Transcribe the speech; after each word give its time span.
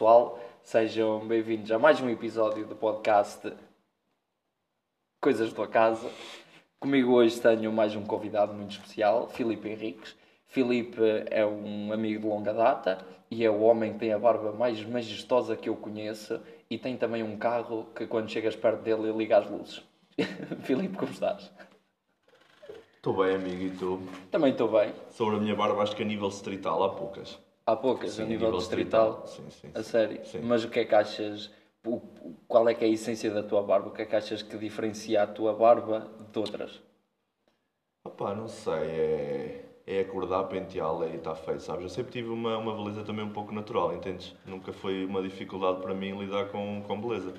pessoal, 0.00 0.40
sejam 0.62 1.28
bem-vindos 1.28 1.70
a 1.70 1.78
mais 1.78 2.00
um 2.00 2.08
episódio 2.08 2.66
do 2.66 2.74
podcast 2.74 3.52
Coisas 5.20 5.52
da 5.52 5.66
Casa. 5.66 6.10
Comigo 6.80 7.12
hoje 7.12 7.38
tenho 7.38 7.70
mais 7.70 7.94
um 7.94 8.02
convidado 8.06 8.54
muito 8.54 8.70
especial, 8.70 9.28
Filipe 9.28 9.68
Henriques. 9.68 10.16
Filipe 10.46 11.02
é 11.30 11.44
um 11.44 11.92
amigo 11.92 12.22
de 12.22 12.26
longa 12.26 12.54
data 12.54 13.06
e 13.30 13.44
é 13.44 13.50
o 13.50 13.60
homem 13.60 13.92
que 13.92 13.98
tem 13.98 14.14
a 14.14 14.18
barba 14.18 14.52
mais 14.52 14.82
majestosa 14.86 15.54
que 15.54 15.68
eu 15.68 15.76
conheço 15.76 16.40
e 16.70 16.78
tem 16.78 16.96
também 16.96 17.22
um 17.22 17.36
carro 17.36 17.88
que 17.94 18.06
quando 18.06 18.30
chegas 18.30 18.56
perto 18.56 18.80
dele 18.80 19.12
liga 19.12 19.36
as 19.36 19.50
luzes. 19.50 19.82
Filipe, 20.64 20.96
como 20.96 21.12
estás? 21.12 21.52
Estou 22.96 23.22
bem, 23.22 23.34
amigo, 23.34 23.64
e 23.64 23.70
tu? 23.76 24.00
Também 24.30 24.52
estou 24.52 24.68
bem. 24.68 24.94
Sobre 25.10 25.36
a 25.36 25.40
minha 25.40 25.54
barba, 25.54 25.82
acho 25.82 25.94
que 25.94 26.02
a 26.02 26.06
nível 26.06 26.30
distrital 26.30 26.82
há 26.84 26.88
poucas. 26.88 27.38
Há 27.66 27.76
poucas, 27.76 28.12
Sim, 28.12 28.22
a 28.22 28.26
nível, 28.26 28.46
nível 28.46 28.58
distrital. 28.58 29.22
distrital. 29.22 29.50
Sim, 29.50 29.50
sim, 29.50 29.70
A 29.74 29.82
sério. 29.82 30.20
Mas 30.42 30.64
o 30.64 30.68
que 30.70 30.80
é 30.80 30.84
que 30.84 30.94
achas? 30.94 31.50
o- 31.84 32.00
Qual 32.48 32.68
é 32.68 32.74
que 32.74 32.84
é 32.84 32.88
a 32.88 32.90
essência 32.90 33.30
da 33.30 33.42
tua 33.42 33.62
barba? 33.62 33.88
O 33.88 33.92
que 33.92 34.02
é 34.02 34.06
que 34.06 34.16
achas 34.16 34.42
que 34.42 34.56
diferencia 34.58 35.22
a 35.22 35.26
tua 35.26 35.54
barba 35.54 36.10
de 36.32 36.38
outras? 36.38 36.80
Opá, 38.04 38.34
não 38.34 38.48
sei, 38.48 38.72
é, 38.72 39.64
é 39.86 40.00
acordar, 40.00 40.44
penteá-la 40.44 41.06
e 41.06 41.16
está 41.16 41.34
feito, 41.34 41.60
sabes? 41.62 41.82
Eu 41.84 41.88
sempre 41.90 42.12
tive 42.12 42.28
uma, 42.30 42.56
uma 42.56 42.74
beleza 42.74 43.02
também 43.04 43.24
um 43.24 43.30
pouco 43.30 43.52
natural, 43.54 43.94
entendes? 43.94 44.34
Nunca 44.46 44.72
foi 44.72 45.04
uma 45.04 45.22
dificuldade 45.22 45.80
para 45.82 45.94
mim 45.94 46.18
lidar 46.18 46.46
com, 46.48 46.82
com 46.86 47.00
beleza. 47.00 47.32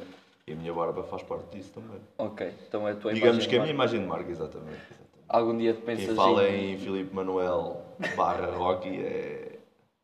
E 0.47 0.53
a 0.53 0.55
minha 0.55 0.73
barba 0.73 1.03
faz 1.03 1.23
parte 1.23 1.55
disso 1.55 1.71
também. 1.73 1.99
Ok, 2.17 2.51
então 2.67 2.87
é 2.87 2.91
a 2.91 2.95
tua 2.95 3.13
Digamos 3.13 3.45
que 3.45 3.55
é 3.55 3.57
a 3.59 3.61
minha 3.61 3.73
imagem 3.73 4.01
de 4.01 4.05
marca, 4.07 4.29
exatamente. 4.29 4.69
exatamente. 4.69 5.11
Algum 5.27 5.57
dia 5.57 5.73
te 5.73 5.81
pensas 5.81 6.05
Quem 6.07 6.15
fala 6.15 6.47
em... 6.49 6.73
em 6.73 6.77
Filipe 6.77 7.13
Manuel 7.15 7.81
barra 8.15 8.47
Rocky 8.51 8.89
é 9.01 9.50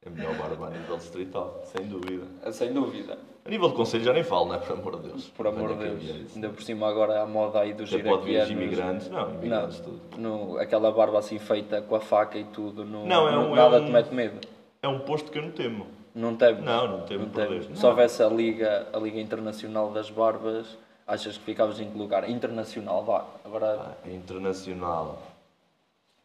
a 0.07 0.09
melhor 0.09 0.35
barba 0.35 0.67
a 0.67 0.69
nível 0.69 0.97
distrital, 0.97 1.61
sem 1.65 1.85
dúvida. 1.87 2.25
Sem 2.51 2.73
dúvida, 2.73 3.17
A 3.45 3.49
nível 3.49 3.69
de 3.69 3.75
conselho 3.75 4.03
já 4.03 4.13
nem 4.13 4.23
falo, 4.23 4.47
não 4.47 4.55
é? 4.55 4.57
Por 4.59 4.73
amor 4.77 4.95
de 5.01 5.07
Deus. 5.09 5.27
por 5.29 5.47
amor 5.47 5.69
de 5.75 5.83
Deus. 5.85 6.03
isso. 6.03 6.35
Ainda 6.35 6.49
por 6.49 6.61
cima 6.63 6.87
agora 6.89 7.21
a 7.21 7.25
moda 7.25 7.59
aí 7.61 7.73
dos 7.73 7.93
Até 7.93 8.03
pode 8.03 8.23
vir 8.25 8.41
os 8.41 8.49
iraquianos. 8.49 8.63
imigrantes. 8.63 9.09
Não, 9.09 9.29
imigrantes 9.35 9.79
tudo. 9.79 10.01
No, 10.17 10.57
aquela 10.57 10.91
barba 10.91 11.19
assim 11.19 11.39
feita 11.39 11.81
com 11.81 11.95
a 11.95 11.99
faca 11.99 12.37
e 12.37 12.43
tudo, 12.45 12.83
no, 12.85 13.05
Não, 13.05 13.27
é 13.27 13.31
no- 13.31 13.41
um- 13.49 13.53
é 13.53 13.55
nada 13.55 13.81
um- 13.81 13.85
te 13.85 13.91
mete 13.91 14.13
medo. 14.13 14.47
É 14.81 14.87
um 14.87 14.99
posto 14.99 15.31
que 15.31 15.37
eu 15.37 15.43
não 15.43 15.51
temo. 15.51 15.87
Não 16.13 16.35
temos? 16.35 16.63
Não, 16.63 16.87
não 16.87 17.01
temo 17.05 17.23
Não 17.25 17.29
temos. 17.29 17.65
Deus. 17.67 17.77
Se 17.77 17.83
Não. 17.83 17.89
houvesse 17.91 18.23
a 18.23 18.27
Liga, 18.27 18.87
a 18.91 18.97
Liga 18.97 19.19
Internacional 19.19 19.91
das 19.91 20.09
Barbas, 20.09 20.77
achas 21.05 21.37
que 21.37 21.43
ficavas 21.43 21.79
em 21.79 21.89
que 21.89 21.97
lugar? 21.97 22.27
Internacional, 22.29 23.03
vá. 23.03 23.23
Agora, 23.45 23.79
Ah, 23.79 24.07
é 24.07 24.13
internacional, 24.13 25.21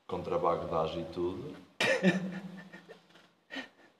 contra 0.06 0.38
Bagdade 0.38 0.98
e 0.98 1.04
tudo. 1.12 1.54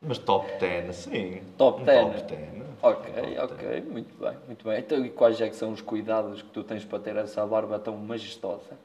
Mas 0.03 0.19
top 0.19 0.51
10, 0.59 0.97
sim. 0.97 1.43
Top 1.57 1.81
Um 1.81 1.85
10. 1.85 2.23
Top 2.23 2.35
10. 2.35 2.53
ok, 2.83 3.11
Um 3.13 3.35
top 3.37 3.55
ok, 3.55 3.69
10. 3.69 3.85
muito 3.85 4.15
bem, 4.19 4.37
muito 4.47 4.65
bem. 4.69 4.79
Então, 4.81 5.05
e 5.07 5.11
quais 5.11 5.41
é 5.41 5.49
que 5.49 5.55
são 5.57 5.73
os 5.73 5.81
cuidados 5.81 6.43
que 6.43 6.49
tu 6.51 6.65
tens 6.65 6.85
para 6.85 6.99
ter 6.99 7.17
essa 7.17 7.47
barba 7.47 7.79
tão 7.79 7.97
majestosa? 7.97 8.77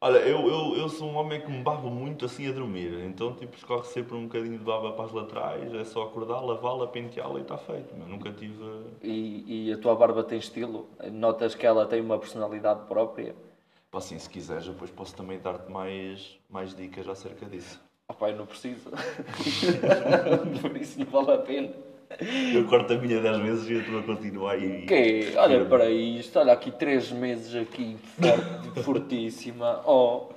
Olha, 0.00 0.18
eu, 0.18 0.46
eu, 0.46 0.76
eu 0.76 0.88
sou 0.88 1.08
um 1.08 1.16
homem 1.16 1.40
que 1.40 1.50
me 1.50 1.60
babo 1.60 1.90
muito 1.90 2.24
assim 2.24 2.48
a 2.48 2.52
dormir. 2.52 2.92
Então, 3.04 3.34
tipo, 3.34 3.56
escorre 3.56 3.82
sempre 3.86 4.14
um 4.14 4.28
bocadinho 4.28 4.56
de 4.56 4.64
baba 4.64 4.92
para 4.92 5.06
as 5.06 5.12
laterais. 5.12 5.74
É 5.74 5.84
só 5.84 6.04
acordar, 6.04 6.40
lavá-la, 6.40 6.86
penteá-la 6.86 7.40
e 7.40 7.42
está 7.42 7.58
feito. 7.58 7.92
Mas 7.98 8.06
nunca 8.06 8.30
tive. 8.30 8.62
E, 9.02 9.66
e 9.66 9.72
a 9.72 9.78
tua 9.78 9.96
barba 9.96 10.22
tem 10.22 10.38
estilo? 10.38 10.88
Notas 11.10 11.56
que 11.56 11.66
ela 11.66 11.84
tem 11.84 12.00
uma 12.00 12.16
personalidade 12.16 12.86
própria? 12.86 13.34
Pá, 13.90 13.98
assim, 13.98 14.16
se 14.20 14.30
quiseres, 14.30 14.68
depois 14.68 14.90
posso 14.92 15.16
também 15.16 15.40
dar-te 15.40 15.68
mais, 15.68 16.38
mais 16.48 16.76
dicas 16.76 17.08
acerca 17.08 17.44
disso. 17.46 17.80
Oh, 18.10 18.14
pai, 18.14 18.32
não 18.34 18.46
preciso. 18.46 18.90
Por 20.62 20.76
isso 20.76 20.98
não 21.00 21.06
vale 21.06 21.32
a 21.32 21.38
pena. 21.38 21.68
Eu 22.54 22.66
corto 22.66 22.94
a 22.94 22.96
minha 22.98 23.20
10 23.20 23.36
vezes 23.38 23.68
e 23.70 23.80
a 23.80 23.84
tua 23.84 24.02
continua 24.02 24.52
aí. 24.52 24.86
Que? 24.86 25.34
Olha 25.36 25.62
para 25.66 25.90
isto, 25.90 26.38
olha 26.38 26.54
aqui 26.54 26.70
três 26.70 27.12
meses 27.12 27.54
aqui, 27.54 27.98
forte, 28.18 28.82
fortíssima. 28.82 29.82
Oh, 29.86 30.28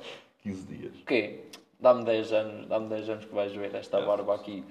15 0.44 0.64
dias. 0.66 0.92
quê? 1.08 1.46
Dá-me 1.80 2.04
10 2.04 2.34
anos, 2.34 2.68
dá-me 2.68 2.90
10 2.90 3.10
anos 3.10 3.24
que 3.26 3.34
vais 3.34 3.54
ver 3.54 3.74
esta 3.74 4.02
barba 4.02 4.36
aqui, 4.36 4.66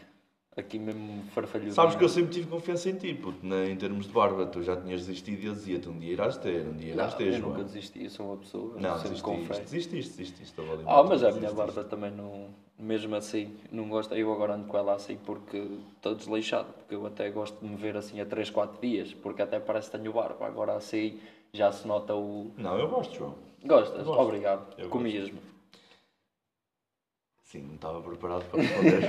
aqui 0.55 0.79
mesmo 0.79 1.25
farfalhuda. 1.35 1.73
Sabes 1.73 1.97
que 1.97 2.05
eu 2.05 2.09
sempre 2.09 2.33
tive 2.33 2.49
confiança 2.49 2.91
em 2.91 2.97
ti, 2.97 3.15
puto, 3.15 3.45
na- 3.45 3.67
em 3.67 3.77
termos 3.77 4.07
de 4.07 4.13
barba. 4.13 4.45
Tu 4.47 4.63
já 4.63 4.77
tinhas 4.77 5.07
desistido 5.07 5.43
e 5.43 5.47
eu 5.47 5.55
dizia-te 5.55 5.89
um 5.89 5.99
dia 5.99 6.13
irás 6.13 6.37
ter, 6.37 6.67
um 6.69 6.75
dia 6.77 6.93
irás 6.93 7.13
Não, 7.13 7.19
ter, 7.19 7.29
eu 7.29 7.33
João. 7.39 7.51
nunca 7.53 7.65
desisti, 7.65 8.05
eu 8.05 8.11
sou 8.11 8.27
uma 8.27 8.37
pessoa, 8.37 8.75
Não, 8.79 8.99
desististe, 8.99 9.63
desististe, 9.65 10.17
desististe. 10.19 10.55
Ah, 10.87 11.03
mas 11.03 11.25
a 11.25 11.33
minha 11.33 11.51
barba 11.51 11.83
também 11.83 12.11
não, 12.13 12.51
mesmo 12.81 13.15
assim, 13.15 13.57
não 13.71 13.89
gosto. 13.89 14.15
Eu 14.15 14.33
agora 14.33 14.55
ando 14.55 14.67
com 14.67 14.77
ela 14.77 14.95
assim 14.95 15.17
porque 15.17 15.57
estou 15.97 16.15
desleixado, 16.15 16.73
porque 16.73 16.95
eu 16.95 17.07
até 17.07 17.31
gosto 17.31 17.59
de 17.61 17.67
me 17.67 17.77
ver 17.77 17.97
assim 17.97 18.21
a 18.21 18.27
3, 18.27 18.51
4 18.51 18.81
dias, 18.81 19.13
porque 19.15 19.43
até 19.43 19.61
parece 19.61 19.91
que 19.91 19.99
tenho 19.99 20.13
barba. 20.13 20.47
Agora 20.47 20.75
assim 20.75 21.21
já 21.53 21.71
se 21.73 21.87
nota 21.87 22.15
o. 22.15 22.51
Não, 22.57 22.79
eu 22.79 22.89
gosto, 22.89 23.15
João. 23.15 23.35
Gostas? 23.65 24.05
Gosto. 24.05 24.21
Obrigado. 24.21 24.75
Eu 24.79 24.89
Comias-me. 24.89 25.39
Sim, 27.45 27.63
não 27.63 27.75
estava 27.75 28.01
preparado 28.01 28.45
para 28.49 28.63
responder. 28.63 29.01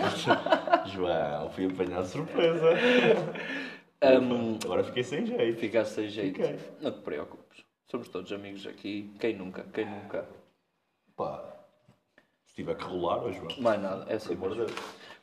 João, 0.89 1.49
fui 1.51 1.65
apanhado 1.67 2.03
de 2.03 2.09
surpresa. 2.09 2.69
Hum, 4.03 4.57
Agora 4.65 4.83
fiquei 4.83 5.03
sem 5.03 5.27
jeito. 5.27 5.59
Ficaste 5.59 5.91
sem 5.93 6.09
jeito. 6.09 6.41
Fiquei. 6.41 6.57
Não 6.81 6.91
te 6.91 7.01
preocupes. 7.01 7.63
Somos 7.85 8.09
todos 8.09 8.31
amigos 8.33 8.65
aqui. 8.65 9.13
Quem 9.19 9.35
nunca? 9.35 9.63
Quem 9.71 9.85
nunca? 9.85 10.27
Pá, 11.15 11.50
se 12.51 12.55
tiver 12.55 12.75
que 12.75 12.83
rolar, 12.83 13.23
ó, 13.23 13.31
João. 13.31 13.47
Mais 13.59 13.81
nada, 13.81 14.05
é 14.09 14.15
assim 14.15 14.35
mesmo. 14.35 14.65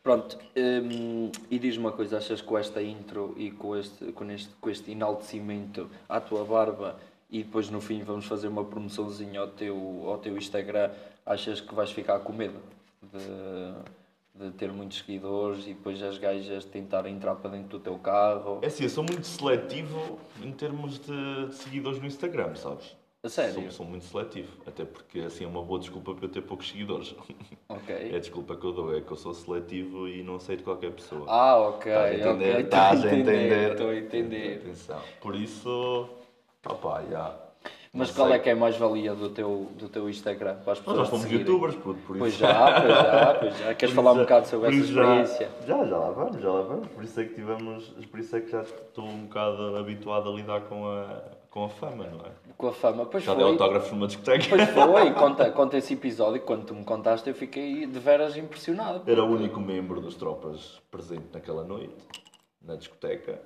Pronto, 0.03 0.39
hum, 0.57 1.31
e 1.51 1.59
diz-me 1.59 1.85
uma 1.85 1.93
coisa, 1.93 2.17
achas 2.17 2.41
que 2.41 2.47
com 2.47 2.57
esta 2.57 2.83
intro 2.83 3.35
e 3.37 3.51
com 3.51 3.77
este, 3.77 4.13
com 4.13 4.31
este, 4.31 4.49
com 4.59 4.71
este 4.71 4.91
enaltecimento 4.93 5.91
à 6.09 6.19
tua 6.21 6.45
barba 6.45 6.99
e 7.29 7.43
depois 7.43 7.69
no 7.69 7.81
fim 7.81 8.03
vamos 8.03 8.25
fazer 8.25 8.49
uma 8.49 8.65
promoçãozinha 8.65 9.41
ao 9.41 9.49
teu, 9.49 9.77
ao 10.07 10.17
teu 10.17 10.39
Instagram, 10.39 10.91
achas 11.27 11.61
que 11.61 11.75
vais 11.75 11.91
ficar 11.91 12.21
com 12.21 12.33
medo 12.33 12.59
de, 13.03 14.47
de 14.47 14.51
ter 14.53 14.73
muitos 14.73 14.99
seguidores 14.99 15.65
e 15.65 15.75
depois 15.75 16.03
as 16.03 16.17
gajas 16.17 16.65
tentarem 16.65 17.15
entrar 17.15 17.35
para 17.35 17.51
dentro 17.51 17.77
do 17.77 17.81
teu 17.81 17.99
carro? 17.99 18.61
É 18.63 18.69
assim, 18.69 18.85
eu 18.85 18.91
sou 18.91 19.05
muito 19.05 19.27
seletivo 19.27 20.19
em 20.43 20.53
termos 20.53 20.99
de, 21.01 21.49
de 21.49 21.55
seguidores 21.55 22.01
no 22.01 22.07
Instagram, 22.07 22.55
sabes? 22.55 22.97
A 23.25 23.29
sério? 23.29 23.55
Sou, 23.55 23.71
sou 23.73 23.87
muito 23.87 24.05
seletivo. 24.05 24.49
Até 24.67 24.85
porque 24.85 25.19
assim 25.21 25.45
é 25.45 25.49
uma 25.49 25.63
boa 25.63 25.81
desculpa 25.81 26.15
para 26.15 26.27
eu 26.27 26.29
ter 26.29 26.43
poucos 26.43 26.69
seguidores. 26.69 27.15
É 27.71 27.75
Ok. 27.75 28.17
a 28.17 28.19
desculpa 28.19 28.57
que 28.57 28.65
eu 28.65 28.73
dou, 28.73 28.97
é 28.97 29.03
que 29.03 29.13
eu 29.13 29.17
sou 29.17 29.35
seletivo 29.35 30.09
e 30.09 30.23
não 30.23 30.37
aceito 30.37 30.65
qualquer 30.65 30.91
pessoa. 30.91 31.27
Ah, 31.29 31.59
ok. 31.59 31.93
Estás 31.93 32.11
a 32.11 32.15
entender? 32.31 32.51
ok, 32.55 32.61
Estás 32.65 32.95
estou 33.05 33.11
a 33.11 33.15
entender? 33.21 33.71
Estou 33.73 33.89
a 33.91 33.97
entender. 33.97 34.57
Atenção. 34.65 35.01
Por 35.21 35.35
isso, 35.37 36.09
opá, 36.67 37.03
já. 37.11 37.37
Mas 37.93 38.09
Não 38.09 38.15
qual 38.17 38.29
sei. 38.29 38.37
é 38.37 38.39
que 38.41 38.49
é 38.49 38.53
a 38.53 38.57
mais-valia 38.57 39.15
do 39.15 39.29
teu, 39.29 39.71
do 39.79 39.89
teu 39.91 40.09
Instagram 40.09 40.55
para 40.65 40.73
as 40.73 40.79
Nós 40.79 40.87
pessoas 40.87 40.97
já 40.99 41.05
te 41.05 41.11
fomos 41.11 41.23
seguirem? 41.25 41.47
youtubers, 41.47 41.75
puto, 41.77 42.01
por 42.07 42.17
isso. 42.17 42.19
Pois 42.21 42.35
já, 42.39 42.81
pois 42.81 42.89
já, 42.95 43.35
pois 43.35 43.59
já. 43.59 43.75
Queres 43.75 43.95
falar 43.95 44.11
um 44.13 44.15
isso 44.15 44.23
bocado 44.23 44.45
já- 44.47 44.51
sobre 44.51 44.69
essa 44.69 44.77
já- 44.79 44.85
experiência? 45.03 45.51
Já, 45.67 45.85
já 45.85 45.99
lá 45.99 46.11
vamos, 46.11 46.41
já 46.41 46.51
lá 46.51 46.63
vamos. 46.63 46.89
Por 46.89 47.05
isso 47.05 47.21
é 47.21 47.25
que 47.25 47.35
tivemos, 47.35 47.85
por 48.11 48.19
isso 48.21 48.35
é 48.35 48.41
que 48.41 48.51
já 48.51 48.63
estou 48.63 49.05
um 49.05 49.27
bocado 49.27 49.77
habituado 49.77 50.31
a 50.31 50.33
lidar 50.33 50.63
com 50.63 50.87
a, 50.89 51.21
com 51.59 51.65
a 51.65 51.69
fama, 51.69 52.07
não 52.07 52.21
é? 52.21 52.31
Com 52.57 52.69
a 52.69 52.73
fama. 52.73 53.07
Pois 53.07 53.25
Já 53.25 53.35
foi. 53.35 53.43
autógrafo 53.43 53.95
numa 53.95 54.07
discoteca. 54.07 54.45
Pois 54.49 54.69
foi. 54.71 55.13
Conta, 55.15 55.51
conta 55.51 55.77
esse 55.77 55.95
episódio. 55.95 56.41
Quando 56.43 56.67
tu 56.67 56.75
me 56.75 56.85
contaste, 56.85 57.29
eu 57.29 57.35
fiquei 57.35 57.85
de 57.85 57.99
veras 57.99 58.37
impressionado. 58.37 59.11
Era 59.11 59.25
o 59.25 59.27
único 59.29 59.61
membro 59.61 60.01
das 60.01 60.15
tropas 60.15 60.81
presente 60.91 61.27
naquela 61.33 61.65
noite, 61.65 61.97
na 62.63 62.77
discoteca. 62.77 63.43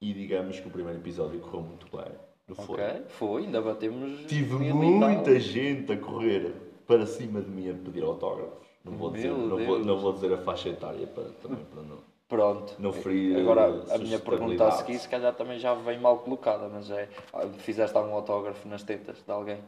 E 0.00 0.12
digamos 0.12 0.58
que 0.58 0.66
o 0.66 0.70
primeiro 0.70 0.98
episódio 0.98 1.38
correu 1.38 1.60
muito 1.60 1.86
bem. 1.96 2.12
Não 2.48 2.56
foi? 2.56 2.74
Ok, 2.74 3.02
foi. 3.08 3.42
Ainda 3.44 3.62
batemos. 3.62 4.26
Tive 4.26 4.72
muita 4.72 5.38
gente 5.38 5.92
a 5.92 5.96
correr 5.96 6.52
para 6.88 7.06
cima 7.06 7.40
de 7.40 7.48
mim 7.48 7.70
a 7.70 7.74
pedir 7.74 8.02
autógrafos. 8.02 8.66
Não 8.84 8.96
vou 8.96 9.12
dizer, 9.12 9.30
não 9.30 9.64
vou, 9.64 9.78
não 9.78 10.00
vou 10.00 10.12
dizer 10.12 10.32
a 10.32 10.38
faixa 10.38 10.70
etária 10.70 11.06
para, 11.06 11.24
também 11.40 11.64
para 11.66 11.82
não. 11.82 11.98
Pronto. 12.32 12.76
Não 12.78 12.94
ferir, 12.94 13.38
Agora, 13.38 13.66
a 13.94 13.98
minha 13.98 14.18
pergunta 14.18 14.66
a 14.66 14.70
seguir, 14.70 14.98
se 14.98 15.06
calhar 15.06 15.34
também 15.34 15.58
já 15.58 15.74
vem 15.74 15.98
mal 16.00 16.20
colocada, 16.20 16.66
mas 16.66 16.90
é. 16.90 17.06
ah, 17.30 17.46
Fizeste 17.58 17.94
algum 17.94 18.14
autógrafo 18.14 18.66
nas 18.66 18.82
tetas 18.82 19.22
de 19.22 19.30
alguém? 19.30 19.58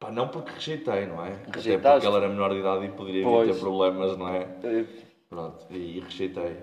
Pá, 0.00 0.10
não 0.10 0.26
porque 0.26 0.50
rejeitei, 0.50 1.06
não 1.06 1.24
é? 1.24 1.34
Até 1.34 1.50
Rejeitaste? 1.52 2.00
porque 2.00 2.06
ela 2.08 2.16
era 2.16 2.28
menor 2.28 2.50
de 2.50 2.58
idade 2.58 2.86
e 2.86 2.88
poderia 2.88 3.22
Pois. 3.22 3.52
ter 3.52 3.60
problemas, 3.60 4.16
não 4.18 4.28
é? 4.30 4.48
Eh, 4.64 4.84
Pronto, 5.30 5.64
e 5.70 6.00
rejeitei. 6.00 6.56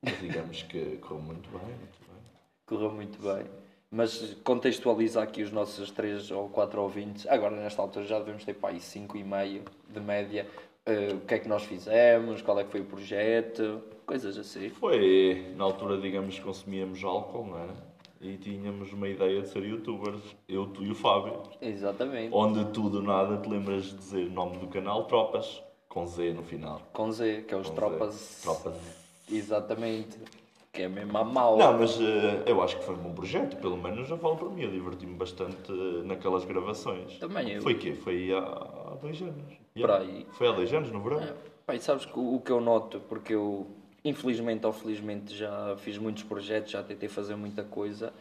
Mas 0.00 0.20
digamos 0.20 0.62
que 0.62 0.98
correu 0.98 1.20
muito 1.20 1.50
bem, 1.50 1.66
muito 1.66 1.98
bem. 2.06 2.22
Correu 2.64 2.92
muito 2.92 3.20
bem. 3.20 3.44
Mas 3.90 4.36
contextualiza 4.44 5.20
aqui 5.20 5.42
os 5.42 5.50
nossos 5.50 5.90
3 5.90 6.30
ou 6.30 6.48
4 6.48 6.80
ouvintes. 6.80 7.26
Agora, 7.26 7.56
nesta 7.56 7.82
altura, 7.82 8.04
já 8.06 8.20
devemos 8.20 8.44
ter 8.44 8.54
para 8.54 8.68
aí 8.70 8.78
5,5 8.78 9.62
de 9.88 9.98
média. 9.98 10.46
Eh, 10.86 11.08
o 11.12 11.20
que 11.26 11.34
é 11.34 11.38
que 11.40 11.48
nós 11.48 11.64
fizemos? 11.64 12.40
Qual 12.40 12.60
é 12.60 12.62
que 12.62 12.70
foi 12.70 12.82
o 12.82 12.84
projeto? 12.84 13.82
Coisas 14.12 14.36
assim. 14.36 14.68
Foi, 14.68 15.54
na 15.56 15.64
altura, 15.64 15.96
digamos, 15.96 16.38
consumíamos 16.38 17.02
álcool, 17.02 17.46
não 17.46 17.58
é? 17.58 17.68
E 18.20 18.36
tínhamos 18.36 18.92
uma 18.92 19.08
ideia 19.08 19.40
de 19.40 19.48
ser 19.48 19.62
youtubers, 19.64 20.20
eu, 20.46 20.66
tu 20.66 20.84
e 20.84 20.90
o 20.90 20.94
Fábio. 20.94 21.40
Exatamente. 21.62 22.28
Onde 22.30 22.62
tu 22.72 22.90
do 22.90 23.00
nada 23.00 23.38
te 23.38 23.48
lembras 23.48 23.84
de 23.84 23.94
dizer 23.94 24.26
o 24.26 24.30
nome 24.30 24.58
do 24.58 24.66
canal 24.66 25.06
Tropas, 25.06 25.62
com 25.88 26.06
Z 26.06 26.34
no 26.34 26.42
final. 26.42 26.82
Com 26.92 27.10
Z, 27.10 27.46
que 27.48 27.54
é 27.54 27.56
os 27.56 27.68
Com 27.68 27.74
Z. 27.74 27.80
tropas. 27.80 28.40
Tropas. 28.42 28.74
Exatamente. 29.30 30.18
Que 30.70 30.82
é 30.82 30.88
mesmo 30.88 31.16
a 31.16 31.24
mal. 31.24 31.56
Não, 31.56 31.78
mas 31.78 31.98
eh, 31.98 32.42
eu 32.46 32.62
acho 32.62 32.76
que 32.76 32.84
foi 32.84 32.94
um 32.94 32.98
bom 32.98 33.14
projeto, 33.14 33.56
pelo 33.62 33.78
menos 33.78 34.06
já 34.08 34.18
falo 34.18 34.36
para 34.36 34.48
mim. 34.50 34.60
Eu 34.60 34.70
diverti-me 34.70 35.14
bastante 35.14 35.72
eh, 35.72 36.02
naquelas 36.04 36.44
gravações. 36.44 37.18
Também 37.18 37.52
eu. 37.52 37.62
Foi 37.62 37.76
quê? 37.76 37.94
Foi 37.94 38.30
há, 38.30 38.40
há 38.40 38.94
dois 39.00 39.22
anos. 39.22 39.54
Por 39.74 39.90
aí. 39.90 40.26
Foi 40.32 40.48
há 40.48 40.52
dois 40.52 40.70
anos, 40.70 40.92
no 40.92 41.00
verão? 41.00 41.22
É, 41.66 41.74
e 41.74 41.80
sabes 41.80 42.04
que 42.04 42.18
o 42.18 42.34
o 42.36 42.40
que 42.40 42.50
eu 42.52 42.60
noto, 42.60 43.00
porque 43.08 43.34
eu, 43.34 43.66
infelizmente 44.04 44.66
ou 44.66 44.72
felizmente, 44.72 45.34
já 45.34 45.76
fiz 45.78 45.98
muitos 45.98 46.22
projetos, 46.22 46.72
já 46.72 46.82
tentei 46.82 47.08
fazer 47.08 47.36
muita 47.36 47.62
coisa 47.62 48.12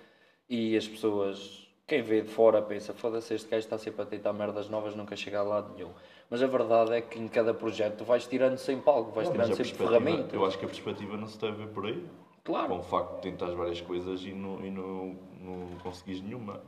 e 0.50 0.76
as 0.76 0.88
pessoas, 0.88 1.68
quem 1.88 2.02
vê 2.02 2.22
de 2.22 2.30
fora, 2.30 2.62
pensa: 2.62 2.94
foda-se, 2.94 3.34
este 3.34 3.50
gajo 3.50 3.64
está 3.64 3.78
sempre 3.78 4.02
a 4.02 4.06
tentar 4.06 4.34
merdas 4.34 4.70
novas, 4.70 4.96
nunca 4.96 5.16
chega 5.16 5.40
a 5.40 5.44
lado 5.44 5.74
nenhum. 5.76 5.92
Mas 6.30 6.42
a 6.42 6.48
verdade 6.48 6.94
é 6.94 7.02
que 7.02 7.20
em 7.20 7.28
cada 7.28 7.54
projeto 7.54 8.06
vais 8.06 8.26
tirando 8.26 8.58
sempre 8.58 8.90
algo, 8.90 9.12
vais 9.12 9.28
Não, 9.28 9.34
tirando 9.34 9.56
sempre 9.56 9.74
ferramentas. 9.74 10.34
Eu 10.34 10.46
acho 10.46 10.58
que 10.58 10.66
a 10.66 10.68
perspectiva 10.68 11.18
não 11.18 11.28
se 11.28 11.38
deve 11.40 11.66
ver 11.66 11.68
por 11.74 11.86
aí. 11.86 12.06
Claro. 12.44 12.70
Com 12.70 12.80
o 12.80 12.84
facto 12.84 13.16
de 13.16 13.22
tentar 13.22 13.52
várias 13.54 13.82
coisas 13.82 14.22
e 14.24 14.32
não, 14.32 14.66
e 14.66 14.72
não, 14.72 15.18
não 15.40 15.78
conseguires 15.84 16.22
nenhuma. 16.22 16.62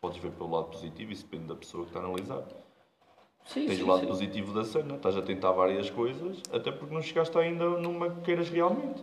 Podes 0.00 0.18
ver 0.18 0.30
pelo 0.32 0.50
lado 0.50 0.68
positivo, 0.68 1.10
isso 1.10 1.24
depende 1.24 1.48
da 1.48 1.56
pessoa 1.56 1.84
que 1.84 1.90
está 1.90 2.00
a 2.00 2.04
analisar. 2.04 2.44
Sim, 3.48 3.66
Tens 3.66 3.78
sim, 3.78 3.82
o 3.82 3.86
lado 3.86 4.00
sim. 4.00 4.06
positivo 4.06 4.52
da 4.52 4.62
cena, 4.62 4.96
estás 4.96 5.16
a 5.16 5.22
tentar 5.22 5.52
várias 5.52 5.88
coisas, 5.88 6.36
até 6.52 6.70
porque 6.70 6.94
não 6.94 7.00
chegaste 7.00 7.36
ainda 7.38 7.64
numa 7.64 8.10
que 8.10 8.20
queiras 8.20 8.50
realmente. 8.50 9.02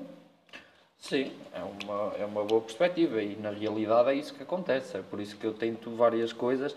Sim, 1.00 1.32
é 1.52 1.62
uma, 1.62 2.14
é 2.20 2.26
uma 2.26 2.44
boa 2.44 2.62
perspectiva 2.62 3.22
e 3.22 3.36
na 3.36 3.50
realidade 3.50 4.10
é 4.10 4.14
isso 4.14 4.34
que 4.34 4.44
acontece. 4.44 4.98
É 4.98 5.02
por 5.02 5.20
isso 5.20 5.36
que 5.38 5.46
eu 5.46 5.54
tento 5.54 5.90
várias 5.96 6.32
coisas. 6.32 6.76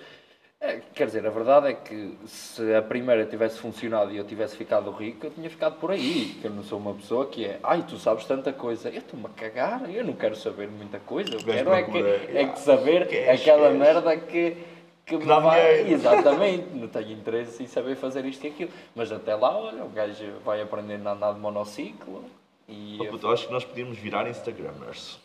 É, 0.60 0.80
quer 0.92 1.06
dizer, 1.06 1.24
a 1.24 1.30
verdade 1.30 1.68
é 1.68 1.72
que 1.74 2.16
se 2.26 2.74
a 2.74 2.82
primeira 2.82 3.24
tivesse 3.26 3.58
funcionado 3.58 4.12
e 4.12 4.16
eu 4.16 4.24
tivesse 4.24 4.56
ficado 4.56 4.90
rico, 4.90 5.26
eu 5.26 5.30
tinha 5.30 5.48
ficado 5.48 5.78
por 5.78 5.90
aí. 5.90 6.36
Que 6.40 6.46
eu 6.46 6.50
não 6.50 6.64
sou 6.64 6.78
uma 6.78 6.94
pessoa 6.94 7.26
que 7.26 7.44
é, 7.44 7.60
ai, 7.62 7.84
tu 7.86 7.96
sabes 7.96 8.24
tanta 8.24 8.52
coisa. 8.52 8.88
Eu 8.88 8.98
estou-me 8.98 9.26
a 9.26 9.28
cagar, 9.28 9.88
eu 9.88 10.04
não 10.04 10.14
quero 10.14 10.34
saber 10.34 10.68
muita 10.68 10.98
coisa. 10.98 11.34
Eu 11.34 11.44
quero 11.44 11.72
é 11.72 11.82
que, 11.84 11.98
é 12.36 12.48
que 12.48 12.58
saber 12.60 13.02
aquela 13.30 13.70
merda 13.70 14.16
que. 14.16 14.56
Que, 15.08 15.16
me 15.16 15.24
dá 15.24 15.40
dinheiro. 15.40 15.92
Exatamente, 15.92 16.68
não 16.74 16.88
tenho 16.88 17.12
interesse 17.12 17.62
em 17.62 17.66
saber 17.66 17.96
fazer 17.96 18.24
isto 18.26 18.44
e 18.44 18.50
aquilo. 18.50 18.70
Mas 18.94 19.10
até 19.10 19.34
lá, 19.34 19.56
olha, 19.56 19.82
o 19.84 19.88
gajo 19.88 20.24
vai 20.44 20.60
aprendendo 20.60 21.08
a 21.08 21.12
andar 21.12 21.32
de 21.32 21.40
monociclo 21.40 22.24
e 22.68 22.98
Oh, 23.00 23.06
puto, 23.06 23.26
eu 23.26 23.32
acho 23.32 23.46
que 23.46 23.52
nós 23.52 23.64
podíamos 23.64 23.96
virar 23.96 24.28
Instagramers. 24.28 25.18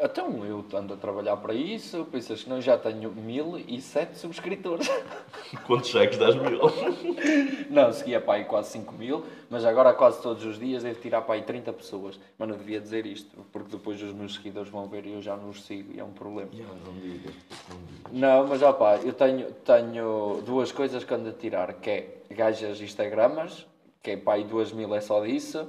Então, 0.00 0.44
eu 0.44 0.64
ando 0.74 0.94
a 0.94 0.96
trabalhar 0.96 1.36
para 1.38 1.52
isso, 1.52 2.04
pensas 2.04 2.44
que 2.44 2.48
não 2.48 2.60
já 2.60 2.78
tenho 2.78 3.10
1007 3.10 4.16
subscritores. 4.16 4.88
Quantos 5.66 5.90
cheques? 5.90 6.16
10 6.16 6.36
mil. 6.36 6.60
Não, 7.68 7.92
seguia 7.92 8.20
para 8.20 8.34
aí 8.34 8.44
quase 8.44 8.70
5 8.70 8.94
mil, 8.94 9.24
mas 9.50 9.64
agora 9.64 9.92
quase 9.92 10.22
todos 10.22 10.44
os 10.44 10.58
dias 10.58 10.84
devo 10.84 11.00
tirar 11.00 11.22
para 11.22 11.34
aí 11.34 11.42
30 11.42 11.72
pessoas. 11.72 12.18
Mas 12.38 12.48
não 12.48 12.56
devia 12.56 12.80
dizer 12.80 13.06
isto, 13.06 13.44
porque 13.52 13.76
depois 13.76 14.00
os 14.00 14.12
meus 14.12 14.34
seguidores 14.34 14.70
vão 14.70 14.86
ver 14.86 15.04
e 15.04 15.14
eu 15.14 15.20
já 15.20 15.36
não 15.36 15.50
os 15.50 15.64
sigo 15.64 15.92
e 15.92 15.98
é 15.98 16.04
um 16.04 16.12
problema. 16.12 16.50
Já, 16.52 16.64
não 16.64 16.94
digas, 16.94 17.34
não 17.68 17.78
digas. 17.86 18.12
Não, 18.12 18.46
mas 18.46 18.62
eu 19.04 19.12
tenho, 19.12 19.52
tenho 19.52 20.42
duas 20.46 20.70
coisas 20.70 21.02
que 21.02 21.12
ando 21.12 21.30
a 21.30 21.32
tirar, 21.32 21.74
que 21.74 21.90
é 21.90 22.18
gajas 22.30 22.80
Instagramas, 22.80 23.66
que 24.02 24.12
é 24.12 24.16
pá, 24.16 24.34
aí 24.34 24.44
2 24.44 24.72
mil 24.72 24.94
é 24.94 25.00
só 25.00 25.24
disso, 25.24 25.68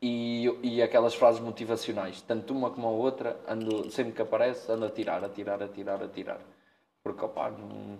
e, 0.00 0.46
e 0.62 0.82
aquelas 0.82 1.14
frases 1.14 1.40
motivacionais. 1.40 2.20
Tanto 2.22 2.54
uma 2.54 2.70
como 2.70 2.86
a 2.86 2.90
outra, 2.90 3.38
ando, 3.48 3.90
sempre 3.90 4.12
que 4.12 4.22
aparece, 4.22 4.70
ando 4.70 4.86
a 4.86 4.90
tirar, 4.90 5.24
a 5.24 5.28
tirar, 5.28 5.62
a 5.62 5.68
tirar, 5.68 6.02
a 6.02 6.08
tirar. 6.08 6.40
Porque, 7.02 7.24
opá, 7.24 7.50
não... 7.50 7.98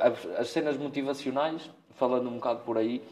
as, 0.00 0.26
as 0.38 0.48
cenas 0.48 0.76
motivacionais, 0.76 1.70
falando 1.94 2.28
um 2.28 2.34
bocado 2.34 2.60
por 2.60 2.78
aí, 2.78 3.02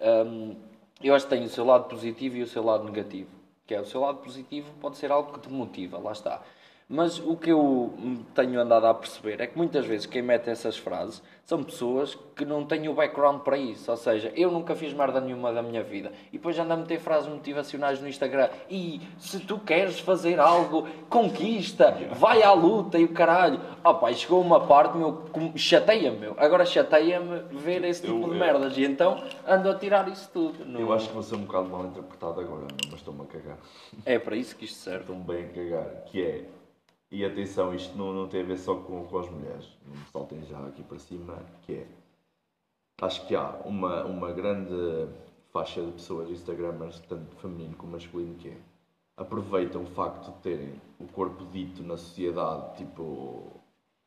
hum, 0.00 0.56
eu 1.02 1.14
acho 1.14 1.26
que 1.26 1.30
tem 1.30 1.44
o 1.44 1.48
seu 1.48 1.64
lado 1.64 1.88
positivo 1.88 2.36
e 2.36 2.42
o 2.42 2.46
seu 2.46 2.62
lado 2.62 2.84
negativo. 2.84 3.30
Que 3.66 3.74
é 3.74 3.80
o 3.80 3.84
seu 3.84 4.00
lado 4.00 4.18
positivo 4.18 4.72
pode 4.80 4.96
ser 4.96 5.12
algo 5.12 5.32
que 5.32 5.40
te 5.40 5.50
motiva, 5.50 5.98
lá 5.98 6.12
está. 6.12 6.42
Mas 6.90 7.18
o 7.18 7.36
que 7.36 7.50
eu 7.52 7.92
tenho 8.34 8.58
andado 8.58 8.86
a 8.86 8.94
perceber 8.94 9.42
é 9.42 9.46
que 9.46 9.58
muitas 9.58 9.84
vezes 9.84 10.06
quem 10.06 10.22
mete 10.22 10.48
essas 10.48 10.78
frases 10.78 11.22
são 11.44 11.62
pessoas 11.62 12.18
que 12.34 12.46
não 12.46 12.64
têm 12.64 12.88
o 12.88 12.94
background 12.94 13.40
para 13.42 13.58
isso. 13.58 13.90
Ou 13.90 13.96
seja, 13.98 14.32
eu 14.34 14.50
nunca 14.50 14.74
fiz 14.74 14.94
merda 14.94 15.20
nenhuma 15.20 15.52
da 15.52 15.62
minha 15.62 15.82
vida. 15.82 16.10
E 16.32 16.38
depois 16.38 16.58
ando 16.58 16.72
a 16.72 16.76
meter 16.78 16.98
frases 16.98 17.28
motivacionais 17.28 18.00
no 18.00 18.08
Instagram. 18.08 18.48
E 18.70 19.02
se 19.18 19.38
tu 19.40 19.58
queres 19.58 20.00
fazer 20.00 20.40
algo, 20.40 20.88
conquista, 21.10 21.94
vai 22.12 22.42
à 22.42 22.52
luta 22.52 22.98
e 22.98 23.04
o 23.04 23.12
caralho. 23.12 23.60
Oh 23.84 23.94
pai, 23.96 24.14
chegou 24.14 24.40
uma 24.40 24.66
parte, 24.66 24.96
meu, 24.96 25.24
chateia-me, 25.56 26.16
meu. 26.18 26.34
Agora 26.38 26.64
chateia-me 26.64 27.40
ver 27.50 27.84
esse 27.84 28.00
tipo 28.00 28.14
Eu- 28.14 28.24
de 28.24 28.30
eu- 28.30 28.34
merdas. 28.34 28.78
E 28.78 28.84
então 28.84 29.22
ando 29.46 29.70
a 29.70 29.74
tirar 29.74 30.08
isso 30.08 30.30
tudo. 30.32 30.64
Não- 30.64 30.80
Eu 30.80 30.92
acho 30.94 31.08
que 31.08 31.12
vou 31.14 31.22
ser 31.22 31.34
um 31.34 31.42
bocado 31.44 31.68
mal 31.68 31.84
interpretado 31.84 32.40
agora, 32.40 32.66
mas 32.86 32.94
estou-me 32.94 33.22
a 33.22 33.26
cagar. 33.26 33.58
É 34.06 34.18
para 34.18 34.36
isso 34.36 34.56
que 34.56 34.64
isto 34.64 34.78
serve. 34.78 35.00
Estou-me 35.00 35.22
bem 35.24 35.44
a 35.44 35.48
cagar. 35.48 36.04
Que 36.06 36.22
é, 36.22 36.44
e 37.10 37.24
atenção, 37.24 37.74
isto 37.74 37.96
não, 37.96 38.12
não 38.12 38.28
tem 38.28 38.42
a 38.42 38.44
ver 38.44 38.58
só 38.58 38.74
com, 38.74 39.04
com 39.04 39.18
as 39.18 39.30
mulheres. 39.30 39.68
Não 39.86 39.96
me 39.96 40.04
saltem 40.12 40.42
já 40.44 40.58
aqui 40.66 40.82
para 40.82 40.98
cima, 40.98 41.42
que 41.62 41.74
é. 41.74 41.86
Acho 43.00 43.26
que 43.26 43.34
há 43.34 43.60
uma, 43.64 44.04
uma 44.04 44.32
grande 44.32 45.08
faixa 45.52 45.80
de 45.82 45.92
pessoas 45.92 46.30
Instagramers, 46.30 47.00
tanto 47.00 47.36
feminino 47.36 47.74
como 47.76 47.92
masculino, 47.92 48.34
que 48.34 48.48
é. 48.48 48.56
Aproveitam 49.16 49.82
o 49.82 49.86
facto 49.86 50.32
de 50.32 50.38
terem 50.42 50.80
o 50.98 51.06
corpo 51.06 51.44
dito 51.46 51.82
na 51.82 51.96
sociedade, 51.96 52.76
tipo, 52.76 53.52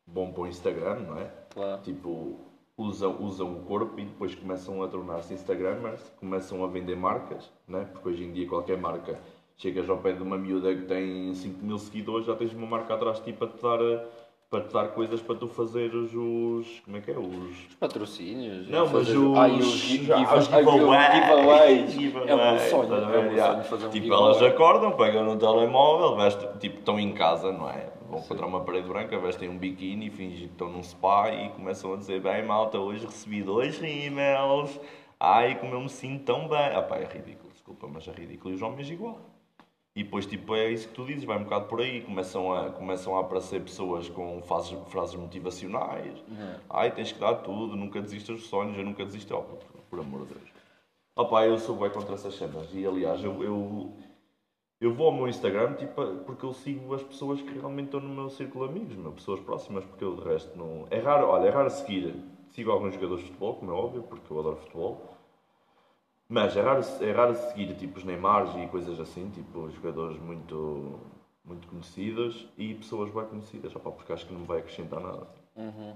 bom 0.06 0.32
para 0.32 0.44
o 0.44 0.48
Instagram, 0.48 1.00
não 1.00 1.18
é? 1.18 1.26
Claro. 1.50 1.82
Tipo, 1.82 2.38
usam, 2.78 3.22
usam 3.22 3.54
o 3.54 3.64
corpo 3.64 4.00
e 4.00 4.06
depois 4.06 4.36
começam 4.36 4.82
a 4.84 4.88
tornar-se 4.88 5.34
Instagramers, 5.34 6.02
começam 6.20 6.64
a 6.64 6.68
vender 6.68 6.96
marcas, 6.96 7.52
né? 7.68 7.86
porque 7.92 8.10
hoje 8.10 8.24
em 8.24 8.32
dia 8.32 8.48
qualquer 8.48 8.78
marca, 8.78 9.20
chegas 9.62 9.88
ao 9.90 9.98
pé 9.98 10.14
de 10.14 10.24
uma 10.24 10.38
miúda 10.38 10.74
que 10.74 10.82
tem 10.84 11.34
5 11.36 11.64
mil 11.64 11.78
seguidores, 11.78 12.26
já 12.26 12.36
tens 12.36 12.52
uma 12.54 12.66
marca 12.66 12.94
atrás 12.96 13.18
de 13.20 13.26
ti 13.26 13.34
para 13.34 13.48
te 13.48 13.62
dar, 13.62 13.80
eh, 13.80 14.04
para 14.50 14.62
te 14.64 14.74
dar 14.74 14.88
coisas 14.90 15.22
para 15.22 15.36
tu 15.36 15.48
fazeres 15.48 16.12
os. 16.14 16.80
Como 16.84 16.98
é 16.98 17.02
que 17.02 17.12
é? 17.12 17.18
Os. 17.18 17.76
Patrocínios. 17.80 18.68
Não, 18.70 18.82
mas 18.90 18.92
fazer- 19.08 19.18
os, 19.18 19.38
Ai, 19.38 19.52
os 19.52 19.66
gi- 19.66 19.98
give- 20.00 20.12
os 20.14 20.54
ai, 20.54 20.64
giveaways. 20.64 21.92
giveaways. 21.94 21.96
É 22.28 22.36
meu 22.36 22.60
sonho. 22.60 22.96
É 22.96 23.36
Já. 23.36 23.52
sonho 23.54 23.64
fazer 23.66 23.86
um 23.86 23.90
Tipo, 23.92 24.04
giveaway. 24.06 24.26
elas 24.26 24.42
acordam, 24.42 24.92
pegam 24.94 25.24
no 25.24 25.38
telemóvel, 25.38 26.16
vestem, 26.18 26.50
tipo, 26.60 26.80
estão 26.80 27.00
em 27.00 27.14
casa, 27.14 27.52
não 27.52 27.70
é? 27.70 27.90
Vão 28.10 28.20
encontrar 28.20 28.46
uma 28.48 28.60
parede 28.62 28.90
branca, 28.90 29.18
vestem 29.20 29.48
um 29.48 29.58
biquíni, 29.58 30.10
fingem 30.10 30.48
que 30.48 30.54
estão 30.54 30.70
num 30.70 30.84
spa 30.84 31.32
e 31.32 31.50
começam 31.52 31.94
a 31.94 31.98
dizer: 31.98 32.20
Bem, 32.20 32.44
malta, 32.44 32.78
hoje 32.78 33.06
recebi 33.06 33.42
dois 33.42 33.78
rímels. 33.80 34.78
Ai, 35.18 35.56
como 35.60 35.76
eu 35.76 35.80
me 35.82 35.88
sinto 35.90 36.26
tão 36.26 36.48
bem. 36.50 36.58
Ah, 36.76 36.82
pá, 36.82 36.98
é 36.98 37.06
ridículo, 37.06 37.54
desculpa, 37.54 37.88
mas 37.88 38.06
é 38.08 38.12
ridículo. 38.12 38.52
E 38.52 38.56
os 38.56 38.62
homens 38.62 38.90
igual. 38.90 39.18
E 39.96 40.04
depois, 40.04 40.26
tipo, 40.26 40.56
é 40.56 40.72
isso 40.72 40.88
que 40.88 40.94
tu 40.94 41.06
dizes, 41.06 41.26
vai 41.26 41.38
um 41.38 41.44
bocado 41.44 41.66
por 41.66 41.82
aí. 41.82 42.02
Começam 42.02 42.54
a, 42.54 42.70
começam 42.70 43.18
a 43.18 43.22
aparecer 43.22 43.62
pessoas 43.62 44.08
com 44.08 44.42
frases, 44.42 44.78
frases 44.88 45.16
motivacionais. 45.16 46.24
Ai, 46.70 46.92
tens 46.92 47.12
que 47.12 47.20
dar 47.20 47.36
tudo, 47.36 47.76
nunca 47.76 48.02
desistas 48.02 48.38
dos 48.38 48.48
sonhos, 48.48 48.78
eu 48.78 48.86
nunca 48.86 49.04
desisto. 49.04 49.36
Oh, 49.36 49.42
por, 49.42 49.82
por 49.90 50.00
amor 50.00 50.26
de 50.26 50.34
Deus. 50.36 50.50
Pá, 51.30 51.46
eu 51.46 51.58
sou 51.60 51.76
bem 51.76 51.90
contra 51.90 52.16
essas 52.16 52.36
cenas. 52.36 52.70
E, 52.74 52.86
aliás, 52.86 53.22
eu, 53.22 53.44
eu, 53.44 53.94
eu 54.80 54.94
vou 54.94 55.08
ao 55.08 55.14
meu 55.14 55.28
Instagram, 55.28 55.74
tipo, 55.74 56.02
porque 56.26 56.46
eu 56.46 56.54
sigo 56.54 56.96
as 56.96 57.04
pessoas 57.04 57.42
que 57.42 57.60
realmente 57.60 57.88
estão 57.88 58.00
no 58.00 58.10
meu 58.10 58.30
círculo 58.30 58.68
de 58.68 58.72
amigos, 58.72 58.96
meu, 58.96 59.12
pessoas 59.12 59.42
próximas, 59.42 59.84
porque 59.84 60.06
eu, 60.06 60.16
de 60.16 60.24
resto, 60.24 60.58
não... 60.58 60.88
É 60.90 61.00
raro, 61.00 61.28
olha, 61.28 61.48
é 61.48 61.52
raro 61.52 61.70
seguir. 61.70 62.16
Sigo 62.52 62.72
alguns 62.72 62.94
jogadores 62.94 63.24
de 63.24 63.28
futebol, 63.30 63.56
como 63.56 63.72
é 63.72 63.74
óbvio, 63.74 64.04
porque 64.04 64.32
eu 64.32 64.40
adoro 64.40 64.56
futebol. 64.56 65.11
Mas 66.34 66.56
é 66.56 66.62
raro, 66.62 66.82
é 67.02 67.12
raro 67.12 67.36
seguir 67.36 67.76
tipo 67.76 67.98
os 67.98 68.06
Neymars 68.06 68.56
e 68.56 68.66
coisas 68.68 68.98
assim, 69.02 69.30
tipo 69.32 69.70
jogadores 69.72 70.18
muito, 70.18 70.98
muito 71.44 71.68
conhecidos 71.68 72.48
e 72.58 72.74
pessoas 72.74 73.12
bem 73.14 73.26
conhecidas, 73.26 73.76
opá, 73.76 73.92
porque 73.92 74.14
acho 74.14 74.26
que 74.26 74.34
não 74.34 74.46
vai 74.46 74.60
acrescentar 74.60 75.02
nada. 75.02 75.28
Uhum. 75.58 75.94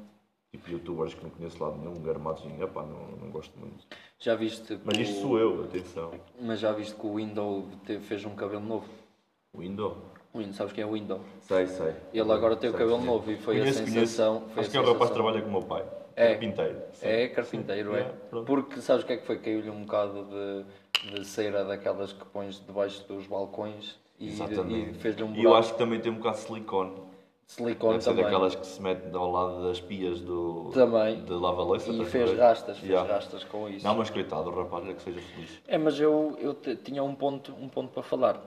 Tipo 0.52 0.72
youtubers 0.72 1.14
que 1.14 1.24
não 1.24 1.30
conheço 1.30 1.56
de 1.56 1.64
lado 1.64 1.78
nenhum, 1.78 1.94
garmadinho, 2.04 2.66
opá, 2.66 2.84
não, 2.84 3.16
não 3.18 3.32
gosto 3.32 3.58
muito. 3.58 3.88
Já 4.20 4.36
viste 4.36 4.78
Mas 4.84 4.98
isto 4.98 5.20
o- 5.20 5.22
sou 5.22 5.40
eu, 5.40 5.64
atenção. 5.64 6.12
Mas 6.42 6.60
já 6.60 6.74
viste 6.74 6.96
que 6.96 7.08
o 7.08 7.16
Windows 7.16 7.66
te- 7.86 8.00
fez 8.00 8.26
um 8.26 8.36
cabelo 8.36 8.62
novo? 8.66 8.90
O 9.54 9.64
Indo? 9.64 9.96
O 10.34 10.40
Windows, 10.40 10.58
sabes 10.58 10.74
quem 10.74 10.84
é 10.84 10.86
o 10.88 10.92
Windows? 10.92 11.22
Sei, 11.44 11.66
sei. 11.68 11.96
Ele 12.14 12.30
agora 12.30 12.58
tem 12.58 12.70
o 12.70 12.74
cabelo 12.74 12.98
sei. 12.98 13.06
novo 13.06 13.32
e 13.32 13.38
foi 13.38 13.58
Conheço, 13.60 13.84
a 13.84 13.86
sensação. 13.86 14.42
Foi 14.50 14.60
Acho 14.64 14.70
a 14.70 14.72
que 14.72 14.78
é 14.78 14.82
um 14.82 14.84
rapaz 14.84 15.10
que 15.12 15.16
sensação. 15.16 15.24
trabalha 15.24 15.42
com 15.42 15.48
o 15.48 15.52
meu 15.54 15.62
pai. 15.64 15.86
É. 16.16 16.30
Carpinteiro. 16.30 16.82
É 17.02 17.28
carpinteiro, 17.28 17.92
Sim. 17.92 17.98
é. 17.98 18.02
É. 18.02 18.42
Porque 18.46 18.80
sabes 18.82 19.04
o 19.04 19.08
que 19.08 19.14
é 19.14 19.18
que 19.18 19.26
foi? 19.26 19.38
Caiu-lhe 19.40 19.70
um 19.70 19.82
bocado 19.84 20.26
de, 20.26 21.12
de 21.12 21.26
cera 21.26 21.64
daquelas 21.66 22.14
que 22.14 22.26
pões 22.26 22.64
debaixo 22.66 23.06
dos 23.08 23.28
balcões 23.28 23.98
e, 24.20 24.30
e 24.30 24.94
fez-lhe 24.94 25.24
um 25.24 25.34
E 25.34 25.38
eu 25.40 25.50
buraco 25.50 25.56
acho 25.58 25.74
que 25.74 25.78
também 25.78 26.00
tem 26.00 26.12
um 26.12 26.16
bocado 26.16 26.38
de 26.38 26.44
silicone. 26.44 26.94
silicone 27.46 28.00
também. 28.00 28.24
daquelas 28.24 28.56
que 28.56 28.66
se 28.66 28.82
mete 28.82 29.14
ao 29.14 29.30
lado 29.30 29.68
das 29.68 29.82
pias 29.82 30.22
do, 30.22 30.72
Também. 30.74 31.22
de 31.26 31.34
lava-louça. 31.34 31.92
E 31.92 32.02
a 32.02 32.06
fez 32.06 32.32
ver? 32.32 32.40
rastas, 32.40 32.78
fez 32.78 32.90
Yeah. 32.92 33.14
rastas 33.14 33.44
com 33.44 33.68
isso. 33.70 33.86
Não, 33.86 33.96
mas 33.96 34.10
coitado, 34.10 34.50
o 34.50 34.56
rapaz 34.56 34.88
é 34.88 34.94
que 34.94 35.02
seja 35.02 35.20
feliz. 35.20 35.62
É, 35.68 35.78
mas 35.78 36.00
eu, 36.00 36.38
eu 36.40 36.54
tinha 36.78 37.04
um 37.04 37.14
ponto, 37.14 37.54
um 37.60 37.68
ponto 37.68 37.92
para 37.92 38.04
falar. 38.04 38.42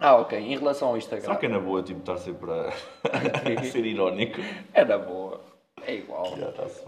Ah, 0.00 0.14
ok. 0.16 0.38
Em 0.38 0.56
relação 0.56 0.90
ao 0.90 0.96
Instagram. 0.96 1.24
Será 1.24 1.36
que 1.36 1.46
é 1.46 1.48
na 1.48 1.58
boa, 1.58 1.82
tipo, 1.82 1.98
estar 1.98 2.16
sempre 2.18 2.48
a 2.52 2.70
ser 3.64 3.84
irónico? 3.84 4.38
Era 4.72 4.96
boa. 4.96 5.27
É 5.88 5.94
igual. 5.94 6.34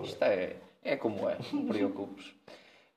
Isto 0.04 0.22
é, 0.22 0.56
é 0.84 0.94
como 0.94 1.28
é. 1.28 1.38
Não 1.52 1.62
te 1.62 1.68
preocupes. 1.68 2.34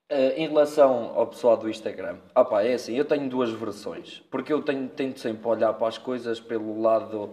Eh, 0.10 0.44
em 0.44 0.48
relação 0.48 1.14
ao 1.16 1.26
pessoal 1.26 1.58
do 1.58 1.68
Instagram, 1.68 2.18
ah 2.36 2.44
pá, 2.44 2.62
é 2.62 2.74
assim, 2.74 2.94
eu 2.94 3.06
tenho 3.06 3.28
duas 3.30 3.50
versões, 3.52 4.22
porque 4.30 4.52
eu 4.52 4.62
tenho, 4.62 4.88
tento 4.90 5.20
sempre 5.20 5.48
olhar 5.48 5.74
para 5.74 5.88
as 5.88 5.98
coisas 5.98 6.40
pelo 6.40 6.80
lado, 6.80 7.32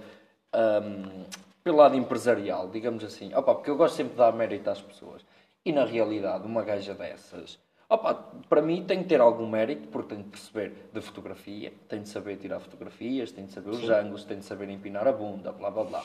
ahm, 0.52 1.24
pelo 1.64 1.76
lado 1.78 1.96
empresarial, 1.96 2.68
digamos 2.68 3.04
assim, 3.04 3.32
ah 3.34 3.42
pá, 3.42 3.54
porque 3.54 3.68
eu 3.68 3.76
gosto 3.76 3.96
sempre 3.96 4.12
de 4.12 4.18
dar 4.18 4.32
mérito 4.32 4.70
às 4.70 4.80
pessoas. 4.80 5.26
E 5.62 5.72
na 5.72 5.84
realidade, 5.84 6.46
uma 6.46 6.62
gaja 6.62 6.94
dessas, 6.94 7.58
ah 7.88 7.98
pá, 7.98 8.14
para 8.48 8.62
mim 8.62 8.84
tem 8.86 9.02
que 9.02 9.08
ter 9.10 9.20
algum 9.20 9.46
mérito, 9.46 9.88
porque 9.88 10.14
tem 10.14 10.22
de 10.22 10.30
perceber 10.30 10.72
de 10.90 11.00
fotografia, 11.00 11.72
tem 11.86 12.00
de 12.00 12.08
saber 12.08 12.36
tirar 12.36 12.60
fotografias, 12.60 13.32
tem 13.32 13.44
de 13.44 13.52
saber 13.52 13.70
os 13.70 13.90
ângulos, 13.90 14.24
tem 14.24 14.38
de 14.38 14.44
saber 14.44 14.70
empinar 14.70 15.06
a 15.06 15.12
bunda, 15.12 15.52
blá 15.52 15.70
blá 15.70 15.84
blá. 15.84 16.04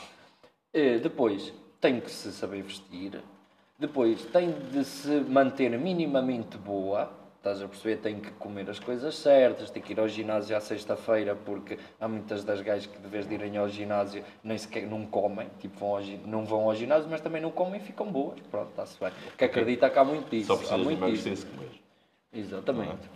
Eh, 0.74 0.98
depois, 0.98 1.54
tem 1.80 2.00
que 2.00 2.10
se 2.10 2.32
saber 2.32 2.62
vestir. 2.62 3.20
Depois, 3.78 4.24
tem 4.26 4.52
de 4.70 4.84
se 4.84 5.20
manter 5.20 5.78
minimamente 5.78 6.56
boa. 6.56 7.10
Estás 7.36 7.62
a 7.62 7.68
perceber? 7.68 7.98
Tem 7.98 8.18
que 8.18 8.30
comer 8.32 8.68
as 8.68 8.80
coisas 8.80 9.14
certas, 9.14 9.70
tem 9.70 9.80
que 9.80 9.92
ir 9.92 10.00
ao 10.00 10.08
ginásio 10.08 10.56
à 10.56 10.60
sexta-feira, 10.60 11.36
porque 11.36 11.78
há 12.00 12.08
muitas 12.08 12.42
das 12.42 12.60
gajas 12.60 12.86
que, 12.86 12.98
de 12.98 13.06
vez 13.06 13.28
de 13.28 13.34
irem 13.34 13.56
ao 13.56 13.68
ginásio, 13.68 14.24
nem 14.42 14.58
sequer 14.58 14.86
não 14.88 15.06
comem. 15.06 15.48
Tipo, 15.60 15.78
vão 15.78 15.96
ao, 15.96 16.02
não 16.26 16.44
vão 16.44 16.64
ao 16.64 16.74
ginásio, 16.74 17.08
mas 17.08 17.20
também 17.20 17.40
não 17.40 17.52
comem 17.52 17.80
e 17.80 17.84
ficam 17.84 18.10
boas. 18.10 18.40
Pronto, 18.50 18.70
está-se 18.70 18.98
bem. 18.98 19.12
Que 19.38 19.44
acredita 19.44 19.88
que 19.88 19.98
há 19.98 20.04
muito 20.04 20.28
disso. 20.28 20.46
Só 20.46 20.54
há 20.54 20.56
precisas 20.56 20.80
de 20.80 20.84
muito 20.84 21.12
disso. 21.12 21.46
comer. 21.46 21.70
Exatamente. 22.32 23.08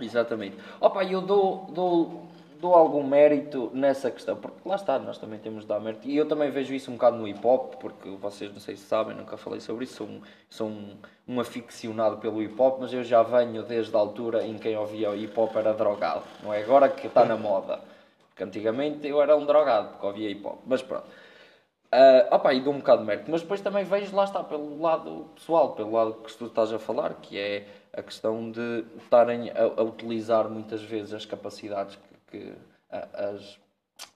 Exatamente. 0.00 0.56
Opa, 0.80 1.04
eu 1.04 1.20
dou, 1.20 1.66
dou, 1.72 2.28
dou 2.60 2.74
algum 2.74 3.02
mérito 3.02 3.70
nessa 3.72 4.10
questão, 4.10 4.36
porque 4.36 4.68
lá 4.68 4.76
está, 4.76 4.98
nós 4.98 5.16
também 5.16 5.38
temos 5.38 5.62
de 5.62 5.68
dar 5.68 5.80
mérito. 5.80 6.06
E 6.06 6.16
eu 6.16 6.28
também 6.28 6.50
vejo 6.50 6.74
isso 6.74 6.90
um 6.90 6.94
bocado 6.94 7.16
no 7.16 7.26
hip 7.26 7.44
hop, 7.44 7.76
porque 7.76 8.10
vocês 8.10 8.52
não 8.52 8.60
sei 8.60 8.76
se 8.76 8.84
sabem, 8.84 9.16
nunca 9.16 9.36
falei 9.36 9.60
sobre 9.60 9.84
isso, 9.84 9.94
sou 9.94 10.06
um, 10.06 10.20
sou 10.48 10.68
um, 10.68 10.96
um 11.26 11.40
aficionado 11.40 12.18
pelo 12.18 12.42
hip 12.42 12.60
hop, 12.60 12.78
mas 12.80 12.92
eu 12.92 13.02
já 13.02 13.22
venho 13.22 13.62
desde 13.62 13.96
a 13.96 13.98
altura 13.98 14.44
em 14.44 14.54
que 14.54 14.60
quem 14.60 14.76
ouvia 14.76 15.16
hip 15.16 15.38
hop 15.38 15.56
era 15.56 15.72
drogado. 15.72 16.22
Não 16.42 16.52
é 16.52 16.62
agora 16.62 16.88
que 16.88 17.06
está 17.06 17.24
na 17.24 17.36
moda. 17.36 17.80
Porque 18.28 18.44
antigamente 18.44 19.08
eu 19.08 19.20
era 19.22 19.34
um 19.36 19.46
drogado, 19.46 19.88
porque 19.88 20.06
ouvia 20.06 20.30
hip 20.30 20.46
hop. 20.46 20.60
Mas 20.66 20.82
pronto. 20.82 21.06
Ah, 21.92 22.28
opa, 22.30 22.52
e 22.54 22.60
dou 22.60 22.72
um 22.72 22.78
bocado 22.78 23.00
de 23.00 23.06
mérito, 23.06 23.30
mas 23.30 23.40
depois 23.42 23.60
também 23.60 23.84
vejo, 23.84 24.14
lá 24.14 24.22
está, 24.22 24.44
pelo 24.44 24.80
lado 24.80 25.26
pessoal, 25.34 25.72
pelo 25.72 25.92
lado 25.92 26.14
que 26.14 26.32
tu 26.34 26.46
estás 26.46 26.72
a 26.72 26.78
falar, 26.78 27.14
que 27.14 27.36
é 27.36 27.66
a 27.92 28.00
questão 28.00 28.50
de 28.50 28.84
estarem 28.98 29.50
a, 29.50 29.80
a 29.80 29.82
utilizar 29.82 30.48
muitas 30.48 30.82
vezes 30.82 31.12
as 31.12 31.26
capacidades 31.26 31.98
que, 32.30 32.52
as, 32.90 33.58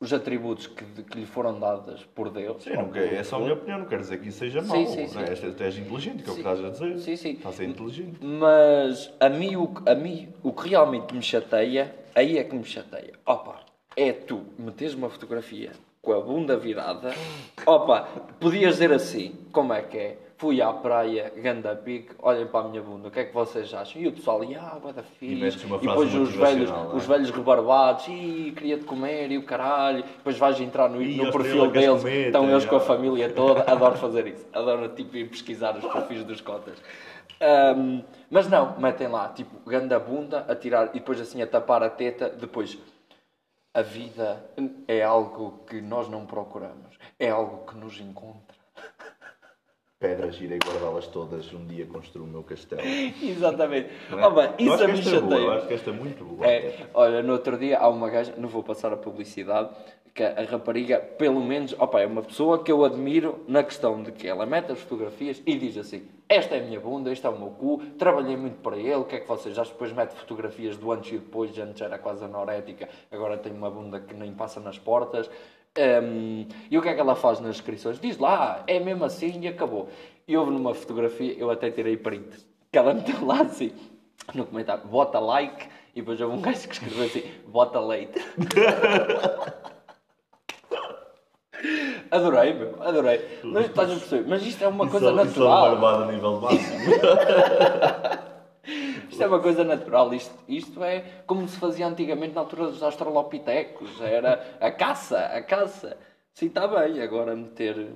os 0.00 0.12
atributos 0.12 0.66
que, 0.66 0.84
que 1.02 1.18
lhe 1.18 1.26
foram 1.26 1.58
dadas 1.58 2.02
por 2.14 2.30
Deus. 2.30 2.62
Sim, 2.62 2.74
não 2.74 2.90
quer, 2.90 3.12
é 3.12 3.22
só 3.22 3.36
a 3.36 3.40
minha 3.40 3.52
opinião, 3.54 3.80
não 3.80 3.86
quer 3.86 4.00
dizer 4.00 4.18
que 4.20 4.28
isso 4.28 4.38
seja 4.38 4.62
mau. 4.62 4.76
Sim, 4.76 4.86
sim, 5.08 5.14
não 5.14 5.22
é? 5.22 5.34
sim. 5.36 5.46
És, 5.60 5.78
inteligente, 5.78 6.22
que 6.22 6.28
é 6.28 6.32
o 6.32 6.34
que 6.36 6.40
estás 6.40 6.64
a 6.64 6.70
dizer. 6.70 6.98
Sim, 6.98 7.16
sim. 7.16 7.30
Estás 7.32 7.54
a 7.54 7.58
ser 7.58 7.64
inteligente. 7.68 8.18
Mas 8.24 9.12
a 9.20 9.28
mim, 9.28 9.56
o, 9.56 9.68
que- 9.68 9.90
a 9.90 9.94
mim 9.94 10.32
o 10.42 10.52
que 10.52 10.68
realmente 10.70 11.14
me 11.14 11.22
chateia, 11.22 11.94
aí 12.14 12.38
é 12.38 12.44
que 12.44 12.54
me 12.54 12.64
chateia. 12.64 13.12
Opa, 13.26 13.60
é 13.96 14.12
tu 14.12 14.44
meteres 14.58 14.94
uma 14.94 15.10
fotografia 15.10 15.72
com 16.00 16.12
a 16.12 16.20
bunda 16.20 16.56
virada. 16.56 17.12
Opa, 17.66 18.02
podias 18.40 18.74
dizer 18.74 18.92
assim, 18.92 19.34
como 19.52 19.72
é 19.72 19.82
que 19.82 19.96
é? 19.98 20.18
Fui 20.44 20.60
à 20.60 20.70
praia, 20.74 21.32
ganda 21.38 21.74
pique, 21.74 22.14
olhem 22.18 22.46
para 22.46 22.66
a 22.66 22.68
minha 22.68 22.82
bunda, 22.82 23.08
o 23.08 23.10
que 23.10 23.20
é 23.20 23.24
que 23.24 23.32
vocês 23.32 23.72
acham? 23.72 24.02
E 24.02 24.08
o 24.08 24.12
pessoal, 24.12 24.42
ah, 24.60 24.78
vai 24.78 24.92
da 24.92 25.02
fixe. 25.02 25.36
metes 25.36 25.64
uma 25.64 25.78
E 25.78 25.80
frase 25.80 26.04
depois 26.04 26.14
os 26.14 26.36
velhos, 26.36 26.70
é? 26.70 26.96
os 26.96 27.06
velhos 27.06 27.30
rebarbados, 27.30 28.06
e 28.08 28.52
queria-te 28.54 28.84
comer, 28.84 29.32
e 29.32 29.38
o 29.38 29.44
caralho. 29.44 30.02
Depois 30.02 30.36
vais 30.36 30.60
entrar 30.60 30.90
no, 30.90 31.00
no 31.00 31.32
perfil 31.32 31.70
deles, 31.70 32.02
comer, 32.02 32.26
estão 32.26 32.44
tá, 32.44 32.50
eles 32.50 32.66
com 32.66 32.76
a 32.76 32.80
família 32.80 33.30
toda. 33.30 33.62
Adoro 33.72 33.96
fazer 33.96 34.26
isso. 34.26 34.46
Adoro, 34.52 34.86
tipo, 34.90 35.16
ir 35.16 35.30
pesquisar 35.30 35.78
os 35.78 35.90
perfis 35.90 36.22
dos 36.24 36.42
cotas. 36.42 36.76
Ahm, 37.40 38.02
mas 38.30 38.46
não, 38.46 38.78
metem 38.78 39.08
lá, 39.08 39.30
tipo, 39.30 39.66
ganda 39.66 39.98
bunda, 39.98 40.44
a 40.46 40.54
tirar 40.54 40.90
e 40.90 40.98
depois 40.98 41.22
assim 41.22 41.40
a 41.40 41.46
tapar 41.46 41.82
a 41.82 41.88
teta. 41.88 42.28
Depois, 42.28 42.76
a 43.72 43.80
vida 43.80 44.44
é 44.86 45.02
algo 45.02 45.64
que 45.66 45.80
nós 45.80 46.06
não 46.06 46.26
procuramos, 46.26 46.98
é 47.18 47.30
algo 47.30 47.64
que 47.66 47.78
nos 47.78 47.98
encontra. 47.98 48.54
Pedras, 50.04 50.38
irei 50.38 50.58
guardá-las 50.58 51.06
todas, 51.06 51.50
um 51.54 51.64
dia 51.64 51.86
construo 51.86 52.26
o 52.26 52.28
meu 52.28 52.42
castelo. 52.42 52.82
Exatamente. 53.24 53.88
É? 54.12 54.26
Oh, 54.26 54.32
bem, 54.32 54.50
isso 54.58 54.84
a 54.84 54.86
mim 54.86 54.92
é 54.92 54.98
eu 54.98 55.02
chateia. 55.02 55.50
acho 55.52 55.66
que 55.66 55.72
esta 55.72 55.88
é 55.88 55.92
muito 55.94 56.24
boa. 56.26 56.46
É, 56.46 56.86
olha, 56.92 57.22
no 57.22 57.32
outro 57.32 57.56
dia 57.56 57.78
há 57.78 57.88
uma 57.88 58.10
gaja, 58.10 58.34
não 58.36 58.46
vou 58.46 58.62
passar 58.62 58.92
a 58.92 58.98
publicidade, 58.98 59.70
que 60.12 60.22
a 60.22 60.44
rapariga, 60.44 60.98
pelo 60.98 61.40
menos, 61.40 61.74
opa, 61.78 62.02
é 62.02 62.06
uma 62.06 62.22
pessoa 62.22 62.62
que 62.62 62.70
eu 62.70 62.84
admiro 62.84 63.42
na 63.48 63.64
questão 63.64 64.02
de 64.02 64.12
que 64.12 64.28
ela 64.28 64.44
mete 64.44 64.72
as 64.72 64.78
fotografias 64.78 65.42
e 65.46 65.56
diz 65.56 65.78
assim: 65.78 66.06
Esta 66.28 66.54
é 66.54 66.60
a 66.60 66.62
minha 66.62 66.78
bunda, 66.78 67.10
este 67.10 67.24
é 67.24 67.30
o 67.30 67.38
meu 67.38 67.48
cu, 67.48 67.78
trabalhei 67.98 68.36
muito 68.36 68.60
para 68.60 68.76
ele, 68.76 68.96
o 68.96 69.04
que 69.04 69.16
é 69.16 69.20
que 69.20 69.26
vocês 69.26 69.58
acham? 69.58 69.72
Depois 69.72 69.90
mete 69.90 70.12
fotografias 70.12 70.76
do 70.76 70.92
antes 70.92 71.12
e 71.12 71.18
depois, 71.18 71.58
antes 71.58 71.80
era 71.80 71.98
quase 71.98 72.22
anorética, 72.22 72.90
agora 73.10 73.38
tem 73.38 73.52
uma 73.52 73.70
bunda 73.70 74.00
que 74.00 74.12
nem 74.12 74.34
passa 74.34 74.60
nas 74.60 74.78
portas. 74.78 75.30
Hum, 75.76 76.46
e 76.70 76.78
o 76.78 76.82
que 76.82 76.88
é 76.88 76.94
que 76.94 77.00
ela 77.00 77.16
faz 77.16 77.40
nas 77.40 77.56
descrições? 77.56 77.98
Diz 77.98 78.16
lá, 78.18 78.62
é 78.66 78.78
mesmo 78.78 79.04
assim 79.04 79.40
e 79.40 79.48
acabou. 79.48 79.88
E 80.26 80.36
houve 80.36 80.52
numa 80.52 80.72
fotografia, 80.72 81.34
eu 81.36 81.50
até 81.50 81.70
tirei 81.70 81.96
print, 81.96 82.46
que 82.70 82.78
ela 82.78 82.94
meteu 82.94 83.24
lá 83.24 83.40
assim, 83.42 83.72
no 84.32 84.46
comentário, 84.46 84.86
bota 84.86 85.18
like, 85.18 85.66
e 85.94 86.00
depois 86.00 86.20
houve 86.20 86.36
um 86.36 86.40
gajo 86.40 86.68
que 86.68 86.74
escreveu 86.74 87.04
assim, 87.04 87.24
bota 87.48 87.80
leite. 87.80 88.20
Adorei, 92.10 92.52
meu, 92.52 92.76
adorei. 92.82 93.40
Mas 93.42 93.66
estás 93.66 93.90
a 93.90 93.94
perceber? 93.94 94.28
Mas 94.28 94.42
isto 94.44 94.62
é 94.62 94.68
uma 94.68 94.86
coisa 94.88 95.06
Isso- 95.06 95.14
isso 95.14 95.22
é 95.22 95.24
natural. 95.24 95.70
barbado 95.70 96.02
a 96.04 96.12
nível 96.12 96.40
máximo. 96.40 96.78
Isto 99.14 99.22
é 99.22 99.26
uma 99.28 99.38
coisa 99.38 99.62
natural. 99.62 100.12
Isto, 100.12 100.34
isto 100.48 100.82
é 100.82 101.22
como 101.24 101.46
se 101.46 101.56
fazia 101.56 101.86
antigamente 101.86 102.34
na 102.34 102.40
altura 102.40 102.66
dos 102.66 102.82
australopitecos. 102.82 104.00
Era 104.00 104.58
a 104.60 104.72
caça, 104.72 105.20
a 105.26 105.40
caça. 105.40 105.96
Sim, 106.32 106.46
está 106.46 106.66
bem, 106.66 107.00
agora 107.00 107.36
meter. 107.36 107.92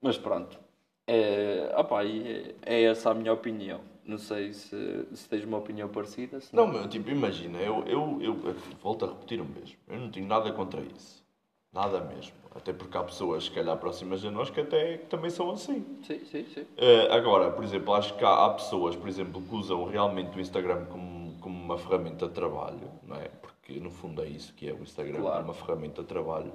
Mas 0.00 0.16
pronto. 0.16 0.58
É, 1.06 1.70
opa, 1.76 2.02
é, 2.02 2.54
é 2.64 2.82
essa 2.84 3.10
a 3.10 3.14
minha 3.14 3.30
opinião. 3.30 3.80
Não 4.06 4.16
sei 4.16 4.54
se, 4.54 5.06
se 5.12 5.28
tens 5.28 5.44
uma 5.44 5.58
opinião 5.58 5.86
parecida. 5.90 6.40
se 6.40 6.56
Não, 6.56 6.66
meu, 6.66 6.88
tipo, 6.88 7.10
imagina, 7.10 7.58
eu, 7.58 7.84
eu, 7.86 8.18
eu, 8.22 8.40
eu 8.46 8.54
volto 8.82 9.04
a 9.04 9.08
repetir 9.08 9.42
o 9.42 9.44
mesmo. 9.44 9.76
Eu 9.86 9.98
não 9.98 10.10
tenho 10.10 10.26
nada 10.26 10.50
contra 10.52 10.80
isso. 10.80 11.22
Nada 11.70 12.00
mesmo. 12.00 12.32
Até 12.58 12.72
porque 12.72 12.98
há 12.98 13.04
pessoas, 13.04 13.44
se 13.44 13.50
calhar, 13.52 13.76
próximas 13.76 14.24
a 14.24 14.30
nós 14.32 14.50
que 14.50 14.60
até 14.60 14.98
que 14.98 15.06
também 15.06 15.30
são 15.30 15.50
assim. 15.52 15.84
Sim, 16.02 16.18
sim, 16.24 16.44
sim. 16.52 16.66
Eh, 16.76 17.08
agora, 17.10 17.50
por 17.52 17.62
exemplo, 17.62 17.94
acho 17.94 18.14
que 18.14 18.24
há, 18.24 18.46
há 18.46 18.50
pessoas, 18.50 18.96
por 18.96 19.08
exemplo, 19.08 19.40
que 19.40 19.54
usam 19.54 19.84
realmente 19.84 20.36
o 20.36 20.40
Instagram 20.40 20.86
como, 20.86 21.38
como 21.40 21.56
uma 21.56 21.78
ferramenta 21.78 22.26
de 22.26 22.34
trabalho, 22.34 22.90
não 23.06 23.16
é? 23.16 23.28
Porque 23.40 23.78
no 23.78 23.90
fundo 23.90 24.22
é 24.22 24.26
isso 24.26 24.52
que 24.54 24.68
é 24.68 24.72
o 24.72 24.82
Instagram, 24.82 25.20
Claro. 25.20 25.44
uma 25.44 25.54
ferramenta 25.54 26.02
de 26.02 26.08
trabalho. 26.08 26.52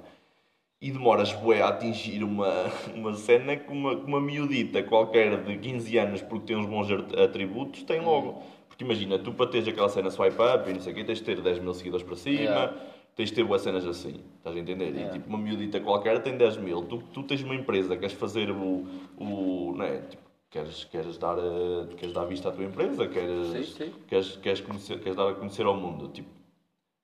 E 0.78 0.90
demoras 0.90 1.32
bué 1.32 1.62
a 1.62 1.68
atingir 1.68 2.22
uma, 2.22 2.52
uma 2.94 3.14
cena 3.14 3.56
que 3.56 3.72
uma, 3.72 3.92
uma 3.92 4.20
miudita 4.20 4.82
qualquer 4.82 5.42
de 5.42 5.56
15 5.56 5.96
anos 5.96 6.20
porque 6.20 6.46
tem 6.48 6.56
uns 6.56 6.66
bons 6.66 6.88
atributos 7.18 7.82
tem 7.84 8.00
logo. 8.00 8.42
Porque 8.68 8.84
imagina, 8.84 9.18
tu 9.18 9.32
para 9.32 9.46
teres 9.46 9.68
aquela 9.68 9.88
cena 9.88 10.10
swipe 10.10 10.36
up 10.42 10.68
e 10.68 10.74
não 10.74 10.80
sei 10.80 10.92
o 10.92 10.96
quê, 10.96 11.04
tens 11.04 11.18
de 11.18 11.24
ter 11.24 11.40
10 11.40 11.60
mil 11.60 11.72
seguidores 11.72 12.04
para 12.04 12.16
cima, 12.16 12.40
Yeah. 12.40 12.74
Tens 13.14 13.30
de 13.30 13.34
ter 13.34 13.44
boas 13.44 13.62
cenas 13.62 13.86
assim, 13.86 14.20
estás 14.38 14.56
a 14.56 14.58
entender? 14.58 14.94
Yeah. 14.94 15.10
E 15.10 15.18
tipo, 15.18 15.28
uma 15.28 15.38
miudita 15.38 15.80
qualquer 15.80 16.22
tem 16.22 16.36
10 16.36 16.56
mil. 16.58 16.82
Tu, 16.82 16.98
tu 17.12 17.22
tens 17.22 17.42
uma 17.42 17.54
empresa, 17.54 17.96
queres 17.96 18.14
fazer 18.14 18.50
o. 18.50 18.86
o 19.18 19.72
não 19.76 19.84
é? 19.84 19.98
Tipo, 20.02 20.22
queres, 20.50 20.84
queres, 20.84 21.18
dar, 21.18 21.36
eh, 21.38 21.94
queres 21.96 22.14
dar 22.14 22.24
vista 22.24 22.48
à 22.48 22.52
tua 22.52 22.64
empresa, 22.64 23.06
queres, 23.08 23.48
Sim, 23.48 23.64
sim. 23.64 23.92
Queres, 24.06 24.36
queres, 24.36 24.60
conhecer, 24.60 24.98
queres 25.00 25.16
dar 25.16 25.28
a 25.30 25.34
conhecer 25.34 25.66
ao 25.66 25.76
mundo. 25.76 26.08
Tipo, 26.08 26.28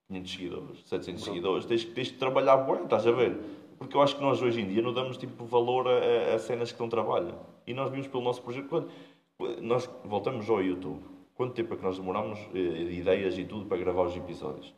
500 0.08 0.30
seguidores, 0.32 0.78
700 0.86 1.22
seguidores, 1.24 1.66
tens, 1.66 1.84
tens 1.84 2.08
de 2.08 2.14
trabalhar 2.14 2.56
bem, 2.58 2.82
estás 2.84 3.06
a 3.06 3.12
ver? 3.12 3.38
Porque 3.78 3.96
eu 3.96 4.02
acho 4.02 4.16
que 4.16 4.22
nós 4.22 4.42
hoje 4.42 4.60
em 4.60 4.66
dia 4.68 4.82
não 4.82 4.92
damos 4.92 5.16
tipo, 5.16 5.44
valor 5.44 5.86
a, 5.88 6.34
a- 6.34 6.38
cenas 6.38 6.70
que 6.72 6.80
não 6.80 6.88
trabalham. 6.88 7.38
E 7.66 7.72
nós 7.72 7.90
vimos 7.90 8.08
pelo 8.08 8.22
nosso 8.22 8.42
projeto. 8.42 8.68
Quando, 8.68 8.88
nós 9.62 9.88
voltamos 10.04 10.50
ao 10.50 10.62
YouTube. 10.62 11.00
Quanto 11.34 11.54
tempo 11.54 11.72
é 11.72 11.76
que 11.76 11.82
nós 11.82 11.96
demorámos, 11.96 12.38
eh, 12.54 12.84
de 12.84 12.92
ideias 12.92 13.38
e 13.38 13.44
tudo, 13.44 13.64
para 13.66 13.78
gravar 13.78 14.02
os 14.02 14.16
episódios? 14.16 14.74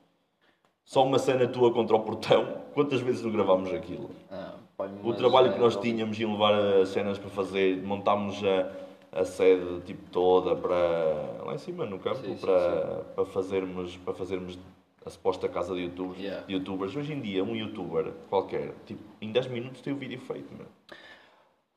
Só 0.84 1.04
uma 1.04 1.18
cena 1.18 1.46
tua 1.46 1.72
contra 1.72 1.96
o 1.96 2.00
portão, 2.00 2.62
quantas 2.74 3.00
vezes 3.00 3.22
não 3.22 3.30
gravámos 3.30 3.72
aquilo? 3.72 4.10
Ah, 4.30 4.54
O 5.02 5.12
trabalho 5.14 5.48
é 5.48 5.52
que 5.52 5.60
nós 5.60 5.76
tínhamos 5.76 6.18
em 6.18 6.26
levar 6.30 6.54
as 6.54 6.88
cenas 6.90 7.18
para 7.18 7.30
fazer, 7.30 7.82
montámos 7.82 8.42
a, 8.44 9.20
a 9.20 9.24
sede 9.24 9.80
tipo 9.82 10.10
toda 10.10 10.56
para 10.56 11.44
lá 11.44 11.54
em 11.54 11.58
cima 11.58 11.86
no 11.86 11.98
campo 11.98 12.16
Sim, 12.16 12.36
sim, 12.36 12.40
para, 12.44 13.04
para 13.14 13.24
fazermos 13.26 13.96
para 13.98 14.14
fazermos 14.14 14.58
a 15.04 15.10
suposta 15.10 15.48
casa 15.48 15.74
de 15.74 15.82
youtubers, 15.82 16.20
Yeah. 16.20 16.46
de 16.46 16.52
youtubers. 16.52 16.94
Hoje 16.96 17.12
em 17.12 17.20
dia 17.20 17.42
um 17.42 17.56
youtuber 17.56 18.12
qualquer, 18.30 18.72
tipo, 18.86 19.02
em 19.20 19.32
10 19.32 19.48
minutos 19.48 19.80
tem 19.80 19.92
o 19.92 19.96
vídeo 19.96 20.20
feito, 20.20 20.52
meu. 20.54 20.66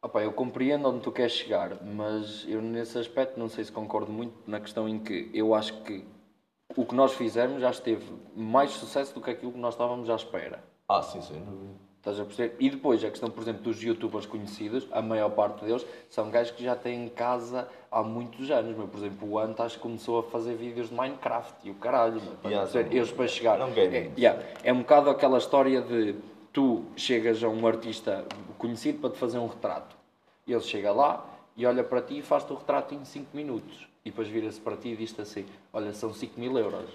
Opa, 0.01 0.21
eu 0.21 0.31
compreendo 0.31 0.87
onde 0.87 0.99
tu 0.99 1.11
queres 1.11 1.31
chegar, 1.31 1.83
mas 1.83 2.45
eu 2.47 2.61
nesse 2.61 2.97
aspecto 2.99 3.39
não 3.39 3.49
sei 3.49 3.63
se 3.63 3.71
concordo 3.71 4.11
muito 4.11 4.35
na 4.45 4.59
questão 4.59 4.87
em 4.87 4.99
que 4.99 5.31
eu 5.33 5.55
acho 5.55 5.81
que 5.81 6.05
o 6.75 6.85
que 6.85 6.95
nós 6.95 7.13
fizermos 7.13 7.61
já 7.61 7.69
esteve 7.69 8.05
mais 8.35 8.71
sucesso 8.71 9.13
do 9.13 9.21
que 9.21 9.29
aquilo 9.29 9.51
que 9.51 9.57
nós 9.59 9.73
estávamos 9.73 10.09
à 10.09 10.15
espera. 10.15 10.63
Ah, 10.87 11.01
sim, 11.01 11.21
sem 11.21 11.39
dúvida. 11.39 11.85
Estás 11.97 12.19
a 12.19 12.23
perceber? 12.25 12.55
E 12.59 12.69
depois, 12.69 13.03
a 13.03 13.09
questão, 13.09 13.29
por 13.31 13.41
exemplo, 13.41 13.63
dos 13.63 13.81
youtubers 13.81 14.27
conhecidos, 14.27 14.87
a 14.91 15.01
maior 15.01 15.29
parte 15.31 15.65
deles 15.65 15.83
são 16.07 16.29
gajos 16.29 16.51
que 16.51 16.63
já 16.63 16.75
têm 16.75 17.09
casa 17.09 17.67
há 17.91 18.03
muitos 18.03 18.51
anos. 18.51 18.77
Meu. 18.77 18.87
Por 18.87 18.97
exemplo, 18.99 19.27
o 19.27 19.39
Ant 19.39 19.59
acho 19.59 19.77
que 19.77 19.81
começou 19.81 20.19
a 20.19 20.23
fazer 20.23 20.53
vídeos 20.55 20.89
de 20.89 20.93
Minecraft 20.95 21.55
e 21.67 21.71
o 21.71 21.73
caralho. 21.75 22.21
Meu. 22.21 22.51
Yeah, 22.51 22.67
são- 22.69 22.81
Eles 22.81 23.11
para 23.11 23.27
chegar. 23.27 23.57
Não. 23.57 23.69
É, 23.69 24.11
yeah, 24.15 24.39
é 24.63 24.71
um 24.71 24.79
bocado 24.81 25.09
aquela 25.09 25.39
história 25.39 25.81
de 25.81 26.13
tu 26.53 26.83
chegas 26.95 27.43
a 27.43 27.47
um 27.49 27.65
artista 27.65 28.23
conhecido 28.59 28.99
para 28.99 29.09
te 29.09 29.17
fazer 29.17 29.39
um 29.39 29.47
retrato. 29.47 29.95
Ele 30.47 30.61
chega 30.61 30.91
lá 30.91 31.25
e 31.55 31.65
olha 31.65 31.83
para 31.83 32.01
ti 32.01 32.19
e 32.19 32.21
faz-te 32.21 32.51
o 32.53 32.55
retrato 32.55 32.93
em 32.93 33.03
5 33.05 33.27
minutos. 33.35 33.87
E 34.03 34.09
depois 34.11 34.27
vira-se 34.27 34.59
para 34.59 34.75
ti 34.77 34.89
e 34.89 34.95
diz-te 34.95 35.21
assim: 35.21 35.45
Olha, 35.73 35.93
são 35.93 36.13
5 36.13 36.39
mil 36.39 36.57
euros. 36.57 36.89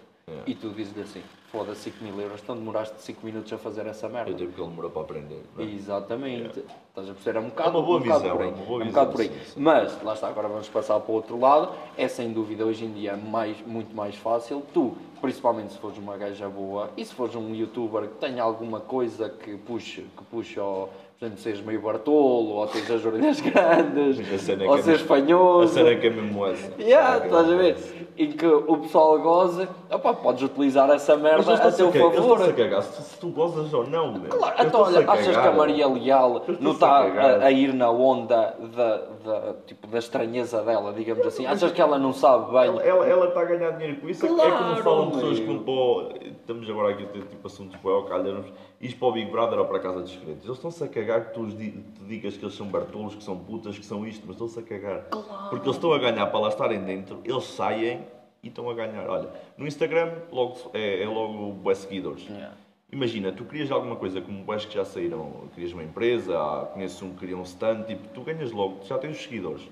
E 0.46 0.54
tu 0.54 0.70
dizes-lhe 0.70 1.02
assim: 1.02 1.22
Foda-se 1.50 1.90
5 1.90 2.04
mil 2.04 2.20
euros, 2.20 2.40
então 2.40 2.54
demoraste 2.54 3.02
5 3.02 3.26
minutos 3.26 3.52
a 3.52 3.58
fazer 3.58 3.84
essa 3.86 4.08
merda. 4.08 4.30
Eu 4.30 4.36
tive 4.36 4.52
que 4.52 4.60
ele 4.60 4.70
demorou 4.70 4.88
para 4.92 5.02
aprender. 5.02 5.42
é? 5.58 5.62
Exatamente. 5.64 6.60
Estás 6.88 7.10
a 7.10 7.12
perceber? 7.14 7.38
É 7.38 7.40
um 7.40 7.48
bocado, 7.48 7.68
É 7.68 7.72
uma 7.72 7.82
boa 7.82 7.98
um 7.98 8.02
visão, 8.02 8.20
por 8.20 8.40
aí. 8.42 8.48
é 8.48 8.52
uma 8.52 8.64
boa 8.64 8.84
um 8.84 8.86
bocado 8.86 9.10
por 9.10 9.18
visão, 9.22 9.34
aí. 9.36 9.44
sim, 9.44 9.50
sim. 9.54 9.60
Mas, 9.60 10.02
lá 10.04 10.14
está, 10.14 10.28
agora 10.28 10.46
vamos 10.46 10.68
passar 10.68 11.00
para 11.00 11.10
o 11.10 11.14
outro 11.16 11.36
lado. 11.40 11.74
É 11.96 12.06
sem 12.06 12.32
dúvida 12.32 12.64
hoje 12.64 12.84
em 12.84 12.92
dia 12.92 13.16
mais, 13.16 13.60
muito 13.66 13.92
mais 13.92 14.14
fácil. 14.14 14.62
Tu, 14.72 14.96
principalmente 15.20 15.72
se 15.72 15.78
fores 15.78 15.98
uma 15.98 16.16
gaja 16.16 16.48
boa 16.48 16.90
e 16.96 17.04
se 17.04 17.12
fores 17.12 17.34
um 17.34 17.52
youtuber 17.52 18.02
que 18.08 18.14
tenha 18.18 18.40
alguma 18.44 18.78
coisa 18.78 19.28
que 19.28 19.56
puxe, 19.56 20.02
que 20.16 20.24
puxe 20.30 20.60
ao. 20.60 20.90
Por 21.20 21.26
exemplo, 21.26 21.42
sejas 21.42 21.60
meio 21.66 21.82
Bartolo, 21.82 22.54
ou 22.54 22.66
tens 22.66 22.90
as 22.90 23.04
orelhas 23.04 23.38
grandes, 23.44 24.18
Mas 24.26 24.48
é 24.48 24.66
ou 24.66 24.78
é 24.78 24.80
seres 24.80 25.02
mesmo- 25.06 25.60
A 25.60 25.66
cena 25.66 25.90
é 25.90 25.96
que 25.96 26.06
é 26.06 26.10
mesmo 26.10 26.46
essa. 26.46 26.72
Yeah, 26.80 27.22
é 27.22 27.26
estás 27.26 27.46
a 27.50 27.52
é 27.52 27.56
ver? 27.58 27.76
Em 28.16 28.32
que 28.32 28.46
o 28.46 28.76
pessoal 28.78 29.18
goza, 29.20 29.68
opá, 29.90 30.14
podes 30.14 30.42
utilizar 30.44 30.88
essa 30.88 31.18
Mas 31.18 31.46
merda 31.46 31.54
a 31.68 31.72
teu 31.72 31.88
a 31.88 31.92
favor. 31.92 32.42
a 32.42 32.52
cagar 32.54 32.82
se 32.82 32.96
tu- 32.96 33.02
se 33.02 33.18
tu 33.20 33.28
gozas 33.28 33.72
ou 33.74 33.86
não, 33.86 34.12
meu. 34.14 34.30
Claro, 34.30 34.54
então 34.66 34.80
olha, 34.80 35.10
achas 35.10 35.36
que 35.36 35.46
a. 35.48 35.52
Maria 35.52 35.86
Leal 35.88 36.42
não 36.58 36.72
está 36.72 36.88
a, 37.02 37.44
a 37.44 37.50
ir 37.50 37.74
na 37.74 37.90
onda 37.90 38.56
da, 38.74 38.96
da, 39.22 39.54
tipo, 39.66 39.86
da 39.88 39.98
estranheza 39.98 40.62
dela, 40.62 40.90
digamos 40.94 41.26
assim? 41.26 41.44
Achas 41.44 41.70
que 41.70 41.82
ela 41.82 41.98
não 41.98 42.14
sabe 42.14 42.46
bem? 42.50 42.64
Ela, 42.68 42.82
ela, 42.82 43.06
ela 43.06 43.28
está 43.28 43.42
a 43.42 43.44
ganhar 43.44 43.70
dinheiro 43.72 44.00
com 44.00 44.08
isso. 44.08 44.24
É- 44.24 44.28
é 44.30 44.32
Claro, 44.34 44.52
como 44.56 44.76
falam 44.82 45.10
pessoas 45.10 45.38
que 45.38 45.44
meu. 45.46 45.54
vão 45.56 45.64
para 45.64 45.72
o- 45.74 46.30
Estamos 46.40 46.70
agora 46.70 46.94
aqui 46.94 47.02
a 47.04 47.06
ter 47.08 47.22
tipo 47.24 47.46
assuntos 47.46 47.76
para 47.76 47.90
o 47.90 48.04
calharmos. 48.04 48.46
Isto 48.80 48.98
para 48.98 49.08
o 49.08 49.12
Big 49.12 49.30
Brother 49.30 49.58
ou 49.58 49.66
para 49.66 49.76
a 49.76 49.80
Casa 49.80 50.00
dos 50.00 50.10
Segredos. 50.10 50.42
Eles 50.44 50.56
estão-se 50.56 50.82
a 50.82 50.88
cagar 50.88 51.26
que 51.26 51.34
tu 51.34 51.46
te 51.50 51.72
digas 52.08 52.36
que 52.36 52.44
eles 52.44 52.54
são 52.54 52.66
bartolos, 52.68 53.14
que 53.14 53.22
são 53.22 53.36
putas, 53.38 53.78
que 53.78 53.84
são 53.84 54.06
isto, 54.06 54.22
mas 54.26 54.36
estão-se 54.36 54.58
a 54.58 54.62
cagar. 54.62 55.02
Porque 55.50 55.66
eles 55.66 55.76
estão 55.76 55.92
a 55.92 55.98
ganhar 55.98 56.26
para 56.28 56.40
lá 56.40 56.48
estarem 56.48 56.82
dentro, 56.82 57.20
eles 57.24 57.44
saem 57.44 58.06
e 58.42 58.48
estão 58.48 58.70
a 58.70 58.74
ganhar. 58.74 59.06
Olha, 59.08 59.28
no 59.58 59.66
Instagram 59.66 60.14
logo, 60.32 60.70
é, 60.72 61.02
é 61.02 61.06
logo 61.06 61.52
bué 61.52 61.74
seguidores. 61.74 62.22
Yeah. 62.26 62.54
Imagina, 62.90 63.30
tu 63.32 63.44
querias 63.44 63.70
alguma 63.70 63.96
coisa 63.96 64.20
como 64.22 64.42
boés 64.42 64.64
que 64.64 64.74
já 64.74 64.84
saíram, 64.84 65.30
querias 65.54 65.72
uma 65.72 65.84
empresa, 65.84 66.36
ah, 66.38 66.66
conheces 66.72 67.00
um 67.02 67.10
que 67.12 67.18
queria 67.20 67.36
um 67.36 67.42
stand, 67.42 67.82
tipo, 67.84 68.08
tu 68.08 68.22
ganhas 68.22 68.50
logo, 68.50 68.78
tu 68.80 68.86
já 68.88 68.98
tens 68.98 69.16
os 69.16 69.22
seguidores. 69.22 69.62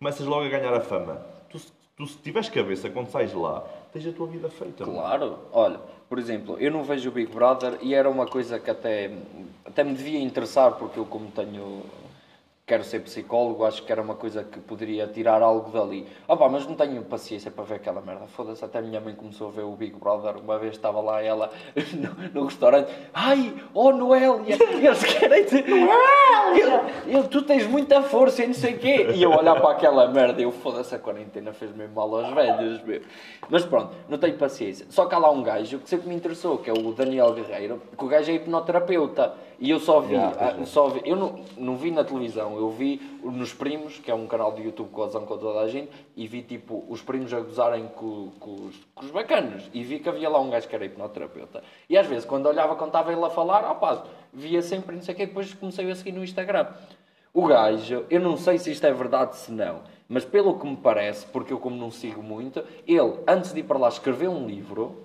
Começas 0.00 0.26
logo 0.26 0.44
a 0.46 0.48
ganhar 0.48 0.72
a 0.74 0.80
fama. 0.80 1.20
Tu, 1.48 1.58
se- 1.60 1.72
tu 1.96 2.06
se 2.06 2.16
tiveres 2.18 2.48
cabeça, 2.48 2.88
quando 2.90 3.08
sais 3.08 3.32
lá, 3.34 3.60
tens 3.92 4.04
a 4.06 4.12
tua 4.12 4.26
vida 4.26 4.48
feita. 4.48 4.84
mano. 4.84 4.98
Claro, 4.98 5.38
olha, 5.52 5.78
por 6.08 6.18
exemplo, 6.18 6.56
eu 6.58 6.70
não 6.70 6.84
vejo 6.84 7.08
o 7.08 7.12
Big 7.12 7.32
Brother 7.32 7.78
e 7.82 7.94
era 7.94 8.08
uma 8.08 8.26
coisa 8.26 8.58
que 8.58 8.70
até, 8.70 9.10
até 9.64 9.82
me 9.82 9.92
devia 9.92 10.20
interessar, 10.20 10.72
porque 10.72 10.98
eu, 10.98 11.04
como 11.04 11.30
tenho. 11.30 11.82
Quero 12.68 12.82
ser 12.82 12.98
psicólogo, 12.98 13.64
acho 13.64 13.84
que 13.84 13.92
era 13.92 14.02
uma 14.02 14.16
coisa 14.16 14.42
que 14.42 14.58
poderia 14.58 15.06
tirar 15.06 15.40
algo 15.40 15.70
dali. 15.70 16.04
Ah 16.26 16.36
pá, 16.36 16.48
mas 16.48 16.66
não 16.66 16.74
tenho 16.74 17.00
paciência 17.04 17.48
para 17.48 17.62
ver 17.62 17.74
aquela 17.76 18.00
merda. 18.00 18.26
Foda-se, 18.26 18.64
até 18.64 18.80
a 18.80 18.82
minha 18.82 19.00
mãe 19.00 19.14
começou 19.14 19.46
a 19.46 19.50
ver 19.52 19.62
o 19.62 19.70
Big 19.76 19.94
Brother. 19.96 20.36
Uma 20.36 20.58
vez 20.58 20.74
estava 20.74 21.00
lá 21.00 21.22
ela 21.22 21.48
no, 21.94 22.40
no 22.40 22.44
restaurante. 22.46 22.92
Ai, 23.14 23.54
oh 23.72 23.92
Noélia, 23.92 24.58
eles 24.82 25.04
querem 25.04 25.44
te... 25.44 25.62
Noélia! 25.62 27.28
Tu 27.30 27.42
tens 27.42 27.68
muita 27.68 28.02
força 28.02 28.42
e 28.42 28.48
não 28.48 28.54
sei 28.54 28.74
o 28.74 28.78
quê. 28.80 29.10
E 29.14 29.22
eu 29.22 29.30
olhar 29.30 29.60
para 29.60 29.70
aquela 29.70 30.08
merda, 30.08 30.42
eu 30.42 30.50
foda-se, 30.50 30.92
a 30.92 30.98
quarentena 30.98 31.52
fez 31.52 31.72
mesmo 31.72 31.94
mal 31.94 32.12
aos 32.16 32.34
velhos, 32.34 32.82
meu. 32.82 33.00
Mas 33.48 33.64
pronto, 33.64 33.94
não 34.08 34.18
tenho 34.18 34.36
paciência. 34.36 34.86
Só 34.90 35.06
que 35.06 35.14
há 35.14 35.18
lá 35.18 35.30
um 35.30 35.40
gajo 35.40 35.78
que 35.78 35.88
sempre 35.88 36.08
me 36.08 36.16
interessou, 36.16 36.58
que 36.58 36.68
é 36.68 36.72
o 36.72 36.90
Daniel 36.90 37.32
Guerreiro, 37.32 37.80
que 37.96 38.04
o 38.04 38.08
gajo 38.08 38.28
é 38.28 38.34
hipnoterapeuta. 38.34 39.45
E 39.58 39.70
eu 39.70 39.80
só 39.80 40.00
vi, 40.00 40.14
Yeah, 40.14 40.36
ah, 40.38 40.60
é. 40.60 40.66
só 40.66 40.88
vi 40.88 41.00
eu 41.04 41.16
não, 41.16 41.40
não 41.56 41.76
vi 41.76 41.90
na 41.90 42.04
televisão, 42.04 42.56
eu 42.56 42.70
vi 42.70 43.00
nos 43.22 43.54
Primos, 43.54 43.98
que 43.98 44.10
é 44.10 44.14
um 44.14 44.26
canal 44.26 44.52
de 44.52 44.62
YouTube 44.62 44.88
que 44.88 44.94
gozam 44.94 45.24
com 45.24 45.38
toda 45.38 45.60
a 45.60 45.68
gente, 45.68 45.90
e 46.14 46.26
vi 46.26 46.42
tipo 46.42 46.84
os 46.88 47.00
primos 47.00 47.32
a 47.32 47.40
gozarem 47.40 47.88
com, 47.88 48.30
com, 48.38 48.54
os, 48.66 48.76
com 48.94 49.04
os 49.04 49.10
bacanos. 49.10 49.70
E 49.72 49.82
vi 49.82 49.98
que 49.98 50.08
havia 50.08 50.28
lá 50.28 50.38
um 50.40 50.50
gajo 50.50 50.68
que 50.68 50.74
era 50.74 50.84
hipnoterapeuta. 50.84 51.62
E 51.88 51.96
às 51.96 52.06
vezes, 52.06 52.24
quando 52.24 52.46
olhava, 52.46 52.76
quando 52.76 52.90
estava 52.90 53.12
ele 53.12 53.24
a 53.24 53.30
falar, 53.30 53.70
opá, 53.70 54.04
via 54.32 54.60
sempre 54.60 54.94
não 54.94 55.02
sei 55.02 55.14
o 55.14 55.16
quê, 55.16 55.26
depois 55.26 55.52
comecei 55.54 55.90
a 55.90 55.94
seguir 55.94 56.12
no 56.12 56.22
Instagram. 56.22 56.66
O 57.32 57.46
gajo, 57.46 58.04
eu 58.08 58.20
não 58.20 58.36
sei 58.36 58.58
se 58.58 58.70
isto 58.70 58.86
é 58.86 58.92
verdade 58.92 59.36
se 59.36 59.52
não, 59.52 59.80
mas 60.08 60.24
pelo 60.24 60.58
que 60.58 60.66
me 60.66 60.76
parece, 60.76 61.26
porque 61.26 61.52
eu 61.52 61.58
como 61.58 61.76
não 61.76 61.90
sigo 61.90 62.22
muito, 62.22 62.64
ele, 62.86 63.18
antes 63.26 63.52
de 63.52 63.60
ir 63.60 63.64
para 63.64 63.78
lá 63.78 63.88
escrever 63.88 64.28
um 64.28 64.46
livro, 64.46 65.02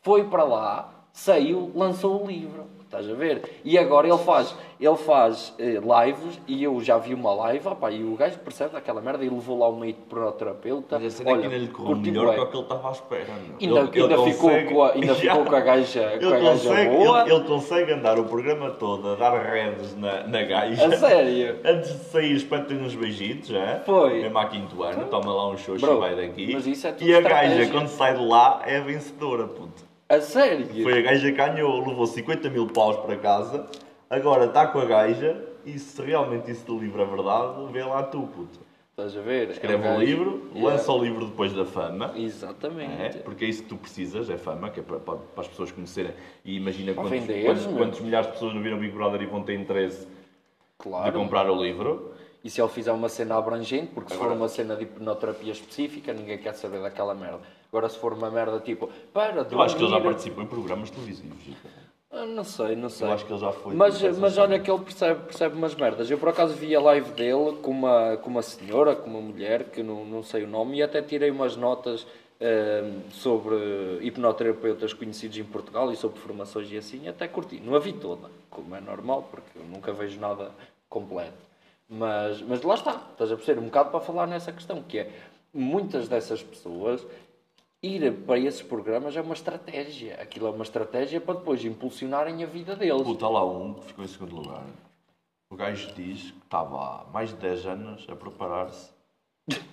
foi 0.00 0.24
para 0.24 0.44
lá, 0.44 1.06
saiu, 1.12 1.70
lançou 1.74 2.22
o 2.22 2.26
livro. 2.26 2.77
Estás 2.88 3.06
a 3.10 3.12
ver? 3.12 3.42
E 3.66 3.76
agora 3.76 4.08
ele 4.08 4.16
faz, 4.16 4.56
ele 4.80 4.96
faz 4.96 5.54
eh, 5.58 5.78
lives 5.78 6.40
e 6.48 6.64
eu 6.64 6.80
já 6.80 6.96
vi 6.96 7.12
uma 7.12 7.34
live, 7.34 7.68
opá, 7.68 7.90
e 7.90 8.02
o 8.02 8.16
gajo 8.16 8.38
percebe 8.38 8.78
aquela 8.78 9.02
merda 9.02 9.22
e 9.22 9.28
levou 9.28 9.58
lá 9.58 9.68
um 9.68 9.78
meio 9.78 9.92
de 9.92 10.00
terapeuta. 10.38 10.98
Mas 10.98 11.12
a 11.14 11.16
cena 11.18 11.30
é 11.32 11.36
que 11.36 11.42
ainda 11.44 11.58
lhe 11.58 11.68
correu 11.68 11.96
melhor 11.96 12.34
do 12.34 12.46
que 12.46 12.56
ele 12.56 12.62
estava 12.62 12.88
à 12.88 12.92
espera. 12.92 13.26
Ainda, 13.60 13.80
Ele- 13.80 13.90
ele 13.92 14.02
ainda 14.14 14.18
ficou, 14.32 14.48
consegue- 14.48 14.72
com 14.74 14.82
a, 14.82 14.92
ainda 14.92 15.14
ficou 15.20 15.44
com 15.44 15.54
a 15.54 15.60
gaja, 15.60 16.00
com 16.00 16.08
a 16.08 16.12
Ele 16.14 16.30
gaja 16.30 16.50
consegue, 16.50 16.96
boa. 16.96 17.20
ele, 17.20 17.34
ele 17.34 17.44
consegue 17.44 17.92
andar 17.92 18.18
o 18.18 18.24
programa 18.24 18.70
todo 18.70 19.08
a 19.10 19.14
dar 19.16 19.38
redes 19.38 19.94
na, 19.94 20.26
na 20.26 20.42
gaja. 20.44 20.86
A 20.86 20.96
sério? 20.96 21.58
Antes 21.68 21.92
de 21.92 22.04
sair, 22.04 22.32
espeta 22.36 22.72
uns 22.72 22.94
beijitos, 22.94 23.50
já? 23.50 23.80
Foi. 23.84 24.22
Mesmo 24.22 24.38
há 24.38 24.46
quinto 24.46 24.82
ano, 24.82 25.04
toma 25.10 25.30
lá 25.34 25.50
um 25.50 25.56
Bro, 25.78 25.96
e 25.96 26.00
vai 26.00 26.16
daqui. 26.16 26.54
mas 26.54 26.66
isso 26.66 26.86
é 26.86 26.92
tudo 26.92 27.06
e 27.06 27.14
a 27.14 27.20
gaja, 27.20 27.70
quando 27.70 27.88
sai 27.88 28.16
de 28.16 28.24
lá, 28.24 28.62
é 28.64 28.78
a 28.78 28.80
vencedora, 28.80 29.46
puto. 29.46 29.87
A 30.08 30.20
sério? 30.20 30.66
Foi 30.82 30.98
a 30.98 31.02
gaja 31.02 31.30
que 31.30 31.36
ganhou, 31.36 31.86
levou 31.86 32.06
50 32.06 32.48
mil 32.48 32.66
paus 32.68 32.96
para 32.96 33.16
casa, 33.16 33.66
agora 34.08 34.46
está 34.46 34.66
com 34.66 34.78
a 34.78 34.84
gaja 34.86 35.44
e 35.66 35.78
se 35.78 36.00
realmente 36.00 36.50
isso 36.50 36.64
do 36.64 36.78
livro 36.78 37.02
é 37.02 37.04
verdade, 37.04 37.70
vê 37.72 37.84
lá 37.84 38.02
tu, 38.02 38.22
puto. 38.22 38.58
Estás 38.90 39.16
a 39.16 39.20
ver? 39.20 39.50
Escreve 39.50 39.86
É 39.86 39.90
um 39.92 40.00
livro, 40.00 40.48
Yeah. 40.54 40.70
lança 40.76 40.90
o 40.92 41.00
livro 41.04 41.26
depois 41.26 41.52
da 41.52 41.64
fama. 41.64 42.12
Exatamente. 42.16 43.18
É, 43.18 43.20
porque 43.20 43.44
é 43.44 43.48
isso 43.48 43.62
que 43.62 43.68
tu 43.68 43.76
precisas, 43.76 44.28
é 44.30 44.36
fama, 44.38 44.70
que 44.70 44.80
é 44.80 44.82
para, 44.82 44.98
para- 44.98 45.18
as 45.36 45.46
pessoas 45.46 45.70
conhecerem. 45.70 46.12
E 46.44 46.56
imagina 46.56 46.94
quantos, 46.94 47.12
quantos, 47.44 47.66
meu. 47.66 47.76
quantos 47.76 48.00
milhares 48.00 48.26
de 48.28 48.32
pessoas 48.32 48.54
não 48.54 48.62
viram 48.62 48.78
Big 48.78 48.92
Brother 48.92 49.22
e 49.22 49.26
vão 49.26 49.42
ter 49.42 49.54
interesse 49.60 50.00
de 50.06 50.08
Claro. 50.78 51.12
comprar 51.12 51.48
o 51.50 51.62
livro. 51.62 52.12
E 52.44 52.50
se 52.50 52.60
ele 52.60 52.68
fizer 52.70 52.92
uma 52.92 53.08
cena 53.08 53.36
abrangente, 53.36 53.88
porque 53.92 54.10
se 54.12 54.16
for 54.16 54.24
Agora- 54.26 54.38
uma 54.38 54.48
cena 54.48 54.76
de 54.76 54.84
hipnoterapia 54.84 55.52
específica, 55.52 56.12
ninguém 56.12 56.38
quer 56.38 56.54
saber 56.54 56.80
daquela 56.80 57.14
merda. 57.14 57.40
Agora, 57.70 57.88
se 57.88 57.98
for 57.98 58.12
uma 58.12 58.30
merda 58.30 58.60
tipo, 58.60 58.88
para 59.12 59.46
Eu 59.50 59.60
acho 59.60 59.76
que 59.76 59.82
ele 59.82 59.90
já 59.90 60.00
participou 60.00 60.42
em 60.44 60.46
programas 60.46 60.88
televisivos. 60.90 61.36
Ah, 62.10 62.24
Não 62.24 62.42
sei, 62.44 62.74
não 62.74 62.88
sei. 62.88 63.06
Eu 63.06 63.12
acho 63.12 63.26
que 63.26 63.32
ele 63.32 63.40
já 63.40 63.52
foi. 63.52 63.74
Mas, 63.74 63.98
tipo, 63.98 64.16
mas 64.18 64.38
olha 64.38 64.58
que 64.58 64.70
ele 64.70 64.80
percebe, 64.82 65.24
percebe 65.24 65.56
umas 65.56 65.74
merdas. 65.74 66.10
Eu 66.10 66.16
por 66.16 66.30
acaso 66.30 66.54
vi 66.54 66.74
a 66.74 66.80
live 66.80 67.10
dele 67.10 67.56
com 67.60 67.70
uma, 67.70 68.16
com 68.16 68.30
uma 68.30 68.40
senhora, 68.40 68.96
com 68.96 69.10
uma 69.10 69.20
mulher, 69.20 69.64
que 69.64 69.82
não, 69.82 70.04
não 70.06 70.22
sei 70.22 70.44
o 70.44 70.46
nome, 70.46 70.78
e 70.78 70.82
até 70.82 71.02
tirei 71.02 71.30
umas 71.30 71.54
notas 71.56 72.06
ehm, 72.40 73.00
sobre 73.10 73.98
hipnoterapeutas 74.00 74.92
conhecidos 74.94 75.36
em 75.36 75.44
Portugal 75.44 75.92
e 75.92 75.96
sobre 75.96 76.18
formações 76.20 76.70
e 76.72 76.78
assim, 76.78 77.02
e 77.04 77.08
até 77.08 77.28
curti. 77.28 77.60
Não 77.60 77.74
a 77.74 77.78
vi 77.78 77.92
toda, 77.92 78.30
como 78.48 78.74
é 78.74 78.80
normal, 78.80 79.28
porque 79.30 79.58
eu 79.58 79.64
nunca 79.64 79.92
vejo 79.92 80.18
nada 80.18 80.50
completo. 80.88 81.46
Mas, 81.88 82.42
mas 82.42 82.62
lá 82.62 82.74
está, 82.74 83.02
estás 83.12 83.32
a 83.32 83.36
perceber? 83.36 83.60
Um 83.60 83.64
bocado 83.64 83.90
para 83.90 84.00
falar 84.00 84.26
nessa 84.26 84.52
questão, 84.52 84.82
que 84.82 84.98
é 84.98 85.10
muitas 85.54 86.06
dessas 86.08 86.42
pessoas 86.42 87.04
ir 87.82 88.12
para 88.24 88.38
esses 88.38 88.60
programas 88.62 89.16
é 89.16 89.20
uma 89.20 89.34
estratégia. 89.34 90.16
Aquilo 90.20 90.46
é 90.48 90.50
uma 90.50 90.64
estratégia 90.64 91.20
para 91.20 91.34
depois 91.38 91.64
impulsionarem 91.64 92.42
a 92.42 92.46
vida 92.46 92.76
deles. 92.76 93.02
Puta, 93.02 93.26
lá 93.28 93.44
um 93.44 93.74
que 93.74 93.86
ficou 93.86 94.04
em 94.04 94.08
segundo 94.08 94.36
lugar. 94.36 94.64
O 95.50 95.56
gajo 95.56 95.90
diz 95.94 96.30
que 96.30 96.38
estava 96.44 96.76
há 96.76 97.04
mais 97.12 97.30
de 97.30 97.36
10 97.36 97.66
anos 97.66 98.06
a 98.10 98.14
preparar-se. 98.16 98.90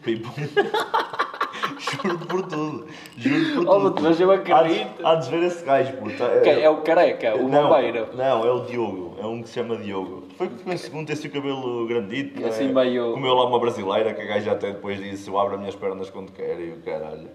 para 0.02 0.12
ir 0.12 0.22
para- 0.22 1.25
Juro 1.80 2.20
por 2.20 2.42
tudo. 2.44 2.88
Juro 3.18 3.66
por 3.66 3.68
Oh, 3.76 3.90
tudo. 3.92 4.02
mas 4.04 4.20
eu 4.20 4.32
Há 4.32 4.36
acredito. 4.36 5.06
Há 5.06 5.16
de 5.16 5.30
ver 5.30 5.44
esse 5.44 5.64
gajo, 5.66 5.94
puta. 5.98 6.42
Quem? 6.44 6.62
É 6.64 6.70
o 6.70 6.82
careca, 6.82 7.36
o 7.36 7.48
não, 7.48 7.70
bombeiro. 7.70 8.08
Não, 8.16 8.46
é 8.46 8.52
o 8.52 8.60
Diogo. 8.66 9.16
É 9.22 9.26
um 9.26 9.42
que 9.42 9.50
se 9.50 9.56
chama 9.56 9.78
Diogo. 9.78 10.24
Foi 10.38 10.48
que 10.50 10.56
ficou 10.58 10.74
em 10.74 10.78
segundo, 10.78 11.08
tem-se 11.08 11.28
o 11.28 11.32
cabelo 11.32 11.88
grandito. 11.88 12.40
não 12.40 12.48
é? 12.48 12.50
Assim 12.50 12.72
meio- 12.74 13.14
Comeu 13.14 13.34
lá 13.34 13.46
uma 13.48 13.60
brasileira 13.60 14.14
que 14.14 14.22
a 14.22 14.26
gaja 14.26 14.52
até 14.52 14.72
depois 14.72 15.00
disse: 15.00 15.30
Eu 15.30 15.40
abro 15.40 15.54
as 15.56 15.60
minhas 15.60 15.76
pernas 15.76 16.10
quando 16.10 16.32
quero 16.32 16.62
e 16.62 16.72
o 16.74 16.82
caralho. 16.82 17.30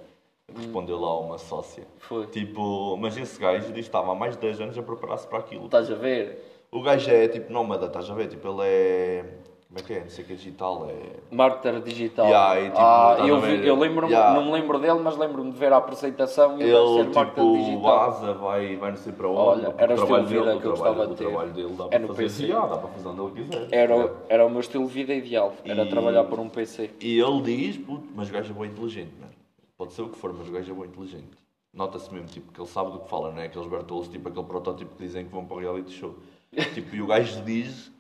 Respondeu 0.55 0.99
lá 1.01 1.19
uma 1.21 1.39
sócia. 1.39 1.85
Foi. 1.99 2.27
Tipo, 2.27 2.97
mas 2.97 3.17
esse 3.17 3.41
gajo 3.41 3.67
diz 3.67 3.73
que 3.75 3.81
estava 3.81 4.11
há 4.11 4.15
mais 4.17 4.35
de 4.35 4.41
10 4.41 4.61
anos 4.61 4.77
a 4.79 4.83
preparar-se 4.83 5.27
para 5.29 5.39
aquilo. 5.39 5.67
Estás 5.67 5.91
a 5.91 5.95
ver? 5.95 6.67
O 6.73 6.83
gajo 6.83 7.09
é 7.11 7.29
tipo 7.29 7.53
nómada, 7.53 7.87
estás 7.87 8.11
a 8.11 8.15
ver? 8.15 8.27
Tipo, 8.29 8.49
ele 8.49 8.63
é. 8.69 9.25
Como 9.71 9.79
é 9.79 9.83
que 9.85 9.93
é? 9.93 10.01
Não 10.01 10.11
sei 10.11 10.25
o 10.25 10.27
que 10.27 10.33
é 10.33 10.37
digital. 10.37 10.89
É. 10.91 11.35
Marketer 11.35 11.81
digital. 11.81 12.27
Yeah, 12.27 12.61
e, 12.61 12.65
tipo, 12.71 12.77
ah, 12.81 13.17
eu, 13.21 13.41
vi- 13.41 13.65
eu 13.69 13.77
lembro-me, 13.79 14.13
Yeah. 14.13 14.35
não 14.35 14.45
me 14.47 14.51
lembro 14.51 14.81
dele, 14.81 14.99
mas 14.99 15.17
lembro-me 15.17 15.53
de 15.53 15.59
ver 15.59 15.73
a 15.73 15.77
apresentação 15.77 16.59
e 16.59 16.65
ele 16.65 17.05
ser 17.05 17.11
tipo, 17.25 17.57
digital. 17.57 17.81
vaza, 17.81 18.33
vai, 18.35 18.75
vai 18.77 18.91
não 18.91 18.97
sei 18.99 19.13
para 19.13 19.29
onde. 19.29 19.39
Olha, 19.67 19.75
era 19.79 19.95
o 19.95 19.97
o 19.97 20.03
estilo 20.03 20.21
de 20.25 20.27
vida 20.35 20.45
dele, 20.47 20.59
que 20.61 20.67
eu 20.67 20.71
o 20.73 20.75
gostava 20.75 21.07
de 21.07 21.13
O 21.13 21.15
ter. 21.15 21.25
trabalho 21.29 21.53
dele 21.53 21.73
dá 21.79 21.85
É 21.85 21.89
para 22.01 22.09
fazer 22.09 22.23
PC. 22.25 22.43
assim, 22.45 22.53
ah, 22.53 22.67
dá 22.67 22.77
para 22.79 22.89
fazer 22.89 23.09
onde 23.11 23.21
ele 23.21 23.45
quiser. 23.45 23.69
Era, 23.71 23.97
o- 23.97 24.11
era 24.29 24.45
o 24.47 24.51
meu 24.51 24.61
estilo 24.61 24.87
de 24.89 24.93
vida 24.93 25.15
ideal, 25.15 25.53
era 25.65 25.83
E- 25.85 25.89
trabalhar 25.89 26.25
por 26.25 26.41
um 26.41 26.49
PC. 26.49 26.91
E 27.01 27.21
ele 27.21 27.41
diz, 27.43 27.77
puto, 27.77 28.09
mas 28.13 28.29
o 28.29 28.33
gajo 28.33 28.53
é 28.53 28.59
bem 28.61 28.71
inteligente, 28.73 29.13
mano. 29.21 29.33
Pode 29.79 29.93
ser 29.93 30.03
o 30.03 30.09
que 30.09 30.19
for, 30.19 30.33
mas 30.37 30.49
o 30.49 30.51
gajo 30.53 30.73
é 30.73 30.75
bem 30.75 30.85
inteligente. 30.87 31.39
Nota-se 31.73 32.13
mesmo, 32.13 32.27
tipo, 32.27 32.51
que 32.53 32.61
ele 32.61 32.69
sabe 32.69 32.91
do 32.91 32.99
que 32.99 33.09
fala, 33.09 33.31
não 33.31 33.39
é? 33.41 33.45
Aqueles 33.45 33.69
bertolos, 33.69 34.09
tipo, 34.09 34.29
aquele 34.29 34.47
protótipo 34.47 34.97
que 34.97 35.05
dizem 35.05 35.25
que 35.27 35.31
vão 35.31 35.45
para 35.45 35.57
o 35.57 35.61
reality 35.61 35.93
show. 35.93 36.17
tipo, 36.75 36.97
e 36.97 37.01
o 37.01 37.07
gajo 37.07 37.41
diz 37.43 37.93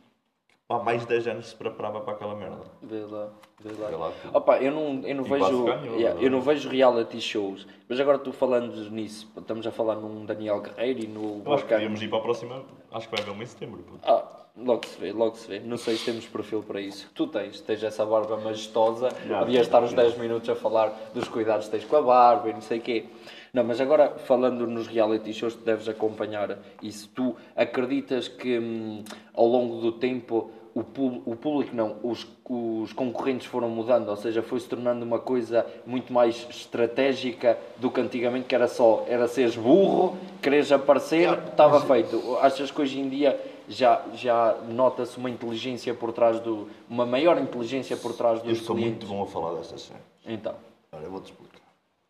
há 0.70 0.78
mais 0.82 1.02
de 1.02 1.08
10 1.08 1.26
anos 1.28 1.48
se 1.48 1.56
preparava 1.56 2.00
para 2.00 2.14
aquela 2.14 2.34
merda. 2.34 2.58
Vê 2.82 3.00
lá, 3.00 3.28
vê 3.60 3.72
lá. 3.80 3.88
Vê 3.88 3.96
lá. 3.96 4.12
Opa, 4.32 4.58
eu 4.58 4.72
não, 4.72 5.06
eu 5.06 5.14
não 5.16 5.24
E 5.24 5.28
quase 5.28 5.44
vejo. 5.44 5.64
ganhou, 5.64 5.96
yeah, 5.96 6.14
não 6.14 6.22
é? 6.22 6.26
eu 6.26 6.30
não 6.30 6.40
vejo 6.40 6.68
reality 6.68 7.20
shows, 7.20 7.66
mas 7.88 7.98
agora 8.00 8.18
tu 8.18 8.32
falando 8.32 8.74
nisso, 8.90 9.30
estamos 9.36 9.66
a 9.66 9.70
falar 9.70 9.96
num 9.96 10.24
Daniel 10.24 10.60
Guerreiro 10.60 11.00
e 11.00 11.06
no 11.06 11.42
Eu 11.44 11.52
acho 11.52 11.64
que 11.66 11.74
podíamos 11.74 12.00
ir 12.02 12.08
para 12.08 12.18
a 12.18 12.22
próxima, 12.22 12.62
acho 12.92 13.08
que 13.08 13.16
vai 13.16 13.24
haver 13.24 13.38
um 13.38 13.42
em 13.42 13.46
setembro, 13.46 13.82
puto. 13.82 14.00
Ah, 14.04 14.24
logo 14.56 14.86
se 14.86 15.00
vê, 15.00 15.12
logo 15.12 15.36
se 15.36 15.48
vê. 15.48 15.60
Não 15.60 15.76
sei 15.76 15.96
se 15.96 16.04
temos 16.04 16.26
perfil 16.26 16.62
para 16.62 16.80
isso. 16.80 17.10
Tu 17.14 17.26
tens, 17.26 17.60
tens 17.60 17.82
essa 17.82 18.04
barba 18.06 18.36
majestosa, 18.36 19.08
devias 19.40 19.66
estar 19.66 19.82
uns 19.82 19.90
já. 19.90 19.96
10 19.96 20.18
minutos 20.18 20.48
a 20.48 20.54
falar 20.54 20.92
dos 21.14 21.28
cuidados 21.28 21.66
que 21.66 21.72
tens 21.72 21.84
com 21.84 21.96
a 21.96 22.02
barba 22.02 22.48
e 22.48 22.52
não 22.52 22.60
sei 22.60 22.78
o 22.78 22.82
quê. 22.82 23.06
Não, 23.52 23.64
mas 23.64 23.80
agora 23.80 24.10
falando 24.10 24.64
nos 24.64 24.86
reality 24.86 25.32
shows, 25.32 25.56
tu 25.56 25.64
deves 25.64 25.88
acompanhar 25.88 26.58
isso. 26.80 27.08
Tu 27.12 27.34
acreditas 27.56 28.28
que 28.28 28.58
hum, 28.58 29.02
ao 29.34 29.46
longo 29.46 29.80
do 29.80 29.90
tempo 29.92 30.52
o, 30.74 30.80
o 30.80 31.36
público, 31.36 31.74
não, 31.74 31.96
os, 32.02 32.26
os 32.48 32.92
concorrentes 32.92 33.46
foram 33.46 33.68
mudando, 33.68 34.08
ou 34.08 34.16
seja, 34.16 34.42
foi 34.42 34.60
se 34.60 34.68
tornando 34.68 35.04
uma 35.04 35.18
coisa 35.18 35.66
muito 35.84 36.12
mais 36.12 36.46
estratégica 36.50 37.58
do 37.76 37.90
que 37.90 38.00
antigamente, 38.00 38.46
que 38.46 38.54
era 38.54 38.68
só, 38.68 39.04
era 39.08 39.26
seres 39.26 39.56
burro, 39.56 40.16
quereres 40.40 40.70
aparecer, 40.70 41.32
estava 41.48 41.80
feito. 41.80 42.36
Achas 42.40 42.70
que 42.70 42.80
hoje 42.80 43.00
em 43.00 43.08
dia 43.08 43.40
já, 43.68 44.04
já 44.14 44.56
nota-se 44.68 45.16
uma 45.18 45.30
inteligência 45.30 45.94
por 45.94 46.12
trás 46.12 46.40
do. 46.40 46.68
uma 46.88 47.06
maior 47.06 47.38
inteligência 47.40 47.96
por 47.96 48.12
trás 48.14 48.40
Eu 48.40 48.46
dos 48.46 48.62
sou 48.62 48.76
clientes? 48.76 49.08
muito 49.08 49.16
bom 49.18 49.22
a 49.22 49.26
falar 49.26 49.58
destas 49.58 49.82
cenas. 49.82 50.02
Então, 50.26 50.54
Olha, 50.92 51.04
eu 51.04 51.10
vou-te 51.10 51.26
explicar. 51.32 51.60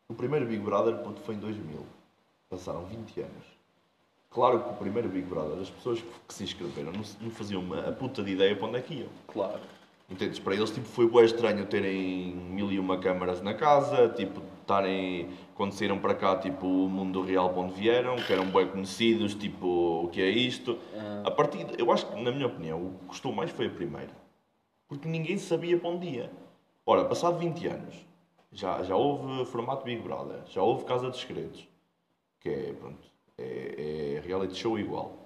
O 0.09 0.15
primeiro 0.15 0.47
Big 0.47 0.63
Brother 0.63 0.97
puto, 0.97 1.21
foi 1.21 1.35
em 1.35 1.39
2000. 1.39 1.79
Passaram 2.49 2.85
20 2.85 3.21
anos. 3.21 3.50
Claro 4.31 4.61
que 4.63 4.71
o 4.71 4.75
primeiro 4.75 5.09
Big 5.09 5.27
Brother, 5.27 5.59
as 5.61 5.71
pessoas 5.71 6.01
que, 6.01 6.33
se 6.35 6.45
inscreveram 6.45 6.93
não, 6.93 7.03
não 7.21 7.31
faziam 7.31 7.61
uma, 7.61 7.81
a 7.81 7.93
puta 7.93 8.23
de 8.23 8.31
ideia 8.33 8.55
para 8.55 8.69
onde 8.69 8.77
é 8.79 8.81
que 8.81 8.95
iam. 8.95 9.09
claro. 9.27 9.61
Entendes? 10.09 10.41
Para 10.41 10.55
eles 10.57 10.71
tipo, 10.71 10.87
foi 10.89 11.09
bem 11.09 11.25
estranho 11.25 11.65
terem 11.67 12.35
mil 12.35 12.71
e 12.73 12.81
uma 12.81 12.99
câmaras 12.99 13.41
na 13.41 13.55
casa, 13.55 14.09
tipo, 14.09 14.43
estarem, 14.61 15.31
quando 15.55 15.71
saíram 15.73 16.01
para 16.01 16.17
cá, 16.17 16.37
tipo, 16.37 16.67
o 16.67 16.89
mundo 16.89 17.23
real 17.23 17.51
para 17.51 17.61
onde 17.61 17.75
vieram, 17.75 18.17
que 18.17 18.33
eram 18.33 18.47
bem 18.47 18.67
conhecidos, 18.67 19.37
tipo, 19.37 19.67
o 20.05 20.09
que 20.09 20.21
é 20.21 20.29
isto. 20.29 20.77
A 21.25 21.31
partir, 21.31 21.63
de- 21.63 21.81
eu 21.81 21.93
acho 21.93 22.07
que, 22.07 22.21
na 22.21 22.33
minha 22.33 22.49
opinião, 22.49 22.87
o 22.87 22.99
que 22.99 23.05
custou 23.07 23.33
mais 23.33 23.53
foi 23.53 23.67
a 23.67 23.71
primeira. 23.71 24.11
Porque 24.89 25.07
ninguém 25.09 25.39
sabia 25.39 25.79
para 25.79 25.91
onde 25.91 26.09
ia. 26.09 26.33
Ora, 26.85 27.05
passado 27.05 27.39
20 27.39 27.65
anos, 27.69 27.95
já, 28.51 28.83
já 28.83 28.97
houve 28.97 29.45
formato 29.45 29.85
Big 29.85 30.03
Brother, 30.03 30.41
já 30.47 30.61
houve 30.61 30.85
Casa 30.87 31.09
dos 31.09 31.21
Segredos, 31.21 31.69
que 32.41 32.49
é, 32.49 32.73
pronto, 32.73 32.99
é, 33.41 34.15
é 34.17 34.23
reality 34.27 34.57
show 34.57 34.79
igual. 34.79 35.21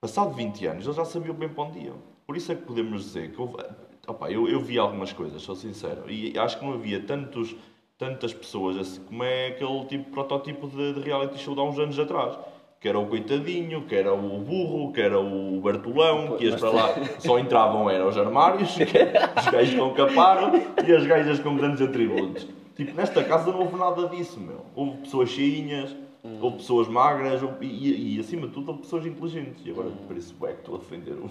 Passado 0.00 0.34
20 0.34 0.66
anos, 0.66 0.84
eles 0.84 0.96
já 0.96 1.04
sabiam 1.04 1.34
bem 1.34 1.48
para 1.48 1.64
onde 1.64 1.80
iam. 1.80 1.96
Por 2.26 2.36
isso 2.36 2.52
é 2.52 2.54
que 2.54 2.62
podemos 2.62 3.02
dizer 3.02 3.30
que 3.32 3.40
houve... 3.40 3.54
Opa, 4.06 4.30
eu, 4.30 4.48
eu 4.48 4.60
vi 4.60 4.78
algumas 4.78 5.12
coisas, 5.12 5.42
sou 5.42 5.56
sincero, 5.56 6.08
e 6.08 6.38
acho 6.38 6.58
que 6.58 6.64
não 6.64 6.74
havia 6.74 7.00
tantos, 7.00 7.56
tantas 7.98 8.32
pessoas 8.32 8.76
assim 8.76 9.02
como 9.02 9.24
é 9.24 9.48
aquele 9.48 9.84
tipo 9.86 10.10
protótipo 10.10 10.68
de, 10.68 10.92
de 10.94 11.00
reality 11.00 11.38
show 11.38 11.54
de 11.54 11.60
há 11.60 11.64
uns 11.64 11.78
anos 11.78 11.98
atrás. 11.98 12.38
Que 12.78 12.88
era 12.88 12.98
o 12.98 13.06
coitadinho, 13.06 13.82
que 13.86 13.96
era 13.96 14.12
o 14.12 14.38
burro, 14.38 14.92
que 14.92 15.00
era 15.00 15.18
o 15.18 15.60
Bertolão, 15.60 16.36
que 16.36 16.44
ias 16.44 16.60
para 16.60 16.70
lá, 16.70 16.94
só 17.18 17.38
entravam 17.38 17.90
eram 17.90 18.08
os 18.08 18.18
armários, 18.18 18.76
os 18.76 19.48
gajos 19.50 19.74
com 19.74 19.94
caparo 19.94 20.52
e 20.86 20.92
as 20.92 21.06
gajas 21.06 21.40
com 21.40 21.56
grandes 21.56 21.80
atributos. 21.80 22.46
Tipo, 22.76 22.94
nesta 22.94 23.24
casa 23.24 23.50
não 23.50 23.60
houve 23.60 23.76
nada 23.76 24.08
disso, 24.08 24.38
meu. 24.38 24.60
Houve 24.74 24.98
pessoas 24.98 25.30
cheinhas, 25.30 25.96
houve 26.40 26.56
pessoas 26.58 26.88
magras 26.88 27.42
houve- 27.42 27.66
e, 27.66 28.16
e, 28.16 28.20
acima 28.20 28.46
de 28.46 28.52
tudo 28.54 28.68
houve 28.70 28.82
pessoas 28.82 29.06
inteligentes. 29.06 29.64
E 29.64 29.70
agora 29.70 29.90
por 29.90 30.16
isso 30.16 30.34
é 30.46 30.52
que 30.52 30.58
estou 30.60 30.76
a 30.76 30.78
defender 30.78 31.12
o, 31.14 31.30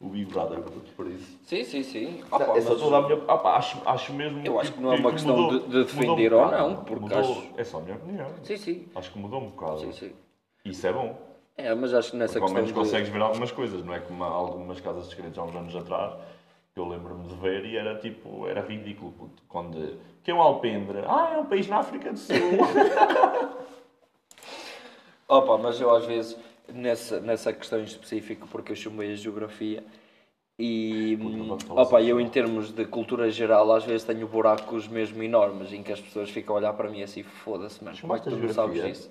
o 0.00 0.08
Big 0.08 0.26
Brother, 0.32 0.60
por 0.96 1.06
isso. 1.06 1.38
Sim, 1.42 1.64
sim, 1.64 1.82
sim. 1.82 2.22
Opa, 2.30 2.56
essa 2.56 2.70
mas- 2.70 2.80
toda 2.80 2.96
a 2.98 3.02
minha. 3.02 3.16
Pá, 3.18 3.56
acho, 3.56 3.80
acho 3.86 4.12
mesmo. 4.12 4.40
Eu 4.44 4.58
acho 4.60 4.72
que 4.72 4.80
não 4.80 4.92
é 4.92 4.96
uma 4.96 5.12
questão 5.12 5.48
de- 5.48 5.66
de 5.68 5.84
defender 5.84 6.32
um 6.32 6.38
ou 6.44 6.50
não, 6.50 6.76
porque 6.84 7.02
Mudou- 7.02 7.18
acho- 7.18 7.48
É 7.56 7.64
só 7.64 7.78
a 7.78 7.80
minha 7.82 7.96
opinião. 7.96 8.28
Sim, 8.42 8.56
sim. 8.56 8.86
Acho 8.94 9.12
que 9.12 9.18
mudou 9.18 9.40
um 9.40 9.50
bocado. 9.50 9.80
Sim, 9.80 9.92
sim. 9.92 10.12
Isso 10.64 10.86
é 10.86 10.92
bom. 10.92 11.16
É, 11.56 11.74
mas 11.74 11.92
acho 11.92 12.12
que 12.12 12.16
nessa 12.16 12.34
Porque 12.40 12.44
questão. 12.46 12.54
menos 12.54 12.68
de- 12.68 12.74
consegues 12.74 13.08
ver 13.10 13.20
algumas 13.20 13.52
coisas, 13.52 13.84
não 13.84 13.92
é 13.92 14.00
como 14.00 14.24
algumas 14.24 14.80
casas 14.80 15.04
de 15.08 15.14
segredos 15.14 15.38
há 15.38 15.42
uns 15.44 15.54
anos 15.54 15.76
atrás, 15.76 16.14
que 16.72 16.80
eu 16.80 16.88
lembro-me 16.88 17.28
de 17.28 17.34
ver 17.34 17.66
e 17.66 17.76
era 17.76 17.98
tipo, 17.98 18.46
era 18.48 18.62
ridículo. 18.62 19.12
puto, 19.12 19.42
Quando. 19.48 19.98
Que 20.24 20.30
é 20.30 20.34
um 20.34 20.40
alpendre? 20.40 21.00
Ah, 21.06 21.32
é 21.34 21.38
um 21.38 21.44
país 21.46 21.66
na 21.68 21.78
África 21.78 22.10
do 22.12 22.18
Sul. 22.18 22.34
Opa, 25.28 25.58
mas 25.58 25.80
eu 25.80 25.94
às 25.94 26.04
vezes, 26.04 26.36
nessa, 26.72 27.20
nessa 27.20 27.52
questão 27.52 27.80
em 27.80 27.84
específico, 27.84 28.46
porque 28.48 28.72
eu 28.72 28.76
chumei 28.76 29.12
a 29.12 29.16
geografia, 29.16 29.82
e 30.58 31.18
opa, 31.70 31.84
sobre 31.84 32.08
eu 32.08 32.20
em 32.20 32.28
termos 32.28 32.70
de 32.70 32.84
cultura 32.84 33.30
geral, 33.30 33.72
às 33.72 33.84
vezes 33.84 34.04
tenho 34.04 34.26
buracos 34.28 34.86
mesmo 34.86 35.22
enormes 35.22 35.72
em 35.72 35.82
que 35.82 35.92
as 35.92 36.00
pessoas 36.00 36.30
ficam 36.30 36.54
a 36.54 36.58
olhar 36.58 36.72
para 36.74 36.90
mim 36.90 37.02
assim, 37.02 37.22
foda-se, 37.22 37.82
mas 37.82 38.00
como 38.00 38.14
é 38.14 38.18
que 38.18 38.28
tu 38.28 38.36
não 38.36 38.48
sabes 38.52 38.84
isso? 38.84 39.10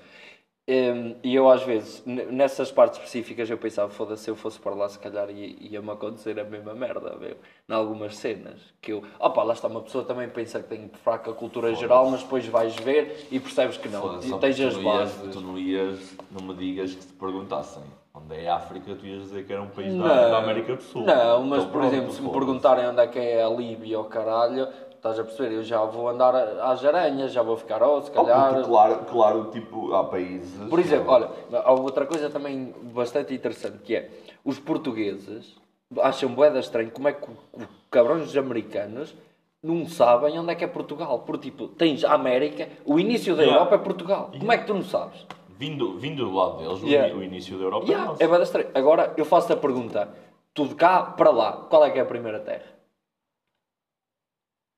Hum, 0.67 1.15
E 1.23 1.33
eu 1.35 1.49
às 1.49 1.63
vezes, 1.63 2.03
nessas 2.05 2.71
partes 2.71 2.99
específicas, 2.99 3.49
eu 3.49 3.57
pensava, 3.57 3.89
foda-se, 3.91 4.23
se 4.25 4.29
eu 4.29 4.35
fosse 4.35 4.59
para 4.59 4.73
lá, 4.75 4.87
se 4.87 4.97
calhar 4.99 5.29
ia- 5.29 5.55
ia-me 5.59 5.89
acontecer 5.91 6.39
a 6.39 6.43
mesma 6.43 6.73
merda, 6.73 7.15
meu, 7.19 7.35
em 7.67 7.73
algumas 7.73 8.15
cenas. 8.15 8.59
Que 8.79 8.93
eu, 8.93 9.03
opa, 9.19 9.43
lá 9.43 9.53
está, 9.53 9.67
uma 9.67 9.81
pessoa 9.81 10.03
também 10.05 10.29
pensa 10.29 10.61
que 10.61 10.69
tem 10.69 10.89
fraca 11.03 11.33
cultura 11.33 11.73
geral, 11.73 12.09
mas 12.09 12.21
depois 12.23 12.45
vais 12.45 12.75
ver 12.75 13.27
e 13.31 13.39
percebes 13.39 13.77
que 13.77 13.89
não, 13.89 14.19
e 14.21 14.33
tens 14.39 14.59
as 14.61 14.73
tu 14.75 14.81
não 14.81 14.93
ias- 14.95 15.11
bases. 15.11 15.33
Tu 15.33 15.41
não 15.41 15.57
ias, 15.57 16.17
não 16.31 16.47
me 16.47 16.53
digas 16.53 16.93
que 16.93 17.05
te 17.07 17.13
perguntassem 17.13 17.83
onde 18.13 18.35
é 18.35 18.47
a 18.47 18.55
África, 18.55 18.95
tu 18.95 19.05
ias 19.05 19.23
dizer 19.23 19.45
que 19.45 19.51
era 19.53 19.61
um 19.61 19.69
país 19.69 19.93
Não, 19.93 20.03
da, 20.05 20.37
América 20.37 20.75
do 20.75 20.83
Sul. 20.83 21.05
Não, 21.05 21.43
mas 21.43 21.63
Então, 21.63 21.71
por 21.73 21.83
exemplo, 21.85 22.11
se 22.13 22.21
me 22.21 22.29
perguntarem 22.29 22.85
onde 22.87 23.01
é 23.01 23.07
que 23.07 23.17
é 23.19 23.43
a 23.43 23.49
Líbia 23.49 23.97
ou 23.97 24.05
caralho, 24.05 24.67
estás 25.01 25.19
a 25.19 25.23
perceber? 25.23 25.55
Eu 25.55 25.63
já 25.63 25.83
vou 25.83 26.07
andar 26.07 26.35
às 26.35 26.85
aranhas, 26.85 27.33
já 27.33 27.41
vou 27.41 27.57
ficar, 27.57 27.81
oh, 27.81 28.01
se 28.01 28.11
Oh, 28.11 28.23
calhar. 28.23 28.53
puto, 28.55 28.67
claro, 28.69 28.95
claro, 29.09 29.43
tipo, 29.51 29.93
há 29.95 30.03
países. 30.03 30.69
Por 30.69 30.79
exemplo, 30.79 31.11
olha, 31.11 31.29
há 31.51 31.71
outra 31.73 32.05
coisa 32.05 32.29
também 32.29 32.73
bastante 32.93 33.33
interessante 33.33 33.79
que 33.79 33.95
é 33.95 34.09
os 34.45 34.59
portugueses 34.59 35.55
acham 36.01 36.29
boeda 36.29 36.59
estranho 36.59 36.91
como 36.91 37.07
é 37.07 37.13
que 37.13 37.29
o- 37.29 37.61
o 37.63 37.67
cabrões 37.89 38.23
dos 38.25 38.37
americanos 38.37 39.13
não 39.61 39.85
sabem 39.87 40.39
onde 40.39 40.51
é 40.51 40.55
que 40.55 40.63
é 40.63 40.67
Portugal. 40.67 41.19
Porque 41.25 41.49
tipo, 41.49 41.67
tens 41.67 42.03
a 42.05 42.13
América, 42.13 42.69
o 42.85 42.99
início 42.99 43.35
da 43.35 43.41
Yeah. 43.41 43.59
Europa 43.59 43.75
é 43.75 43.77
Portugal. 43.83 44.31
Como 44.37 44.51
é 44.51 44.57
que 44.57 44.65
tu 44.67 44.73
não 44.73 44.83
sabes? 44.83 45.25
Vindo, 45.49 45.97
vindo 45.99 46.25
do 46.25 46.33
lado 46.33 46.57
deles, 46.57 46.81
o 46.81 46.87
Yeah. 46.87 47.15
o 47.15 47.21
início 47.23 47.57
da 47.57 47.65
Europa 47.65 47.85
é 47.85 47.89
Yeah, 47.89 48.09
nosso. 48.11 48.23
é 48.23 48.27
boeda 48.27 48.43
estranho. 48.43 48.69
Agora 48.73 49.13
eu 49.17 49.25
faço 49.25 49.51
a 49.51 49.55
pergunta: 49.57 50.07
tu 50.53 50.67
de 50.67 50.75
cá 50.75 51.01
para 51.03 51.29
lá, 51.31 51.51
qual 51.69 51.83
é 51.85 51.89
que 51.91 51.99
é 51.99 52.01
a 52.01 52.05
primeira 52.05 52.39
terra? 52.39 52.65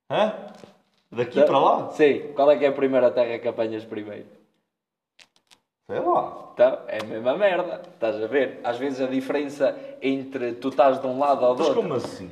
Hã? 0.10 0.34
Daqui 1.12 1.42
para 1.44 1.60
lá? 1.60 1.90
Sim, 1.92 2.32
qual 2.36 2.50
é 2.52 2.58
que 2.58 2.66
é 2.66 2.70
a 2.70 2.72
primeira 2.72 3.12
terra 3.12 3.38
que 3.40 3.48
apanhas 3.48 3.86
primeiro? 3.86 4.26
Sei 5.88 6.00
lá. 6.00 6.50
Então, 6.54 6.80
é 6.88 7.00
a 7.02 7.06
mesma 7.06 7.36
merda, 7.38 7.82
estás 7.94 8.22
a 8.22 8.28
ver? 8.28 8.60
Às 8.64 8.78
vezes 8.78 9.02
a 9.02 9.08
diferença 9.08 9.78
entre 10.02 10.54
tu 10.54 10.70
estás 10.70 11.00
de 11.00 11.08
um 11.08 11.20
lado 11.20 11.44
ou 11.46 11.54
do 11.56 11.60
Mas 11.60 11.68
outro. 11.68 11.82
como 11.82 11.94
assim? 11.96 12.30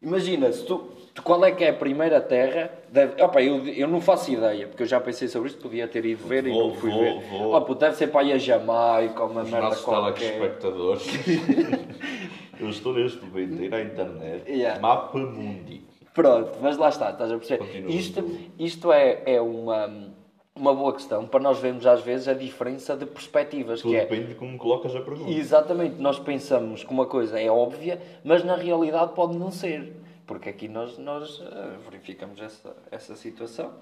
Imagina, 0.00 0.50
se 0.52 0.64
tu, 0.66 0.88
qual 1.22 1.44
é 1.44 1.52
que 1.52 1.62
é 1.64 1.70
a 1.70 1.74
primeira 1.74 2.20
terra? 2.20 2.72
Deve, 2.88 3.22
opa, 3.22 3.40
eu, 3.40 3.66
eu 3.68 3.86
não 3.86 4.00
faço 4.00 4.32
ideia, 4.32 4.66
porque 4.66 4.82
eu 4.82 4.86
já 4.86 5.00
pensei 5.00 5.28
sobre 5.28 5.48
isto, 5.48 5.60
podia 5.62 5.86
ter 5.86 6.04
ido 6.04 6.26
ver 6.26 6.44
e 6.46 6.50
Vou- 6.50 6.68
não 6.68 6.74
fui 6.74 6.90
vou- 6.90 7.00
ver. 7.00 7.20
vou. 7.28 7.60
Puto, 7.62 7.80
deve 7.80 7.96
ser 7.96 8.08
para 8.08 8.26
a 8.34 8.38
Jamaica 8.38 9.24
uma 9.24 9.42
Os 9.42 9.50
merda 9.50 9.76
qualquer. 9.76 10.32
telespectadores. 10.32 11.06
Eu 12.58 12.68
estou 12.68 12.92
neste 12.94 13.24
momento 13.24 13.60
a 13.60 13.64
ir 13.64 13.74
à 13.74 13.80
internet. 13.82 14.50
Yeah. 14.50 14.80
Mapa 14.80 15.18
Mundi. 15.18 15.82
Pronto, 16.14 16.58
mas 16.60 16.76
lá 16.76 16.88
está, 16.88 17.10
estás 17.10 17.30
a 17.30 17.36
perceber? 17.36 17.64
Continua. 17.64 17.90
Isto, 17.90 18.40
isto 18.58 18.92
é, 18.92 19.22
é 19.24 19.40
uma, 19.40 20.12
uma 20.54 20.74
boa 20.74 20.92
questão 20.92 21.26
para 21.26 21.40
nós 21.40 21.58
vermos 21.58 21.86
às 21.86 22.02
vezes 22.02 22.28
a 22.28 22.34
diferença 22.34 22.96
de 22.96 23.06
perspectivas, 23.06 23.80
Tudo 23.80 23.92
que 23.92 23.96
é 23.96 24.02
depende 24.02 24.28
de 24.28 24.34
como 24.34 24.58
colocas 24.58 24.94
a 24.94 25.00
pergunta. 25.00 25.30
Exatamente, 25.30 25.96
nós 25.96 26.18
pensamos 26.18 26.84
que 26.84 26.90
uma 26.90 27.06
coisa 27.06 27.40
é 27.40 27.50
óbvia, 27.50 28.00
mas 28.22 28.44
na 28.44 28.56
realidade 28.56 29.14
pode 29.14 29.36
não 29.36 29.50
ser. 29.50 29.96
Porque 30.26 30.48
aqui 30.48 30.68
nós, 30.68 30.98
nós 30.98 31.42
eh, 31.42 31.76
verificamos 31.84 32.40
essa, 32.40 32.76
essa 32.90 33.16
situação. 33.16 33.74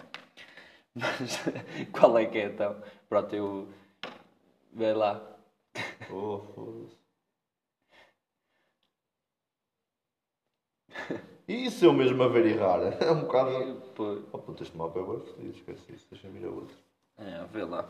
Mas 0.95 1.40
qual 1.93 2.19
é 2.19 2.27
que 2.27 2.38
é 2.38 2.47
então? 2.47 2.77
Pronto, 3.09 3.35
eu. 3.35 3.69
Vê 4.73 4.93
lá. 4.93 5.23
Oh, 6.11 6.40
foda-se. 6.55 6.99
E 11.50 11.64
isso 11.66 11.84
eu 11.84 11.92
mesmo 11.92 12.22
a 12.22 12.28
ver 12.28 12.46
errar. 12.46 12.78
É 13.02 13.10
um 13.10 13.22
bocado. 13.22 13.82
Pô, 13.96 14.18
Oh 14.32 14.38
puta, 14.38 14.62
este 14.62 14.76
mapa 14.76 15.00
é 15.00 15.04
fodido, 15.04 15.50
esquece 15.50 15.82
isso, 15.92 16.06
deixa-me 16.08 16.38
ir 16.38 16.46
a 16.46 16.48
outro. 16.48 16.76
É, 17.18 17.44
vê 17.52 17.64
lá. 17.64 17.88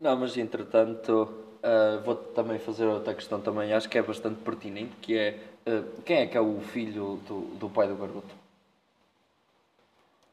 Não, 0.00 0.16
mas 0.16 0.36
entretanto, 0.36 1.32
ah, 1.62 2.02
vou 2.04 2.16
também 2.16 2.58
fazer 2.58 2.86
outra 2.86 3.14
questão 3.14 3.40
também, 3.40 3.72
acho 3.72 3.88
que 3.88 3.96
é 3.96 4.02
bastante 4.02 4.40
pertinente, 4.40 4.96
que 5.00 5.16
é 5.16 5.38
ah, 5.64 5.84
quem 6.04 6.16
é 6.16 6.26
que 6.26 6.36
é 6.36 6.40
o 6.40 6.60
filho 6.60 7.20
do, 7.28 7.42
do 7.56 7.70
pai 7.70 7.86
do 7.86 7.94
garoto? 7.94 8.34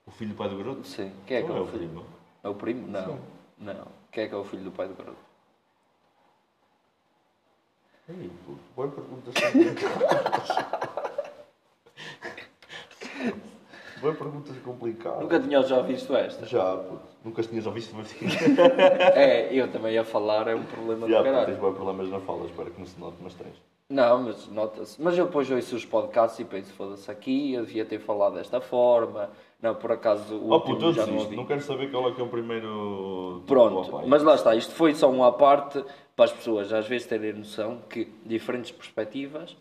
O 0.07 0.09
filho 0.09 0.31
do 0.31 0.35
pai 0.35 0.49
do 0.49 0.57
garoto? 0.57 0.87
Sim, 0.87 1.11
quem 1.27 1.37
é 1.37 1.41
que 1.43 1.49
Não 1.49 1.55
é, 1.57 1.59
é 1.59 1.61
o 1.61 1.67
filho? 1.67 1.87
primo. 1.87 2.05
É 2.43 2.49
o 2.49 2.55
primo? 2.55 2.87
Não. 2.87 3.05
Sim. 3.05 3.19
Não. 3.59 3.87
Quem 4.11 4.23
é 4.23 4.27
que 4.27 4.33
é 4.33 4.37
o 4.39 4.43
filho 4.43 4.63
do 4.63 4.71
pai 4.71 4.87
do 4.87 4.95
garoto? 4.95 5.19
Ei, 8.09 8.31
puto, 8.43 8.59
boa 8.75 8.89
complicadas. 8.89 10.49
Boa 14.01 14.15
perguntas 14.15 14.57
complicadas. 14.63 15.21
Nunca 15.21 15.39
tinha 15.39 15.61
já 15.61 15.81
visto 15.81 16.15
esta? 16.15 16.45
Já, 16.47 16.75
puto. 16.77 17.01
Nunca 17.23 17.43
tinhas 17.43 17.67
ouvido, 17.67 17.89
mas 17.93 18.11
É, 19.15 19.53
eu 19.53 19.71
também 19.71 19.93
ia 19.93 20.03
falar, 20.03 20.47
é 20.47 20.55
um 20.55 20.63
problema 20.63 21.07
Já, 21.07 21.19
do 21.19 21.23
caralho. 21.23 21.45
tens 21.45 21.59
bons 21.59 21.75
problemas 21.75 22.09
na 22.09 22.19
fala, 22.19 22.45
espero 22.45 22.71
que 22.71 22.79
não 22.79 22.87
se 22.87 22.99
note, 22.99 23.17
mas 23.21 23.35
tens. 23.35 23.55
Não, 23.91 24.23
mas 24.23 24.47
nota-se. 24.47 24.99
Mas 24.99 25.17
eu 25.17 25.25
depois 25.25 25.51
ouço 25.51 25.75
os 25.75 25.85
podcasts 25.85 26.39
e 26.39 26.45
penso, 26.45 26.73
foda-se 26.73 27.11
aqui, 27.11 27.53
eu 27.53 27.65
devia 27.65 27.85
ter 27.85 27.99
falado 27.99 28.35
desta 28.35 28.59
forma. 28.59 29.29
Não, 29.61 29.75
por 29.75 29.91
acaso 29.91 30.33
o 30.33 30.49
Oh 30.49 30.53
último 30.55 30.75
puto, 30.77 30.93
já 30.93 31.05
não 31.05 31.17
ouvi. 31.17 31.35
Não 31.35 31.45
quero 31.45 31.61
saber 31.61 31.91
qual 31.91 32.09
é 32.09 32.13
que 32.13 32.21
é 32.21 32.23
o 32.23 32.27
primeiro. 32.27 33.43
Pronto, 33.45 34.01
mas 34.07 34.23
lá 34.23 34.33
está, 34.33 34.55
isto 34.55 34.73
foi 34.73 34.95
só 34.95 35.11
uma 35.11 35.31
parte 35.33 35.83
para 36.15 36.25
as 36.25 36.31
pessoas 36.31 36.73
às 36.73 36.87
vezes 36.87 37.05
terem 37.05 37.33
noção 37.33 37.81
que 37.89 38.07
diferentes 38.25 38.71
perspectivas 38.71 39.55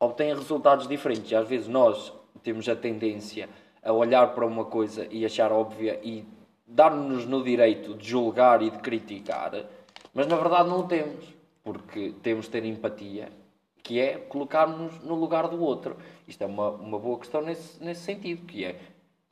obtêm 0.00 0.34
resultados 0.34 0.86
diferentes. 0.86 1.30
E 1.30 1.34
às 1.36 1.48
vezes 1.48 1.68
nós 1.68 2.12
temos 2.42 2.68
a 2.68 2.76
tendência 2.76 3.48
a 3.82 3.92
olhar 3.92 4.34
para 4.34 4.46
uma 4.46 4.64
coisa 4.64 5.06
e 5.10 5.24
achar 5.24 5.52
óbvia 5.52 5.98
e 6.02 6.24
dar-nos 6.66 7.24
no 7.26 7.42
direito 7.42 7.94
de 7.94 8.08
julgar 8.08 8.62
e 8.62 8.70
de 8.70 8.78
criticar, 8.78 9.52
mas 10.12 10.26
na 10.26 10.36
verdade 10.36 10.68
não 10.68 10.80
o 10.80 10.86
temos, 10.86 11.24
porque 11.64 12.14
temos 12.22 12.44
de 12.46 12.50
ter 12.50 12.64
empatia, 12.64 13.30
que 13.82 13.98
é 13.98 14.18
colocar-nos 14.18 15.02
no 15.02 15.14
lugar 15.14 15.48
do 15.48 15.62
outro. 15.62 15.96
Isto 16.26 16.42
é 16.42 16.46
uma, 16.46 16.70
uma 16.70 16.98
boa 16.98 17.18
questão 17.18 17.40
nesse, 17.40 17.82
nesse 17.82 18.02
sentido, 18.02 18.44
que 18.44 18.64
é 18.66 18.78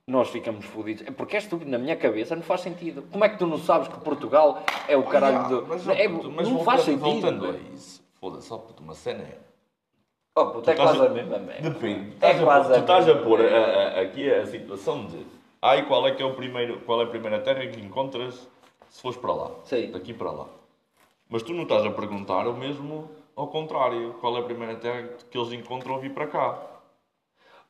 nós 0.07 0.31
ficamos 0.31 0.65
fodidos. 0.65 1.07
É 1.07 1.11
porque 1.11 1.37
é 1.37 1.41
estúpido, 1.41 1.71
na 1.71 1.79
minha 1.79 1.97
cabeça 1.97 2.35
não 2.35 2.43
faz 2.43 2.63
sentido. 2.63 3.03
Como 3.11 3.25
é 3.25 3.29
que 3.29 3.39
tu 3.39 3.47
não 3.47 3.59
sabes 3.59 3.89
que 3.89 3.99
Portugal 4.01 4.65
é 4.89 4.97
o 4.97 5.03
caralho 5.03 5.39
Ah, 5.39 5.49
do. 5.49 5.67
Mas, 5.67 5.87
é, 5.89 6.09
mas 6.09 6.23
não 6.49 6.57
voltando, 6.59 6.65
faz 6.65 6.81
sentido. 6.83 7.01
voltando 7.03 7.47
a 7.49 7.57
isso, 7.75 8.03
foda-se, 8.15 8.49
puto, 8.49 8.83
uma 8.83 8.95
cena 8.95 9.25
é. 9.25 9.46
Oh, 10.39 10.47
puto, 10.47 10.69
é 10.71 10.75
Tu 10.75 10.83
quase 10.83 11.01
a- 11.01 11.05
a 11.07 11.09
mesma 11.09 11.39
merda. 11.39 11.71
Depende. 11.71 12.13
É 12.21 12.31
a 12.33 12.45
quase 12.45 12.69
pôr- 12.69 12.75
tu 12.75 12.77
a 12.77 12.81
estás 12.81 13.09
a 13.09 13.15
pôr 13.17 13.41
a- 13.41 13.45
a- 13.99 14.01
aqui 14.03 14.31
a 14.31 14.45
situação 14.47 15.07
de. 15.07 15.25
Ai, 15.63 15.87
qual 15.87 16.07
é 16.07 16.11
que 16.13 16.23
é 16.23 16.27
o 16.27 16.35
primeiro. 16.35 16.79
Qual 16.81 17.01
é 17.01 17.05
a 17.05 17.07
primeira 17.07 17.39
terra 17.41 17.67
que 17.67 17.81
encontras 17.81 18.47
se 18.91 19.01
fores 19.01 19.17
para 19.19 19.33
lá? 19.33 19.51
Sim. 19.65 19.91
Daqui 19.91 20.13
para 20.13 20.31
lá. 20.31 20.47
Mas 21.31 21.43
tu 21.43 21.53
não 21.55 21.63
estás 21.63 21.85
a 21.87 21.91
perguntar 21.91 22.47
o 22.47 22.53
mesmo 22.53 23.11
ao 23.35 23.47
contrário. 23.49 24.15
Qual 24.21 24.37
é 24.37 24.41
a 24.41 24.43
primeira 24.43 24.75
terra 24.77 25.09
que 25.31 25.39
eles 25.39 25.53
encontram 25.53 25.99
vir 25.99 26.13
para 26.13 26.27
cá? 26.27 26.59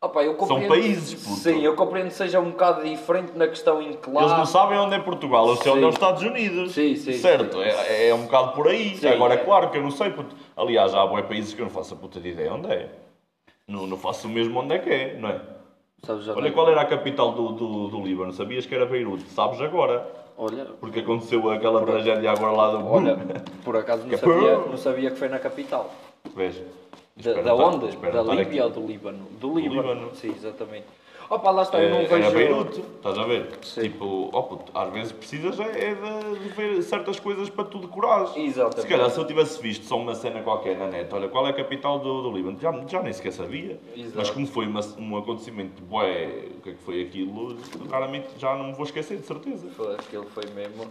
Opa, 0.07 0.25
compreendo- 0.37 0.69
países, 0.69 1.14
puto. 1.23 1.37
Sim, 1.37 1.61
eu 1.62 1.75
compreendo 1.75 2.09
que 2.09 2.14
seja 2.14 2.40
um 2.40 2.51
bocado 2.51 2.83
diferente 2.85 3.33
na 3.37 3.47
questão 3.49 3.83
em 3.83 3.92
que 3.95 4.11
lá. 4.11 4.23
Eles 4.23 4.33
não 4.37 4.47
sabem 4.47 4.79
onde 4.79 4.95
é 4.95 4.99
Portugal, 4.99 5.47
eles 5.49 5.59
sabem 5.59 5.73
onde 5.75 5.85
é 5.85 5.88
os. 5.88 5.95
Estados 5.95 6.23
Unidos. 6.23 6.73
Sim, 6.73 6.97
sim, 6.97 7.12
Certo, 7.14 7.59
sim. 7.59 7.62
É, 7.62 8.09
é 8.09 8.14
um 8.14 8.23
bocado 8.23 8.53
por 8.53 8.69
aí. 8.69 8.97
Sim, 8.97 9.09
Agora, 9.09 9.35
é. 9.35 9.37
claro 9.38 9.71
que 9.71 9.79
eu 9.79 9.83
não 9.83 9.90
sei. 9.90 10.11
puto. 10.11 10.35
Aliás, 10.57 10.95
há 10.95 11.07
boi 11.07 11.23
países 11.23 11.53
que 11.55 11.61
eu 11.61 11.66
não 11.66 11.73
faço 11.73 11.95
a 11.95 11.97
puta 11.97 12.21
de 12.21 12.29
ideia 12.31 12.53
onde 12.53 12.69
é. 12.71 12.88
Não, 13.69 13.87
não 13.87 13.97
faço 13.97 14.29
o 14.29 14.31
mesmo 14.31 14.61
onde 14.61 14.75
é 14.75 14.79
que 14.79 14.90
é, 14.90 15.19
não 15.19 15.29
é? 15.29 15.40
Sabes, 16.05 16.29
Olha 16.29 16.53
qual 16.53 16.71
era 16.71 16.83
a 16.83 16.85
capital 16.85 17.33
do, 17.33 17.49
do, 17.53 17.88
do 17.88 18.01
Líbano. 18.03 18.33
Sabias 18.33 18.64
que 18.66 18.75
era 18.75 18.87
Beirute? 18.87 19.25
Sabes 19.31 19.61
agora. 19.61 20.07
Olha, 20.38 20.66
Porque 20.79 21.01
aconteceu 21.01 21.51
aquela 21.51 21.85
tragédia 21.85 22.31
agora 22.31 22.53
lá 22.53 22.71
do. 22.73 22.87
olha, 22.87 23.16
por 23.64 23.75
acaso 23.77 24.07
não 24.07 24.16
sabia, 24.19 24.59
não 24.59 24.77
sabia 24.77 25.11
que 25.11 25.16
foi 25.16 25.29
na 25.29 25.38
capital. 25.38 25.90
Vês? 26.35 26.62
Da, 27.16 27.33
da 27.40 27.55
onde? 27.55 27.87
espero 27.88 28.12
Da 28.12 28.22
Líbia 28.22 28.42
aqui. 28.42 28.61
ou 28.61 28.70
do 28.70 28.87
Líbano? 28.87 29.26
Do 29.40 29.59
Líbano. 29.59 29.83
Líbano. 29.83 30.14
Sim, 30.14 30.35
exatamente. 30.37 30.85
Opa, 31.29 31.50
lá 31.50 31.62
está, 31.62 31.83
eu 31.83 31.90
não 31.90 31.96
É, 32.00 32.05
vejo. 32.05 32.14
Era 32.22 32.31
Beirute, 32.31 32.81
estás 32.81 33.18
a 33.18 33.24
ver? 33.24 33.48
Sim. 33.62 33.81
Tipo, 33.81 34.31
oh 34.33 34.42
puto, 34.44 34.70
às 34.79 34.92
vezes 34.92 35.11
precisas 35.12 35.59
é, 35.59 35.90
é 35.90 35.94
de, 35.94 36.38
de 36.40 36.48
ver 36.50 36.83
certas 36.83 37.18
coisas 37.18 37.48
para 37.50 37.64
tu 37.64 37.79
decorares. 37.79 38.31
Exatamente. 38.37 38.83
Se 38.83 38.87
calhar 38.87 39.11
se 39.11 39.18
eu 39.18 39.26
tivesse 39.26 39.61
visto 39.61 39.87
só 39.87 39.96
uma 39.98 40.14
cena 40.14 40.40
qualquer 40.42 40.76
na 40.79 40.87
net, 40.87 41.12
olha, 41.12 41.26
qual 41.29 41.44
é 41.46 41.50
a 41.50 41.52
capital 41.55 41.98
do, 41.98 42.22
do 42.22 42.31
Líbano? 42.31 42.61
Já, 42.61 42.70
já 42.87 43.02
nem 43.02 43.12
sequer 43.12 43.33
sabia. 43.33 43.81
Exato. 43.96 44.12
Mas 44.18 44.31
como 44.31 44.46
foi 44.46 44.66
uma- 44.68 44.81
um 44.98 45.16
acontecimento, 45.16 45.83
bué, 45.83 46.44
o 46.59 46.61
que 46.61 46.70
é 46.70 46.72
que 46.74 46.83
foi 46.85 47.02
aquilo, 47.02 47.57
claramente 47.88 48.29
já 48.38 48.55
não 48.55 48.66
me 48.66 48.72
vou 48.74 48.85
esquecer, 48.85 49.16
de 49.18 49.26
certeza. 49.26 49.66
Foi, 49.70 49.94
aquilo 49.94 50.26
foi 50.26 50.44
mesmo. 50.55 50.85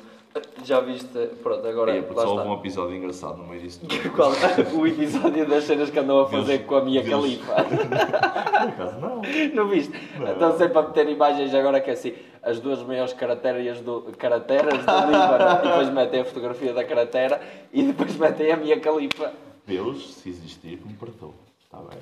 Já 0.63 0.79
viste. 0.81 1.27
Pronto, 1.41 1.65
agora. 1.67 1.95
É, 1.95 2.01
porque 2.01 2.21
só 2.21 2.35
houve 2.35 2.47
um 2.49 2.53
episódio 2.55 2.95
engraçado 2.95 3.37
no 3.37 3.45
meio 3.47 3.61
disso. 3.61 3.81
Qual- 4.15 4.31
o 4.73 4.87
episódio 4.87 5.47
das 5.47 5.63
cenas 5.63 5.89
que 5.89 5.99
andou 5.99 6.21
a 6.23 6.29
fazer 6.29 6.57
Deus- 6.57 6.67
com 6.69 6.75
a 6.75 6.81
minha 6.83 7.01
Deus. 7.03 7.21
califa. 7.21 7.53
Por 7.63 8.69
acaso 8.69 8.99
não. 8.99 9.21
Não 9.53 9.67
viste? 9.69 9.93
Não. 10.19 10.31
Estão 10.33 10.57
sempre 10.57 10.77
a 10.77 10.81
meter 10.81 11.09
imagens 11.09 11.53
agora 11.53 11.79
que 11.79 11.89
é 11.89 11.93
assim, 11.93 12.13
as 12.43 12.59
duas 12.59 12.81
maiores 12.83 13.13
caracteres 13.13 13.79
do, 13.81 14.01
caracteres 14.17 14.73
do 14.73 14.91
Líbano, 14.91 15.59
e 15.59 15.67
depois 15.67 15.89
metem 15.89 16.21
a 16.21 16.25
fotografia 16.25 16.73
da 16.73 16.83
caractera 16.83 17.39
e 17.71 17.83
depois 17.83 18.15
metem 18.17 18.51
a 18.51 18.57
minha 18.57 18.79
califa. 18.79 19.31
Deus, 19.65 20.15
se 20.15 20.29
existir, 20.29 20.81
me 20.85 20.93
perdoe. 20.93 21.31
Está 21.63 21.77
bem? 21.77 21.99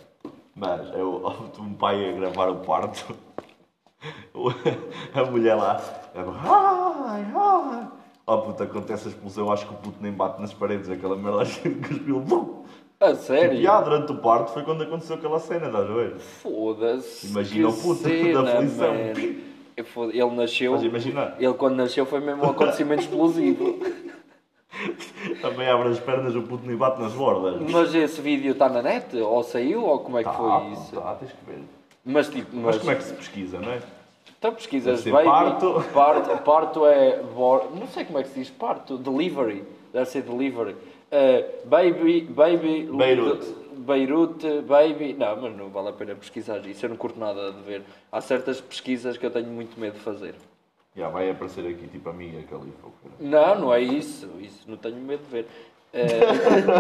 Mas 0.56 0.89
eu, 0.96 1.34
um 1.60 1.74
pai 1.74 2.10
a 2.10 2.12
gravar 2.13 2.50
o 2.50 2.56
parto, 2.58 3.15
a 5.13 5.24
mulher 5.26 5.56
lá, 5.56 5.82
ai, 6.15 7.26
ai. 7.36 7.88
Oh 8.25 8.38
puta, 8.39 8.63
acontece 8.63 9.07
a 9.07 9.12
explosão, 9.12 9.51
acho 9.51 9.67
que 9.67 9.73
o 9.73 9.77
puto 9.77 9.97
nem 10.01 10.12
bate 10.12 10.39
nas 10.41 10.53
paredes, 10.53 10.89
aquela 10.89 11.15
merda 11.15 11.45
que 11.45 11.69
cuspiu. 11.69 12.19
Bum! 12.23 12.63
A 12.99 13.15
sério? 13.15 13.59
E 13.59 13.67
ah, 13.67 13.81
durante 13.81 14.13
o 14.13 14.17
parto 14.19 14.51
foi 14.53 14.63
quando 14.63 14.83
aconteceu 14.83 15.17
aquela 15.17 15.39
cena, 15.39 15.65
estás 15.67 15.89
a 15.89 15.93
ver? 15.93 16.15
Foda-se. 16.19 17.27
Imagina 17.27 17.67
o 17.67 17.73
puto 17.73 18.03
da 18.03 18.09
cena, 18.09 18.41
aflição. 18.53 18.93
man. 18.93 19.33
Eu 19.75 19.83
foda- 19.86 20.13
Ele 20.15 20.31
nasceu. 20.36 20.75
Ele 21.38 21.53
quando 21.55 21.75
nasceu 21.75 22.05
foi 22.05 22.21
mesmo 22.21 22.45
um 22.45 22.49
acontecimento 22.51 23.01
explosivo. 23.01 23.79
Também 25.41 25.67
abre 25.69 25.89
as 25.89 25.99
pernas, 25.99 26.33
o 26.36 26.43
puto 26.43 26.65
nem 26.65 26.75
bate 26.77 27.01
nas 27.01 27.12
bordas. 27.13 27.59
Mas 27.69 27.93
esse 27.93 28.21
vídeo 28.21 28.53
está 28.53 28.69
na 28.69 28.81
net? 28.81 29.15
Ou 29.17 29.43
saiu? 29.43 29.83
Ou 29.83 29.99
como 29.99 30.17
é 30.17 30.23
que 30.23 30.29
Tá, 30.29 30.36
foi 30.36 30.71
isso? 30.71 30.95
tá, 30.95 31.15
tens 31.15 31.31
que 31.31 31.45
ver. 31.45 31.59
Mas 32.05 32.29
tipo, 32.29 32.55
Mas 32.55 32.65
mas, 32.65 32.77
como 32.77 32.91
é 32.91 32.95
que 32.95 33.03
se 33.03 33.13
pesquisa, 33.13 33.59
não 33.59 33.71
é? 33.71 33.81
Então 34.43 34.56
pesquisas 34.56 35.06
baby, 35.06 35.23
parto. 35.23 35.86
parto, 35.93 36.38
parto 36.43 36.86
é 36.86 37.21
não 37.73 37.88
sei 37.88 38.03
como 38.03 38.19
é 38.19 38.23
que 38.23 38.27
se 38.27 38.39
diz 38.41 38.49
parto, 38.49 38.97
delivery, 38.97 39.63
deve 39.93 40.06
ser 40.06 40.21
delivery. 40.21 40.75
Eh, 41.10 41.62
baby, 41.63 42.23
baby, 42.23 42.89
Beirute. 42.91 43.56
Beirute, 43.77 44.62
baby, 44.63 45.13
não, 45.13 45.41
mas 45.43 45.56
não 45.56 45.69
vale 45.69 45.88
a 45.88 45.93
pena 45.93 46.13
pesquisar 46.13 46.58
isso, 46.65 46.86
eu 46.86 46.89
não 46.89 46.97
curto 46.97 47.17
nada 47.17 47.53
de 47.53 47.62
ver. 47.62 47.84
Há 48.12 48.19
certas 48.19 48.60
pesquisas 48.60 49.15
que 49.15 49.25
eu 49.25 49.32
tenho 49.32 49.47
muito 49.47 49.79
medo 49.79 49.93
de 49.93 50.01
fazer. 50.01 50.36
Já 50.93 51.08
vai 51.08 51.29
aparecer 51.29 51.65
aqui 51.65 51.88
tipo 51.88 52.10
a 52.10 52.13
minha 52.13 52.43
califa. 52.43 52.89
Não, 53.21 53.58
não 53.58 53.73
é 53.73 53.79
isso, 53.79 54.29
isso 54.41 54.69
não 54.69 54.75
tenho 54.75 54.97
medo 54.97 55.23
de 55.23 55.29
ver. 55.29 55.47
Eh, 55.93 56.19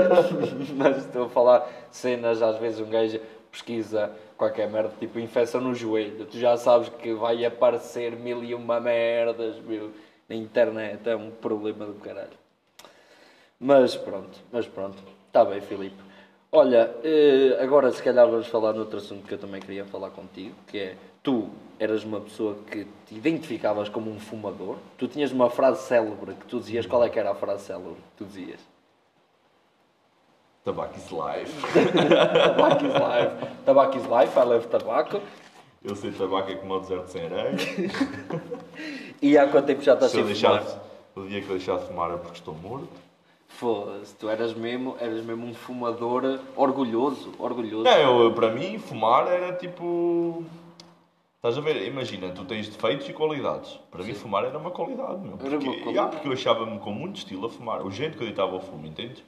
mas 0.75 0.97
estou 0.97 1.27
a 1.27 1.29
falar 1.29 1.65
cenas, 1.91 2.41
às 2.41 2.57
vezes 2.57 2.81
um 2.81 2.89
gajo 2.89 3.21
pesquisa 3.53 4.11
qualquer 4.35 4.67
merda, 4.67 4.91
tipo 4.99 5.19
infecção 5.19 5.61
no 5.61 5.75
joelho, 5.75 6.25
tu 6.25 6.37
já 6.37 6.57
sabes 6.57 6.89
que 6.89 7.13
vai 7.13 7.45
aparecer 7.45 8.15
mil 8.15 8.43
e 8.43 8.55
uma 8.55 8.79
merdas, 8.79 9.59
meu, 9.59 9.91
na 10.27 10.35
internet, 10.35 11.07
é 11.07 11.15
um 11.15 11.29
problema 11.29 11.85
do 11.85 11.93
caralho. 11.93 12.37
Mas 13.59 13.95
pronto, 13.95 14.39
mas 14.51 14.67
pronto, 14.67 14.97
está 15.27 15.45
bem, 15.45 15.61
Filipe. 15.61 15.95
Olha, 16.51 16.95
eh, 17.03 17.57
agora 17.61 17.91
se 17.91 18.01
calhar 18.01 18.27
vamos 18.27 18.47
falar 18.47 18.73
noutro 18.73 18.97
assunto 18.97 19.27
que 19.27 19.33
eu 19.35 19.37
também 19.37 19.61
queria 19.61 19.85
falar 19.85 20.09
contigo, 20.09 20.55
que 20.67 20.79
é, 20.79 20.95
tu 21.21 21.49
eras 21.79 22.03
uma 22.03 22.21
pessoa 22.21 22.57
que 22.69 22.85
te 23.05 23.15
identificavas 23.15 23.87
como 23.87 24.11
um 24.11 24.19
fumador, 24.19 24.77
tu 24.97 25.07
tinhas 25.07 25.31
uma 25.31 25.49
frase 25.49 25.83
célebre 25.83 26.33
que 26.33 26.45
tu 26.45 26.59
dizias, 26.59 26.85
qual 26.85 27.03
é 27.03 27.09
que 27.09 27.19
era 27.19 27.31
a 27.31 27.35
frase 27.35 27.65
célebre 27.65 27.95
que 27.95 28.17
tu 28.17 28.25
dizias? 28.25 28.72
Tabaco 30.63 30.95
is 30.97 31.11
life. 31.11 31.51
Tabaco 31.73 32.85
is 32.85 32.93
life. 32.93 33.47
Tabaco 33.65 33.97
is 33.97 34.05
life, 34.07 34.37
I 34.37 34.43
love 34.43 34.67
tabaco. 34.67 35.19
Eu 35.83 35.95
sei 35.95 36.11
tabaco 36.11 36.49
é 36.51 36.55
como 36.55 36.75
o 36.75 36.79
deserto 36.79 37.07
sem 37.07 37.25
areia. 37.25 37.55
E 39.21 39.37
há 39.37 39.47
quanto 39.47 39.65
tempo 39.65 39.81
já 39.81 39.93
estás 39.93 40.11
sem 40.11 40.23
fumar? 40.23 40.63
o 41.15 41.21
dia 41.27 41.41
que 41.41 41.49
eu 41.49 41.57
deixar 41.57 41.77
de 41.77 41.85
fumar 41.87 42.11
é 42.11 42.17
porque 42.17 42.37
estou 42.37 42.53
morto. 42.55 42.87
Foda-se, 43.49 44.15
tu 44.15 44.29
eras 44.29 44.53
mesmo, 44.53 44.95
eras 44.99 45.23
mesmo 45.23 45.45
um 45.45 45.53
fumador 45.53 46.39
orgulhoso, 46.55 47.33
orgulhoso. 47.37 47.83
Não, 47.83 48.23
eu, 48.23 48.33
para 48.33 48.49
mim, 48.49 48.79
fumar 48.79 49.27
era 49.27 49.53
tipo. 49.53 50.43
Estás 51.35 51.57
a 51.57 51.61
ver? 51.61 51.85
Imagina, 51.85 52.29
tu 52.31 52.45
tens 52.45 52.69
defeitos 52.69 53.07
e 53.09 53.13
qualidades. 53.13 53.77
Para 53.91 54.03
mim, 54.03 54.13
fumar 54.13 54.45
era 54.45 54.57
uma 54.57 54.71
qualidade, 54.71 55.19
meu. 55.19 55.37
Era 55.39 55.49
uma 55.49 55.59
Porque, 55.59 55.65
qualidade. 55.65 55.89
yeah, 55.89 56.09
porque 56.09 56.27
eu 56.29 56.31
achava-me 56.31 56.79
com 56.79 56.91
muito 56.91 57.17
estilo 57.17 57.45
a 57.47 57.49
fumar. 57.49 57.85
O 57.85 57.91
jeito 57.91 58.17
que 58.17 58.23
eu 58.23 58.27
deitava 58.27 58.55
o 58.55 58.61
fumo, 58.61 58.87
entendes? 58.87 59.21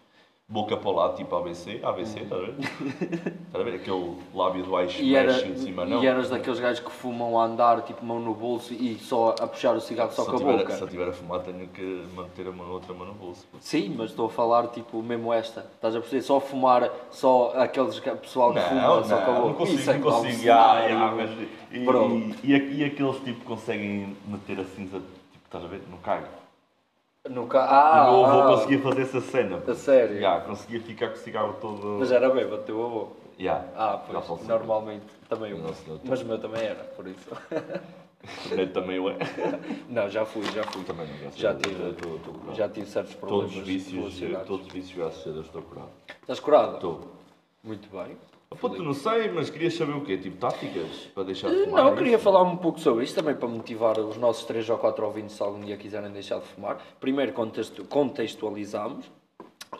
Boca 0.47 0.77
para 0.77 0.89
o 0.89 0.93
lado, 0.93 1.15
tipo 1.15 1.35
ABC, 1.35 1.79
ABC, 1.83 2.19
estás 2.19 2.41
a 2.41 2.45
ver? 2.45 2.55
Estás 3.47 3.55
a 3.55 3.63
ver? 3.63 3.75
Aquele 3.75 4.15
lábio 4.33 4.63
de 4.63 4.69
baixo 4.69 5.01
E, 5.01 5.15
era, 5.15 5.31
mexe 5.33 5.47
em 5.47 5.57
cima, 5.57 5.85
não. 5.85 6.03
e 6.03 6.07
eras 6.07 6.29
daqueles 6.29 6.59
gajos 6.59 6.83
que 6.83 6.91
fumam 6.91 7.39
a 7.39 7.45
andar, 7.45 7.81
tipo 7.81 8.05
mão 8.05 8.19
no 8.19 8.33
bolso 8.33 8.71
e 8.73 8.95
só 8.99 9.33
a 9.39 9.47
puxar 9.47 9.75
o 9.75 9.81
cigarro 9.81 10.11
só 10.11 10.23
se, 10.23 10.29
com 10.29 10.35
a 10.35 10.39
tiver, 10.39 10.57
boca. 10.57 10.73
se 10.75 10.81
eu 10.81 10.87
tiver 10.87 11.07
a 11.09 11.13
fumar, 11.13 11.39
tenho 11.41 11.67
que 11.69 12.05
manter 12.15 12.47
a 12.47 12.51
mão, 12.51 12.69
outra 12.69 12.93
mão 12.93 13.07
no 13.07 13.13
bolso. 13.13 13.47
Sim, 13.59 13.95
mas 13.97 14.11
estou 14.11 14.27
a 14.27 14.29
falar 14.29 14.67
tipo 14.67 15.01
mesmo 15.01 15.33
esta. 15.33 15.61
Estás 15.73 15.95
a 15.95 15.99
perceber? 15.99 16.21
Só 16.21 16.39
fumar, 16.39 16.91
só 17.09 17.51
aqueles 17.55 17.99
que- 17.99 18.11
pessoal 18.11 18.53
que 18.53 18.59
fuma 18.61 18.81
Não, 18.81 19.03
só 19.03 19.17
com 19.17 19.31
a 19.31 19.33
não, 19.33 19.41
boca. 19.41 19.47
não 19.47 19.53
consigo, 19.55 19.79
Isso 19.79 19.89
é 19.91 19.93
não 19.97 20.01
consigo. 20.11 20.37
Cenário. 20.43 20.99
mas- 21.15 21.31
e, 22.43 22.51
e, 22.51 22.77
e, 22.81 22.83
aqueles 22.85 23.17
tipo 23.23 23.43
conseguem 23.45 24.15
meter 24.27 24.59
a 24.59 24.63
cinza, 24.65 24.99
tipo, 24.99 25.45
estás 25.45 25.63
a 25.63 25.67
ver? 25.67 25.81
No 25.89 25.97
cago. 25.97 26.27
No 27.29 27.47
ca... 27.47 27.59
o 27.59 27.63
Ah, 27.69 28.03
meu 28.11 28.25
avô 28.25 28.39
ah, 28.41 28.47
conseguia 28.55 28.79
fazer 28.81 29.01
essa 29.01 29.21
cena. 29.21 29.63
A 29.67 29.73
sério? 29.73 30.19
Ya, 30.19 30.41
conseguia 30.41 30.79
ficar 30.81 31.07
com 31.09 31.15
o 31.15 31.17
cigarro 31.17 31.55
todo. 31.59 31.97
Mas 31.99 32.11
era 32.11 32.29
bem, 32.29 32.47
bateu 32.47 32.83
avô. 32.85 33.07
Ya, 33.39 33.65
Ah, 33.75 33.99
pois, 34.05 34.43
normalmente 34.47 35.05
também 35.27 35.53
o 35.53 35.57
meu. 35.57 35.73
Mas 36.05 36.21
o 36.21 36.25
meu 36.25 36.39
também 36.39 36.61
era, 36.63 36.83
por 36.83 37.05
isso. 37.07 37.29
Neto 38.55 38.73
também 38.79 38.99
o 38.99 39.09
é. 39.09 39.17
Não, 39.89 40.09
já 40.09 40.23
fui, 40.25 40.43
já 40.51 40.63
fui. 40.63 40.83
Também 40.83 41.05
não, 41.07 41.31
Já 41.31 41.53
tive, 41.55 41.89
estou- 41.89 42.15
estou 42.15 42.33
curado. 42.33 42.55
já 42.55 42.69
tive 42.69 42.85
certos 42.85 43.15
problemas 43.15 43.51
Todos 43.51 43.61
os 43.61 43.67
vícios, 43.67 44.19
todos 44.47 44.67
os 44.67 44.71
vícios, 44.73 44.97
graças 44.97 45.27
a 45.27 45.31
Deus, 45.31 45.45
estou 45.47 45.61
curado. 45.63 45.89
Estás 46.21 46.39
curado? 46.39 46.75
Estou. 46.75 47.01
Muito 47.63 47.89
bem. 47.89 48.15
Puto, 48.59 48.81
não 48.83 48.93
sei, 48.93 49.29
mas 49.31 49.49
querias 49.49 49.73
saber 49.75 49.93
o 49.93 50.01
quê? 50.01 50.17
Tipo, 50.17 50.37
táticas 50.37 50.87
para 51.13 51.23
deixar 51.23 51.49
de 51.49 51.63
fumar? 51.65 51.83
Não, 51.83 51.89
eu 51.89 51.93
é 51.93 51.97
queria 51.97 52.19
falar 52.19 52.41
um 52.43 52.57
pouco 52.57 52.79
sobre 52.79 53.03
isso 53.03 53.15
também 53.15 53.35
para 53.35 53.47
motivar 53.47 53.99
os 53.99 54.17
nossos 54.17 54.43
3 54.45 54.69
ou 54.69 54.77
4 54.77 55.05
ouvintes 55.05 55.35
se 55.35 55.41
algum 55.43 55.59
dia 55.61 55.77
quiserem 55.77 56.11
deixar 56.11 56.39
de 56.39 56.45
fumar. 56.45 56.77
Primeiro 56.99 57.33
contextu- 57.33 57.85
contextualizamos 57.85 59.05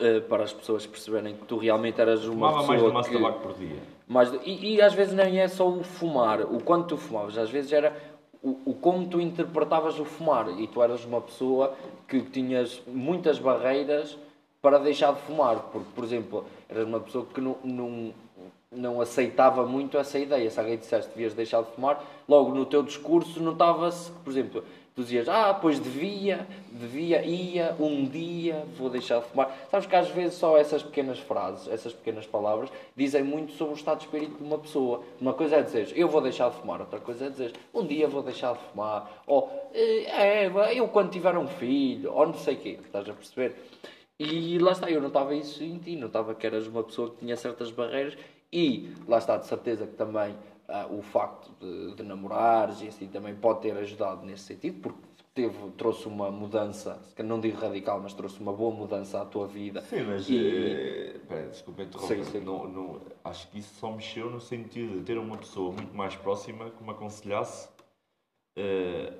eh, 0.00 0.20
para 0.20 0.44
as 0.44 0.52
pessoas 0.52 0.86
perceberem 0.86 1.34
que 1.36 1.44
tu 1.44 1.56
realmente 1.56 2.00
eras 2.00 2.24
uma 2.26 2.50
Fumava 2.50 2.66
mais 2.66 2.80
de 2.82 2.86
pessoa 2.86 3.02
que... 3.04 3.12
tabaco 3.14 3.40
por 3.40 3.54
dia. 3.54 3.78
mais 4.06 4.30
de- 4.30 4.40
e, 4.44 4.74
e 4.74 4.82
às 4.82 4.92
vezes 4.94 5.14
nem 5.14 5.40
é 5.40 5.48
só 5.48 5.68
o 5.68 5.82
fumar, 5.82 6.42
o 6.42 6.62
quanto 6.62 6.88
tu 6.88 6.96
fumavas, 6.96 7.36
às 7.38 7.50
vezes 7.50 7.72
era 7.72 7.96
o, 8.42 8.58
o 8.66 8.74
como 8.74 9.06
tu 9.08 9.20
interpretavas 9.20 9.98
o 9.98 10.04
fumar 10.04 10.48
e 10.60 10.66
tu 10.66 10.82
eras 10.82 11.04
uma 11.04 11.20
pessoa 11.20 11.74
que 12.06 12.20
tinhas 12.20 12.80
muitas 12.86 13.38
barreiras 13.38 14.16
para 14.60 14.78
deixar 14.78 15.12
de 15.14 15.20
fumar, 15.22 15.56
porque, 15.72 15.88
por 15.94 16.04
exemplo, 16.04 16.44
eras 16.68 16.86
uma 16.86 17.00
pessoa 17.00 17.24
que 17.32 17.40
não, 17.40 17.56
não, 17.64 18.12
não 18.70 19.00
aceitava 19.00 19.64
muito 19.66 19.96
essa 19.96 20.18
ideia. 20.18 20.50
Se 20.50 20.58
alguém 20.58 20.76
dissesse 20.76 21.08
que 21.08 21.14
devias 21.14 21.34
deixar 21.34 21.62
de 21.62 21.70
fumar, 21.72 22.02
logo 22.28 22.54
no 22.54 22.66
teu 22.66 22.82
discurso 22.82 23.40
notava-se, 23.40 24.10
por 24.10 24.30
exemplo, 24.30 24.64
tu 24.94 25.02
dizias, 25.02 25.28
ah, 25.28 25.52
pois 25.54 25.78
devia, 25.78 26.46
devia, 26.72 27.22
ia, 27.22 27.76
um 27.78 28.06
dia 28.06 28.66
vou 28.76 28.88
deixar 28.88 29.20
de 29.20 29.26
fumar. 29.26 29.54
Sabes 29.70 29.86
que 29.86 29.94
às 29.94 30.08
vezes 30.08 30.34
só 30.34 30.56
essas 30.56 30.82
pequenas 30.82 31.18
frases, 31.18 31.68
essas 31.68 31.92
pequenas 31.92 32.26
palavras, 32.26 32.70
dizem 32.96 33.22
muito 33.22 33.52
sobre 33.52 33.74
o 33.74 33.76
estado 33.76 33.98
de 33.98 34.04
espírito 34.06 34.38
de 34.38 34.44
uma 34.44 34.58
pessoa. 34.58 35.02
Uma 35.20 35.34
coisa 35.34 35.56
é 35.56 35.62
dizer, 35.62 35.92
eu 35.94 36.08
vou 36.08 36.20
deixar 36.20 36.50
de 36.50 36.56
fumar, 36.56 36.80
outra 36.80 36.98
coisa 36.98 37.26
é 37.26 37.28
dizer, 37.28 37.52
um 37.74 37.86
dia 37.86 38.08
vou 38.08 38.22
deixar 38.22 38.54
de 38.54 38.60
fumar, 38.72 39.22
ou 39.26 39.70
"Eh, 39.74 40.46
é, 40.46 40.78
eu 40.78 40.88
quando 40.88 41.10
tiver 41.10 41.36
um 41.36 41.46
filho, 41.46 42.12
ou 42.12 42.26
não 42.26 42.34
sei 42.34 42.54
o 42.54 42.58
quê, 42.58 42.78
estás 42.84 43.08
a 43.08 43.12
perceber? 43.12 43.54
E 44.18 44.58
lá 44.58 44.72
está, 44.72 44.90
eu 44.90 45.00
notava 45.02 45.34
isso 45.34 45.62
em 45.62 45.76
ti, 45.76 45.94
notava 45.94 46.34
que 46.34 46.46
eras 46.46 46.66
uma 46.66 46.82
pessoa 46.82 47.10
que 47.10 47.16
tinha 47.18 47.36
certas 47.36 47.70
barreiras 47.70 48.16
e 48.52 48.94
lá 49.06 49.18
está, 49.18 49.36
de 49.36 49.46
certeza 49.46 49.86
que 49.86 49.94
também 49.94 50.36
ah, 50.68 50.86
o 50.90 51.02
facto 51.02 51.52
de, 51.60 51.94
de 51.96 52.02
namorares 52.02 52.80
e 52.82 52.88
assim 52.88 53.06
também 53.08 53.34
pode 53.34 53.60
ter 53.62 53.76
ajudado 53.76 54.24
nesse 54.24 54.44
sentido, 54.44 54.80
porque 54.80 54.98
teve, 55.34 55.70
trouxe 55.72 56.06
uma 56.08 56.30
mudança, 56.30 57.00
que 57.14 57.22
não 57.22 57.38
digo 57.38 57.58
radical, 57.58 58.00
mas 58.00 58.14
trouxe 58.14 58.40
uma 58.40 58.52
boa 58.52 58.74
mudança 58.74 59.20
à 59.20 59.24
tua 59.24 59.46
vida. 59.46 59.82
Sim, 59.82 60.02
mas. 60.02 60.28
E- 60.28 61.20
eh, 61.28 61.46
desculpa 61.50 61.82
interromper. 61.82 62.24
Sim, 62.24 62.32
sim. 62.32 62.40
Não, 62.40 62.66
não, 62.68 63.00
acho 63.24 63.48
que 63.50 63.58
isso 63.58 63.74
só 63.78 63.90
mexeu 63.92 64.30
no 64.30 64.40
sentido 64.40 64.98
de 64.98 65.02
ter 65.04 65.18
uma 65.18 65.36
pessoa 65.36 65.72
muito 65.72 65.94
mais 65.94 66.16
próxima 66.16 66.70
que 66.70 66.82
me 66.82 66.90
aconselhasse. 66.90 67.68
eh, 68.56 69.12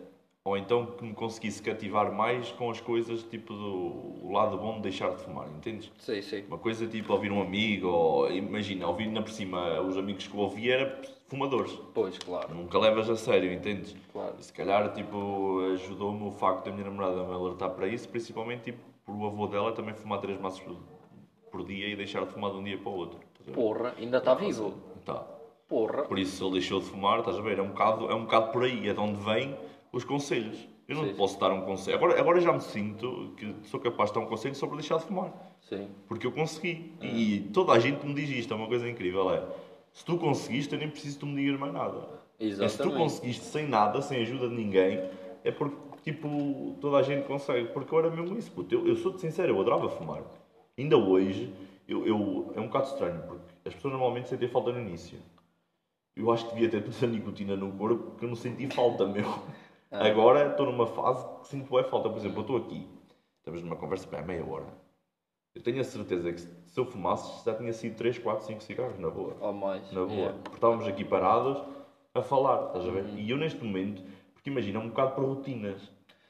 ou 0.46 0.56
então 0.56 0.86
que 0.86 1.04
me 1.04 1.12
conseguisse 1.12 1.60
cativar 1.60 2.12
mais 2.12 2.52
com 2.52 2.70
as 2.70 2.80
coisas 2.80 3.24
tipo 3.24 3.52
do 3.52 4.30
lado 4.32 4.56
bom 4.56 4.76
de 4.76 4.82
deixar 4.82 5.10
de 5.10 5.16
fumar, 5.22 5.48
entendes? 5.48 5.90
Sim, 5.98 6.22
sim. 6.22 6.44
Uma 6.46 6.56
coisa 6.58 6.86
tipo 6.86 7.12
ouvir 7.12 7.32
um 7.32 7.42
amigo, 7.42 7.88
ou 7.88 8.30
imagina, 8.30 8.86
ouvir 8.86 9.08
na 9.10 9.22
por 9.22 9.30
cima 9.32 9.80
os 9.80 9.96
amigos 9.98 10.28
que 10.28 10.34
eu 10.36 10.40
ouvia 10.40 10.74
eram 10.76 11.02
fumadores. 11.26 11.72
Pois, 11.92 12.16
claro, 12.18 12.54
Nunca 12.54 12.78
levas 12.78 13.10
a 13.10 13.16
sério, 13.16 13.52
entendes? 13.52 13.96
claro. 14.12 14.36
E 14.38 14.44
se 14.44 14.52
calhar, 14.52 14.92
tipo, 14.94 15.62
ajudou-me 15.74 16.28
o 16.28 16.30
facto 16.30 16.66
da 16.66 16.70
minha 16.70 16.84
namorada 16.84 17.24
me 17.24 17.34
alertar 17.34 17.70
para 17.70 17.88
isso, 17.88 18.08
principalmente, 18.08 18.62
tipo, 18.62 18.78
por 19.04 19.16
o 19.16 19.26
avô 19.26 19.48
dela 19.48 19.72
também 19.72 19.94
fumar 19.94 20.20
três 20.20 20.40
maços 20.40 20.60
por- 20.60 20.76
por 21.50 21.64
dia 21.66 21.88
e 21.88 21.96
deixar 21.96 22.24
de 22.24 22.32
fumar 22.32 22.52
de 22.52 22.58
um 22.58 22.62
dia 22.62 22.78
para 22.78 22.88
o 22.90 22.94
outro. 22.94 23.18
Porra, 23.52 23.94
ainda 23.98 24.18
está 24.18 24.32
vivo. 24.34 24.74
Tá. 25.04 25.24
Porra. 25.68 26.04
Por 26.04 26.18
isso, 26.20 26.44
ele 26.44 26.52
deixou 26.52 26.78
de 26.78 26.86
fumar, 26.86 27.18
estás 27.18 27.36
a 27.36 27.40
ver? 27.40 27.58
É 27.58 27.62
um 27.62 27.68
bocado, 27.70 28.08
é 28.08 28.14
um 28.14 28.22
bocado 28.22 28.52
por 28.52 28.62
aí, 28.62 28.88
é 28.88 28.92
de 28.92 29.00
onde 29.00 29.20
vêm 29.20 29.56
os 29.96 30.04
conselhos. 30.04 30.68
Eu 30.88 30.96
não 30.96 31.04
Sim, 31.08 31.14
posso 31.14 31.40
dar 31.40 31.50
um 31.52 31.62
conselho. 31.62 31.96
Agora, 31.96 32.20
agora 32.20 32.40
já 32.40 32.52
me 32.52 32.60
sinto 32.60 33.32
que 33.36 33.52
sou 33.64 33.80
capaz 33.80 34.10
de 34.10 34.14
dar 34.18 34.24
um 34.24 34.28
conselho 34.28 34.54
para 34.56 34.68
deixar 34.76 34.98
de 34.98 35.04
fumar. 35.04 35.32
Sim. 35.60 35.88
Porque 36.06 36.26
eu 36.26 36.32
consegui. 36.32 36.92
E 37.02 37.40
toda 37.52 37.72
a 37.72 37.78
gente 37.78 38.06
me 38.06 38.14
diz 38.14 38.30
isto, 38.30 38.52
é 38.54 38.56
uma 38.56 38.68
coisa 38.68 38.88
incrível. 38.88 39.32
É, 39.32 39.42
se 39.92 40.04
tu 40.04 40.16
conseguiste, 40.16 40.72
eu 40.74 40.78
nem 40.78 40.88
preciso 40.88 41.18
tu 41.20 41.26
me 41.26 41.42
digas 41.42 41.58
mais 41.58 41.72
nada. 41.72 41.96
É, 42.38 42.44
se 42.44 42.56
tu 42.58 42.62
Exatamente. 42.62 42.96
conseguiste 42.98 43.44
sem 43.44 43.66
nada, 43.66 44.00
sem 44.00 44.20
ajuda 44.22 44.48
de 44.48 44.54
ninguém, 44.54 45.02
é 45.42 45.50
porque, 45.50 45.76
tipo, 46.04 46.76
toda 46.80 46.98
a 46.98 47.02
gente 47.02 47.26
consegue. 47.26 47.68
Porque 47.68 47.92
eu 47.92 47.98
era 47.98 48.10
mesmo 48.10 48.38
isso, 48.38 48.52
puto. 48.52 48.72
Eu, 48.72 48.86
eu 48.86 48.94
sou-te 48.96 49.20
sincero, 49.20 49.54
eu 49.54 49.60
adorava 49.60 49.88
fumar. 49.88 50.22
Ainda 50.78 50.96
hoje, 50.96 51.52
eu, 51.88 52.06
eu- 52.06 52.52
é 52.54 52.60
um 52.60 52.66
bocado 52.66 52.86
estranho, 52.86 53.22
porque 53.26 53.42
as 53.64 53.74
pessoas 53.74 53.92
normalmente 53.94 54.28
sentem 54.28 54.48
falta 54.48 54.70
no 54.70 54.78
início. 54.78 55.18
Eu 56.14 56.30
acho 56.30 56.46
que 56.48 56.54
devia 56.54 56.68
ter 56.70 56.82
tanta 56.84 57.06
nicotina 57.08 57.56
no 57.56 57.72
corpo 57.72 58.12
que 58.18 58.24
eu 58.24 58.28
não 58.28 58.36
senti 58.36 58.68
falta, 58.68 59.04
meu. 59.04 59.24
Agora 59.90 60.50
estou 60.50 60.66
numa 60.66 60.86
fase 60.86 61.26
que 61.40 61.48
sinto 61.48 61.68
boa 61.68 61.84
falta. 61.84 62.08
Por 62.08 62.18
exemplo, 62.18 62.38
eu 62.38 62.42
estou 62.42 62.56
aqui, 62.56 62.88
estamos 63.38 63.62
numa 63.62 63.76
conversa 63.76 64.06
para 64.06 64.22
meia 64.22 64.44
hora. 64.44 64.66
Eu 65.54 65.62
tenho 65.62 65.80
a 65.80 65.84
certeza 65.84 66.32
que 66.32 66.40
se 66.40 66.78
eu 66.78 66.84
fumasse 66.84 67.44
já 67.44 67.54
tinha 67.54 67.72
sido 67.72 67.96
3, 67.96 68.18
4, 68.18 68.44
5 68.46 68.62
cigarros, 68.62 68.98
na 68.98 69.08
boa. 69.08 69.36
Ou 69.40 69.52
mais. 69.52 69.90
Na 69.90 70.00
boa. 70.00 70.12
Yeah. 70.12 70.38
Porque 70.42 70.56
estávamos 70.56 70.86
aqui 70.86 71.04
parados 71.04 71.62
a 72.14 72.22
falar, 72.22 72.66
estás 72.66 72.86
a 72.86 72.90
ver? 72.90 73.06
E 73.16 73.30
eu 73.30 73.38
neste 73.38 73.64
momento, 73.64 74.02
porque 74.34 74.50
imagina, 74.50 74.78
é 74.78 74.82
um 74.82 74.88
bocado 74.88 75.14
por 75.14 75.24
rotinas. 75.24 75.80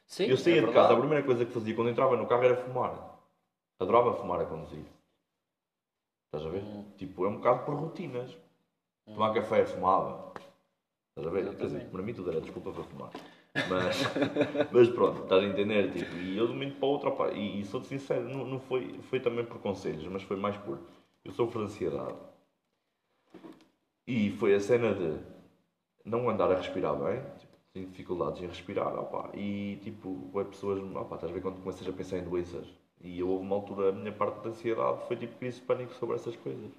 Sim, 0.07 0.27
eu 0.27 0.37
saía 0.37 0.62
é 0.62 0.66
de 0.66 0.73
casa, 0.73 0.92
a 0.92 0.97
primeira 0.97 1.25
coisa 1.25 1.45
que 1.45 1.53
fazia 1.53 1.75
quando 1.75 1.90
entrava 1.90 2.16
no 2.16 2.27
carro 2.27 2.45
era 2.45 2.57
fumar. 2.57 3.19
Adorava 3.81 4.14
fumar 4.14 4.40
a 4.40 4.47
conduzir. 4.47 4.85
Estás 6.27 6.47
a 6.47 6.51
ver? 6.51 6.62
Hum. 6.62 6.85
Tipo, 6.97 7.25
é 7.25 7.29
um 7.29 7.37
bocado 7.37 7.64
por 7.64 7.75
rotinas. 7.75 8.37
Tomar 9.05 9.35
café, 9.35 9.64
fumava. 9.64 10.33
Estás 11.11 11.27
a 11.27 11.31
ver? 11.31 11.57
Quer 11.57 11.66
dizer, 11.66 11.90
para 11.90 12.03
mim 12.03 12.14
tudo 12.14 12.31
era 12.31 12.40
desculpa 12.40 12.71
para 12.71 12.85
fumar. 12.85 13.11
Mas, 13.69 13.97
mas 14.71 14.88
pronto, 14.90 15.23
estás 15.23 15.42
a 15.42 15.47
entender? 15.47 15.92
Tipo, 15.92 16.16
e 16.16 16.37
eu 16.37 16.47
de 16.47 16.53
um 16.53 16.55
momento 16.55 16.79
para 16.79 16.87
o 16.87 16.90
outro, 16.90 17.09
opá, 17.09 17.31
e, 17.33 17.61
e 17.61 17.64
sou-te 17.64 17.87
sincero, 17.88 18.29
não, 18.29 18.45
não 18.45 18.61
foi, 18.61 18.99
foi 19.11 19.21
também 19.21 19.45
por 19.45 19.59
conselhos, 19.59 20.07
mas 20.09 20.23
foi 20.23 20.37
mais 20.37 20.57
por. 20.59 20.79
Eu 21.25 21.33
sofro 21.33 21.61
de 21.61 21.66
ansiedade. 21.66 22.14
E 24.07 24.31
foi 24.33 24.55
a 24.55 24.61
cena 24.61 24.95
de 24.95 25.19
não 26.05 26.29
andar 26.31 26.51
a 26.53 26.57
respirar 26.57 26.95
bem, 26.95 27.21
tipo, 27.38 27.57
tenho 27.73 27.87
dificuldades 27.88 28.40
em 28.40 28.47
respirar, 28.47 28.97
opá, 28.99 29.31
e 29.35 29.79
tipo, 29.83 30.31
é 30.38 30.45
pessoas, 30.45 30.81
opá, 30.81 31.16
estás 31.16 31.31
a 31.31 31.35
ver 31.35 31.42
quando 31.42 31.61
começas 31.61 31.87
a 31.87 31.92
pensar 31.92 32.19
em 32.19 32.25
doenças. 32.25 32.66
E 33.01 33.23
houve 33.23 33.45
uma 33.45 33.57
altura, 33.57 33.90
a 33.90 33.92
minha 33.92 34.12
parte 34.12 34.42
da 34.42 34.51
ansiedade 34.51 35.07
foi 35.07 35.16
tipo 35.16 35.37
crise 35.38 35.61
de 35.61 35.66
pânico 35.66 35.92
sobre 35.95 36.16
essas 36.16 36.37
coisas. 36.37 36.71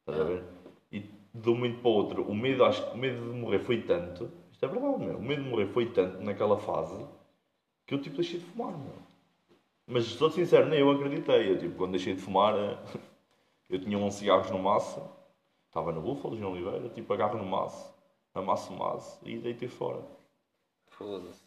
Estás 0.00 0.20
a 0.20 0.24
ver? 0.24 0.42
E 0.90 1.00
de 1.34 1.48
um 1.48 1.54
momento 1.54 1.80
para 1.80 1.90
o 1.90 1.94
outro, 1.94 2.22
o 2.24 2.34
medo, 2.34 2.64
acho 2.64 2.82
o 2.90 2.98
medo 2.98 3.20
de 3.20 3.38
morrer 3.38 3.60
foi 3.60 3.82
tanto, 3.82 4.30
isto 4.62 4.66
é 4.66 4.68
verdade, 4.68 5.04
meu, 5.04 5.18
o 5.18 5.22
medo 5.22 5.42
de 5.42 5.48
morrer 5.48 5.66
foi 5.66 5.86
tanto 5.86 6.22
naquela 6.22 6.56
fase 6.56 7.04
que 7.84 7.94
eu 7.94 8.00
tipo 8.00 8.16
deixei 8.16 8.38
de 8.38 8.46
fumar, 8.46 8.70
meu. 8.70 8.94
Mas 9.88 10.04
sou 10.04 10.30
sincero, 10.30 10.68
nem 10.68 10.78
eu 10.78 10.90
acreditei. 10.90 11.50
Eu, 11.50 11.58
tipo, 11.58 11.76
quando 11.76 11.92
deixei 11.92 12.14
de 12.14 12.22
fumar, 12.22 12.54
eh, 12.54 12.78
eu 13.68 13.80
tinha 13.80 13.98
uns 13.98 14.14
cigarros 14.14 14.50
no 14.50 14.60
maço, 14.60 15.02
estava 15.66 15.90
no 15.90 16.00
Búfalo, 16.00 16.36
João 16.36 16.52
Oliveira, 16.52 16.88
tipo, 16.90 17.12
agarro 17.12 17.38
no 17.38 17.44
maço, 17.44 17.92
amasso 18.32 18.72
o 18.72 18.78
maço 18.78 19.18
e 19.24 19.36
deitei 19.38 19.68
fora. 19.68 20.00
Foda-se. 20.90 21.42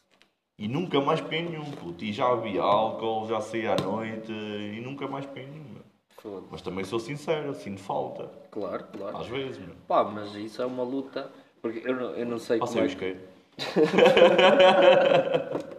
E 0.58 0.68
nunca 0.68 1.00
mais 1.00 1.22
peguei 1.22 1.44
nenhum, 1.44 1.72
puto. 1.72 2.04
E 2.04 2.12
já 2.12 2.28
havia 2.30 2.62
álcool, 2.62 3.28
já 3.28 3.40
saí 3.40 3.66
à 3.66 3.76
noite 3.78 4.32
e 4.32 4.82
nunca 4.82 5.08
mais 5.08 5.26
peguei 5.26 5.48
nenhum, 5.48 5.70
meu. 5.70 5.84
Foda-se. 6.18 6.48
Mas 6.52 6.62
também 6.62 6.84
sou 6.84 7.00
sincero, 7.00 7.54
sinto 7.56 7.80
falta. 7.80 8.30
Claro, 8.52 8.86
claro. 8.92 9.18
Às 9.18 9.28
vezes, 9.28 9.58
meu. 9.58 9.76
Pá, 9.88 10.04
mas 10.04 10.36
isso 10.36 10.62
é 10.62 10.66
uma 10.66 10.84
luta. 10.84 11.32
Porque 11.66 11.82
eu 11.84 11.96
não, 11.96 12.12
eu 12.12 12.26
não 12.28 12.38
sei 12.38 12.60
Passei 12.60 12.88
como 12.88 13.02
o 13.02 13.04
é. 13.04 13.16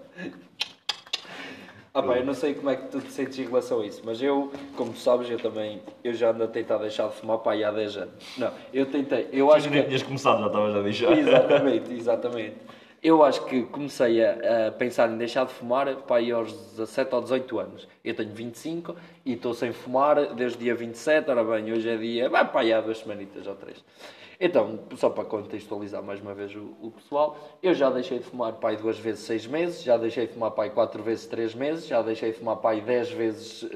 Ah, 1.94 2.02
pá, 2.02 2.18
eu 2.18 2.26
não 2.26 2.34
sei 2.34 2.52
como 2.52 2.68
é 2.68 2.76
que 2.76 2.88
tu 2.88 3.00
te 3.00 3.10
sentes 3.10 3.38
em 3.38 3.44
relação 3.44 3.80
a 3.80 3.86
isso, 3.86 4.02
mas 4.04 4.20
eu, 4.20 4.52
como 4.76 4.92
tu 4.92 4.98
sabes, 4.98 5.30
eu 5.30 5.38
também, 5.38 5.80
eu 6.04 6.12
já 6.12 6.30
ando 6.30 6.44
a 6.44 6.46
tentar 6.46 6.76
deixar 6.76 7.08
de 7.08 7.14
fumar, 7.14 7.38
pá, 7.38 7.54
há 7.54 7.70
10 7.70 7.96
anos. 7.96 8.14
Não, 8.36 8.52
eu 8.74 8.84
tentei, 8.84 9.28
eu 9.32 9.50
acho 9.50 9.70
que 9.70 9.82
tinhas 9.82 10.02
começado, 10.02 10.40
já 10.40 10.48
estavas 10.48 10.76
a 10.76 10.82
deixar. 10.82 11.16
Exatamente, 11.16 11.94
exatamente. 11.94 12.56
Eu 13.02 13.22
acho 13.22 13.46
que 13.46 13.62
comecei 13.62 14.22
a, 14.22 14.66
a 14.66 14.72
pensar 14.72 15.08
em 15.08 15.16
deixar 15.16 15.46
de 15.46 15.52
fumar 15.52 15.88
aí 16.10 16.32
aos 16.32 16.52
17 16.52 17.14
ou 17.14 17.22
18 17.22 17.58
anos. 17.60 17.88
Eu 18.04 18.14
tenho 18.14 18.34
25 18.34 18.94
e 19.24 19.34
estou 19.34 19.54
sem 19.54 19.72
fumar 19.72 20.34
desde 20.34 20.58
dia 20.58 20.74
27. 20.74 21.30
Ora 21.30 21.44
bem, 21.44 21.72
hoje 21.72 21.88
é 21.88 21.96
dia. 21.96 22.28
Vai 22.28 22.50
aí 22.52 22.72
há 22.72 22.80
duas 22.80 22.98
semanitas 22.98 23.46
ou 23.46 23.54
três. 23.54 23.82
Então, 24.38 24.80
só 24.96 25.08
para 25.08 25.24
contextualizar 25.24 26.02
mais 26.02 26.20
uma 26.20 26.34
vez 26.34 26.54
o, 26.54 26.76
o 26.80 26.90
pessoal, 26.90 27.36
eu 27.62 27.72
já 27.74 27.88
deixei 27.90 28.18
de 28.18 28.24
fumar 28.24 28.52
pai 28.54 28.76
duas 28.76 28.98
vezes 28.98 29.20
seis 29.24 29.46
meses, 29.46 29.82
já 29.82 29.96
deixei 29.96 30.26
de 30.26 30.34
fumar 30.34 30.50
pai 30.50 30.70
quatro 30.70 31.02
vezes 31.02 31.26
três 31.26 31.54
meses, 31.54 31.86
já 31.86 32.02
deixei 32.02 32.32
de 32.32 32.38
fumar 32.38 32.56
pai 32.56 32.80
dez 32.80 33.10
vezes 33.10 33.62
uh, 33.62 33.68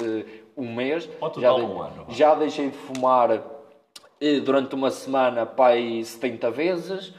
um 0.57 0.75
mês. 0.75 1.09
Ao 1.21 1.29
já, 1.29 1.49
total, 1.53 1.57
de- 1.57 1.65
um 1.65 1.81
ano, 1.83 2.07
já 2.11 2.35
deixei 2.35 2.71
de 2.71 2.77
fumar 2.77 3.43
eh, 4.21 4.41
durante 4.41 4.75
uma 4.75 4.91
semana 4.91 5.47
pai 5.47 6.03
70 6.05 6.51
vezes. 6.51 7.15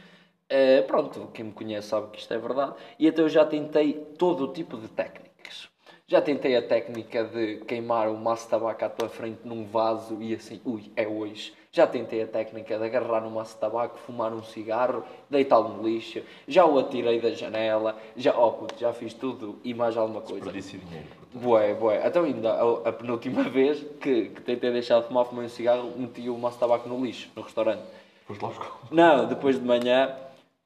Eh, 0.48 0.82
pronto, 0.84 1.30
quem 1.34 1.46
me 1.46 1.52
conhece 1.52 1.88
sabe 1.88 2.08
que 2.12 2.20
isto 2.20 2.34
é 2.34 2.38
verdade. 2.38 2.74
E 3.00 3.08
então 3.08 3.26
eu 3.26 3.30
já 3.30 3.46
tentei 3.46 3.94
todo 4.18 4.46
o 4.46 4.54
tipo 4.54 4.78
de 4.78 4.88
técnicas. 4.88 5.68
Já 6.06 6.22
tentei 6.22 6.56
a 6.58 6.62
técnica 6.62 7.24
de 7.24 7.58
queimar 7.66 8.10
um 8.10 8.18
maço 8.18 8.44
de 8.44 8.50
tabaco 8.52 8.84
à 8.86 8.90
tua 8.90 9.08
frente 9.08 9.40
num 9.46 9.66
vaso 9.66 10.22
e 10.22 10.34
assim, 10.36 10.60
ui, 10.66 10.92
é 10.96 11.08
hoje. 11.08 11.54
Já 11.74 11.88
tentei 11.88 12.22
a 12.22 12.28
técnica 12.28 12.78
de 12.78 12.84
agarrar 12.84 13.22
num 13.22 13.30
maço 13.30 13.54
de 13.54 13.62
tabaco, 13.62 13.98
fumar 14.00 14.34
um 14.34 14.44
cigarro, 14.44 15.06
deitá-lo 15.30 15.70
no 15.70 15.88
lixo. 15.88 16.22
Já 16.46 16.66
o 16.66 16.78
atirei 16.78 17.22
da 17.22 17.32
janela. 17.32 17.98
Já, 18.18 18.38
oh 18.38 18.52
puto, 18.52 18.78
já 18.78 18.92
fiz 18.92 19.14
tudo 19.14 19.58
e 19.64 19.74
mais 19.74 19.96
alguma 19.96 20.20
coisa. 20.20 20.52
Desperdício 20.52 20.80
de 20.80 20.86
dinheiro. 20.86 21.08
portanto. 21.08 21.42
Bué, 21.42 21.74
bué. 21.74 22.06
Então 22.06 22.26
ainda 22.26 22.52
a, 22.52 22.90
a 22.90 22.92
penúltima 22.92 23.44
vez 23.48 23.82
que, 24.02 24.26
que 24.26 24.42
tentei 24.42 24.70
deixar 24.70 25.00
de 25.00 25.08
fumar, 25.08 25.26
fumei 25.26 25.46
um 25.46 25.50
cigarro, 25.50 25.94
meti 25.96 26.30
o 26.30 26.38
maço 26.38 26.56
de 26.56 26.60
tabaco 26.60 26.90
no 26.90 27.06
lixo, 27.06 27.30
no 27.38 27.42
restaurante. 27.42 27.84
Foste 28.26 28.42
lá 28.42 28.50
buscar. 28.50 28.72
Não, 28.92 29.26
depois 29.26 29.58
de 29.58 29.66
manhã 29.66 30.14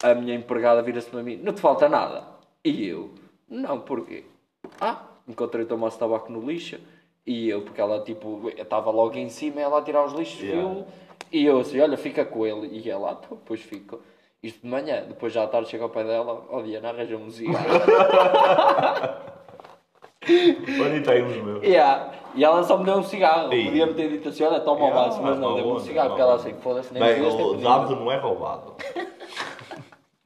a 0.01 0.15
minha 0.15 0.33
empregada 0.33 0.81
vira-se 0.81 1.07
para 1.11 1.21
mim, 1.21 1.35
não 1.37 1.53
te 1.53 1.61
falta 1.61 1.87
nada. 1.87 2.23
E 2.63 2.87
eu, 2.87 3.11
não, 3.47 3.79
porquê? 3.79 4.23
Ah, 4.81 5.03
encontrei 5.27 5.65
o 5.65 5.67
teu 5.67 5.77
maço 5.77 5.97
de 5.97 5.99
tabaco 5.99 6.31
no 6.31 6.41
lixo 6.41 6.79
e 7.25 7.49
eu, 7.49 7.61
porque 7.61 7.81
ela 7.81 8.01
tipo, 8.01 8.51
estava 8.55 8.91
logo 8.91 9.15
em 9.17 9.29
cima, 9.29 9.61
ela 9.61 9.79
a 9.79 9.81
tirar 9.81 10.05
os 10.05 10.13
lixos, 10.13 10.41
Yeah. 10.41 10.61
viu? 10.61 10.85
E 11.31 11.45
eu 11.45 11.59
assim, 11.59 11.79
olha, 11.81 11.97
fica 11.97 12.23
com 12.23 12.45
ele. 12.45 12.67
E 12.67 12.89
ela, 12.89 13.09
ah, 13.09 13.17
então, 13.19 13.37
depois 13.37 13.59
fico. 13.61 13.99
Isto 14.43 14.61
de 14.61 14.67
manhã, 14.67 15.03
depois 15.07 15.33
já 15.33 15.43
à 15.43 15.47
tarde 15.47 15.69
chega 15.69 15.83
ao 15.83 15.89
pé 15.89 16.03
dela, 16.03 16.45
ó 16.49 16.61
Diana, 16.61 16.89
arranja 16.89 17.17
um 17.17 17.29
cigarro. 17.31 17.65
Olha, 20.27 21.11
aí 21.11 21.21
uns 21.21 21.43
meus. 21.43 21.63
Yeah. 21.63 22.11
E 22.33 22.43
ela 22.43 22.63
só 22.63 22.77
me 22.77 22.85
deu 22.85 22.95
um 22.95 23.03
cigarro. 23.03 23.53
Ei. 23.53 23.65
Podia-me 23.65 23.93
ter 23.93 24.09
dito 24.09 24.29
assim: 24.29 24.43
olha, 24.43 24.59
toma 24.59 24.81
o 24.81 24.87
Yeah, 24.87 25.03
vaso, 25.03 25.21
mas 25.21 25.39
não, 25.39 25.55
deu-me 25.55 25.71
um 25.71 25.79
cigarro. 25.79 26.09
Porque 26.09 26.21
ela 26.21 26.35
assim, 26.35 26.53
foda-se, 26.61 26.93
nem 26.93 27.03
Bem, 27.03 27.21
o 27.21 27.53
dado 27.55 27.95
não 27.95 28.11
é 28.11 28.17
roubado. 28.17 28.75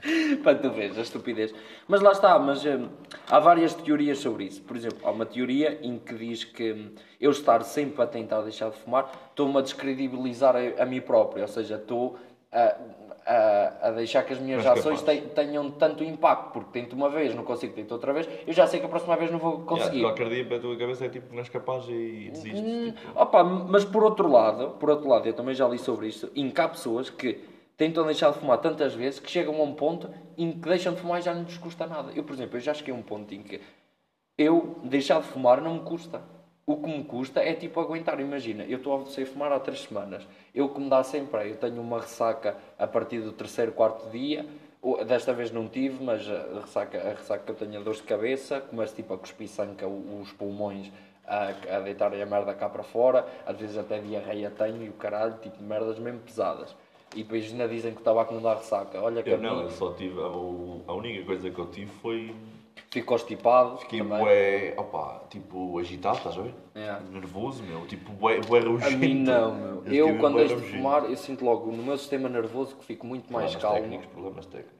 Para 0.44 0.56
tu 0.56 0.70
veres 0.72 0.98
a 0.98 1.02
estupidez. 1.02 1.54
Mas 1.88 2.02
lá 2.02 2.12
está, 2.12 2.40
mas 2.40 2.64
hum, 2.66 2.88
há 3.30 3.40
várias 3.40 3.74
teorias 3.74 4.20
sobre 4.20 4.46
isso. 4.46 4.62
Por 4.62 4.78
exemplo, 4.78 5.00
há 5.04 5.12
uma 5.12 5.26
teoria 5.26 5.78
em 5.82 5.98
que 6.00 6.14
diz 6.16 6.44
que 6.46 6.72
hum, 6.72 6.92
eu 7.20 7.32
estar 7.32 7.62
sempre 7.64 8.02
a 8.02 8.08
tentar 8.08 8.42
deixar 8.42 8.70
de 8.70 8.78
fumar, 8.78 9.12
estou-me 9.30 9.58
a 9.58 9.62
descredibilizar 9.62 10.56
a, 10.56 10.84
a 10.84 10.86
mim 10.86 11.02
próprio. 11.02 11.42
Ou 11.42 11.48
seja, 11.50 11.76
estou 11.76 12.18
a, 12.52 12.78
a, 13.26 13.88
a 13.90 13.92
deixar 13.92 14.24
que 14.24 14.32
as 14.32 14.40
minhas 14.40 14.66
Mas 14.66 14.80
ações 14.80 15.02
te- 15.02 15.22
tenham 15.36 15.70
tanto 15.72 16.02
impacto. 16.02 16.52
Porque 16.54 16.80
tento 16.80 16.94
uma 16.94 17.10
vez, 17.10 17.36
não 17.36 17.44
consigo, 17.44 17.74
tento 17.74 17.92
outra 17.92 18.14
vez, 18.14 18.28
eu 18.48 18.54
já 18.54 18.66
sei 18.68 18.80
que 18.80 18.86
a 18.86 18.90
próxima 18.90 19.18
vez 19.18 19.30
não 19.30 19.38
vou 19.38 19.60
conseguir. 19.64 19.98
Yeah, 19.98 20.16
qualquer 20.16 20.34
dia 20.34 20.46
para 20.46 20.58
a 20.58 20.60
tua 20.62 20.78
cabeça 20.78 21.06
é 21.06 21.10
tipo 21.10 21.32
não 21.34 21.40
és 21.40 21.50
capaz 21.50 21.86
e 21.90 22.30
desistes. 22.32 22.62
Hum, 22.62 22.92
Tipo, 22.94 23.20
Opa, 23.20 23.44
mas 23.44 23.84
por 23.84 24.04
outro 24.04 24.32
lado, 24.32 24.70
por 24.80 24.90
outro 24.90 25.10
lado, 25.10 25.28
eu 25.28 25.34
também 25.34 25.54
já 25.54 25.68
li 25.68 25.78
sobre 25.78 26.08
isto, 26.08 26.32
em 26.34 26.50
que 26.50 26.62
há 26.62 26.70
pessoas 26.70 27.10
que 27.10 27.59
tentam 27.80 28.06
deixar 28.06 28.30
de 28.34 28.38
fumar 28.40 28.58
tantas 28.58 28.94
vezes 28.94 29.22
que 29.22 29.32
chegam 29.32 29.56
a 29.56 29.64
um 29.64 29.74
ponto 29.74 30.10
em 30.38 30.52
que 30.52 30.68
deixam 30.68 30.94
de 30.94 31.00
fumar 31.00 31.20
e 31.20 31.24
já 31.24 31.34
não 31.34 31.44
lhes 31.44 31.58
custa 31.58 31.88
nada. 31.88 32.12
Eu, 32.14 32.26
por 32.26 32.34
exemplo, 32.34 32.58
eu 32.58 32.60
já 32.60 32.74
cheguei 32.74 32.94
a 32.94 32.98
um 32.98 33.02
ponto 33.02 33.34
em 33.34 33.42
que 33.42 33.62
eu 34.38 34.76
deixar 34.84 35.22
de 35.22 35.28
fumar 35.28 35.62
não 35.62 35.76
me 35.76 35.80
custa. 35.80 36.22
O 36.66 36.76
que 36.76 36.88
me 36.88 37.06
custa 37.06 37.40
é 37.40 37.54
tipo 37.54 37.80
aguentar. 37.80 38.20
Imagina, 38.20 38.66
eu 38.66 38.80
estou 38.80 38.94
a 38.94 39.26
fumar 39.26 39.54
há 39.54 39.60
três 39.62 39.80
semanas. 39.84 40.28
Eu 40.54 40.68
me 40.78 40.90
dá 40.90 41.02
sempre, 41.06 41.52
eu 41.52 41.56
tenho 41.56 41.82
uma 41.82 42.02
ressaca 42.02 42.58
a 42.78 42.86
partir 42.86 43.22
do 43.22 43.32
terceiro, 43.32 43.72
quarto 43.72 44.10
dia. 44.10 44.46
Desta 45.08 45.34
vez 45.34 45.50
não 45.50 45.70
tive, 45.70 46.04
mas 46.04 46.30
a 46.30 46.60
ressaca, 46.60 46.98
a 47.00 47.10
ressaca 47.14 47.44
que 47.46 47.52
eu 47.52 47.56
tenho 47.56 47.80
é 47.80 47.84
dor 47.84 47.96
de 47.96 48.04
cabeça, 48.04 48.60
começo 48.60 48.94
tipo 48.94 49.14
a 49.14 49.18
cuspir 49.18 49.48
o- 49.84 50.20
os 50.22 50.34
pulmões 50.34 50.92
a, 51.26 51.78
a 51.78 51.80
deitarem 51.80 52.22
a 52.22 52.26
merda 52.26 52.54
cá 52.54 52.68
para 52.68 52.84
fora, 52.84 53.26
às 53.46 53.58
vezes 53.58 53.78
até 53.78 54.00
diarreia 54.00 54.50
tenho 54.52 54.84
e 54.84 54.90
o 54.90 54.94
caralho, 54.94 55.38
tipo 55.42 55.62
merdas 55.64 55.98
mesmo 55.98 56.20
pesadas. 56.20 56.76
E 57.16 57.24
depois 57.24 57.46
ainda 57.52 57.68
dizem 57.68 57.94
que 57.94 58.02
o 58.02 58.04
tabaco 58.04 58.34
não 58.34 58.42
dá 58.42 58.56
ressaca. 58.56 59.02
Olha 59.02 59.24
que 59.24 59.30
a 59.30 59.34
eu 59.34 59.40
não, 59.42 59.58
mim 59.58 59.64
eu 59.64 59.70
só 59.72 59.92
tive. 59.94 60.20
A, 60.20 60.26
a 60.26 60.94
única 60.94 61.26
coisa 61.26 61.50
que 61.50 61.60
eu 61.60 61.66
tive 61.68 61.92
foi. 62.02 62.36
fico 62.92 63.08
constipado. 63.08 63.78
Fiquei 63.78 64.00
também. 64.00 64.20
bué, 64.20 64.74
opa, 64.78 65.24
tipo, 65.30 65.80
agitado, 65.80 66.18
estás 66.18 66.38
a 66.38 66.42
ver? 66.42 66.54
É. 66.76 67.00
Nervoso, 67.12 67.64
meu. 67.64 67.86
Tipo, 67.88 68.12
bué, 68.14 68.40
bué 68.42 68.60
A 68.60 68.64
rugento. 68.64 68.98
mim 68.98 69.16
não, 69.24 69.56
meu. 69.56 69.84
Eu, 69.86 70.06
mesmo 70.08 70.20
quando 70.20 70.36
deixo 70.38 70.56
de 70.58 70.62
fumar, 70.72 71.06
eu 71.06 71.18
sinto 71.18 71.44
logo 71.44 71.72
no 71.72 71.82
meu 71.82 71.98
sistema 71.98 72.30
nervoso 72.30 72.76
que 72.76 72.86
fico 72.86 73.08
muito 73.08 73.32
mais 73.34 73.56
Problemas 73.56 73.62
calmo. 73.62 73.82
técnicos, 73.82 74.06
problemas 74.14 74.46
técnicos. 74.46 74.80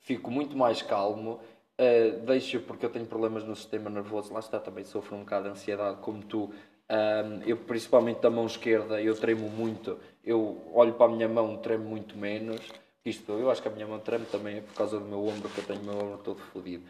Fico 0.00 0.30
muito 0.30 0.56
mais 0.56 0.82
calmo. 0.82 1.38
Uh, 1.80 2.26
deixo, 2.26 2.58
porque 2.60 2.84
eu 2.84 2.90
tenho 2.90 3.06
problemas 3.06 3.44
no 3.44 3.54
sistema 3.54 3.88
nervoso. 3.88 4.32
Lá 4.34 4.40
está, 4.40 4.58
também 4.58 4.82
sofro 4.82 5.14
um 5.14 5.20
bocado 5.20 5.44
de 5.44 5.50
ansiedade, 5.50 5.98
como 6.00 6.22
tu. 6.24 6.50
Um, 6.90 7.42
eu, 7.46 7.56
principalmente 7.56 8.20
da 8.20 8.30
mão 8.30 8.46
esquerda, 8.46 9.00
eu 9.00 9.14
tremo 9.14 9.48
muito. 9.50 9.98
Eu 10.24 10.62
olho 10.72 10.94
para 10.94 11.06
a 11.06 11.14
minha 11.14 11.28
mão, 11.28 11.56
tremo 11.58 11.84
muito 11.84 12.16
menos. 12.16 12.60
Isto, 13.04 13.32
eu 13.32 13.50
acho 13.50 13.60
que 13.62 13.68
a 13.68 13.70
minha 13.70 13.86
mão 13.86 13.98
treme 13.98 14.24
também 14.26 14.58
é 14.58 14.60
por 14.60 14.74
causa 14.74 14.98
do 14.98 15.04
meu 15.04 15.26
ombro, 15.26 15.48
que 15.48 15.58
eu 15.58 15.64
tenho 15.64 15.80
o 15.80 15.84
meu 15.84 15.94
ombro 15.94 16.18
todo 16.18 16.40
fodido. 16.52 16.84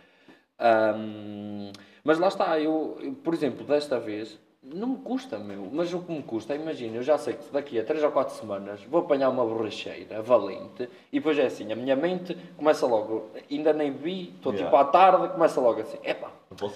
Um, 0.61 1.73
mas 2.03 2.19
lá 2.19 2.29
está, 2.29 2.59
eu, 2.59 2.99
eu, 3.01 3.13
por 3.13 3.35
exemplo, 3.35 3.65
desta 3.65 4.01
vez, 4.01 4.39
não 4.63 4.89
me 4.89 4.97
custa, 4.99 5.39
meu. 5.39 5.69
Mas 5.73 5.93
o 5.93 6.01
que 6.01 6.13
me 6.13 6.23
custa, 6.23 6.55
imagina, 6.55 6.97
eu 6.97 7.03
já 7.03 7.17
sei 7.19 7.35
que 7.35 7.53
daqui 7.53 7.79
a 7.79 7.85
3 7.85 8.03
ou 8.03 8.11
4 8.11 8.35
semanas 8.35 8.83
vou 8.85 9.01
apanhar 9.01 9.29
uma 9.29 9.45
borracheira 9.45 10.21
valente 10.23 10.89
e 11.13 11.19
depois 11.19 11.39
é 11.39 11.47
assim, 11.47 11.71
a 11.73 11.77
minha 11.77 11.95
mente 11.95 12.37
começa 12.57 12.87
logo, 12.87 13.31
ainda 13.51 13.73
nem 13.73 13.93
vi, 13.93 14.31
estou 14.37 14.53
Yeah. 14.53 14.69
tipo 14.69 14.77
à 14.77 14.85
tarde, 14.85 15.33
começa 15.33 15.61
logo 15.61 15.81
assim, 15.81 15.99
epá, 16.03 16.33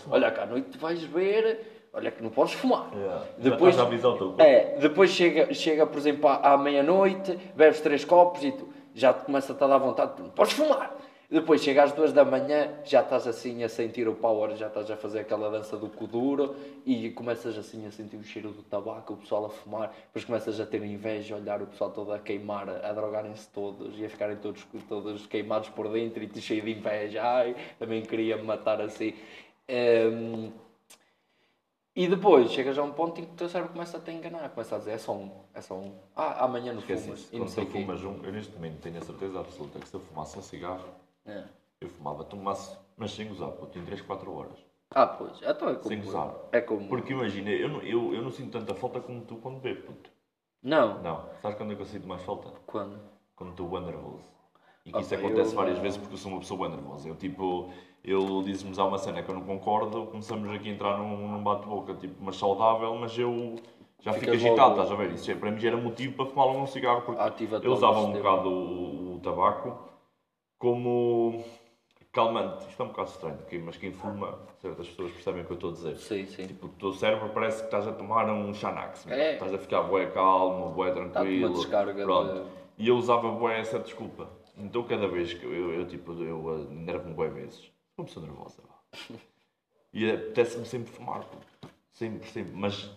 olha 0.08 0.30
cá, 0.30 0.44
à 0.44 0.46
noite 0.46 0.78
vais 0.78 1.02
ver, 1.02 1.81
olha 1.92 2.10
que 2.10 2.22
não 2.22 2.30
podes 2.30 2.54
fumar. 2.54 2.90
Yeah. 2.94 3.24
Já 3.38 3.50
Depois, 3.50 3.76
teu 3.76 3.86
corpo. 3.86 4.42
é, 4.42 4.76
depois 4.78 5.10
chega, 5.10 5.52
chega, 5.54 5.86
por 5.86 5.98
exemplo, 5.98 6.28
à, 6.28 6.52
à 6.52 6.58
meia-noite, 6.58 7.38
bebes 7.54 7.80
três 7.80 8.04
copos 8.04 8.42
e 8.42 8.52
tu 8.52 8.68
já 8.94 9.12
te 9.12 9.24
começa 9.24 9.52
a 9.52 9.54
estar 9.54 9.70
à 9.70 9.78
vontade, 9.78 10.12
tu 10.16 10.22
não 10.22 10.30
podes 10.30 10.52
fumar. 10.52 10.96
Depois 11.30 11.62
chega 11.62 11.82
às 11.84 11.92
duas 11.92 12.12
da 12.12 12.26
manhã, 12.26 12.68
já 12.84 13.00
estás 13.00 13.26
assim 13.26 13.64
a 13.64 13.68
sentir 13.70 14.06
o 14.06 14.14
power, 14.14 14.54
já 14.54 14.66
estás 14.66 14.90
a 14.90 14.96
fazer 14.98 15.20
aquela 15.20 15.50
dança 15.50 15.78
do 15.78 15.88
kuduro 15.88 16.54
e 16.84 17.08
começas 17.08 17.56
assim 17.56 17.86
a 17.86 17.90
sentir 17.90 18.16
o 18.16 18.22
cheiro 18.22 18.50
do 18.50 18.62
tabaco, 18.62 19.14
o 19.14 19.16
pessoal 19.16 19.46
a 19.46 19.48
fumar, 19.48 19.94
depois 20.08 20.26
começas 20.26 20.60
a 20.60 20.66
ter 20.66 20.84
inveja, 20.84 21.34
a 21.34 21.38
olhar 21.38 21.62
o 21.62 21.66
pessoal 21.66 21.90
todo 21.90 22.12
a 22.12 22.18
queimar, 22.18 22.68
a 22.68 22.92
drogarem-se 22.92 23.48
todos 23.48 23.98
e 23.98 24.04
a 24.04 24.10
ficarem 24.10 24.36
todos, 24.36 24.62
todos 24.86 25.24
queimados 25.24 25.70
por 25.70 25.88
dentro 25.88 26.22
e 26.22 26.26
te 26.26 26.38
cheio 26.42 26.60
de 26.60 26.72
inveja. 26.72 27.22
Ai, 27.22 27.56
também 27.78 28.02
queria 28.02 28.36
me 28.36 28.42
matar 28.42 28.82
assim. 28.82 29.14
Hum, 29.70 30.52
e 31.94 32.08
depois 32.08 32.50
chegas 32.50 32.78
a 32.78 32.82
um 32.82 32.92
ponto 32.92 33.20
em 33.20 33.24
que 33.24 33.32
o 33.32 33.36
teu 33.36 33.48
cérebro 33.48 33.72
começa 33.72 33.98
a 33.98 34.00
te 34.00 34.10
enganar, 34.10 34.48
começa 34.50 34.76
a 34.76 34.78
dizer 34.78 34.92
é 34.92 34.98
só 34.98 35.12
um, 35.14 35.30
é 35.52 35.60
só 35.60 35.74
um. 35.74 35.94
Ah, 36.16 36.44
amanhã 36.44 36.72
não 36.72 36.80
fumas. 36.80 37.28
E 37.32 37.38
não 37.38 37.48
sei 37.48 37.66
quê. 37.66 37.72
fumas 37.80 38.02
um, 38.02 38.22
eu 38.24 38.32
neste 38.32 38.52
momento 38.54 38.80
tenho 38.80 38.98
a 38.98 39.02
certeza 39.02 39.40
absoluta 39.40 39.78
que 39.78 39.88
se 39.88 39.94
eu 39.94 40.00
fumasse 40.00 40.38
um 40.38 40.42
cigarro, 40.42 40.88
É. 41.26 41.44
eu 41.80 41.88
fumava, 41.88 42.24
tomasse, 42.24 42.76
mas 42.96 43.12
sem 43.12 43.30
usar, 43.30 43.48
puto, 43.52 43.78
em 43.78 43.84
3, 43.84 44.00
4 44.02 44.32
horas. 44.34 44.58
Ah, 44.94 45.06
pois, 45.06 45.38
então 45.42 45.68
é 45.68 45.74
como. 45.74 45.88
Sem 45.88 46.00
gozar. 46.02 46.34
É 46.52 46.60
como. 46.60 46.88
Porque 46.88 47.12
imagina, 47.12 47.50
eu 47.50 47.68
não, 47.68 47.82
eu, 47.82 48.14
eu 48.14 48.22
não 48.22 48.30
sinto 48.30 48.58
tanta 48.58 48.74
falta 48.74 49.00
como 49.00 49.22
tu 49.22 49.36
quando 49.36 49.58
bebo, 49.60 49.82
puto. 49.82 50.10
Não. 50.62 51.02
Não. 51.02 51.28
Sabes 51.40 51.56
quando 51.56 51.72
é 51.72 51.76
que 51.76 51.82
eu 51.82 51.86
sinto 51.86 52.06
mais 52.06 52.22
falta? 52.22 52.50
Quando? 52.66 53.00
Quando 53.34 53.50
estou 53.50 53.68
bem 53.68 53.80
nervoso. 53.82 54.30
E 54.84 54.90
que 54.92 54.98
Ah, 54.98 55.00
isso 55.00 55.14
acontece 55.14 55.50
eu 55.52 55.56
várias 55.56 55.78
vezes 55.78 55.96
porque 55.98 56.14
eu 56.14 56.18
sou 56.18 56.30
uma 56.32 56.40
pessoa 56.40 56.60
bem 56.68 56.76
nervosa. 56.76 57.08
Eu 57.08 57.16
tipo, 57.16 57.70
eu 58.04 58.42
disse-me 58.44 58.72
há 58.78 58.84
uma 58.84 58.98
cena 58.98 59.22
que 59.22 59.30
eu 59.30 59.34
não 59.34 59.42
concordo, 59.42 60.06
começamos 60.06 60.50
aqui 60.50 60.68
a 60.70 60.72
entrar 60.72 60.98
num, 60.98 61.28
num 61.28 61.42
bate-boca, 61.42 61.94
tipo, 61.94 62.14
mas 62.22 62.36
saudável, 62.36 62.94
mas 62.96 63.16
eu 63.18 63.56
já 64.00 64.12
fico 64.12 64.32
agitado, 64.32 64.56
logo- 64.60 64.82
estás 64.82 64.90
a 64.90 64.94
ver? 64.94 65.12
Isso 65.12 65.30
é- 65.30 65.34
para 65.34 65.50
mim 65.50 65.60
já 65.60 65.68
era 65.68 65.76
motivo 65.76 66.16
para 66.16 66.26
fumar 66.26 66.48
um 66.48 66.66
cigarro, 66.66 67.02
porque 67.02 67.20
Ativa-te 67.20 67.64
eu 67.66 67.72
usava 67.72 68.00
um 68.00 68.12
bocado 68.12 68.48
o, 68.48 69.14
o 69.16 69.20
tabaco 69.20 69.78
como 70.58 71.44
calmante. 72.12 72.68
Isto 72.68 72.82
é 72.82 72.84
um 72.84 72.88
bocado 72.88 73.08
estranho, 73.10 73.38
mas 73.64 73.76
quem 73.76 73.92
fuma, 73.92 74.38
certas 74.60 74.88
pessoas 74.88 75.12
percebem 75.12 75.42
o 75.42 75.44
que 75.46 75.52
eu 75.52 75.54
estou 75.54 75.70
a 75.70 75.72
dizer. 75.72 75.96
Sim, 75.96 76.26
sim. 76.26 76.46
Tipo, 76.46 76.66
o 76.66 76.70
teu 76.70 76.92
cérebro 76.92 77.30
parece 77.30 77.58
que 77.60 77.64
estás 77.66 77.86
a 77.88 77.92
tomar 77.92 78.28
um 78.30 78.52
Xanax. 78.52 79.06
É. 79.08 79.34
Estás 79.34 79.54
a 79.54 79.58
ficar 79.58 79.82
bué 79.82 80.06
calmo, 80.06 80.70
bué 80.70 80.90
tranquilo. 80.92 81.54
Pronto. 82.04 82.34
de- 82.44 82.62
E 82.78 82.88
eu 82.88 82.96
usava 82.96 83.30
bué 83.30 83.60
essa 83.60 83.78
desculpa. 83.78 84.28
Então 84.58 84.82
cada 84.82 85.06
vez 85.08 85.32
que 85.32 85.44
eu, 85.44 85.52
eu, 85.52 85.72
eu, 85.74 85.86
tipo, 85.86 86.12
eu 86.12 86.38
uh, 86.38 86.58
nervo-me 86.70 87.14
bué 87.14 87.28
vezes. 87.28 87.70
Sou 87.94 88.02
uma 88.02 88.06
pessoa 88.06 88.26
nervosa. 88.26 88.62
E 89.92 90.10
apetece-me 90.10 90.64
sempre 90.64 90.90
fumar. 90.90 91.26
Sempre, 91.92 92.28
sempre. 92.28 92.52
Mas 92.54 92.90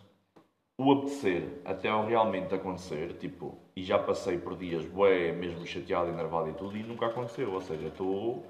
o 0.78 0.91
apetecer 0.91 1.62
até 1.66 1.89
ao 1.89 2.06
realmente 2.06 2.54
acontecer, 2.56 3.14
tipo, 3.18 3.58
e 3.76 3.84
já 3.84 4.00
passei 4.00 4.38
por 4.38 4.58
dias 4.58 4.86
bué, 4.86 5.32
mesmo 5.32 5.66
chateado, 5.66 6.10
enervado 6.10 6.50
e 6.50 6.54
tudo, 6.54 6.78
e 6.78 6.84
nunca 6.84 7.08
aconteceu. 7.08 7.52
Ou 7.52 7.62
seja, 7.62 7.88
estou 7.88 8.46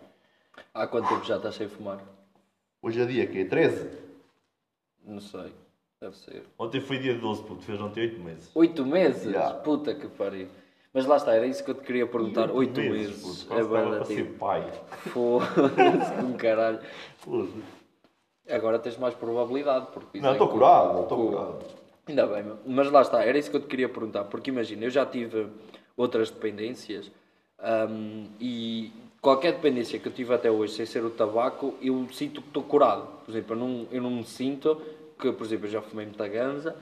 Há 0.74 0.88
quanto 0.88 1.10
tempo 1.10 1.26
já 1.26 1.38
estás 1.38 1.56
sem 1.56 1.68
fumar? 1.68 2.04
Hoje 2.82 3.02
é 3.02 3.06
dia 3.06 3.28
que 3.28 3.40
é 3.40 3.46
13? 3.46 3.98
Não 5.04 5.20
sei. 5.20 5.54
Deve 6.00 6.16
ser. 6.18 6.46
Ontem 6.60 6.82
foi 6.82 7.00
dia 7.00 7.18
12, 7.18 7.44
puto, 7.44 7.64
fez 7.64 7.82
ontem 7.82 8.02
8 8.02 8.20
meses. 8.20 8.52
Oito 8.56 8.86
meses? 8.86 9.32
Já. 9.32 9.54
Puta 9.56 9.96
que 9.96 10.08
pariu. 10.08 10.48
Mas 10.96 11.06
lá 11.06 11.18
está, 11.18 11.34
era 11.36 11.46
isso 11.46 11.62
que 11.62 11.70
eu 11.72 11.76
te 11.76 11.82
queria 11.84 12.08
perguntar. 12.08 12.50
Oito 12.52 12.80
meses. 12.80 13.22
puto, 13.22 13.28
É 13.28 13.48
quase 13.48 13.62
estava 13.64 13.86
banda 13.90 14.06
tempo. 14.06 14.34
pai. 14.40 14.72
Foda-se 15.12 16.14
com 16.22 16.34
caralho. 16.38 16.80
Agora 18.50 18.80
tens 18.80 18.98
mais 18.98 19.14
probabilidade. 19.14 19.88
Porque 19.94 20.22
Não, 20.22 20.32
estou 20.32 20.48
que- 20.48 20.54
curado, 20.54 21.02
estou 21.02 21.28
curado. 21.32 21.66
Ainda 22.08 22.26
bem, 22.28 22.46
mas 22.66 22.90
lá 22.92 23.02
está, 23.02 23.26
era 23.26 23.38
isso 23.38 23.50
que 23.52 23.58
eu 23.58 23.62
te 23.62 23.68
queria 23.68 23.90
perguntar, 23.90 24.26
porque 24.26 24.52
imagina, 24.52 24.86
eu 24.86 24.92
já 24.92 25.04
tive 25.08 25.48
outras 25.98 26.30
dependências 26.30 27.12
hum, 27.90 28.28
e 28.40 28.94
qualquer 29.20 29.54
dependência 29.54 29.98
que 29.98 30.08
eu 30.08 30.12
tive 30.14 30.32
até 30.32 30.52
hoje, 30.52 30.74
sem 30.74 30.86
ser 30.86 31.04
o 31.04 31.10
tabaco, 31.10 31.74
eu 31.82 32.08
sinto 32.14 32.42
que 32.44 32.48
estou 32.50 32.62
curado. 32.62 33.08
Por 33.26 33.32
exemplo, 33.32 33.54
eu 33.56 33.60
não, 33.60 33.88
eu 33.92 34.02
não 34.04 34.12
me 34.12 34.24
sinto 34.24 34.80
que, 35.20 35.32
por 35.32 35.46
exemplo, 35.48 35.66
eu 35.66 35.72
já 35.72 35.82
fumei 35.82 36.06
muita 36.06 36.28
ganza 36.28 36.76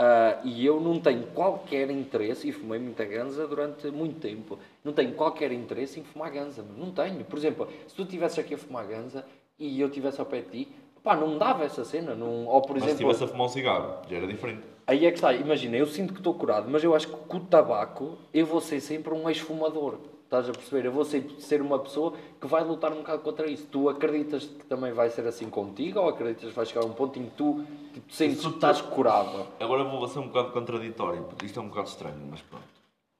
ah, 0.00 0.40
e 0.44 0.64
eu 0.64 0.78
não 0.78 1.00
tenho 1.00 1.26
qualquer 1.34 1.90
interesse, 1.90 2.48
e 2.48 2.52
fumei 2.52 2.78
muita 2.78 3.04
ganza 3.04 3.48
durante 3.48 3.90
muito 3.90 4.20
tempo, 4.20 4.56
não 4.84 4.92
tenho 4.92 5.12
qualquer 5.14 5.50
interesse 5.50 5.98
em 5.98 6.04
fumar 6.04 6.30
ganza, 6.30 6.64
não 6.76 6.92
tenho. 6.92 7.24
Por 7.24 7.36
exemplo, 7.36 7.66
se 7.88 7.96
tu 7.96 8.02
estivesse 8.02 8.38
aqui 8.38 8.54
a 8.54 8.58
fumar 8.58 8.86
ganza 8.86 9.26
e 9.58 9.80
eu 9.80 9.88
estivesse 9.88 10.20
ao 10.20 10.26
pé 10.26 10.42
de 10.42 10.50
ti, 10.50 10.68
pá, 11.02 11.16
não 11.16 11.32
me 11.32 11.38
dava 11.40 11.64
essa 11.64 11.84
cena, 11.84 12.14
não... 12.14 12.46
ou 12.46 12.62
por 12.62 12.74
Mas 12.74 12.84
se 12.84 12.90
exemplo... 12.90 13.10
estivesse 13.10 13.24
a 13.24 13.26
fumar 13.26 13.46
um 13.46 13.50
cigarro, 13.50 14.02
já 14.08 14.16
era 14.18 14.26
diferente. 14.28 14.62
Aí 14.86 15.04
é 15.04 15.10
que 15.10 15.16
está, 15.16 15.32
imagina, 15.32 15.76
eu 15.76 15.86
sinto 15.86 16.12
que 16.12 16.20
estou 16.20 16.34
curado, 16.34 16.70
mas 16.70 16.84
eu 16.84 16.94
acho 16.94 17.08
que 17.08 17.16
com 17.16 17.38
o 17.38 17.40
tabaco 17.40 18.16
eu 18.32 18.46
vou 18.46 18.60
ser 18.60 18.80
sempre 18.80 19.12
um 19.12 19.28
ex-fumador. 19.28 19.98
Estás 20.28 20.46
a 20.46 20.52
perceber? 20.52 20.84
Eu 20.84 20.92
vou 20.92 21.06
ser, 21.06 21.26
ser 21.38 21.62
uma 21.62 21.78
pessoa 21.78 22.12
que 22.38 22.46
vai 22.46 22.62
lutar 22.62 22.92
um 22.92 22.96
bocado 22.96 23.22
contra 23.22 23.50
isso. 23.50 23.66
Tu 23.68 23.88
acreditas 23.88 24.44
que 24.44 24.66
também 24.66 24.92
vai 24.92 25.08
ser 25.08 25.26
assim 25.26 25.48
contigo 25.48 26.00
ou 26.00 26.10
acreditas 26.10 26.50
que 26.50 26.54
vai 26.54 26.66
chegar 26.66 26.82
a 26.82 26.84
um 26.84 26.92
ponto 26.92 27.18
em 27.18 27.24
que 27.24 27.30
tu 27.30 27.64
tipo, 27.94 28.12
sentes 28.12 28.44
que 28.44 28.48
estás 28.52 28.82
curado? 28.82 29.46
Agora 29.58 29.84
vou 29.84 30.06
ser 30.06 30.18
um 30.18 30.26
bocado 30.26 30.52
contraditório, 30.52 31.22
porque 31.22 31.46
isto 31.46 31.58
é 31.58 31.62
um 31.62 31.68
bocado 31.68 31.88
estranho, 31.88 32.28
mas 32.30 32.42
pronto. 32.42 32.66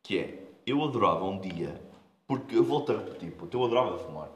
Que 0.03 0.19
é, 0.19 0.39
eu 0.67 0.85
adorava 0.85 1.25
um 1.25 1.41
dia, 1.41 1.81
porque 2.27 2.55
eu 2.55 2.63
volto 2.63 2.93
a 2.93 2.99
repetir, 2.99 3.33
eu 3.55 3.65
adorava 3.65 3.97
fumar. 3.97 4.29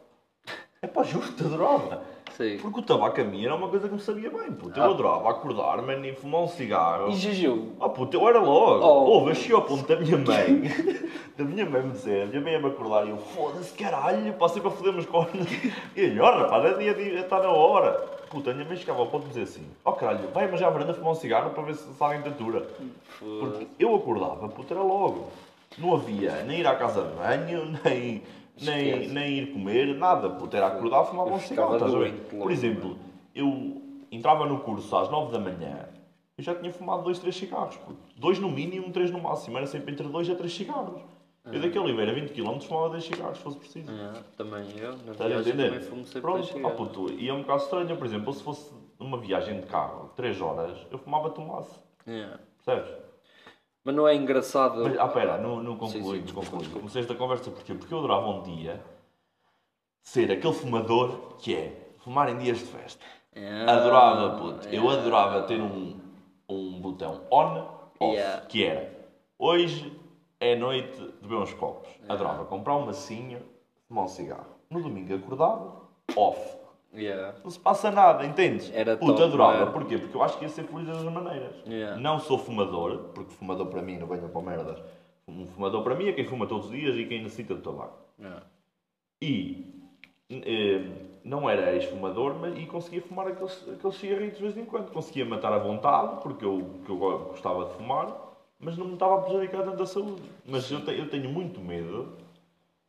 É 0.81 0.87
pá, 0.87 1.03
justo, 1.03 1.45
adorava. 1.45 2.03
Sim. 2.37 2.59
Porque 2.61 2.81
o 2.81 2.83
tabaco 2.83 3.21
a 3.21 3.25
mim 3.25 3.45
era 3.45 3.55
uma 3.55 3.69
coisa 3.69 3.89
que 3.89 3.95
me 3.95 4.01
sabia 4.01 4.31
bem, 4.31 4.53
puto. 4.53 4.79
Eu 4.79 4.85
Ah. 4.85 4.87
adorava 4.91 5.31
acordar-me 5.31 6.11
e 6.11 6.15
fumar 6.15 6.43
um 6.43 6.49
cigarro. 6.49 7.11
E 7.11 7.15
jejum? 7.17 7.73
Ah, 7.81 7.89
puto, 7.89 8.17
eu 8.17 8.29
era 8.29 8.39
logo. 8.41 8.85
Oh. 8.85 9.11
Ouve, 9.11 9.31
eu 9.31 9.35
cheguei 9.35 9.57
ao 9.57 9.63
ponto 9.63 9.87
da 9.87 9.97
minha 10.01 10.17
mãe, 10.17 10.63
da 11.37 11.45
minha 11.45 11.67
mãe 11.69 11.83
me 11.83 11.93
dizer, 11.93 12.23
a 12.23 12.27
minha 12.27 12.41
mãe 12.41 12.53
ia-me 12.53 12.67
acordar 12.69 13.07
e 13.07 13.11
eu, 13.11 13.19
foda-se, 13.19 13.73
caralho, 13.75 14.33
passei 14.35 14.63
para 14.63 14.71
foder 14.71 14.93
meus 14.93 15.07
cornos. 15.07 15.47
E 15.97 16.19
ó, 16.21 16.31
rapaz, 16.39 16.65
é 16.81 16.95
dia, 16.95 17.21
está 17.21 17.39
na 17.41 17.51
hora. 17.51 17.93
Puta, 18.31 18.51
a 18.51 18.55
minha 18.55 18.67
mãe 18.67 18.77
chegava 18.79 19.01
ao 19.01 19.07
ponto 19.09 19.25
de 19.25 19.29
dizer 19.29 19.43
assim, 19.43 19.67
ó 19.85 19.93
caralho, 19.93 20.29
vai 20.33 20.51
mas 20.51 20.59
já 20.59 20.67
à 20.67 20.71
varanda 20.71 20.95
fumar 20.95 21.13
um 21.13 21.15
cigarro 21.15 21.51
para 21.51 21.63
ver 21.65 21.75
se, 21.75 21.87
alguém 22.01 22.23
te 22.23 22.29
atura. 22.31 22.67
Porque 23.19 23.67
eu 23.79 23.95
acordava, 23.95 24.49
puta, 24.49 24.73
era 24.73 24.83
logo. 24.83 25.29
Não 25.77 25.95
havia 25.95 26.43
nem 26.45 26.61
ir 26.61 26.67
à 26.67 26.75
casa 26.75 27.03
de 27.03 27.15
banho, 27.15 27.79
nem, 27.85 28.23
nem, 28.61 29.09
nem 29.09 29.39
ir 29.39 29.53
comer, 29.53 29.95
nada. 29.95 30.31
Puta, 30.31 30.57
era 30.57 30.67
acordar, 30.69 31.05
fumar 31.05 31.27
Eu 31.27 31.35
um 31.35 31.39
cigarro, 31.41 31.75
estás 31.75 31.95
a 31.95 31.99
ver? 31.99 32.13
Por 32.31 32.51
exemplo, 32.51 32.97
eu 33.35 33.83
entrava 34.11 34.47
no 34.47 34.61
curso 34.61 34.95
às 34.97 35.11
9 35.11 35.33
da 35.33 35.39
manhã, 35.39 35.89
eu 36.37 36.45
já 36.45 36.55
tinha 36.55 36.73
fumado 36.73 37.03
dois, 37.03 37.19
três 37.19 37.37
cigarros. 37.37 37.77
puto. 37.77 37.99
Dois 38.17 38.39
no 38.39 38.51
mínimo, 38.51 38.91
três 38.91 39.11
no 39.11 39.21
máximo. 39.21 39.57
Era 39.57 39.67
sempre 39.67 39.93
entre 39.93 40.09
dois 40.09 40.29
a 40.29 40.35
três 40.35 40.53
cigarros. 40.55 41.01
Eu 41.45 41.61
daqui 41.61 41.77
a 41.77 41.83
Oliveira, 41.83 42.15
20 42.15 42.31
km, 42.33 42.61
fumava 42.61 42.91
10 42.91 43.05
cigarros, 43.05 43.39
se 43.39 43.43
fosse 43.43 43.59
preciso. 43.59 43.91
Ah, 43.91 44.23
também 44.37 44.65
eu, 44.79 44.97
na 44.99 45.11
Estás 45.11 45.21
a 45.21 45.27
viagem 45.27 45.57
também 45.57 45.81
fumo 45.81 46.05
sempre 46.05 46.21
Pronto, 46.21 46.67
ah, 46.67 46.71
puto, 46.71 47.13
e 47.13 47.29
é 47.29 47.33
um 47.33 47.41
bocado 47.41 47.63
estranho. 47.65 47.97
Por 47.97 48.07
exemplo, 48.07 48.33
se 48.33 48.43
fosse 48.45 48.73
uma 48.99 49.19
viagem 49.19 49.61
de 49.61 49.67
carro, 49.67 50.11
3 50.15 50.41
horas, 50.41 50.87
eu 50.91 50.99
fumava 50.99 51.31
tomasse. 51.31 51.81
Yeah. 52.07 52.39
Percebes? 52.65 53.02
Mas 53.85 53.95
não 53.95 54.07
é 54.07 54.15
engraçado... 54.15 54.83
Mas, 54.83 54.99
ah, 54.99 55.09
pera, 55.09 55.39
não, 55.39 55.63
não 55.63 55.73
Sim, 55.73 55.99
concluí, 56.01 56.19
sim, 56.27 56.35
concluí. 56.35 56.59
desculpa. 56.61 56.79
Comecei 56.79 57.03
esta 57.03 57.15
conversa 57.15 57.51
porquê? 57.51 57.75
Porque 57.75 57.93
eu 57.93 57.99
adorava 57.99 58.29
um 58.29 58.43
dia 58.43 58.83
ser 60.03 60.31
aquele 60.31 60.53
fumador 60.55 61.37
que 61.39 61.55
é 61.55 61.93
fumar 61.99 62.29
em 62.29 62.39
dias 62.39 62.59
de 62.59 62.65
festa. 62.67 63.05
Ah, 63.35 63.73
Adorava, 63.73 64.39
puto. 64.39 64.67
Eu 64.69 64.85
yeah. 64.85 65.01
adorava 65.01 65.43
ter 65.43 65.61
um, 65.61 65.99
um 66.49 66.81
botão 66.81 67.23
on, 67.31 67.67
off, 67.99 68.15
Yeah. 68.17 68.47
que 68.47 68.65
era 68.65 68.93
hoje 69.39 69.97
é 70.39 70.55
noite 70.57 70.97
de 71.01 71.13
beber 71.23 71.37
uns 71.37 71.55
copos. 71.55 71.89
Adorava 72.09 72.45
comprar 72.45 72.77
um 72.77 72.87
macinho, 72.87 73.41
fumar 73.89 74.05
um 74.05 74.09
cigarro. 74.09 74.47
No 74.69 74.83
domingo 74.83 75.15
acordava, 75.15 75.83
off. 76.17 76.57
Yeah. 76.95 77.35
Não 77.43 77.51
se 77.51 77.59
passa 77.59 77.91
nada, 77.91 78.25
entendes? 78.27 78.71
Era 78.75 78.97
Puta, 78.97 79.13
top, 79.13 79.25
adorava. 79.25 79.57
era. 79.63 79.71
Porquê? 79.71 79.97
Porque 79.99 80.15
eu 80.17 80.23
acho 80.23 80.37
que 80.39 80.45
ia 80.45 80.49
ser 80.51 80.65
feliz 80.65 80.87
das 80.87 81.03
maneiras. 81.05 81.55
Yeah. 81.67 81.97
Não 81.99 82.19
sou 82.19 82.39
fumador, 82.39 83.11
porque 83.15 83.33
fumador 83.33 83.67
para 83.69 83.81
mim 83.81 83.97
não 83.99 84.07
venha 84.07 84.29
para 84.29 84.43
merdas. 84.43 84.79
Um 85.27 85.47
fumador 85.47 85.83
para 85.83 85.95
mim 85.95 86.09
é 86.09 86.13
quem 86.13 86.27
fuma 86.27 86.47
todos 86.47 86.67
os 86.67 86.73
dias 86.73 86.95
e 86.97 87.07
quem 87.07 87.23
necessita 87.23 87.55
de 87.55 87.63
tabaco. 87.63 87.97
Yeah. 88.21 88.43
E 89.23 89.73
eh, 90.31 90.85
não 91.25 91.49
era 91.49 91.73
ex-fumador, 91.75 92.35
mas 92.39 92.59
e 92.59 92.67
conseguia 92.67 93.01
fumar 93.01 93.27
aqueles, 93.29 93.67
aqueles 93.73 93.97
cigarritos 93.97 94.37
de 94.39 94.43
vez 94.45 94.57
em 94.59 94.65
quando. 94.67 94.91
Conseguia 94.93 95.25
matar 95.25 95.53
à 95.53 95.59
vontade, 95.59 96.21
porque 96.23 96.45
eu, 96.45 96.81
que 96.85 96.91
eu 96.91 96.97
go- 96.97 97.19
gostava 97.31 97.65
de 97.67 97.73
fumar, 97.75 98.09
mas 98.61 98.77
não 98.77 98.87
me 98.87 98.95
estava 98.95 99.15
a 99.17 99.23
prejudicar 99.23 99.63
tanto 99.65 99.83
a 99.83 99.87
saúde. 99.87 100.23
Mas 100.47 100.71
eu, 100.71 100.85
te- 100.85 100.99
eu 100.99 101.09
tenho 101.09 101.31
muito 101.31 101.59
medo, 101.61 102.13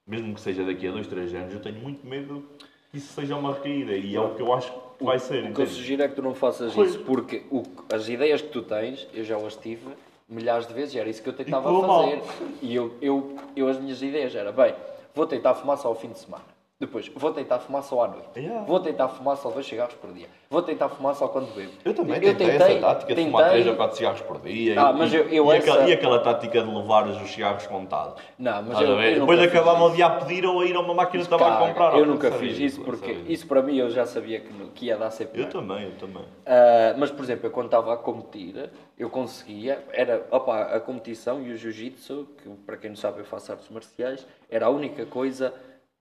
mesmo 0.05 0.33
que 0.33 0.41
seja 0.41 0.65
daqui 0.65 0.87
a 0.87 0.91
dois, 0.91 1.07
três 1.07 1.33
anos, 1.33 1.53
eu 1.53 1.61
tenho 1.61 1.79
muito 1.79 2.05
medo 2.05 2.43
isso 2.93 3.13
seja 3.13 3.35
uma 3.35 3.53
recaída. 3.53 3.93
E 3.93 4.15
é 4.15 4.19
o 4.21 4.35
que 4.35 4.41
eu 4.41 4.53
acho 4.53 4.71
que 4.97 5.03
vai 5.03 5.17
ser. 5.19 5.39
O 5.39 5.41
que 5.41 5.47
eu 5.47 5.51
entende? 5.51 5.69
sugiro 5.71 6.03
é 6.03 6.07
que 6.07 6.15
tu 6.15 6.21
não 6.21 6.35
faças 6.35 6.73
Pois. 6.73 6.91
isso, 6.91 6.99
porque 6.99 7.43
o- 7.51 7.63
as 7.91 8.07
ideias 8.07 8.41
que 8.41 8.49
tu 8.49 8.61
tens, 8.61 9.07
eu 9.13 9.23
já 9.23 9.35
as 9.37 9.55
tive 9.55 9.87
milhares 10.29 10.67
de 10.67 10.73
vezes, 10.73 10.93
e 10.95 10.99
era 10.99 11.09
isso 11.09 11.21
que 11.21 11.29
eu 11.29 11.33
tentava 11.33 11.67
correu 11.69 11.87
mal. 11.87 12.03
fazer. 12.03 12.21
E 12.61 12.73
eu, 12.75 12.93
eu, 13.01 13.35
eu, 13.55 13.67
as 13.67 13.79
minhas 13.79 14.01
ideias 14.01 14.35
era, 14.35 14.51
bem, 14.51 14.73
vou 15.15 15.25
tentar 15.25 15.55
fumar 15.55 15.77
só 15.77 15.87
ao 15.87 15.95
fim 15.95 16.09
de 16.09 16.19
semana. 16.19 16.43
Depois, 16.85 17.09
vou 17.15 17.31
tentar 17.31 17.59
fumar 17.59 17.81
só 17.81 18.03
à 18.03 18.07
noite. 18.09 18.27
Yeah. 18.35 18.65
Vou 18.65 18.77
tentar 18.77 19.07
fumar 19.07 19.37
só 19.37 19.49
dois 19.49 19.65
cigarros 19.65 19.95
por 19.95 20.11
dia. 20.11 20.27
Vou 20.49 20.61
tentar 20.61 20.89
fumar 20.89 21.15
só 21.15 21.29
quando 21.29 21.47
bebo. 21.55 21.71
Eu 21.85 21.93
também 21.93 22.19
tentei, 22.19 22.49
essa 22.49 22.75
tática 22.81 23.15
de 23.15 23.23
fumar 23.23 23.49
3 23.51 23.67
ou 23.67 23.75
4 23.77 23.95
cigarros 23.97 24.21
por 24.21 24.41
dia. 24.41 24.75
Ah, 24.77 24.91
e, 24.91 24.93
mas 24.93 25.13
eu- 25.13 25.29
eu 25.29 25.45
e, 25.53 25.55
essa- 25.55 25.71
aquela, 25.71 25.89
e 25.89 25.93
aquela 25.93 26.19
tática 26.19 26.61
de 26.61 26.69
levar 26.69 27.07
os 27.07 27.31
cigarros 27.31 27.65
contados. 27.67 28.21
Não, 28.37 28.61
mas 28.63 28.81
eu, 28.81 28.99
eu 29.01 29.19
Depois 29.21 29.39
isso. 29.39 29.91
de 29.93 29.99
ir 29.99 30.03
a 30.03 30.09
pedir 30.09 30.45
ou 30.45 30.59
a 30.59 30.65
ir 30.65 30.75
a 30.75 30.81
uma 30.81 30.93
máquina 30.93 31.23
de 31.23 31.29
tabaco 31.29 31.67
comprar. 31.67 31.97
Eu 31.97 32.05
nunca 32.05 32.31
fiz 32.33 32.59
isso 32.59 32.81
porque 32.81 33.11
isso 33.29 33.47
para 33.47 33.61
mim 33.61 33.77
eu 33.77 33.89
já 33.89 34.05
sabia 34.05 34.41
que, 34.41 34.51
que 34.75 34.85
ia 34.87 34.97
dar 34.97 35.09
sempre 35.09 35.41
Eu 35.41 35.49
também, 35.49 35.85
eu 35.85 35.91
também. 35.91 36.25
Ah, 36.45 36.95
mas, 36.97 37.11
por 37.11 37.23
exemplo, 37.23 37.47
eu 37.47 37.51
quando 37.51 37.67
estava 37.67 37.93
a 37.93 37.97
competir, 37.97 38.69
eu 38.99 39.09
conseguia, 39.09 39.81
era, 39.93 40.27
opa, 40.29 40.63
a 40.63 40.79
competição 40.81 41.41
e 41.41 41.51
o 41.53 41.57
jiu-jitsu, 41.57 42.27
que 42.43 42.49
para 42.65 42.75
quem 42.75 42.89
não 42.89 42.97
sabe 42.97 43.19
eu 43.19 43.25
faço 43.25 43.53
artes 43.53 43.69
marciais, 43.69 44.27
era 44.49 44.65
a 44.65 44.69
única 44.69 45.05
coisa 45.05 45.53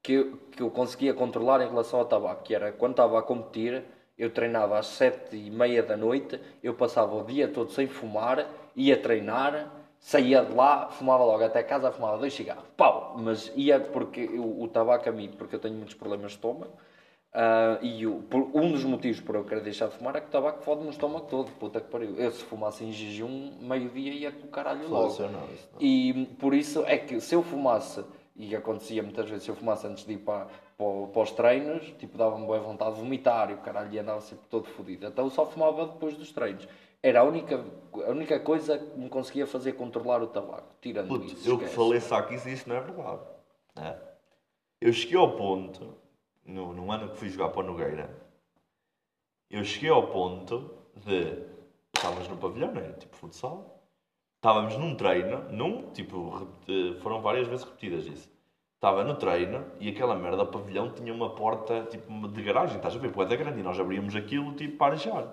que 0.02 0.12
eu, 0.14 0.36
que 0.50 0.62
eu 0.62 0.70
conseguia 0.70 1.14
controlar 1.14 1.62
em 1.62 1.68
relação 1.68 2.00
ao 2.00 2.04
tabaco, 2.06 2.42
que 2.42 2.54
era 2.54 2.72
quando 2.72 2.92
estava 2.92 3.18
a 3.18 3.22
competir, 3.22 3.84
eu 4.18 4.30
treinava 4.30 4.78
às 4.78 4.86
sete 4.86 5.36
e 5.36 5.50
meia 5.50 5.82
da 5.82 5.96
noite, 5.96 6.40
eu 6.62 6.74
passava 6.74 7.14
o 7.14 7.24
dia 7.24 7.48
todo 7.48 7.70
sem 7.70 7.86
fumar, 7.86 8.46
ia 8.74 8.96
treinar, 8.96 9.70
saía 9.98 10.44
de 10.44 10.52
lá, 10.54 10.88
fumava 10.88 11.24
logo 11.24 11.44
até 11.44 11.62
casa, 11.62 11.92
fumava 11.92 12.18
dois 12.18 12.34
cigarros, 12.34 12.64
pau! 12.76 13.14
Mas 13.18 13.52
ia 13.54 13.78
porque 13.78 14.20
eu- 14.20 14.60
o 14.60 14.66
tabaco 14.68 15.08
a 15.08 15.12
mim, 15.12 15.30
porque 15.38 15.54
eu 15.54 15.60
tenho 15.60 15.74
muitos 15.76 15.94
problemas 15.94 16.32
de 16.32 16.36
estômago, 16.36 16.72
ah, 17.32 17.78
e 17.80 18.04
o- 18.06 18.22
por- 18.22 18.50
um 18.54 18.72
dos 18.72 18.84
motivos 18.84 19.20
por 19.20 19.36
eu 19.36 19.44
querer 19.44 19.62
deixar 19.62 19.86
de 19.88 19.96
fumar 19.96 20.16
é 20.16 20.20
que 20.20 20.26
o 20.26 20.30
tabaco 20.30 20.62
fode-me 20.62 20.88
o 20.88 20.90
estômago 20.90 21.26
todo, 21.26 21.50
puta 21.52 21.80
que 21.80 21.88
pariu. 21.88 22.16
Eu 22.16 22.30
se 22.32 22.42
fumasse 22.44 22.84
em 22.84 22.90
jejum, 22.92 23.52
meio-dia 23.60 24.12
ia 24.12 24.32
com 24.32 24.46
o 24.46 24.50
caralho 24.50 24.88
logo. 24.88 25.04
Não, 25.28 25.40
não. 25.74 25.80
E 25.80 26.26
por 26.40 26.52
isso 26.54 26.84
é 26.86 26.98
que 26.98 27.20
se 27.20 27.34
eu 27.34 27.42
fumasse, 27.42 28.04
e 28.34 28.54
acontecia 28.56 29.02
muitas 29.02 29.28
vezes, 29.28 29.44
se 29.44 29.50
eu 29.50 29.56
fumasse 29.56 29.86
antes 29.86 30.04
de 30.04 30.14
ir 30.14 30.18
para, 30.18 30.46
para, 30.76 31.06
para 31.12 31.22
os 31.22 31.30
treinos, 31.32 31.84
tipo, 31.98 32.16
dava-me 32.16 32.46
boa 32.46 32.58
vontade 32.60 32.94
de 32.94 33.00
vomitar 33.02 33.50
e 33.50 33.54
o 33.54 33.58
caralho 33.58 34.00
andava 34.00 34.20
sempre 34.20 34.46
todo 34.48 34.66
fodido. 34.68 35.06
Então 35.06 35.26
eu 35.26 35.30
só 35.30 35.44
fumava 35.46 35.86
depois 35.86 36.16
dos 36.16 36.32
treinos. 36.32 36.66
Era 37.02 37.20
a 37.20 37.24
única, 37.24 37.64
a 38.06 38.10
única 38.10 38.38
coisa 38.40 38.78
que 38.78 38.98
me 38.98 39.08
conseguia 39.08 39.46
fazer 39.46 39.72
controlar 39.72 40.22
o 40.22 40.28
tabaco, 40.28 40.74
tirando 40.80 41.08
Puto, 41.08 41.26
isso. 41.26 41.48
eu 41.48 41.58
que 41.58 41.66
falei 41.66 42.00
só 42.00 42.22
que 42.22 42.34
isso, 42.34 42.48
isso 42.48 42.68
não 42.68 42.76
é 42.76 42.80
verdade. 42.80 43.20
né? 43.74 43.98
Eu 44.80 44.92
cheguei 44.92 45.18
ao 45.18 45.36
ponto, 45.36 45.94
no, 46.44 46.72
no 46.72 46.90
ano 46.90 47.10
que 47.10 47.16
fui 47.16 47.28
jogar 47.28 47.50
para 47.50 47.60
o 47.60 47.66
Nogueira, 47.66 48.08
eu 49.50 49.64
cheguei 49.64 49.90
ao 49.90 50.06
ponto 50.08 50.70
de. 50.96 51.44
Estávamos 51.94 52.26
no 52.28 52.36
pavilhão, 52.38 52.72
né? 52.72 52.92
Tipo 52.98 53.14
futsal. 53.16 53.81
Estávamos 54.42 54.76
num 54.76 54.96
treino, 54.96 55.44
num, 55.50 55.92
tipo, 55.92 56.30
repeti- 56.30 57.00
foram 57.00 57.20
várias 57.20 57.46
vezes 57.46 57.64
repetidas 57.64 58.06
isso. 58.06 58.28
Estava 58.74 59.04
no 59.04 59.14
treino 59.14 59.64
e 59.78 59.88
aquela 59.88 60.16
merda, 60.16 60.42
o 60.42 60.46
pavilhão 60.48 60.90
tinha 60.90 61.14
uma 61.14 61.30
porta 61.30 61.84
tipo 61.88 62.26
de 62.26 62.42
garagem, 62.42 62.74
estás 62.74 62.96
a 62.96 62.98
ver? 62.98 63.12
Poeta 63.12 63.36
grande 63.36 63.60
e 63.60 63.62
nós 63.62 63.78
abríamos 63.78 64.16
aquilo 64.16 64.52
tipo 64.54 64.76
para 64.78 64.94
arejar. 64.94 65.28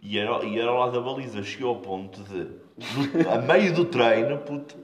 E 0.00 0.18
era, 0.18 0.42
e 0.46 0.58
era 0.58 0.70
lá 0.70 0.88
da 0.88 0.98
baliza. 0.98 1.42
Cheguei 1.42 1.66
ao 1.66 1.76
ponto 1.76 2.22
de, 2.22 2.58
a 3.30 3.36
meio 3.36 3.74
do 3.74 3.84
treino, 3.84 4.38
puto, 4.38 4.74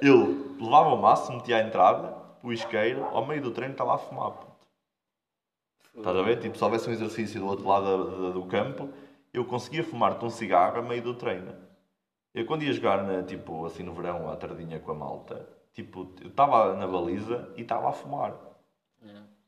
eu 0.00 0.56
levava 0.60 0.88
o 0.94 1.00
maço, 1.00 1.32
metia 1.32 1.58
a 1.58 1.62
entrada, 1.62 2.12
o 2.42 2.52
isqueiro, 2.52 3.04
ao 3.04 3.24
meio 3.24 3.40
do 3.40 3.52
treino 3.52 3.74
estava 3.74 3.94
a 3.94 3.98
fumar, 3.98 4.32
puto. 4.32 4.66
Estás 5.96 6.16
a 6.16 6.22
ver? 6.22 6.40
Tipo, 6.40 6.58
se 6.58 6.64
houvesse 6.64 6.90
um 6.90 6.92
exercício 6.92 7.38
do 7.38 7.46
outro 7.46 7.68
lado 7.68 8.32
do 8.32 8.44
campo, 8.46 8.88
eu 9.32 9.44
conseguia 9.44 9.84
fumar-te 9.84 10.24
um 10.24 10.30
cigarro 10.30 10.80
a 10.80 10.82
meio 10.82 11.02
do 11.02 11.14
treino. 11.14 11.67
Eu 12.34 12.46
quando 12.46 12.62
ia 12.62 12.72
jogar, 12.72 13.02
na, 13.04 13.22
tipo, 13.22 13.64
assim 13.66 13.82
no 13.82 13.92
verão, 13.94 14.30
à 14.30 14.36
tardinha 14.36 14.78
com 14.78 14.90
a 14.92 14.94
malta, 14.94 15.48
tipo, 15.72 16.12
eu 16.20 16.28
estava 16.28 16.74
na 16.74 16.86
baliza 16.86 17.48
e 17.56 17.62
estava 17.62 17.88
a 17.88 17.92
fumar. 17.92 18.34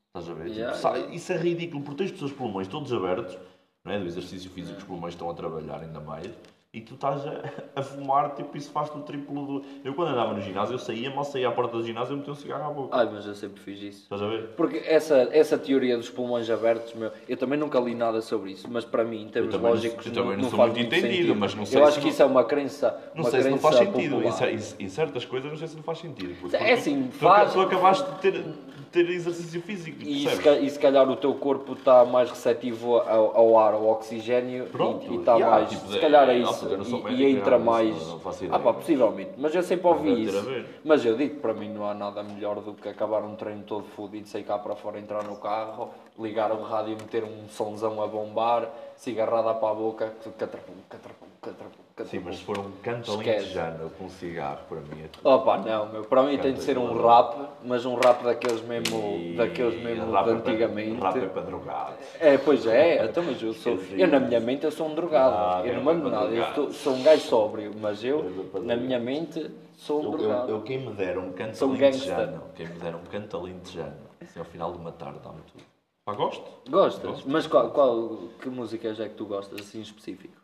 Estás 0.07 0.29
a 0.29 0.33
ver? 0.33 0.45
Tipo, 0.45 0.55
Yeah, 0.59 0.77
sa- 0.77 0.97
yeah. 0.97 1.13
Isso 1.15 1.31
é 1.31 1.37
ridículo, 1.37 1.83
porque 1.83 2.03
tens 2.03 2.11
os 2.11 2.19
teus 2.19 2.31
pulmões 2.33 2.67
todos 2.67 2.91
abertos, 2.91 3.37
não 3.83 3.93
é? 3.93 3.99
do 3.99 4.05
exercício 4.05 4.51
físico, 4.51 4.77
os 4.77 4.83
pulmões 4.83 5.13
estão 5.13 5.29
a 5.29 5.33
trabalhar 5.33 5.79
ainda 5.81 5.99
mais, 6.01 6.27
e 6.73 6.79
tu 6.79 6.93
estás 6.93 7.21
a, 7.27 7.41
a 7.75 7.81
fumar, 7.83 8.33
tipo, 8.33 8.55
isso 8.55 8.71
faz-te 8.71 8.97
o 8.97 9.01
triplo 9.01 9.45
do... 9.45 9.65
Eu 9.83 9.93
quando 9.93 10.09
andava 10.11 10.33
no 10.33 10.39
ginásio, 10.39 10.75
eu 10.75 10.79
saía, 10.79 11.13
mal 11.13 11.25
saía 11.25 11.49
à 11.49 11.51
porta 11.51 11.75
do 11.75 11.83
ginásio, 11.83 12.13
eu 12.13 12.17
metia 12.17 12.31
um 12.31 12.35
cigarro 12.35 12.63
à 12.69 12.73
boca. 12.73 12.95
Ai, 12.95 13.09
mas 13.11 13.25
eu 13.25 13.35
sempre 13.35 13.59
fiz 13.61 13.81
isso. 13.81 14.03
Estás 14.03 14.21
a 14.21 14.27
ver? 14.27 14.47
Porque 14.55 14.77
essa, 14.85 15.27
essa 15.33 15.57
teoria 15.57 15.97
dos 15.97 16.09
pulmões 16.09 16.49
abertos, 16.49 16.93
meu, 16.93 17.11
eu 17.27 17.35
também 17.35 17.59
nunca 17.59 17.77
li 17.79 17.93
nada 17.93 18.21
sobre 18.21 18.51
isso, 18.51 18.69
mas 18.71 18.85
para 18.85 19.03
mim, 19.03 19.23
em 19.23 19.27
termos 19.27 19.53
lógicos, 19.55 20.05
eu 20.05 20.13
não, 20.13 20.21
também 20.23 20.37
não 20.37 20.43
não 20.43 20.49
sou 20.49 20.57
faz 20.59 20.71
muito 20.73 20.85
entendido, 20.87 21.11
sentido. 21.17 21.35
mas 21.35 21.55
não 21.55 21.65
sei 21.65 21.77
eu 21.77 21.83
se 21.83 21.89
acho 21.89 21.97
que 21.99 22.05
não- 22.05 22.11
isso 22.11 22.21
é 22.21 22.25
uma 22.25 22.43
crença. 22.45 23.11
Não 23.13 23.23
uma 23.23 23.29
sei 23.29 23.41
se 23.41 23.49
não 23.49 23.57
crença 23.57 23.75
faz 23.77 23.87
sentido. 23.91 24.23
Em, 24.23 24.31
cer- 24.31 24.75
em 24.79 24.89
certas 24.89 25.25
coisas, 25.25 25.51
não 25.51 25.57
sei 25.57 25.67
se 25.67 25.75
não 25.75 25.83
faz 25.83 25.97
sentido. 25.99 26.35
Porque, 26.39 26.55
É 26.55 26.71
assim, 26.71 27.07
tu, 27.11 27.17
faz- 27.17 27.51
Tu 27.51 27.59
acabaste 27.59 28.09
de 28.11 28.17
ter, 28.19 28.45
ter 28.91 29.09
exercício 29.09 29.61
físico, 29.61 29.97
E 30.01 30.19
se, 30.19 30.23
percebes? 30.25 30.43
ca- 30.43 30.57
e 30.65 30.69
se 30.69 30.77
calhar 30.79 31.09
o 31.09 31.15
teu 31.15 31.33
corpo 31.35 31.73
está 31.73 32.03
mais 32.03 32.29
receptivo 32.29 32.97
ao, 32.97 33.37
ao 33.37 33.57
ar, 33.59 33.73
ao 33.73 33.87
oxigênio 33.87 34.65
Pronto, 34.65 35.11
e 35.11 35.17
está 35.17 35.39
mais. 35.39 35.69
tipo, 35.69 35.87
se 35.87 35.99
calhar 35.99 36.29
é 36.29 36.33
é- 36.33 36.39
isso. 36.39 36.67
ah, 37.05 37.11
e, 37.11 37.15
e 37.23 37.31
entra 37.37 37.57
mais. 37.57 38.07
não 38.07 38.19
faço 38.19 38.43
ah, 38.43 38.47
ideia. 38.47 38.59
pá, 38.61 38.73
possivelmente. 38.73 39.31
Mas 39.37 39.55
eu 39.55 39.63
sempre 39.63 39.87
ouvi 39.87 40.23
isso. 40.25 40.45
Mas 40.83 41.05
eu 41.05 41.15
digo 41.15 41.35
que 41.35 41.39
para 41.39 41.53
mim 41.53 41.69
não 41.69 41.85
há 41.89 41.93
nada 41.93 42.21
melhor 42.21 42.55
do 42.59 42.73
que 42.73 42.89
acabar 42.89 43.23
um 43.23 43.35
treino 43.35 43.63
todo 43.63 43.85
fodido, 43.95 44.27
sair 44.27 44.43
cá 44.43 44.57
para 44.59 44.75
fora, 44.75 44.99
entrar 44.99 45.23
no 45.23 45.37
carro, 45.37 45.89
ligar 46.19 46.51
o 46.51 46.61
rádio 46.61 46.93
e 46.93 46.95
meter 46.95 47.23
um 47.23 47.47
sonzão 47.49 48.01
a 48.03 48.07
bombar, 48.07 48.67
cigarrada 48.97 49.53
para 49.53 49.69
a 49.69 49.73
boca, 49.73 50.13
catrapum, 50.37 50.73
catrapum, 50.89 51.25
catrapum, 51.41 51.80
Sim, 52.05 52.19
mas 52.25 52.37
se 52.37 52.43
for 52.43 52.57
um 52.57 52.71
canto 52.81 53.11
alentejano 53.11 53.89
com 53.91 54.05
um 54.05 54.09
cigarro, 54.09 54.59
para 54.67 54.79
mim 54.79 55.03
é 55.03 55.07
tudo. 55.07 55.27
Opa, 55.29 55.57
não, 55.59 55.87
meu. 55.89 56.03
Para 56.03 56.23
mim 56.23 56.37
tem 56.37 56.53
de 56.53 56.61
ser 56.63 56.77
um 56.77 56.93
rap, 57.07 57.35
mas 57.63 57.85
um 57.85 57.95
rap 57.95 58.23
daqueles 58.23 58.61
mesmo, 58.61 58.97
E 59.17 59.35
daqueles 59.37 59.81
mesmo 59.83 60.11
rap 60.11 60.23
de 60.25 60.31
é 60.31 60.35
para- 60.35 60.51
antigamente. 60.51 60.99
Rap 61.01 61.17
é 61.17 61.27
para 61.27 61.41
drogados. 61.43 61.95
É, 62.19 62.37
pois 62.37 62.65
é, 62.65 63.05
então, 63.05 63.23
mas 63.23 63.41
eu 63.41 63.53
sou. 63.53 63.77
Eu 63.97 64.07
na 64.07 64.19
minha 64.19 64.39
mente 64.39 64.63
eu 64.65 64.71
sou 64.71 64.87
um 64.87 64.95
drogado. 64.95 65.35
Ah, 65.35 65.61
eu 65.65 65.73
é 65.73 65.75
não 65.75 65.83
mando 65.83 66.01
para 66.01 66.09
nada, 66.11 66.25
eu 66.25 66.35
drogado. 66.35 66.55
sou, 66.55 66.73
sou 66.73 66.93
um 66.93 67.03
gajo 67.03 67.21
sóbrio, 67.21 67.71
mas 67.79 68.03
eu, 68.03 68.19
É 68.19 68.21
para 68.23 68.31
na 68.31 68.49
drogado. 68.75 68.81
minha 68.81 68.99
mente, 68.99 69.51
sou 69.75 69.99
um 69.99 70.03
Eu, 70.05 70.11
eu, 70.11 70.17
drogado. 70.17 70.51
eu 70.51 70.61
quem 70.61 70.77
me 70.79 70.93
dera 70.93 71.19
um 71.19 71.31
canto 71.33 71.55
Sou 71.57 71.69
alentejano, 71.69 72.43
quem 72.55 72.67
me 72.67 72.79
dera 72.79 72.97
um 72.97 73.03
canto 73.11 73.37
alentejano, 73.37 73.93
assim 74.21 74.39
ao 74.39 74.45
final 74.45 74.71
de 74.71 74.77
uma 74.79 74.91
tarde, 74.91 75.19
dá-me 75.23 75.41
tudo. 75.51 75.63
Pá, 76.03 76.13
gosto. 76.13 76.43
Gostas? 76.67 77.23
Mas 77.25 77.45
qual, 77.45 77.69
qual, 77.69 78.17
que 78.41 78.49
músicas 78.49 78.99
é 78.99 79.07
que 79.07 79.13
tu 79.13 79.25
gostas, 79.25 79.59
assim 79.61 79.81
específico? 79.81 80.40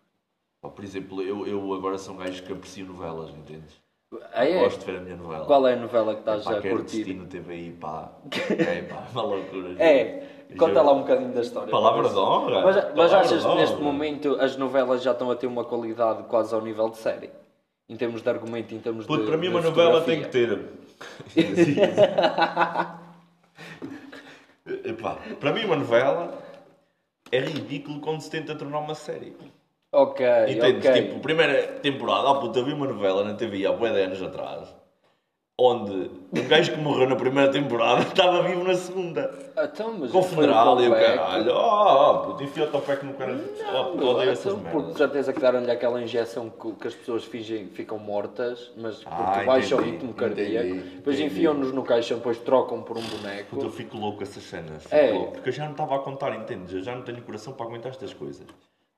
Por 0.62 0.84
exemplo, 0.84 1.22
eu, 1.22 1.48
eu 1.48 1.74
agora 1.74 1.98
sou 1.98 2.16
um 2.16 2.18
gajo 2.18 2.44
que 2.44 2.52
aprecio 2.52 2.86
novelas, 2.86 3.30
entendes? 3.30 3.80
Ah, 4.34 4.46
é? 4.46 4.60
Gosto 4.60 4.80
de 4.80 4.86
ver 4.86 4.98
a 5.00 5.02
minha 5.02 5.16
novela. 5.18 5.46
Qual 5.46 5.68
é 5.68 5.74
a 5.74 5.76
novela 5.76 6.14
que 6.14 6.20
estás 6.22 6.44
Pá, 6.44 6.58
a 6.58 6.62
curtir? 6.62 7.04
Destino 7.04 7.26
TVI, 7.28 7.72
pá. 7.80 8.12
É, 8.50 8.82
pá, 8.84 9.08
uma 9.12 9.22
loucura. 9.22 9.76
É, 9.84 10.28
conta 10.58 10.82
lá 10.82 10.94
um 10.94 11.00
bocadinho 11.02 11.34
da 11.34 11.42
história. 11.42 11.70
Palavra 11.70 12.10
de 12.10 12.16
honra. 12.16 12.62
Mas, 12.62 12.96
mas 12.96 13.14
achas 13.14 13.46
que 13.46 13.56
neste 13.56 13.82
momento 13.82 14.38
as 14.40 14.56
novelas 14.56 15.04
já 15.04 15.12
estão 15.12 15.30
a 15.30 15.36
ter 15.36 15.48
uma 15.48 15.66
qualidade 15.66 16.24
quase 16.24 16.56
ao 16.56 16.62
nível 16.62 16.90
de 16.90 16.98
série? 16.98 17.30
Em 17.90 17.96
termos 17.96 18.22
de 18.22 18.30
argumento, 18.30 18.74
em 18.74 18.80
termos 18.80 19.06
Puto, 19.06 19.22
de. 19.24 19.28
para 19.28 19.38
mim 19.38 19.50
de 19.50 19.56
uma 19.56 19.62
novela 19.62 20.02
tem 20.02 20.24
fotografia? 20.24 20.58
que 21.36 21.36
ter. 21.36 21.68
Epá, 24.90 25.18
para 25.40 25.54
mim 25.54 25.64
uma 25.66 25.78
novela 25.78 26.38
é 27.32 27.40
ridículo 27.40 28.00
quando 28.02 28.22
se 28.22 28.30
tenta 28.30 28.56
tornar 28.56 28.80
uma 28.80 28.96
série. 28.96 29.36
Ok, 29.92 30.26
Entendes? 30.50 30.86
ok. 30.86 31.02
Tipo, 31.02 31.20
primeira 31.22 31.64
temporada, 31.80 32.30
oh 32.30 32.40
puta, 32.40 32.62
vi 32.62 32.74
uma 32.74 32.88
novela 32.88 33.24
na 33.24 33.34
TV 33.36 33.66
há 33.66 33.72
bué 33.72 33.92
de 33.92 34.02
anos 34.02 34.22
atrás, 34.22 34.76
onde 35.60 36.12
um 36.34 36.48
gajo 36.48 36.74
que 36.74 36.78
morreu 36.80 37.08
na 37.08 37.16
primeira 37.16 37.50
temporada 37.52 38.02
estava 38.04 38.44
vivo 38.44 38.66
na 38.66 38.76
segunda. 38.76 39.34
Então, 39.58 39.94
mas 39.98 40.12
Com 40.12 40.20
o 40.20 40.24
funeral 40.24 40.80
e 40.82 40.90
o 40.90 40.92
caralho. 40.92 41.52
Oh, 41.56 42.20
puto, 42.28 42.44
enfia-te 42.44 42.76
ao 42.76 42.82
pé 42.82 42.98
que 42.98 43.06
no 43.06 43.14
caralho. 43.14 43.44
Oh, 43.74 43.86
puto, 43.86 44.08
odeio 44.08 44.32
essas 44.32 44.54
Então, 44.54 44.60
por 44.72 44.80
merdas. 44.82 44.98
certeza 44.98 45.32
que 45.34 45.40
deram-lhe 45.40 45.72
aquela 45.72 46.02
injeção 46.02 46.50
que, 46.50 46.72
que 46.74 46.88
as 46.90 46.94
pessoas 46.94 47.24
fingem 47.24 47.68
ficam 47.70 47.98
mortas, 47.98 48.72
mas 48.76 48.98
porque 48.98 49.10
Ah, 49.16 49.44
baixa 49.46 49.78
o 49.78 49.82
ritmo 49.82 50.14
cardíaco. 50.14 50.68
entendi, 50.68 50.96
depois 50.98 51.18
enfiam-nos 51.20 51.72
no 51.72 51.82
caixão, 51.84 52.18
depois 52.18 52.38
trocam 52.40 52.84
por 52.84 52.98
um 52.98 53.04
boneco. 53.04 53.52
Puto, 53.52 53.66
eu 53.68 53.72
fico 53.72 53.98
louco 53.98 54.18
com 54.18 54.24
essas 54.24 54.44
cenas. 54.44 54.84
É. 54.92 55.12
louco. 55.14 55.32
Porque 55.32 55.48
eu 55.48 55.54
já 55.54 55.64
não 55.64 55.72
estava 55.72 55.96
a 55.96 56.00
contar, 56.00 56.36
entendes? 56.36 56.74
Eu 56.74 56.84
já 56.84 56.94
não 56.94 57.04
tenho 57.04 57.22
coração 57.22 57.54
para 57.54 57.66
aguentar 57.66 57.92
estas 57.94 58.14
coisas. 58.14 58.46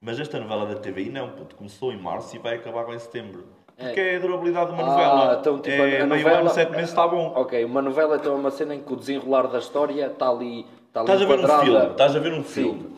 Mas 0.02 0.20
esta 0.20 0.40
novela 0.40 0.66
da 0.66 0.76
TVI 0.76 1.10
não, 1.10 1.30
puto. 1.30 1.56
Começou 1.56 1.92
em 1.92 1.98
março 1.98 2.36
e 2.36 2.40
vai 2.40 2.56
acabar 2.56 2.88
em 2.94 3.00
setembro. 3.00 3.44
Porque 3.78 4.00
é, 4.00 4.16
a 4.16 4.20
durabilidade 4.20 4.68
de 4.68 4.74
uma 4.74 4.84
Ah, 4.84 4.86
novela. 4.88 5.38
então, 5.40 5.56
tipo, 5.60 5.70
é 5.76 6.02
a 6.02 6.06
meio 6.06 6.24
novela- 6.24 6.40
ano, 6.42 6.50
sete 6.50 6.72
meses 6.72 6.90
está 6.90 7.08
bom. 7.08 7.34
Ok, 7.36 7.64
uma 7.66 7.82
novela 7.82 8.16
então 8.18 8.34
é 8.34 8.36
uma 8.36 8.52
cena 8.52 8.76
em 8.76 8.82
que 8.82 8.92
o 8.92 8.96
desenrolar 8.96 9.48
da 9.48 9.60
história 9.60 10.06
está 10.08 10.30
ali, 10.30 10.66
está 10.88 11.02
ali 11.02 11.12
Estás 11.12 11.22
a 11.22 11.26
ver 11.26 11.32
um 11.32 11.36
enquadrada. 11.44 11.64
filme, 11.66 11.92
estás 11.92 12.16
a 12.16 12.20
ver 12.20 12.34
um 12.34 12.44
Sim. 12.44 12.64
filme. 12.64 12.90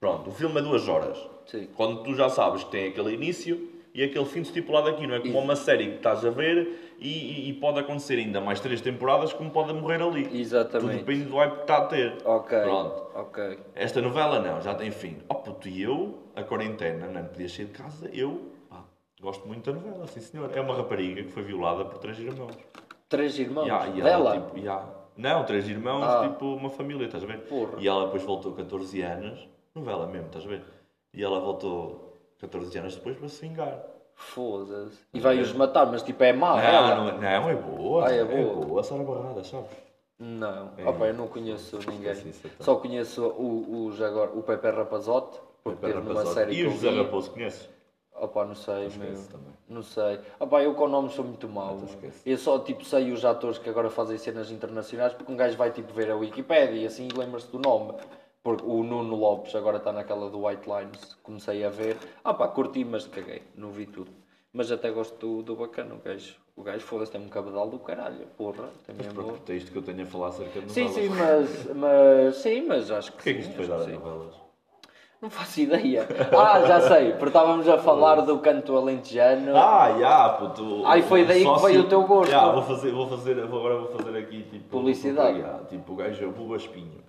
Pronto, 0.00 0.30
o 0.30 0.32
filme 0.32 0.58
é 0.58 0.62
duas 0.62 0.88
horas. 0.88 1.18
Sim. 1.46 1.68
Quando 1.76 2.02
tu 2.02 2.14
já 2.14 2.28
sabes 2.28 2.64
que 2.64 2.70
tem 2.70 2.88
aquele 2.88 3.12
início 3.14 3.70
e 3.94 4.02
aquele 4.02 4.24
fim 4.26 4.40
estipulado 4.40 4.88
aqui, 4.88 5.06
não 5.06 5.14
é 5.16 5.20
como 5.20 5.38
uma 5.38 5.56
série 5.56 5.88
que 5.90 5.96
estás 5.96 6.24
a 6.24 6.30
ver 6.30 6.85
e, 6.98 7.48
e- 7.50 7.52
pode 7.54 7.78
acontecer 7.80 8.14
ainda 8.18 8.40
mais 8.40 8.60
três 8.60 8.80
temporadas 8.80 9.32
como 9.32 9.50
pode 9.50 9.72
morrer 9.72 10.00
ali. 10.02 10.40
Exatamente. 10.40 10.90
Tudo 10.90 10.98
depende 11.04 11.24
do 11.30 11.36
hype 11.36 11.54
que 11.56 11.60
está 11.62 11.76
a 11.78 11.86
ter. 11.86 12.16
Ok, 12.24 12.58
Pronto. 12.62 13.06
ok. 13.14 13.58
Esta 13.74 14.00
novela 14.00 14.40
não, 14.40 14.60
já 14.60 14.74
tem 14.74 14.90
fim. 14.90 15.18
Oh 15.28 15.34
puto, 15.36 15.68
e 15.68 15.82
eu, 15.82 16.18
a 16.34 16.42
quarentena, 16.42 17.06
não 17.08 17.24
podia 17.26 17.48
sair 17.48 17.66
de 17.66 17.72
casa, 17.72 18.08
eu 18.12 18.52
pá, 18.68 18.84
gosto 19.20 19.46
muito 19.46 19.70
da 19.72 19.78
novela, 19.78 20.06
sim 20.06 20.20
senhor. 20.20 20.50
É 20.56 20.60
uma 20.60 20.74
rapariga 20.76 21.22
que 21.22 21.30
foi 21.30 21.42
violada 21.42 21.84
por 21.84 21.98
três 21.98 22.18
irmãos. 22.18 22.56
Três 23.08 23.38
irmãos 23.38 23.66
Ya, 23.66 23.86
e 23.88 23.92
dela? 24.02 24.10
ela, 24.10 24.40
tipo, 24.40 24.58
ya. 24.58 24.84
Não, 25.16 25.44
três 25.44 25.68
irmãos, 25.68 26.02
Ah. 26.04 26.28
tipo 26.28 26.44
uma 26.54 26.68
família, 26.68 27.06
estás 27.06 27.22
a 27.24 27.26
ver? 27.26 27.38
Porra. 27.46 27.78
E 27.78 27.86
ela 27.88 28.04
depois 28.06 28.22
voltou 28.22 28.52
14 28.52 29.00
anos, 29.02 29.48
novela 29.74 30.06
mesmo, 30.06 30.26
estás 30.26 30.44
a 30.44 30.48
ver? 30.48 30.62
E 31.14 31.22
ela 31.22 31.40
voltou 31.40 32.18
14 32.38 32.76
anos 32.78 32.96
depois 32.96 33.16
para 33.16 33.28
se 33.28 33.40
vingar. 33.46 33.82
Foda-se. 34.16 34.98
E 35.12 35.20
vai-os 35.20 35.52
matar, 35.52 35.86
mas 35.86 36.02
tipo 36.02 36.24
é 36.24 36.32
má 36.32 36.56
Não, 36.56 36.58
ela? 36.58 36.94
não, 37.12 37.18
não, 37.18 37.50
é 37.50 37.54
boa. 37.54 38.06
Ah, 38.08 38.12
é 38.12 38.18
é 38.20 38.24
boa. 38.24 38.66
boa. 38.66 38.82
Sara 38.82 39.02
Barrada, 39.04 39.44
sabes? 39.44 39.70
Não, 40.18 40.70
É. 40.78 40.88
Opa, 40.88 41.04
eu 41.06 41.14
não 41.14 41.28
conheço 41.28 41.78
ninguém. 41.90 42.14
Sim, 42.14 42.32
sim, 42.32 42.48
tá. 42.48 42.64
Só 42.64 42.76
conheço 42.76 43.22
o, 43.22 43.86
os 43.86 44.00
agora, 44.00 44.30
o 44.32 44.42
Pepe 44.42 44.70
Rapazote, 44.70 45.38
porque 45.62 45.78
Pepe 45.80 45.92
teve 45.92 46.08
Rapazote. 46.08 46.34
série 46.34 46.54
E 46.54 46.66
o 46.66 46.70
José. 46.70 46.90
Raposo, 46.90 47.30
conheces? 47.30 47.68
Opa, 48.18 48.46
não 48.46 48.54
sei, 48.54 48.74
meu. 48.74 48.86
Esquece 48.88 49.28
também. 49.28 49.52
Não 49.68 49.82
sei. 49.82 50.18
Opa, 50.40 50.62
eu 50.62 50.74
com 50.74 50.88
nomes 50.88 51.12
sou 51.12 51.22
muito 51.22 51.46
mau. 51.46 51.76
Então. 51.76 52.10
Eu 52.24 52.38
só 52.38 52.58
tipo 52.60 52.82
sei 52.82 53.12
os 53.12 53.22
atores 53.26 53.58
que 53.58 53.68
agora 53.68 53.90
fazem 53.90 54.16
cenas 54.16 54.50
internacionais 54.50 55.12
porque 55.12 55.30
um 55.30 55.36
gajo 55.36 55.58
vai 55.58 55.70
tipo 55.70 55.92
ver 55.92 56.10
a 56.10 56.16
Wikipedia 56.16 56.80
e 56.80 56.86
assim 56.86 57.08
lembra-se 57.14 57.48
do 57.48 57.58
nome. 57.58 57.92
Porque 58.46 58.64
o 58.64 58.84
Nuno 58.84 59.16
Lopes 59.16 59.56
agora 59.56 59.78
está 59.78 59.92
naquela 59.92 60.30
do 60.30 60.46
White 60.46 60.70
Lines, 60.70 61.16
comecei 61.20 61.64
a 61.64 61.68
ver. 61.68 61.96
Ah 62.22 62.32
pá, 62.32 62.46
curti, 62.46 62.84
mas 62.84 63.04
caguei, 63.04 63.42
não 63.56 63.72
vi 63.72 63.86
tudo. 63.86 64.12
Mas 64.52 64.70
até 64.70 64.88
gosto 64.88 65.16
do, 65.18 65.42
do 65.42 65.56
bacana, 65.56 65.96
o 65.96 65.98
gajo. 65.98 66.36
O 66.54 66.62
gajo 66.62 66.78
foda-se, 66.86 67.10
tem 67.10 67.20
um 67.20 67.28
cabedal 67.28 67.68
do 67.68 67.80
caralho, 67.80 68.24
porra. 68.38 68.68
Tem 68.86 68.94
Mas 68.96 69.08
mesmo... 69.08 69.36
é 69.48 69.52
isto 69.52 69.72
que 69.72 69.78
eu 69.78 69.82
tenho 69.82 70.00
a 70.04 70.06
falar 70.06 70.28
acerca 70.28 70.60
de 70.60 70.70
Sim, 70.72 70.84
novelas. 70.84 70.94
sim, 70.94 71.08
mas, 71.08 71.74
mas 71.74 72.36
sim, 72.36 72.66
mas 72.68 72.90
acho 72.92 73.10
que 73.10 73.16
Porquê 73.16 73.34
que 73.34 73.42
sim, 73.42 73.48
isto 73.48 73.56
foi 73.56 73.66
dar 73.66 73.74
a 73.74 73.78
que 73.80 73.84
sim. 73.86 73.92
novelas? 73.94 74.34
Não 75.20 75.28
faço 75.28 75.60
ideia. 75.62 76.06
Ah, 76.38 76.60
já 76.60 76.80
sei, 76.82 77.10
porque 77.14 77.26
estávamos 77.26 77.68
a 77.68 77.78
falar 77.82 78.20
do 78.20 78.38
canto 78.38 78.76
alentejano. 78.76 79.56
Ah, 79.56 79.96
já, 79.98 80.28
puto. 80.34 80.86
Ai, 80.86 81.02
foi 81.02 81.24
o 81.24 81.26
daí 81.26 81.38
que 81.40 81.44
sócio- 81.46 81.66
veio 81.66 81.80
o 81.80 81.88
teu 81.88 82.04
gosto. 82.04 82.30
Já, 82.30 82.52
vou 82.52 82.62
fazer, 82.62 82.92
vou 82.92 83.08
fazer, 83.08 83.42
agora 83.42 83.76
vou 83.76 83.88
fazer 83.88 84.16
aqui 84.16 84.44
tipo. 84.44 84.68
Publicidade. 84.68 85.42
tipo, 85.68 85.94
o 85.94 85.96
gajo 85.96 86.22
é 86.24 86.28
o 86.28 86.30
Buba 86.30 86.54
Espinho. 86.54 87.04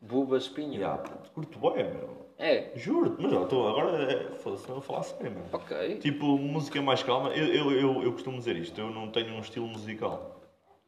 Buba 0.00 0.36
Espinho. 0.36 0.80
Puto, 0.98 1.30
curto 1.32 1.58
bem, 1.58 1.84
meu. 1.84 2.20
É, 2.38 2.72
Juro, 2.74 3.16
mas 3.20 3.32
ó, 3.34 3.42
estou 3.42 3.68
agora. 3.68 4.02
é, 4.10 4.34
Foda-se, 4.36 4.66
não 4.66 4.76
vou 4.76 4.82
falar 4.82 5.02
sério, 5.02 5.30
meu. 5.32 5.42
ok. 5.52 5.96
Tipo, 5.98 6.24
música 6.38 6.80
mais 6.80 7.02
calma. 7.02 7.28
Eu, 7.30 7.46
eu, 7.46 7.72
eu, 7.72 8.02
eu 8.02 8.12
costumo 8.12 8.38
dizer 8.38 8.56
isto, 8.56 8.80
eu 8.80 8.90
não 8.90 9.10
tenho 9.10 9.34
um 9.34 9.40
estilo 9.40 9.66
musical. 9.66 10.40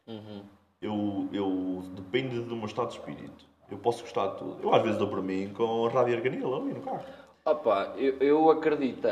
Uhum. 0.06 0.42
Eu, 0.80 1.28
eu. 1.32 1.82
Depende 1.94 2.40
do 2.40 2.56
meu 2.56 2.64
estado 2.66 2.88
de 2.88 2.94
espírito. 2.98 3.44
Eu 3.70 3.76
posso 3.78 4.02
gostar 4.02 4.28
de 4.28 4.38
tudo. 4.38 4.62
Eu 4.62 4.74
às 4.74 4.82
vezes 4.82 4.96
dou 4.98 5.08
para 5.08 5.20
mim 5.20 5.52
com 5.54 5.86
Rádio 5.88 6.16
Arganil 6.16 6.54
ali 6.54 6.72
no 6.72 6.80
carro. 6.80 7.04
Opa, 7.44 7.92
eu, 7.96 8.16
eu 8.18 8.50
acredito 8.50 9.06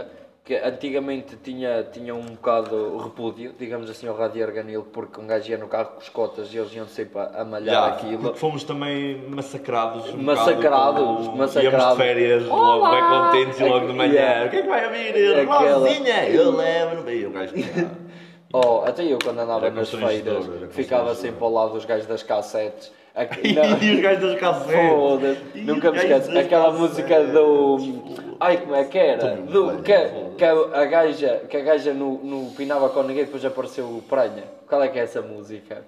que 0.45 0.55
antigamente 0.57 1.36
tinha, 1.45 1.82
tinha 1.93 2.14
um 2.14 2.22
bocado 2.22 2.97
repúdio, 2.99 3.55
digamos 3.59 3.88
assim, 3.91 4.09
ao 4.09 4.16
Rádio 4.16 4.45
Arganil, 4.45 4.82
porque 4.93 5.20
um 5.20 5.26
gajo 5.26 5.49
ia 5.51 5.59
no 5.59 5.68
carro 5.68 5.91
com 5.91 6.01
os 6.01 6.09
cotas 6.09 6.53
e 6.53 6.57
eles 6.59 6.74
iam 6.74 6.86
sempre 6.88 7.20
a, 7.20 7.45
malhar 7.45 7.74
Já, 7.74 7.86
aquilo. 7.88 8.18
porque 8.22 8.38
fomos 8.38 8.64
também 8.64 9.22
massacrados. 9.28 10.12
Um 10.12 10.16
Massacrados, 10.22 11.01
bocado 11.03 11.30
com- 11.30 11.36
massacrados. 11.36 11.78
Íamos 11.80 11.91
de 11.99 12.03
férias, 12.03 12.45
logo 12.47 12.62
Olá! 12.80 12.91
bem 12.91 13.03
contentes 13.45 13.61
e 13.61 13.64
logo 13.64 13.86
de 13.86 13.93
manhã. 13.93 14.12
Yeah. 14.12 14.47
O 14.47 14.51
que 14.51 14.57
é 14.57 14.62
que 14.62 14.68
vai 14.68 14.84
haver? 14.84 15.41
Aquela- 15.41 15.78
Rosinha! 15.78 16.28
Eu 16.30 16.57
levo. 16.57 17.11
E 17.11 17.26
o 17.26 17.30
gajo 17.30 17.55
Oh, 18.53 18.82
até 18.84 19.05
eu 19.05 19.18
quando 19.22 19.38
andava 19.38 19.66
Era 19.66 19.74
nas 19.76 19.91
feiras, 19.91 20.45
ficava 20.70 21.14
sempre 21.14 21.45
ao 21.45 21.53
lado 21.53 21.74
dos 21.74 21.84
gajos 21.84 22.07
das 22.07 22.24
cassetes. 22.24 22.91
Aqui- 23.14 23.55
E, 23.80 23.95
os 23.95 24.01
gajos 24.01 24.22
das 24.32 24.41
cassetes. 24.41 24.91
Foda-se, 24.91 25.59
nunca 25.61 25.93
me 25.93 25.99
esqueço. 25.99 26.36
Aquela 26.36 26.64
cassetes. 26.72 26.80
música 26.80 27.24
do. 27.26 28.30
Ai, 28.41 28.59
como 28.59 28.74
é 28.74 28.84
que 28.84 28.99
era? 28.99 29.36
Do, 29.36 29.82
que, 29.82 29.93
que 30.36 30.45
a 30.45 30.84
gaja, 30.86 31.47
que 31.49 31.57
a 31.57 31.61
gaja 31.61 31.93
no, 31.93 32.18
no 32.24 32.51
Pinava 32.55 32.88
com 32.88 33.03
ninguém 33.03 33.24
depois 33.24 33.45
apareceu 33.45 33.84
o 33.84 34.03
Pranha. 34.03 34.45
Qual 34.68 34.82
é 34.82 34.88
que 34.88 34.99
é 34.99 35.03
essa 35.03 35.20
música? 35.20 35.84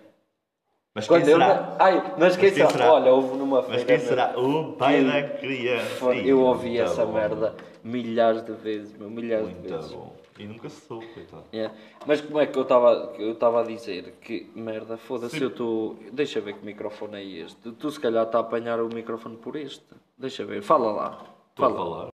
Mas 0.95 1.09
quem 1.09 1.17
Quando 1.21 1.29
eu. 1.29 1.39
será? 1.39 1.77
Ai, 1.79 2.15
mas 2.19 2.37
quem 2.37 2.51
Mas 2.51 2.57
quem 2.59 2.71
será? 2.71 2.93
Olha, 2.93 3.13
houve 3.13 3.37
numa 3.39 3.63
feira. 3.63 3.77
Mas 3.79 3.85
quem 3.85 3.99
será? 3.99 4.39
O 4.39 4.73
pai 4.75 5.03
da 5.03 5.23
criança. 5.39 6.05
Eu 6.17 6.41
ouvi 6.43 6.69
muito 6.69 6.83
essa 6.83 7.07
bom. 7.07 7.13
merda 7.15 7.55
milhares 7.83 8.45
de 8.45 8.53
vezes, 8.53 8.95
meu, 8.99 9.09
milhares 9.09 9.49
de 9.49 9.55
Muito 9.55 9.73
vezes. 9.75 9.91
bom. 9.93 10.13
E 10.39 10.45
nunca 10.45 10.69
se 10.69 10.81
soube, 10.87 11.07
coitado. 11.07 11.45
Yeah. 11.53 11.75
Mas 12.07 12.21
como 12.21 12.41
é 12.41 12.47
que 12.47 12.59
eu 12.59 12.63
estava 12.63 13.13
eu 13.19 13.33
estava 13.33 13.61
a 13.61 13.65
dizer 13.65 14.15
que 14.21 14.51
merda, 14.55 14.97
foda-se, 14.99 15.41
eu 15.41 15.49
estou. 15.49 15.97
Deixa 16.13 16.41
ver 16.41 16.55
que 16.55 16.65
microfone 16.67 17.17
é 17.17 17.25
este. 17.45 17.71
Tu 17.73 17.91
se 17.91 17.99
calhar 18.01 18.25
está 18.27 18.39
a 18.39 18.41
apanhar 18.43 18.79
o 18.81 18.89
microfone 18.89 19.37
por 19.37 19.57
este. 19.57 19.85
Deixa 20.19 20.45
ver, 20.45 20.63
fala 20.63 20.91
lá. 20.93 21.19
Estou 21.51 21.67
a 21.67 21.69
Fala. 21.71 21.77
falar. 21.85 22.12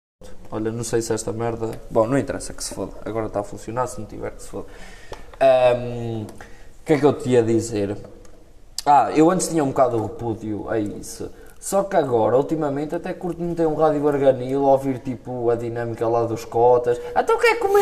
Olha, 0.51 0.71
não 0.71 0.83
sei 0.83 1.01
se 1.01 1.13
esta 1.13 1.31
merda. 1.33 1.71
Bom, 1.89 2.07
não 2.07 2.17
interessa 2.17 2.53
que 2.53 2.63
se 2.63 2.73
foda. 2.73 2.93
Agora 3.03 3.27
está 3.27 3.39
a 3.39 3.43
funcionar, 3.43 3.87
se 3.87 3.99
não 3.99 4.07
tiver 4.07 4.31
que 4.31 4.41
se 4.43 4.49
foda. 4.49 4.67
O 5.37 6.25
que 6.85 6.93
é 6.93 6.99
que 6.99 7.05
eu 7.05 7.13
te 7.13 7.29
ia 7.29 7.43
dizer? 7.43 7.97
Ah, 8.85 9.11
eu 9.15 9.31
antes 9.31 9.47
tinha 9.47 9.63
um 9.63 9.69
bocado 9.69 9.97
de 9.97 10.03
repúdio 10.03 10.69
a 10.69 10.79
isso. 10.79 11.29
Só 11.59 11.83
que 11.83 11.95
agora, 11.95 12.37
ultimamente, 12.37 12.93
até 12.93 13.11
curto 13.11 13.41
meter 13.41 13.65
um 13.67 13.73
rádio 13.73 14.01
barganil, 14.01 14.61
ouvir 14.63 14.99
tipo 14.99 15.49
a 15.49 15.55
dinâmica 15.55 16.07
lá 16.07 16.23
dos 16.23 16.45
cotas. 16.45 17.01
Então 17.17 17.35
o 17.35 17.39
que 17.39 17.47
é 17.47 17.55
que 17.55 17.61
comeu 17.61 17.81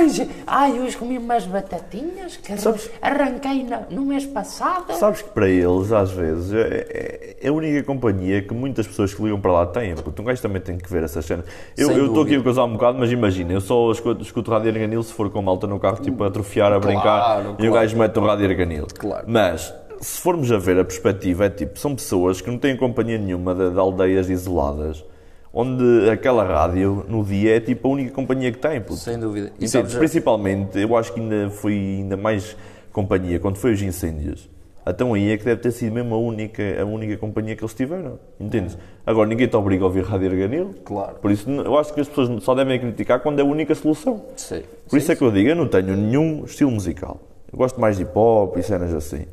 hoje? 0.00 0.30
Ai, 0.46 0.80
hoje 0.80 0.96
comi 0.96 1.18
umas 1.18 1.44
batatinhas 1.44 2.38
que 2.38 2.54
arranquei 3.02 3.64
na- 3.64 3.82
no 3.90 4.02
mês 4.06 4.24
passado. 4.24 4.94
Sabes 4.94 5.20
que 5.20 5.28
para 5.28 5.46
eles, 5.48 5.92
às 5.92 6.10
vezes, 6.10 6.54
é, 6.54 6.86
é- 6.88 7.36
é 7.42 7.48
a 7.48 7.52
única 7.52 7.82
companhia 7.84 8.40
que 8.40 8.54
muitas 8.54 8.86
pessoas 8.86 9.12
que 9.12 9.22
ligam 9.22 9.38
para 9.40 9.52
lá 9.52 9.66
têm. 9.66 9.94
Porque 9.94 10.22
um 10.22 10.24
gajo 10.24 10.40
também 10.40 10.62
tem 10.62 10.78
que 10.78 10.90
ver 10.90 11.02
essas 11.04 11.24
cenas. 11.26 11.44
Eu 11.76 11.88
Sem 11.88 11.96
eu 11.98 12.06
estou 12.06 12.22
aqui 12.22 12.36
a 12.36 12.42
causar 12.42 12.64
um 12.64 12.72
bocado, 12.72 12.98
mas 12.98 13.12
imagina, 13.12 13.52
eu 13.52 13.60
só 13.60 13.90
escuto, 13.92 14.22
escuto 14.22 14.50
rádio 14.50 14.70
Arganil 14.70 15.02
se 15.02 15.12
for 15.12 15.28
com 15.28 15.42
malta 15.42 15.66
no 15.66 15.78
carro, 15.78 16.00
tipo 16.00 16.24
a 16.24 16.28
atrofiar, 16.28 16.72
a 16.72 16.78
brincar, 16.78 17.40
e 17.44 17.48
o 17.50 17.54
claro. 17.56 17.72
gajo 17.72 17.96
mete 17.98 18.18
o 18.18 18.24
rádio 18.24 18.46
Arganil. 18.48 18.86
Claro. 18.98 19.24
Mas, 19.28 19.74
se 20.00 20.20
formos 20.20 20.50
a 20.52 20.58
ver 20.58 20.78
a 20.78 20.84
perspectiva, 20.84 21.46
é 21.46 21.50
tipo, 21.50 21.78
são 21.78 21.94
pessoas 21.94 22.40
que 22.40 22.50
não 22.50 22.58
têm 22.58 22.76
companhia 22.76 23.18
nenhuma 23.18 23.54
de, 23.54 23.70
de 23.70 23.78
aldeias 23.78 24.28
isoladas. 24.28 25.04
Onde 25.52 26.10
aquela 26.10 26.44
rádio, 26.44 27.04
no 27.08 27.24
dia, 27.24 27.56
é 27.56 27.60
tipo 27.60 27.88
a 27.88 27.90
única 27.90 28.12
companhia 28.12 28.52
que 28.52 28.58
tem. 28.58 28.80
puto. 28.80 28.96
Sem 28.96 29.18
dúvida. 29.18 29.50
E 29.58 29.66
sabes, 29.66 29.94
Principalmente, 29.94 30.78
eu 30.78 30.94
acho 30.96 31.12
que 31.12 31.20
ainda 31.20 31.50
foi 31.50 31.72
ainda 31.72 32.16
mais 32.16 32.56
companhia 32.92 33.40
quando 33.40 33.56
foi 33.56 33.72
os 33.72 33.82
incêndios. 33.82 34.48
Então 34.86 35.12
aí 35.12 35.30
é 35.30 35.36
que 35.36 35.44
deve 35.44 35.60
ter 35.60 35.70
sido 35.70 35.92
mesmo 35.92 36.14
a 36.14 36.18
única, 36.18 36.62
a 36.80 36.84
única 36.84 37.16
companhia 37.18 37.54
que 37.54 37.62
eles 37.62 37.74
tiveram. 37.74 38.18
Entendes? 38.40 38.78
Agora 39.04 39.28
ninguém 39.28 39.46
te 39.46 39.54
obriga 39.54 39.84
a 39.84 39.86
ouvir 39.86 40.02
Rádio 40.02 40.30
Arganil. 40.30 40.74
Claro. 40.84 41.16
Por 41.16 41.30
isso 41.30 41.50
eu 41.50 41.76
acho 41.76 41.92
que 41.92 42.00
as 42.00 42.08
pessoas 42.08 42.42
só 42.42 42.54
devem 42.54 42.78
criticar 42.80 43.20
quando 43.20 43.38
é 43.38 43.42
a 43.42 43.44
única 43.44 43.74
solução. 43.74 44.22
Sim. 44.36 44.62
Por 44.88 44.96
isso 44.96 45.12
é 45.12 45.16
que 45.16 45.22
eu 45.22 45.30
digo, 45.30 45.50
eu 45.50 45.56
não 45.56 45.68
tenho 45.68 45.94
nenhum 45.94 46.44
estilo 46.44 46.70
musical. 46.70 47.20
Eu 47.52 47.58
gosto 47.58 47.78
mais 47.78 47.96
de 47.96 48.02
hip 48.02 48.12
hop 48.14 48.56
e 48.56 48.62
cenas 48.62 48.94
assim. 48.94 49.26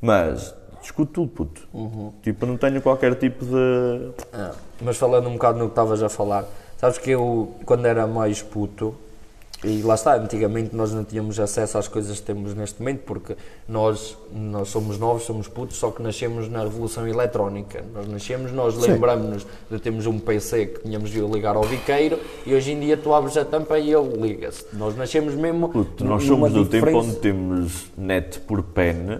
Mas 0.00 0.54
escuto 0.82 1.12
tudo, 1.12 1.28
puto. 1.28 1.68
Uhum. 1.74 2.12
Tipo, 2.22 2.46
não 2.46 2.56
tenho 2.56 2.80
qualquer 2.80 3.14
tipo 3.16 3.44
de. 3.44 4.10
Ah, 4.32 4.52
mas 4.80 4.96
falando 4.96 5.28
um 5.28 5.34
bocado 5.34 5.58
no 5.58 5.66
que 5.66 5.72
estavas 5.72 6.02
a 6.02 6.08
falar, 6.08 6.44
sabes 6.78 6.98
que 6.98 7.10
eu, 7.10 7.54
quando 7.66 7.84
era 7.86 8.06
mais 8.06 8.40
puto, 8.40 8.94
e 9.62 9.82
lá 9.82 9.94
está, 9.94 10.14
antigamente 10.16 10.74
nós 10.74 10.94
não 10.94 11.04
tínhamos 11.04 11.38
acesso 11.38 11.76
às 11.76 11.86
coisas 11.86 12.18
que 12.18 12.24
temos 12.24 12.54
neste 12.54 12.80
momento, 12.80 13.00
porque 13.00 13.36
nós, 13.68 14.16
nós 14.32 14.68
somos 14.70 14.98
novos, 14.98 15.24
somos 15.24 15.48
putos, 15.48 15.76
só 15.76 15.90
que 15.90 16.02
nascemos 16.02 16.48
na 16.48 16.62
revolução 16.62 17.06
eletrónica. 17.06 17.84
Nós 17.92 18.08
nascemos, 18.08 18.50
nós 18.52 18.74
lembramos-nos 18.78 19.46
de 19.70 19.78
termos 19.78 20.06
um 20.06 20.18
PC 20.18 20.64
que 20.64 20.80
tínhamos 20.84 21.10
de 21.10 21.20
ligar 21.20 21.56
ao 21.56 21.66
biqueiro, 21.66 22.18
e 22.46 22.54
hoje 22.54 22.72
em 22.72 22.80
dia 22.80 22.96
tu 22.96 23.12
abres 23.12 23.36
a 23.36 23.44
tampa 23.44 23.78
e 23.78 23.92
ele 23.92 24.16
liga-se. 24.16 24.64
Nós 24.72 24.96
nascemos 24.96 25.34
mesmo. 25.34 25.68
Puto, 25.68 26.06
nós 26.06 26.24
somos 26.24 26.50
do 26.54 26.64
tempo 26.64 26.86
diferença- 26.86 27.08
onde 27.10 27.16
temos 27.16 27.86
net 27.98 28.40
por 28.40 28.62
pen 28.62 29.18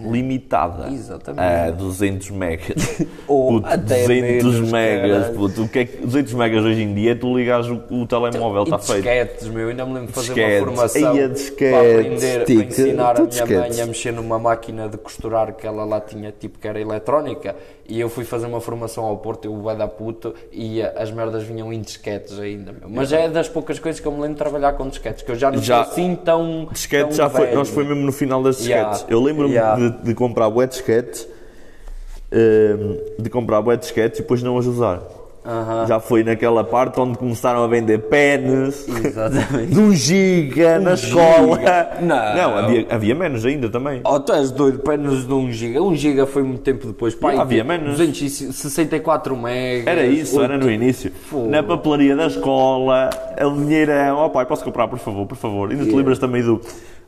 limitada 0.00 0.88
Exatamente. 0.92 1.42
a 1.42 1.70
200 1.70 2.30
megas. 2.30 3.02
Ou 3.28 3.52
Puto, 3.60 3.66
até 3.66 4.02
200 4.02 4.10
menos, 4.54 4.70
megas. 4.72 5.36
Puto, 5.36 5.62
o 5.64 5.68
que 5.68 5.78
é 5.80 5.84
que 5.84 5.96
200 5.98 6.34
megas 6.34 6.64
hoje 6.64 6.82
em 6.82 6.94
dia? 6.94 7.14
Tu 7.16 7.36
ligas 7.36 7.68
o, 7.68 7.82
o 7.90 8.06
telemóvel, 8.06 8.62
está 8.64 8.78
feito. 8.78 9.02
disquetes, 9.02 9.48
meu, 9.48 9.68
ainda 9.68 9.84
me 9.84 9.92
lembro 9.94 10.08
de 10.08 10.12
fazer 10.14 10.26
Disquetes. 10.34 10.62
uma 10.62 10.66
formação 10.66 11.16
Ei, 11.16 11.24
a 11.24 11.28
disquete, 11.28 11.70
para 11.70 11.90
aprender, 11.90 12.44
para 12.44 12.54
ensinar 12.54 13.10
a 13.10 13.14
minha 13.14 13.26
disquetes. 13.28 13.76
mãe 13.76 13.80
a 13.82 13.86
mexer 13.86 14.12
numa 14.12 14.38
máquina 14.38 14.88
de 14.88 14.96
costurar 14.98 15.52
que 15.54 15.66
ela 15.66 15.84
lá 15.84 16.00
tinha, 16.00 16.32
tipo, 16.32 16.58
que 16.58 16.66
era 16.68 16.80
eletrónica, 16.80 17.54
e 17.90 17.98
eu 18.00 18.08
fui 18.08 18.24
fazer 18.24 18.46
uma 18.46 18.60
formação 18.60 19.04
ao 19.04 19.18
Porto, 19.18 19.44
eu 19.46 19.52
o 19.52 19.74
da 19.74 19.88
puto, 19.88 20.32
e 20.52 20.80
as 20.80 21.10
merdas 21.10 21.42
vinham 21.42 21.72
em 21.72 21.80
disquetes 21.80 22.38
ainda, 22.38 22.70
meu. 22.72 22.88
Mas 22.88 23.12
é 23.12 23.28
das 23.28 23.48
poucas 23.48 23.80
coisas 23.80 24.00
que 24.00 24.06
eu 24.06 24.12
me 24.12 24.18
lembro 24.20 24.34
de 24.34 24.38
trabalhar 24.38 24.74
com 24.74 24.88
disquetes, 24.88 25.22
que 25.24 25.30
eu 25.32 25.34
já 25.34 25.50
não 25.50 25.60
Já- 25.60 25.82
sou 25.84 25.92
assim 25.92 26.14
tão 26.14 26.68
Disquetes 26.70 27.16
já 27.16 27.28
foi, 27.28 27.46
velho. 27.46 27.58
nós 27.58 27.68
foi 27.68 27.84
mesmo 27.84 28.02
no 28.02 28.12
final 28.12 28.40
das 28.42 28.60
Yeah, 28.64 28.90
disquetes. 28.90 29.12
Eu 29.12 29.20
lembro-me 29.20 29.54
yeah. 29.54 29.76
de, 29.90 30.04
de 30.04 30.14
comprar 30.14 30.48
bué 30.48 30.66
disquetes, 30.68 31.26
hum, 32.32 32.96
de 33.18 33.28
comprar 33.28 33.60
bué 33.60 33.76
disquetes 33.76 34.20
e 34.20 34.22
depois 34.22 34.40
não 34.42 34.56
os 34.56 34.66
usar. 34.66 35.02
Aham. 35.44 35.86
Já 35.86 35.98
foi 35.98 36.22
naquela 36.22 36.62
parte 36.62 37.00
onde 37.00 37.16
começaram 37.16 37.64
a 37.64 37.66
vender 37.66 37.98
pens 37.98 38.86
de 39.70 39.80
um 39.80 39.92
giga 39.92 40.78
na 40.78 40.94
escola. 40.94 41.58
Não. 42.02 42.58
havia, 42.58 42.86
havia 42.90 43.14
menos 43.14 43.46
ainda 43.46 43.70
também. 43.70 44.02
Oh, 44.04 44.20
tu 44.20 44.32
és 44.32 44.50
doido, 44.50 44.80
apenas 44.84 45.26
de 45.26 45.32
1 45.32 45.52
giga. 45.52 45.82
1 45.82 45.96
giga 45.96 46.26
foi 46.26 46.42
muito 46.42 46.60
tempo 46.60 46.86
depois. 46.86 47.14
Pai, 47.14 47.38
havia 47.38 47.64
menos. 47.64 47.96
264 47.96 49.34
megas. 49.36 49.86
Era 49.86 50.04
isso, 50.04 50.40
era 50.42 50.58
no 50.58 50.70
início. 50.70 51.10
Na 51.48 51.62
papelaria 51.62 52.14
da 52.14 52.26
escola, 52.26 53.08
o 53.40 53.50
dinheirão. 53.52 54.26
Oh 54.26 54.30
pai, 54.30 54.44
posso 54.44 54.62
comprar, 54.62 54.88
por 54.88 54.98
favor, 54.98 55.26
por 55.26 55.36
favor. 55.36 55.70
Ainda 55.70 55.84
te 55.84 55.92
lembras 55.92 56.18
também 56.18 56.42
do. 56.42 56.60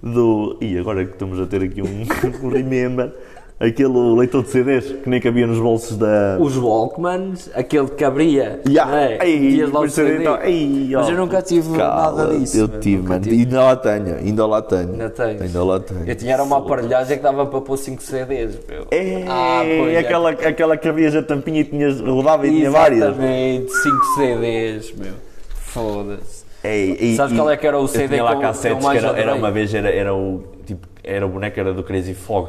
do... 0.02 0.56
E 0.60 0.78
agora 0.78 1.04
que 1.04 1.12
estamos 1.12 1.38
a 1.38 1.46
ter 1.46 1.62
aqui 1.62 1.82
um, 1.82 2.06
um 2.42 2.48
remember, 2.48 3.12
aquele 3.60 4.16
leitor 4.16 4.42
de 4.42 4.48
CDs 4.50 4.84
que 5.02 5.08
nem 5.08 5.20
cabia 5.20 5.46
nos 5.46 5.58
bolsos 5.58 5.96
da. 5.96 6.36
Os 6.40 6.56
Walkmans, 6.56 7.48
aquele 7.54 7.88
que 7.88 8.04
abria, 8.04 8.60
não 8.66 8.96
é? 8.96 9.18
ei, 9.26 9.38
Metias 9.40 9.70
lá 9.72 9.80
o 9.80 9.82
depois 9.86 9.90
de 9.90 9.94
ser 9.96 10.06
CD. 10.06 10.20
então, 10.22 10.38
ei, 10.42 10.88
mas 10.92 11.06
ó, 11.06 11.10
eu 11.10 11.16
nunca 11.16 11.42
tive 11.42 11.76
cala, 11.78 12.16
nada 12.24 12.38
disso. 12.38 12.56
Eu 12.58 12.68
tive, 12.80 13.08
mano. 13.08 13.20
tive. 13.22 13.36
Ainda 13.36 13.62
lá 13.62 13.76
tenho, 13.76 14.16
ainda 14.16 14.46
lá 14.46 14.62
tenho. 14.62 14.90
Ainda 14.92 15.10
tens? 15.10 15.40
Ainda 15.42 15.64
lá 15.64 15.80
tenho. 15.80 16.00
Eu 16.08 16.16
tinha 16.16 16.32
era 16.34 16.42
uma 16.42 16.58
aparelhagem 16.58 17.16
que 17.16 17.22
dava 17.22 17.46
para 17.46 17.60
pôr 17.60 17.76
5 17.76 18.02
CDs, 18.02 18.58
meu. 18.68 18.86
É, 18.90 19.24
Ah, 19.28 19.62
pois 19.78 19.94
é. 19.94 19.98
aquela, 19.98 20.30
aquela 20.30 20.76
que 20.76 20.88
abrias 20.88 21.14
a 21.14 21.22
tampinha 21.22 21.60
e 21.60 21.64
tinhas, 21.64 22.00
rodava 22.00 22.46
e 22.46 22.50
tinha 22.50 22.70
várias. 22.70 23.02
Exatamente, 23.02 23.70
5 23.70 24.04
CDs, 24.16 24.94
meu. 24.96 25.12
Foda-se. 25.54 26.42
Ei, 26.64 27.16
Sabes 27.16 27.32
e 27.32 27.36
qual 27.36 27.50
é 27.50 27.56
que 27.56 27.66
era 27.66 27.76
o 27.78 27.82
eu 27.82 27.88
CD 27.88 28.08
tinha 28.08 28.22
lá 28.22 28.30
que 28.30 28.36
eu- 28.36 28.40
que 28.40 28.44
eu 28.46 28.48
cassetes 28.50 28.84
mais 28.84 29.00
que 29.00 29.06
era, 29.06 29.18
era 29.18 29.34
uma 29.34 29.50
vez, 29.50 29.74
era, 29.74 29.90
era 29.90 30.14
o 30.14 30.44
tipo, 30.64 30.86
era 31.02 31.26
o 31.26 31.28
boneco 31.28 31.58
era 31.58 31.72
do 31.74 31.82
Crazy 31.82 32.14
Fog. 32.14 32.48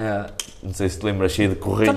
É. 0.00 0.26
Não 0.62 0.72
sei 0.72 0.88
se 0.88 0.98
te 0.98 1.04
lembras, 1.04 1.32
cheio 1.32 1.50
de 1.50 1.54
lembro. 1.54 1.70
correntes. 1.70 1.94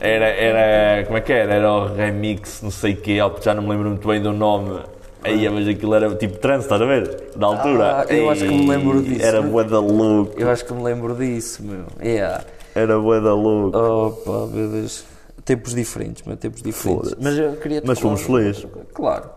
Era, 0.00 0.26
era, 0.26 1.04
como 1.06 1.18
é 1.18 1.20
que 1.20 1.32
era? 1.32 1.54
Era 1.54 1.72
o 1.72 1.94
remix, 1.94 2.60
não 2.62 2.70
sei 2.70 2.94
o 2.94 2.96
quê, 2.96 3.18
já 3.40 3.54
não 3.54 3.62
me 3.62 3.70
lembro 3.70 3.88
muito 3.88 4.06
bem 4.06 4.20
do 4.20 4.32
nome. 4.32 4.80
Aí, 5.22 5.48
mas 5.48 5.66
aquilo 5.66 5.94
era 5.94 6.14
tipo 6.14 6.38
trance, 6.38 6.64
estás 6.64 6.80
a 6.80 6.84
ver? 6.84 7.32
Da 7.36 7.46
altura. 7.46 8.00
Ah, 8.00 8.12
eu 8.12 8.30
acho 8.30 8.44
que 8.44 8.50
me 8.50 8.68
lembro 8.68 9.02
disso. 9.02 9.24
Era 9.24 9.42
bué 9.42 9.64
da 9.64 9.80
louco. 9.80 10.34
Eu 10.36 10.50
acho 10.50 10.64
que 10.64 10.72
me 10.72 10.82
lembro 10.82 11.14
disso, 11.14 11.62
meu. 11.62 11.86
Yeah. 12.00 12.44
Era 12.74 12.98
bué 12.98 13.20
da 13.20 13.34
louco. 13.34 13.76
Opa, 13.76 14.46
meu 14.52 14.68
Deus. 14.70 15.04
Tempos 15.44 15.74
diferentes, 15.74 16.22
meu, 16.24 16.36
tempos 16.36 16.62
diferentes. 16.62 17.16
Mas 17.20 17.36
eu 17.38 17.56
queria 17.56 17.82
Mas 17.84 17.98
fomos 17.98 18.22
felizes. 18.22 18.66
Claro. 18.92 19.30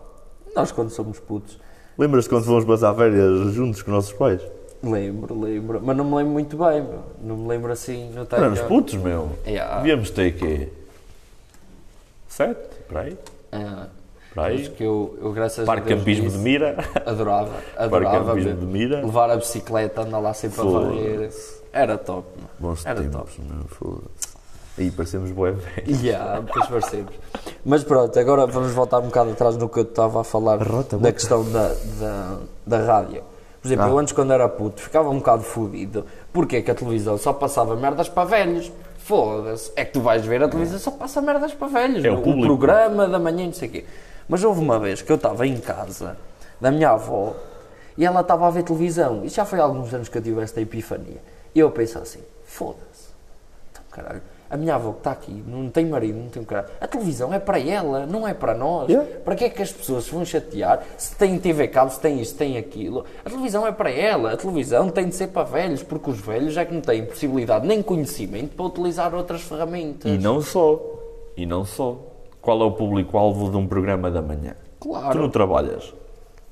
Nós 0.54 0.70
quando 0.70 0.90
somos 0.90 1.18
putos. 1.18 1.58
Lembras-te 1.98 2.28
quando 2.28 2.44
fomos 2.44 2.64
passar 2.64 2.94
férias 2.94 3.52
juntos 3.52 3.82
com 3.82 3.90
os 3.90 3.94
nossos 3.94 4.12
pais? 4.12 4.40
Lembro, 4.82 5.38
lembro. 5.40 5.80
Mas 5.82 5.96
não 5.96 6.04
me 6.04 6.16
lembro 6.16 6.32
muito 6.32 6.56
bem, 6.56 6.82
meu. 6.82 7.00
Não 7.22 7.36
me 7.36 7.48
lembro 7.48 7.72
assim. 7.72 8.10
Não. 8.12 8.26
Éramos 8.36 8.60
putos, 8.62 8.94
meu. 8.94 9.30
Yeah. 9.46 9.76
Devíamos 9.76 10.10
ter 10.10 10.32
quê? 10.32 10.68
Sete? 12.28 12.58
Para 12.88 13.00
aí? 13.02 13.18
Ah, 13.52 13.86
Para 14.34 14.44
aí? 14.48 14.68
que 14.70 14.82
eu, 14.82 15.16
eu 15.20 15.32
graças 15.32 15.64
Parque 15.66 15.84
a 15.84 15.86
Deus 15.88 16.00
Campismo 16.00 16.24
nisso, 16.24 16.36
de 16.38 16.42
Mira. 16.42 16.76
Adorava, 17.06 17.50
adorava 17.76 18.24
Campismo 18.30 18.50
meu. 18.50 18.58
de 18.60 18.66
Mira. 18.66 18.96
levar 19.04 19.30
a 19.30 19.36
bicicleta, 19.36 20.02
andar 20.02 20.18
lá 20.18 20.34
sempre 20.34 20.60
a 20.60 20.64
Foda-se. 20.64 20.94
varrer. 20.96 21.30
Era 21.72 21.98
top, 21.98 22.26
meu. 22.36 22.48
Bons 22.58 22.84
Era 22.86 23.00
tempos, 23.02 23.38
meu. 23.38 23.64
Foda-se. 23.68 24.32
Aí 24.78 24.90
parecemos 24.90 25.30
bué 25.32 25.50
velho. 25.52 26.02
Yeah, 26.02 26.40
depois 26.40 26.66
parecemos. 26.66 27.12
Mas 27.64 27.84
pronto, 27.84 28.18
agora 28.18 28.46
vamos 28.46 28.72
voltar 28.72 28.98
um 29.00 29.02
bocado 29.02 29.30
atrás 29.30 29.56
no 29.58 29.68
que 29.68 29.78
eu 29.78 29.82
estava 29.84 30.22
a 30.22 30.24
falar 30.24 30.58
da 30.98 31.12
questão 31.12 31.44
da, 31.52 31.68
da, 32.00 32.38
da 32.66 32.78
rádio. 32.78 33.22
Por 33.62 33.68
exemplo, 33.68 33.84
Ah. 33.84 33.88
eu 33.90 33.98
antes 33.98 34.12
quando 34.12 34.32
era 34.32 34.48
puto 34.48 34.82
ficava 34.82 35.08
um 35.08 35.18
bocado 35.18 35.42
fodido. 35.44 36.04
Porquê 36.32 36.60
que 36.62 36.70
a 36.70 36.74
televisão 36.74 37.16
só 37.16 37.32
passava 37.32 37.76
merdas 37.76 38.08
para 38.08 38.24
velhos? 38.24 38.72
Foda-se. 38.98 39.72
É 39.76 39.84
que 39.84 39.92
tu 39.92 40.00
vais 40.00 40.24
ver 40.26 40.42
a 40.42 40.48
televisão 40.48 40.78
só 40.78 40.90
passa 40.90 41.20
merdas 41.22 41.54
para 41.54 41.68
velhos. 41.68 42.04
É 42.04 42.10
o 42.10 42.20
público. 42.20 42.46
programa 42.46 43.06
da 43.08 43.18
manhã 43.18 43.44
e 43.44 43.46
não 43.46 43.52
sei 43.54 43.68
o 43.68 43.72
quê. 43.72 43.84
Mas 44.28 44.42
houve 44.42 44.60
uma 44.60 44.78
vez 44.78 45.00
que 45.02 45.10
eu 45.10 45.16
estava 45.16 45.46
em 45.46 45.56
casa 45.58 46.16
da 46.60 46.70
minha 46.70 46.90
avó 46.90 47.34
E 47.96 48.04
ela 48.06 48.20
estava 48.22 48.46
a 48.46 48.50
ver 48.50 48.62
televisão. 48.62 49.22
E 49.24 49.28
já 49.28 49.44
foi 49.44 49.60
há 49.60 49.64
alguns 49.64 49.92
anos 49.94 50.08
que 50.08 50.16
eu 50.18 50.22
tive 50.22 50.40
esta 50.40 50.60
epifania. 50.60 51.22
E 51.54 51.58
eu 51.60 51.70
penso 51.70 51.98
assim: 51.98 52.20
foda-se. 52.44 53.10
Então, 53.70 53.82
caralho, 53.90 54.22
a 54.52 54.56
minha 54.58 54.74
avó 54.74 54.92
que 54.92 54.98
está 54.98 55.12
aqui 55.12 55.42
não 55.46 55.70
tem 55.70 55.86
marido, 55.86 56.18
não 56.18 56.28
tem 56.28 56.42
um 56.42 56.44
caralho. 56.44 56.68
A 56.78 56.86
televisão 56.86 57.32
é 57.32 57.38
para 57.38 57.58
ela, 57.58 58.04
não 58.04 58.28
é 58.28 58.34
para 58.34 58.54
nós. 58.54 58.90
Yeah. 58.90 59.08
Para 59.24 59.34
que 59.34 59.44
é 59.44 59.48
que 59.48 59.62
as 59.62 59.72
pessoas 59.72 60.04
se 60.04 60.10
vão 60.10 60.26
chatear 60.26 60.84
se 60.98 61.16
tem 61.16 61.38
TV 61.38 61.68
cabo, 61.68 61.90
se 61.90 61.98
tem 61.98 62.20
isto, 62.20 62.32
se 62.32 62.36
tem 62.36 62.58
aquilo? 62.58 63.06
A 63.24 63.30
televisão 63.30 63.66
é 63.66 63.72
para 63.72 63.90
ela. 63.90 64.32
A 64.32 64.36
televisão 64.36 64.90
tem 64.90 65.08
de 65.08 65.14
ser 65.14 65.28
para 65.28 65.44
velhos, 65.44 65.82
porque 65.82 66.10
os 66.10 66.20
velhos 66.20 66.54
é 66.58 66.66
que 66.66 66.74
não 66.74 66.82
têm 66.82 67.06
possibilidade 67.06 67.66
nem 67.66 67.82
conhecimento 67.82 68.54
para 68.54 68.66
utilizar 68.66 69.14
outras 69.14 69.40
ferramentas. 69.40 70.12
E 70.12 70.18
não 70.18 70.42
só. 70.42 70.78
E 71.34 71.46
não 71.46 71.64
só. 71.64 71.98
Qual 72.42 72.60
é 72.60 72.64
o 72.64 72.72
público-alvo 72.72 73.50
de 73.50 73.56
um 73.56 73.66
programa 73.66 74.10
da 74.10 74.20
manhã? 74.20 74.54
Claro. 74.78 75.12
Tu 75.12 75.18
não 75.18 75.30
trabalhas. 75.30 75.94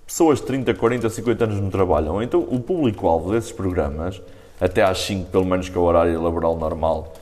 Pessoas 0.07 0.41
de 0.41 0.47
30, 0.47 0.73
40, 0.73 1.11
50 1.11 1.45
anos 1.45 1.61
não 1.61 1.69
trabalham. 1.69 2.23
Então 2.23 2.41
o 2.41 2.59
público-alvo 2.61 3.33
desses 3.33 3.53
programas, 3.53 4.23
até 4.61 4.83
às 4.83 4.99
5, 4.99 5.31
pelo 5.31 5.45
menos 5.45 5.69
que 5.69 5.77
é 5.77 5.81
o 5.81 5.85
horário 5.85 6.21
laboral 6.23 6.57
normal, 6.57 7.13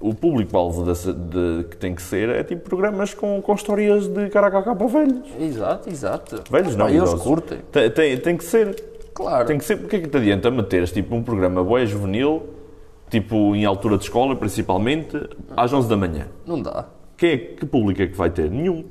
o 0.00 0.14
público-alvo 0.14 0.84
que 1.70 1.76
tem 1.76 1.94
que 1.94 2.00
ser 2.02 2.28
é 2.30 2.42
tipo 2.42 2.62
programas 2.62 3.12
com, 3.12 3.40
com 3.42 3.54
histórias 3.54 4.08
de 4.08 4.28
caraca 4.30 4.74
para 4.74 4.86
velhos. 4.86 5.28
Exato, 5.38 5.88
exato. 5.90 6.42
Velhos 6.50 6.74
não, 6.76 6.86
Ah, 6.86 6.90
eles 6.90 7.02
idosos. 7.02 7.22
curtem. 7.22 7.58
Tem, 7.70 7.90
tem, 7.90 8.16
tem 8.16 8.36
que 8.36 8.44
ser. 8.44 8.82
Claro. 9.12 9.46
Tem 9.46 9.58
que 9.58 9.64
ser. 9.64 9.76
Porque 9.76 9.96
é 9.96 10.00
que 10.00 10.08
te 10.08 10.16
adianta 10.16 10.50
meteres 10.50 10.90
tipo 10.92 11.14
um 11.14 11.22
programa 11.22 11.62
boé 11.62 11.84
juvenil, 11.84 12.42
tipo 13.10 13.54
em 13.54 13.64
altura 13.66 13.98
de 13.98 14.04
escola 14.04 14.34
principalmente, 14.34 15.20
às 15.56 15.72
11 15.72 15.88
da 15.88 15.96
manhã? 15.96 16.28
Não 16.46 16.62
dá. 16.62 16.86
Quem 17.18 17.30
é, 17.32 17.36
que 17.36 17.66
público 17.66 18.00
é 18.00 18.06
que 18.06 18.16
vai 18.16 18.30
ter? 18.30 18.50
Nenhum. 18.50 18.84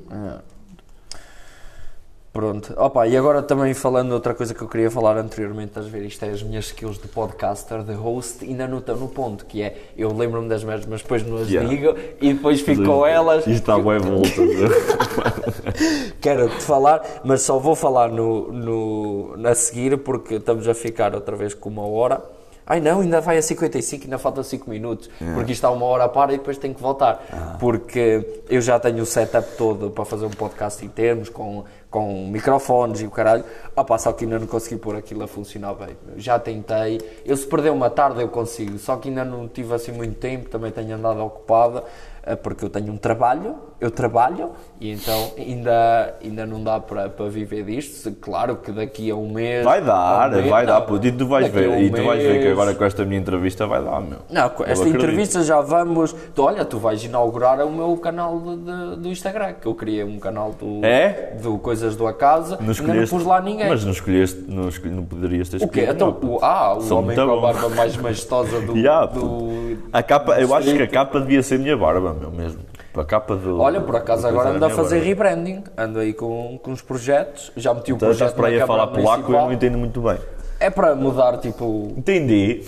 Pronto. 2.32 2.72
Opa, 2.76 3.08
e 3.08 3.16
agora 3.16 3.42
também 3.42 3.74
falando 3.74 4.12
outra 4.12 4.32
coisa 4.34 4.54
que 4.54 4.62
eu 4.62 4.68
queria 4.68 4.88
falar 4.88 5.16
anteriormente, 5.16 5.70
estás 5.70 5.86
a 5.86 5.88
ver? 5.88 6.04
Isto 6.04 6.24
é 6.24 6.30
as 6.30 6.42
minhas 6.44 6.66
skills 6.66 6.96
de 6.96 7.08
podcaster, 7.08 7.82
de 7.82 7.92
host, 7.92 8.44
ainda 8.44 8.68
não 8.68 8.78
estão 8.78 8.96
no 8.96 9.08
ponto, 9.08 9.44
que 9.44 9.60
é 9.62 9.76
eu 9.96 10.16
lembro-me 10.16 10.48
das 10.48 10.62
merdas, 10.62 10.86
mas 10.86 11.02
depois 11.02 11.26
não 11.26 11.38
as 11.38 11.50
Yeah. 11.50 11.68
digo 11.68 11.96
e 12.20 12.32
depois 12.32 12.60
fico 12.60 12.84
com 12.84 13.04
elas. 13.04 13.38
Isto 13.46 13.50
está 13.50 13.76
bué 13.78 13.98
volta. 13.98 14.28
Quero-te 16.20 16.62
falar, 16.62 17.02
mas 17.24 17.42
só 17.42 17.58
vou 17.58 17.74
falar 17.74 18.08
no, 18.10 18.52
no, 18.52 19.34
a 19.48 19.54
seguir 19.54 19.98
porque 19.98 20.34
estamos 20.34 20.68
a 20.68 20.74
ficar 20.74 21.14
outra 21.14 21.34
vez 21.34 21.52
com 21.54 21.68
uma 21.68 21.86
hora. 21.86 22.22
Ai 22.66 22.78
não, 22.80 23.00
ainda 23.00 23.20
vai 23.20 23.36
a 23.36 23.42
55, 23.42 24.04
ainda 24.04 24.16
faltam 24.16 24.44
5 24.44 24.70
minutos, 24.70 25.10
porque 25.18 25.50
isto 25.50 25.54
está 25.54 25.70
uma 25.72 25.86
hora 25.86 26.08
para 26.08 26.32
e 26.34 26.38
depois 26.38 26.56
tenho 26.56 26.72
que 26.72 26.80
voltar. 26.80 27.56
Porque 27.58 28.44
eu 28.48 28.60
já 28.60 28.78
tenho 28.78 29.02
o 29.02 29.06
setup 29.06 29.56
todo 29.56 29.90
para 29.90 30.04
fazer 30.04 30.26
um 30.26 30.30
podcast 30.30 30.84
em 30.84 30.88
termos, 30.88 31.28
com, 31.28 31.64
com 31.90 32.28
microfones 32.28 33.00
e 33.00 33.06
o 33.06 33.10
caralho. 33.10 33.44
Opa, 33.74 33.98
só 33.98 34.12
que 34.12 34.24
ainda 34.24 34.38
não 34.38 34.46
consegui 34.46 34.76
pôr 34.76 34.96
aquilo 34.96 35.24
a 35.24 35.26
funcionar 35.28 35.74
bem. 35.74 35.96
Já 36.16 36.38
tentei, 36.38 37.00
eu 37.24 37.36
se 37.36 37.46
perder 37.46 37.70
uma 37.70 37.90
tarde 37.90 38.22
eu 38.22 38.28
consigo, 38.28 38.78
só 38.78 38.96
que 38.96 39.08
ainda 39.08 39.24
não 39.24 39.48
tive 39.48 39.74
assim 39.74 39.92
muito 39.92 40.16
tempo, 40.18 40.48
também 40.48 40.70
tenho 40.70 40.94
andado 40.94 41.20
ocupada 41.20 41.84
eh, 42.22 42.36
porque 42.36 42.64
eu 42.64 42.70
tenho 42.70 42.92
um 42.92 42.96
trabalho, 42.96 43.56
eu 43.80 43.90
trabalho 43.90 44.50
e 44.80 44.90
então 44.92 45.32
ainda, 45.38 46.14
ainda 46.22 46.44
não 46.46 46.62
dá 46.62 46.78
para, 46.78 47.08
para 47.08 47.28
viver 47.28 47.64
disto. 47.64 48.12
Claro 48.20 48.56
que 48.56 48.70
daqui 48.72 49.10
a 49.10 49.14
um 49.16 49.30
mês. 49.32 49.64
Vai 49.64 49.82
dar, 49.82 50.28
um 50.30 50.34
mês- 50.36 50.46
vai 50.48 50.66
dar, 50.66 50.80
puto. 50.82 51.06
E 51.06 51.12
tu 51.12 51.26
vais 51.26 51.48
ver, 51.48 51.68
um 51.68 51.78
e 51.78 51.90
tu 51.90 52.02
vais 52.04 52.22
ver 52.22 52.40
que 52.42 52.48
agora 52.48 52.74
com 52.74 52.84
esta 52.84 53.04
minha 53.04 53.18
entrevista 53.20 53.66
vai 53.66 53.82
dar, 53.82 54.00
meu. 54.00 54.18
Não, 54.30 54.48
com 54.50 54.64
esta 54.64 54.88
entrevista 54.88 55.42
já 55.42 55.60
vamos. 55.60 56.12
Tu, 56.34 56.42
olha, 56.42 56.64
tu 56.64 56.78
vais 56.78 57.02
inaugurar 57.04 57.60
o 57.66 57.70
meu 57.70 57.96
canal 57.96 58.38
de- 58.38 58.56
de- 58.56 58.96
do 59.02 59.08
Instagram, 59.08 59.54
que 59.60 59.66
eu 59.66 59.74
criei 59.74 60.04
um 60.04 60.18
canal 60.18 60.52
do, 60.52 60.84
É? 60.84 61.36
do 61.42 61.58
Coisas 61.58 61.96
do 61.96 62.06
Acaso, 62.06 62.50
Não 62.52 62.58
ainda 62.60 62.64
não 62.66 62.72
escolheste, 62.72 63.14
pus 63.14 63.24
lá 63.24 63.40
ninguém. 63.40 63.68
Mas 63.68 63.84
não 63.84 63.92
escolheste, 63.92 64.44
não, 64.48 64.68
escolhi, 64.68 64.94
não 64.94 65.04
poderias 65.04 65.48
ter 65.48 65.56
o 65.56 65.60
quê? 65.68 65.80
escolhido. 65.80 65.92
Então, 65.92 66.18
não, 66.22 66.30
o, 66.36 66.38
ah, 66.44 66.74
o 66.74 66.94
homem 66.94 67.16
com 67.16 67.22
a 67.22 67.40
barba 67.40 67.68
mais 67.74 67.96
majestosa 67.96 68.60
do. 68.60 68.76
Ya, 68.76 69.06
do-. 69.06 69.78
A 69.92 70.02
capa, 70.02 70.40
eu 70.40 70.54
acho 70.54 70.74
que 70.74 70.82
a 70.82 70.86
capa 70.88 71.20
devia 71.20 71.42
ser 71.42 71.58
minha 71.58 71.76
barba, 71.76 72.14
meu, 72.18 72.30
mesmo. 72.30 72.60
A 72.94 73.04
capa 73.04 73.36
do. 73.36 73.60
Olha, 73.60 73.80
por 73.80 73.94
acaso 73.96 74.26
agora 74.26 74.50
ando 74.50 74.64
a 74.64 74.70
fazer 74.70 74.96
barba. 74.96 75.08
rebranding, 75.08 75.64
ando 75.76 76.00
aí 76.00 76.12
com, 76.12 76.58
com 76.62 76.72
uns 76.72 76.82
projetos, 76.82 77.52
já 77.56 77.72
meti 77.72 77.92
um 77.92 77.96
Então, 77.96 78.10
estás 78.10 78.32
projeto 78.32 78.36
para 78.36 78.58
na 78.58 78.64
a 78.64 78.66
falar 78.66 78.86
polaco, 78.88 79.32
eu 79.32 79.40
não 79.40 79.52
entendo 79.52 79.78
muito 79.78 80.00
bem. 80.00 80.18
É 80.58 80.68
para 80.68 80.94
mudar, 80.94 81.38
tipo, 81.38 81.90
Entendi. 81.96 82.62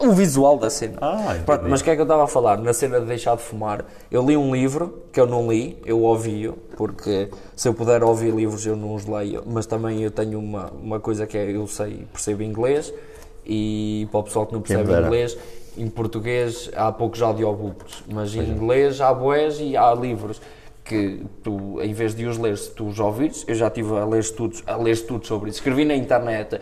o 0.00 0.10
visual 0.10 0.58
da 0.58 0.68
cena. 0.68 0.98
Ah. 1.00 1.36
Pronto, 1.46 1.66
mas 1.68 1.80
o 1.80 1.84
que 1.84 1.90
é 1.90 1.94
que 1.94 2.00
eu 2.00 2.04
estava 2.04 2.24
a 2.24 2.26
falar? 2.26 2.58
Na 2.58 2.72
cena 2.72 2.98
de 2.98 3.06
deixar 3.06 3.36
de 3.36 3.42
fumar, 3.42 3.84
eu 4.10 4.26
li 4.26 4.36
um 4.36 4.52
livro 4.52 5.04
que 5.12 5.20
eu 5.20 5.26
não 5.26 5.48
li, 5.48 5.78
eu 5.86 6.02
ouvi-o, 6.02 6.54
porque 6.76 7.28
se 7.54 7.68
eu 7.68 7.74
puder 7.74 8.02
ouvir 8.02 8.34
livros 8.34 8.66
eu 8.66 8.74
não 8.74 8.92
os 8.92 9.06
leio, 9.06 9.44
mas 9.46 9.66
também 9.66 10.02
eu 10.02 10.10
tenho 10.10 10.40
uma, 10.40 10.68
uma 10.82 10.98
coisa 10.98 11.28
que 11.28 11.38
é, 11.38 11.54
eu 11.54 11.64
sei, 11.68 12.06
percebo 12.12 12.42
inglês, 12.42 12.92
e 13.46 14.08
para 14.10 14.18
o 14.18 14.22
pessoal 14.24 14.44
que 14.44 14.52
não 14.52 14.60
percebe 14.60 14.92
inglês, 14.92 15.38
em 15.78 15.88
português 15.88 16.70
há 16.74 16.90
poucos 16.90 17.22
audiobooks, 17.22 18.04
mas 18.08 18.34
em 18.34 18.40
inglês 18.40 19.00
há 19.00 19.14
boés 19.14 19.60
e 19.60 19.76
há 19.76 19.94
livros 19.94 20.40
que 20.84 21.22
tu, 21.42 21.80
em 21.82 21.92
vez 21.92 22.14
de 22.14 22.26
os 22.26 22.38
ler, 22.38 22.56
se 22.56 22.70
tu 22.70 22.86
os 22.86 22.98
ouvires, 22.98 23.44
eu 23.46 23.54
já 23.54 23.68
estive 23.68 23.94
a 23.96 24.04
ler 24.04 24.20
estudos, 24.20 24.62
a 24.66 24.76
ler 24.76 24.92
estudos 24.92 25.28
sobre 25.28 25.50
isso, 25.50 25.58
escrevi 25.58 25.84
na 25.84 25.94
internet, 25.94 26.58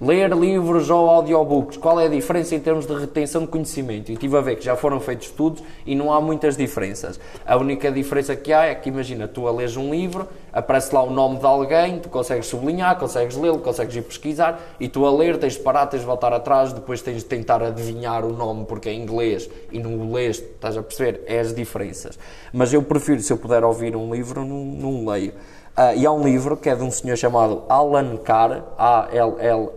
ler 0.00 0.32
livros 0.32 0.90
ou 0.90 1.08
audiobooks, 1.08 1.76
qual 1.76 2.00
é 2.00 2.06
a 2.06 2.08
diferença 2.08 2.54
em 2.54 2.60
termos 2.60 2.86
de 2.86 2.94
retenção 2.94 3.42
de 3.42 3.48
conhecimento? 3.48 4.10
E 4.10 4.14
estive 4.14 4.36
a 4.36 4.40
ver 4.40 4.56
que 4.56 4.64
já 4.64 4.74
foram 4.74 4.98
feitos 4.98 5.28
estudos 5.28 5.62
e 5.84 5.94
não 5.94 6.12
há 6.12 6.20
muitas 6.20 6.56
diferenças. 6.56 7.20
A 7.46 7.56
única 7.56 7.90
diferença 7.90 8.34
que 8.34 8.52
há 8.52 8.64
é 8.64 8.74
que, 8.74 8.88
imagina, 8.88 9.28
tu 9.28 9.46
a 9.46 9.52
lês 9.52 9.76
um 9.76 9.90
livro, 9.90 10.26
aparece 10.52 10.94
lá 10.94 11.02
o 11.02 11.10
nome 11.10 11.38
de 11.38 11.46
alguém, 11.46 11.98
tu 11.98 12.08
consegues 12.08 12.46
sublinhar, 12.46 12.98
consegues 12.98 13.36
lê-lo, 13.36 13.58
consegues 13.58 13.94
ir 13.94 14.02
pesquisar, 14.02 14.60
e 14.80 14.88
tu 14.88 15.06
a 15.06 15.12
ler 15.12 15.38
tens 15.38 15.54
de 15.54 15.60
parar, 15.60 15.86
tens 15.86 16.00
de 16.00 16.06
voltar 16.06 16.32
atrás, 16.32 16.72
depois 16.72 17.00
tens 17.02 17.18
de 17.18 17.24
tentar 17.24 17.62
adivinhar 17.62 18.24
o 18.24 18.32
nome 18.32 18.64
porque 18.64 18.88
é 18.88 18.94
inglês 18.94 19.48
e 19.70 19.78
não 19.78 19.94
o 19.96 20.12
lês, 20.12 20.38
estás 20.38 20.76
a 20.76 20.82
perceber? 20.82 21.22
É 21.26 21.38
as 21.38 21.54
diferenças. 21.54 22.18
Mas 22.52 22.72
eu 22.72 22.82
prefiro, 22.82 23.20
se 23.20 23.32
eu 23.32 23.36
puder 23.36 23.62
ouvir 23.62 23.94
um 23.94 24.12
livro, 24.12 24.44
não, 24.44 24.64
não 24.64 25.06
leio. 25.06 25.32
Ah, 25.74 25.94
e 25.94 26.04
há 26.04 26.12
um 26.12 26.22
livro 26.22 26.54
que 26.54 26.68
é 26.68 26.76
de 26.76 26.82
um 26.82 26.90
senhor 26.90 27.16
chamado 27.16 27.62
Alan 27.66 28.18
Carr, 28.18 28.62
A-L-L-E-N-C-A-R-R, 28.76 29.70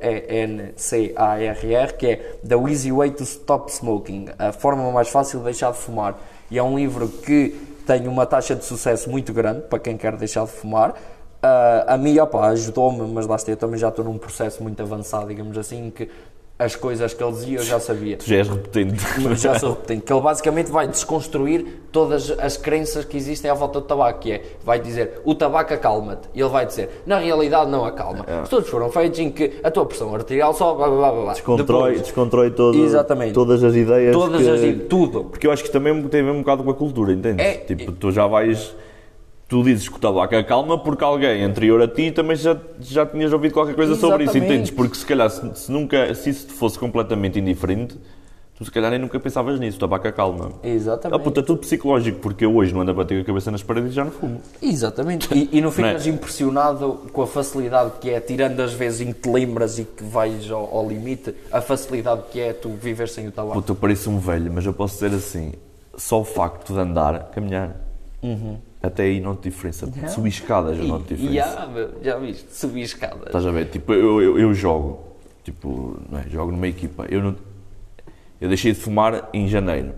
que 1.94 2.08
é 2.08 2.16
The 2.46 2.56
Easy 2.70 2.92
Way 2.92 3.12
to 3.12 3.24
Stop 3.24 3.72
Smoking, 3.72 4.26
a 4.38 4.52
forma 4.52 4.92
mais 4.92 5.08
fácil 5.08 5.40
de 5.40 5.46
deixar 5.46 5.72
de 5.72 5.78
fumar. 5.78 6.18
E 6.52 6.58
é 6.58 6.64
um 6.64 6.78
livro 6.78 7.08
que 7.08 7.52
tem 7.88 8.10
uma 8.10 8.26
taxa 8.26 8.54
de 8.56 8.66
sucesso 8.66 9.10
muito 9.10 9.32
grande 9.32 9.62
para 9.62 9.80
quem 9.80 9.96
quer 9.96 10.18
deixar 10.18 10.44
de 10.44 10.52
fumar. 10.52 10.96
Ah, 11.42 11.86
a 11.94 11.98
mim, 11.98 12.20
opa, 12.20 12.46
ajudou-me, 12.48 13.10
mas 13.14 13.26
lá 13.26 13.38
está, 13.38 13.54
eu 13.54 13.58
também 13.58 13.80
já 13.80 13.88
estou 13.88 14.04
num 14.04 14.18
processo 14.18 14.62
muito 14.62 14.82
avançado, 14.84 15.28
digamos 15.28 15.58
assim, 15.58 15.90
que 15.90 16.10
as 16.58 16.74
coisas 16.74 17.14
que 17.14 17.22
ele 17.22 17.34
dizia 17.34 17.58
eu 17.60 17.64
já 17.64 17.80
sabia. 17.82 18.16
Tu 18.18 18.26
já 18.26 18.38
és 18.38 18.48
repetente. 18.48 19.04
Já 19.36 19.60
sou 19.60 19.72
repetente, 19.72 20.04
que 20.04 20.14
ele 20.14 20.22
basicamente 20.22 20.72
vai 20.72 20.88
desconstruir 20.88 21.82
todas 21.92 22.32
as 22.40 22.56
crenças 22.56 23.04
que 23.04 23.18
existem 23.18 23.52
à 23.52 23.54
volta 23.54 23.82
do 23.82 23.86
tabaco, 23.86 24.20
que 24.20 24.32
é, 24.32 24.42
vai 24.64 24.80
dizer, 24.80 25.20
o 25.26 25.36
tabaco 25.36 25.74
acalma-te, 25.74 26.30
e 26.34 26.40
ele 26.40 26.50
vai 26.50 26.66
dizer, 26.66 27.02
na 27.06 27.18
realidade 27.20 27.70
não 27.70 27.84
acalma. 27.84 28.26
É. 28.28 28.44
Estudos 28.44 28.70
foram 28.70 28.90
feitos 28.90 29.20
em 29.20 29.30
que 29.30 29.60
a 29.64 29.70
tua 29.70 29.86
pressão 29.86 30.16
arterial 30.16 30.54
sobe, 30.54 30.78
blá, 30.78 30.90
blá, 30.90 31.12
blá. 31.12 31.34
Descontrói, 31.34 31.66
Depois, 31.92 32.02
descontrói 32.04 32.52
todo, 32.52 32.84
Exatamente. 32.86 33.34
todas 33.34 33.62
as 33.64 33.76
ideias. 33.76 34.14
todas 34.14 34.42
que- 34.42 34.50
as 34.82 34.88
tudo. 34.88 35.26
Porque 35.26 35.48
eu 35.48 35.52
acho 35.52 35.64
que 35.64 35.70
também 35.72 36.02
tem 36.08 36.22
a 36.22 36.24
ver 36.24 36.32
um 36.32 36.40
bocado 36.40 36.64
com 36.64 36.70
a 36.70 36.74
cultura, 36.74 37.12
entendes? 37.12 37.46
É- 37.46 37.54
tipo, 37.58 37.92
tu 37.92 38.12
já 38.12 38.26
vais. 38.28 38.74
Tu 39.48 39.64
dizes 39.64 39.88
que 39.88 39.96
o 39.98 40.00
tabaco 40.00 40.36
acalma 40.36 40.78
porque 40.78 41.04
alguém 41.04 41.44
anterior 41.44 41.80
a 41.82 41.88
ti 41.88 42.12
também 42.12 42.36
já, 42.36 42.58
já 42.80 43.06
tinhas 43.06 43.32
ouvido 43.32 43.54
qualquer 43.54 43.76
coisa 43.76 43.94
sobre 43.96 44.24
isso, 44.24 44.32
Exatamente. 44.32 44.54
entendes? 44.54 44.72
Porque 44.72 44.96
se 44.96 45.06
calhar, 45.06 45.30
se, 45.30 45.42
se 45.56 45.72
nunca, 45.72 46.14
se 46.16 46.32
isso 46.32 46.48
te 46.48 46.54
fosse 46.54 46.80
completamente 46.80 47.38
indiferente, 47.38 47.96
tu 48.58 48.66
se 48.66 48.72
calhar 48.72 48.90
nem 48.90 49.00
nunca 49.00 49.20
pensavas 49.20 49.60
nisso, 49.60 49.78
o 49.78 49.80
tabaco 49.82 50.08
acalma. 50.08 50.54
Exatamente. 50.64 51.16
Ah, 51.16 51.24
puta, 51.24 51.42
é 51.42 51.44
tudo 51.44 51.60
psicológico, 51.60 52.18
porque 52.22 52.44
eu 52.44 52.56
hoje 52.56 52.74
não 52.74 52.82
ando 52.82 52.90
a 52.90 52.94
bater 52.96 53.22
a 53.22 53.24
cabeça 53.24 53.52
nas 53.52 53.62
paredes 53.62 53.92
e 53.92 53.94
já 53.94 54.04
não 54.04 54.12
fumo. 54.12 54.42
Exatamente. 54.60 55.30
E, 55.36 55.50
e 55.52 55.62
não 55.62 55.70
ficas 55.70 56.08
Não 56.08 56.12
é? 56.12 56.16
impressionado 56.16 57.02
com 57.14 57.22
a 57.22 57.28
facilidade 57.28 57.92
que 58.02 58.10
é, 58.10 58.20
tirando 58.20 58.60
as 58.62 58.74
vezes 58.74 59.02
em 59.02 59.14
que 59.14 59.22
te 59.22 59.30
lembras 59.30 59.78
e 59.78 59.84
que 59.86 60.04
vais 60.04 60.50
ao, 60.50 60.76
ao 60.76 60.90
limite, 60.90 61.36
a 61.52 61.62
facilidade 61.62 62.24
que 62.32 62.40
é 62.40 62.52
tu 62.52 62.70
viver 62.70 63.08
sem 63.10 63.28
o 63.28 63.32
tabaco. 63.32 63.54
Puta, 63.62 63.74
eu 63.74 63.76
pareço 63.76 64.10
um 64.10 64.18
velho, 64.18 64.52
mas 64.52 64.66
eu 64.66 64.74
posso 64.74 64.96
dizer 64.96 65.16
assim: 65.16 65.54
só 65.96 66.20
o 66.22 66.26
facto 66.26 66.74
de 66.74 66.80
andar, 66.80 67.30
caminhar, 67.32 67.76
até 68.86 69.04
aí 69.04 69.20
não 69.20 69.36
te 69.36 69.50
diferença. 69.50 69.88
Subir 70.10 70.30
escadas 70.30 70.78
não 70.78 71.02
te 71.02 71.14
E, 71.14 71.18
diferença. 71.18 71.68
e 71.70 71.74
meu, 71.74 71.90
já 72.02 72.18
viste? 72.18 72.54
Subir 72.56 72.82
escadas. 72.82 73.28
Estás 73.28 73.46
a 73.46 73.52
ver? 73.52 73.66
Tipo, 73.70 73.94
eu, 73.94 74.22
eu, 74.22 74.40
eu 74.40 74.54
jogo, 74.54 75.00
tipo, 75.44 76.00
não 76.10 76.20
é? 76.20 76.24
jogo 76.30 76.52
numa 76.52 76.68
equipa. 76.68 77.06
Eu, 77.10 77.22
não, 77.22 77.36
eu 78.40 78.48
deixei 78.48 78.74
de 78.74 78.80
fumar 78.80 79.30
em 79.34 79.48
janeiro, 79.48 79.94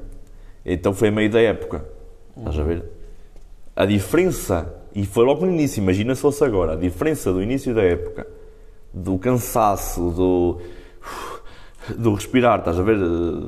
então 0.66 0.94
foi 0.94 1.10
a 1.10 1.12
meio 1.12 1.30
da 1.30 1.42
época. 1.42 1.86
Estás 2.38 2.60
a 2.60 2.64
ver? 2.64 2.84
A 3.76 3.86
diferença, 3.86 4.74
e 4.94 5.06
foi 5.06 5.26
logo 5.26 5.46
no 5.46 5.52
início, 5.52 5.82
imagina 5.82 6.16
se 6.16 6.22
fosse 6.22 6.44
agora, 6.44 6.74
a 6.74 6.76
diferença 6.76 7.32
do 7.32 7.42
início 7.42 7.74
da 7.76 7.84
época, 7.84 8.26
do 8.94 9.18
cansaço, 9.18 10.10
do, 10.12 10.60
do 11.96 12.14
respirar, 12.14 12.60
estás 12.60 12.80
a 12.80 12.84
ver? 12.84 12.98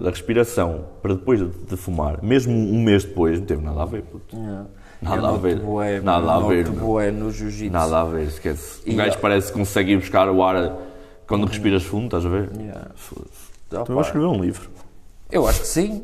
Da 0.01 0.09
respiração, 0.09 0.85
para 1.01 1.13
depois 1.15 1.39
de, 1.39 1.75
fumar, 1.77 2.23
mesmo 2.23 2.53
um 2.53 2.83
mês 2.83 3.03
depois, 3.03 3.39
não 3.39 3.45
teve 3.45 3.63
nada 3.63 3.81
a 3.81 3.85
ver. 3.85 4.03
Puto. 4.03 4.35
Nada 5.01 5.29
a 5.29 5.37
ver. 5.37 5.55
bué, 5.59 5.99
Nada 6.01 6.33
a 6.33 6.39
ver, 6.39 6.69
bué 6.69 7.11
no 7.11 7.31
jiu-jitsu. 7.31 7.71
Nada 7.71 8.01
a 8.01 8.03
ver, 8.05 8.23
esquece. 8.27 8.81
O 8.89 8.95
gajo 8.95 9.15
a- 9.15 9.19
parece 9.19 9.51
conseguir 9.51 9.97
buscar 9.97 10.29
o 10.29 10.43
ar 10.43 10.75
Quando 11.27 11.45
respiras 11.45 11.83
fundo, 11.83 12.05
estás 12.05 12.25
a 12.25 12.29
ver? 12.29 12.49
Yeah. 12.57 12.87
Então 13.67 13.85
eu 13.87 14.01
escrever 14.01 14.25
um 14.25 14.41
livro. 14.41 14.69
eu 15.31 15.47
acho 15.47 15.61
que 15.61 15.67
sim. 15.67 16.03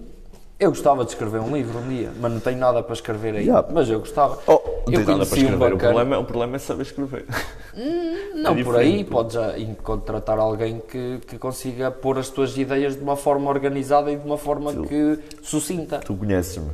Eu 0.57 0.69
gostava 0.69 1.03
de 1.03 1.09
escrever 1.11 1.41
um 1.41 1.53
livro 1.53 1.79
um 1.79 1.89
dia, 1.89 2.11
mas 2.21 2.31
não 2.31 2.39
tenho 2.39 2.57
nada 2.57 2.81
para 2.81 2.93
escrever 2.93 3.35
aí. 3.35 3.43
Yeah. 3.45 3.67
Mas 3.73 3.89
eu 3.89 3.99
gostava. 3.99 4.39
Oh, 4.47 4.53
eu 4.53 4.83
tens 4.85 5.05
nada 5.07 5.25
para 5.25 5.29
conheci 5.35 5.45
um 5.45 5.55
o, 5.55 5.77
problema, 5.77 6.19
o 6.19 6.23
problema 6.23 6.55
é 6.55 6.59
saber 6.59 6.83
escrever. 6.83 7.25
Não, 8.35 8.51
É 8.55 8.63
por 8.63 8.75
aí 8.77 8.85
diferente. 8.85 9.09
podes 9.09 9.33
já 9.33 9.53
contratar 9.83 10.39
alguém 10.39 10.81
que, 10.87 11.19
que 11.27 11.37
consiga 11.37 11.91
pôr 11.91 12.17
as 12.17 12.29
tuas 12.29 12.55
ideias 12.57 12.95
de 12.95 13.01
uma 13.01 13.17
forma 13.17 13.49
organizada 13.49 14.09
e 14.11 14.15
de 14.15 14.25
uma 14.25 14.37
forma 14.37 14.71
que 14.73 15.19
sucinta. 15.41 15.99
Tu 15.99 16.15
conheces-me. 16.15 16.69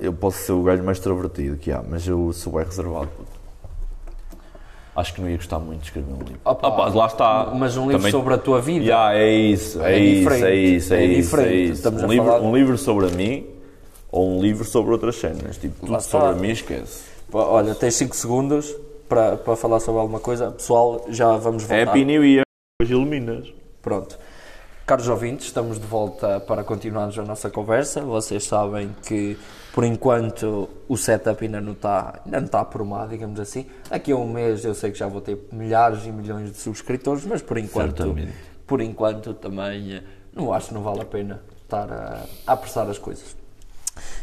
Eu 0.00 0.12
posso 0.12 0.38
ser 0.38 0.52
o 0.52 0.62
gajo 0.62 0.82
mais 0.82 0.98
extrovertido 0.98 1.56
que 1.56 1.70
há, 1.70 1.82
mas 1.88 2.06
eu 2.06 2.32
sou 2.32 2.54
bem 2.54 2.64
reservado. 2.64 3.08
puto. 3.08 3.42
Acho 4.94 5.14
que 5.14 5.20
não 5.22 5.28
ia 5.30 5.36
gostar 5.36 5.58
muito 5.58 5.80
de 5.80 5.86
escrever 5.86 6.12
um 6.12 6.18
livro. 6.18 6.40
Opa, 6.44 6.68
Opa, 6.68 6.88
lá 6.94 7.06
está. 7.06 7.50
Mas 7.54 7.76
um 7.78 7.82
livro 7.82 7.96
Também- 7.96 8.10
sobre 8.12 8.34
a 8.34 8.38
tua 8.38 8.60
vida. 8.60 8.84
Já, 8.84 9.14
é 9.14 9.30
isso, 9.32 9.80
é, 9.82 9.94
É 9.94 9.98
isso, 9.98 10.18
diferente, 10.20 10.44
é 10.44 10.54
isso, 10.54 10.94
é, 10.94 10.96
é 10.98 11.04
isso, 11.06 11.16
é 11.16 11.20
diferente. 11.42 11.64
isso. 11.64 11.72
Estamos 11.74 12.02
um, 12.02 12.04
a 12.04 12.08
livro, 12.08 12.26
falar- 12.26 12.40
um 12.40 12.54
livro 12.54 12.76
sobre 12.78 13.06
mim 13.12 13.46
ou 14.10 14.36
um 14.38 14.42
livro 14.42 14.64
sobre 14.66 14.92
outras 14.92 15.16
cenas. 15.16 15.56
Tipo, 15.56 15.80
tudo 15.80 15.92
Lá 15.92 16.00
sobre 16.00 16.28
está. 16.28 16.40
mim, 16.40 16.50
esquece. 16.50 17.04
Olha, 17.32 17.74
tens 17.74 17.94
5 17.94 18.14
segundos 18.14 18.74
para, 19.08 19.36
para 19.36 19.56
falar 19.56 19.80
sobre 19.80 19.98
alguma 20.02 20.20
coisa. 20.20 20.50
Pessoal, 20.50 21.06
já 21.08 21.36
vamos 21.38 21.62
voltar. 21.62 21.88
Happy 21.88 22.04
New 22.04 22.22
Year. 22.22 22.44
Hoje 22.82 22.92
iluminas. 22.92 23.50
Pronto. 23.80 24.18
Caros 24.86 25.08
ouvintes, 25.08 25.46
estamos 25.46 25.78
de 25.80 25.86
volta 25.86 26.40
para 26.40 26.64
continuarmos 26.64 27.16
a 27.18 27.22
nossa 27.22 27.48
conversa. 27.48 28.00
Vocês 28.00 28.44
sabem 28.44 28.94
que, 29.06 29.38
por 29.72 29.84
enquanto, 29.84 30.68
o 30.88 30.96
setup 30.96 31.44
ainda 31.44 31.60
não 31.60 31.72
está, 31.72 32.20
ainda 32.24 32.40
não 32.40 32.46
está 32.46 32.60
aprumado, 32.60 33.10
digamos 33.10 33.38
assim. 33.38 33.64
Daqui 33.88 34.10
a 34.12 34.16
um 34.16 34.28
mês 34.30 34.64
eu 34.64 34.74
sei 34.74 34.90
que 34.90 34.98
já 34.98 35.06
vou 35.06 35.20
ter 35.20 35.38
milhares 35.52 36.04
e 36.04 36.10
milhões 36.10 36.50
de 36.50 36.56
subscritores, 36.58 37.24
mas 37.24 37.40
por 37.40 37.58
enquanto, 37.58 37.98
Certamente. 38.02 38.32
por 38.66 38.80
enquanto 38.80 39.32
também 39.34 39.94
eh, 39.94 40.02
não 40.34 40.52
acho 40.52 40.68
que 40.68 40.74
não 40.74 40.82
vale 40.82 41.00
a 41.02 41.06
pena 41.06 41.40
estar 41.62 41.90
a, 41.90 42.24
a 42.46 42.52
apressar 42.52 42.88
as 42.90 42.98
coisas. 42.98 43.36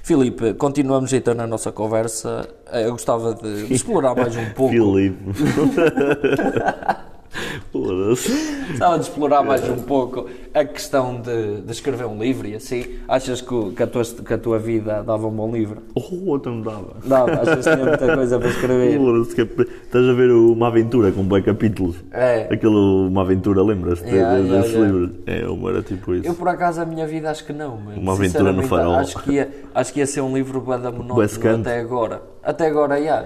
Filipe, 0.03 0.53
continuamos 0.55 1.13
então 1.13 1.33
na 1.33 1.47
nossa 1.47 1.71
conversa. 1.71 2.47
Eh, 2.69 2.85
Eu 2.85 2.91
gostava 2.91 3.33
de, 3.33 3.65
de 3.67 3.73
explorar 3.75 4.13
mais 4.13 4.35
um 4.35 4.49
pouco. 4.51 4.73
Filipe. 4.73 5.17
Gostava 7.71 8.97
de 8.97 9.03
explorar 9.05 9.43
mais 9.43 9.67
um 9.69 9.77
pouco 9.83 10.27
a 10.53 10.65
questão 10.65 11.21
de, 11.21 11.61
de 11.61 11.71
escrever 11.71 12.05
um 12.05 12.17
livro 12.19 12.47
e 12.47 12.55
assim. 12.55 12.97
Achas 13.07 13.41
que, 13.41 13.53
o- 13.53 13.71
que 13.71 13.83
a 13.83 13.87
tua, 13.87 14.03
que 14.03 14.33
a 14.33 14.37
tua 14.37 14.57
vida 14.59 15.03
dava 15.03 15.27
um 15.27 15.31
bom 15.31 15.51
livro? 15.51 15.81
Oh, 15.95 16.31
outra 16.31 16.51
não 16.51 16.61
dava. 16.61 16.97
Dava, 17.05 17.31
achas 17.33 17.65
que 17.67 17.73
tinha 17.75 17.85
muita 17.85 18.15
coisa 18.15 18.39
para 18.39 18.49
escrever? 18.49 18.99
É- 18.99 19.63
Estás 19.83 20.05
a 20.07 20.13
ver 20.13 20.31
uma 20.31 20.67
aventura 20.67 21.11
com 21.11 21.23
bem 21.23 21.41
capítulos? 21.41 21.95
É. 22.11 22.47
Aquele 22.51 22.75
Uma 22.75 23.21
Aventura, 23.21 23.61
lembras-te 23.61 24.07
Yeah, 24.09 24.37
de- 24.37 24.43
yeah, 24.47 24.61
desse 24.61 24.75
yeah. 24.75 24.91
livro? 24.91 25.15
É, 25.25 25.47
uma 25.47 25.69
era 25.69 25.81
tipo 25.81 26.13
isso. 26.15 26.27
Eu, 26.27 26.33
por 26.33 26.47
acaso, 26.47 26.81
a 26.81 26.85
minha 26.85 27.05
vida 27.05 27.29
acho 27.29 27.45
que 27.45 27.53
não, 27.53 27.77
mano. 27.77 27.99
Uma 27.99 28.13
aventura 28.13 28.51
no 28.51 28.63
farol. 28.63 28.95
Acho 28.95 29.19
que 29.23 29.33
ia, 29.33 29.49
acho 29.73 29.93
que 29.93 29.99
ia 29.99 30.05
ser 30.07 30.21
um 30.21 30.33
livro 30.33 30.59
bué 30.61 30.77
da 30.77 30.91
monótono 30.91 31.59
até 31.61 31.79
agora. 31.79 32.21
Até 32.43 32.67
agora, 32.67 33.01
já. 33.03 33.25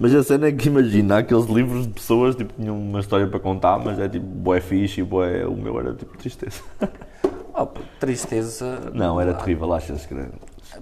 Mas 0.00 0.14
a 0.14 0.22
cena 0.22 0.46
é 0.46 0.52
que 0.52 0.68
imagina, 0.68 1.18
aqueles 1.18 1.44
livros 1.44 1.86
de 1.86 1.92
pessoas 1.92 2.34
tipo, 2.34 2.54
tinham 2.54 2.76
uma 2.76 3.00
história 3.00 3.26
para 3.26 3.38
contar, 3.38 3.78
mas 3.78 3.98
é 3.98 4.08
tipo 4.08 4.24
bué 4.24 4.58
fixe 4.58 5.02
e 5.02 5.04
bué... 5.04 5.46
o 5.46 5.54
meu 5.54 5.78
era 5.78 5.94
tipo 5.94 6.16
tristeza. 6.16 6.62
Oh, 7.52 7.66
tristeza. 7.98 8.90
Não, 8.94 9.20
era 9.20 9.34
terrível, 9.34 9.70
achas 9.74 10.06
que 10.06 10.14
era... 10.14 10.30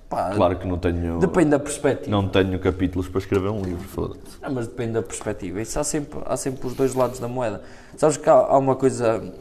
Pá, 0.08 0.30
Claro 0.30 0.56
que 0.58 0.66
não 0.68 0.78
tenho... 0.78 1.18
Depende 1.18 1.50
da 1.50 1.58
perspectiva. 1.58 2.08
Não 2.08 2.28
tenho 2.28 2.56
capítulos 2.60 3.08
para 3.08 3.18
escrever 3.18 3.48
um 3.48 3.62
livro, 3.62 3.88
foda-se. 3.88 4.40
Não, 4.40 4.52
mas 4.52 4.68
depende 4.68 4.92
da 4.92 5.02
perspectiva. 5.02 5.60
Isso 5.60 5.80
há 5.80 5.82
sempre, 5.82 6.20
há 6.24 6.36
sempre 6.36 6.64
os 6.68 6.74
dois 6.74 6.94
lados 6.94 7.18
da 7.18 7.26
moeda. 7.26 7.62
Sabes 7.96 8.16
que 8.16 8.28
há, 8.28 8.34
há 8.34 8.56
uma 8.58 8.76
coisa 8.76 9.32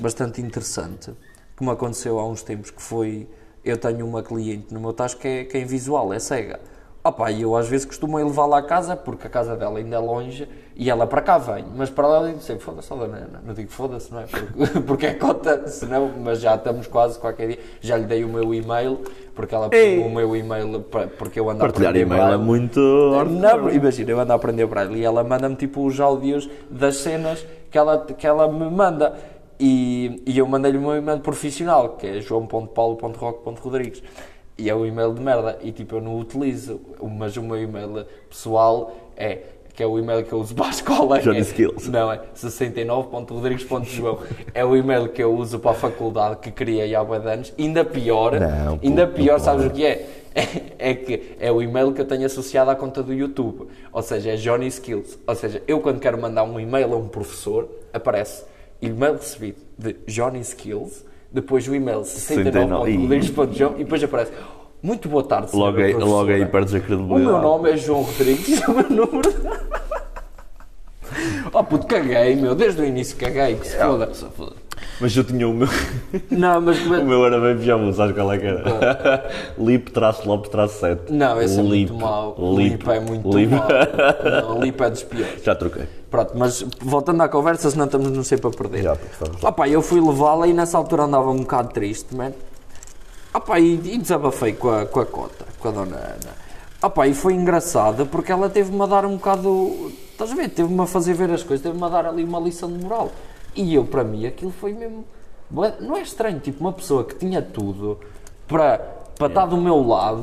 bastante 0.00 0.40
interessante 0.40 1.12
que 1.56 1.62
me 1.62 1.70
aconteceu 1.70 2.18
há 2.18 2.26
uns 2.26 2.42
tempos 2.42 2.72
que 2.72 2.82
foi 2.82 3.28
eu 3.64 3.78
tenho 3.78 4.04
uma 4.04 4.22
cliente 4.22 4.74
no 4.74 4.80
meu 4.80 4.92
tacho 4.92 5.16
que 5.16 5.28
é, 5.28 5.44
que 5.44 5.56
é 5.56 5.60
invisual, 5.60 6.12
é 6.12 6.18
cega. 6.18 6.58
Opa, 7.06 7.30
e 7.30 7.42
eu 7.42 7.54
às 7.54 7.68
vezes 7.68 7.84
costumo 7.84 8.18
ir 8.18 8.24
levá-la 8.24 8.60
à 8.60 8.62
casa 8.62 8.96
porque 8.96 9.26
a 9.26 9.30
casa 9.30 9.54
dela 9.54 9.78
ainda 9.78 9.96
é 9.96 9.98
longe 9.98 10.48
e 10.74 10.88
ela 10.88 11.06
para 11.06 11.20
cá 11.20 11.36
vem. 11.36 11.66
Mas 11.76 11.90
para 11.90 12.06
lá 12.06 12.22
eu 12.22 12.28
digo 12.28 12.40
sempre, 12.40 12.64
foda-se, 12.64 12.90
ó, 12.90 12.96
dona 12.96 13.18
Ana. 13.18 13.42
Não 13.44 13.52
digo 13.52 13.70
foda-se, 13.70 14.10
não 14.10 14.20
é? 14.20 14.24
Porque, 14.24 14.80
porque 14.80 15.06
é 15.08 15.12
cota, 15.12 15.68
senão, 15.68 16.10
mas 16.24 16.40
já 16.40 16.54
estamos 16.54 16.86
quase 16.86 17.18
qualquer 17.18 17.48
dia. 17.48 17.58
Já 17.82 17.98
lhe 17.98 18.06
dei 18.06 18.24
o 18.24 18.28
meu 18.30 18.54
e-mail 18.54 19.00
porque 19.34 19.54
ela 19.54 19.68
pediu 19.68 20.06
o 20.06 20.10
meu 20.10 20.34
e-mail 20.34 20.82
porque 21.18 21.38
eu 21.38 21.50
ando 21.50 21.58
a 21.62 21.66
Partilhar 21.66 21.90
aprender 21.90 22.06
e-mail 22.06 22.32
é 22.32 22.38
muito... 22.38 22.80
Não, 23.28 23.68
imagina, 23.68 24.10
eu 24.10 24.20
ando 24.20 24.32
a 24.32 24.36
aprender 24.36 24.66
braille 24.66 25.00
e 25.00 25.04
ela 25.04 25.22
manda-me 25.22 25.56
tipo 25.56 25.84
os 25.84 26.00
áudios 26.00 26.48
das 26.70 26.96
cenas 26.96 27.44
que 27.70 27.76
ela, 27.76 27.98
que 27.98 28.26
ela 28.26 28.50
me 28.50 28.70
manda. 28.70 29.14
E, 29.60 30.22
e 30.26 30.38
eu 30.38 30.46
mandei-lhe 30.46 30.78
o 30.78 30.80
meu 30.80 30.96
e-mail 30.96 31.20
profissional, 31.20 31.96
que 31.98 32.06
é 32.06 32.20
joão.paulo.rock.rodrigues. 32.22 34.02
E 34.56 34.70
é 34.70 34.74
o 34.74 34.86
e-mail 34.86 35.12
de 35.12 35.20
merda. 35.20 35.58
E 35.62 35.72
tipo, 35.72 35.96
eu 35.96 36.00
não 36.00 36.14
o 36.14 36.20
utilizo. 36.20 36.80
Mas 37.02 37.36
o 37.36 37.42
meu 37.42 37.60
e-mail 37.60 38.06
pessoal 38.28 38.94
é. 39.16 39.38
Que 39.74 39.82
é 39.82 39.86
o 39.86 39.98
e-mail 39.98 40.24
que 40.24 40.32
eu 40.32 40.38
uso 40.38 40.54
para 40.56 40.66
a 40.66 40.70
escola. 40.70 41.20
Johnny 41.20 41.38
é, 41.38 41.40
Skills. 41.40 41.88
Não, 41.88 42.12
é 42.12 42.20
69.rodrigues.joão. 42.36 44.20
É 44.54 44.64
o 44.64 44.76
e-mail 44.76 45.08
que 45.08 45.20
eu 45.22 45.34
uso 45.34 45.58
para 45.58 45.72
a 45.72 45.74
faculdade 45.74 46.36
que 46.36 46.52
criei 46.52 46.94
há 46.94 47.02
de 47.02 47.28
anos. 47.28 47.52
Ainda 47.58 47.84
pior, 47.84 48.38
Não, 48.38 48.78
ainda 48.80 49.06
pior, 49.08 49.40
sabes 49.40 49.66
o 49.66 49.70
que 49.70 49.84
é? 49.84 50.06
É, 50.34 50.90
é 50.90 50.94
que 50.94 51.36
é 51.38 51.50
o 51.50 51.62
e-mail 51.62 51.92
que 51.92 52.00
eu 52.00 52.04
tenho 52.04 52.26
associado 52.26 52.70
à 52.70 52.76
conta 52.76 53.02
do 53.02 53.12
YouTube. 53.12 53.68
Ou 53.92 54.02
seja, 54.02 54.32
é 54.32 54.36
Johnny 54.36 54.66
Skills. 54.66 55.18
Ou 55.26 55.34
seja, 55.34 55.62
eu 55.66 55.80
quando 55.80 56.00
quero 56.00 56.20
mandar 56.20 56.44
um 56.44 56.58
e-mail 56.58 56.92
a 56.92 56.96
um 56.96 57.08
professor, 57.08 57.68
aparece 57.92 58.44
e-mail 58.82 59.14
recebido 59.14 59.58
de 59.78 59.94
Johnny 60.06 60.40
Skills, 60.40 61.04
depois 61.34 61.66
o 61.66 61.74
e-mail 61.74 62.00
69.rodrigues.joão 62.02 63.74
e 63.74 63.78
depois 63.84 64.02
aparece 64.02 64.32
muito 64.80 65.08
boa 65.08 65.24
tarde, 65.24 65.48
Logo 65.54 65.78
aí, 65.80 65.92
logo 65.94 66.30
aí 66.30 66.46
perdes 66.46 66.74
a 66.74 66.78
O 66.78 66.80
credibilidade. 66.82 67.24
meu 67.24 67.42
nome 67.42 67.70
é 67.72 67.76
João 67.76 68.02
Rodrigues 68.02 68.60
e 68.60 68.64
o 68.70 68.74
meu 68.74 68.90
número... 68.90 69.34
Oh 71.52 71.62
puto, 71.62 71.86
caguei, 71.86 72.34
meu. 72.34 72.54
Desde 72.56 72.82
o 72.82 72.84
início 72.84 73.16
caguei, 73.16 73.54
que 73.54 73.66
se 73.68 73.76
foda. 73.78 74.10
Mas 75.00 75.16
eu 75.16 75.24
tinha 75.24 75.48
o 75.48 75.52
meu... 75.52 75.68
Não, 76.30 76.60
mas... 76.60 76.78
O 76.86 77.04
meu 77.04 77.26
era 77.26 77.40
bem 77.40 77.56
pijama, 77.56 77.92
sabes 77.92 78.14
qual 78.14 78.32
é 78.32 78.38
que 78.38 78.46
era? 78.46 79.28
Lip 79.58 79.90
traço 79.90 80.26
Lopes 80.28 80.50
traço 80.50 80.78
7. 80.80 81.12
Não, 81.12 81.40
esse 81.42 81.58
é 81.58 81.62
Lip, 81.62 81.90
muito 81.92 81.94
mau. 81.94 82.36
Lip, 82.38 82.72
Lip 82.72 82.90
é 82.90 83.00
muito 83.00 83.36
Lip. 83.36 83.52
mau. 83.52 83.68
Não, 84.54 84.62
Lip 84.62 84.80
é 84.80 84.90
dos 84.90 85.02
piores. 85.02 85.42
Já 85.42 85.54
troquei. 85.54 85.86
Pronto, 86.10 86.32
mas 86.36 86.64
voltando 86.80 87.22
à 87.22 87.28
conversa, 87.28 87.70
senão 87.70 87.86
estamos 87.86 88.08
não 88.12 88.22
sei 88.22 88.38
para 88.38 88.50
perder. 88.50 88.82
Já, 88.82 88.92
estamos 88.92 89.42
lá. 89.42 89.48
Opa, 89.48 89.68
eu 89.68 89.82
fui 89.82 90.00
levá-la 90.00 90.46
e 90.46 90.52
nessa 90.52 90.78
altura 90.78 91.04
andava 91.04 91.28
um 91.30 91.38
bocado 91.38 91.70
triste, 91.72 92.14
man. 92.14 92.32
Opa, 93.34 93.58
e, 93.58 93.74
e 93.74 93.98
desabafei 93.98 94.52
com 94.52 94.70
a, 94.70 94.86
com 94.86 95.00
a 95.00 95.06
cota, 95.06 95.44
com 95.58 95.68
a 95.68 95.70
dona 95.72 95.96
Ana. 95.96 96.44
Opa, 96.80 97.08
e 97.08 97.14
foi 97.14 97.34
engraçado 97.34 98.06
porque 98.06 98.30
ela 98.30 98.48
teve-me 98.48 98.80
a 98.80 98.86
dar 98.86 99.04
um 99.04 99.16
bocado. 99.16 99.90
Estás 100.12 100.30
a 100.30 100.34
ver? 100.36 100.50
Teve-me 100.50 100.80
a 100.80 100.86
fazer 100.86 101.14
ver 101.14 101.30
as 101.32 101.42
coisas, 101.42 101.64
teve-me 101.64 101.82
a 101.84 101.88
dar 101.88 102.06
ali 102.06 102.22
uma 102.22 102.38
lição 102.38 102.70
de 102.70 102.78
moral. 102.78 103.10
E 103.54 103.74
eu, 103.74 103.84
para 103.84 104.02
mim, 104.04 104.26
aquilo 104.26 104.50
foi 104.52 104.72
mesmo. 104.72 105.04
bué- 105.48 105.76
Não 105.80 105.96
é 105.96 106.02
estranho, 106.02 106.40
tipo, 106.40 106.60
uma 106.60 106.72
pessoa 106.72 107.04
que 107.04 107.14
tinha 107.14 107.40
tudo 107.40 107.98
para, 108.48 108.78
para 109.16 109.28
estar 109.28 109.46
do 109.46 109.56
meu 109.56 109.80
lado 109.86 110.22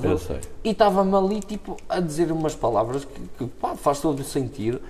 e 0.63 0.69
estava-me 0.71 1.15
ali, 1.15 1.39
tipo, 1.39 1.77
a 1.88 1.99
dizer 1.99 2.32
umas 2.32 2.55
palavras 2.55 3.05
que, 3.05 3.21
que 3.38 3.45
pá, 3.47 3.75
faz 3.75 3.99
todo 4.01 4.19
o 4.19 4.23
sentido. 4.23 4.82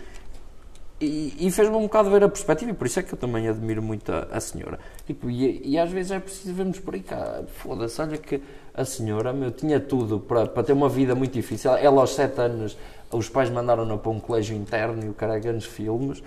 E, 0.99 1.47
e 1.47 1.49
fez-me 1.51 1.75
um 1.75 1.81
bocado 1.81 2.11
ver 2.11 2.23
a 2.23 2.29
perspectiva, 2.29 2.69
e 2.69 2.73
por 2.75 2.85
isso 2.85 2.99
é 2.99 3.03
que 3.03 3.11
eu 3.11 3.17
também 3.17 3.47
admiro 3.47 3.81
muito 3.81 4.11
a, 4.11 4.27
a 4.31 4.39
senhora. 4.39 4.79
Tipo, 5.07 5.31
e, 5.31 5.59
e 5.67 5.77
às 5.79 5.89
vezes 5.91 6.11
é 6.11 6.19
preciso 6.19 6.53
vermos 6.53 6.77
por 6.79 6.93
aí 6.93 7.01
cá. 7.01 7.41
Foda-se, 7.57 7.99
olha 7.99 8.17
que 8.19 8.39
a 8.71 8.85
senhora, 8.85 9.33
meu, 9.33 9.49
tinha 9.51 9.79
tudo 9.79 10.19
para, 10.19 10.45
para 10.45 10.61
ter 10.61 10.73
uma 10.73 10.87
vida 10.87 11.15
muito 11.15 11.33
difícil. 11.33 11.71
Ela, 11.75 12.01
aos 12.01 12.13
7 12.13 12.39
anos, 12.39 12.77
os 13.11 13.27
pais 13.27 13.49
mandaram-na 13.49 13.97
para 13.97 14.11
um 14.11 14.19
colégio 14.19 14.55
interno 14.55 15.03
e 15.03 15.09
o 15.09 15.13
cara 15.13 15.39
grandes 15.39 15.65
filmes. 15.65 16.21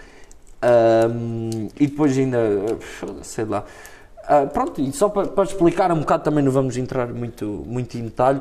Ahm, 0.64 1.68
e 1.78 1.86
depois 1.86 2.16
ainda, 2.16 2.38
sei 3.22 3.44
lá. 3.44 3.64
Ah, 4.26 4.46
pronto, 4.46 4.80
e 4.80 4.90
só 4.92 5.10
para, 5.10 5.28
para 5.28 5.44
explicar 5.44 5.92
um 5.92 6.00
bocado, 6.00 6.24
também 6.24 6.42
não 6.42 6.50
vamos 6.50 6.76
entrar 6.78 7.12
muito, 7.12 7.44
muito 7.66 7.98
em 7.98 8.04
detalhe, 8.04 8.40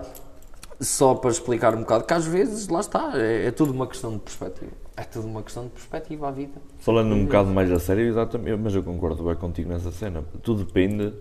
só 0.80 1.14
para 1.16 1.30
explicar 1.30 1.76
um 1.76 1.82
bocado, 1.82 2.06
que 2.06 2.14
às 2.14 2.26
vezes, 2.26 2.70
lá 2.70 2.80
está, 2.80 3.12
é, 3.16 3.48
é 3.48 3.52
tudo 3.52 3.74
uma 3.74 3.86
questão 3.86 4.14
de 4.14 4.20
perspectiva. 4.20 4.72
É 4.96 5.04
tudo 5.04 5.28
uma 5.28 5.42
questão 5.42 5.64
de 5.64 5.72
perspectiva 5.72 6.28
à 6.28 6.32
vida. 6.32 6.62
Falando 6.78 7.16
um 7.16 7.26
bocado 7.26 7.50
mais 7.50 7.72
a 7.72 7.80
sério, 7.80 8.08
exatamente, 8.08 8.60
mas 8.62 8.76
eu 8.76 8.84
concordo 8.84 9.24
bem 9.24 9.36
contigo 9.36 9.70
nessa 9.70 9.92
cena. 9.92 10.24
Tudo 10.44 10.64
depende 10.64 11.12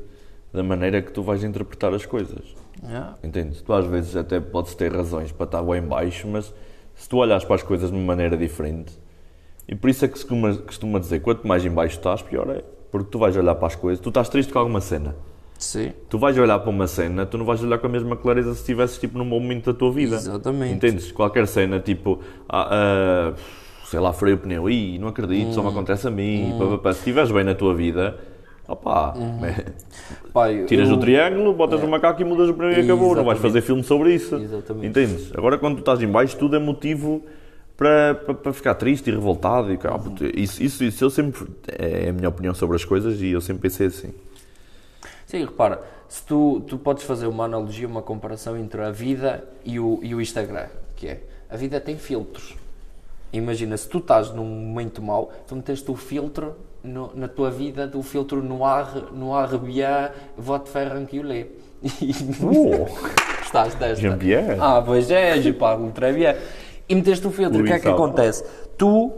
da 0.53 0.63
maneira 0.63 1.01
que 1.01 1.11
tu 1.11 1.23
vais 1.23 1.43
interpretar 1.43 1.93
as 1.95 2.05
coisas. 2.05 2.55
Yeah. 2.85 3.17
Entendes? 3.25 3.63
Tu 3.63 3.73
às 3.73 3.87
vezes 3.87 4.15
até 4.15 4.41
podes 4.41 4.75
ter 4.75 4.95
razões 4.95 5.33
para 5.33 5.47
estar 5.47 5.63
bem 5.63 5.81
baixo, 5.81 6.29
mas 6.29 6.53
se 6.95 7.09
tu 7.09 7.17
olhas 7.17 7.45
para 7.45 7.55
as 7.55 7.63
coisas 7.63 7.91
de 7.91 7.97
uma 7.97 8.05
maneira 8.05 8.37
diferente, 8.37 8.93
e 9.73 9.75
por 9.75 9.89
isso 9.89 10.05
é 10.05 10.09
que 10.09 10.19
se 10.19 10.27
costuma, 10.27 10.55
costuma 10.55 10.99
dizer, 11.01 11.21
quanto 11.21 11.49
mais 11.49 11.65
em 11.65 11.71
baixo 11.71 11.97
estás, 11.97 12.21
pior 12.21 12.47
é. 12.51 12.63
Porque 12.91 13.09
tu 13.11 13.19
vais 13.19 13.35
olhar 13.39 13.55
para 13.55 13.69
as 13.69 13.75
coisas, 13.75 13.99
tu 13.99 14.11
estás 14.11 14.29
triste 14.29 14.53
com 14.53 14.59
alguma 14.59 14.83
cena. 14.83 15.17
Sim. 15.59 15.93
Tu 16.11 16.19
vais 16.19 16.37
olhar 16.37 16.59
para 16.59 16.69
uma 16.69 16.87
cena, 16.87 17.25
tu 17.25 17.39
não 17.39 17.47
vais 17.47 17.63
olhar 17.65 17.79
com 17.79 17.87
a 17.87 17.91
mesma 17.91 18.15
clareza 18.15 18.53
se 18.53 18.61
estivesses 18.61 18.99
tipo, 18.99 19.17
num 19.17 19.27
bom 19.27 19.41
momento 19.41 19.73
da 19.73 19.79
tua 19.79 19.91
vida. 19.91 20.17
Exatamente. 20.17 20.75
Entendes? 20.75 21.11
Qualquer 21.11 21.47
cena, 21.47 21.81
tipo, 21.81 22.21
ah, 22.47 22.69
ah, 22.71 23.35
sei 23.87 23.99
lá, 23.99 24.13
furei 24.13 24.35
o 24.35 24.39
pneu, 24.39 24.69
e 24.69 24.99
não 24.99 25.09
acredito, 25.09 25.55
só 25.55 25.63
me 25.63 25.71
acontece 25.71 26.07
a 26.07 26.11
mim, 26.11 26.55
pá, 26.59 26.67
pá, 26.67 26.79
pá. 26.79 26.93
se 26.93 26.99
estiveres 26.99 27.31
bem 27.31 27.45
na 27.45 27.55
tua 27.55 27.75
vida, 27.75 28.19
opá, 28.69 29.15
né? 29.41 29.65
Pai, 30.35 30.65
tiras 30.67 30.91
eu- 30.91 30.97
o 30.97 30.99
triângulo, 31.01 31.55
botas 31.55 31.83
o 31.83 31.89
macaco 31.89 32.21
e 32.21 32.25
mudas 32.27 32.51
o 32.51 32.55
pneu 32.55 32.73
e 32.73 32.81
acabou, 32.81 33.15
não 33.15 33.25
vais 33.25 33.39
Exatamente. 33.39 33.41
fazer 33.41 33.61
filme 33.63 33.83
sobre 33.83 34.13
isso. 34.15 34.35
Exatamente. 34.37 34.87
Entendes? 34.87 35.33
Agora 35.35 35.57
quando 35.57 35.77
tu 35.77 35.81
estás 35.81 36.03
em 36.03 36.09
baixo, 36.09 36.37
tudo 36.37 36.57
é 36.57 36.59
motivo 36.59 37.23
para, 37.83 38.15
para, 38.15 38.35
para 38.35 38.53
ficar 38.53 38.75
triste 38.75 39.09
e 39.09 39.13
revoltado. 39.13 39.73
E, 39.73 39.77
puto, 39.77 40.25
isso, 40.39 40.63
isso, 40.63 40.85
isso 40.85 41.05
eu 41.05 41.11
sempre, 41.11 41.47
é 41.67 42.09
a 42.11 42.13
minha 42.13 42.29
opinião 42.29 42.55
sobre 42.55 42.77
as 42.77 42.85
coisas 42.85 43.21
e 43.21 43.31
eu 43.31 43.41
sempre 43.41 43.63
pensei 43.63 43.89
assim. 43.89 44.13
Sim, 45.27 45.45
repara, 45.45 45.81
se 46.09 46.25
tu, 46.25 46.63
tu 46.67 46.79
podes 46.79 47.05
fazer 47.05 47.27
uma 47.27 47.45
analogia, 47.45 47.87
uma 47.89 48.03
comparação 48.03 48.57
entre 48.57 48.81
a 48.83 48.91
vida 48.91 49.43
e 49.65 49.81
o, 49.81 49.99
e 50.03 50.15
o 50.15 50.21
Instagram, 50.21 50.67
que 50.95 51.09
é, 51.09 51.21
a 51.51 51.57
vida 51.57 51.81
tem 51.81 51.97
filtros. 51.97 52.55
Imagina, 53.33 53.77
se 53.77 53.89
tu 53.89 53.99
estás 53.99 54.31
num 54.31 54.45
momento 54.45 55.01
mau, 55.01 55.33
tu 55.49 55.57
meteste 55.57 55.91
o 55.91 55.97
filtro 55.97 56.55
no- 56.85 57.11
na 57.15 57.29
tua 57.29 57.51
vida, 57.51 57.87
do 57.87 58.03
filtro 58.03 58.43
no 58.43 58.65
ar, 58.65 58.95
no 59.13 59.35
ar 59.35 59.57
bien, 59.59 60.11
vote 60.37 60.69
faire 60.69 60.95
un 60.99 61.07
culé. 61.07 61.47
Oh, 62.43 62.87
Estás 63.43 63.75
desta. 63.75 63.97
Jean-Pierre. 63.97 64.57
Ah, 64.61 64.83
pois 64.85 65.11
é, 65.11 65.41
je 65.41 65.53
parle 65.53 65.91
très 65.93 66.15
bien. 66.15 66.37
E 66.89 66.95
meteste 66.95 67.27
o 67.27 67.31
filtro, 67.31 67.61
o 67.61 67.65
que 67.65 67.73
é 67.73 67.79
que 67.79 67.89
acontece? 67.89 68.45
Tu, 68.77 69.13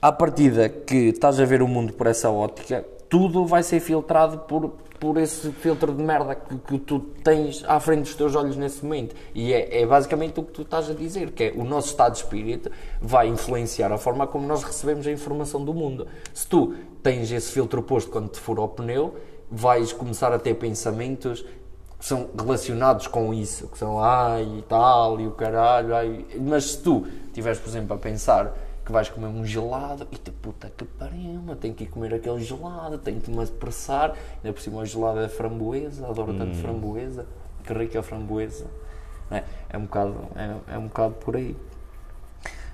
à 0.00 0.12
partida 0.12 0.68
que 0.68 1.08
estás 1.08 1.38
a 1.40 1.44
ver 1.44 1.62
o 1.62 1.68
mundo 1.68 1.92
por 1.92 2.06
essa 2.06 2.30
ótica, 2.30 2.84
tudo 3.08 3.44
vai 3.44 3.62
ser 3.62 3.80
filtrado 3.80 4.38
por, 4.38 4.70
por 4.98 5.18
esse 5.18 5.50
filtro 5.52 5.92
de 5.92 6.02
merda 6.02 6.34
que, 6.34 6.56
que 6.56 6.78
tu 6.78 6.98
tens 6.98 7.62
à 7.66 7.78
frente 7.78 8.04
dos 8.04 8.14
teus 8.14 8.34
olhos 8.34 8.56
nesse 8.56 8.82
momento. 8.82 9.14
E 9.34 9.52
é, 9.52 9.82
é 9.82 9.86
basicamente 9.86 10.40
o 10.40 10.42
que 10.42 10.52
tu 10.52 10.62
estás 10.62 10.88
a 10.88 10.94
dizer, 10.94 11.32
que 11.32 11.44
é 11.44 11.52
o 11.54 11.64
nosso 11.64 11.88
estado 11.88 12.12
de 12.12 12.20
espírito 12.20 12.70
vai 13.00 13.28
influenciar 13.28 13.92
a 13.92 13.98
forma 13.98 14.26
como 14.26 14.46
nós 14.46 14.62
recebemos 14.62 15.06
a 15.06 15.10
informação 15.10 15.62
do 15.62 15.74
mundo. 15.74 16.06
Se 16.32 16.46
tu 16.46 16.74
tens 17.02 17.30
esse 17.30 17.52
filtro 17.52 17.82
posto 17.82 18.10
quando 18.10 18.30
te 18.30 18.40
fura 18.40 18.62
o 18.62 18.68
pneu, 18.68 19.14
vais 19.50 19.92
começar 19.92 20.32
a 20.32 20.38
ter 20.38 20.54
pensamentos 20.54 21.44
que 22.02 22.08
são 22.08 22.30
relacionados 22.36 23.06
com 23.06 23.32
isso, 23.32 23.68
que 23.68 23.78
são 23.78 24.02
ai 24.02 24.42
e 24.58 24.62
tal, 24.62 25.20
e 25.20 25.26
o 25.28 25.30
caralho, 25.30 25.94
ai. 25.94 26.26
mas 26.40 26.72
se 26.72 26.82
tu 26.82 27.06
estiveres, 27.28 27.60
por 27.60 27.68
exemplo, 27.68 27.94
a 27.94 27.96
pensar 27.96 28.52
que 28.84 28.90
vais 28.90 29.08
comer 29.08 29.28
um 29.28 29.46
gelado 29.46 30.08
e 30.10 30.18
tu, 30.18 30.32
puta 30.32 30.68
que 30.76 30.84
pariu, 30.84 31.40
tenho 31.60 31.72
que 31.72 31.84
ir 31.84 31.86
comer 31.86 32.12
aquele 32.12 32.40
gelado, 32.40 32.98
tenho 32.98 33.20
que 33.20 33.30
me 33.30 33.44
apressar, 33.44 34.16
ainda 34.42 34.52
por 34.52 34.60
cima 34.60 34.80
o 34.80 34.84
gelado 34.84 35.20
é 35.20 35.28
framboesa, 35.28 36.08
adoro 36.08 36.34
tanto 36.34 36.56
framboesa, 36.56 37.24
que 37.62 37.72
rica 37.72 38.00
a 38.00 38.02
framboesa, 38.02 38.66
é? 39.30 39.44
É 39.70 39.78
um 39.78 39.82
bocado, 39.82 40.16
é, 40.34 40.74
é 40.74 40.78
um 40.78 40.88
bocado 40.88 41.14
por 41.14 41.36
aí. 41.36 41.56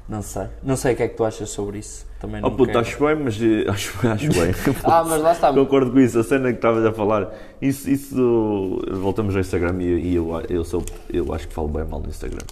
Não 0.08 0.22
sei, 0.22 0.46
não 0.62 0.74
sei 0.74 0.94
o 0.94 0.96
que 0.96 1.02
é 1.02 1.08
que 1.08 1.16
tu 1.16 1.24
achas 1.24 1.50
sobre 1.50 1.78
isso. 1.80 2.06
Também 2.18 2.40
não 2.40 2.48
Oh 2.48 2.52
puto, 2.52 2.76
acho 2.78 2.98
bem, 3.04 3.14
mas 3.16 3.38
eh, 3.40 3.68
acho, 3.68 4.08
acho 4.08 4.28
bem. 4.32 4.54
Ah, 4.82 5.04
mas 5.06 5.20
lá 5.22 5.32
está. 5.32 5.52
Concordo 5.52 5.90
com 5.92 6.00
isso, 6.00 6.18
a 6.18 6.24
cena 6.24 6.48
que 6.50 6.56
estavas 6.56 6.84
a 6.86 6.92
falar. 6.92 7.30
Isso, 7.60 7.90
isso 7.90 8.80
voltamos 8.90 9.34
ao 9.34 9.40
Instagram 9.40 9.82
e, 9.82 9.84
e 10.12 10.14
eu, 10.14 10.30
eu, 10.48 10.64
sou, 10.64 10.82
eu 11.12 11.32
acho 11.34 11.46
que 11.46 11.52
falo 11.54 11.68
bem 11.68 11.84
mal 11.84 12.00
no 12.00 12.08
Instagram. 12.08 12.44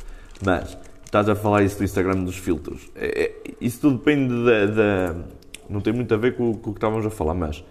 Mas 0.45 0.77
estás 1.05 1.29
a 1.31 1.35
falar 1.35 1.63
isso 1.63 1.79
do 1.79 1.85
Instagram 1.85 2.23
dos 2.25 2.37
filtros. 2.37 2.91
É- 2.95 3.25
é- 3.25 3.35
isso 3.61 3.81
tudo 3.81 3.97
depende 3.99 4.35
da, 4.45 4.67
da- 4.67 5.17
Não 5.71 5.81
tem 5.81 5.95
muito 5.95 6.13
a 6.13 6.17
ver 6.19 6.37
com, 6.37 6.51
o- 6.51 6.57
com 6.59 6.71
o 6.71 6.73
que 6.75 6.79
estávamos 6.79 7.07
a 7.07 7.11
falar, 7.11 7.35
mas. 7.35 7.65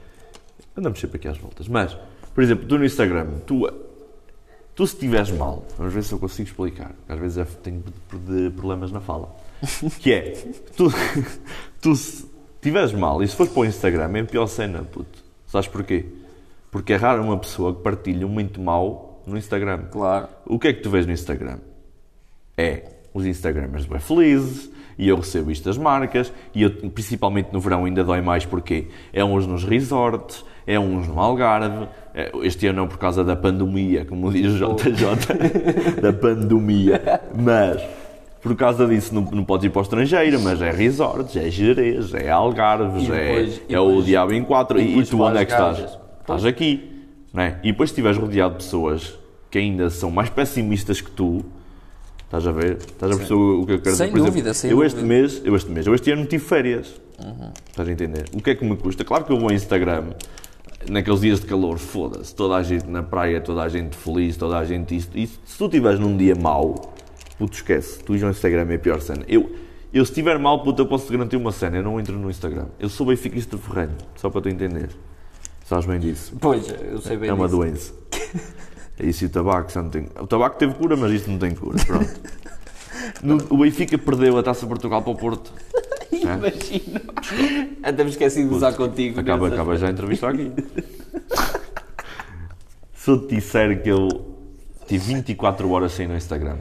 Andamos 0.76 1.00
sempre 1.00 1.18
aqui 1.18 1.28
às 1.28 1.38
voltas. 1.38 1.68
Mas, 1.68 1.96
por 2.34 2.44
exemplo, 2.44 2.66
tu 2.68 2.78
no 2.78 2.84
Instagram, 2.86 3.28
tu, 3.46 3.72
tu 4.76 4.86
se 4.88 4.96
estiveres 4.96 5.30
mal, 5.32 5.64
vamos 5.78 5.94
ver 5.94 6.04
se 6.04 6.12
eu 6.12 6.18
consigo 6.20 6.50
explicar. 6.50 6.92
Às 7.08 7.20
vezes 7.20 7.38
eu 7.38 7.46
tenho 7.46 7.84
problemas 8.58 8.92
na 8.92 9.00
fala. 9.00 9.30
Que 10.00 10.14
é, 10.14 10.34
tu, 10.76 10.92
tu 11.82 11.96
se 11.96 12.26
estiveres 12.56 12.94
mal 12.94 13.22
e 13.22 13.28
se 13.28 13.36
fores 13.36 13.52
para 13.52 13.62
o 13.62 13.66
Instagram 13.66 14.12
é 14.18 14.22
a 14.22 14.26
pior 14.26 14.48
cena, 14.48 14.84
puto. 14.84 15.24
Sabes 15.48 15.68
porquê? 15.68 16.06
Porque 16.72 16.94
é 16.94 16.96
raro 16.96 17.24
uma 17.24 17.38
pessoa 17.38 17.74
que 17.74 17.82
partilha 17.82 18.28
muito 18.28 18.60
mau 18.60 19.24
no 19.26 19.38
Instagram. 19.38 19.86
Claro. 19.92 20.28
O 20.46 20.60
que 20.60 20.68
é 20.68 20.74
que 20.74 20.82
tu 20.82 20.90
vês 20.90 21.06
no 21.06 21.14
Instagram? 21.14 21.60
É 22.58 22.96
os 23.14 23.26
Instagramers 23.26 23.86
bem 23.86 24.00
felizes 24.00 24.70
e 24.98 25.08
eu 25.08 25.16
recebo 25.16 25.50
isto 25.50 25.64
das 25.64 25.78
marcas 25.78 26.34
e 26.54 26.64
eu, 26.64 26.70
principalmente 26.92 27.50
no 27.52 27.62
verão 27.62 27.86
ainda 27.86 28.04
dói 28.04 28.22
mais 28.22 28.46
porque 28.46 28.88
é 29.14 29.24
uns 29.24 29.48
nos 29.48 29.64
resorts, 29.64 30.46
é 30.68 30.78
uns 30.78 31.08
no 31.08 31.20
Algarve, 31.20 31.88
é- 32.14 32.32
este 32.44 32.68
ano 32.68 32.82
não 32.82 32.88
por 32.88 32.98
causa 32.98 33.24
da 33.24 33.36
pandemia, 33.36 34.04
como 34.06 34.32
diz 34.32 34.52
o 34.62 34.76
JJ, 34.76 35.96
da 36.02 36.12
pandemia, 36.12 37.22
mas 37.34 37.82
por 38.46 38.56
causa 38.56 38.86
disso 38.88 39.12
não, 39.16 39.24
não 39.24 39.44
podes 39.44 39.66
ir 39.66 39.72
para 39.72 39.80
o 39.80 39.82
estrangeiro, 39.82 40.40
mas 40.40 40.62
é 40.62 40.70
resorts, 40.70 41.36
é 41.36 41.50
Jerez, 41.50 42.14
é 42.14 42.30
Algarves, 42.30 43.04
E 43.04 43.12
depois- 43.12 43.62
é, 43.68 43.74
é 43.74 43.80
o 43.80 44.02
Diabo 44.04 44.34
em 44.34 44.44
4 44.44 44.80
e 44.80 45.00
e, 45.00 45.04
tu 45.04 45.20
onde 45.20 45.40
é 45.40 45.46
que 45.46 45.52
estás? 45.52 45.98
Estás 46.22 46.46
aqui, 46.46 46.88
não 47.34 47.42
é? 47.42 47.60
E 47.64 47.72
depois 47.72 47.90
se 47.90 47.94
estiveres 47.94 48.18
rodeado 48.20 48.52
de 48.60 48.64
pessoas 48.64 49.18
que 49.50 49.58
ainda 49.58 49.90
são 49.90 50.12
mais 50.12 50.30
pessimistas 50.30 51.02
que 51.02 51.10
tu, 51.10 51.44
estás 52.26 52.46
a 52.46 52.52
ver? 52.52 52.78
Estás 52.78 53.12
a 53.14 53.18
perceber 53.18 53.40
o 53.40 53.66
que 53.66 53.72
eu 53.74 53.80
quero 53.82 53.96
Sem 53.96 54.08
dizer? 54.08 54.12
Por 54.20 54.26
dúvida, 54.28 54.50
exemplo, 54.52 54.54
sem 54.54 54.70
eu 54.72 54.84
este 54.84 54.96
dúvida. 55.00 55.16
Uhum. 55.16 55.22
mês, 55.22 55.42
eu 55.44 55.56
este 55.56 55.72
mês, 55.72 55.88
eu 55.88 55.96
este 55.96 56.12
ano 56.12 56.26
tive 56.28 56.44
férias. 56.44 57.02
Estás 57.72 57.88
a 57.88 57.92
entender? 57.92 58.26
O 58.36 58.42
que 58.44 58.52
é 58.52 58.56
que 58.56 58.64
me 58.64 58.78
custa? 58.78 59.04
Claro 59.04 59.24
que 59.26 59.32
eu 59.32 59.38
vou 59.40 59.50
ao 59.50 59.56
Instagram 59.56 60.04
naqueles 60.88 61.22
dias 61.22 61.40
de 61.40 61.48
calor, 61.48 61.80
foda-se, 61.80 62.36
toda 62.36 62.56
a 62.56 62.62
gente 62.62 62.86
na 62.88 63.02
praia, 63.02 63.42
toda 63.42 63.64
a 63.64 63.70
gente 63.70 63.96
feliz, 63.96 64.38
toda 64.38 64.56
a 64.58 64.64
gente 64.66 64.96
isto. 64.96 65.18
E 65.18 65.26
se 65.26 65.58
tu 65.58 65.66
estiveres 65.66 66.00
num 66.00 66.16
dia 66.16 66.36
mau, 66.36 66.94
puto, 67.38 67.54
esquece, 67.56 68.00
tu 68.04 68.14
ao 68.14 68.30
Instagram 68.32 68.68
é 68.72 68.76
a 68.76 68.80
pior 68.80 69.02
cena. 69.02 69.24
Eu, 69.28 69.56
eu 69.94 70.04
se 70.06 70.12
estiver 70.12 70.38
mal, 70.40 70.64
puto, 70.64 70.82
eu 70.82 70.86
posso 70.88 71.08
te 71.08 71.12
garantir 71.14 71.36
uma 71.38 71.52
cena, 71.52 71.78
eu 71.78 71.84
não 71.84 72.00
entro 72.00 72.18
no 72.18 72.30
Instagram. 72.30 72.68
Eu 72.80 72.90
sou 72.90 73.08
benfiquista 73.08 73.58
ferranho, 73.58 73.96
só 74.16 74.30
para 74.30 74.42
tu 74.42 74.50
entender. 74.50 74.90
Sabes 75.66 75.86
bem 75.86 76.00
disso. 76.00 76.36
Pois, 76.40 76.68
eu 76.70 77.02
sei 77.02 77.18
bem 77.18 77.30
É 77.30 77.34
uma 77.34 77.46
disso. 77.48 77.58
doença. 77.58 77.94
É 78.98 79.06
isso 79.08 79.26
e 79.26 79.28
o 79.28 79.30
tabaco, 79.30 79.70
já 79.70 79.82
não 79.84 79.90
tem. 79.90 80.08
O 80.18 80.26
tabaco 80.26 80.58
teve 80.58 80.74
cura, 80.76 80.96
mas 80.96 81.12
isto 81.12 81.30
não 81.30 81.38
tem 81.38 81.54
cura. 81.54 81.78
Pronto. 81.86 82.10
No- 83.22 83.46
o 83.50 83.58
Benfica 83.58 83.98
perdeu 83.98 84.38
a 84.38 84.42
taça 84.42 84.66
Portugal 84.66 85.02
para 85.02 85.12
o 85.12 85.16
Porto. 85.18 85.52
Imagina. 86.14 87.02
Até 87.84 88.04
me 88.06 88.10
esqueci 88.12 88.46
de 88.48 88.54
usar 88.54 88.72
contigo. 88.72 89.20
Acaba, 89.20 89.50
acaba 89.50 89.76
já 89.76 89.88
a 89.88 89.92
entrevista 89.92 90.30
aqui. 90.30 90.50
Se 92.94 93.12
eu 93.12 93.28
te 93.28 93.36
disser 93.36 93.84
que 93.84 93.90
eu 93.92 94.08
tive 94.88 95.14
24 95.14 95.70
horas 95.72 95.92
sem 95.92 96.08
no 96.08 96.16
Instagram, 96.16 96.56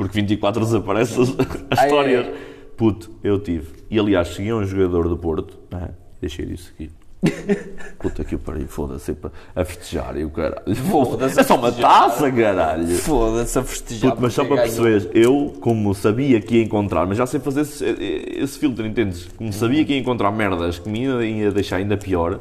porque 0.00 0.18
24 0.18 0.64
desaparece 0.64 1.20
as, 1.20 1.28
as 1.28 1.78
Ah, 1.78 1.84
histórias. 1.84 2.26
Puto, 2.74 3.10
eu 3.22 3.38
tive. 3.38 3.68
E 3.90 3.98
aliás, 3.98 4.28
segui 4.28 4.50
um 4.50 4.64
jogador 4.64 5.06
do 5.08 5.18
Porto, 5.18 5.58
é? 5.72 5.90
deixei 6.22 6.46
disso 6.46 6.72
aqui. 6.74 6.90
Puta 8.00 8.24
que 8.24 8.38
pariu, 8.38 8.66
foda-se, 8.66 9.14
a 9.54 9.62
festejar 9.62 10.16
e 10.16 10.24
o 10.24 10.30
caralho. 10.30 10.74
Foda-se, 10.74 11.38
É 11.38 11.42
só 11.42 11.56
uma 11.56 11.70
taça, 11.70 12.32
caralho. 12.32 12.86
Foda-se 12.96 13.58
a 13.58 13.62
festejar. 13.62 14.16
Mas 14.18 14.32
só 14.32 14.42
para 14.42 14.56
ganhou. 14.56 14.68
perceberes, 14.74 15.08
eu, 15.12 15.52
como 15.60 15.94
sabia 15.94 16.40
que 16.40 16.56
ia 16.56 16.62
encontrar, 16.64 17.06
mas 17.06 17.18
já 17.18 17.26
sei 17.26 17.38
fazer 17.38 17.60
esse, 17.60 17.84
esse 17.84 18.58
filtro, 18.58 18.86
entendes? 18.86 19.28
Como 19.36 19.52
sabia 19.52 19.84
que 19.84 19.92
ia 19.92 19.98
encontrar 19.98 20.30
merdas 20.30 20.78
que 20.78 20.88
me 20.88 21.04
ia, 21.04 21.50
deixar 21.52 21.76
ainda 21.76 21.98
pior, 21.98 22.40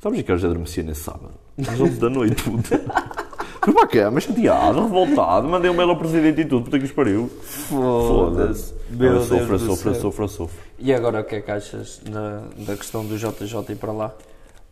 sabes 0.00 0.22
que 0.22 0.32
eu 0.32 0.38
já 0.38 0.46
adormecia 0.48 0.82
nesse 0.82 1.02
sábado? 1.02 1.34
Às 1.60 1.78
11 1.78 1.90
da 2.00 2.08
noite, 2.08 2.42
puto. 2.42 2.70
Fui 3.66 3.74
para 3.74 3.82
a 3.82 3.88
cama, 3.88 4.20
chateado, 4.20 4.80
revoltado, 4.84 5.48
mandei 5.48 5.68
um 5.68 5.74
mail 5.74 5.90
ao 5.90 5.96
presidente 5.96 6.42
e 6.42 6.44
tudo, 6.44 6.66
puta 6.66 6.78
que 6.78 6.84
os 6.84 6.92
pariu. 6.92 7.28
Foda-se. 7.42 8.72
Meu 8.90 9.14
Deus 9.14 9.26
sofro, 9.26 9.58
céu. 9.58 9.94
sofro, 9.96 10.28
sofro. 10.28 10.56
E 10.78 10.94
agora 10.94 11.20
o 11.20 11.24
que 11.24 11.34
é 11.34 11.40
que 11.40 11.50
achas 11.50 12.00
na, 12.08 12.42
da 12.64 12.76
questão 12.76 13.04
do 13.04 13.18
JJ 13.18 13.72
ir 13.72 13.74
para 13.74 13.90
lá? 13.90 14.14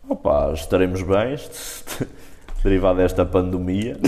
Opa, 0.07 0.53
estaremos 0.53 1.01
bem, 1.01 1.37
derivado 2.63 2.99
desta 2.99 3.25
pandemia. 3.25 3.99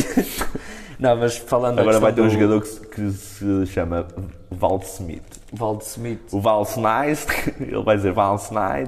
Não, 0.97 1.17
mas 1.17 1.35
falando 1.35 1.79
Agora 1.79 1.99
vai 1.99 2.13
ter 2.13 2.21
um 2.21 2.27
do 2.27 2.29
jogador 2.29 2.61
que 2.61 2.67
se, 2.69 2.79
que 2.87 3.11
se 3.11 3.65
chama 3.65 4.07
Val 4.49 4.79
Smith. 4.85 5.41
Smith. 5.81 6.31
O 6.31 6.39
Val 6.39 6.63
Smith, 6.63 7.27
ele 7.59 7.83
vai 7.83 7.97
dizer 7.97 8.13
Val 8.13 8.37
Smith. 8.37 8.87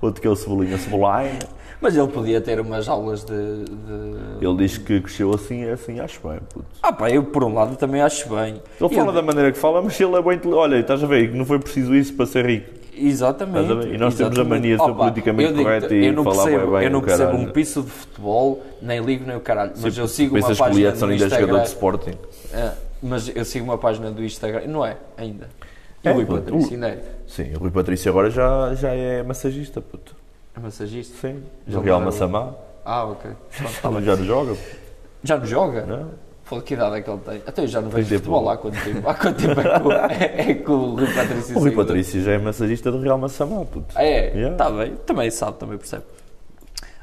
Outro 0.00 0.22
que 0.22 0.28
é 0.28 0.30
o 0.30 0.36
Cebolinha 0.36 0.78
Cebolinha. 0.78 1.61
Mas 1.82 1.96
ele 1.96 2.06
podia 2.06 2.40
ter 2.40 2.60
umas 2.60 2.88
aulas 2.88 3.24
de. 3.24 3.34
de- 3.64 4.46
Ele 4.46 4.56
diz 4.56 4.78
que 4.78 5.00
cresceu 5.00 5.34
assim, 5.34 5.64
assim, 5.68 5.98
acho 5.98 6.20
bem, 6.26 6.38
puto. 6.48 6.64
Ah, 6.80 6.92
pá, 6.92 7.10
eu 7.10 7.24
por 7.24 7.42
um 7.42 7.52
lado 7.52 7.74
também 7.76 8.00
acho 8.00 8.28
bem. 8.28 8.62
Ele 8.80 8.94
fala 8.94 9.12
da 9.12 9.20
maneira 9.20 9.50
que 9.50 9.58
fala, 9.58 9.82
mas 9.82 10.00
ele 10.00 10.14
é 10.14 10.22
bem. 10.22 10.40
Olha, 10.54 10.76
estás 10.76 11.02
a 11.02 11.06
ver 11.08 11.34
não 11.34 11.44
foi 11.44 11.58
preciso 11.58 11.92
isso 11.92 12.14
para 12.14 12.26
ser 12.26 12.46
rico. 12.46 12.70
Exatamente. 12.94 13.88
E 13.88 13.98
nós 13.98 14.14
temos 14.14 14.38
a 14.38 14.42
exatamente. 14.42 14.48
mania 14.48 14.76
de 14.76 14.84
ser 14.84 14.94
politicamente 14.94 15.54
correto 15.54 15.94
e 15.94 16.12
não 16.12 16.24
falar 16.24 16.44
percebo, 16.44 16.72
bem 16.72 16.84
Eu 16.84 16.90
não 16.90 17.00
percebo 17.00 17.36
um 17.36 17.46
piso 17.50 17.82
de 17.82 17.90
futebol, 17.90 18.62
nem 18.80 19.00
ligo 19.00 19.26
nem 19.26 19.36
o 19.36 19.40
caralho. 19.40 19.72
Mas 19.80 19.98
eu 19.98 20.06
sigo 20.06 20.36
uma 20.36 20.40
Pensas 20.46 20.56
que 20.58 20.62
o 20.62 20.66
página 20.66 20.92
do 20.92 21.06
ainda 21.06 21.24
é 21.24 21.28
jogador 21.28 21.60
de 21.62 21.68
Sporting? 21.68 22.12
É, 22.52 22.72
mas 23.02 23.32
eu 23.34 23.44
sigo 23.44 23.64
uma 23.64 23.78
página 23.78 24.10
do 24.10 24.22
Instagram. 24.22 24.66
Não 24.68 24.84
é, 24.86 24.96
ainda. 25.16 25.48
E 26.04 26.08
É, 26.08 26.12
o 26.12 26.14
Rui. 26.14 26.26
Patrício, 26.26 26.78
não 26.78 26.86
é? 26.88 26.98
Sim, 27.26 27.54
o 27.54 27.58
Rui 27.58 27.70
Patrício 27.70 28.10
agora 28.10 28.30
já, 28.30 28.74
já 28.74 28.90
é 28.90 29.22
massagista, 29.22 29.80
puto. 29.80 30.14
É 30.56 30.60
massagista. 30.60 31.14
Sim. 31.20 31.42
Já 31.66 31.78
Já 31.78 31.84
Real 31.84 32.00
Massamá. 32.00 32.54
Ah, 32.84 33.04
ok. 33.04 33.30
Pronto, 33.80 33.80
tá. 33.80 34.00
Já 34.02 34.16
não 34.16 34.24
joga? 34.24 34.56
Já 35.24 35.38
não 35.38 35.46
joga? 35.46 35.86
Não. 35.86 36.10
Pô, 36.48 36.60
que 36.60 36.74
idade 36.74 36.96
é 36.96 37.00
que 37.00 37.08
ele 37.08 37.20
tem? 37.20 37.42
Até 37.46 37.62
eu 37.62 37.66
já 37.66 37.80
não 37.80 37.88
vejo 37.88 38.08
tempo. 38.08 38.18
futebol 38.24 38.50
há 38.50 38.56
quanto 38.58 38.84
tempo? 38.84 39.08
Há 39.08 39.14
quanto 39.14 39.40
tempo 39.40 39.60
é 39.60 39.78
que 39.78 39.86
o, 39.86 39.92
é, 39.92 40.50
é 40.50 40.54
que 40.54 40.70
o 40.70 40.94
Rui 40.96 41.14
Patrício 41.14 41.56
O 41.56 41.60
Rui? 41.60 41.70
Patrício 41.70 42.22
já 42.22 42.32
é 42.32 42.38
massagista 42.38 42.90
do 42.90 43.00
Real 43.00 43.16
Massamá, 43.16 43.64
puto. 43.64 43.98
É? 43.98 44.28
Yeah. 44.30 44.50
Está 44.52 44.70
bem. 44.70 44.96
Também 45.06 45.30
sabe, 45.30 45.56
também 45.56 45.78
percebe. 45.78 46.04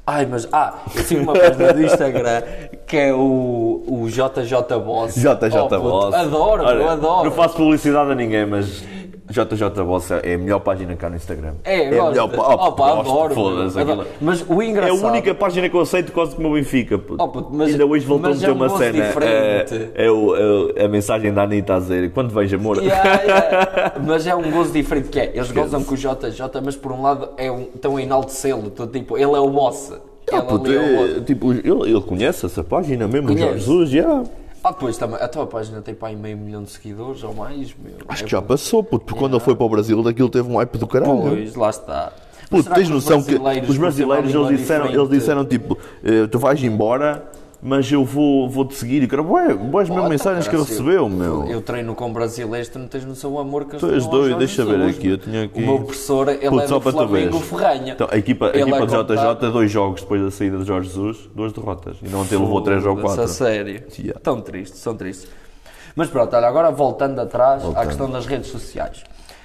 Ai, 0.05 0.25
mas... 0.25 0.47
Ah, 0.51 0.79
eu 0.95 1.03
sigo 1.03 1.21
uma 1.21 1.33
página 1.33 1.73
do 1.73 1.83
Instagram 1.83 2.41
que 2.89 2.97
é 2.97 3.13
o, 3.13 3.83
o 3.87 4.07
JJ 4.09 4.79
Boss. 4.83 5.15
JJ 5.15 5.27
Oh, 5.61 5.67
puto, 5.67 5.79
Boss. 5.79 6.15
Adoro, 6.15 6.63
Olha, 6.65 6.91
adoro. 6.91 7.23
Não 7.25 7.31
faço 7.31 7.55
publicidade 7.55 8.11
a 8.11 8.15
ninguém, 8.15 8.45
mas 8.47 8.83
JJ 9.29 9.69
Boss 9.85 10.09
é 10.09 10.33
a 10.33 10.37
melhor 10.39 10.59
página 10.59 10.95
cá 10.95 11.07
no 11.07 11.15
Instagram. 11.15 11.53
É, 11.63 11.87
a 11.87 11.91
gosto. 11.91 12.09
melhor 12.09 12.27
pá- 12.29 12.47
oh, 12.49 12.67
Opa, 12.69 12.95
gosto, 12.95 13.09
adoro. 13.11 13.35
Foda-se, 13.35 13.79
adoro. 13.79 14.01
aquilo. 14.01 14.15
Mas 14.21 14.43
o 14.49 14.59
É 14.61 14.65
engraçado... 14.65 15.05
a 15.05 15.07
única 15.11 15.35
página 15.35 15.69
que 15.69 15.75
eu 15.75 15.81
aceito 15.81 16.11
quase 16.11 16.35
como 16.35 16.49
o 16.49 16.53
Benfica. 16.53 16.97
puto. 16.97 17.23
Oh, 17.23 17.27
puto, 17.27 17.49
mas- 17.53 17.69
Ainda 17.69 17.85
hoje 17.85 18.05
voltou 18.07 18.25
a 18.25 18.29
mas 18.33 18.41
é 18.43 18.47
meter 18.47 18.59
um 18.59 18.65
uma 18.65 18.77
cena. 18.77 18.91
diferente. 19.07 19.91
É, 19.93 20.05
é 20.05 20.11
o- 20.11 20.71
é 20.75 20.85
a 20.85 20.89
mensagem 20.89 21.31
da 21.31 21.43
Anitta 21.43 21.75
a 21.75 21.79
dizer: 21.79 22.11
quando 22.11 22.31
vejo 22.33 22.55
amor. 22.55 22.81
Yeah, 22.81 23.21
yeah. 23.21 23.93
Mas 24.03 24.25
é 24.25 24.33
um 24.35 24.49
gozo 24.49 24.71
diferente 24.71 25.09
que 25.09 25.19
é. 25.19 25.31
Eles 25.35 25.51
gozam 25.51 25.83
com 25.83 25.93
o 25.93 25.97
JJ, 25.97 26.59
mas 26.65 26.75
por 26.75 26.91
um 26.91 27.03
lado 27.03 27.29
é 27.37 27.51
um, 27.51 27.67
estão 27.75 27.97
a 27.97 28.01
enaltecê-lo. 28.01 28.71
Tipo, 28.91 29.15
ele 29.15 29.33
é 29.35 29.39
o 29.39 29.49
boss. 29.49 29.93
Ah, 30.31 30.37
ele 30.37 30.47
puto, 30.47 30.71
é 30.71 31.17
o 31.17 31.21
tipo, 31.21 31.53
ele, 31.53 31.91
ele 31.91 32.01
conhece 32.01 32.45
essa 32.45 32.63
página 32.63 33.07
mesmo, 33.07 33.29
o 33.29 33.33
Conhece. 33.33 33.59
Jorge 33.59 33.59
Jesus, 33.59 33.89
já. 33.89 34.23
Ah, 34.63 34.73
pois 34.73 34.97
também. 34.97 35.17
A 35.21 35.27
tua 35.27 35.47
página 35.47 35.81
tem 35.81 35.93
para 35.93 36.09
aí 36.09 36.15
meio 36.15 36.37
milhão 36.37 36.63
de 36.63 36.69
seguidores 36.71 37.23
ou 37.23 37.33
mais. 37.33 37.73
Meu. 37.81 37.93
Acho 38.07 38.23
É 38.23 38.25
que 38.25 38.31
já 38.31 38.41
passou, 38.41 38.83
puto, 38.83 39.05
porque 39.05 39.19
quando 39.19 39.33
ele 39.35 39.43
foi 39.43 39.55
para 39.55 39.65
o 39.65 39.69
Brasil, 39.69 40.03
daquilo 40.03 40.29
teve 40.29 40.51
um 40.51 40.57
hype 40.57 40.77
do 40.77 40.87
caralho. 40.87 41.21
Pois, 41.21 41.55
lá 41.55 41.69
está. 41.69 42.11
Puto, 42.49 42.69
tens 42.73 42.87
que 42.87 42.93
noção 42.93 43.21
que 43.23 43.35
os 43.69 43.77
brasileiros 43.77 44.33
eles 44.33 44.59
disseram, 44.59 44.87
eles 44.87 45.09
disseram 45.09 45.45
tipo, 45.45 45.77
eh, 46.03 46.25
tu 46.27 46.39
vais 46.39 46.61
embora, 46.63 47.23
mas 47.61 47.91
eu 47.91 48.05
vou, 48.05 48.49
vou 48.49 48.65
te 48.65 48.75
seguir. 48.75 49.03
E 49.03 49.07
cara, 49.07 49.21
ué, 49.21 49.53
boas 49.53 49.89
mesmo 49.89 50.07
mensagens 50.07 50.47
que 50.47 50.55
ele 50.55 50.63
recebeu, 50.63 51.09
meu. 51.09 51.45
Eu 51.47 51.61
treino 51.61 51.93
com 51.95 52.11
brasileiros, 52.11 52.69
tu 52.69 52.79
não 52.79 52.87
tens 52.87 53.05
noção 53.05 53.31
do 53.31 53.39
amor 53.39 53.65
que 53.65 53.75
eu 53.75 53.79
Tu 53.79 53.91
és 53.91 54.05
doido, 54.07 54.37
deixa 54.37 54.65
ver 54.65 54.81
aqui, 54.83 55.07
eu 55.09 55.17
tinha 55.17 55.43
aqui- 55.43 55.61
O 55.61 55.65
meu 55.65 55.79
professor, 55.79 56.29
ele 56.29 56.49
Puto, 56.49 56.61
é 56.61 56.67
do 56.67 56.81
Flamengo. 56.81 57.39
Ferranha. 57.39 57.93
Então, 57.93 58.07
a 58.09 58.17
equipa, 58.17 58.47
a 58.47 58.57
equipa 58.57 58.85
de 58.87 58.93
JJ, 58.95 59.15
contado- 59.25 59.51
dois 59.51 59.71
jogos 59.71 60.01
depois 60.01 60.21
da 60.21 60.31
saída 60.31 60.57
de 60.57 60.65
Jorge 60.65 60.87
Jesus, 60.89 61.29
duas 61.35 61.51
derrotas. 61.53 61.97
E 62.01 62.07
não 62.09 62.21
ontem 62.21 62.37
levou 62.37 62.61
três 62.61 62.85
ou 62.85 62.95
quatro. 62.97 63.23
a 63.23 63.27
sério. 63.27 63.83
Tão 64.23 64.41
tristes, 64.41 64.79
são 64.79 64.95
tristes. 64.95 65.27
Mas 65.95 66.09
pronto, 66.09 66.33
olha, 66.35 66.47
agora 66.47 66.71
voltando 66.71 67.19
atrás 67.19 67.63
à 67.75 67.85
questão 67.85 68.09
das 68.09 68.25
redes 68.25 68.49
sociais. 68.49 69.03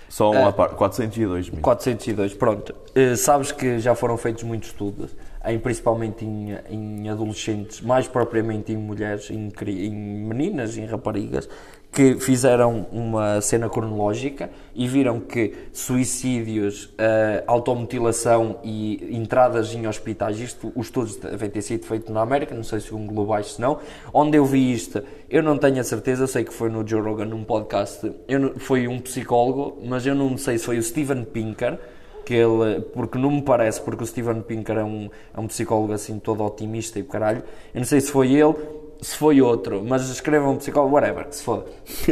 Só 0.09 0.31
uma 0.31 0.53
parte, 0.53 0.77
402 0.77 1.51
mil. 1.51 1.61
402, 1.61 2.35
pronto. 2.35 2.73
Eh, 2.95 3.17
sabes 3.17 3.51
que 3.51 3.81
já 3.81 3.97
foram 3.97 4.17
feitos 4.17 4.45
muitos 4.45 4.69
estudos, 4.69 5.11
em, 5.47 5.59
principalmente 5.59 6.25
em, 6.25 6.57
em 6.71 7.09
adolescentes, 7.09 7.81
mais 7.81 8.07
propriamente 8.09 8.73
em 8.73 8.77
mulheres, 8.77 9.31
em, 9.31 9.51
em 9.67 9.91
meninas, 9.95 10.77
em 10.77 10.85
raparigas, 10.87 11.49
que 11.93 12.17
fizeram 12.17 12.87
uma 12.91 13.41
cena 13.41 13.69
cronológica 13.69 14.51
e 14.75 14.89
viram 14.89 15.21
que 15.21 15.53
suicídios, 15.73 16.93
eh, 16.99 17.45
automutilação 17.47 18.59
e 18.65 19.15
entradas 19.17 19.73
em 19.75 19.87
hospitais, 19.87 20.41
isto, 20.41 20.73
os 20.75 20.87
estudos 20.87 21.17
devem 21.17 21.49
ter 21.49 21.63
sido 21.63 21.87
feitos 21.87 22.13
na 22.13 22.21
América, 22.21 22.53
não 22.53 22.65
sei 22.65 22.81
se 22.81 22.93
um 22.93 23.07
globais 23.07 23.53
se 23.55 23.61
não, 23.61 23.79
onde 24.13 24.37
eu 24.37 24.45
vi 24.45 24.73
isto, 24.73 25.03
eu 25.31 25.41
não 25.41 25.57
tenho 25.57 25.81
a 25.81 25.85
certeza, 25.85 26.27
sei 26.27 26.43
que 26.43 26.53
foi 26.53 26.69
no 26.69 26.87
Joe 26.87 27.01
Rogan, 27.01 27.27
num 27.27 27.45
podcast, 27.45 28.11
não- 28.29 28.55
foi 28.59 28.89
um 28.89 28.99
psicólogo, 29.01 29.79
mas 29.85 30.05
eu 30.05 30.17
não 30.17 30.37
sei 30.37 30.59
se 30.59 30.65
foi 30.65 30.79
o 30.79 30.83
Steven 30.83 31.25
Pinker, 31.25 31.79
que 32.25 32.35
ele, 32.35 32.81
porque 32.93 33.19
não 33.19 33.31
me 33.31 33.43
parece, 33.43 33.81
porque 33.81 34.03
o 34.03 34.07
Steven 34.07 34.43
Pinker 34.43 34.79
é 34.79 34.85
um, 34.85 35.11
é 35.37 35.41
um 35.41 35.47
psicólogo 35.47 35.93
assim 35.93 36.19
todo 36.19 36.43
otimista 36.45 36.99
e 36.99 37.03
o 37.03 37.07
caralho, 37.07 37.43
eu 37.75 37.81
não 37.81 37.85
sei 37.85 38.01
se 38.01 38.11
foi 38.11 38.33
ele, 38.33 38.55
se 39.01 39.17
foi 39.17 39.41
outro, 39.43 39.85
mas 39.87 40.09
escrevam 40.09 40.53
um 40.53 40.57
psicólogo, 40.57 40.95
whatever, 40.95 41.27
se 41.31 41.43
foda. 41.43 41.67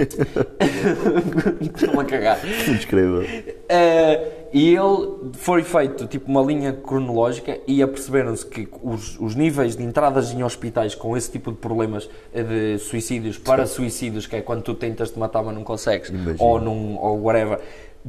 Estou-me 1.61 2.01
a 2.01 2.05
cagar. 2.05 2.39
Escreva. 2.47 3.25
Eh, 3.69 4.43
e 4.53 4.77
ele 4.77 5.33
foi 5.33 5.63
feito 5.63 6.07
tipo 6.07 6.31
uma 6.31 6.43
linha 6.43 6.73
cronológica 6.75 7.59
e 7.67 7.83
aperceberam-se 7.83 8.45
que 8.45 8.69
os, 8.83 9.19
os 9.19 9.35
níveis 9.35 9.75
de 9.75 9.83
entradas 9.83 10.33
em 10.33 10.45
hospitais 10.45 10.95
com 10.95 11.17
esse 11.17 11.31
tipo 11.31 11.51
de 11.51 11.57
problemas 11.57 12.11
eh, 12.35 12.43
de 12.43 12.79
suicídios 12.79 13.39
para 13.39 13.67
suicídios, 13.67 14.27
que 14.27 14.37
é 14.37 14.43
quando 14.43 14.63
tu 14.63 14.75
tentas 14.75 15.11
te 15.11 15.19
matar 15.19 15.43
mas 15.43 15.55
não 15.55 15.65
consegues, 15.65 16.11
Imagina. 16.11 16.37
ou, 16.39 16.61
num, 16.61 16.99
ou 16.99 17.23
whatever, 17.23 17.59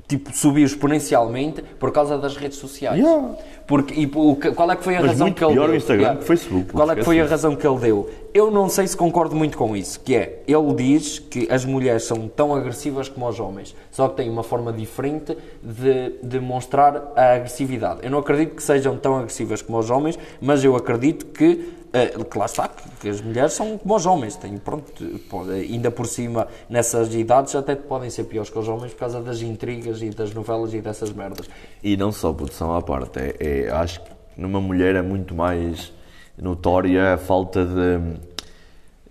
tipo, 0.07 0.35
subiu 0.35 0.65
exponencialmente 0.65 1.61
por 1.79 1.91
causa 1.91 2.17
das 2.17 2.35
redes 2.35 2.57
sociais. 2.57 2.99
Yeah. 2.99 3.35
Porque, 3.67 3.93
e 3.93 4.11
o 4.13 4.35
que- 4.35 4.51
qual 4.51 4.69
é 4.71 4.75
que 4.75 4.83
foi 4.83 4.95
a 4.97 4.99
Mas 5.01 5.11
razão 5.11 5.31
que 5.31 5.43
ele 5.43 5.53
pior 5.53 5.67
deu? 5.67 5.75
Instagram 5.77 6.15
que 6.17 6.23
o 6.23 6.25
Facebook, 6.25 6.73
Qual 6.73 6.91
é 6.91 6.95
que 6.95 7.03
foi 7.03 7.21
a 7.21 7.25
razão 7.25 7.55
que 7.55 7.65
ele 7.65 7.77
deu? 7.79 8.09
Eu 8.33 8.51
não 8.51 8.67
sei 8.67 8.85
se 8.87 8.97
concordo 8.97 9.35
muito 9.35 9.57
com 9.57 9.75
isso, 9.77 9.99
que 10.01 10.15
é, 10.15 10.41
ele 10.47 10.73
diz 10.73 11.19
que 11.19 11.47
as 11.49 11.63
mulheres 11.63 12.03
são 12.03 12.27
tão 12.27 12.53
agressivas 12.53 13.07
como 13.07 13.27
os 13.27 13.39
homens, 13.39 13.73
só 13.91 14.09
que 14.09 14.17
têm 14.17 14.29
uma 14.29 14.43
forma 14.43 14.73
diferente 14.73 15.37
de 15.61 16.15
demonstrar 16.21 17.13
a 17.15 17.35
agressividade. 17.35 17.99
Eu 18.03 18.11
não 18.11 18.19
acredito 18.19 18.55
que 18.55 18.63
sejam 18.63 18.97
tão 18.97 19.15
agressivas 19.15 19.61
como 19.61 19.77
os 19.77 19.89
homens, 19.89 20.19
mas 20.41 20.63
eu 20.63 20.75
acredito 20.75 21.27
que, 21.27 21.71
eh, 21.93 22.07
que 22.29 22.37
lá 22.37 22.45
está, 22.45 22.69
que, 22.99 23.07
as 23.07 23.21
mulheres 23.21 23.53
são 23.53 23.77
como 23.77 23.95
os 23.95 24.05
homens, 24.05 24.35
têm, 24.35 24.57
pronto, 24.57 24.91
pode- 25.29 25.51
ainda 25.51 25.91
por 25.91 26.07
cima, 26.07 26.47
nessas 26.69 27.13
idades, 27.13 27.55
até 27.55 27.75
podem 27.75 28.09
ser 28.09 28.23
piores 28.25 28.49
que 28.49 28.57
os 28.59 28.67
homens 28.67 28.91
por 28.93 28.99
causa 28.99 29.21
das 29.21 29.41
intrigas 29.41 30.01
e 30.01 30.09
das 30.09 30.33
novelas 30.33 30.73
e 30.73 30.81
dessas 30.81 31.11
merdas. 31.13 31.47
E 31.83 31.95
não 31.95 32.11
só 32.11 32.33
produção 32.33 32.75
à 32.75 32.81
parte, 32.81 33.19
é, 33.19 33.35
é- 33.39 33.69
acho 33.71 34.01
que 34.01 34.09
numa 34.35 34.59
mulher 34.59 34.95
é 34.95 35.01
muito 35.01 35.35
mais 35.35 35.93
notória 36.37 37.13
a 37.13 37.17
falta 37.17 37.63
de, 37.63 38.17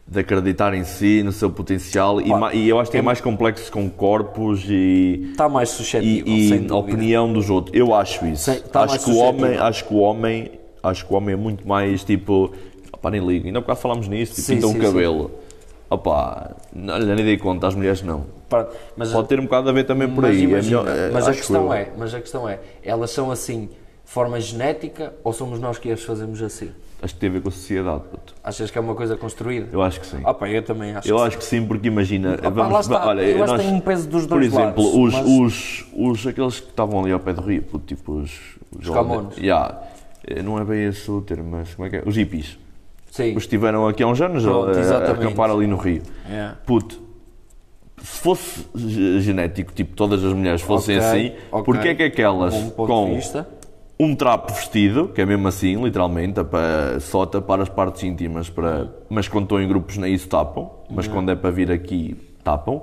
de 0.06 0.18
acreditar 0.18 0.74
em 0.74 0.82
si, 0.84 1.22
no 1.22 1.30
seu 1.32 1.50
potencial, 1.50 2.20
e, 2.20 2.28
Pá, 2.28 2.52
e 2.52 2.68
eu 2.68 2.80
acho 2.80 2.90
que 2.90 2.96
é 2.98 3.02
mais 3.02 3.20
complexo 3.20 3.70
com 3.70 3.88
corpos 3.88 4.64
e, 4.68 5.28
Está 5.30 5.48
mais 5.48 5.70
e, 5.70 5.72
suscetível, 5.74 6.34
e 6.34 6.48
sem 6.48 6.58
dúvida. 6.58 6.74
opinião 6.76 7.32
dos 7.32 7.48
outros. 7.48 7.74
Eu 7.76 7.94
acho 7.94 8.26
isso. 8.26 8.50
Sim, 8.52 8.60
tá 8.72 8.82
acho, 8.82 9.04
que 9.04 9.10
o 9.12 9.16
homem, 9.18 9.56
acho 9.56 9.84
que 9.86 9.94
o 9.94 9.98
homem, 9.98 10.50
acho 10.82 11.06
que 11.06 11.12
o 11.12 11.16
homem 11.16 11.32
é 11.34 11.36
muito 11.36 11.66
mais 11.66 12.02
tipo, 12.02 12.52
opá, 13.02 13.10
nem 13.10 13.26
liga. 13.26 13.46
Ainda 13.48 13.58
há 13.58 13.60
bocado 13.62 13.80
falámos 13.80 14.06
nisto, 14.08 14.34
tipo, 14.36 14.46
Sim, 14.46 14.54
pintam 14.56 14.70
sim, 14.70 14.78
o 14.78 14.82
cabelo. 14.82 15.30
Opá, 15.90 16.52
não, 16.72 16.94
olha, 16.94 17.14
nem 17.14 17.24
dei 17.24 17.36
conta, 17.36 17.66
as 17.66 17.74
mulheres 17.74 18.00
não. 18.02 18.24
Mas 18.96 19.10
Pode 19.12 19.28
ter 19.28 19.38
um 19.40 19.44
bocado 19.44 19.68
a 19.68 19.72
ver 19.72 19.84
também 19.84 20.08
por 20.08 20.24
aí. 20.24 20.38
é 20.40 20.44
imagina, 20.44 20.82
melhor- 20.82 20.96
é, 20.96 21.10
mas 21.10 21.28
a 21.28 21.32
questão 21.32 21.66
eu. 21.66 21.72
é, 21.72 21.88
mas 21.98 22.14
a 22.14 22.20
questão 22.20 22.48
é, 22.48 22.60
elas 22.82 23.10
são 23.10 23.30
assim 23.30 23.66
de 23.66 24.10
forma 24.10 24.38
genética 24.40 25.12
ou 25.24 25.32
somos 25.32 25.58
nós 25.58 25.78
que 25.78 25.90
as 25.90 26.02
fazemos 26.02 26.40
assim? 26.42 26.70
Acho 27.02 27.14
que 27.14 27.20
tem 27.20 27.28
a 27.30 27.32
ver 27.32 27.40
com 27.42 27.48
a 27.48 27.52
sociedade, 27.52 28.02
puto. 28.10 28.32
Achas 28.44 28.70
que 28.70 28.78
é 28.78 28.80
uma 28.80 28.94
coisa 28.94 29.16
construída? 29.16 29.68
Eu 29.72 29.82
acho 29.82 29.98
que 30.00 30.06
sim. 30.06 30.20
Ah 30.24 30.32
pá, 30.32 30.48
eu 30.48 30.62
também 30.62 30.94
acho. 30.94 31.08
Eu 31.08 31.16
que 31.16 31.22
acho 31.24 31.38
que 31.38 31.44
sim, 31.44 31.66
porque 31.66 31.88
imagina. 31.88 32.38
pá, 32.38 32.48
lá 32.68 32.80
está, 32.80 33.06
olha, 33.08 33.22
eu 33.22 33.42
acho 33.42 33.52
nós- 33.54 33.60
que 33.62 33.66
tem 33.68 33.76
um 33.76 33.80
peso 33.80 34.08
dos 34.08 34.22
Por 34.26 34.38
dois 34.38 34.46
exemplo, 34.52 34.84
lados, 34.84 34.94
os, 34.94 35.12
mas- 35.14 35.26
os, 35.26 35.84
os, 36.20 36.26
aqueles 36.26 36.60
que 36.60 36.68
estavam 36.70 37.00
ali 37.00 37.10
ao 37.12 37.18
pé 37.20 37.32
do 37.32 37.40
rio, 37.42 37.62
puto, 37.64 37.84
tipo 37.86 38.12
os. 38.12 38.30
Os, 38.78 38.88
Camões. 38.88 39.36
Yeah. 39.36 39.82
Eh, 40.26 40.42
Não 40.42 40.58
é 40.58 40.64
bem 40.64 40.84
esse 40.84 41.10
o 41.10 41.20
termo, 41.20 41.50
mas 41.50 41.74
como 41.74 41.86
é 41.86 41.90
que 41.90 41.96
é? 41.96 42.02
Os 42.06 42.16
hippies. 42.16 42.56
Sim. 43.12 43.32
Que 43.32 43.38
estiveram 43.38 43.86
aqui 43.86 44.02
há 44.02 44.06
uns 44.06 44.18
anos 44.22 44.42
a- 44.46 44.48
Pronto, 44.50 44.70
a, 44.70 44.76
a 44.76 44.80
exatamente. 44.80 45.20
acampar 45.26 45.50
ali 45.50 45.66
no 45.66 45.76
rio. 45.76 46.00
É. 46.30 46.52
Puto, 46.64 46.98
se 48.02 48.20
fosse 48.20 48.66
ge- 48.74 49.20
genético, 49.20 49.70
tipo 49.74 49.94
todas 49.94 50.24
as 50.24 50.32
mulheres 50.32 50.62
fossem 50.62 50.96
Ok, 50.96 51.08
assim, 51.08 51.32
ok. 51.52 51.64
porque 51.64 51.88
é 51.88 51.94
que 51.94 52.02
aquelas 52.04 52.54
ponto 52.70 52.86
com 52.86 53.20
um 54.00 54.16
trapo 54.16 54.52
vestido, 54.54 55.08
que 55.08 55.20
é 55.20 55.26
mesmo 55.26 55.46
assim, 55.46 55.76
literalmente, 55.84 56.40
a 56.40 56.44
pa- 56.44 56.98
só 57.00 57.26
tapar 57.26 57.60
as 57.60 57.68
partes 57.68 58.02
íntimas, 58.02 58.48
para, 58.48 58.88
mas 59.10 59.28
quando 59.28 59.44
estão 59.44 59.60
em 59.62 59.68
grupos 59.68 59.98
nem 59.98 60.14
isso 60.14 60.26
tapam, 60.28 60.70
mas 60.90 61.06
quando 61.06 61.30
é 61.30 61.36
para 61.36 61.50
vir 61.50 61.70
aqui 61.70 62.16
tapam. 62.42 62.80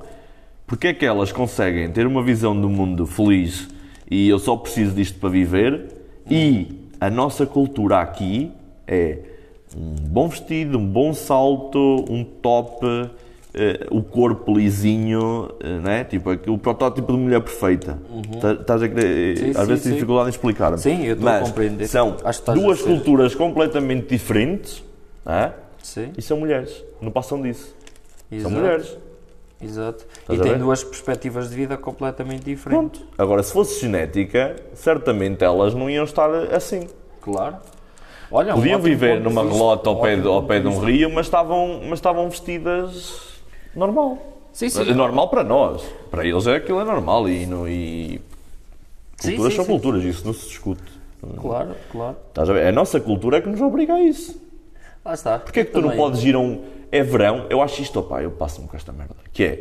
Porque 0.68 0.90
é 0.90 0.94
que 0.94 1.04
elas 1.08 1.32
conseguem 1.32 1.90
ter 1.92 2.06
uma 2.06 2.22
visão 2.22 2.56
do 2.60 2.70
mundo 2.70 3.08
feliz 3.08 3.68
e 4.12 4.30
eu 4.30 4.38
só 4.38 4.56
preciso 4.56 4.94
disto 4.94 5.20
para 5.20 5.30
viver 5.30 5.88
e 6.30 6.88
a 7.02 7.10
nossa 7.10 7.48
cultura 7.48 8.00
aqui 8.00 8.52
é 8.88 9.18
um 9.76 9.96
bom 9.96 10.28
vestido, 10.28 10.78
um 10.78 10.86
bom 10.86 11.14
salto, 11.14 12.06
um 12.10 12.24
top, 12.24 12.86
eh, 13.54 13.88
o 13.92 14.02
corpo 14.02 14.56
lisinho, 14.58 15.50
eh, 15.60 15.80
né? 15.80 16.04
tipo 16.04 16.30
aqui, 16.30 16.50
o 16.50 16.58
protótipo 16.58 17.12
de 17.12 17.18
mulher 17.18 17.42
perfeita. 17.42 18.00
Tá- 18.42 18.54
Estás 18.54 18.84
a 18.84 18.90
querer, 18.90 19.38
Sim, 19.38 19.50
às 19.52 19.58
sim, 19.58 19.66
vezes 19.66 19.84
tenho 19.84 19.96
dificuldade 19.96 20.28
em 20.28 20.32
explicar-me. 20.32 20.78
Sim, 20.78 21.06
eu 21.06 21.14
estou 21.16 21.30
a 21.30 21.40
compreender. 21.40 21.88
São 21.88 22.16
duas 22.54 22.82
culturas 22.82 23.36
completamente 23.36 24.08
diferentes? 24.08 24.84
Sim, 25.84 26.12
e 26.18 26.22
são 26.22 26.38
mulheres. 26.40 26.84
Não 27.02 27.12
passam 27.12 27.42
disso. 27.42 27.76
São 28.30 28.38
exato. 28.38 28.56
mulheres. 28.56 28.98
Exato. 29.62 30.06
Estás 30.22 30.40
e 30.40 30.42
têm 30.42 30.58
duas 30.58 30.84
perspectivas 30.84 31.50
de 31.50 31.56
vida 31.56 31.76
completamente 31.78 32.44
diferentes. 32.44 33.02
Pronto. 33.02 33.14
Agora, 33.18 33.44
se 33.44 33.52
fosse 33.52 33.82
genética, 33.82 34.56
certamente 34.74 35.44
elas 35.44 35.74
não 35.74 35.90
iam 35.90 36.06
estar 36.06 36.30
assim. 36.54 36.88
Claro. 37.22 37.58
Olha, 38.32 38.54
um 38.54 38.58
Podiam 38.58 38.76
ótimo 38.80 38.84
viver 38.90 39.18
de 39.18 39.24
numa 39.24 39.44
relota 39.44 39.90
ao 39.90 39.98
um 39.98 40.02
pé, 40.02 40.16
do- 40.18 40.30
ao 40.32 40.44
pé 40.44 40.60
de 40.60 40.70
de 40.70 40.76
um 40.76 40.80
rio, 40.80 41.10
mas 41.10 41.26
estavam, 41.26 41.82
mas 41.84 41.94
estavam 42.00 42.30
vestidas 42.30 43.40
normal. 43.76 44.18
Sim, 44.54 44.70
sim. 44.70 44.94
Normal 44.94 45.30
para 45.30 45.44
nós. 45.44 45.84
Para 46.12 46.26
eles 46.26 46.46
é 46.48 46.56
aquilo 46.56 46.80
é 46.82 46.84
normal 46.84 47.28
e, 47.30 47.46
no, 47.46 47.68
e 47.68 48.22
Sim, 49.18 49.30
culturas 49.32 49.54
sim, 49.54 49.56
são 49.58 49.66
sim. 49.66 49.72
culturas, 49.72 50.04
isso 50.04 50.26
não 50.26 50.34
se 50.34 50.48
discute. 50.48 50.84
Claro, 51.42 51.76
claro. 51.92 52.16
Estás 52.30 52.50
a 52.50 52.54
ver? 52.54 52.68
A 52.68 52.72
nossa 52.72 53.00
cultura 53.00 53.38
é 53.38 53.42
que 53.42 53.50
nos 53.50 53.60
obriga 53.62 53.94
a 53.96 54.00
isso. 54.02 54.40
Lá 55.04 55.14
está. 55.14 55.40
Porquê 55.40 55.62
é 55.62 55.66
que 55.66 55.72
tu 55.72 55.82
não 55.82 55.92
podes 55.96 56.24
ir 56.24 56.36
a 56.36 56.40
um. 56.40 56.64
É 56.92 57.04
verão, 57.04 57.46
eu 57.50 57.62
acho 57.62 57.82
isto, 57.82 58.00
opá, 58.00 58.22
eu 58.24 58.32
passo-me 58.32 58.68
com 58.68 58.76
esta 58.78 58.92
merda. 58.92 59.16
Que 59.34 59.44
é. 59.44 59.60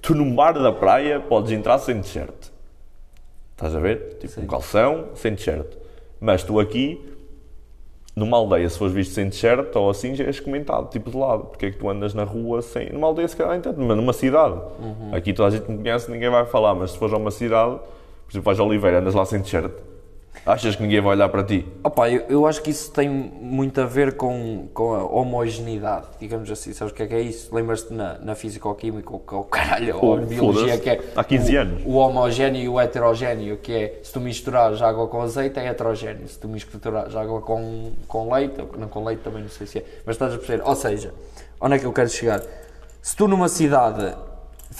Tu 0.00 0.14
num 0.14 0.34
bar 0.34 0.52
da 0.52 0.72
praia 0.72 1.20
podes 1.20 1.52
entrar 1.52 1.78
sem 1.78 2.00
t-shirt. 2.00 2.50
Estás 3.52 3.74
a 3.74 3.78
ver? 3.80 4.18
Tipo 4.20 4.40
um 4.40 4.46
calção, 4.46 5.06
sem 5.14 5.34
t-shirt. 5.34 5.66
Mas 6.20 6.42
tu 6.42 6.58
aqui, 6.60 7.00
numa 8.16 8.36
aldeia, 8.36 8.68
se 8.68 8.78
fores 8.78 8.94
visto 8.94 9.12
sem 9.12 9.28
t-shirt 9.28 9.74
ou 9.74 9.90
assim, 9.90 10.14
já 10.14 10.24
és 10.24 10.38
comentado, 10.38 10.88
tipo 10.88 11.10
de 11.10 11.16
lado. 11.16 11.46
Porque 11.46 11.66
é 11.66 11.70
que 11.70 11.78
tu 11.78 11.88
andas 11.88 12.14
na 12.14 12.24
rua 12.24 12.62
sem. 12.62 12.90
Numa 12.90 13.08
aldeia, 13.08 13.26
se 13.26 13.36
calhar, 13.36 13.56
entendo, 13.56 13.80
mas 13.80 13.96
numa 13.96 14.12
cidade. 14.12 14.56
Aqui 15.12 15.32
toda 15.32 15.48
a 15.48 15.50
gente 15.50 15.70
me 15.70 15.78
conhece, 15.78 16.10
ninguém 16.10 16.30
vai 16.30 16.44
falar, 16.46 16.74
mas 16.74 16.92
se 16.92 16.98
fores 16.98 17.12
a 17.14 17.16
uma 17.16 17.30
cidade, 17.30 17.76
por 17.76 18.32
exemplo, 18.32 18.44
vais 18.44 18.60
a 18.60 18.64
Oliveira, 18.64 18.98
andas 19.00 19.14
lá 19.14 19.24
sem 19.24 19.40
t-shirt. 19.42 19.72
Achas 20.46 20.76
que 20.76 20.82
ninguém 20.82 21.00
vai 21.00 21.12
olhar 21.12 21.30
para 21.30 21.42
ti? 21.42 21.66
Opa, 21.82 22.10
eu, 22.10 22.22
eu 22.28 22.46
acho 22.46 22.60
que 22.60 22.68
isso 22.70 22.92
tem 22.92 23.08
muito 23.08 23.80
a 23.80 23.86
ver 23.86 24.14
com, 24.14 24.68
com 24.74 24.94
a 24.94 25.02
homogeneidade, 25.02 26.06
digamos 26.20 26.50
assim. 26.50 26.74
Sabes 26.74 26.92
o 26.92 26.94
que 26.94 27.02
é 27.02 27.06
que 27.06 27.14
é 27.14 27.20
isso? 27.22 27.54
Lembras-te 27.54 27.94
na, 27.94 28.18
na 28.18 28.34
físico-química, 28.34 29.10
ou 29.10 29.20
que 29.20 29.34
é 29.34 29.38
o 29.38 29.44
caralho, 29.44 29.98
ou 29.98 30.20
na 30.20 30.26
biologia, 30.26 30.76
que 30.76 30.90
é 30.90 31.00
Há 31.16 31.24
15 31.24 31.56
o, 31.56 31.60
anos. 31.60 31.82
o 31.86 31.92
homogéneo 31.94 32.60
e 32.60 32.68
o 32.68 32.78
heterogéneo, 32.78 33.56
que 33.56 33.72
é 33.72 34.00
se 34.02 34.12
tu 34.12 34.20
misturares 34.20 34.82
água 34.82 35.08
com 35.08 35.22
azeite 35.22 35.58
é 35.58 35.66
heterogéneo, 35.66 36.28
se 36.28 36.38
tu 36.38 36.46
misturares 36.46 37.16
água 37.16 37.40
com, 37.40 37.92
com 38.06 38.30
leite, 38.30 38.60
ou 38.60 38.78
não 38.78 38.88
com 38.88 39.02
leite 39.02 39.20
também 39.20 39.40
não 39.40 39.48
sei 39.48 39.66
se 39.66 39.78
é, 39.78 39.84
mas 40.04 40.16
estás 40.16 40.34
a 40.34 40.36
perceber. 40.36 40.62
Ou 40.62 40.74
seja, 40.74 41.14
onde 41.58 41.76
é 41.76 41.78
que 41.78 41.86
eu 41.86 41.92
quero 41.92 42.10
chegar? 42.10 42.42
Se 43.00 43.16
tu 43.16 43.26
numa 43.26 43.48
cidade 43.48 44.14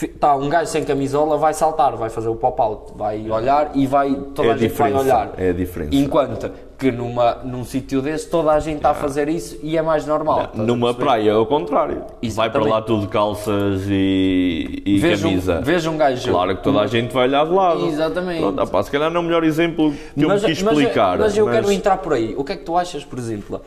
está 0.02 0.34
um 0.34 0.48
gajo 0.48 0.68
sem 0.70 0.82
camisola, 0.84 1.36
vai 1.38 1.54
saltar, 1.54 1.94
vai 1.96 2.10
fazer 2.10 2.28
o 2.28 2.34
pop-out, 2.34 2.92
vai 2.96 3.30
olhar 3.30 3.70
e 3.74 3.86
vai, 3.86 4.12
toda 4.34 4.48
É 4.48 4.50
a 4.50 4.54
a 4.54 4.58
gente 4.58 4.72
vai 4.74 4.92
olhar. 4.92 5.32
é 5.38 5.50
a 5.50 5.52
diferença. 5.52 5.94
Enquanto 5.94 6.50
que 6.76 6.90
numa, 6.90 7.36
num 7.44 7.64
sítio 7.64 8.02
desse 8.02 8.28
toda 8.28 8.50
a 8.50 8.58
gente 8.58 8.78
está 8.78 8.90
a 8.90 8.94
fazer 8.94 9.28
isso 9.28 9.56
e 9.62 9.76
é 9.78 9.82
mais 9.82 10.04
normal. 10.04 10.50
Numa 10.54 10.92
praia 10.92 11.30
é 11.30 11.36
o 11.36 11.46
contrário. 11.46 11.98
Vai 12.00 12.06
Exatamente. 12.22 12.68
para 12.68 12.74
lá 12.78 12.82
tudo 12.82 13.02
de 13.02 13.08
calças 13.08 13.82
e, 13.88 14.82
e 14.84 14.98
Veja 14.98 15.26
um- 15.26 15.30
camisa. 15.30 15.60
veja 15.60 15.90
um 15.90 15.96
gajo- 15.96 16.30
Claro 16.30 16.56
que 16.56 16.62
toda 16.64 16.80
a 16.80 16.86
gente 16.88 17.12
vai 17.14 17.28
olhar 17.28 17.46
de 17.46 17.52
lado. 17.52 17.86
Exatamente. 17.86 18.40
Pronto, 18.40 18.66
pá, 18.66 18.82
se 18.82 18.90
calhar 18.90 19.10
não 19.10 19.18
é 19.20 19.22
o 19.22 19.26
melhor 19.26 19.44
exemplo 19.44 19.92
que 20.14 20.24
eu 20.24 20.28
me 20.28 20.40
quis 20.40 20.58
explicar. 20.58 21.18
Mas, 21.18 21.36
eu 21.36 21.46
quero 21.48 21.70
entrar 21.70 21.98
por 21.98 22.12
aí. 22.14 22.34
O 22.36 22.42
que 22.42 22.52
é 22.52 22.56
que 22.56 22.64
tu 22.64 22.76
achas, 22.76 23.04
por 23.04 23.18
exemplo, 23.18 23.60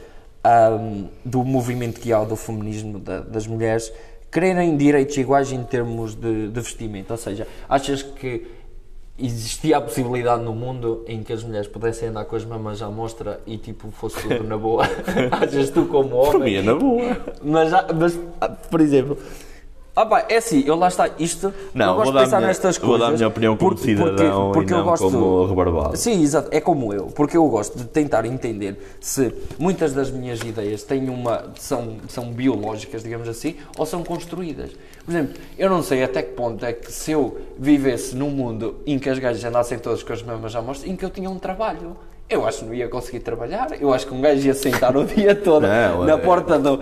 ahm, 0.43 1.05
do 1.23 1.43
movimento 1.45 2.01
que 2.01 2.11
há 2.11 2.23
do 2.25 2.35
feminismo 2.35 2.99
da- 2.99 3.21
das 3.21 3.47
mulheres 3.47 3.91
quererem 4.37 4.77
direitos 4.77 5.17
iguais 5.17 5.51
em 5.51 5.63
termos 5.63 6.13
de, 6.13 6.49
de 6.49 6.61
vestimento? 6.61 7.09
Ou 7.09 7.17
seja, 7.17 7.47
achas 7.67 8.03
que 8.03 8.45
existia 9.17 9.77
a 9.77 9.81
possibilidade 9.81 10.43
no 10.43 10.53
mundo 10.53 11.03
em 11.07 11.23
que 11.23 11.33
as 11.33 11.43
mulheres 11.43 11.67
pudessem 11.67 12.09
andar 12.09 12.23
com 12.25 12.35
as 12.35 12.45
mamas 12.45 12.83
à 12.83 12.87
mostra 12.91 13.39
e 13.47 13.57
tipo 13.57 13.89
fosse 13.89 14.21
tudo 14.21 14.43
na 14.43 14.55
boa? 14.55 14.83
achas 15.31 15.71
tu 15.71 15.85
como 15.87 16.09
Por 16.09 16.33
mim 16.35 16.39
homem? 16.41 16.57
é 16.57 16.61
na 16.61 16.75
boa. 16.75 17.17
Mas, 17.43 17.73
há- 17.73 17.87
mas, 17.95 18.19
ah, 18.39 18.49
por 18.49 18.79
exemplo, 18.79 19.17
ah 19.99 20.05
pá, 20.05 20.25
é 20.29 20.37
assim, 20.37 20.63
eu 20.65 20.75
lá 20.75 20.87
está, 20.89 21.09
isto, 21.17 21.51
Não, 21.73 21.87
eu 21.87 21.93
gosto 21.95 22.11
vou 22.11 22.13
de 22.13 22.25
pensar 22.25 22.37
minha, 22.37 22.47
nestas 22.49 22.77
vou 22.77 22.89
coisas. 22.89 23.07
dar 23.07 23.13
a 23.13 23.17
minha 23.17 23.27
opinião 23.27 23.57
como 23.57 23.71
porque- 23.71 23.83
cidadão 23.83 24.51
porque, 24.51 24.53
porque 24.59 24.73
eu 24.73 24.77
não 24.77 24.83
gosto, 24.85 25.03
como 25.11 25.45
rebarbado. 25.47 25.97
Sim, 25.97 26.21
exato, 26.21 26.49
é 26.51 26.61
como 26.61 26.93
eu, 26.93 27.07
porque 27.07 27.35
eu 27.35 27.47
gosto 27.49 27.77
de 27.77 27.85
tentar 27.85 28.25
entender 28.25 28.77
se 29.01 29.33
muitas 29.57 29.93
das 29.93 30.11
minhas 30.11 30.39
ideias 30.41 30.83
têm 30.83 31.09
uma, 31.09 31.45
são, 31.59 31.97
são 32.07 32.25
biológicas, 32.31 33.01
digamos 33.03 33.27
assim, 33.27 33.55
ou 33.77 33.85
são 33.85 34.03
construídas. 34.03 34.69
Por 35.03 35.11
exemplo, 35.11 35.33
eu 35.57 35.69
não 35.69 35.81
sei 35.81 36.03
até 36.03 36.21
que 36.21 36.33
ponto 36.33 36.63
é 36.65 36.73
que 36.73 36.91
se 36.91 37.11
eu 37.13 37.37
vivesse 37.57 38.15
num 38.15 38.29
mundo 38.29 38.75
em 38.85 38.99
que 38.99 39.09
as 39.09 39.17
gajas 39.17 39.43
andassem 39.43 39.79
todas 39.79 40.03
com 40.03 40.13
as 40.13 40.21
mamas 40.21 40.55
à 40.55 40.61
mostra, 40.61 40.87
em 40.89 40.95
que 40.95 41.03
eu 41.03 41.09
tinha 41.09 41.29
um 41.29 41.39
trabalho. 41.39 41.95
Eu 42.29 42.45
acho 42.45 42.59
que 42.59 42.65
não 42.65 42.73
ia 42.73 42.89
conseguir 42.89 43.21
trabalhar, 43.21 43.69
eu 43.79 43.93
acho 43.93 44.05
que 44.05 44.13
um 44.13 44.19
gajo 44.19 44.45
ia 44.45 44.53
sentar 44.53 44.97
o 44.97 45.05
dia 45.05 45.33
todo 45.33 45.63
Não, 45.65 46.03
na 46.03 46.15
é- 46.15 46.17
porta 46.17 46.59
do, 46.59 46.75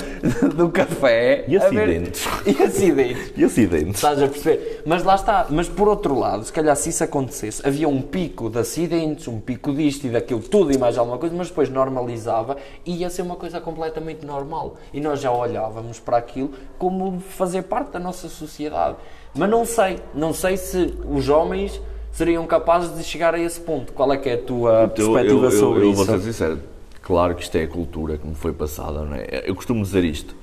do 0.55 0.69
café. 0.72 1.45
E 1.47 1.55
a 1.55 1.69
ver- 1.69 1.81
acidentes? 1.84 2.26
E 2.47 2.63
acidentes. 2.63 3.34
E 3.38 3.43
acidentes? 3.43 3.95
Estás 3.95 4.23
a 4.23 4.27
perceber? 4.27 4.81
Mas 4.88 5.03
lá 5.03 5.13
está. 5.13 5.45
Mas 5.51 5.69
por 5.69 5.88
outro 5.88 6.17
lado, 6.17 6.43
se 6.43 6.51
calhar 6.51 6.76
se 6.76 6.89
isso 6.89 7.03
acontecesse, 7.03 7.61
havia 7.67 7.88
um 7.88 8.01
pico 8.01 8.49
de 8.49 8.57
acidentes, 8.57 9.27
um 9.27 9.39
pico 9.39 9.72
disto 9.72 10.07
e 10.07 10.09
daquilo 10.09 10.39
tudo 10.41 10.72
e 10.72 10.80
mais 10.80 10.97
alguma 10.97 11.19
coisa, 11.19 11.35
mas 11.35 11.49
depois 11.49 11.69
normalizava 11.69 12.57
e 12.84 12.97
ia 13.01 13.09
ser 13.11 13.22
uma 13.22 13.35
coisa 13.35 13.61
completamente 13.61 14.26
normal. 14.26 14.77
E 14.91 14.99
nós 14.99 15.19
já 15.22 15.31
olhávamos 15.31 15.99
para 15.99 16.17
aquilo 16.17 16.53
como 16.80 17.19
fazer 17.19 17.61
parte 17.63 17.91
da 17.91 17.99
nossa 17.99 18.27
sociedade. 18.30 18.97
Mas 19.35 19.47
não 19.47 19.63
sei. 19.63 19.99
Não 20.11 20.34
sei 20.34 20.57
se 20.57 20.91
os 21.07 21.30
homens 21.30 21.80
seriam 22.15 22.45
capazes 22.47 22.95
de 22.97 23.03
chegar 23.03 23.35
a 23.35 23.39
esse 23.39 23.59
ponto. 23.59 23.93
Qual 23.93 24.11
é 24.11 24.17
que 24.17 24.29
é 24.29 24.33
a 24.33 24.37
tua 24.37 24.87
perspectiva 24.87 25.29
eu, 25.29 25.43
eu, 25.43 25.51
sobre 25.51 25.79
eu, 25.81 25.83
eu 25.85 25.91
isso? 25.91 26.05
vou 26.05 26.17
ser 26.17 26.23
sincero. 26.23 26.59
Claro 27.01 27.35
que 27.35 27.43
isto 27.43 27.55
é 27.55 27.63
a 27.63 27.67
cultura 27.67 28.17
que 28.17 28.25
me 28.27 28.33
foi 28.33 28.51
passada, 28.53 29.03
não 29.03 29.15
é? 29.15 29.43
Eu 29.45 29.53
costumo 29.53 29.83
dizer 29.83 30.03
isto. 30.03 30.35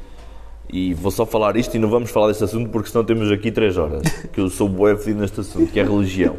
E 0.72 0.94
vou 0.94 1.10
só 1.10 1.26
falar 1.26 1.56
isto 1.56 1.74
e 1.74 1.78
não 1.78 1.88
vamos 1.90 2.10
falar 2.10 2.28
deste 2.28 2.44
assunto 2.44 2.70
porque 2.70 2.88
senão 2.88 3.04
temos 3.04 3.30
aqui 3.32 3.50
três 3.50 3.76
horas. 3.76 4.02
Que 4.32 4.40
eu 4.40 4.48
sou 4.48 4.68
bué 4.68 4.96
fedido 4.96 5.20
neste 5.20 5.40
assunto, 5.40 5.72
que 5.72 5.80
é 5.80 5.82
a 5.82 5.86
religião. 5.86 6.36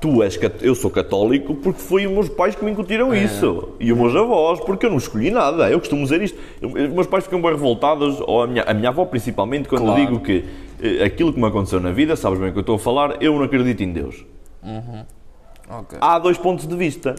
Tu 0.00 0.22
és 0.22 0.38
eu 0.62 0.74
sou 0.74 0.90
católico 0.90 1.54
porque 1.54 1.80
foi 1.80 2.06
os 2.06 2.12
meus 2.12 2.28
pais 2.28 2.54
que 2.54 2.64
me 2.64 2.70
incutiram 2.70 3.12
É. 3.12 3.22
isso. 3.24 3.70
E 3.80 3.92
os 3.92 3.98
meus 3.98 4.14
avós, 4.16 4.60
porque 4.60 4.86
eu 4.86 4.90
não 4.90 4.98
escolhi 4.98 5.30
nada. 5.30 5.70
Eu 5.70 5.78
costumo 5.78 6.02
dizer 6.02 6.22
isto. 6.22 6.38
Eu- 6.60 6.68
os 6.70 6.92
meus 6.92 7.06
pais 7.06 7.24
ficam 7.24 7.40
bem 7.40 7.50
revoltados, 7.50 8.20
ou 8.20 8.42
a 8.42 8.46
minha, 8.46 8.62
a 8.62 8.74
minha 8.74 8.88
avó 8.88 9.04
principalmente, 9.04 9.68
quando 9.68 9.84
Claro. 9.84 10.00
eu 10.00 10.06
digo 10.06 10.20
que 10.20 10.44
eh, 10.82 11.04
aquilo 11.04 11.32
que 11.32 11.38
me 11.40 11.46
aconteceu 11.46 11.80
na 11.80 11.90
vida, 11.92 12.14
sabes 12.16 12.38
bem 12.38 12.48
o 12.50 12.52
que 12.52 12.58
eu 12.58 12.60
estou 12.62 12.76
a 12.76 12.78
falar, 12.78 13.22
eu 13.22 13.34
não 13.34 13.42
acredito 13.44 13.82
em 13.82 13.92
Deus. 13.92 14.24
Ok. 15.68 15.98
Há 16.00 16.18
dois 16.18 16.38
pontos 16.38 16.66
de 16.66 16.76
vista. 16.76 17.14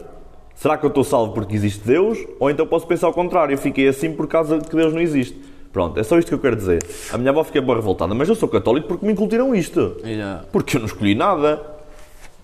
Será 0.54 0.76
que 0.76 0.84
eu 0.84 0.88
estou 0.88 1.04
salvo 1.04 1.32
porque 1.32 1.54
existe 1.54 1.86
Deus? 1.86 2.18
Ou 2.40 2.50
então 2.50 2.66
posso 2.66 2.86
pensar 2.86 3.06
ao 3.06 3.12
contrário, 3.12 3.54
eu 3.54 3.58
fiquei 3.58 3.86
assim 3.86 4.12
por 4.12 4.26
causa 4.26 4.58
de 4.58 4.68
que 4.68 4.74
Deus 4.74 4.92
não 4.92 5.00
existe. 5.00 5.38
Pronto, 5.72 6.00
é 6.00 6.02
só 6.02 6.18
isto 6.18 6.28
que 6.28 6.34
eu 6.34 6.38
quero 6.38 6.56
dizer. 6.56 6.84
A 7.12 7.18
minha 7.18 7.30
avó 7.30 7.44
fica 7.44 7.60
bem 7.60 7.74
revoltada, 7.74 8.14
mas 8.14 8.28
eu 8.28 8.34
sou 8.34 8.48
católico 8.48 8.88
porque 8.88 9.06
me 9.06 9.12
incutiram 9.12 9.54
isto. 9.54 9.96
Yeah. 10.04 10.44
Porque 10.50 10.76
eu 10.76 10.80
não 10.80 10.86
escolhi 10.86 11.14
nada. 11.14 11.64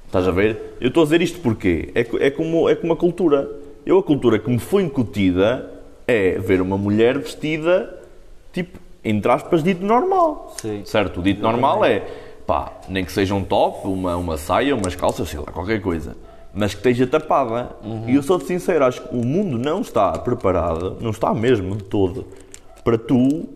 Estás 0.07 0.29
a 0.29 0.31
ver? 0.31 0.77
Eu 0.81 0.89
estou 0.89 1.03
a 1.03 1.07
dizer 1.07 1.23
isto 1.23 1.41
porque 1.41 1.91
é, 1.95 2.07
é, 2.27 2.31
como, 2.31 2.69
é 2.69 2.77
como 2.77 2.93
a 2.93 2.97
cultura. 2.97 3.51
Eu, 3.85 3.99
a 3.99 4.03
cultura 4.03 4.39
que 4.39 4.49
me 4.49 4.61
foi 4.61 4.85
incutida 4.85 5.69
é 6.07 6.39
ver 6.39 6.61
uma 6.61 6.79
mulher 6.79 7.19
vestida, 7.19 7.99
tipo, 8.53 8.79
entre 9.03 9.33
aspas, 9.33 9.65
dito 9.65 9.85
normal. 9.85 10.55
Sim. 10.59 10.83
Certo? 10.85 11.19
O 11.19 11.23
dito 11.23 11.43
normal 11.43 11.85
é, 11.85 12.07
pá, 12.47 12.73
nem 12.89 13.05
que 13.05 13.13
seja 13.13 13.35
um 13.35 13.45
top, 13.45 13.87
uma, 13.87 14.17
uma 14.17 14.37
saia, 14.37 14.75
umas 14.75 14.95
calças, 14.95 15.29
sei 15.29 15.41
lá, 15.41 15.47
qualquer 15.47 15.81
coisa. 15.81 16.17
Mas 16.53 16.73
que 16.73 16.79
esteja 16.79 17.07
tapada. 17.07 17.71
E 18.07 18.15
eu 18.15 18.23
sou-te 18.23 18.47
sincero, 18.47 18.85
acho 18.85 19.03
que 19.03 19.15
o 19.15 19.25
mundo 19.25 19.59
não 19.59 19.81
está 19.81 20.13
preparado, 20.13 20.97
não 21.01 21.11
está 21.11 21.35
mesmo 21.35 21.77
de 21.77 21.85
todo, 21.85 22.27
para 22.85 22.97
tu, 22.97 23.49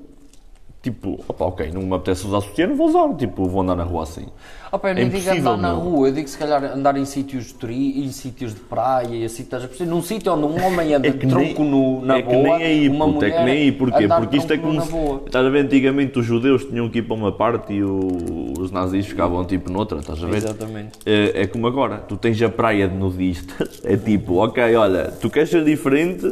tipo, 0.90 1.20
opa, 1.28 1.44
ok, 1.44 1.70
não 1.72 1.82
me 1.82 1.94
apetece 1.94 2.26
usar 2.26 2.40
sutiã, 2.40 2.66
não 2.66 2.76
vou 2.76 2.88
usar, 2.88 3.14
tipo, 3.14 3.46
vou 3.46 3.60
andar 3.62 3.76
na 3.76 3.84
rua 3.84 4.02
assim. 4.04 4.26
Opa, 4.72 4.88
eu 4.88 4.92
É 4.92 4.94
nem 4.94 5.08
digo 5.08 5.30
andar 5.30 5.56
na 5.56 5.68
meu. 5.72 5.80
rua, 5.80 6.08
eu 6.08 6.12
digo 6.14 6.28
se 6.28 6.36
calhar 6.36 6.62
andar 6.64 6.96
em 6.96 7.04
sítios 7.04 7.46
de 7.46 7.54
tri, 7.54 8.04
em 8.04 8.10
sítios 8.10 8.54
de 8.54 8.60
praia 8.60 9.14
e 9.14 9.24
assim, 9.24 9.42
estás 9.42 9.64
a 9.64 9.68
perceber? 9.68 9.90
Num 9.90 10.02
sítio 10.02 10.32
onde 10.32 10.44
um 10.44 10.62
homem 10.66 10.94
anda 10.94 11.08
É 11.08 11.10
de 11.10 11.26
tronco 11.26 11.64
nu, 11.64 12.00
na 12.04 12.18
é 12.18 12.22
boa, 12.22 12.36
que 12.36 12.42
nem 12.42 12.52
aí, 12.64 12.88
uma 12.88 13.26
é 13.26 13.30
que 13.30 13.42
nem 13.44 13.54
aí, 13.62 13.72
porquê? 13.72 14.08
Porque 14.08 14.36
isto 14.36 14.52
é 14.52 14.58
como 14.58 14.80
se, 14.80 14.92
estás 15.26 15.46
a 15.46 15.48
ver, 15.50 15.64
antigamente 15.64 16.18
os 16.18 16.26
judeus 16.26 16.64
tinham 16.64 16.88
que 16.88 16.98
ir 16.98 17.02
para 17.02 17.14
uma 17.14 17.32
parte 17.32 17.72
e 17.72 17.82
o- 17.82 18.52
os 18.58 18.70
nazis 18.70 19.06
ficavam 19.06 19.44
tipo 19.44 19.70
noutra, 19.70 20.00
estás 20.00 20.22
a 20.22 20.26
ver? 20.26 20.36
Exatamente. 20.36 20.98
É, 21.06 21.42
é 21.42 21.46
como 21.46 21.66
agora, 21.66 21.98
tu 21.98 22.16
tens 22.16 22.40
a 22.42 22.48
praia 22.48 22.88
de 22.88 22.94
nudistas, 22.96 23.80
é 23.84 23.96
tipo, 23.96 24.34
ok, 24.36 24.74
olha, 24.76 25.10
tu 25.20 25.30
queres 25.30 25.48
ser 25.48 25.64
diferente, 25.64 26.26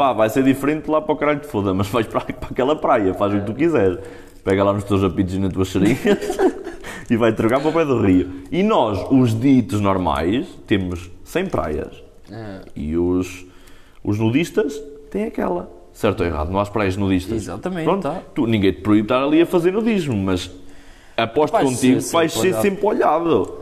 pá, 0.00 0.14
vai 0.14 0.30
ser 0.30 0.42
diferente 0.42 0.90
lá 0.90 1.02
para 1.02 1.12
o 1.12 1.16
caralho 1.16 1.40
de 1.40 1.46
foda, 1.46 1.74
mas 1.74 1.86
vais 1.88 2.06
para, 2.06 2.22
para 2.22 2.48
aquela 2.48 2.74
praia, 2.74 3.12
faz 3.12 3.34
o 3.34 3.40
que 3.40 3.44
tu 3.44 3.52
quiseres. 3.52 3.98
Pega 4.42 4.64
lá 4.64 4.72
nos 4.72 4.84
teus 4.84 5.04
apitos 5.04 5.34
e 5.34 5.38
nas 5.38 5.52
tuas 5.52 5.68
seringas 5.68 6.38
e 7.10 7.16
vai 7.18 7.34
trocar 7.34 7.60
para 7.60 7.68
o 7.68 7.72
pé 7.74 7.84
do 7.84 8.00
rio. 8.00 8.30
E 8.50 8.62
nós, 8.62 8.98
os 9.10 9.38
ditos 9.38 9.78
normais, 9.78 10.46
temos 10.66 11.10
100 11.24 11.46
praias. 11.48 12.02
É. 12.32 12.60
E 12.74 12.96
os, 12.96 13.44
os 14.02 14.18
nudistas 14.18 14.80
têm 15.10 15.24
aquela. 15.24 15.70
Certo 15.92 16.20
ou 16.20 16.26
errado? 16.26 16.50
Não 16.50 16.58
há 16.58 16.62
as 16.62 16.70
praias 16.70 16.96
nudistas. 16.96 17.36
Exatamente, 17.36 17.84
Pronto, 17.84 18.02
tá. 18.04 18.22
tu, 18.34 18.46
ninguém 18.46 18.72
te 18.72 18.80
proíbe 18.80 19.02
estar 19.02 19.22
ali 19.22 19.42
a 19.42 19.46
fazer 19.46 19.70
nudismo, 19.70 20.16
mas 20.16 20.50
aposto 21.14 21.52
Vais 21.52 21.68
contigo 21.68 22.00
que 22.00 22.10
vais 22.10 22.32
ser 22.32 22.54
sempre 22.54 22.86
olhado. 22.86 23.59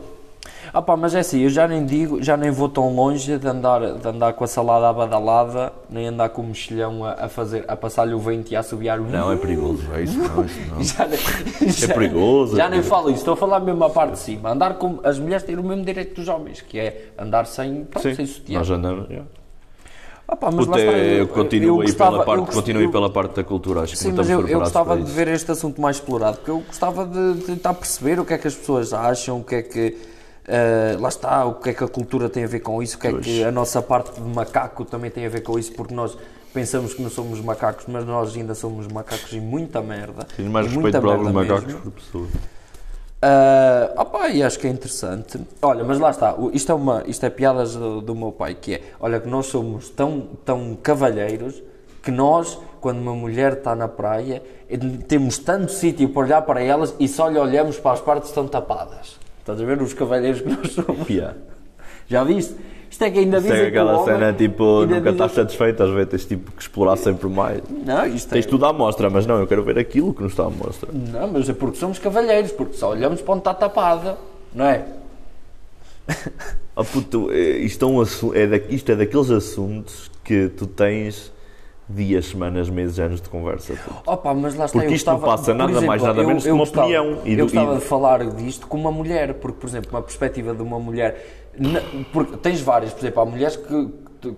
Ah 0.71 0.81
pá, 0.81 0.95
mas 0.95 1.15
é 1.15 1.19
assim, 1.19 1.41
eu 1.41 1.49
já 1.49 1.67
nem 1.67 1.83
digo, 1.85 2.21
já 2.21 2.37
nem 2.37 2.51
vou 2.51 2.69
tão 2.69 2.93
longe 2.93 3.37
de 3.37 3.47
andar, 3.47 3.93
de 3.93 4.07
andar 4.07 4.33
com 4.33 4.43
a 4.43 4.47
salada 4.47 4.87
abadalada, 4.87 5.73
nem 5.89 6.07
andar 6.07 6.29
com 6.29 6.41
o 6.43 6.45
mexilhão 6.45 7.03
a, 7.03 7.25
a 7.25 7.29
fazer, 7.29 7.65
a 7.67 7.75
passar-lhe 7.75 8.13
o 8.13 8.19
vento 8.19 8.51
e 8.51 8.55
a 8.55 8.59
assobiar 8.59 8.99
o... 8.99 9.03
Não, 9.03 9.31
é 9.31 9.35
perigoso. 9.35 9.83
É 9.93 10.03
isso 10.03 10.17
não, 10.19 10.45
isso 10.45 10.59
não. 10.69 10.83
Já 10.83 11.07
nem- 11.07 11.69
já- 11.71 11.93
perigoso, 11.93 12.55
Já 12.55 12.65
é 12.65 12.69
nem 12.69 12.79
perigoso. 12.81 12.89
falo 12.89 13.09
isso, 13.09 13.19
estou 13.19 13.33
a 13.33 13.37
falar 13.37 13.59
mesmo 13.61 13.83
a 13.83 13.89
parte 13.89 14.11
de 14.13 14.19
cima. 14.19 14.51
Andar 14.51 14.75
com 14.75 14.99
as 15.03 15.17
mulheres 15.17 15.43
têm 15.43 15.55
o 15.57 15.63
mesmo 15.63 15.83
direito 15.83 16.15
dos 16.15 16.27
homens, 16.27 16.61
que 16.61 16.77
é 16.79 17.07
andar 17.17 17.47
sem, 17.47 17.85
pronto, 17.85 18.03
sem 18.03 18.13
Sim, 18.13 18.25
sutiã. 18.27 18.59
nós 18.59 18.69
andamos. 18.69 19.07
Ah 20.27 20.35
pá, 20.35 20.51
mas 20.51 20.67
Puta, 20.67 20.79
eu, 20.79 21.27
continuo, 21.29 21.81
aí 21.81 21.87
gostava- 21.87 22.11
pela 22.11 22.25
parte, 22.25 22.37
eu 22.37 22.45
gost- 22.45 22.55
continuo 22.55 22.79
aí 22.81 22.85
eu- 22.85 22.91
pela 22.91 23.09
parte 23.09 23.35
da 23.35 23.43
cultura. 23.43 23.81
Acho 23.81 23.93
que 23.93 23.97
Sim, 23.97 24.11
mas 24.11 24.29
eu, 24.29 24.47
eu 24.47 24.59
gostava 24.59 24.95
de 24.95 25.11
ver 25.11 25.27
este 25.29 25.51
assunto 25.51 25.81
mais 25.81 25.95
explorado, 25.95 26.37
porque 26.37 26.51
eu 26.51 26.59
gostava 26.59 27.03
de, 27.07 27.33
de 27.39 27.41
tentar 27.45 27.73
perceber 27.73 28.19
o 28.19 28.25
que 28.25 28.35
é 28.35 28.37
que 28.37 28.47
as 28.47 28.53
pessoas 28.53 28.93
acham, 28.93 29.39
o 29.39 29.43
que 29.43 29.55
é 29.55 29.61
que. 29.63 29.97
Eh, 30.49 30.97
lá 30.99 31.09
está, 31.09 31.45
o 31.45 31.55
que 31.55 31.69
é 31.69 31.73
que 31.73 31.83
a 31.83 31.87
cultura 31.87 32.27
tem 32.27 32.43
a 32.43 32.47
ver 32.47 32.61
com 32.61 32.81
isso, 32.81 32.97
o 32.97 32.99
que 32.99 33.07
é 33.07 33.13
que 33.13 33.43
a 33.43 33.51
nossa 33.51 33.81
parte 33.83 34.19
de 34.19 34.27
macaco 34.27 34.83
também 34.83 35.11
tem 35.11 35.25
a 35.25 35.29
ver 35.29 35.41
com 35.41 35.59
isso, 35.59 35.71
porque 35.73 35.93
nós 35.93 36.17
pensamos 36.51 36.95
que 36.95 37.03
não 37.03 37.09
somos 37.09 37.39
macacos, 37.39 37.85
mas 37.87 38.03
nós 38.03 38.35
ainda 38.35 38.55
somos 38.55 38.87
macacos 38.87 39.31
e 39.31 39.39
muita 39.39 39.79
merda. 39.81 40.25
Tenho 40.35 40.49
mais 40.49 40.65
respeito 40.65 40.99
por 40.99 41.11
alguns 41.11 41.31
macacos 41.31 41.73
por 41.75 41.91
pessoas. 41.91 42.29
Ah, 43.21 43.93
opá, 43.97 44.29
e 44.29 44.41
acho 44.41 44.57
que 44.57 44.65
é 44.65 44.69
interessante. 44.71 45.39
Olha, 45.61 45.83
mas 45.83 45.99
lá 45.99 46.09
está, 46.09 46.35
isto 46.53 46.71
é, 46.71 46.75
uma, 46.75 47.03
isto 47.05 47.23
é 47.25 47.29
piadas 47.29 47.75
do, 47.75 48.01
do 48.01 48.15
meu 48.15 48.31
pai, 48.31 48.55
que 48.55 48.75
é, 48.75 48.81
olha 48.99 49.19
que 49.19 49.27
nós 49.27 49.45
somos 49.47 49.89
tão, 49.89 50.29
tão 50.43 50.75
cavalheiros 50.81 51.61
que 52.01 52.09
nós, 52.09 52.57
quando 52.81 52.99
uma 52.99 53.13
mulher 53.13 53.53
está 53.53 53.75
na 53.75 53.87
praia, 53.87 54.41
eh, 54.69 54.77
temos 55.07 55.37
tanto 55.37 55.71
sítio 55.71 56.09
para 56.09 56.21
olhar 56.21 56.41
para 56.41 56.63
elas 56.63 56.95
e 56.99 57.07
só 57.07 57.27
lhe 57.27 57.37
olhamos 57.37 57.77
para 57.77 57.91
as 57.91 58.01
partes 58.01 58.23
que 58.23 58.29
estão 58.29 58.47
tapadas. 58.47 59.18
Estás 59.51 59.61
a 59.61 59.65
ver 59.65 59.81
os 59.81 59.93
cavalheiros 59.95 60.41
que 60.41 60.49
nós 60.49 60.71
somos? 60.73 61.09
Yeah. 61.09 61.35
Já 62.07 62.23
viste? 62.23 62.55
Isto 62.91 63.03
é 63.03 63.09
que 63.11 63.19
ainda 63.19 63.37
Isto 63.37 63.49
dizem 63.49 63.65
é 63.67 63.71
que 63.71 63.77
o 63.77 63.81
aquela 63.81 63.97
homem- 63.99 64.15
cena 64.15 64.33
tipo, 64.33 64.85
nunca 64.85 65.09
estás 65.09 65.31
satisfeito, 65.31 65.81
às 65.83 65.89
vezes 65.89 66.09
tens 66.09 66.25
tipo 66.25 66.51
que 66.51 66.61
explorar 66.61 66.97
sempre 66.97 67.27
mais. 67.29 67.61
Não, 67.85 68.05
isto 68.05 68.27
é... 68.29 68.33
Tens 68.33 68.45
tudo 68.45 68.65
à 68.65 68.73
mostra, 68.73 69.09
mas 69.09 69.25
não, 69.25 69.39
eu 69.39 69.47
quero 69.47 69.63
ver 69.63 69.77
aquilo 69.79 70.13
que 70.13 70.21
nos 70.21 70.33
está 70.33 70.45
à 70.45 70.49
mostra. 70.49 70.89
Não, 70.91 71.27
mas 71.31 71.47
é 71.49 71.53
porque 71.53 71.77
somos 71.77 71.97
cavalheiros, 71.99 72.51
porque 72.51 72.73
só 72.77 72.91
olhamos 72.91 73.21
para 73.21 73.31
onde 73.33 73.41
está 73.41 73.53
tapada, 73.53 74.17
não 74.53 74.65
é? 74.65 74.85
Ah, 76.75 76.83
puto, 76.83 77.29
é- 77.31 77.57
isto, 77.57 77.83
é 77.83 77.87
um 77.89 77.99
assu- 77.99 78.33
é 78.33 78.47
da- 78.47 78.57
isto 78.69 78.89
é 78.91 78.95
daqueles 78.95 79.29
assuntos 79.31 80.09
que 80.23 80.47
tu 80.47 80.65
tens 80.65 81.29
dias, 81.89 82.27
semanas, 82.27 82.69
meses, 82.69 82.99
anos 82.99 83.19
de 83.19 83.27
conversa. 83.29 83.73
Opa, 84.05 84.33
mas 84.33 84.53
lá 84.55 84.65
está, 84.65 84.77
Porque 84.77 84.91
eu 84.93 84.95
isto 84.95 85.07
não 85.07 85.15
gostava- 85.15 85.37
passa 85.37 85.51
por 85.51 85.57
nada 85.57 85.81
mais, 85.81 86.03
nada 86.03 86.23
menos 86.23 86.43
que 86.43 86.51
uma 86.51 86.59
gostava- 86.59 86.83
opinião. 86.85 87.05
Eu 87.25 87.37
do- 87.37 87.43
gostava 87.43 87.75
de 87.75 87.81
falar 87.81 88.25
disto 88.31 88.67
com 88.67 88.77
uma 88.77 88.91
mulher, 88.91 89.33
porque, 89.35 89.57
por 89.59 89.67
exemplo, 89.67 89.89
uma 89.91 90.01
perspectiva 90.01 90.53
de 90.53 90.61
uma 90.61 90.79
mulher. 90.79 91.37
na- 91.57 91.81
Porque 92.13 92.37
tens 92.37 92.61
várias, 92.61 92.93
por 92.93 92.99
exemplo, 93.01 93.21
há 93.21 93.25
mulheres 93.25 93.55
que, 93.57 93.89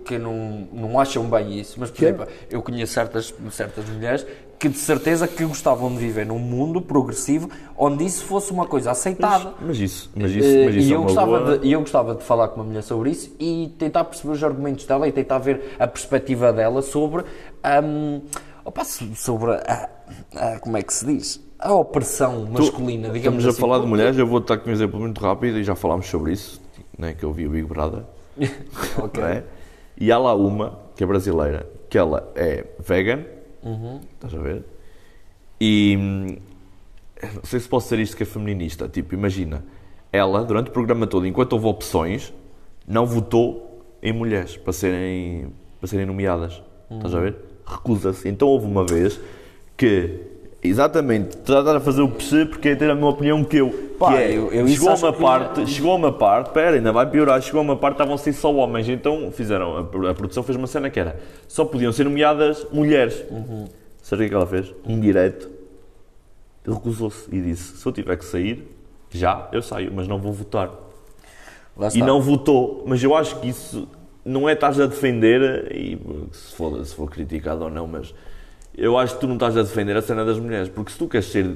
que 0.05 0.17
não, 0.17 0.67
não 0.73 0.99
acham 0.99 1.23
bem 1.25 1.59
isso, 1.59 1.75
mas, 1.79 1.91
por 1.91 2.03
exemplo, 2.03 2.25
eu 2.49 2.61
conheço 2.63 2.93
certas, 2.93 3.31
certas 3.51 3.85
mulheres 3.89 4.25
que 4.61 4.69
de 4.69 4.77
certeza 4.77 5.27
que 5.27 5.43
gostavam 5.43 5.89
de 5.91 5.97
viver 5.97 6.23
num 6.25 6.37
mundo 6.37 6.79
progressivo 6.79 7.49
onde 7.75 8.05
isso 8.05 8.23
fosse 8.25 8.51
uma 8.51 8.67
coisa 8.67 8.91
aceitada. 8.91 9.55
Mas 9.59 9.79
isso, 9.79 10.11
mas 10.15 10.31
isso, 10.31 10.47
Eh, 10.47 10.65
mas 10.65 10.75
isso 10.75 10.87
e 10.87 10.91
é 10.91 10.95
eu 10.95 10.99
uma 10.99 11.05
gostava, 11.07 11.39
boa... 11.39 11.57
de, 11.57 11.67
e 11.67 11.71
eu 11.71 11.79
gostava 11.79 12.13
de 12.15 12.23
falar 12.23 12.47
com 12.49 12.57
uma 12.57 12.65
mulher 12.65 12.83
sobre 12.83 13.09
isso 13.09 13.35
e 13.39 13.73
tentar 13.79 14.03
perceber 14.03 14.33
os 14.33 14.43
argumentos 14.43 14.85
dela 14.85 15.07
e 15.07 15.11
tentar 15.11 15.39
ver 15.39 15.75
a 15.79 15.87
perspectiva 15.87 16.53
dela 16.53 16.83
sobre, 16.83 17.23
hum, 17.83 18.21
opa, 18.63 18.83
so- 18.85 19.15
sobre 19.15 19.51
a, 19.51 19.89
a- 20.35 20.59
como 20.59 20.77
é 20.77 20.83
que 20.83 20.93
se 20.93 21.05
diz? 21.07 21.41
A 21.57 21.73
opressão 21.73 22.45
masculina, 22.45 23.09
digamos 23.09 23.39
Estamos 23.39 23.45
a 23.45 23.49
assim. 23.49 23.59
falar 23.59 23.75
de 23.77 23.81
porque- 23.81 23.89
mulheres, 23.89 24.17
eu 24.17 24.27
vou 24.27 24.39
estar 24.39 24.57
com 24.59 24.69
um 24.69 24.73
exemplo 24.73 24.99
muito 24.99 25.19
rápido 25.21 25.57
e 25.57 25.63
já 25.63 25.73
falámos 25.75 26.07
sobre 26.07 26.33
isso, 26.33 26.61
né, 26.97 27.13
que 27.17 27.23
eu 27.23 27.33
vi 27.33 27.47
o 27.47 27.49
Big 27.49 27.65
Brother. 27.67 28.03
Ok. 28.97 29.23
é? 29.23 29.43
E 29.97 30.11
há 30.11 30.17
lá 30.19 30.33
uma, 30.35 30.79
que 30.95 31.03
é 31.03 31.07
brasileira, 31.07 31.67
que 31.89 31.97
ela 31.97 32.31
é 32.35 32.65
vegan, 32.79 33.23
Uhum. 33.63 33.99
estás 34.13 34.33
a 34.33 34.39
ver? 34.39 34.63
E 35.59 35.95
hum, 35.99 36.37
não 37.35 37.43
sei 37.43 37.59
se 37.59 37.67
posso 37.69 37.85
dizer 37.89 38.01
isto 38.01 38.17
que 38.17 38.23
é 38.23 38.25
feminista. 38.25 38.87
Tipo, 38.89 39.13
imagina, 39.13 39.63
ela, 40.11 40.43
durante 40.43 40.69
o 40.69 40.71
programa 40.71 41.05
todo, 41.07 41.25
enquanto 41.27 41.53
houve 41.53 41.67
opções, 41.67 42.33
não 42.87 43.05
votou 43.05 43.83
em 44.01 44.11
mulheres 44.11 44.57
para 44.57 44.73
serem, 44.73 45.53
para 45.79 45.87
serem 45.87 46.05
nomeadas. 46.05 46.61
Estás 46.89 47.13
a 47.13 47.17
Uhum. 47.17 47.23
ver? 47.23 47.35
Recusa-se. 47.65 48.27
Então 48.27 48.47
houve 48.47 48.65
uma 48.65 48.85
vez 48.85 49.19
que, 49.77 50.19
exatamente, 50.63 51.37
está 51.37 51.75
a 51.75 51.79
fazer 51.79 52.01
o 52.01 52.09
PC 52.09 52.45
porque 52.45 52.69
é 52.69 52.75
ter 52.75 52.89
a 52.89 52.93
mesma 52.95 53.09
opinião 53.09 53.43
que 53.43 53.57
eu. 53.57 53.69
Pá, 53.99 54.11
que 54.13 54.17
é, 54.17 54.31
eu- 54.37 54.51
eu 54.51 54.67
chegou 54.67 54.95
uma 54.95 55.13
parte, 55.13 55.67
chegou 55.67 55.91
a 55.91 55.95
uma 55.95 56.11
parte, 56.11 56.49
pera, 56.51 56.75
ainda 56.75 56.91
vai 56.91 57.09
piorar, 57.09 57.41
chegou 57.41 57.59
a 57.59 57.63
uma 57.63 57.75
parte, 57.75 57.95
estavam 57.95 58.15
a 58.15 58.17
ser 58.17 58.33
só 58.33 58.53
homens, 58.53 58.87
então 58.89 59.31
fizeram, 59.31 59.77
a, 59.77 60.09
a 60.09 60.13
produção 60.13 60.41
fez 60.43 60.57
uma 60.57 60.67
cena 60.67 60.89
que 60.89 60.99
era, 60.99 61.19
só 61.47 61.63
podiam 61.65 61.91
ser 61.91 62.03
nomeadas 62.05 62.65
mulheres. 62.71 63.23
Uhum. 63.29 63.67
Sabe 64.01 64.15
o 64.15 64.23
que 64.23 64.25
é 64.25 64.29
que 64.29 64.35
ela 64.35 64.47
fez? 64.47 64.73
Um 64.85 64.99
direto. 64.99 65.49
Recusou-se 66.67 67.27
e 67.35 67.41
disse, 67.41 67.77
se 67.77 67.85
eu 67.85 67.91
tiver 67.91 68.15
que 68.17 68.25
sair, 68.25 68.67
já, 69.09 69.47
eu 69.51 69.61
saio, 69.61 69.91
mas 69.93 70.07
não 70.07 70.19
vou 70.19 70.31
votar. 70.31 70.69
E 71.93 71.99
não 72.01 72.21
votou, 72.21 72.83
mas 72.85 73.03
eu 73.03 73.15
acho 73.15 73.39
que 73.39 73.49
isso 73.49 73.87
não 74.23 74.47
é 74.47 74.53
estás 74.53 74.79
a 74.79 74.85
defender, 74.85 75.71
e 75.75 75.97
se 76.31 76.53
for, 76.55 76.85
se 76.85 76.93
for 76.93 77.09
criticado 77.09 77.63
ou 77.63 77.69
não, 77.71 77.87
mas 77.87 78.13
eu 78.77 78.97
acho 78.97 79.15
que 79.15 79.21
tu 79.21 79.27
não 79.27 79.35
estás 79.35 79.57
a 79.57 79.61
defender 79.63 79.95
a 79.97 80.01
cena 80.01 80.23
das 80.25 80.39
mulheres, 80.39 80.69
porque 80.69 80.91
se 80.91 80.97
tu 80.97 81.07
queres 81.07 81.27
ser, 81.27 81.49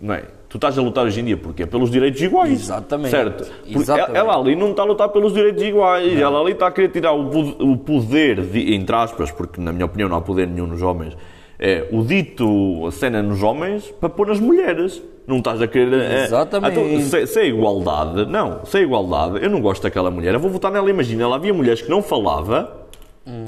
não 0.00 0.14
é? 0.14 0.24
Tu 0.48 0.56
estás 0.56 0.78
a 0.78 0.82
lutar 0.82 1.04
hoje 1.04 1.20
em 1.20 1.24
dia 1.24 1.36
porque 1.36 1.62
é 1.64 1.66
pelos 1.66 1.90
direitos 1.90 2.20
iguais. 2.22 2.52
Exatamente. 2.52 3.10
Certo? 3.10 3.44
Porque 3.62 3.78
Exatamente. 3.78 4.16
ela 4.16 4.34
ali 4.34 4.56
não 4.56 4.70
está 4.70 4.82
a 4.82 4.86
lutar 4.86 5.08
pelos 5.10 5.34
direitos 5.34 5.62
iguais, 5.62 6.18
ela 6.18 6.40
ali 6.40 6.52
está 6.52 6.68
a 6.68 6.70
querer 6.70 6.88
tirar 6.88 7.12
o 7.12 7.28
po- 7.28 7.62
o 7.64 7.76
poder, 7.76 8.40
de, 8.40 8.74
entre 8.74 8.96
aspas, 8.96 9.30
porque 9.30 9.60
na 9.60 9.72
minha 9.72 9.84
opinião 9.84 10.08
não 10.08 10.16
há 10.16 10.20
poder 10.22 10.46
nenhum 10.48 10.66
nos 10.66 10.80
homens, 10.80 11.14
é 11.58 11.86
o 11.92 12.02
dito, 12.02 12.86
a 12.86 12.90
cena 12.92 13.20
nos 13.22 13.42
homens, 13.42 13.90
para 14.00 14.08
pôr 14.08 14.28
nas 14.28 14.40
mulheres. 14.40 15.02
Não 15.26 15.36
estás 15.38 15.60
a 15.60 15.66
querer. 15.66 15.92
é, 16.00 16.24
Exatamente. 16.24 16.80
então, 16.80 17.00
se, 17.02 17.26
se 17.26 17.40
é 17.40 17.46
igualdade, 17.48 18.24
não, 18.24 18.64
se 18.64 18.78
é 18.78 18.82
igualdade, 18.82 19.44
eu 19.44 19.50
não 19.50 19.60
gosto 19.60 19.82
daquela 19.82 20.10
mulher, 20.10 20.32
eu 20.32 20.40
vou 20.40 20.50
votar 20.50 20.72
nela. 20.72 20.88
Imagina, 20.88 21.24
ela 21.24 21.36
havia 21.36 21.52
mulheres 21.52 21.82
que 21.82 21.90
não 21.90 22.00
falava 22.02 22.86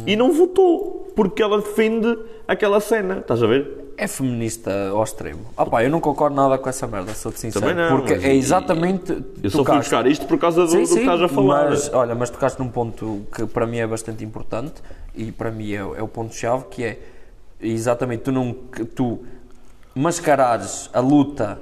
e 0.07 0.15
não 0.15 0.31
votou 0.35 1.00
porque 1.15 1.43
ela 1.43 1.59
defende 1.59 2.19
aquela 2.49 2.81
cena, 2.81 3.19
estás 3.19 3.43
a 3.43 3.47
ver? 3.47 3.93
É 3.97 4.07
feminista 4.09 4.89
ao 4.91 5.03
extremo. 5.05 5.41
Ah 5.57 5.67
pá, 5.67 5.85
eu 5.85 5.91
não 5.91 6.01
concordo 6.01 6.35
nada 6.35 6.57
com 6.57 6.69
essa 6.69 6.87
merda, 6.87 7.13
sou-te 7.15 7.39
sincero. 7.39 7.67
Também 7.67 7.77
não, 7.85 7.97
porque 7.99 8.15
é 8.15 8.35
exatamente. 8.35 9.13
Eu 9.43 9.51
só 9.51 9.59
fui 9.59 9.65
tocaste- 9.67 9.79
buscar 9.81 10.07
isto 10.07 10.27
por 10.27 10.39
causa 10.39 10.65
do, 10.67 10.73
do 10.73 10.77
que 10.79 10.83
estás 11.01 11.21
a 11.23 11.29
falar. 11.29 11.69
Mas, 11.71 11.93
olha, 11.93 12.15
mas 12.15 12.31
tocaste 12.31 12.59
num 12.61 12.69
ponto 12.69 13.27
que 13.35 13.45
para 13.47 13.67
mim 13.67 13.77
é 13.79 13.87
bastante 13.87 14.25
importante 14.25 14.75
e 15.15 15.31
para 15.31 15.51
mim 15.51 15.73
é, 15.73 15.77
é 15.77 16.03
o 16.03 16.09
ponto-chave 16.09 16.65
que 16.71 16.83
é 16.83 16.99
exatamente 17.61 18.23
tu 18.23 18.33
não 18.33 18.55
que 18.55 18.85
tu 18.87 19.19
mascarares 19.95 20.89
a 20.93 21.01
luta 21.01 21.59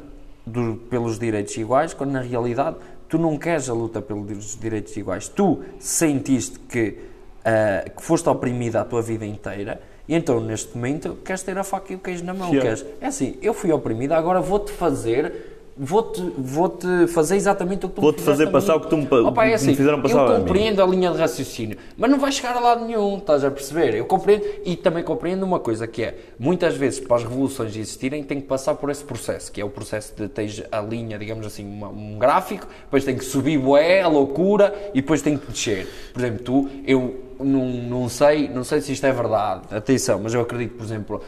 do- 0.46 0.76
pelos 0.88 1.18
direitos 1.18 1.56
iguais 1.56 1.92
quando 1.94 2.10
na 2.12 2.20
realidade 2.20 2.76
tu 3.08 3.18
não 3.18 3.36
queres 3.38 3.68
a 3.68 3.72
luta 3.74 4.00
pelos 4.02 4.56
direitos 4.58 4.96
iguais. 4.96 5.28
Tu 5.28 5.60
sentiste 5.78 6.58
que, 6.60 6.98
ah, 7.44 7.84
que 7.88 8.02
foste 8.02 8.28
oprimida 8.28 8.80
a 8.80 8.84
tua 8.84 9.02
vida 9.02 9.24
inteira 9.24 9.80
e 10.08 10.14
então 10.14 10.40
neste 10.40 10.74
momento 10.74 11.18
queres 11.24 11.42
ter 11.42 11.58
a 11.58 11.62
faca 11.62 11.92
e 11.92 11.96
o 11.96 11.98
queijo 11.98 12.24
na 12.24 12.32
mão. 12.32 12.48
Yeah. 12.48 12.62
Queres, 12.62 12.86
é 13.00 13.06
assim, 13.06 13.36
eu 13.42 13.52
fui 13.52 13.70
oprimida, 13.70 14.16
agora 14.16 14.40
vou-te 14.40 14.72
fazer. 14.72 15.57
Vou-te 15.80 16.20
vou 16.36 16.68
-te 16.70 17.06
fazer 17.06 17.36
exatamente 17.36 17.86
o 17.86 17.88
que 17.88 17.94
tu 17.94 18.00
Vou-te 18.00 18.18
me 18.18 18.24
fazer 18.24 18.46
fizeste 18.46 18.56
a 18.56 18.60
passar 18.60 18.76
o 18.76 18.80
que 18.80 18.90
tu 18.90 18.96
me 18.96 19.06
pa- 19.06 19.20
Opa, 19.20 19.42
é 19.42 19.44
que 19.44 19.48
me 19.50 19.54
assim, 19.54 19.74
fizeram 19.76 20.02
passar 20.02 20.28
Eu 20.28 20.36
compreendo 20.40 20.82
a 20.82 20.86
linha 20.86 21.10
de 21.12 21.18
raciocínio, 21.18 21.78
mas 21.96 22.10
não 22.10 22.18
vai 22.18 22.32
chegar 22.32 22.56
a 22.56 22.60
lado 22.60 22.84
nenhum, 22.84 23.16
estás 23.18 23.44
a 23.44 23.50
perceber? 23.50 23.94
Eu 23.94 24.04
compreendo 24.04 24.44
e 24.64 24.74
também 24.74 25.04
compreendo 25.04 25.44
uma 25.44 25.60
coisa 25.60 25.86
que 25.86 26.02
é, 26.02 26.16
muitas 26.38 26.74
vezes 26.76 26.98
para 26.98 27.16
as 27.18 27.22
revoluções 27.22 27.76
existirem 27.76 28.24
tem 28.24 28.40
que 28.40 28.46
passar 28.48 28.74
por 28.74 28.90
esse 28.90 29.04
processo, 29.04 29.52
que 29.52 29.60
é 29.60 29.64
o 29.64 29.70
processo 29.70 30.14
de 30.16 30.28
teres 30.28 30.62
a 30.72 30.80
linha, 30.80 31.16
digamos 31.16 31.46
assim, 31.46 31.64
uma- 31.64 31.88
um 31.88 32.18
gráfico, 32.18 32.66
depois 32.84 33.04
tem 33.04 33.16
que 33.16 33.24
subir 33.24 33.56
bué, 33.58 34.02
a 34.02 34.08
loucura, 34.08 34.74
e 34.92 35.00
depois 35.00 35.22
tem 35.22 35.38
que 35.38 35.46
descer. 35.52 35.86
Por 36.12 36.20
exemplo, 36.20 36.42
tu, 36.44 36.68
eu 36.84 37.20
não, 37.38 37.66
não 37.68 38.08
sei, 38.08 38.48
não 38.48 38.64
sei 38.64 38.80
se 38.80 38.92
isto 38.92 39.06
é 39.06 39.12
verdade, 39.12 39.62
atenção, 39.70 40.18
mas 40.20 40.34
eu 40.34 40.40
acredito, 40.40 40.76
por 40.76 40.82
exemplo, 40.84 41.20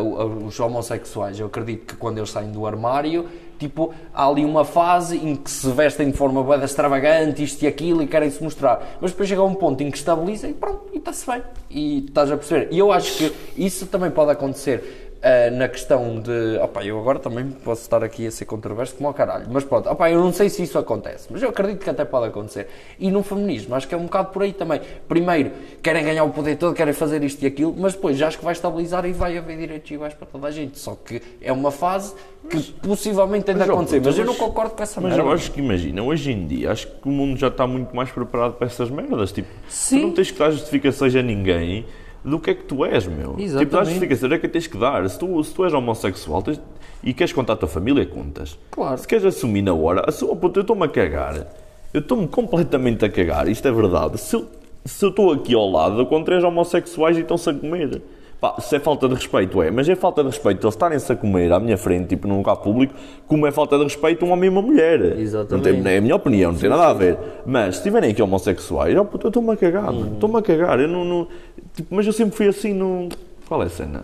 o- 0.00 0.46
os 0.46 0.60
homossexuais, 0.60 1.40
eu 1.40 1.46
acredito 1.46 1.86
que 1.86 1.96
quando 1.96 2.18
eles 2.18 2.30
saem 2.30 2.52
do 2.52 2.64
armário, 2.64 3.26
tipo, 3.60 3.94
há 4.12 4.26
ali 4.26 4.44
uma 4.44 4.64
fase 4.64 5.18
em 5.18 5.36
que 5.36 5.50
se 5.50 5.70
vestem 5.70 6.10
de 6.10 6.16
forma 6.16 6.42
bué 6.42 6.64
extravagante, 6.64 7.44
isto 7.44 7.62
e 7.62 7.66
aquilo, 7.66 8.02
e 8.02 8.06
querem 8.06 8.30
se 8.30 8.42
mostrar. 8.42 8.96
Mas 9.00 9.12
depois 9.12 9.28
chega 9.28 9.42
a 9.42 9.44
um 9.44 9.54
ponto 9.54 9.82
em 9.82 9.90
que 9.90 9.98
estabiliza 9.98 10.48
e 10.48 10.54
pronto, 10.54 10.86
e 10.92 10.98
está-se 10.98 11.26
bem. 11.26 11.42
E 11.68 11.98
estás 12.06 12.32
a 12.32 12.36
perceber. 12.36 12.68
E 12.72 12.78
eu 12.78 12.90
acho 12.90 13.16
que 13.18 13.32
isso 13.56 13.86
também 13.86 14.10
pode 14.10 14.30
acontecer 14.32 14.99
ah, 15.22 15.50
na 15.50 15.68
questão 15.68 16.18
de. 16.20 16.58
Opá, 16.62 16.82
eu 16.84 16.98
agora 16.98 17.18
também 17.18 17.50
posso 17.50 17.82
estar 17.82 18.02
aqui 18.02 18.26
a 18.26 18.30
ser 18.30 18.46
controverso 18.46 18.94
como 18.94 19.08
ao 19.08 19.14
caralho, 19.14 19.46
mas 19.50 19.64
pronto, 19.64 19.88
opá, 19.88 20.10
eu 20.10 20.20
não 20.20 20.32
sei 20.32 20.48
se 20.48 20.62
isso 20.62 20.78
acontece, 20.78 21.28
mas 21.30 21.42
eu 21.42 21.50
acredito 21.50 21.82
que 21.84 21.90
até 21.90 22.04
pode 22.04 22.26
acontecer. 22.28 22.68
E 22.98 23.10
no 23.10 23.22
feminismo, 23.22 23.74
acho 23.74 23.86
que 23.86 23.94
é 23.94 23.98
um 23.98 24.04
bocado 24.04 24.30
por 24.30 24.42
aí 24.42 24.52
também. 24.52 24.80
Primeiro, 25.06 25.50
querem 25.82 26.02
ganhar 26.04 26.24
o 26.24 26.30
poder 26.30 26.56
todo, 26.56 26.74
querem 26.74 26.94
fazer 26.94 27.22
isto 27.22 27.42
e 27.42 27.46
aquilo, 27.46 27.74
mas 27.76 27.92
depois 27.94 28.16
já 28.16 28.28
acho 28.28 28.38
que 28.38 28.44
vai 28.44 28.52
estabilizar 28.52 29.04
e 29.04 29.12
vai 29.12 29.36
haver 29.36 29.58
direitos 29.58 29.90
iguais 29.90 30.14
para 30.14 30.26
toda 30.26 30.46
a 30.46 30.50
gente. 30.50 30.78
Só 30.78 30.94
que 30.96 31.20
é 31.42 31.52
uma 31.52 31.70
fase 31.70 32.14
que 32.48 32.72
possivelmente 32.82 33.52
Mas, 33.52 33.68
ó, 33.68 33.72
acontecer, 33.74 33.96
puto, 33.98 34.08
mas 34.08 34.18
eu 34.18 34.24
não 34.24 34.32
mas- 34.32 34.40
concordo 34.42 34.74
com 34.74 34.82
essa 34.82 35.00
Mas 35.00 35.12
merda. 35.12 35.28
eu 35.28 35.32
acho 35.32 35.52
que 35.52 35.60
imagina, 35.60 36.02
hoje 36.02 36.32
em 36.32 36.46
dia, 36.46 36.72
acho 36.72 36.86
que 36.86 37.06
o 37.08 37.12
mundo 37.12 37.38
já 37.38 37.48
está 37.48 37.66
muito 37.66 37.94
mais 37.94 38.10
preparado 38.10 38.54
para 38.54 38.66
essas 38.66 38.88
merdas. 38.90 39.30
Tipo, 39.32 39.48
Sim. 39.68 40.00
tu 40.00 40.06
não 40.06 40.14
tens 40.14 40.30
que 40.30 40.38
dar 40.38 40.50
justificações 40.50 41.14
a 41.14 41.22
ninguém 41.22 41.84
do 42.24 42.38
que 42.38 42.50
é 42.50 42.54
que 42.54 42.64
tu 42.64 42.84
és, 42.84 43.06
meu. 43.06 43.30
Tipo, 43.30 43.42
Exatamente. 43.42 43.84
justificações 43.86 44.32
é 44.32 44.38
que 44.38 44.48
tens 44.48 44.66
que 44.66 44.76
dar. 44.78 45.08
Se 45.08 45.18
tu, 45.18 45.42
se 45.42 45.54
tu 45.54 45.64
és 45.64 45.72
homossexual 45.72 46.42
tens- 46.42 46.60
e 47.02 47.14
queres 47.14 47.32
contar 47.32 47.54
a 47.54 47.56
tua 47.56 47.68
família, 47.68 48.04
contas. 48.04 48.58
Claro. 48.70 48.98
Se 48.98 49.08
queres 49.08 49.24
assumir 49.24 49.62
na 49.62 49.72
hora, 49.72 50.04
assu- 50.06 50.28
oh, 50.30 50.36
puto, 50.36 50.58
eu 50.58 50.62
estou-me 50.62 50.84
a 50.84 50.88
cagar. 50.88 51.46
Eu 51.94 52.00
estou-me 52.00 52.28
completamente 52.28 53.04
a 53.04 53.08
cagar, 53.08 53.48
isto 53.48 53.66
é 53.66 53.72
verdade. 53.72 54.18
Se 54.20 54.36
eu, 54.36 54.46
se 54.84 55.04
eu 55.04 55.08
estou 55.10 55.32
aqui 55.32 55.54
ao 55.54 55.68
lado 55.70 56.04
com 56.06 56.22
três 56.22 56.44
homossexuais 56.44 57.16
e 57.16 57.20
estão-se 57.20 57.48
a 57.48 57.54
comer. 57.54 58.02
Pá, 58.40 58.58
se 58.58 58.74
é 58.74 58.80
falta 58.80 59.06
de 59.06 59.14
respeito, 59.14 59.60
é. 59.62 59.70
Mas 59.70 59.86
é 59.88 59.94
falta 59.94 60.22
de 60.22 60.30
respeito 60.30 60.64
eles 60.64 60.74
estarem-se 60.74 61.12
a 61.12 61.16
comer 61.16 61.52
à 61.52 61.60
minha 61.60 61.76
frente, 61.76 62.08
tipo 62.08 62.26
num 62.26 62.38
local 62.38 62.56
público, 62.56 62.94
como 63.26 63.46
é 63.46 63.50
falta 63.52 63.76
de 63.76 63.84
respeito 63.84 64.24
um 64.24 64.30
homem 64.32 64.46
e 64.46 64.48
uma 64.50 64.62
mulher. 64.62 65.18
Exatamente. 65.18 65.52
Não 65.76 65.82
tem, 65.82 65.92
é 65.94 65.98
a 65.98 66.00
minha 66.00 66.16
opinião, 66.16 66.52
não 66.52 66.58
tem 66.58 66.70
nada 66.70 66.86
a 66.88 66.94
ver. 66.94 67.18
Mas 67.44 67.76
se 67.76 67.82
tiverem 67.82 68.10
aqui 68.12 68.22
homossexuais, 68.22 68.94
eu 68.94 69.06
estou-me 69.26 69.50
a 69.52 69.56
cagar, 69.56 69.92
mano. 69.92 70.14
Estou-me 70.14 70.38
a 70.38 70.42
cagar. 70.42 70.80
Eu 70.80 70.88
não, 70.88 71.04
não- 71.04 71.28
tipo, 71.74 71.94
mas 71.94 72.06
eu 72.06 72.12
sempre 72.14 72.34
fui 72.34 72.48
assim, 72.48 72.72
não. 72.72 73.10
Qual 73.46 73.62
é 73.62 73.66
a 73.66 73.68
cena? 73.68 74.02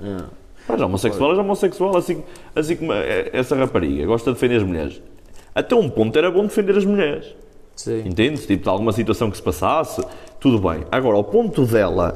Mas 0.68 0.80
homossexual 0.82 1.32
é 1.34 1.38
homossexual, 1.40 1.96
assim, 1.96 2.22
assim 2.54 2.76
como 2.76 2.92
é- 2.92 3.30
essa 3.32 3.56
rapariga 3.56 4.04
gosta 4.04 4.30
de 4.30 4.34
defender 4.34 4.56
as 4.56 4.62
mulheres. 4.64 5.00
Até 5.54 5.74
um 5.74 5.88
ponto 5.88 6.18
era 6.18 6.30
bom 6.30 6.42
defender 6.42 6.76
as 6.76 6.84
mulheres. 6.84 7.34
Sim. 7.74 8.02
Entendes? 8.06 8.44
Tipo, 8.46 8.64
de 8.64 8.68
alguma 8.68 8.92
situação 8.92 9.30
que 9.30 9.36
se 9.38 9.42
passasse, 9.42 10.04
tudo 10.40 10.58
bem. 10.58 10.84
Agora, 10.92 11.16
ao 11.16 11.24
ponto 11.24 11.64
dela 11.64 12.14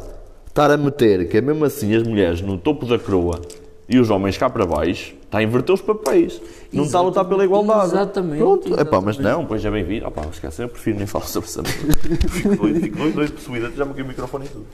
estar 0.61 0.71
a 0.71 0.77
meter 0.77 1.27
que 1.29 1.39
é 1.39 1.41
mesmo 1.41 1.65
assim 1.65 1.95
as 1.97 2.03
mulheres 2.03 2.43
no 2.43 2.59
topo 2.59 2.85
da 2.85 2.99
coroa 2.99 3.41
e 3.89 3.99
os 3.99 4.11
homens 4.11 4.37
cá 4.39 4.49
para 4.49 4.65
baixo, 4.67 5.15
está 5.25 5.39
a 5.39 5.43
inverter 5.43 5.75
os 5.75 5.81
papéis. 5.81 6.41
Não 6.73 6.85
está 6.85 6.99
a 6.99 7.03
lutar 7.03 7.25
pela 7.25 7.43
igualdade. 7.45 7.87
Exatamente, 7.87 8.39
Pronto. 8.39 8.69
Epá, 8.81 9.01
mas 9.01 9.17
exatamente. 9.17 9.23
não, 9.23 9.47
pois 9.47 9.61
já 9.63 9.71
bem 9.71 9.83
vindo. 9.83 10.07
Opá, 10.07 10.23
esquece, 10.31 10.63
eu 10.63 10.69
prefiro 10.69 10.99
nem 10.99 11.07
falar 11.07 11.25
sobre 11.27 11.49
essa. 11.49 11.63
Fico 12.31 12.55
doido, 12.57 12.81
fico 12.81 12.97
doido, 12.99 13.15
doido 13.17 13.33
possuído, 13.33 13.73
já 13.75 13.85
me 13.85 14.01
o 14.01 14.07
microfone 14.07 14.45
e 14.45 14.49
tudo. 14.49 14.67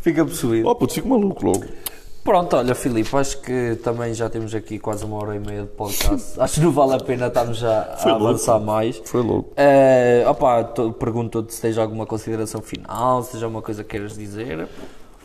Fica 0.00 0.24
possuído. 0.24 0.68
Oh, 0.68 0.74
puto, 0.74 0.94
fico 0.94 1.08
maluco 1.08 1.46
logo. 1.46 1.64
Pronto, 2.24 2.56
olha, 2.56 2.74
Filipe, 2.74 3.14
acho 3.14 3.40
que 3.40 3.76
também 3.84 4.12
já 4.12 4.28
temos 4.28 4.52
aqui 4.52 4.80
quase 4.80 5.04
uma 5.04 5.16
hora 5.18 5.36
e 5.36 5.38
meia 5.38 5.60
de 5.62 5.68
podcast. 5.68 6.32
acho 6.40 6.54
que 6.54 6.60
não 6.60 6.72
vale 6.72 6.94
a 6.94 6.98
pena 6.98 7.28
estarmos 7.28 7.58
já 7.58 7.82
a 8.00 8.08
louco. 8.08 8.26
avançar 8.26 8.58
mais. 8.58 9.00
Foi 9.04 9.22
louco. 9.22 9.52
Opá, 10.28 10.64
to- 10.64 10.92
pergunto-te 10.94 11.54
se 11.54 11.60
tens 11.62 11.78
alguma 11.78 12.04
consideração 12.04 12.60
final, 12.60 13.22
se 13.22 13.32
tens 13.32 13.44
alguma 13.44 13.62
coisa 13.62 13.84
que 13.84 13.90
queiras 13.90 14.16
dizer. 14.18 14.66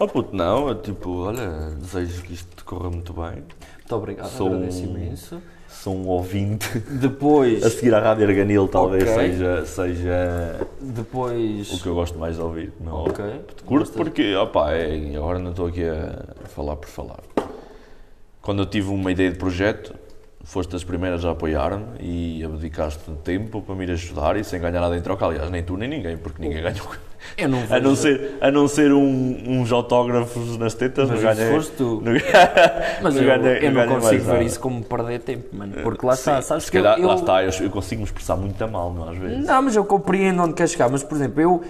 Oh, 0.03 0.07
puto, 0.07 0.35
não, 0.35 0.67
eu, 0.67 0.73
tipo, 0.81 1.11
olha, 1.25 1.75
desejo 1.79 2.23
que 2.23 2.33
isto 2.33 2.65
corra 2.65 2.89
muito 2.89 3.13
bem. 3.13 3.43
Muito 3.75 3.95
obrigado, 3.95 4.29
Sou 4.31 4.47
agradeço 4.47 4.81
um- 4.81 4.97
imenso. 4.97 5.41
Sou 5.69 5.95
um 5.95 6.07
ouvinte. 6.07 6.79
Depois, 6.79 7.61
A 7.63 7.69
seguir 7.69 7.93
à 7.93 7.99
Rádio 7.99 8.27
Arganil, 8.27 8.67
talvez 8.67 9.03
Ok. 9.03 9.13
seja, 9.15 9.63
seja 9.65 10.67
depois, 10.81 11.71
o 11.71 11.83
que 11.83 11.87
eu 11.87 11.93
gosto 11.93 12.17
mais 12.17 12.35
de 12.37 12.41
ouvir. 12.41 12.73
Não, 12.79 13.03
Ok. 13.03 13.23
Curto 13.23 13.63
Gostas? 13.65 13.95
porque, 13.95 14.35
opá, 14.35 14.73
é, 14.73 15.15
agora 15.15 15.37
não 15.37 15.51
estou 15.51 15.67
aqui 15.67 15.83
a 15.87 16.47
falar 16.49 16.77
por 16.77 16.89
falar. 16.89 17.19
Quando 18.41 18.63
eu 18.63 18.65
tive 18.65 18.89
uma 18.89 19.11
ideia 19.11 19.31
de 19.31 19.37
projeto, 19.37 19.93
foste 20.43 20.71
das 20.71 20.83
primeiras 20.83 21.23
a 21.25 21.29
apoiar-me 21.29 21.85
e 21.99 22.43
abdicaste 22.43 23.03
tempo 23.23 23.61
para 23.61 23.75
me 23.75 23.83
ir 23.83 23.91
ajudar 23.91 24.35
e 24.35 24.43
sem 24.43 24.59
ganhar 24.59 24.81
nada 24.81 24.97
em 24.97 25.01
troca. 25.01 25.25
Aliás, 25.27 25.51
nem 25.51 25.61
tu 25.63 25.77
nem 25.77 25.87
ninguém, 25.87 26.17
porque 26.17 26.41
ninguém 26.41 26.63
ganhou. 26.63 26.87
Eu 27.37 27.47
não 27.49 27.59
A 27.69 27.79
não 27.79 27.95
ser, 27.95 28.31
a 28.41 28.51
não 28.51 28.67
ser 28.67 28.91
um- 28.93 29.59
uns 29.61 29.71
autógrafos 29.71 30.57
nas 30.57 30.73
tetas, 30.73 31.09
Mas 31.09 31.21
não 31.37 31.47
foste 31.51 31.71
tu. 31.77 32.01
Não, 32.05 32.13
Mas 33.03 33.15
eu, 33.15 33.23
eu 33.23 33.71
não 33.71 33.87
consigo 33.87 34.23
ver 34.23 34.31
nada. 34.33 34.43
isso 34.43 34.59
como 34.59 34.83
perder 34.83 35.19
tempo, 35.19 35.55
mano. 35.55 35.73
Porque 35.83 36.05
lá 36.05 36.13
está, 36.13 36.41
sabes 36.41 36.69
que 36.69 36.77
eu- 36.77 36.83
calhar, 36.83 36.99
eu, 36.99 37.07
lá 37.07 37.15
está, 37.15 37.43
eu, 37.43 37.51
eu 37.61 37.69
consigo 37.69 38.01
me 38.01 38.05
expressar 38.05 38.35
muito 38.35 38.61
a 38.63 38.67
mal, 38.67 38.93
não 38.93 39.09
às 39.09 39.17
vezes. 39.17 39.45
Não, 39.45 39.61
mas 39.61 39.75
eu 39.75 39.85
compreendo 39.85 40.41
onde 40.43 40.53
quer 40.53 40.67
chegar. 40.67 40.89
Mas, 40.89 41.03
por 41.03 41.15
exemplo, 41.15 41.41
eu, 41.41 41.61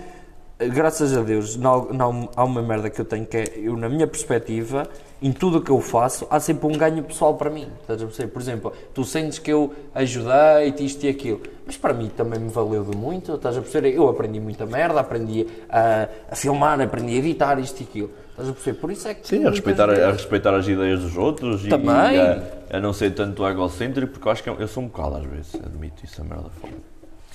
graças 0.70 1.16
a 1.16 1.22
Deus, 1.22 1.56
não, 1.56 1.86
não, 1.92 2.30
há 2.36 2.44
uma 2.44 2.62
merda 2.62 2.90
que 2.90 3.00
eu 3.02 3.06
tenho 3.06 3.26
que 3.26 3.38
é, 3.38 3.46
eu, 3.58 3.76
na 3.78 3.90
minha 3.90 4.08
perspectiva, 4.08 4.88
em 5.22 5.32
tudo 5.32 5.60
o 5.60 5.62
que 5.62 5.70
eu 5.70 5.80
faço, 5.80 6.26
há 6.30 6.40
sempre 6.40 6.68
um 6.68 6.72
ganho 6.72 7.04
pessoal 7.04 7.36
para 7.36 7.50
mim. 7.50 7.68
Estás 7.82 8.02
a 8.02 8.06
perceber? 8.06 8.32
Por 8.32 8.42
exemplo, 8.42 8.74
tu 8.94 9.04
sentes 9.04 9.38
que 9.38 9.52
eu 9.52 9.74
ajudei-te 9.94 10.84
isto 10.84 11.06
e 11.06 11.10
aquilo, 11.10 11.42
mas 11.66 11.78
para 11.78 11.94
mim 11.94 12.10
também 12.10 12.40
me 12.40 12.50
valeu 12.50 12.84
de 12.84 12.98
muito. 12.98 13.36
Estás 13.36 13.56
a 13.56 13.62
perceber? 13.62 13.94
Eu 13.96 14.10
aprendi 14.10 14.40
muita 14.40 14.66
merda, 14.66 15.00
aprendi 15.00 15.46
a, 15.70 16.08
a 16.32 16.36
filmar, 16.36 16.82
aprendi 16.82 17.14
a 17.14 17.18
editar 17.18 17.60
isto 17.60 17.82
e 17.82 17.84
aquilo. 17.84 18.10
Estás 18.32 18.50
a 18.50 18.54
perceber? 18.54 18.80
Por 18.80 18.92
isso 18.92 19.08
é 19.08 19.14
que. 19.14 19.28
Sim, 19.28 19.46
a 19.46 19.52
respeitar, 19.52 19.90
a 19.90 20.12
respeitar 20.12 20.56
as 20.56 20.68
ideias 20.68 21.02
dos 21.02 21.16
outros 21.16 21.68
Também. 21.68 22.16
e 22.16 22.20
a, 22.20 22.44
a 22.72 22.80
não 22.80 22.92
ser 22.92 23.12
tanto 23.12 23.48
egocêntrico, 23.48 24.14
porque 24.14 24.28
eu 24.28 24.32
acho 24.32 24.42
que 24.42 24.50
eu, 24.50 24.56
eu 24.60 24.68
sou 24.68 24.84
um 24.84 24.88
bocado 24.88 25.18
às 25.18 25.26
vezes, 25.26 25.56
admito 25.56 26.04
isso, 26.04 26.20
a 26.20 26.26
merda 26.26 26.50
fora. 26.60 26.74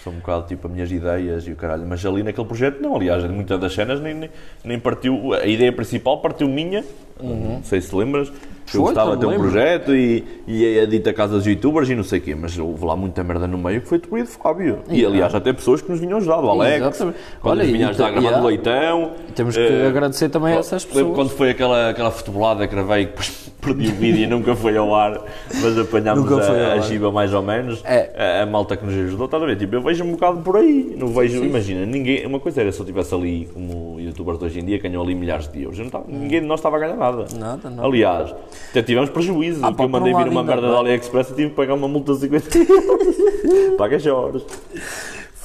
Sou 0.02 0.12
um 0.12 0.16
bocado 0.18 0.46
tipo 0.46 0.66
as 0.66 0.72
minhas 0.72 0.90
ideias 0.90 1.46
e 1.46 1.52
o 1.52 1.56
caralho, 1.56 1.86
mas 1.86 2.04
ali 2.04 2.22
naquele 2.22 2.46
projeto 2.46 2.80
não, 2.80 2.94
aliás, 2.94 3.24
muitas 3.24 3.58
das 3.60 3.72
cenas 3.74 4.00
nem, 4.00 4.14
nem, 4.14 4.30
nem 4.64 4.78
partiu, 4.78 5.34
a 5.34 5.46
ideia 5.46 5.72
principal 5.72 6.20
partiu 6.20 6.48
minha, 6.48 6.84
não 7.22 7.62
sei 7.62 7.80
se 7.80 7.94
lembras, 7.94 8.28
que 8.66 8.76
eu 8.76 8.80
Foi, 8.82 8.92
gostava 8.94 9.14
de 9.14 9.20
ter 9.20 9.26
um 9.26 9.28
Uhum. 9.28 9.34
lembro. 9.36 9.50
projeto 9.52 9.94
e, 9.94 10.24
e 10.48 10.80
a 10.80 10.86
dita 10.86 11.12
casa 11.12 11.36
dos 11.36 11.46
youtubers 11.46 11.88
e 11.88 11.94
não 11.94 12.02
sei 12.02 12.18
o 12.18 12.22
quê, 12.22 12.34
mas 12.34 12.58
houve 12.58 12.84
lá 12.84 12.96
muita 12.96 13.22
merda 13.22 13.46
no 13.46 13.56
meio 13.56 13.80
que 13.80 13.86
foi 13.86 14.00
tu 14.00 14.18
e 14.18 14.22
do 14.24 14.28
Fábio. 14.28 14.80
E 14.90 15.06
aliás, 15.06 15.32
até 15.36 15.52
pessoas 15.52 15.80
que 15.80 15.88
nos 15.88 16.00
vinham 16.00 16.18
ajudar, 16.18 16.40
o 16.40 16.50
Alex, 16.50 16.80
Exatamente. 16.80 17.18
quando 17.40 17.52
Olha, 17.52 17.62
nos 17.62 17.72
vinha 17.72 17.86
e 17.86 17.90
ajudar 17.90 18.06
a 18.08 18.10
gravar 18.10 18.38
do 18.40 18.46
leitão. 18.48 19.12
Temos 19.36 19.54
que 19.54 19.62
eh, 19.62 19.86
agradecer 19.86 20.28
também 20.30 20.54
a 20.54 20.58
essas 20.58 20.82
Lembro 20.84 20.98
pessoas. 20.98 21.14
quando 21.14 21.30
foi 21.38 21.50
aquela, 21.50 21.90
aquela 21.90 22.10
futebolada 22.10 22.66
que 22.66 22.74
gravei 22.74 23.02
e 23.04 23.06
depois 23.06 23.52
perdi 23.62 23.86
o 23.88 23.92
vídeo 23.92 24.22
e 24.24 24.26
nunca 24.26 24.56
foi 24.56 24.76
ao 24.76 24.92
ar, 24.92 25.20
mas 25.62 25.78
apanhámos 25.78 26.28
foi 26.28 26.60
a, 26.64 26.72
a. 26.74 26.78
Giba 26.80 27.12
mais 27.12 27.32
ou 27.32 27.42
menos, 27.42 27.82
É. 27.84 28.40
a, 28.40 28.42
a 28.42 28.46
malta 28.46 28.76
que 28.76 28.84
nos 28.84 28.94
ajudou, 28.94 29.26
estás 29.26 29.42
a 29.42 29.46
ver? 29.46 29.56
Tipo, 29.56 29.76
eu 29.76 29.80
vejo 29.82 30.02
um 30.04 30.10
bocado 30.12 30.38
por 30.42 30.56
aí, 30.56 30.94
não 30.98 31.06
vejo, 31.08 31.42
imagina, 31.44 31.86
ninguém, 31.86 32.26
uma 32.26 32.40
coisa 32.40 32.60
era 32.62 32.72
se 32.72 32.80
eu 32.80 32.82
estivesse 32.84 33.14
ali 33.14 33.48
como 33.52 34.00
youtubers 34.00 34.38
de 34.40 34.44
hoje 34.44 34.58
em 34.60 34.64
dia, 34.64 34.78
ganham 34.78 35.00
ali 35.02 35.14
milhares 35.14 35.46
de 35.48 35.62
euros, 35.62 35.78
eu 35.78 35.82
não 35.84 35.88
estava- 35.88 36.04
ninguém 36.08 36.40
de 36.40 36.46
nós 36.48 36.58
estava 36.58 36.76
a 36.76 36.78
ganhar 36.80 36.96
nada. 36.96 37.05
Nada, 37.38 37.70
não. 37.70 37.84
Aliás, 37.84 38.34
até 38.70 38.82
tivemos 38.82 39.10
prejuízo, 39.10 39.60
Ah, 39.64 39.68
porque 39.68 39.84
eu 39.84 39.88
mandei 39.88 40.14
um 40.14 40.18
vir 40.18 40.28
uma 40.28 40.40
ainda 40.40 40.52
merda 40.54 40.68
da. 40.70 40.78
AliExpress 40.78 41.30
e 41.30 41.34
tive 41.34 41.50
que 41.50 41.56
pagar 41.56 41.74
uma 41.74 41.88
multa 41.88 42.12
de 42.14 42.20
50 42.20 42.58
euros. 42.58 43.16
Paga 43.78 43.96
as 43.96 44.06
horas. 44.06 44.44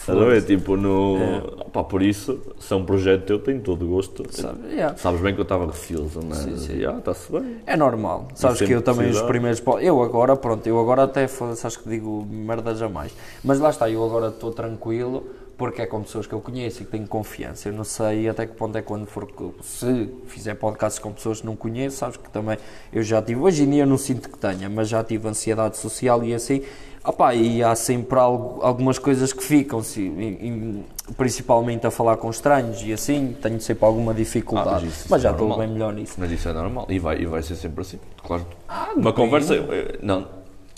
Estás 0.01 0.17
a 0.19 0.25
ver? 0.25 0.41
Tipo, 0.43 0.75
no... 0.75 1.17
É. 1.17 1.41
Pá, 1.71 1.83
por 1.83 2.01
isso, 2.01 2.39
se 2.59 2.73
é 2.73 2.75
um 2.75 2.83
projeto 2.83 3.23
teu, 3.23 3.37
tenho 3.39 3.61
todo 3.61 3.85
o 3.85 3.87
gosto. 3.89 4.23
Sabe? 4.31 4.67
Yeah. 4.73 4.97
Sabes 4.97 5.21
bem 5.21 5.33
que 5.35 5.39
eu 5.39 5.43
estava 5.43 5.67
receoso, 5.67 6.19
mas 6.27 6.39
Sim, 6.39 6.57
sim. 6.57 6.85
ah, 6.85 6.95
está-se 6.97 7.31
bem. 7.31 7.57
É 7.67 7.77
normal. 7.77 8.27
Sabes 8.33 8.59
que 8.61 8.71
eu 8.71 8.81
também 8.81 9.01
os 9.05 9.09
precisar. 9.11 9.27
primeiros. 9.27 9.59
po- 9.59 9.79
Eu 9.79 10.01
agora, 10.01 10.35
pronto, 10.35 10.65
eu 10.67 10.79
agora 10.79 11.03
até 11.03 11.25
acho 11.25 11.79
que 11.83 11.87
digo 11.87 12.25
merda 12.29 12.73
jamais. 12.73 13.13
Mas 13.43 13.59
lá 13.59 13.69
está, 13.69 13.89
eu 13.91 14.03
agora 14.03 14.29
estou 14.29 14.51
tranquilo 14.51 15.23
porque 15.61 15.79
é 15.83 15.85
com 15.85 16.01
pessoas 16.01 16.25
que 16.25 16.33
eu 16.33 16.41
conheço 16.41 16.81
e 16.81 16.85
que 16.85 16.91
tenho 16.91 17.05
confiança. 17.07 17.69
Eu 17.69 17.73
não 17.73 17.83
sei 17.83 18.27
até 18.27 18.47
que 18.47 18.53
ponto 18.55 18.75
é 18.75 18.81
quando 18.81 19.05
for. 19.05 19.27
Se 19.61 20.09
fizer 20.25 20.55
podcasts 20.55 20.97
com 20.97 21.13
pessoas 21.13 21.41
que 21.41 21.45
não 21.45 21.55
conheço, 21.55 21.97
sabes 21.97 22.17
que 22.17 22.27
também 22.31 22.57
eu 22.91 23.03
já 23.03 23.21
tive. 23.21 23.39
Hoje 23.39 23.61
em 23.61 23.69
dia 23.69 23.83
eu 23.83 23.87
não 23.87 23.95
sinto 23.97 24.27
que 24.27 24.39
tenha, 24.39 24.67
mas 24.71 24.89
já 24.89 25.03
tive 25.03 25.27
ansiedade 25.27 25.77
social 25.77 26.23
e 26.23 26.33
assim. 26.33 26.63
Opá, 27.05 27.35
e 27.35 27.61
há 27.63 27.75
sempre 27.75 28.17
algo- 28.17 28.59
algumas 28.63 28.97
coisas 28.97 29.31
que 29.31 29.43
ficam, 29.43 29.83
se- 29.83 30.01
em- 30.01 30.47
em- 30.47 30.85
principalmente 31.15 31.85
a 31.85 31.91
falar 31.91 32.17
com 32.17 32.27
estranhos 32.31 32.81
e 32.81 32.91
assim, 32.91 33.35
tenho 33.39 33.61
sempre 33.61 33.85
alguma 33.85 34.15
dificuldade. 34.15 34.67
Ah, 34.69 34.71
mas 34.73 34.83
mas, 34.83 34.95
isso- 35.05 35.19
já 35.19 35.29
é 35.29 35.31
estou 35.31 35.57
bem 35.57 35.67
melhor 35.67 35.93
nisso. 35.93 36.15
Mas 36.17 36.31
isso 36.31 36.49
é 36.49 36.53
normal 36.53 36.87
e 36.89 36.97
vai, 36.97 37.21
e 37.21 37.25
vai 37.27 37.43
ser 37.43 37.55
sempre 37.55 37.81
assim, 37.81 37.99
claro. 38.23 38.47
Ah, 38.67 38.93
uma 38.95 39.13
conversa. 39.13 39.53
eh, 39.55 39.99
Não, 40.01 40.27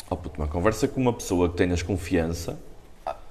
oh, 0.09 0.17
puto, 0.17 0.41
uma 0.41 0.47
conversa 0.49 0.89
com 0.89 0.99
uma 0.99 1.13
pessoa 1.13 1.47
que 1.47 1.55
tenhas 1.55 1.81
confiança 1.81 2.57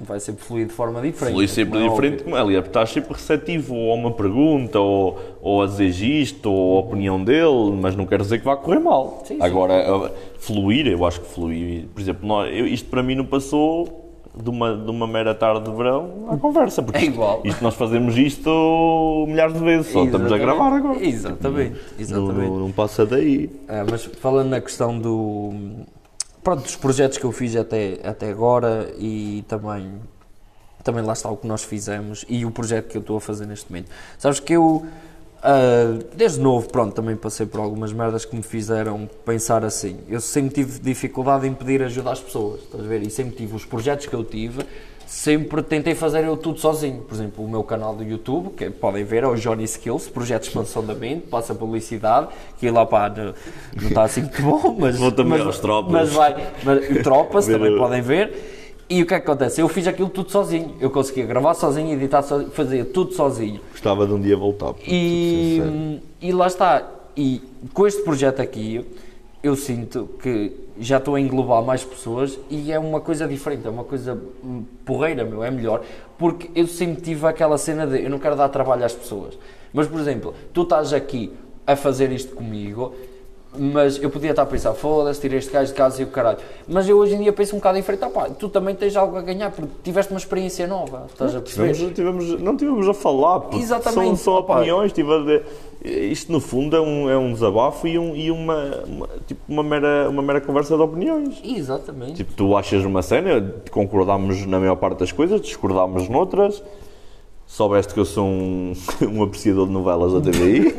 vai 0.01 0.21
sempre 0.21 0.45
fluir 0.45 0.67
de 0.67 0.73
forma 0.73 1.01
diferente. 1.01 1.33
flui 1.35 1.49
sempre 1.49 1.79
como 1.79 1.85
é 1.87 1.89
diferente 1.89 2.23
como 2.25 2.37
ali, 2.37 2.55
é 2.57 2.61
porque 2.61 2.69
estás 2.71 2.91
sempre 2.91 3.13
receptivo 3.15 3.75
ou 3.75 3.93
a 3.93 3.95
uma 3.95 4.11
pergunta 4.11 4.79
ou, 4.79 5.19
ou 5.41 5.63
a 5.63 5.67
dizer 5.67 5.87
isto 5.89 6.51
ou 6.51 6.77
a 6.77 6.81
opinião 6.81 7.23
dele, 7.23 7.73
mas 7.81 7.95
não 7.97 8.05
quer 8.05 8.21
dizer 8.21 8.39
que 8.39 8.45
vá 8.45 8.57
correr 8.57 8.81
mal. 8.81 9.23
Sim. 9.25 9.39
Agora, 9.41 10.13
fluir, 10.39 10.87
eu 10.89 11.05
acho 11.07 11.21
que 11.21 11.29
fluir, 11.29 11.87
por 11.95 12.01
exemplo, 12.01 12.27
nós- 12.29 12.51
eu- 12.53 12.67
isto 12.67 12.89
para 12.91 13.03
mim 13.03 13.15
não 13.15 13.25
passou. 13.25 14.01
De 14.35 14.49
uma, 14.49 14.75
de 14.75 14.91
uma 14.91 15.07
mera 15.07 15.35
tarde 15.35 15.71
de 15.71 15.77
verão 15.77 16.25
à 16.31 16.39
conversa, 16.39 16.83
porque 16.83 16.97
É 17.01 17.03
isto- 17.03 17.13
igual. 17.13 17.43
Isto, 17.45 17.63
nós 17.63 17.75
fazemos 17.75 18.17
isto 18.17 19.27
milhares 19.29 19.53
de 19.53 19.61
vezes, 19.61 19.93
só 19.93 20.05
estamos 20.05 20.33
a 20.33 20.37
Exatamente. 20.37 20.57
gravar 20.59 20.75
agora. 20.75 21.05
Exatamente, 21.07 21.73
Não, 21.75 22.01
exatamente. 22.01 22.49
não, 22.49 22.59
não 22.61 22.73
passa 22.73 23.05
daí. 23.05 23.51
Ah, 23.69 23.85
mas 23.91 24.07
falando 24.07 24.49
na 24.49 24.61
questão 24.63 24.99
do. 24.99 25.53
Pronto, 26.43 26.63
dos 26.63 26.75
projetos 26.75 27.19
que 27.19 27.25
eu 27.25 27.31
fiz 27.31 27.55
até, 27.55 28.01
até 28.03 28.29
agora 28.29 28.93
e 28.99 29.45
também. 29.47 30.01
Também 30.83 31.05
lá 31.05 31.13
está 31.13 31.31
o 31.31 31.37
que 31.37 31.47
nós 31.47 31.63
fizemos 31.63 32.25
e 32.29 32.45
o 32.45 32.51
projeto 32.51 32.89
que 32.89 32.97
eu 32.97 33.01
estou 33.01 33.17
a 33.17 33.21
fazer 33.21 33.47
neste 33.47 33.71
momento. 33.71 33.89
Sabes 34.19 34.41
que 34.41 34.53
eu. 34.53 34.85
ah, 35.41 35.97
desde 36.17 36.41
novo, 36.41 36.69
pronto, 36.69 36.93
também 36.93 37.15
passei 37.15 37.47
por 37.47 37.61
algumas 37.61 37.93
merdas 37.93 38.25
que 38.25 38.35
me 38.35 38.43
fizeram 38.43 39.09
pensar 39.25 39.65
assim. 39.65 40.01
Eu 40.09 40.21
sempre 40.21 40.55
tive 40.55 40.81
dificuldade 40.81 41.47
em 41.47 41.55
pedir 41.55 41.81
ajuda 41.85 42.11
às 42.11 42.21
pessoas, 42.21 42.63
estás 42.63 42.85
a 42.85 42.89
ver? 42.89 43.03
E 43.03 43.11
sempre 43.11 43.37
tive 43.37 43.55
os 43.55 43.65
projetos 43.65 44.07
que 44.07 44.15
eu 44.15 44.25
tive, 44.25 44.67
sempre 45.13 45.63
tentei 45.63 45.95
fazer 45.95 46.25
eu 46.25 46.39
tudo 46.39 46.59
sozinho. 46.59 47.03
Por 47.03 47.15
exemplo, 47.15 47.45
o 47.45 47.49
meu 47.49 47.63
canal 47.63 47.95
do 47.95 48.03
YouTube, 48.03 48.51
que 48.57 48.71
podem 48.71 49.05
ver, 49.05 49.23
é 49.25 49.27
o 49.29 49.35
Johnny 49.35 49.65
Skills, 49.65 50.09
projeto 50.09 50.45
de 50.45 50.49
expansão 50.49 50.83
da 50.85 50.95
mente, 50.95 51.27
passa 51.27 51.55
publicidade, 51.55 52.29
que 52.59 52.71
lá 52.71 52.87
pá, 52.87 53.11
não, 53.11 53.35
não 53.81 53.89
está 53.89 54.05
assim 54.05 54.23
muito 54.23 54.43
bom, 54.43 54.75
mas. 54.79 54.99
Vou 54.99 55.13
também 55.13 55.39
mas, 55.39 55.47
aos 55.47 55.61
tropas. 55.61 55.93
Mas 55.93 56.13
vai, 56.15 56.53
mas, 56.65 56.89
tropas 57.05 57.47
também 57.47 57.77
podem 57.77 58.01
ver. 58.01 58.63
E 58.89 59.03
o 59.03 59.07
que 59.07 59.15
é 59.15 59.21
que 59.21 59.31
acontece? 59.31 59.61
Eu 59.61 59.69
fiz 59.69 59.87
aquilo 59.87 60.09
tudo 60.09 60.31
sozinho. 60.31 60.77
Eu 60.81 60.91
conseguia 60.91 61.27
gravar 61.27 61.55
sozinho, 61.55 61.93
editar 61.93 62.23
sozinho, 62.23 62.51
fazia 62.51 62.85
tudo 62.85 63.13
sozinho. 63.13 63.61
Gostava 63.71 64.07
de 64.07 64.15
um 64.15 64.21
dia 64.21 64.37
voltar. 64.37 64.75
E, 64.87 66.01
e 66.23 66.33
lá 66.33 66.47
está. 66.47 66.89
E 67.15 67.43
com 67.75 67.87
este 67.87 68.03
projeto 68.03 68.41
aqui, 68.41 68.85
eu 69.43 69.57
sinto 69.57 70.09
que 70.23 70.53
já 70.83 70.99
estou 70.99 71.15
a 71.15 71.21
englobar 71.21 71.63
mais 71.63 71.85
pessoas 71.85 72.39
e 72.51 72.73
é 72.73 72.79
uma 72.79 73.01
coisa 73.01 73.27
diferente, 73.27 73.67
é 73.67 73.71
uma 73.71 73.85
coisa 73.85 74.21
hum, 74.45 74.65
porreira, 74.85 75.25
meu, 75.25 75.43
é 75.45 75.51
melhor. 75.51 75.83
Porque 76.19 76.51
eu 76.55 76.67
sempre 76.67 77.01
tive 77.01 77.27
aquela 77.27 77.57
cena 77.57 77.87
de 77.87 78.03
eu 78.03 78.11
não 78.11 78.19
quero 78.19 78.37
dar 78.37 78.49
trabalho 78.49 78.85
às 78.85 78.93
pessoas. 78.93 79.39
Mas, 79.73 79.87
por 79.87 79.99
exemplo, 80.01 80.35
tu 80.53 80.63
estás 80.63 80.93
aqui 80.93 81.33
a 81.67 81.77
fazer 81.77 82.11
isto 82.13 82.35
comigo, 82.35 82.93
mas 83.57 84.03
eu 84.03 84.09
podia 84.11 84.31
estar 84.31 84.43
a 84.43 84.47
pensar, 84.47 84.73
foda-se, 84.75 85.21
tirei 85.21 85.39
este 85.39 85.53
gajo 85.53 85.69
de 85.73 85.75
casa 85.77 86.01
e 86.01 86.05
o 86.05 86.09
caralho. 86.09 86.39
Mas 86.67 86.89
eu 86.89 86.97
hoje 86.97 87.15
em 87.15 87.19
dia 87.19 87.33
penso 87.33 87.55
um 87.55 87.59
bocado 87.59 87.77
diferente, 87.77 88.05
ah, 88.05 88.11
pá, 88.11 88.25
tu 88.31 88.49
também 88.49 88.75
tens 88.75 88.97
algo 88.97 89.17
a 89.17 89.23
ganhar 89.23 89.51
porque 89.51 89.71
tiveste 89.85 90.13
uma 90.13 90.19
experiência 90.19 90.67
nova, 90.67 91.07
estás 91.11 91.37
a 91.37 91.41
perceber? 91.41 91.73
Tivemos, 91.73 91.95
tivemos- 91.95 92.41
não 92.41 92.57
tivemos 92.57 92.89
a 92.89 92.95
falar, 92.95 93.41
porque 93.41 93.59
Exatamente, 93.59 94.17
são 94.17 94.17
só 94.17 94.39
opiniões. 94.41 94.93
Tive 94.93 95.13
a 95.13 95.19
ver- 95.19 95.47
isto 95.85 96.31
no 96.31 96.41
fundo 96.41 96.77
é 96.77 96.81
um, 96.81 97.11
é 97.11 97.17
um 97.19 97.33
desabafo 97.33 97.87
e, 97.89 97.99
um- 97.99 98.15
e 98.15 98.31
uma, 98.31 98.83
uma- 98.87 99.09
tipo, 99.27 99.41
uma, 99.49 99.63
mera, 99.63 100.09
uma 100.09 100.23
mera 100.23 100.41
conversa 100.41 100.77
de 100.77 100.83
opiniões. 100.83 101.41
Exatamente. 101.45 102.15
Tipo, 102.15 102.33
tu 102.35 102.57
achas 102.57 102.85
uma 102.85 103.03
cena, 103.03 103.41
concordámos 103.71 104.47
na 104.47 104.59
maior 104.61 104.77
parte 104.77 104.99
das 105.01 105.11
coisas, 105.13 105.41
discordámos 105.41 106.09
noutras. 106.09 106.63
Soubeste 107.47 107.93
que 107.93 108.01
eu 108.01 108.05
sou 108.05 108.27
um, 108.27 108.73
um 109.11 109.23
apreciador 109.23 109.67
de 109.67 109.73
novelas 109.73 110.13
da 110.13 110.21
TVI. 110.21 110.73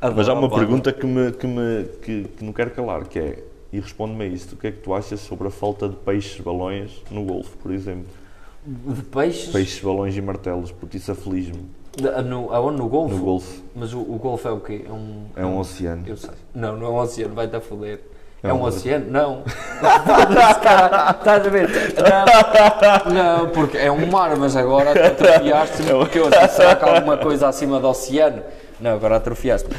Mas 0.16 0.28
há 0.28 0.32
uma 0.32 0.48
pergunta 0.48 0.92
que, 0.92 1.06
me, 1.06 1.30
que, 1.32 1.46
me, 1.46 1.84
que, 2.02 2.24
que 2.36 2.44
não 2.44 2.52
quero 2.54 2.70
calar, 2.70 3.04
que 3.06 3.18
é, 3.18 3.42
e 3.70 3.78
responde-me 3.78 4.24
a 4.24 4.28
isto, 4.28 4.54
o 4.54 4.56
que 4.56 4.68
é 4.68 4.72
que 4.72 4.78
tu 4.78 4.94
achas 4.94 5.20
sobre 5.20 5.48
a 5.48 5.50
falta 5.50 5.88
de 5.88 5.96
peixes 5.96 6.40
balões 6.40 7.02
no 7.10 7.22
golfe, 7.24 7.54
por 7.58 7.70
exemplo? 7.70 8.06
De 8.64 9.02
peixes? 9.02 9.50
Peixes, 9.52 9.80
balões 9.84 10.16
e 10.16 10.22
martelos, 10.22 10.72
puto, 10.72 10.96
isso 10.96 11.12
aflige-me. 11.12 11.64
No, 12.24 12.52
aonde? 12.54 12.78
No 12.78 12.88
Golfo? 12.88 13.16
No 13.16 13.22
golfe. 13.24 13.62
Mas 13.74 13.92
o, 13.92 13.98
o 14.00 14.16
Golfo 14.18 14.46
é 14.46 14.50
o 14.52 14.60
quê? 14.60 14.84
É 14.88 14.92
um... 14.92 15.24
É 15.36 15.44
um 15.44 15.58
oceano. 15.58 16.04
Eu 16.06 16.16
sei. 16.16 16.30
Não, 16.54 16.76
não 16.76 16.86
é 16.86 16.90
um 16.90 16.96
oceano, 16.98 17.34
vai-te 17.34 17.56
a 17.56 17.60
foder. 17.60 18.00
É, 18.42 18.48
É 18.48 18.52
um 18.54 18.58
um 18.58 18.62
oceano? 18.62 19.10
Não. 19.10 19.42
Estás 21.18 21.46
a 21.46 21.50
ver? 21.50 21.68
Não, 23.12 23.12
não, 23.12 23.48
porque 23.50 23.76
é 23.76 23.90
um 23.92 24.06
mar, 24.06 24.34
mas 24.36 24.56
agora 24.56 24.92
atrofiaste-me 25.08 25.90
porque 25.90 26.18
eu 26.18 26.28
assim, 26.28 26.54
será 26.56 26.74
que 26.76 26.84
há 26.84 26.94
alguma 26.96 27.18
coisa 27.18 27.48
acima 27.48 27.78
do 27.80 27.88
oceano? 27.88 28.42
Não, 28.80 28.92
agora 28.92 29.16
atrofiaste-me. 29.16 29.76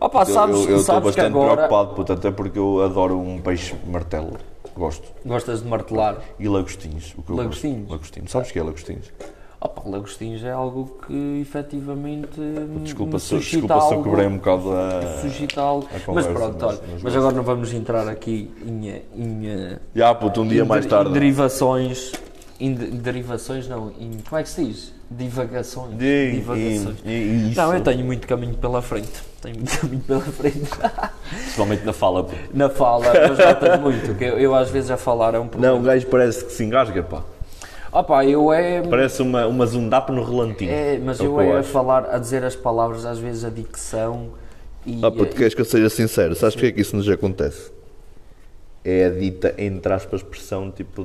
Opa, 0.00 0.24
sabes, 0.24 0.66
eu 0.66 0.76
estou 0.78 1.00
bastante 1.00 1.26
agora 1.26 1.54
preocupado, 1.68 1.94
puto, 1.94 2.12
até 2.12 2.30
porque 2.30 2.58
eu 2.58 2.82
adoro 2.82 3.18
um 3.18 3.40
peixe 3.40 3.74
martelo. 3.86 4.36
Gosto. 4.76 5.08
gostas 5.26 5.60
de 5.62 5.68
martelar. 5.68 6.18
E 6.38 6.48
lagostinhos. 6.48 7.12
O 7.18 7.22
que 7.22 7.28
gosto. 7.28 7.36
Lagostinhos? 7.36 7.90
Lagostinhos. 7.90 8.30
Sabes 8.30 8.50
o 8.50 8.52
que 8.52 8.58
é 8.60 8.62
lagostinhos? 8.62 9.12
Opa, 9.60 9.82
lagostinhos 9.86 10.44
é 10.44 10.52
algo 10.52 10.98
que 11.04 11.40
efetivamente 11.40 12.40
Desculpa, 12.84 13.18
se, 13.18 13.36
desculpa 13.38 13.80
se 13.80 13.86
eu 13.92 13.96
algo- 13.98 14.04
quebrei 14.04 14.26
um 14.28 14.36
bocado 14.36 14.70
a. 14.72 15.20
suscita 15.20 15.60
algo. 15.60 15.88
a 15.92 16.12
Mas 16.12 16.26
pronto, 16.28 16.64
olha, 16.66 16.78
mas 16.92 17.02
mas 17.02 17.16
agora 17.16 17.34
não 17.34 17.42
vamos 17.42 17.72
entrar 17.74 18.06
aqui 18.08 18.50
em, 18.64 18.88
em, 19.16 19.76
Já, 19.96 20.14
puto, 20.14 20.42
um 20.42 20.46
dia 20.48 20.64
mais 20.64 20.84
de- 20.84 20.88
tarde. 20.90 21.10
em 21.10 21.12
derivações. 21.12 22.12
Em 22.60 22.72
de- 22.74 22.86
derivações, 22.92 23.68
não. 23.68 23.90
Em, 23.98 24.18
como 24.28 24.40
é 24.40 24.42
que 24.44 24.48
se 24.48 24.64
diz? 24.64 24.92
Divagações. 25.10 25.94
E- 26.00 26.30
Divagações. 26.32 26.96
e- 27.04 27.50
e. 27.50 27.54
Não, 27.56 27.74
eu 27.74 27.80
tenho 27.80 28.04
muito 28.04 28.26
caminho 28.28 28.54
pela 28.54 28.80
frente. 28.82 29.22
Tenho 29.42 29.56
muito 29.56 29.76
caminho 29.80 30.00
pela 30.02 30.20
frente. 30.20 30.68
Principalmente 31.30 31.84
na 31.84 31.92
fala, 31.92 32.22
puto. 32.24 32.36
Na 32.54 32.68
fala, 32.68 33.06
mas 33.28 33.38
notas 33.38 33.80
muito. 33.80 34.14
Que 34.16 34.24
eu, 34.24 34.38
eu 34.38 34.54
às 34.54 34.70
vezes 34.70 34.90
a 34.90 34.96
falar 34.96 35.34
é 35.34 35.38
um 35.40 35.48
problema. 35.48 35.74
Não, 35.74 35.80
o 35.80 35.84
gajo 35.84 36.06
parece 36.06 36.44
que 36.44 36.52
se 36.52 36.62
engasga, 36.64 37.02
pá. 37.02 37.22
Opa, 37.92 38.24
eu 38.24 38.52
é. 38.52 38.82
Parece 38.82 39.22
uma, 39.22 39.46
uma 39.46 39.66
zundap 39.66 40.10
no 40.12 40.22
relantinho. 40.22 40.70
é 40.70 40.98
mas 40.98 41.20
É 41.20 41.24
eu 41.24 41.40
é 41.40 41.58
a 41.58 41.62
falar, 41.62 42.06
a 42.10 42.18
dizer 42.18 42.44
as 42.44 42.54
palavras, 42.54 43.04
às 43.04 43.18
vezes 43.18 43.44
a 43.44 43.50
dicção. 43.50 44.30
E, 44.86 45.00
Ah, 45.02 45.10
puto, 45.10 45.34
queres 45.34 45.54
que 45.54 45.60
eu 45.60 45.64
seja 45.64 45.88
sincero? 45.88 46.34
Sabes 46.34 46.54
porque 46.54 46.68
é 46.68 46.72
que 46.72 46.80
isso 46.80 46.94
nos 46.96 47.08
acontece? 47.08 47.70
É 48.84 49.06
a 49.06 49.10
dita, 49.10 49.54
entre 49.58 49.92
aspas, 49.92 50.20
expressão, 50.20 50.70
tipo... 50.70 51.04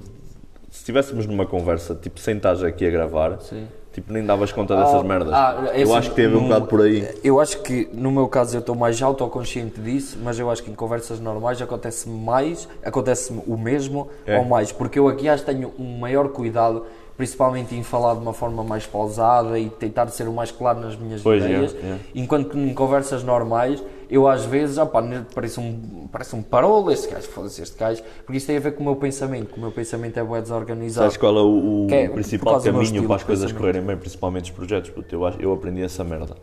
Se 0.70 0.80
estivéssemos 0.80 1.26
numa 1.26 1.46
conversa, 1.46 1.94
tipo, 1.96 2.20
sem 2.20 2.38
estás 2.38 2.64
aqui 2.64 2.86
a 2.86 2.90
gravar, 2.90 3.40
Sim. 3.42 3.68
Tipo, 3.94 4.12
nem 4.12 4.26
davas 4.26 4.52
conta 4.52 4.76
dessas 4.76 4.96
Ah, 5.00 5.04
merdas. 5.04 5.34
ah, 5.34 5.70
é 5.74 5.80
eu 5.80 5.84
assim, 5.84 5.96
acho 5.96 6.10
que 6.10 6.16
teve 6.16 6.36
um 6.36 6.44
bocado 6.44 6.66
por 6.68 6.82
aí. 6.82 7.08
Eu 7.24 7.40
acho 7.40 7.60
que 7.62 7.88
no 7.94 8.12
meu 8.12 8.28
caso 8.28 8.56
eu 8.58 8.60
estou 8.60 8.76
mais 8.76 9.02
autoconsciente 9.02 9.80
disso, 9.80 10.18
mas 10.22 10.38
eu 10.38 10.50
acho 10.52 10.62
que 10.64 10.70
em 10.72 10.76
conversas 10.76 11.20
normais 11.20 11.62
acontece 11.62 12.10
mais, 12.10 12.68
acontece 12.84 13.32
o 13.48 13.56
mesmo 13.58 14.10
É. 14.26 14.38
ou 14.38 14.44
mais, 14.46 14.72
porque 14.72 15.00
eu 15.00 15.08
aqui 15.08 15.30
acho 15.30 15.46
que 15.46 15.54
tenho 15.54 15.72
um 15.80 16.00
maior 16.00 16.28
cuidado, 16.30 16.86
principalmente 17.16 17.76
em 17.76 17.84
falar 17.84 18.16
de 18.16 18.22
uma 18.22 18.34
forma 18.34 18.64
mais 18.64 18.86
pausada 18.88 19.58
e 19.60 19.70
tentar 19.70 20.08
ser 20.08 20.28
o 20.28 20.34
mais 20.34 20.50
claro 20.52 20.80
nas 20.80 20.96
minhas 20.98 21.22
Pois, 21.22 21.44
é, 21.44 21.46
ideias, 21.46 21.76
é. 21.76 21.98
enquanto 22.16 22.50
que 22.50 22.58
em 22.58 22.74
conversas 22.74 23.24
normais 23.24 23.82
eu 24.14 24.28
às 24.28 24.46
vezes, 24.46 24.78
opá, 24.78 25.04
parece 25.34 25.60
um, 25.60 26.08
parece 26.12 26.36
um 26.36 26.42
parolo 26.44 26.92
este 26.92 27.08
gajo, 27.12 27.28
foda-se 27.30 27.62
este 27.62 27.78
gajo, 27.78 28.04
porque 28.26 28.38
isso 28.38 28.48
tem 28.48 28.58
a 28.58 28.60
ver 28.60 28.74
com 28.76 28.82
o 28.82 28.86
meu 28.86 28.96
pensamento, 28.96 29.52
que 29.52 29.58
o 29.58 29.62
meu 29.62 29.72
pensamento 29.72 30.20
é 30.20 30.24
bem 30.24 30.42
desorganizado. 30.42 31.06
Sabes 31.06 31.18
qual 31.18 31.38
é 31.38 31.42
o, 31.42 31.86
o 31.86 31.88
é, 31.90 32.08
principal 32.10 32.62
caminho 32.62 33.06
para 33.08 33.16
as 33.16 33.24
coisas 33.24 33.52
correrem 33.52 33.82
bem, 33.82 33.98
principalmente 33.98 34.52
os 34.52 34.56
projetos? 34.56 34.90
Puto, 34.92 35.16
eu, 35.16 35.28
eu 35.40 35.54
aprendi 35.54 35.82
essa 35.82 36.04
merda. 36.04 36.36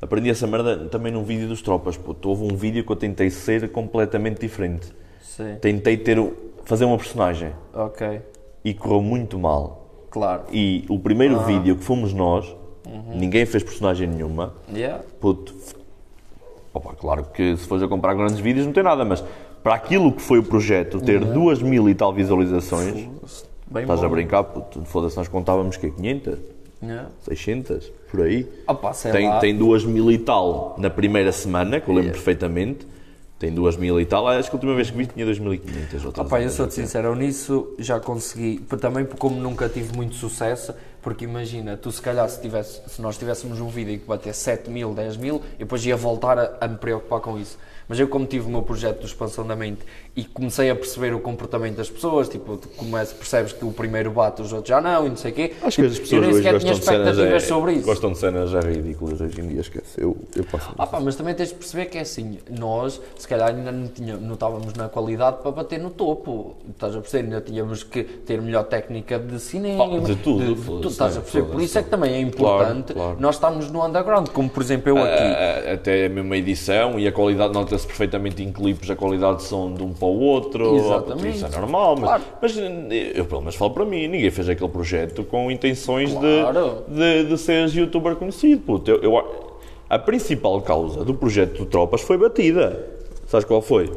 Aprendi 0.00 0.30
essa 0.30 0.46
merda 0.46 0.76
também 0.88 1.12
num 1.12 1.24
vídeo 1.24 1.46
dos 1.48 1.60
Tropas. 1.60 1.96
Puto. 1.96 2.28
Houve 2.30 2.44
um 2.44 2.56
vídeo 2.56 2.82
que 2.84 2.90
eu 2.90 2.96
tentei 2.96 3.28
ser 3.28 3.70
completamente 3.70 4.40
diferente. 4.40 4.86
Sim, 5.20 5.56
Tentei 5.60 5.96
ter, 5.96 6.16
fazer 6.64 6.84
uma 6.86 6.96
personagem 6.96 7.52
ok, 7.74 8.22
e 8.64 8.72
correu 8.72 9.02
muito 9.02 9.38
mal. 9.38 10.06
claro. 10.10 10.44
E 10.52 10.84
o 10.88 10.98
primeiro 10.98 11.38
Ah. 11.38 11.42
vídeo 11.44 11.76
que 11.76 11.84
fomos 11.84 12.12
nós, 12.14 12.46
Uhum. 12.86 13.16
ninguém 13.18 13.44
fez 13.46 13.62
personagem 13.62 14.08
nenhuma. 14.08 14.54
Yeah. 14.74 15.04
Puto, 15.20 15.54
opa, 16.72 16.94
claro 16.94 17.24
que 17.32 17.56
se 17.56 17.66
fores 17.66 17.82
a 17.82 17.88
comprar 17.88 18.14
grandes 18.14 18.38
vídeos 18.38 18.66
não 18.66 18.72
tem 18.72 18.82
nada, 18.82 19.04
mas 19.04 19.22
para 19.62 19.74
aquilo 19.74 20.12
que 20.12 20.22
foi 20.22 20.38
o 20.38 20.42
projeto, 20.42 21.00
ter 21.00 21.24
duas 21.24 21.60
mil 21.62 21.88
e 21.88 21.94
tal 21.94 22.12
visualizações, 22.12 23.08
Bem 23.70 23.82
estás 23.82 24.00
bom. 24.00 24.06
a 24.06 24.08
brincar, 24.08 24.42
puto, 24.44 24.82
foda-se, 24.84 25.16
nós 25.16 25.28
contávamos 25.28 25.76
que 25.76 25.90
500, 25.90 26.38
Yeah. 26.82 27.10
600, 27.20 27.92
por 28.10 28.22
aí. 28.22 28.48
Opa, 28.66 28.92
Tem, 28.92 29.28
lá. 29.28 29.38
tem 29.38 29.54
duas 29.54 29.84
mil 29.84 30.10
e 30.10 30.16
tal 30.16 30.74
na 30.78 30.88
primeira 30.88 31.30
semana, 31.30 31.78
que 31.78 31.86
eu 31.90 31.94
lembro 31.94 32.12
perfeitamente. 32.12 32.86
Tem 33.38 33.52
duas 33.52 33.76
mil 33.76 34.00
e 34.00 34.06
tal. 34.06 34.26
Acho 34.28 34.48
que 34.48 34.56
a 34.56 34.58
última 34.58 34.74
vez 34.74 34.90
que 34.90 34.96
vi 34.96 35.04
tinha 35.06 35.26
2.500. 35.26 36.04
outras 36.06 36.26
Opa, 36.26 36.40
eu 36.40 36.48
sou-te 36.48 36.72
sincero, 36.72 37.14
nisso 37.14 37.74
já 37.78 38.00
consegui, 38.00 38.60
também 38.80 39.04
como 39.04 39.38
nunca 39.38 39.68
tive 39.68 39.94
muito 39.94 40.14
sucesso, 40.14 40.72
porque 41.02 41.24
imagina, 41.24 41.76
tu 41.76 41.90
se 41.90 42.00
calhar 42.00 42.28
se, 42.28 42.40
tivesse, 42.40 42.80
se 42.86 43.00
nós 43.00 43.16
tivéssemos 43.16 43.60
um 43.60 43.68
vídeo 43.68 43.98
que 43.98 44.06
bater 44.06 44.34
7 44.34 44.70
mil, 44.70 44.94
10 44.94 45.16
mil, 45.16 45.36
eu 45.36 45.60
depois 45.60 45.84
ia 45.84 45.96
voltar 45.96 46.38
a, 46.38 46.58
a 46.60 46.68
me 46.68 46.76
preocupar 46.76 47.20
com 47.20 47.38
isso. 47.38 47.58
Mas 47.90 47.98
eu 47.98 48.06
como 48.06 48.24
tive 48.24 48.46
o 48.46 48.50
meu 48.50 48.62
projeto 48.62 49.00
de 49.00 49.06
expansão 49.06 49.44
da 49.44 49.56
mente 49.56 49.80
e 50.14 50.22
comecei 50.24 50.70
a 50.70 50.76
perceber 50.76 51.12
o 51.12 51.18
comportamento 51.18 51.74
das 51.78 51.90
pessoas, 51.90 52.28
tipo, 52.28 52.56
tu 52.56 52.68
começas, 52.68 53.12
percebes 53.12 53.52
que 53.52 53.64
o 53.64 53.72
primeiro 53.72 54.12
bate, 54.12 54.40
os 54.40 54.52
outros 54.52 54.68
já 54.68 54.80
não, 54.80 55.06
e 55.06 55.08
não 55.08 55.16
sei 55.16 55.32
o 55.32 55.34
quê. 55.34 55.52
Acho 55.60 55.80
que 55.80 55.86
as 55.88 55.98
pessoas 55.98 56.26
hoje 56.28 56.40
gostam 56.40 56.52
de 56.52 56.60
cenas. 56.60 56.78
expectativas 56.78 57.42
É, 57.42 57.46
sobre 57.46 57.72
isso. 57.72 57.84
Gostam 57.86 58.12
de 58.12 58.18
cenas 58.18 58.50
já 58.50 58.60
ridículas 58.60 59.20
hoje 59.20 59.40
em 59.40 59.48
dia, 59.48 59.60
esquece. 59.60 60.00
Eu, 60.00 60.16
eu 60.36 60.44
passo. 60.44 60.70
Ah 60.78 60.86
pá, 60.86 61.00
mas 61.00 61.16
também 61.16 61.34
tens 61.34 61.48
de 61.48 61.56
perceber 61.56 61.86
que 61.86 61.98
é 61.98 62.02
assim, 62.02 62.38
nós 62.48 63.00
se 63.18 63.26
calhar 63.26 63.48
ainda 63.48 63.72
não, 63.72 63.88
tinha, 63.88 64.16
não 64.16 64.34
estávamos 64.34 64.72
na 64.74 64.88
qualidade 64.88 65.38
para 65.42 65.50
bater 65.50 65.80
no 65.80 65.90
topo, 65.90 66.54
estás 66.70 66.94
a 66.94 67.00
perceber? 67.00 67.24
Ainda 67.24 67.40
tínhamos 67.40 67.82
que 67.82 68.04
ter 68.04 68.40
melhor 68.40 68.64
técnica 68.66 69.18
de 69.18 69.40
cinema, 69.40 69.84
Ah, 69.84 69.98
de 69.98 70.14
tudo, 70.14 70.54
de- 70.80 70.86
estás 70.86 71.14
a 71.16 71.16
né? 71.16 71.22
perceber? 71.22 71.50
Por 71.50 71.60
isso 71.60 71.76
é 71.76 71.82
que 71.82 71.90
também 71.90 72.14
é 72.14 72.20
importante 72.20 72.92
claro. 72.92 73.16
nós 73.18 73.34
estarmos 73.34 73.68
no 73.68 73.84
underground, 73.84 74.28
como 74.28 74.48
por 74.48 74.62
exemplo 74.62 74.90
eu 74.90 74.98
aqui. 74.98 75.22
A- 75.24 75.70
a- 75.70 75.74
até 75.74 76.06
a 76.06 76.08
mesma 76.08 76.36
edição 76.36 76.96
e 77.00 77.08
a 77.08 77.10
qualidade 77.12 77.52
nota-se 77.80 77.86
perfeitamente 77.86 78.42
em 78.42 78.52
clipes 78.52 78.90
a 78.90 78.96
qualidade 78.96 79.38
de 79.38 79.42
som 79.44 79.72
de 79.72 79.82
um 79.82 79.92
para 79.92 80.06
o 80.06 80.18
outro. 80.20 80.76
Exatamente. 80.76 81.36
Isso 81.36 81.46
é 81.46 81.48
normal, 81.60 81.96
mas, 81.96 82.04
Claro. 82.08 82.22
mas 82.42 82.56
eu 83.14 83.24
pelo 83.24 83.40
menos 83.40 83.54
falo 83.54 83.70
para 83.72 83.84
mim, 83.84 84.06
ninguém 84.08 84.30
fez 84.30 84.48
aquele 84.48 84.68
projeto 84.70 85.24
com 85.24 85.50
intenções 85.50 86.12
Claro. 86.12 86.84
de, 86.88 86.94
de, 86.94 87.28
de 87.30 87.38
seres 87.38 87.74
youtuber 87.74 88.16
conhecido. 88.16 88.60
Puto. 88.62 88.90
Eu, 88.90 89.02
eu- 89.02 89.50
a 89.88 89.98
principal 89.98 90.60
causa 90.62 91.04
do 91.04 91.14
projeto 91.14 91.58
do 91.58 91.66
Tropas 91.66 92.00
foi 92.02 92.16
batida. 92.16 92.86
Sabes 93.26 93.44
qual 93.44 93.60
foi? 93.62 93.90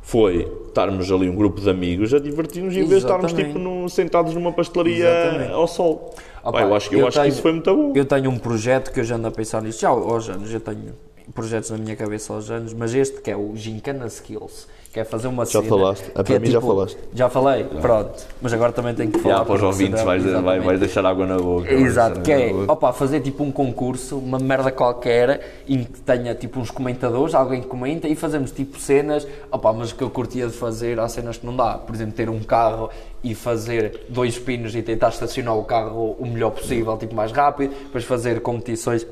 Foi 0.00 0.50
estarmos 0.66 1.10
ali 1.12 1.28
um 1.28 1.34
grupo 1.36 1.60
de 1.60 1.68
amigos 1.68 2.14
a 2.14 2.18
divertir-nos 2.18 2.74
em 2.74 2.78
vez 2.80 2.88
de 2.90 2.96
estarmos 3.06 3.32
tipo, 3.32 3.58
num- 3.58 3.86
sentados 3.88 4.34
numa 4.34 4.50
pastelaria 4.52 5.06
Exatamente. 5.08 5.52
ao 5.52 5.66
sol. 5.66 6.14
Pá, 6.42 6.52
pá, 6.52 6.62
eu 6.62 6.74
acho, 6.74 6.88
que- 6.88 6.94
eu 6.94 7.00
eu 7.00 7.06
acho 7.08 7.16
que 7.18 7.22
tenho- 7.22 7.32
isso 7.32 7.42
foi 7.42 7.52
muito 7.52 7.74
bom. 7.74 7.92
Eu 7.94 8.04
tenho 8.06 8.30
um 8.30 8.38
projeto 8.38 8.90
que 8.92 9.00
eu 9.00 9.04
já 9.04 9.16
ando 9.16 9.28
a 9.28 9.30
pensar 9.30 9.60
nisto, 9.62 9.80
já 9.80 9.90
aos 9.90 10.28
anos, 10.30 10.52
eu 10.52 10.60
tenho 10.60 10.94
projetos 11.34 11.70
na 11.70 11.78
minha 11.78 11.96
cabeça 11.96 12.32
aos 12.32 12.50
anos, 12.50 12.72
mas 12.72 12.94
este 12.94 13.20
que 13.20 13.30
é 13.30 13.36
o 13.36 13.54
Gincana 13.54 14.06
Skills, 14.06 14.66
que 14.92 14.98
é 14.98 15.04
fazer 15.04 15.28
uma 15.28 15.44
Já 15.44 15.60
cena... 15.60 15.68
falaste. 15.68 16.04
Ah, 16.14 16.18
que 16.18 16.24
para 16.24 16.34
é 16.34 16.38
mim 16.40 16.46
já 16.50 16.58
tipo- 16.60 16.72
falaste. 16.72 16.98
Já 17.14 17.28
falei? 17.28 17.64
Pronto. 17.64 18.26
Mas 18.42 18.52
agora 18.52 18.72
também 18.72 18.94
tenho 18.94 19.10
que 19.12 19.18
falar. 19.20 19.38
Já, 19.38 19.44
para 19.44 19.54
os 19.54 19.62
ouvintes 19.62 20.02
vais, 20.02 20.22
vai, 20.24 20.78
deixar 20.78 21.06
água 21.06 21.26
na 21.26 21.36
boca. 21.38 21.72
Exato, 21.72 22.20
que 22.22 22.32
é, 22.32 22.52
opa, 22.66 22.92
fazer 22.92 23.20
tipo 23.20 23.44
um 23.44 23.52
concurso, 23.52 24.18
uma 24.18 24.38
merda 24.38 24.72
qualquer, 24.72 25.62
em 25.68 25.84
que 25.84 26.00
tenha 26.00 26.34
tipo 26.34 26.58
uns 26.58 26.70
comentadores, 26.70 27.34
alguém 27.34 27.60
que 27.60 27.68
comenta 27.68 28.08
e 28.08 28.16
fazemos 28.16 28.50
tipo 28.50 28.78
cenas, 28.80 29.26
opa, 29.50 29.72
mas 29.72 29.92
o 29.92 29.94
que 29.94 30.02
eu 30.02 30.10
curtia 30.10 30.46
de 30.46 30.52
fazer, 30.54 30.98
há 30.98 31.08
cenas 31.08 31.36
que 31.36 31.46
não 31.46 31.54
dá, 31.54 31.74
por 31.74 31.94
exemplo, 31.94 32.14
ter 32.14 32.28
um 32.28 32.40
carro 32.40 32.90
e 33.22 33.34
fazer 33.34 34.06
dois 34.08 34.38
pinos 34.38 34.74
e 34.74 34.82
tentar 34.82 35.10
estacionar 35.10 35.56
o 35.56 35.62
carro 35.64 36.16
o 36.18 36.26
melhor 36.26 36.50
possível, 36.50 36.96
tipo 36.96 37.14
mais 37.14 37.30
rápido, 37.30 37.70
depois 37.70 38.02
fazer 38.04 38.40
competições 38.40 39.06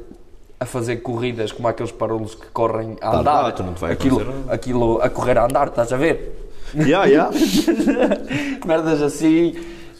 a 0.60 0.66
fazer 0.66 0.96
corridas 0.96 1.52
como 1.52 1.68
aqueles 1.68 1.92
parolos 1.92 2.34
que 2.34 2.46
correm 2.52 2.96
a 3.00 3.10
Tá, 3.10 3.18
andar, 3.20 3.42
tá, 3.44 3.52
tu 3.52 3.62
não 3.62 3.74
te 3.74 3.80
vai 3.80 3.92
aquilo, 3.92 4.18
nada. 4.24 4.32
aquilo 4.54 5.00
a 5.00 5.08
correr 5.08 5.38
a 5.38 5.44
andar, 5.44 5.68
estás 5.68 5.92
a 5.92 5.96
ver? 5.96 6.50
Yeah, 6.74 7.06
yeah. 7.06 7.30
merdas 8.66 9.00
assim. 9.02 9.54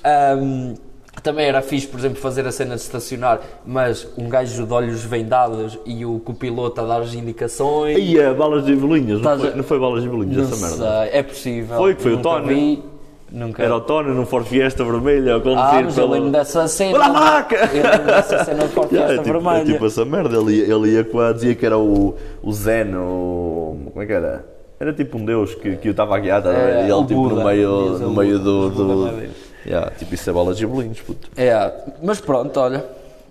Ahm, 0.05 0.75
Também 1.23 1.47
era 1.47 1.61
fixe, 1.63 1.87
por 1.87 1.99
exemplo, 1.99 2.21
fazer 2.21 2.47
a 2.47 2.53
cena 2.53 2.77
de 2.77 2.81
estacionar, 2.81 3.41
mas 3.67 4.07
um 4.17 4.29
gajo 4.29 4.65
de 4.65 4.73
olhos 4.73 5.03
vendados 5.03 5.77
e 5.85 6.05
o 6.07 6.21
copiloto 6.21 6.81
a 6.81 6.85
dar 6.85 7.01
as 7.03 7.13
indicações. 7.13 7.99
E 7.99 8.21
a 8.21 8.33
balas 8.35 8.65
de 8.65 8.75
bolinhas, 8.77 9.21
não 9.21 9.37
não 9.37 9.65
foi 9.65 9.81
balas 9.81 10.03
de 10.05 10.09
bolinhas 10.09 10.53
essa 10.53 10.67
merda? 10.69 11.01
sei, 11.11 11.19
é 11.19 11.23
possível. 11.25 11.77
Foi, 11.77 11.95
que 11.97 12.03
foi 12.03 12.13
o 12.15 12.23
Tony. 12.23 12.55
vi, 12.55 12.83
Nunca. 13.31 13.63
Era 13.63 13.77
o 13.77 13.81
Tony 13.83 14.11
num 14.15 14.25
Ford 14.25 14.47
Fiesta 14.47 14.83
vermelho 14.85 15.37
a 15.37 15.41
conduzir 15.41 15.59
Ah, 15.63 15.83
mas 15.85 15.99
eu 15.99 16.05
pelo- 16.05 16.15
lembro 16.15 16.31
dessa 16.31 16.67
cena. 16.69 16.93
Pela 16.93 17.09
vaca! 17.11 17.57
Eu 17.75 17.83
lembro 17.91 18.07
dessa 18.07 18.45
cena 18.45 18.65
de 18.67 18.69
Ford 18.73 18.89
Yeah, 18.93 19.09
Fiesta 19.09 19.13
é, 19.13 19.25
tipo, 19.25 19.29
é 19.29 19.41
Vermelha. 19.53 19.73
tipo 19.73 19.87
essa 19.87 20.05
merda, 20.05 20.37
ele 20.39 20.53
ia, 20.57 20.75
ele 20.75 20.89
ia 20.95 21.05
com 21.05 21.21
a, 21.21 21.33
dizia 21.33 21.55
que 21.55 21.67
era 21.67 21.77
o, 21.79 22.15
o 22.43 22.53
Zen, 22.53 22.95
o, 22.97 23.77
como 23.93 24.03
é 24.03 24.07
que 24.07 24.13
era? 24.13 24.45
Era 24.81 24.93
tipo 24.93 25.19
um 25.19 25.25
deus 25.25 25.55
que, 25.55 25.77
que 25.77 25.89
o 25.89 25.91
estava 25.91 26.17
a 26.17 26.21
guiar, 26.21 26.43
tá 26.43 26.51
a? 26.51 26.55
É, 26.55 26.87
e 26.89 26.91
ele 26.91 27.05
tipo 27.07 27.23
no 27.23 27.29
Buda, 27.31 27.45
meio, 27.45 27.91
diz 27.91 28.01
no 28.01 28.11
meio 28.11 28.39
do... 28.39 28.71
do 28.71 29.09
é 29.09 29.29
yeah, 29.67 29.91
tipo 29.91 30.15
isso 30.15 30.31
é 30.31 30.33
balas 30.33 30.57
de 30.57 30.67
bolinhos, 30.67 31.01
puto. 31.01 31.29
É, 31.37 31.73
mas 32.03 32.21
pronto, 32.21 32.59
olha. 32.61 32.85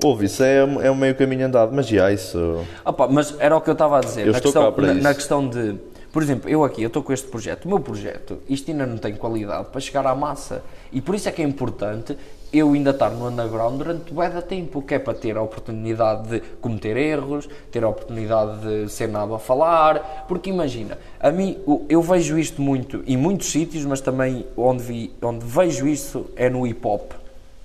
Ouve, 0.04 0.26
isso 0.26 0.44
é, 0.44 0.58
é 0.60 0.92
um 0.92 0.96
meio 0.96 1.16
caminho 1.16 1.48
andado, 1.48 1.72
mas 1.74 1.88
já, 1.88 2.12
isso... 2.12 2.64
Opa, 2.86 3.08
mas 3.08 3.34
era 3.40 3.56
o 3.58 3.62
que 3.62 3.70
eu 3.70 3.74
estava 3.74 3.98
a 3.98 4.02
dizer. 4.02 4.28
Eu 4.28 4.32
na 4.34 4.38
estou 4.38 4.52
questão, 4.52 4.64
cá 4.66 4.72
para 4.74 4.86
na, 4.88 4.94
isso. 4.94 5.04
na 5.04 5.14
questão 5.16 5.48
de. 5.48 5.76
Por 6.12 6.24
exemplo, 6.24 6.50
eu 6.50 6.64
aqui, 6.64 6.82
eu 6.82 6.88
estou 6.88 7.04
com 7.04 7.14
este 7.14 7.28
projeto. 7.28 7.66
O 7.66 7.68
meu 7.68 7.80
projeto, 7.80 8.40
isto 8.48 8.72
ainda 8.72 8.86
não 8.86 8.98
tem 8.98 9.16
qualidade 9.16 9.70
para 9.70 9.82
chegar 9.82 10.06
à 10.06 10.16
massa. 10.16 10.64
E 10.92 11.02
por 11.02 11.14
isso 11.14 11.28
é 11.28 11.32
que 11.32 11.42
é 11.42 11.46
importante 11.46 12.18
eu 12.52 12.72
ainda 12.72 12.92
estar 12.92 13.10
no 13.10 13.28
underground 13.28 13.78
durante 13.78 14.14
bué 14.14 14.30
de 14.30 14.42
tempo, 14.42 14.82
que 14.82 14.94
é 14.94 15.00
para 15.00 15.14
ter 15.14 15.36
a 15.36 15.42
oportunidade 15.42 16.30
de 16.30 16.40
cometer 16.62 16.96
erros, 16.96 17.48
ter 17.72 17.84
a 17.84 17.90
oportunidade 17.90 18.60
de 18.62 18.90
ser 18.90 19.08
nada 19.10 19.36
a 19.36 19.40
falar. 19.40 20.26
Porque 20.28 20.50
imagina, 20.50 20.98
a 21.20 21.30
mim, 21.30 21.58
eu 21.90 22.02
vejo 22.02 22.38
isto 22.38 22.62
muito 22.62 23.04
em 23.06 23.18
muitos 23.18 23.52
sítios, 23.52 23.84
mas 23.84 24.00
também 24.00 24.46
onde, 24.56 24.84
vi, 24.84 25.14
onde 25.22 25.46
vejo 25.46 25.88
isto 25.88 26.28
é 26.36 26.50
no 26.50 26.66
hip 26.66 26.86
hop. 26.88 27.12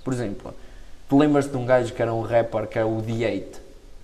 Por 0.02 0.12
exemplo, 0.12 0.52
tu 1.09 1.16
lembras-te 1.16 1.52
de 1.52 1.56
um 1.56 1.64
gajo 1.64 1.93
que 1.93 2.02
era 2.02 2.12
um 2.12 2.23
rapper 2.23 2.66
que 2.66 2.78
é 2.78 2.85
o 2.85 2.97
D8? 2.97 3.44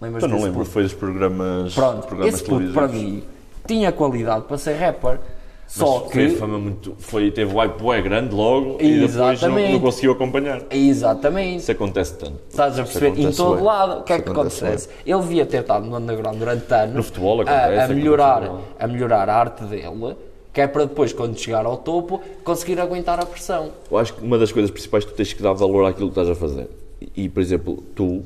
Lembras 0.01 0.23
Eu 0.23 0.29
não 0.29 0.37
lembro, 0.37 0.61
puto? 0.61 0.71
foi 0.71 0.85
dos 0.85 0.95
programas, 0.95 1.75
Pronto, 1.75 2.07
programas 2.07 2.35
esse 2.35 2.45
puto 2.45 2.73
para 2.73 2.87
mim 2.87 3.25
tinha 3.69 3.93
qualidade 3.93 4.47
para 4.47 4.59
ser 4.59 4.73
rapper, 4.75 5.21
só 5.67 6.01
Mas 6.01 6.13
que. 6.13 6.19
Teve 6.19 6.37
fama 6.37 6.59
muito. 6.59 6.95
Foi, 6.99 7.31
teve 7.31 7.55
um 7.55 7.59
hype 7.59 7.79
bué 7.79 8.01
grande 8.01 8.35
logo 8.35 8.79
e 8.81 9.07
depois 9.07 9.41
não, 9.43 9.51
não 9.71 9.81
conseguiu 9.81 10.13
acompanhar. 10.13 10.63
Exatamente. 10.71 11.59
Isso 11.59 11.71
acontece 11.73 12.15
tanto. 12.15 12.39
Estás 12.49 12.79
a 12.79 12.83
perceber? 12.83 13.21
Em 13.21 13.31
todo 13.31 13.57
bué. 13.57 13.63
lado. 13.63 14.01
O 14.01 14.03
que 14.03 14.13
é 14.15 14.19
que 14.21 14.31
acontece 14.31 14.65
acontece? 14.65 14.89
Ele 15.07 15.21
devia 15.21 15.45
ter 15.47 15.61
estado 15.61 15.85
no 15.87 15.97
underground 15.97 16.39
durante 16.39 16.73
anos 16.73 16.95
No 16.97 17.03
futebol 17.03 17.41
a- 17.41 17.43
acontece, 17.43 17.61
a, 17.61 17.67
acontece 17.67 17.93
no 17.93 17.99
melhorar, 17.99 18.37
futebol. 18.41 18.61
a 18.81 18.87
melhorar 18.87 19.29
a 19.29 19.35
arte 19.37 19.65
dele, 19.65 20.17
que 20.55 20.61
é 20.63 20.67
para 20.67 20.87
depois, 20.87 21.13
quando 21.13 21.39
chegar 21.39 21.67
ao 21.67 21.77
topo, 21.77 22.21
conseguir 22.43 22.81
aguentar 22.81 23.21
a 23.21 23.27
pressão. 23.27 23.69
Eu 23.91 23.99
acho 23.99 24.15
que 24.15 24.25
uma 24.25 24.39
das 24.39 24.51
coisas 24.51 24.71
principais 24.71 25.05
é 25.05 25.07
que 25.07 25.13
tu 25.13 25.17
tens 25.19 25.33
que 25.35 25.43
dar 25.43 25.53
valor 25.53 25.85
àquilo 25.85 26.09
que 26.11 26.19
estás 26.19 26.31
a 26.31 26.35
fazer. 26.35 26.69
E, 27.15 27.29
por 27.29 27.41
exemplo, 27.41 27.83
tu, 27.95 28.23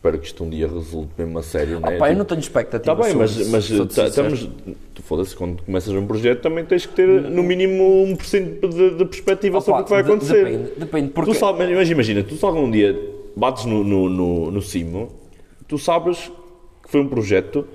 espero 0.00 0.18
que 0.18 0.26
isto 0.26 0.42
um 0.42 0.48
dia 0.48 0.66
resulte 0.66 1.10
mesmo 1.18 1.38
a 1.38 1.42
sério, 1.42 1.78
não 1.78 1.88
é? 1.90 1.98
Pá, 1.98 2.06
eu 2.06 2.08
Tipo, 2.08 2.18
não 2.18 2.24
tenho 2.24 2.40
expectativa 2.40 2.92
Está 2.92 3.04
bem, 3.06 3.14
mas, 3.14 3.48
mas 3.48 3.68
tá- 3.94 4.06
estamos. 4.06 4.48
Foda-se, 5.02 5.36
quando 5.36 5.62
começas 5.62 5.92
um 5.94 6.06
projeto 6.06 6.40
também 6.40 6.64
tens 6.64 6.86
que 6.86 6.94
ter 6.94 7.06
no 7.08 7.42
mínimo 7.42 8.06
1% 8.16 8.68
de, 8.68 8.90
de 8.96 9.04
perspectiva 9.04 9.58
Opa, 9.58 9.64
sobre 9.64 9.80
o 9.80 9.84
que 9.84 9.90
vai 9.90 10.00
acontecer. 10.00 10.44
Depende, 10.44 10.70
depende 10.78 11.08
porque... 11.10 11.32
Tu 11.32 11.38
sabes, 11.38 11.68
mas 11.70 11.90
imagina, 11.90 12.22
tu 12.22 12.34
se 12.36 12.44
algum 12.44 12.70
dia 12.70 12.98
bates 13.36 13.64
no, 13.66 13.82
no, 13.84 14.08
no, 14.08 14.50
no 14.50 14.62
cimo, 14.62 15.10
tu 15.68 15.78
sabes 15.78 16.30
que 16.82 16.90
foi 16.90 17.00
um 17.00 17.08
projeto 17.08 17.66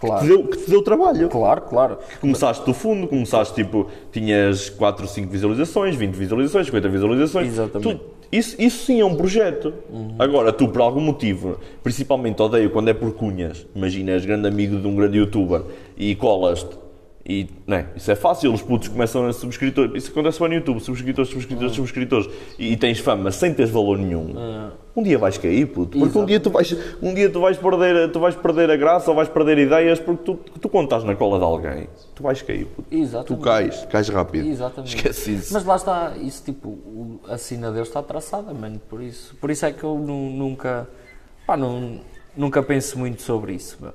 que, 0.00 0.06
Claro. 0.06 0.20
te 0.22 0.28
deu, 0.28 0.46
que 0.46 0.56
te 0.58 0.70
deu 0.70 0.82
trabalho. 0.82 1.28
Claro, 1.28 1.62
claro. 1.62 1.98
Começaste 2.20 2.66
do 2.66 2.74
fundo, 2.74 3.06
começaste 3.08 3.54
tipo, 3.54 3.88
tinhas 4.12 4.68
4, 4.68 5.06
5 5.08 5.30
visualizações, 5.30 5.94
20 5.96 6.14
visualizações, 6.14 6.66
50 6.66 6.88
visualizações. 6.88 7.48
Exatamente. 7.48 7.94
Tu- 7.98 8.13
isso, 8.38 8.60
isso 8.60 8.84
sim 8.84 9.00
é 9.00 9.04
um 9.04 9.14
projeto. 9.14 9.72
Agora, 10.18 10.52
tu 10.52 10.68
por 10.68 10.80
algum 10.82 11.00
motivo, 11.00 11.58
principalmente 11.82 12.42
odeio 12.42 12.70
quando 12.70 12.88
é 12.88 12.94
por 12.94 13.14
cunhas, 13.14 13.66
imagina, 13.74 14.12
és 14.12 14.24
grande 14.24 14.48
amigo 14.48 14.78
de 14.78 14.86
um 14.86 14.96
grande 14.96 15.18
youtuber 15.18 15.62
e 15.96 16.14
colas-te. 16.14 16.83
E, 17.26 17.48
né, 17.66 17.86
isso 17.96 18.10
é 18.10 18.14
fácil, 18.14 18.52
os 18.52 18.60
putos 18.60 18.88
começam 18.88 19.26
a 19.26 19.32
subscritores. 19.32 19.94
Isso 19.94 20.10
acontece 20.10 20.38
bem 20.40 20.48
no 20.50 20.54
YouTube, 20.56 20.78
subscritores, 20.80 21.30
subscritores, 21.30 21.72
subscritores. 21.74 22.28
E, 22.58 22.72
e 22.72 22.76
tens 22.76 22.98
fama 22.98 23.30
sem 23.30 23.54
teres 23.54 23.70
valor 23.70 23.96
nenhum. 23.96 24.34
Um 24.94 25.02
dia 25.02 25.16
vais 25.18 25.38
cair, 25.38 25.66
puto. 25.66 25.98
Porque 25.98 26.18
um 26.18 26.26
dia, 26.26 26.38
tu 26.38 26.50
vais, 26.50 26.76
um 27.02 27.14
dia 27.14 27.30
tu 27.30 27.40
vais, 27.40 27.56
perder, 27.56 28.12
tu 28.12 28.20
vais 28.20 28.36
perder 28.36 28.70
a 28.70 28.76
graça 28.76 29.10
ou 29.10 29.16
vais 29.16 29.28
perder 29.28 29.56
ideias 29.56 29.98
porque 29.98 30.22
tu, 30.22 30.34
tu 30.60 30.68
quando 30.68 30.84
estás 30.84 31.02
na 31.02 31.16
cola 31.16 31.38
de 31.38 31.44
alguém, 31.44 31.88
tu 32.14 32.22
vais 32.22 32.42
cair, 32.42 32.66
puto. 32.66 32.90
Tu 32.90 32.96
Exatamente. 32.98 33.42
cais, 33.42 33.86
cais 33.90 34.08
rápido. 34.10 34.46
Exatamente. 34.46 34.94
Esquece 34.94 35.34
isso. 35.34 35.54
Mas 35.54 35.64
lá 35.64 35.76
está, 35.76 36.12
isso 36.20 36.44
tipo, 36.44 37.18
a 37.26 37.38
sina 37.38 37.72
deles 37.72 37.88
está 37.88 38.02
traçada, 38.02 38.52
mano, 38.52 38.78
por 38.88 39.02
isso. 39.02 39.34
Por 39.40 39.50
isso 39.50 39.64
é 39.64 39.72
que 39.72 39.82
eu 39.82 39.96
nu- 39.98 40.30
nunca, 40.30 40.86
pá, 41.46 41.56
não, 41.56 42.00
nunca 42.36 42.62
penso 42.62 42.98
muito 42.98 43.22
sobre 43.22 43.54
isso. 43.54 43.78
meu. 43.80 43.92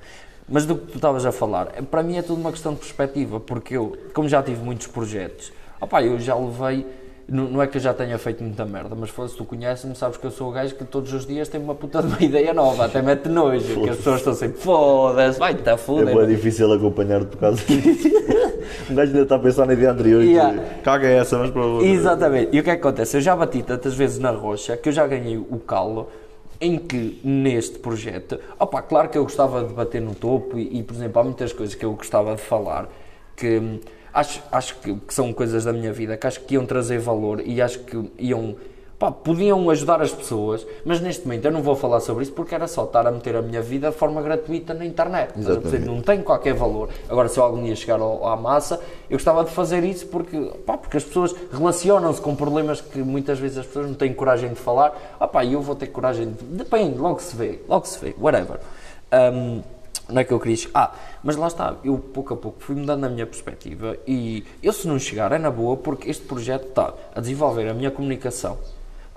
Mas 0.51 0.65
do 0.65 0.75
que 0.75 0.87
tu 0.93 0.95
estavas 0.95 1.25
a 1.25 1.31
falar, 1.31 1.69
é- 1.75 1.81
para 1.81 2.01
mim 2.01 2.17
é 2.17 2.21
tudo 2.21 2.39
uma 2.41 2.51
questão 2.51 2.73
de 2.73 2.79
perspectiva, 2.79 3.39
porque 3.39 3.77
eu, 3.77 3.95
como 4.13 4.27
já 4.27 4.41
tive 4.41 4.63
muitos 4.63 4.87
projetos, 4.87 5.51
opá, 5.79 6.01
eu 6.03 6.19
já 6.19 6.35
levei, 6.35 6.85
não, 7.27 7.43
não 7.45 7.61
é 7.61 7.67
que 7.67 7.77
eu 7.77 7.81
já 7.81 7.93
tenha 7.93 8.17
feito 8.17 8.43
muita 8.43 8.65
merda, 8.65 8.95
mas 8.95 9.11
se 9.11 9.37
tu 9.37 9.45
conheces-me, 9.45 9.95
sabes 9.95 10.17
que 10.17 10.25
eu 10.25 10.31
sou 10.31 10.49
o 10.49 10.51
gajo 10.51 10.73
que 10.75 10.83
todos 10.83 11.13
os 11.13 11.25
dias 11.27 11.47
tem 11.47 11.61
uma 11.61 11.75
puta 11.75 12.01
de 12.01 12.07
uma 12.07 12.17
ideia 12.23 12.51
nova, 12.53 12.85
até 12.85 12.99
mete 13.01 13.29
nojo, 13.29 13.81
que 13.83 13.89
as 13.91 13.97
pessoas 13.97 14.17
estão 14.17 14.33
sempre, 14.33 14.59
foda-se, 14.59 15.37
vai-te 15.37 15.69
a 15.69 15.73
É 15.73 15.77
foder. 15.77 16.15
bem 16.15 16.27
difícil 16.27 16.71
acompanhar 16.73 17.23
por 17.25 17.37
causa 17.37 17.63
disso. 17.65 18.09
um 18.89 18.95
gajo 18.95 19.11
ainda 19.11 19.21
está 19.23 19.35
a 19.35 19.39
pensar 19.39 19.65
na 19.67 19.73
ideia 19.73 19.91
anterior 19.91 20.23
e 20.23 20.29
Yeah. 20.29 20.57
tu, 20.59 20.81
caga 20.83 21.07
essa, 21.07 21.37
mas 21.37 21.51
para 21.51 21.63
outra. 21.65 21.87
Exatamente. 21.87 22.49
E 22.55 22.59
o 22.59 22.63
que 22.63 22.69
é 22.71 22.75
que 22.75 22.81
acontece? 22.81 23.17
Eu 23.17 23.21
já 23.21 23.35
bati 23.35 23.61
tantas 23.61 23.93
vezes 23.93 24.17
na 24.17 24.31
rocha 24.31 24.75
que 24.77 24.89
eu 24.89 24.93
já 24.93 25.05
ganhei 25.05 25.37
o 25.37 25.59
calo 25.59 26.07
em 26.61 26.77
que 26.77 27.19
neste 27.23 27.79
projeto, 27.79 28.39
opa, 28.59 28.81
claro 28.81 29.09
que 29.09 29.17
eu 29.17 29.23
gostava 29.23 29.63
de 29.63 29.73
bater 29.73 30.01
no 30.01 30.13
topo 30.13 30.57
e, 30.57 30.79
e, 30.79 30.83
por 30.83 30.95
exemplo, 30.95 31.21
há 31.21 31.23
muitas 31.23 31.53
coisas 31.53 31.73
que 31.73 31.85
eu 31.85 31.93
gostava 31.93 32.35
de 32.35 32.41
falar 32.41 32.89
que 33.35 33.59
hum, 33.59 33.79
acho, 34.13 34.43
acho 34.51 34.75
que, 34.79 34.93
que 34.93 35.13
são 35.13 35.31
coisas 35.31 35.63
da 35.63 35.71
minha 35.71 35.93
vida 35.93 36.17
que 36.17 36.27
acho 36.27 36.41
que 36.41 36.55
iam 36.55 36.65
trazer 36.65 36.99
valor 36.99 37.41
e 37.45 37.61
acho 37.61 37.79
que 37.79 38.11
iam 38.17 38.55
pá, 38.99 39.09
podiam 39.09 39.69
ajudar 39.69 40.01
as 40.01 40.11
pessoas, 40.11 40.67
mas 40.83 40.99
neste 40.99 41.25
momento 41.25 41.45
eu 41.45 41.51
não 41.51 41.61
vou 41.63 41.73
falar 41.75 42.01
sobre 42.01 42.23
isso 42.23 42.33
porque 42.33 42.53
era 42.53 42.67
só 42.67 42.83
estar 42.83 43.07
a 43.07 43.11
meter 43.11 43.33
a 43.37 43.41
minha 43.41 43.61
vida 43.61 43.89
de 43.91 43.95
forma 43.95 44.21
gratuita 44.21 44.73
na 44.73 44.85
internet. 44.85 45.31
Perceber? 45.61 45.85
Não 45.85 46.01
tem 46.01 46.21
qualquer 46.21 46.53
valor. 46.53 46.89
Agora, 47.09 47.29
se 47.29 47.39
eu 47.39 47.43
algum 47.43 47.63
dia 47.63 47.75
chegar 47.77 48.01
ao- 48.01 48.27
à 48.27 48.35
massa, 48.35 48.75
eu 49.09 49.15
gostava 49.17 49.43
de 49.45 49.51
fazer 49.51 49.83
isso 49.85 50.05
porque, 50.07 50.37
pá, 50.65 50.77
porque 50.77 50.97
as 50.97 51.03
pessoas 51.05 51.33
relacionam-se 51.51 52.19
com 52.19 52.35
problemas 52.35 52.81
que 52.81 52.99
muitas 52.99 53.39
vezes 53.39 53.57
as 53.59 53.65
pessoas 53.65 53.87
não 53.87 53.93
têm 53.93 54.13
coragem 54.13 54.49
de 54.49 54.59
falar. 54.59 54.93
Ah, 55.19 55.27
pá, 55.27 55.45
eu 55.45 55.61
vou 55.61 55.75
ter 55.75 55.87
coragem 55.87 56.31
de. 56.31 56.43
Depende, 56.43 56.97
logo 56.97 57.19
se 57.21 57.35
vê, 57.35 57.59
logo 57.69 57.85
se 57.85 57.97
vê, 57.99 58.13
whatever. 58.19 58.59
Um, 59.33 59.61
não 60.09 60.21
é 60.21 60.23
que 60.23 60.33
eu 60.33 60.39
queria. 60.39 60.57
che- 60.57 60.69
Ah, 60.73 60.91
mas 61.23 61.35
lá 61.35 61.47
está, 61.47 61.75
eu 61.83 61.97
pouco 61.97 62.33
a 62.33 62.37
pouco 62.37 62.57
fui 62.61 62.75
mudando 62.75 63.05
a 63.05 63.09
minha 63.09 63.25
perspectiva 63.25 63.95
e 64.07 64.43
eu, 64.61 64.73
se 64.73 64.87
não 64.87 64.99
chegar, 64.99 65.31
é 65.31 65.37
na 65.37 65.49
boa 65.51 65.77
porque 65.77 66.09
este 66.09 66.25
projeto 66.25 66.67
está 66.67 66.93
a 67.15 67.21
desenvolver 67.21 67.67
a 67.69 67.73
minha 67.73 67.91
comunicação. 67.91 68.57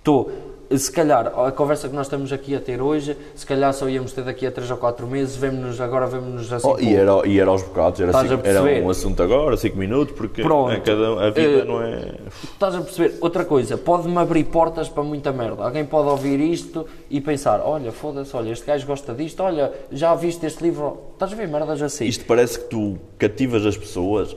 Estou, 0.03 0.33
se 0.69 0.91
calhar, 0.91 1.29
a 1.29 1.53
conversa 1.53 1.89
que 1.89 1.95
nós 1.95 2.07
estamos 2.07 2.33
aqui 2.33 2.57
a 2.57 2.61
ter 2.61 2.83
hoje, 2.83 3.17
se 3.37 3.47
calhar 3.47 3.73
só 3.73 3.89
íamos 3.89 4.13
ter 4.13 4.25
daqui 4.25 4.45
a 4.45 4.51
3 4.51 4.69
ou 4.73 4.77
4 4.77 5.07
meses, 5.07 5.37
vemo-nos 5.37 5.81
agora, 5.81 6.09
vemos-nos 6.09 6.53
assim. 6.53 6.67
Oh, 6.67 6.77
e, 6.81 6.93
era, 6.93 7.25
e 7.25 7.39
era 7.39 7.49
aos 7.49 7.63
bocados, 7.63 8.01
era, 8.01 8.11
cinco- 8.13 8.41
era 8.45 8.61
um 8.83 8.91
assunto 8.91 9.23
agora, 9.23 9.57
5 9.57 9.77
minutos, 9.77 10.13
porque 10.17 10.43
Pronto. 10.43 10.73
a, 10.73 10.81
cada, 10.81 11.27
a 11.27 11.31
vida 11.31 11.41
Eh, 11.61 11.65
não 11.65 11.81
é. 11.81 12.15
Estás 12.43 12.75
a 12.75 12.81
perceber? 12.81 13.17
Outra 13.21 13.45
coisa, 13.45 13.79
pode-me 13.79 14.19
abrir 14.19 14.43
portas 14.43 14.89
para 14.89 15.05
muita 15.05 15.31
merda. 15.31 15.63
Alguém 15.63 15.85
pode 15.85 16.09
ouvir 16.09 16.41
isto 16.41 16.85
e 17.09 17.21
pensar: 17.21 17.61
olha, 17.65 17.93
foda-se, 17.93 18.37
olha, 18.37 18.51
este 18.51 18.67
gajo 18.67 18.85
gosta 18.85 19.15
disto, 19.15 19.41
olha, 19.41 19.71
já 19.93 20.13
viste 20.17 20.45
este 20.47 20.65
livro. 20.65 20.99
Estás 21.13 21.33
a 21.33 21.37
ver 21.37 21.47
merdas 21.47 21.81
assim? 21.81 22.07
Isto 22.07 22.25
parece 22.25 22.59
que 22.59 22.65
tu 22.65 22.99
cativas 23.19 23.65
as 23.65 23.77
pessoas. 23.77 24.35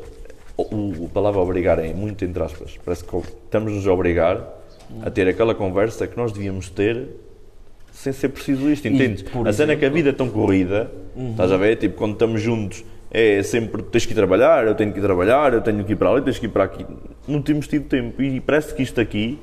O, 0.56 0.62
o- 0.64 1.06
a 1.08 1.10
palavra 1.14 1.42
obrigar 1.42 1.80
é 1.80 1.92
muito 1.92 2.24
entre 2.24 2.44
aspas. 2.44 2.78
Parece 2.86 3.04
que 3.04 3.18
estamos-nos 3.18 3.88
a 3.88 3.92
obrigar 3.92 4.64
a 5.02 5.10
ter 5.10 5.28
aquela 5.28 5.56
conversa 5.56 6.08
que 6.08 6.18
nós 6.18 6.32
devíamos 6.32 6.70
ter 6.70 7.08
sem 7.92 8.12
ser 8.12 8.30
preciso 8.30 8.70
isto, 8.70 8.88
entendes? 8.88 9.24
a 9.46 9.54
cena 9.54 9.74
é 9.74 9.76
que 9.76 9.86
a 9.86 9.90
vida 9.90 10.10
é 10.10 10.14
tão 10.14 10.30
corrida, 10.30 10.92
estás 11.32 11.52
a 11.52 11.58
ver? 11.58 11.78
Tipo, 11.78 11.96
quando 11.96 12.14
estamos 12.14 12.42
juntos 12.42 12.84
é 13.10 13.42
sempre 13.42 13.82
tens 13.84 14.06
que 14.06 14.12
ir 14.12 14.16
trabalhar, 14.16 14.68
eu 14.68 14.76
tenho 14.76 14.92
que 14.92 15.00
ir 15.00 15.02
trabalhar, 15.02 15.54
eu 15.54 15.62
tenho 15.62 15.84
que 15.86 15.94
ir 15.94 15.96
para 15.96 16.10
ali, 16.10 16.22
tens 16.22 16.38
que 16.38 16.48
ir 16.48 16.50
para 16.50 16.66
aqui. 16.66 16.86
Não 17.26 17.42
temos 17.42 17.68
tido 17.68 17.86
tempo 17.86 18.22
e 18.22 18.42
parece 18.42 18.76
que 18.76 18.84
isto 18.84 19.00
aqui, 19.00 19.40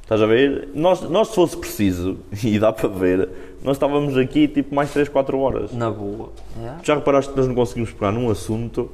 estás 0.00 0.22
a 0.22 0.26
ver? 0.26 0.68
Nós, 0.72 1.02
nós 1.10 1.28
se 1.28 1.34
fosse 1.34 1.56
preciso, 1.56 2.18
e 2.44 2.56
dá 2.60 2.72
para 2.72 2.88
ver, 2.88 3.28
nós 3.64 3.76
estávamos 3.76 4.16
aqui 4.16 4.46
tipo 4.46 4.72
mais 4.72 4.92
3, 4.92 5.08
4 5.08 5.38
horas. 5.38 5.72
Na 5.72 5.90
boa. 5.90 6.30
Yeah. 6.56 6.80
Já 6.84 6.94
reparaste 6.94 7.32
que 7.32 7.36
nós 7.36 7.48
não 7.48 7.54
conseguimos 7.56 7.90
pegar 7.90 8.12
num 8.12 8.30
assunto 8.30 8.88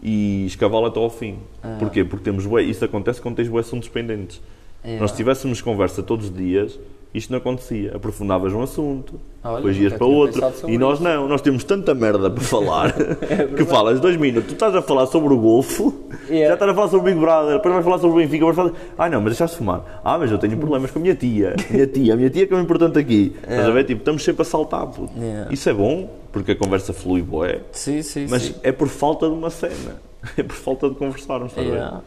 e 0.00 0.46
escavá-lo 0.46 0.86
até 0.86 1.00
ao 1.00 1.10
fim? 1.10 1.38
Porquê? 1.80 2.04
Porque 2.04 2.22
temos 2.22 2.46
bué, 2.46 2.62
isso 2.62 2.84
acontece 2.84 3.20
quando 3.20 3.34
tens 3.34 3.48
bué 3.48 3.60
assuntos 3.60 3.88
pendentes. 3.88 4.40
É. 4.84 4.98
Nós 4.98 5.10
se 5.12 5.16
tivéssemos 5.16 5.60
conversa 5.60 6.02
todos 6.02 6.26
os 6.26 6.34
dias, 6.34 6.78
isto 7.14 7.30
não 7.30 7.38
acontecia. 7.38 7.94
Aprofundavas 7.94 8.52
um 8.52 8.62
assunto, 8.62 9.20
Olha, 9.44 9.56
depois 9.56 9.76
ias 9.76 9.92
para 9.92 10.06
outro. 10.06 10.42
E 10.66 10.78
nós 10.78 10.98
não, 10.98 11.28
nós 11.28 11.40
temos 11.42 11.62
tanta 11.62 11.94
merda 11.94 12.30
para 12.30 12.42
falar 12.42 12.92
que 13.56 13.64
falas 13.66 14.00
dois 14.00 14.16
minutos. 14.16 14.48
Tu 14.48 14.54
estás 14.54 14.74
a 14.74 14.80
falar 14.82 15.06
sobre 15.06 15.32
o 15.34 15.38
Golfo, 15.38 15.94
Yeah. 16.28 16.48
já 16.48 16.54
estás 16.54 16.70
a 16.70 16.74
falar 16.74 16.88
sobre 16.88 17.10
o 17.10 17.12
Big 17.14 17.20
Brother, 17.20 17.56
depois 17.56 17.74
vais 17.74 17.84
falar 17.84 17.98
sobre 17.98 18.16
o 18.16 18.18
Benfica, 18.24 18.44
vais 18.44 18.56
falar. 18.56 18.72
Ah, 18.96 19.08
não, 19.10 19.20
mas 19.20 19.32
deixaste 19.32 19.54
de 19.56 19.58
fumar. 19.58 20.00
Ah, 20.02 20.16
mas 20.16 20.30
eu 20.30 20.38
tenho 20.38 20.56
problemas 20.56 20.90
com 20.90 20.98
a 20.98 21.02
minha 21.02 21.14
tia. 21.14 21.54
Minha 21.70 21.86
tia, 21.86 22.14
a 22.14 22.16
minha 22.16 22.30
tia 22.30 22.46
que 22.46 22.54
é 22.54 22.56
o 22.56 22.60
importante 22.60 22.98
aqui. 22.98 23.36
Estás 23.42 23.66
a 23.66 23.70
ver? 23.70 23.84
Tipo, 23.84 23.98
estamos 24.00 24.24
sempre 24.24 24.42
a 24.42 24.44
saltar, 24.44 24.86
puto. 24.86 25.12
Yeah. 25.18 25.52
Isso 25.52 25.68
é 25.68 25.74
bom, 25.74 26.08
porque 26.32 26.52
a 26.52 26.56
conversa 26.56 26.92
flui, 26.92 27.20
boé. 27.22 27.60
Sim, 27.72 28.00
sim, 28.02 28.26
Mas 28.30 28.42
sim. 28.42 28.54
é 28.62 28.72
por 28.72 28.88
falta 28.88 29.28
de 29.28 29.34
uma 29.34 29.50
cena. 29.50 30.00
É 30.38 30.42
por 30.44 30.54
falta 30.54 30.88
de 30.88 30.94
conversarmos, 30.94 31.50
estás 31.50 31.66
a 31.66 31.70
ver? 31.70 32.02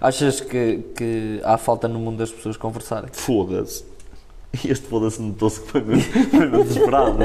Achas 0.00 0.40
que, 0.40 0.78
que 0.96 1.40
há 1.44 1.56
falta 1.58 1.86
no 1.88 1.98
mundo 1.98 2.18
das 2.18 2.30
pessoas 2.30 2.56
conversarem? 2.56 3.08
Foda-se. 3.12 3.84
E 4.64 4.70
este 4.70 4.86
foda-se 4.86 5.20
notou-se 5.20 5.60
que 5.60 5.68
foi 5.68 5.80
mesmo, 5.82 6.12
foi 6.30 6.38
mesmo 6.48 6.64
desesperado? 6.64 7.18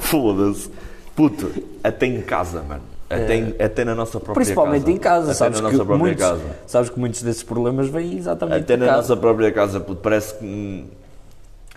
Foda-se. 0.00 0.70
Puto, 1.14 1.50
até 1.82 2.06
em 2.06 2.20
casa, 2.22 2.62
mano. 2.62 2.82
Até, 3.08 3.36
em- 3.36 3.54
até 3.62 3.84
na 3.84 3.94
nossa 3.94 4.18
própria 4.18 4.34
Principalmente 4.34 4.82
casa. 4.84 4.90
em 4.92 4.98
casa, 4.98 5.24
até 5.26 5.34
sabes 5.34 5.60
na 5.60 5.68
que 5.70 5.76
nossa 5.76 5.84
própria 5.86 6.04
muitos, 6.06 6.24
casa. 6.26 6.56
sabes 6.66 6.90
que 6.90 6.98
muitos 6.98 7.22
desses 7.22 7.42
problemas 7.42 7.88
vêm 7.88 8.16
exatamente 8.16 8.62
Até 8.62 8.76
na 8.76 8.86
casa. 8.86 8.96
nossa 8.96 9.16
própria 9.16 9.52
casa, 9.52 9.78
puto. 9.80 10.00
Parece 10.00 10.34
que. 10.38 10.44
hum, 10.44 10.86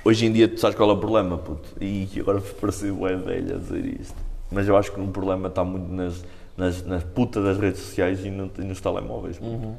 Hoje 0.06 0.26
em 0.26 0.32
dia, 0.32 0.48
tu 0.48 0.58
sabes 0.60 0.78
qual 0.78 0.90
é 0.90 0.94
o 0.94 0.98
problema, 0.98 1.38
puto. 1.38 1.68
E 1.82 2.08
agora 2.20 2.40
parecer 2.62 2.92
bué 2.94 3.16
velho 3.18 3.56
a 3.56 3.60
dizer 3.60 3.86
isto. 4.00 4.16
Mas 4.50 4.68
eu 4.68 4.78
acho 4.78 4.92
que 4.92 5.00
o 5.02 5.08
problema 5.08 5.50
está 5.50 5.64
muito 5.66 5.92
nas, 5.92 6.24
nas, 6.56 6.84
nas 6.86 7.04
puta 7.04 7.42
das 7.42 7.58
redes 7.60 7.82
sociais 7.82 8.24
e, 8.26 8.30
no- 8.32 8.50
e 8.58 8.62
nos 8.64 8.80
telemóveis. 8.80 9.38
puto. 9.38 9.76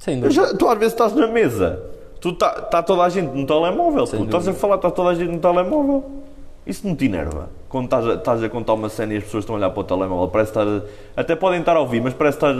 Sem 0.00 0.18
dúvida. 0.20 0.34
já- 0.34 0.54
tu 0.54 0.66
às 0.66 0.78
vezes 0.78 0.94
estás 0.94 1.12
na 1.14 1.28
mesa, 1.28 1.80
tu 2.20 2.30
está 2.30 2.50
tá 2.62 2.82
toda 2.82 3.02
a 3.04 3.08
gente 3.08 3.28
no 3.36 3.46
telemóvel, 3.46 4.06
Sem 4.06 4.18
tu 4.20 4.24
estás 4.24 4.48
a 4.48 4.52
falar, 4.52 4.74
está 4.76 4.90
toda 4.90 5.10
a 5.10 5.14
gente 5.14 5.30
no 5.30 5.38
telemóvel. 5.38 6.04
Isso 6.66 6.86
não 6.86 6.94
te 6.96 7.04
enerva? 7.06 7.48
Quando 7.68 7.84
estás 7.84 8.06
a, 8.06 8.14
estás 8.14 8.42
a 8.42 8.48
contar 8.48 8.74
uma 8.74 8.88
cena 8.88 9.14
e 9.14 9.16
as 9.18 9.24
pessoas 9.24 9.42
estão 9.42 9.54
a 9.56 9.58
olhar 9.58 9.70
para 9.70 9.80
o 9.80 9.84
telemóvel, 9.84 10.28
parece 10.28 10.50
estar 10.50 10.66
a, 10.66 10.82
até 11.16 11.34
podem 11.36 11.60
estar 11.60 11.76
a 11.76 11.80
ouvir, 11.80 12.00
mas 12.02 12.12
parece 12.14 12.44
a, 12.44 12.50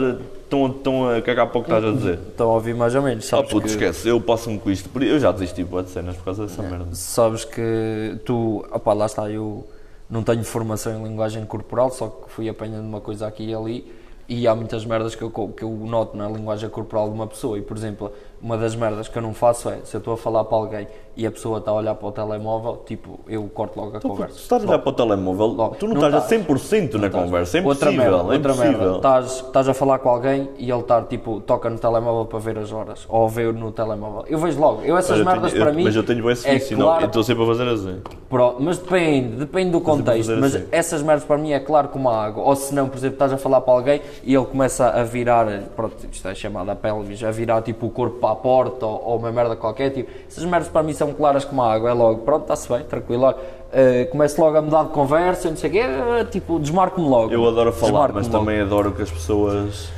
estão, 0.43 0.65
a- 0.65 0.69
estão 0.69 1.09
a 1.09 1.21
cagar 1.21 1.47
para 1.49 1.59
o 1.59 1.63
que 1.63 1.69
estás 1.71 1.85
a 1.85 1.91
dizer. 1.97 2.19
Estão 2.29 2.49
a 2.49 2.53
ouvir 2.53 2.73
mais 2.75 2.95
ou 2.95 3.01
menos. 3.01 3.25
Ah, 3.25 3.37
Sabes, 3.37 3.51
puto, 3.51 3.65
que, 3.65 3.71
esquece, 3.71 4.07
eu 4.07 4.19
passo-me 4.21 4.57
com 4.59 4.71
isto. 4.71 4.89
Eu 5.03 5.19
já 5.19 5.31
desisti 5.31 5.63
bué 5.63 5.83
de 5.83 5.89
cenas 5.89 6.15
por 6.15 6.25
causa 6.25 6.45
dessa 6.45 6.61
merda. 6.63 6.87
sabes 6.93 7.43
que 7.45 8.19
tu, 8.25 8.65
opá, 8.71 8.93
lá 8.93 9.05
está, 9.05 9.29
eu 9.29 9.65
não 10.09 10.23
tenho 10.23 10.43
formação 10.43 10.93
em 10.99 11.03
linguagem 11.03 11.45
corporal, 11.45 11.89
só 11.91 12.07
que 12.07 12.31
fui 12.31 12.49
apanhando 12.49 12.85
uma 12.85 13.01
coisa 13.01 13.27
aqui 13.27 13.49
e 13.49 13.53
ali. 13.53 14.00
E 14.33 14.47
há 14.47 14.55
muitas 14.55 14.85
merdas 14.85 15.13
que 15.13 15.21
eu, 15.21 15.29
que 15.29 15.61
eu 15.61 15.69
noto 15.71 16.15
na 16.15 16.25
linguagem 16.29 16.69
corporal 16.69 17.09
de 17.09 17.15
uma 17.15 17.27
pessoa. 17.27 17.57
E, 17.57 17.61
por 17.61 17.75
exemplo, 17.75 18.13
uma 18.41 18.57
das 18.57 18.75
merdas 18.75 19.07
que 19.07 19.17
eu 19.17 19.21
não 19.21 19.33
faço 19.33 19.69
é, 19.69 19.77
se 19.83 19.95
eu 19.95 19.99
estou 19.99 20.13
a 20.13 20.17
falar 20.17 20.43
para 20.45 20.57
alguém 20.57 20.87
e 21.15 21.27
a 21.27 21.31
pessoa 21.31 21.57
está 21.59 21.71
a 21.71 21.73
olhar 21.73 21.93
para 21.95 22.07
o 22.07 22.11
telemóvel, 22.11 22.81
tipo, 22.85 23.19
eu 23.27 23.43
corto 23.53 23.77
logo 23.79 23.93
a 23.95 23.97
Então, 23.97 24.09
puto, 24.09 24.15
conversa. 24.21 24.35
se 24.37 24.41
estás 24.43 24.63
a 24.63 24.67
olhar 24.67 24.79
para 24.79 24.89
o 24.89 24.93
telemóvel, 24.93 25.47
Logo. 25.47 25.75
tu 25.75 25.85
não, 25.87 25.95
Não 25.95 26.07
estás 26.07 26.23
a 26.31 26.35
estás. 26.35 26.47
100% 26.47 26.93
na 26.95 27.09
conversa. 27.09 27.57
É 27.59 27.61
outra 27.61 27.91
merda, 27.91 28.05
é 28.17 28.21
outra 28.21 28.35
impossível. 28.37 28.71
merda. 28.79 28.95
Estás, 28.95 29.25
estás 29.45 29.67
a 29.69 29.73
falar 29.73 29.99
com 29.99 30.09
alguém 30.09 30.49
e 30.57 30.71
ele 30.71 30.79
está 30.79 31.01
tipo, 31.01 31.41
toca 31.41 31.69
no 31.69 31.77
telemóvel 31.77 32.25
para 32.25 32.39
ver 32.39 32.57
as 32.57 32.71
horas. 32.71 33.05
Ou 33.09 33.27
vê 33.27 33.51
no 33.51 33.71
telemóvel. 33.73 34.23
Eu 34.27 34.39
vejo 34.39 34.59
logo. 34.59 34.81
Eu 34.83 34.97
essas 34.97 35.19
eu 35.19 35.25
merdas 35.25 35.51
tenho- 35.51 35.63
para 35.63 35.71
eu- 35.73 35.75
mim. 35.75 35.83
Mas 35.83 35.95
eu 35.95 36.03
tenho 36.03 36.29
esse 36.31 36.47
é 36.47 36.53
vício, 36.53 36.77
não, 36.77 36.85
claro, 36.85 37.03
eu 37.03 37.07
estou 37.07 37.23
sempre 37.23 37.43
a 37.43 37.47
fazer 37.47 37.67
assim. 37.67 38.01
Pro- 38.29 38.55
mas 38.59 38.77
depende, 38.77 39.35
depende 39.35 39.71
do 39.71 39.81
contexto. 39.81 40.31
Mas 40.39 40.55
assim. 40.55 40.65
essas 40.71 41.03
merdas 41.03 41.25
para 41.25 41.37
mim 41.37 41.51
é 41.51 41.59
claro 41.59 41.89
como 41.89 42.09
a 42.09 42.23
água. 42.23 42.41
Ou 42.43 42.55
se 42.55 42.73
não, 42.73 42.87
por 42.87 42.97
exemplo, 42.97 43.15
estás 43.15 43.33
a 43.33 43.37
falar 43.37 43.59
para 43.61 43.73
alguém 43.73 44.01
e 44.23 44.33
ele 44.33 44.45
começa 44.45 44.87
a 44.87 45.03
virar, 45.03 45.45
pronto, 45.75 45.95
isto 46.09 46.25
é 46.27 46.33
chamado 46.33 46.69
a 46.71 46.75
pelvis, 46.75 47.21
a 47.21 47.31
virar 47.31 47.61
tipo 47.61 47.85
o 47.85 47.89
corpo 47.89 48.17
para 48.19 48.30
a 48.31 48.35
porta 48.35 48.85
ou, 48.85 49.03
ou 49.05 49.17
uma 49.17 49.31
merda 49.31 49.55
qualquer. 49.55 49.91
Tipo, 49.91 50.11
essas 50.27 50.43
merdas 50.45 50.69
para 50.69 50.83
mim 50.83 50.93
são 50.93 51.13
claras 51.13 51.43
como 51.45 51.61
a 51.61 51.73
água. 51.73 51.89
É 51.89 51.93
logo, 51.93 52.19
pronto, 52.21 52.41
está-se 52.43 52.67
bem, 52.71 52.83
tranquilo. 52.83 53.23
olha, 53.23 53.35
eh, 53.73 54.05
começo 54.05 54.39
logo 54.41 54.57
a 54.57 54.61
mudar 54.61 54.83
de 54.83 54.89
conversa, 54.89 55.49
não 55.49 55.57
sei 55.57 55.69
o 55.69 55.73
quê, 55.73 55.79
eh, 55.79 56.25
tipo, 56.25 56.59
desmarco-me 56.59 57.07
logo. 57.07 57.31
Eu 57.31 57.47
adoro 57.47 57.71
falar, 57.71 58.11
mas 58.13 58.27
logo. 58.27 58.39
também 58.39 58.61
adoro 58.61 58.91
que 58.91 59.01
as 59.01 59.11
pessoas 59.11 59.89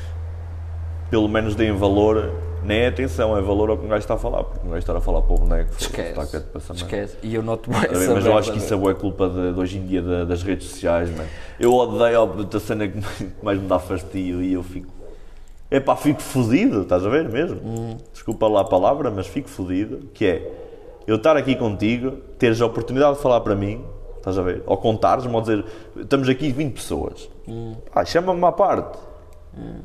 pelo 1.09 1.27
menos 1.27 1.53
deem 1.53 1.71
valor, 1.73 2.31
nem 2.63 2.79
é 2.79 2.87
atenção, 2.87 3.37
é 3.37 3.41
valor 3.41 3.69
ao 3.69 3.77
que 3.77 3.85
um 3.85 3.89
gajo 3.89 3.99
está 3.99 4.15
a 4.15 4.17
falar, 4.17 4.43
porque 4.45 4.65
um 4.65 4.69
gajo 4.71 4.79
está 4.79 4.97
a 4.97 5.01
falar 5.01 5.21
para 5.21 5.35
o 5.35 5.37
boneco, 5.37 5.69
Esquece. 5.77 6.09
está 6.09 6.25
quieto 6.25 6.45
para 6.47 6.57
essa 6.61 6.73
merda. 6.73 6.85
Esquece. 6.87 7.17
E 7.21 7.35
eu 7.35 7.43
noto 7.43 7.69
bem 7.69 7.81
bem, 7.81 7.91
essa 7.91 8.13
Mas 8.15 8.25
eu 8.25 8.35
acho 8.37 8.51
que 8.51 8.57
isso 8.57 8.73
é 8.73 8.77
culpa 8.95 9.29
de, 9.29 9.53
de 9.53 9.59
hoje 9.59 9.77
em 9.77 9.85
dia 9.85 10.01
da- 10.01 10.23
das 10.25 10.41
redes 10.41 10.67
sociais, 10.69 11.09
mano. 11.15 11.29
Eu 11.59 11.71
odeio 11.73 12.23
a, 12.23 12.25
cena 12.59 12.87
que 12.87 12.99
mais- 12.99 13.25
mais 13.43 13.59
me 13.61 13.67
dá 13.67 13.77
fastio 13.77 14.41
e 14.41 14.53
eu 14.53 14.63
fico. 14.63 14.91
É 15.73 15.79
pá, 15.79 15.95
fico 15.95 16.21
fodido, 16.21 16.83
estás 16.83 17.03
a 17.03 17.09
ver 17.09 17.27
mesmo? 17.27 17.59
Hum. 17.65 17.97
Desculpa 18.11 18.47
lá 18.47 18.61
a 18.61 18.63
palavra, 18.63 19.09
mas 19.09 19.25
fico 19.25 19.49
fodido. 19.49 20.07
Que 20.13 20.25
é 20.27 20.51
eu 21.07 21.15
estar 21.15 21.35
aqui 21.35 21.55
contigo, 21.55 22.11
teres 22.37 22.61
a 22.61 22.67
oportunidade 22.67 23.15
de 23.15 23.23
falar 23.23 23.41
para 23.41 23.55
mim, 23.55 23.83
estás 24.17 24.37
a 24.37 24.43
ver? 24.43 24.61
Ou 24.67 24.77
contares-me, 24.77 25.33
ou 25.33 25.41
dizer 25.41 25.65
estamos 25.97 26.29
aqui 26.29 26.51
20 26.51 26.73
pessoas. 26.73 27.27
Hum. 27.47 27.73
Ah, 27.91 28.05
chama-me 28.05 28.45
à 28.45 28.51
parte. 28.51 28.99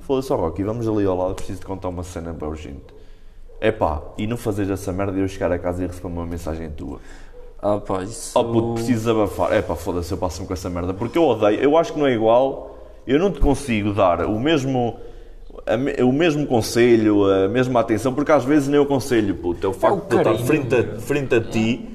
Foda-se, 0.00 0.30
ó 0.30 0.36
Rocky, 0.36 0.62
vamos 0.62 0.86
ali 0.86 1.06
ao 1.06 1.16
lado, 1.16 1.34
preciso 1.34 1.60
de 1.60 1.64
contar 1.64 1.88
uma 1.88 2.02
cena 2.02 2.34
bem 2.34 2.46
urgente. 2.46 2.94
É 3.58 3.72
pá, 3.72 4.02
e 4.18 4.26
não 4.26 4.36
fazeres 4.36 4.70
essa 4.70 4.92
merda 4.92 5.16
e 5.16 5.22
eu 5.22 5.28
chegar 5.28 5.50
a 5.50 5.58
casa 5.58 5.82
e 5.82 5.86
receber 5.86 6.08
uma 6.08 6.26
mensagem 6.26 6.70
tua. 6.70 7.00
Ah, 7.62 7.78
pá, 7.78 8.02
isso... 8.02 8.38
Oh 8.38 8.44
puto, 8.44 8.74
preciso 8.74 9.10
abafar. 9.10 9.54
É 9.54 9.62
pá, 9.62 9.74
foda-se, 9.74 10.12
eu 10.12 10.18
passo-me 10.18 10.46
com 10.46 10.52
essa 10.52 10.68
merda. 10.68 10.92
Porque 10.92 11.16
eu 11.16 11.24
odeio, 11.24 11.58
eu 11.58 11.78
acho 11.78 11.94
que 11.94 11.98
não 11.98 12.06
é 12.06 12.12
igual. 12.12 12.76
Eu 13.06 13.18
não 13.18 13.32
te 13.32 13.40
consigo 13.40 13.94
dar 13.94 14.26
o 14.26 14.38
mesmo, 14.38 14.98
a 15.66 16.04
o 16.04 16.12
mesmo 16.12 16.46
conselho, 16.46 17.24
a 17.24 17.48
mesma 17.48 17.80
atenção, 17.80 18.14
porque 18.14 18.32
às 18.32 18.44
vezes 18.44 18.68
nem 18.68 18.80
o 18.80 18.86
conselho, 18.86 19.34
puto. 19.34 19.66
É 19.66 19.70
o 19.70 19.72
facto 19.72 20.08
de 20.08 20.14
eu 20.14 20.18
estar 20.18 20.38
frente 20.44 20.74
a, 20.74 21.00
frente 21.00 21.34
a 21.34 21.40
ti 21.40 21.88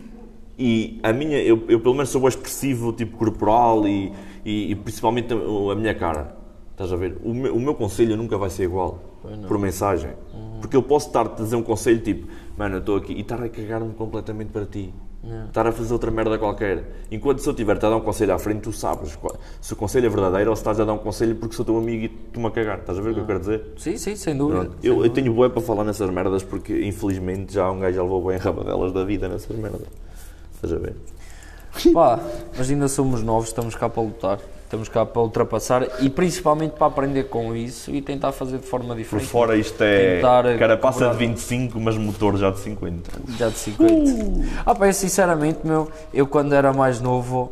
e 0.57 0.99
a 1.03 1.11
minha, 1.11 1.41
eu, 1.41 1.64
eu 1.68 1.80
pelo 1.80 1.94
menos 1.95 2.10
sou 2.10 2.27
expressivo, 2.27 2.94
tipo 2.94 3.18
corporal 3.18 3.88
e, 3.88 4.11
e, 4.45 4.72
e 4.72 4.76
principalmente 4.76 5.34
a, 5.34 5.72
a 5.72 5.76
minha 5.76 5.94
cara. 5.94 6.35
Estás 6.72 6.91
a 6.91 6.95
ver? 6.95 7.18
O 7.23 7.34
meu, 7.34 7.56
o 7.56 7.60
meu 7.60 7.76
conselho 7.76 8.18
nunca 8.18 8.38
vai 8.38 8.49
ser 8.49 8.64
igual 8.64 8.99
por 9.48 9.57
mensagem. 9.57 10.11
Porque 10.60 10.76
eu 10.76 10.84
posso 10.84 11.07
estar-te 11.07 11.41
a 11.41 11.44
dizer 11.44 11.56
um 11.56 11.64
conselho 11.64 11.99
tipo, 11.99 12.27
mano, 12.57 12.76
eu 12.76 12.80
estou 12.80 12.95
aqui 12.95 13.14
e 13.14 13.22
estar 13.22 13.41
a 13.41 13.49
cagar-me 13.49 13.94
completamente 13.94 14.49
para 14.49 14.65
ti. 14.65 14.94
Estar 15.48 15.66
a 15.66 15.72
fazer 15.72 15.94
outra 15.94 16.12
merda 16.12 16.38
qualquer. 16.38 16.84
Enquanto 17.10 17.40
se 17.40 17.48
eu 17.48 17.54
tiver-te 17.54 17.86
a 17.86 17.90
dar 17.90 17.95
um 17.95 18.02
conselho 18.02 18.34
à 18.34 18.40
frente, 18.40 18.62
tu 18.62 18.74
sabes 18.74 19.18
se 19.62 19.72
o 19.72 19.76
conselho 19.76 20.08
é 20.08 20.10
verdadeiro 20.10 20.50
ou 20.50 20.56
se 20.56 20.60
estás 20.60 20.80
a 20.82 20.84
dar 20.84 20.91
um 20.91 20.98
conselho 20.98 21.36
porque 21.36 21.56
sou 21.56 21.64
teu 21.64 21.78
amigo 21.78 22.04
e 22.04 22.10
tu-me 22.10 22.48
a 22.48 22.52
cagar. 22.52 22.80
Estás 22.80 22.98
a 22.98 23.02
ver 23.02 23.12
o 23.12 23.14
que 23.14 23.20
eu 23.22 23.26
quero 23.26 23.40
dizer? 23.40 23.74
Sim, 23.78 23.95
sim, 23.95 24.18
sem 24.18 24.38
dúvida. 24.38 24.66
Pronto. 24.66 24.78
Eu, 24.84 25.06
eu 25.06 25.10
tenho 25.10 25.34
bué 25.34 25.48
para 25.48 25.62
falar 25.62 25.86
nessas 25.86 26.10
merdas 26.10 26.44
porque 26.44 26.86
infelizmente 26.86 27.54
já 27.54 27.72
um 27.72 27.80
gajo 27.80 27.95
já 27.95 28.04
levou 28.04 28.28
bem 28.28 28.38
rabadelas 28.38 28.91
da 28.91 29.06
vida 29.06 29.30
nessas 29.30 29.56
merdas. 29.56 29.88
Estás 30.56 30.74
a 30.74 30.78
ver? 30.78 30.95
Pá, 31.94 32.20
mas 32.58 32.70
ainda 32.70 32.90
somos 32.90 33.24
novos, 33.24 33.48
estamos 33.48 33.76
cá 33.76 33.88
para 33.88 34.04
lutar. 34.04 34.40
Estamos 34.74 34.90
cá 34.90 35.06
para 35.06 35.22
ultrapassar 35.22 35.88
e 36.02 36.10
principalmente 36.10 36.72
para 36.72 36.88
aprender 36.88 37.26
com 37.26 37.56
isso 37.56 37.91
e 37.91 38.02
tentar 38.02 38.32
fazer 38.32 38.58
de 38.58 38.66
forma 38.66 38.88
Por 38.88 38.98
diferente. 38.98 39.28
fora 39.28 39.56
isto 39.56 39.80
é 39.84 40.16
Tentar, 40.16 40.58
carapaça 40.58 40.98
cobrar- 40.98 41.12
de 41.12 41.18
25, 41.28 41.80
mas 41.80 41.95
motor 41.95 42.36
já 42.38 42.50
de 42.50 42.58
50. 42.60 43.12
Já 43.38 43.50
de 43.50 43.58
50. 43.60 44.12
Ah, 44.66 44.74
pá, 44.74 44.88
eu 44.88 44.94
sinceramente, 44.94 45.60
meu, 45.64 45.91
eu 46.12 46.26
quando 46.26 46.54
era 46.56 46.74
mais 46.74 47.00
novo 47.00 47.52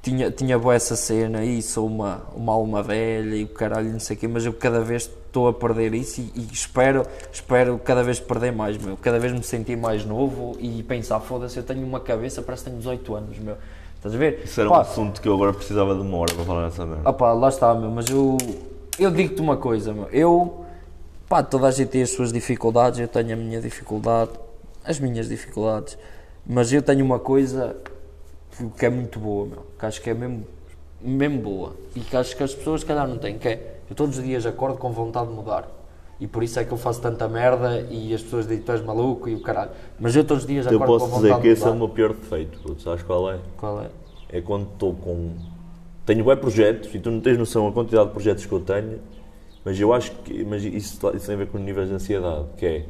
tinha, 0.00 0.30
tinha 0.30 0.58
boa 0.58 0.74
essa 0.74 0.96
cena 0.96 1.44
e 1.44 1.60
sou 1.60 1.86
uma, 1.86 2.22
uma 2.34 2.54
alma 2.54 2.82
velha 2.82 3.34
e 3.36 3.44
o 3.44 3.48
caralho, 3.48 3.92
não 3.92 4.00
sei 4.00 4.16
o 4.16 4.20
quê, 4.20 4.26
mas 4.26 4.46
eu 4.46 4.54
cada 4.54 4.80
vez 4.80 5.02
estou 5.02 5.46
a 5.48 5.52
perder 5.52 5.92
isso 5.92 6.22
e, 6.22 6.32
e 6.40 6.48
espero, 6.50 7.06
espero 7.30 7.78
cada 7.84 8.02
vez 8.02 8.18
perder 8.18 8.52
mais, 8.52 8.78
meu. 8.78 8.96
Cada 8.96 9.18
vez 9.18 9.34
me 9.34 9.42
sentir 9.42 9.76
mais 9.76 10.02
novo 10.06 10.56
e 10.58 10.82
pensar, 10.82 11.20
foda-se, 11.20 11.58
eu 11.58 11.62
tenho 11.62 11.86
uma 11.86 12.00
cabeça, 12.00 12.40
parece 12.40 12.64
que 12.64 12.70
tenho 12.70 12.78
18 12.80 13.14
anos, 13.14 13.38
meu. 13.38 13.56
Estás 14.04 14.14
a 14.16 14.18
ver? 14.18 14.42
Isso 14.44 14.60
era 14.60 14.68
Pá, 14.68 14.76
um 14.76 14.80
assunto 14.82 15.22
que 15.22 15.26
eu 15.26 15.32
agora 15.32 15.54
precisava 15.54 15.94
de 15.94 16.02
uma 16.02 16.18
hora 16.18 16.34
para 16.34 16.44
falar 16.44 16.64
nessa 16.64 16.84
merda. 16.84 17.10
pá, 17.14 17.32
lá 17.32 17.48
está, 17.48 17.74
meu, 17.74 17.90
mas 17.90 18.04
eu, 18.10 18.36
eu 18.98 19.10
digo-te 19.10 19.40
uma 19.40 19.56
coisa, 19.56 19.94
meu, 19.94 20.06
eu, 20.10 20.62
pá, 21.26 21.42
toda 21.42 21.68
a 21.68 21.70
gente 21.70 21.88
tem 21.88 22.02
as 22.02 22.10
suas 22.10 22.30
dificuldades, 22.30 23.00
eu 23.00 23.08
tenho 23.08 23.32
a 23.32 23.36
minha 23.36 23.62
dificuldade, 23.62 24.32
as 24.84 25.00
minhas 25.00 25.26
dificuldades, 25.26 25.96
mas 26.46 26.70
eu 26.70 26.82
tenho 26.82 27.02
uma 27.02 27.18
coisa 27.18 27.76
que- 28.58 28.68
que 28.78 28.84
é 28.84 28.90
muito 28.90 29.18
boa, 29.18 29.46
meu, 29.46 29.66
que 29.78 29.86
acho 29.86 30.02
que 30.02 30.10
é 30.10 30.14
mesmo, 30.14 30.44
mesmo 31.00 31.40
boa, 31.40 31.72
e 31.96 32.00
que 32.00 32.14
acho 32.14 32.36
que 32.36 32.42
as 32.42 32.54
pessoas, 32.54 32.82
se 32.82 32.86
calhar, 32.86 33.08
não 33.08 33.16
têm, 33.16 33.38
que 33.38 33.48
é, 33.48 33.76
eu 33.88 33.96
todos 33.96 34.18
os 34.18 34.22
dias 34.24 34.44
acordo 34.44 34.76
com 34.76 34.92
vontade 34.92 35.28
de 35.28 35.32
mudar, 35.34 35.66
e 36.20 36.26
por 36.26 36.42
isso 36.42 36.58
é 36.60 36.64
que 36.64 36.72
eu 36.72 36.76
faço 36.78 37.00
tanta 37.00 37.26
merda, 37.28 37.80
e 37.90 38.14
as 38.14 38.22
pessoas 38.22 38.46
dizem, 38.46 38.62
tu 38.62 38.72
és 38.72 38.82
maluco, 38.82 39.28
e 39.28 39.34
o 39.34 39.40
caralho, 39.40 39.70
mas 39.98 40.14
eu 40.14 40.24
todos 40.24 40.44
os 40.44 40.48
dias 40.48 40.66
eu 40.66 40.72
acordo 40.76 40.92
posso 41.00 41.10
com 41.10 41.16
dizer 41.16 41.28
vontade 41.28 41.42
que 41.42 41.48
de 41.48 41.54
esse 41.54 41.66
é 41.66 41.70
o 41.70 41.74
meu 41.76 41.88
pior 41.88 42.12
defeito, 42.14 42.58
puto. 42.60 42.82
sabes 42.82 43.02
qual 43.02 43.30
é? 43.30 43.38
Qual 43.56 43.80
é? 43.82 43.88
É 44.30 44.40
quando 44.40 44.68
estou 44.72 44.94
com. 44.94 45.30
Tenho 46.06 46.24
bem 46.24 46.36
projetos 46.36 46.94
e 46.94 46.98
tu 46.98 47.10
não 47.10 47.20
tens 47.20 47.38
noção 47.38 47.66
a 47.68 47.72
quantidade 47.72 48.06
de 48.08 48.12
projetos 48.12 48.44
que 48.46 48.52
eu 48.52 48.60
tenho, 48.60 48.98
mas 49.64 49.78
eu 49.80 49.92
acho 49.92 50.10
que. 50.22 50.44
Mas 50.44 50.62
isso, 50.64 50.98
isso 51.14 51.26
tem 51.26 51.34
a 51.34 51.38
ver 51.38 51.46
com 51.48 51.58
níveis 51.58 51.88
de 51.88 51.94
ansiedade, 51.94 52.44
que 52.56 52.66
é. 52.66 52.84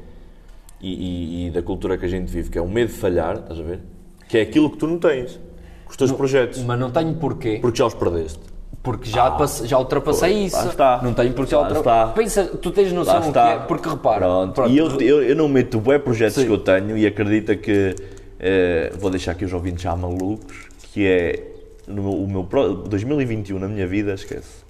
E, 0.81 0.93
e- 0.93 1.47
e 1.47 1.51
da 1.51 1.63
cultura 1.63 1.97
que 1.97 2.05
a 2.05 2.09
gente 2.09 2.29
vive, 2.31 2.51
que 2.51 2.59
é 2.59 2.61
o 2.63 2.69
medo 2.69 2.89
de 2.93 2.95
falhar, 2.99 3.37
estás 3.39 3.59
a 3.59 3.63
ver? 3.63 3.81
Que 4.29 4.39
é 4.39 4.43
aquilo 4.43 4.69
que 4.71 4.77
tu 4.79 4.87
não 4.87 4.99
tens 4.99 5.39
com 5.85 5.91
os 5.91 5.97
teus 5.97 6.13
projetos, 6.13 6.63
Mas 6.63 6.79
não 6.79 6.91
tenho 6.91 7.15
porquê. 7.15 7.59
porque 7.61 7.79
já 7.79 7.87
os 7.87 7.95
perdeste. 7.95 8.41
Porque 8.85 9.09
já, 9.11 9.31
passe- 9.31 9.67
já 9.67 9.79
ultrapassei 9.79 10.45
isso. 10.45 10.69
está. 10.69 11.01
Não 11.03 11.13
tenho 11.15 11.33
porque 11.33 11.51
já 11.51 11.59
ultrapassei. 11.61 12.13
Pensa, 12.23 12.45
tu 12.45 12.71
tens 12.71 12.93
noção 12.93 13.15
Lá 13.19 13.29
o 13.29 13.33
que 13.33 13.39
é? 13.39 13.59
Porque 13.67 13.89
repara. 13.89 14.19
Pronto. 14.21 14.53
pronto, 14.53 14.71
E 14.71 14.79
eu, 14.79 15.01
eu, 15.01 15.23
eu 15.23 15.35
não 15.35 15.49
meto 15.49 15.81
bué 15.81 15.99
projetos 15.99 16.35
Sim. 16.35 16.45
que 16.47 16.53
eu 16.53 16.59
tenho 16.59 16.97
e 16.97 17.07
acredita 17.07 17.57
que 17.57 17.97
eh, 18.39 18.93
vou 18.99 19.11
deixar 19.11 19.33
aqui 19.33 19.45
os 19.47 19.53
ouvintes 19.55 19.83
já 19.83 19.97
malucos, 19.97 20.55
que 20.93 21.07
é 21.07 21.43
no 21.89 22.03
meu, 22.03 22.13
o 22.13 22.29
meu 22.31 22.45
pro- 22.45 22.75
2021 22.75 23.59
na 23.59 23.69
minha 23.69 23.87
vida, 23.87 24.13
esquece. 24.13 24.63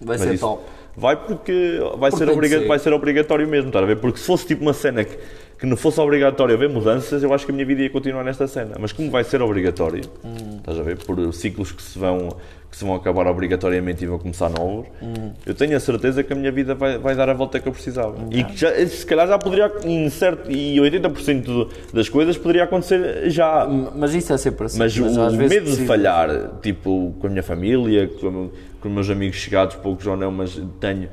Vai 0.00 0.18
Mas 0.18 0.26
ser 0.26 0.34
isso 0.34 0.44
top. 0.44 0.62
Vai 0.96 1.16
porque 1.16 1.78
vai, 1.96 2.10
Porque 2.10 2.16
ser 2.24 2.30
obriga 2.32 2.58
ser. 2.58 2.66
vai 2.66 2.78
ser 2.80 2.92
obrigatório 2.92 3.48
mesmo, 3.48 3.68
estás 3.68 3.82
a 3.84 3.86
ver? 3.86 3.96
Porque 3.96 4.18
se 4.18 4.26
fosse 4.26 4.44
tipo 4.46 4.60
uma 4.60 4.74
cena 4.74 5.02
que, 5.04 5.16
que 5.58 5.64
não 5.66 5.76
fosse 5.76 5.98
obrigatório 6.00 6.54
haver 6.54 6.68
mudanças, 6.68 7.22
eu 7.22 7.32
acho 7.32 7.46
que 7.46 7.52
a 7.52 7.54
minha 7.54 7.64
vida 7.64 7.80
ia 7.82 7.88
continuar 7.88 8.22
nesta 8.24 8.46
cena. 8.46 8.74
Mas 8.78 8.92
como 8.92 9.08
vai 9.10 9.22
ser 9.24 9.40
obrigatório, 9.40 10.02
Hum. 10.24 10.58
estás 10.58 10.78
a 10.78 10.82
ver? 10.82 10.98
Por 10.98 11.32
ciclos 11.32 11.72
que 11.72 11.82
se 11.82 11.98
vão, 11.98 12.28
que 12.72 12.78
se 12.78 12.84
vão 12.86 12.94
acabar 12.94 13.26
obrigatoriamente 13.26 14.02
e 14.02 14.06
vão 14.06 14.18
começar 14.18 14.48
novos, 14.48 14.86
Hum. 15.02 15.30
eu 15.44 15.54
tenho 15.54 15.76
a 15.76 15.80
certeza 15.80 16.22
que 16.24 16.32
a 16.32 16.36
minha 16.36 16.50
vida 16.50 16.74
vai, 16.74 16.96
vai 16.96 17.14
dar 17.14 17.28
a 17.28 17.34
volta 17.34 17.60
que 17.60 17.68
eu 17.68 17.72
precisava. 17.72 18.16
E 18.30 18.42
que 18.42 18.56
já, 18.56 18.74
se 18.88 19.04
calhar 19.04 19.28
já 19.28 19.38
poderia, 19.38 19.70
em 19.84 20.08
certo, 20.08 20.50
e 20.50 20.80
80% 20.80 21.42
do- 21.44 21.68
das 21.92 22.08
coisas 22.08 22.38
poderia 22.38 22.64
acontecer 22.64 23.28
já. 23.30 23.66
Mas 23.94 24.14
isso 24.14 24.32
é 24.32 24.38
sempre 24.38 24.64
assim. 24.64 24.78
Mas, 24.78 24.96
o 24.98 25.04
às 25.04 25.34
vezes 25.34 25.36
medo 25.36 25.50
de 25.50 25.60
precisa- 25.72 25.86
falhar, 25.86 26.50
tipo, 26.62 27.14
com 27.20 27.26
a 27.26 27.30
minha 27.30 27.42
família, 27.42 28.08
com, 28.18 28.50
com 28.80 28.88
os 28.88 28.94
meus 28.94 29.10
amigos 29.10 29.36
chegados, 29.36 29.76
poucos 29.76 30.06
ou 30.06 30.16
não, 30.16 30.32
mas 30.32 30.58
tenho. 30.80 31.10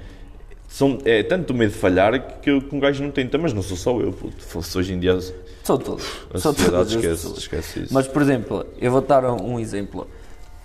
São, 0.66 0.98
é 1.04 1.24
tanto 1.24 1.52
o 1.52 1.54
medo 1.54 1.72
de 1.74 1.78
falhar 1.78 2.40
que, 2.40 2.62
que 2.62 2.74
um 2.76 2.80
gajo 2.80 3.04
não 3.04 3.12
tenta, 3.12 3.38
mas 3.38 3.52
não 3.54 3.62
sou 3.62 3.76
só 3.76 4.00
eu. 4.00 4.14
Puto. 4.14 4.42
Fosse 4.42 4.78
hoje 4.78 4.94
em 4.94 5.00
dia 5.00 5.14
a 5.16 5.22
São 5.64 5.78
todos. 5.78 6.06
São 6.36 6.54
sociedade 6.54 6.96
esquece, 6.96 7.34
esquece 7.38 7.80
isso. 7.82 7.94
Mas, 7.94 8.08
por 8.08 8.22
exemplo, 8.22 8.66
eu 8.80 8.92
vou 8.92 9.02
dar 9.02 9.26
um, 9.26 9.56
um 9.56 9.60
exemplo. 9.60 10.08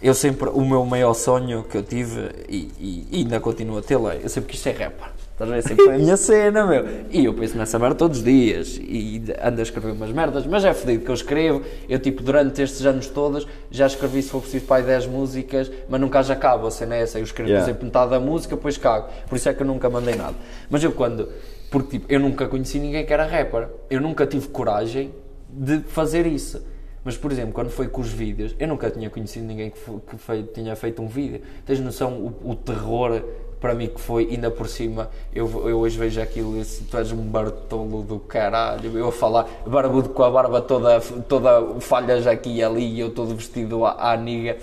Eu 0.05 0.13
sempre, 0.13 0.51
o 0.51 0.61
meu 0.61 0.85
maior 0.85 1.15
sonho 1.15 1.63
que 1.65 1.79
eu 1.79 1.83
tive, 1.83 2.29
e, 2.47 2.71
e- 2.79 3.09
e 3.11 3.19
ainda 3.21 3.41
continuo 3.41 3.79
a 3.79 3.83
tê-lo, 3.83 4.11
é, 4.11 4.19
eu 4.23 4.29
sempre 4.29 4.51
quis 4.51 4.61
ser 4.61 4.73
rapper. 4.73 5.09
Estás 5.33 5.51
a 5.51 5.55
ver? 5.55 5.63
Sempre 5.63 5.85
foi 5.87 5.95
a 5.95 5.99
minha 5.99 6.17
cena, 6.19 6.67
meu. 6.67 6.85
E 7.11 7.25
eu 7.25 7.33
penso 7.33 7.57
nessa 7.57 7.79
merda 7.79 7.95
todos 7.97 8.19
os 8.19 8.25
dias. 8.25 8.77
E 8.81 9.25
ando 9.43 9.61
a 9.61 9.63
escrever 9.63 9.93
umas 9.93 10.11
merdas, 10.13 10.47
mas 10.47 10.63
é 10.63 10.75
fodido 10.75 11.05
que 11.07 11.11
eu 11.11 11.15
escrevo. 11.15 11.63
Eu, 11.89 11.99
tipo, 11.99 12.23
durante 12.23 12.61
estes 12.61 12.85
anos 12.85 13.07
todos, 13.09 13.47
já 13.71 13.87
escrevi, 13.87 14.23
se 14.23 14.29
for 14.29 14.43
preciso, 14.43 14.67
para 14.67 14.77
aí 14.77 14.83
10 14.83 15.07
músicas, 15.07 15.73
mas 15.89 15.99
nunca 16.01 16.23
já 16.23 16.35
acabo. 16.35 16.67
A 16.67 16.71
cena 16.71 16.97
é 16.97 17.01
essa. 17.01 17.19
Eu 17.19 17.25
escrevo, 17.25 17.49
Yeah. 17.51 17.65
por 17.65 17.71
exemplo, 17.71 17.87
metade 17.87 18.11
da 18.11 18.21
música, 18.21 18.55
depois 18.57 18.77
cago. 18.77 19.09
Por 19.27 19.37
isso 19.37 19.49
é 19.49 19.55
que 19.55 19.63
eu 19.63 19.67
nunca 19.67 19.89
mandei 19.89 20.15
nada. 20.17 20.35
Mas 20.71 20.85
eu 20.85 20.93
quando. 20.93 21.31
Porque, 21.71 21.99
tipo, 21.99 22.13
eu 22.13 22.21
nunca 22.21 22.47
conheci 22.47 22.79
ninguém 22.79 23.05
que 23.07 23.13
era 23.13 23.25
rapper. 23.25 23.69
Eu 23.91 24.03
nunca 24.03 24.27
tive 24.27 24.49
coragem 24.49 25.13
de 25.49 25.81
fazer 25.81 26.27
isso. 26.27 26.63
Mas, 27.05 27.17
por 27.17 27.31
exemplo, 27.31 27.53
quando 27.53 27.69
foi 27.71 27.87
com 27.89 28.01
os 28.01 28.11
vídeos, 28.11 28.55
eu 28.59 28.67
nunca 28.67 28.91
tinha 28.91 29.11
conhecido 29.11 29.45
ninguém 29.47 29.71
que, 29.71 29.79
fo- 29.79 30.01
que 30.01 30.17
fei- 30.17 30.43
tinha 30.55 30.75
feito 30.75 31.03
um 31.03 31.07
vídeo. 31.07 31.43
Tens 31.67 31.79
noção 31.81 32.13
o, 32.15 32.51
o 32.51 32.55
terror 32.55 33.23
para 33.61 33.75
mim 33.75 33.89
que 33.89 34.01
foi, 34.01 34.29
ainda 34.31 34.51
por 34.51 34.69
cima, 34.69 35.09
eu, 35.35 35.47
eu 35.69 35.79
hoje 35.79 35.97
vejo 35.99 36.21
aquilo 36.21 36.59
e 36.61 36.65
tu 36.65 36.99
és 36.99 37.11
um 37.13 37.23
bartolo 37.23 38.03
do 38.03 38.19
caralho, 38.19 38.99
eu 38.99 39.09
a 39.09 39.13
falar, 39.13 39.47
barbudo 39.67 40.11
com 40.11 40.23
a 40.23 40.31
barba 40.31 40.61
toda, 40.61 41.01
toda 41.01 41.81
falhas 41.81 42.27
aqui 42.27 42.57
e 42.57 42.63
ali, 42.63 43.01
eu 43.01 43.09
todo 43.11 43.35
vestido 43.35 43.85
à, 43.87 44.13
à 44.13 44.17
niga. 44.19 44.59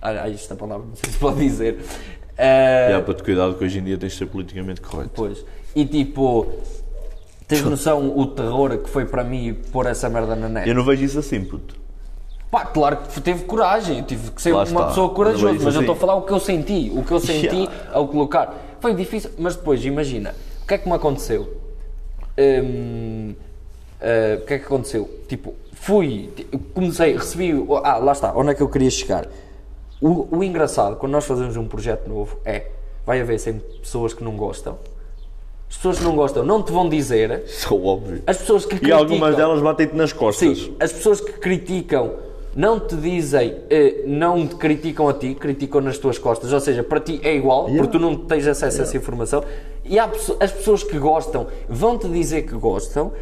Ah, 0.00 0.10
ah, 0.24 0.30
esta 0.30 0.54
palavra 0.54 0.86
não 0.86 0.96
sei 0.96 1.10
se 1.12 1.18
pode 1.18 1.40
dizer. 1.40 1.78
Ah, 2.38 2.90
E 2.90 2.94
há 2.94 3.02
para 3.02 3.14
te 3.14 3.22
cuidado 3.22 3.54
que 3.54 3.64
hoje 3.64 3.78
em 3.80 3.84
dia 3.84 3.98
tens 3.98 4.12
de 4.12 4.18
ser 4.18 4.26
politicamente 4.26 4.80
correto. 4.80 5.10
Pois. 5.14 5.44
E 5.76 5.84
tipo, 5.84 6.46
tens 7.46 7.62
noção 7.64 8.16
o 8.16 8.26
terror 8.28 8.78
que 8.78 8.88
foi 8.88 9.04
para 9.04 9.24
mim 9.24 9.54
pôr 9.72 9.84
essa 9.86 10.08
merda 10.08 10.34
na 10.34 10.48
net? 10.48 10.66
Eu 10.68 10.74
não 10.74 10.84
vejo 10.84 11.04
isso 11.04 11.18
assim, 11.18 11.44
puto. 11.44 11.77
Pá, 12.50 12.64
claro 12.64 12.96
que 12.98 13.20
teve 13.20 13.44
coragem, 13.44 13.98
eu 13.98 14.04
tive 14.04 14.30
que 14.30 14.40
ser 14.40 14.52
Lá 14.52 14.58
uma 14.60 14.64
está. 14.64 14.86
pessoa 14.86 15.10
corajosa, 15.10 15.48
é 15.48 15.52
mas 15.52 15.62
eu 15.64 15.68
assim. 15.68 15.78
estou 15.80 15.92
a 15.94 15.96
falar 15.96 16.14
o 16.16 16.22
que 16.22 16.32
eu 16.32 16.40
senti, 16.40 16.90
o 16.94 17.04
que 17.04 17.12
eu 17.12 17.20
senti 17.20 17.46
Yeah. 17.56 17.72
ao 17.92 18.08
colocar. 18.08 18.54
Foi 18.80 18.94
difícil, 18.94 19.30
mas 19.38 19.54
depois, 19.56 19.84
imagina, 19.84 20.34
o 20.62 20.66
que 20.66 20.74
é 20.74 20.78
que 20.78 20.88
me 20.88 20.94
aconteceu? 20.94 21.46
Hum, 22.38 23.34
ah, 24.00 24.38
o 24.42 24.46
que 24.46 24.54
é 24.54 24.58
que 24.58 24.64
aconteceu? 24.64 25.08
Tipo, 25.28 25.54
fui, 25.74 26.30
comecei, 26.74 27.14
recebi, 27.16 27.52
ah, 27.84 27.98
lá 27.98 28.12
está, 28.12 28.32
onde 28.34 28.50
é 28.50 28.54
que 28.54 28.62
eu 28.62 28.68
queria 28.68 28.90
chegar? 28.90 29.26
O, 30.00 30.38
o 30.38 30.44
engraçado, 30.44 30.96
quando 30.96 31.12
nós 31.12 31.24
fazemos 31.24 31.56
um 31.56 31.66
projeto 31.66 32.08
novo, 32.08 32.38
é, 32.44 32.68
vai 33.04 33.20
haver 33.20 33.38
sempre 33.40 33.66
pessoas 33.78 34.14
que 34.14 34.22
não 34.22 34.36
gostam. 34.36 34.78
As 35.68 35.76
pessoas 35.76 35.98
que 35.98 36.04
não 36.04 36.14
gostam 36.16 36.44
não 36.44 36.62
te 36.62 36.72
vão 36.72 36.88
dizer, 36.88 37.30
é 37.30 37.44
óbvio. 37.70 38.22
as 38.26 38.38
pessoas 38.38 38.64
que 38.64 38.76
E 38.76 38.78
criticam... 38.78 38.98
algumas 39.00 39.36
delas 39.36 39.60
batem-te 39.60 39.94
nas 39.94 40.12
costas. 40.14 40.56
Sim, 40.58 40.76
as 40.80 40.92
pessoas 40.92 41.20
que 41.20 41.32
criticam 41.32 42.14
não 42.58 42.80
te 42.80 42.96
dizem, 42.96 43.56
eh, 43.70 44.02
não 44.04 44.44
te 44.44 44.56
criticam 44.56 45.08
a 45.08 45.14
ti, 45.14 45.32
criticam 45.32 45.80
nas 45.80 45.96
tuas 45.96 46.18
costas. 46.18 46.52
Ou 46.52 46.58
seja, 46.58 46.82
para 46.82 46.98
ti 46.98 47.20
é 47.22 47.36
igual, 47.36 47.66
porque 47.66 47.92
tu 47.92 48.00
não 48.00 48.16
tens 48.16 48.48
acesso 48.48 48.80
a 48.80 48.82
essa 48.82 48.96
informação. 48.96 49.44
E 49.84 49.96
há, 49.96 50.10
as 50.40 50.50
pessoas 50.50 50.82
que 50.82 50.98
gostam 50.98 51.46
vão 51.68 51.96
te 51.96 52.08
dizer 52.08 52.42
que 52.42 52.54
gostam. 52.54 53.12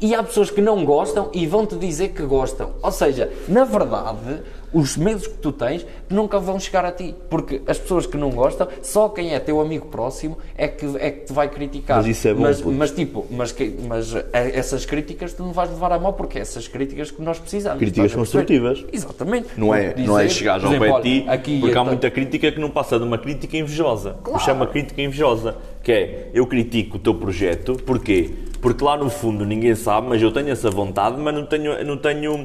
E 0.00 0.14
há 0.14 0.22
pessoas 0.22 0.50
que 0.50 0.62
não 0.62 0.82
gostam 0.82 1.28
e 1.34 1.46
vão 1.46 1.66
te 1.66 1.76
dizer 1.76 2.08
que 2.14 2.22
gostam. 2.22 2.70
Ou 2.82 2.90
seja, 2.90 3.30
na 3.46 3.64
verdade, 3.64 4.40
os 4.72 4.96
medos 4.96 5.26
que 5.26 5.34
tu 5.38 5.52
tens 5.52 5.86
nunca 6.10 6.38
vão 6.38 6.58
chegar 6.60 6.84
a 6.84 6.92
ti. 6.92 7.14
Porque 7.30 7.62
as 7.66 7.78
pessoas 7.78 8.06
que 8.06 8.16
não 8.16 8.30
gostam, 8.30 8.68
só 8.82 9.08
quem 9.08 9.34
é 9.34 9.38
teu 9.38 9.60
amigo 9.60 9.86
próximo 9.86 10.38
é 10.56 10.68
que, 10.68 10.86
é 10.98 11.10
que 11.10 11.26
te 11.26 11.32
vai 11.32 11.48
criticar. 11.48 11.98
Mas 11.98 12.06
isso 12.06 12.28
é 12.28 12.34
bom, 12.34 12.42
Mas, 12.42 12.60
mas 12.62 12.90
tipo, 12.90 13.26
mas, 13.30 13.52
que- 13.52 13.74
mas 13.86 14.14
eh, 14.14 14.24
essas 14.32 14.84
críticas 14.84 15.32
tu 15.32 15.42
não 15.42 15.52
vais 15.52 15.70
levar 15.70 15.92
a 15.92 15.98
mal 15.98 16.12
porque 16.12 16.38
é 16.38 16.42
essas 16.42 16.68
críticas 16.68 17.10
que 17.10 17.22
nós 17.22 17.38
precisamos. 17.38 17.78
Críticas 17.78 18.14
construtivas. 18.14 18.84
Exatamente. 18.92 19.48
Não 19.56 19.74
é, 19.74 19.92
Dizer, 19.92 20.06
não 20.08 20.18
é 20.18 20.28
chegar 20.28 20.64
ao 20.64 20.70
pé 20.78 21.00
de 21.00 21.02
ti, 21.22 21.28
aqui 21.28 21.60
porque 21.60 21.66
há 21.66 21.80
então- 21.80 21.84
muita 21.86 22.10
crítica 22.10 22.52
que 22.52 22.60
não 22.60 22.70
passa 22.70 22.98
de 22.98 23.04
uma 23.04 23.18
crítica 23.18 23.56
invejosa. 23.56 24.16
Eu 24.26 24.38
chamo 24.38 24.64
a 24.64 24.66
crítica 24.66 25.00
invejosa, 25.02 25.56
que 25.82 25.92
é, 25.92 26.30
eu 26.34 26.46
critico 26.46 26.96
o 26.96 27.00
teu 27.00 27.14
projeto, 27.14 27.76
porquê? 27.86 28.30
Porque 28.60 28.82
lá 28.82 28.96
no 28.96 29.08
fundo 29.10 29.44
ninguém 29.44 29.74
sabe, 29.74 30.08
mas 30.08 30.20
eu 30.20 30.32
tenho 30.32 30.48
essa 30.50 30.70
vontade, 30.70 31.20
mas 31.20 31.34
não 31.34 31.46
tenho, 31.46 31.84
não 31.84 31.96
tenho, 31.96 32.44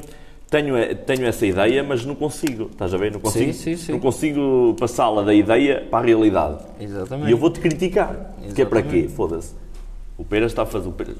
tenho, 0.52 0.94
tenho 1.06 1.26
essa 1.26 1.46
ideia, 1.46 1.82
mas 1.82 2.04
não 2.04 2.14
consigo, 2.14 2.68
estás 2.70 2.92
a 2.92 2.98
ver? 2.98 3.10
Não 3.10 3.18
consigo, 3.18 3.52
sim, 3.54 3.74
sim. 3.74 3.92
Não 3.92 3.98
consigo 3.98 4.76
passá-la 4.78 5.22
da 5.22 5.32
ideia 5.32 5.82
para 5.90 6.00
a 6.00 6.06
realidade. 6.06 6.58
Exatamente. 6.78 7.28
E 7.28 7.32
eu 7.32 7.38
vou-te 7.38 7.58
criticar. 7.58 8.34
Que 8.54 8.60
é 8.60 8.64
para 8.66 8.82
quê? 8.82 9.08
Foda-se. 9.08 9.54
O 10.18 10.24
Peras 10.24 10.52
está 10.52 10.62
a 10.62 10.66
fazer... 10.66 10.88
O, 10.88 10.92
Peras, 10.92 11.16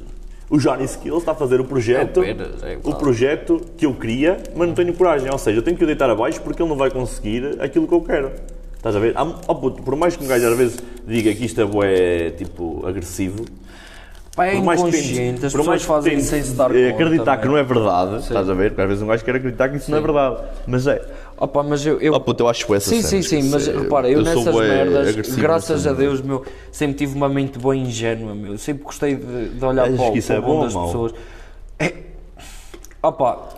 o 0.51 0.59
Johnny 0.59 0.85
Skills 0.85 1.23
está 1.23 1.33
a 1.33 1.35
fazer 1.35 1.61
o 1.61 1.65
projeto... 1.65 2.23
É 2.23 2.33
o 2.33 2.37
Peras, 2.37 2.63
é 2.63 2.79
o 2.85 2.95
projeto 2.95 3.61
que 3.77 3.87
eu 3.87 3.95
queria, 3.95 4.37
mas 4.55 4.69
não 4.69 4.75
tenho 4.75 4.93
coragem. 4.93 5.31
Ou 5.31 5.39
seja, 5.39 5.59
eu 5.59 5.63
tenho 5.63 5.79
que 5.79 5.83
o 5.83 5.87
deitar 5.87 6.11
abaixo 6.11 6.41
porque 6.43 6.63
ele 6.63 6.69
não 6.69 6.77
vai 6.77 6.91
conseguir 6.91 7.61
aquilo 7.61 7.89
que 7.89 7.95
eu 7.95 8.03
quero. 8.03 8.31
Estás 8.77 8.95
a 8.95 8.99
ver? 8.99 9.17
Há- 9.17 9.25
oh, 9.49 9.55
puto, 9.55 9.83
por 9.83 9.97
mais 9.97 10.15
que 10.15 10.23
um 10.23 10.29
gajo 10.29 10.47
às 10.47 10.57
vezes 10.59 10.79
diga 11.07 11.35
que 11.35 11.47
isto 11.47 11.59
é 11.59 11.65
bué, 11.65 12.31
tipo, 12.33 12.87
agressivo... 12.87 13.47
Pá, 14.35 14.47
é 14.47 14.53
por 14.53 14.65
mais 14.65 14.81
inconsciente, 14.81 15.45
as 15.47 15.53
por 15.53 15.59
pessoas 15.59 15.83
fazem 15.83 16.13
tente, 16.15 16.25
sem 16.25 16.43
se 16.43 16.55
dar 16.55 16.75
eh, 16.75 16.91
conta. 16.91 17.05
acreditar 17.05 17.37
que 17.37 17.47
não 17.47 17.59
é 17.59 17.63
verdade, 17.63 18.17
estás 18.17 18.49
a 18.49 18.55
ver? 18.55 18.71
Porque 18.71 18.81
às 18.81 18.89
vezes 18.89 19.03
um 19.03 19.07
gajo 19.07 19.25
quer 19.25 19.37
acreditar 19.37 19.69
que 19.69 19.77
isso 19.77 19.91
não 19.91 19.99
é 19.99 20.01
verdade. 20.01 20.37
Mas 20.67 20.87
é. 20.87 21.07
Opa, 21.37 21.63
mas 21.63 21.85
eu, 21.85 22.01
eu... 22.01 22.15
Oh, 22.15 22.21
puto, 22.21 22.45
eu 22.45 22.49
acho 22.49 22.75
essa 22.75 22.89
Sim, 22.89 23.03
sim, 23.03 23.21
sim, 23.21 23.51
mas 23.51 23.67
repara, 23.67 24.09
eu, 24.09 24.21
eu 24.21 24.25
nessas 24.25 24.55
merdas, 24.55 25.17
graças 25.37 25.87
a 25.87 25.93
Deus, 25.93 26.23
meu, 26.23 26.45
sempre 26.71 26.97
tive 26.97 27.15
uma 27.15 27.29
mente 27.29 27.59
boa 27.59 27.77
ingênua, 27.77 28.35
meu. 28.35 28.57
Sempre 28.57 28.85
gostei 28.85 29.17
de, 29.17 29.49
de 29.51 29.65
olhar 29.65 29.91
para, 29.91 30.03
o- 30.03 30.17
isso 30.17 30.29
para 30.29 30.37
é 30.37 30.41
bom 30.41 30.63
das 30.63 30.73
mau? 30.73 30.87
pessoas. 30.87 31.15
É, 31.79 31.93
opa, 33.03 33.49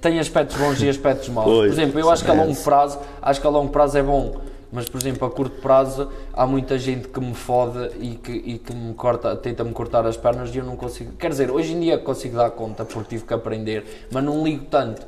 tem 0.00 0.20
aspectos 0.20 0.56
bons 0.56 0.80
e 0.80 0.88
aspectos 0.88 1.28
maus. 1.28 1.46
Pois, 1.46 1.74
por 1.74 1.80
exemplo, 1.80 1.98
eu 2.00 2.10
acho 2.10 2.24
que 2.24 2.30
a 2.30 2.34
é 2.34 2.36
longo 2.36 2.54
prazo, 2.62 2.98
acho 3.20 3.40
que 3.40 3.46
a 3.46 3.50
longo 3.50 3.72
prazo 3.72 3.98
é 3.98 4.02
bom. 4.02 4.36
Mas, 4.74 4.88
por 4.88 5.00
exemplo, 5.00 5.26
a 5.26 5.30
curto 5.30 5.62
prazo 5.62 6.10
há 6.32 6.44
muita 6.44 6.76
gente 6.76 7.06
que 7.06 7.20
me 7.20 7.32
fode 7.32 7.92
e 8.00 8.16
que, 8.16 8.32
e 8.32 8.58
que 8.58 8.74
me 8.74 8.92
corta, 8.92 9.36
tenta-me 9.36 9.72
cortar 9.72 10.04
as 10.04 10.16
pernas 10.16 10.52
e 10.52 10.58
eu 10.58 10.64
não 10.64 10.76
consigo. 10.76 11.12
Quer 11.12 11.30
dizer, 11.30 11.48
hoje 11.48 11.72
em 11.72 11.80
dia 11.80 11.96
consigo 11.96 12.36
dar 12.36 12.50
conta 12.50 12.84
porque 12.84 13.10
tive 13.10 13.24
que 13.24 13.32
aprender, 13.32 14.06
mas 14.10 14.24
não 14.24 14.42
ligo 14.42 14.64
tanto. 14.64 15.06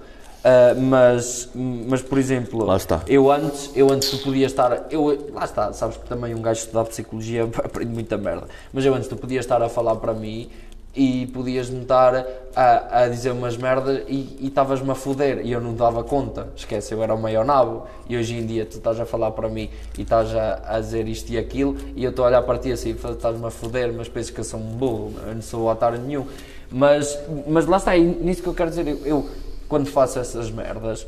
Ah, 0.48 0.76
mas, 0.76 1.50
mas, 1.54 2.02
por 2.02 2.18
exemplo, 2.18 2.64
eu 3.08 3.32
antes, 3.32 3.72
eu 3.74 3.90
antes 3.90 4.10
tu 4.10 4.18
podia 4.18 4.46
estar, 4.46 4.86
eu, 4.92 5.32
lá 5.32 5.44
está, 5.44 5.72
sabes 5.72 5.96
que 5.96 6.06
também 6.06 6.36
um 6.36 6.40
gajo 6.40 6.60
estudar 6.60 6.84
psicologia 6.84 7.42
aprende 7.64 7.92
muita 7.92 8.16
merda, 8.16 8.46
mas 8.72 8.84
eu 8.84 8.94
antes 8.94 9.08
tu 9.08 9.16
podias 9.16 9.44
estar 9.44 9.60
a 9.60 9.68
falar 9.68 9.96
para 9.96 10.14
mim 10.14 10.48
e 10.96 11.26
podias-me 11.26 11.82
estar 11.82 12.26
a, 12.54 13.02
a 13.02 13.08
dizer 13.08 13.30
umas 13.30 13.56
merdas 13.56 14.02
e 14.08 14.38
estavas-me 14.40 14.90
a 14.90 14.94
foder 14.94 15.44
e 15.44 15.52
eu 15.52 15.60
não 15.60 15.74
dava 15.74 16.02
conta, 16.02 16.48
esquece, 16.56 16.94
eu 16.94 17.02
era 17.02 17.14
o 17.14 17.20
maior 17.20 17.44
nabo 17.44 17.86
e 18.08 18.16
hoje 18.16 18.34
em 18.34 18.46
dia 18.46 18.64
tu 18.64 18.78
estás 18.78 18.98
a 18.98 19.04
falar 19.04 19.32
para 19.32 19.48
mim 19.48 19.68
e 19.98 20.02
estás 20.02 20.34
a, 20.34 20.62
a 20.64 20.80
dizer 20.80 21.06
isto 21.06 21.30
e 21.30 21.36
aquilo 21.36 21.76
e 21.94 22.02
eu 22.02 22.10
estou 22.10 22.24
a 22.24 22.28
olhar 22.28 22.42
para 22.42 22.58
ti 22.58 22.72
assim, 22.72 22.90
estás-me 22.92 23.44
a 23.46 23.50
foder, 23.50 23.92
mas 23.92 24.08
pensas 24.08 24.30
que 24.30 24.40
eu 24.40 24.44
sou 24.44 24.58
um 24.58 24.76
burro, 24.76 25.12
eu 25.26 25.34
não 25.34 25.42
sou 25.42 25.68
otário 25.68 26.00
nenhum, 26.00 26.26
mas, 26.70 27.18
mas 27.46 27.66
lá 27.66 27.76
está, 27.76 27.94
é 27.94 28.00
nisso 28.00 28.42
que 28.42 28.48
eu 28.48 28.54
quero 28.54 28.70
dizer, 28.70 28.88
eu, 28.88 28.98
eu 29.04 29.30
quando 29.68 29.86
faço 29.88 30.18
essas 30.18 30.50
merdas 30.50 31.06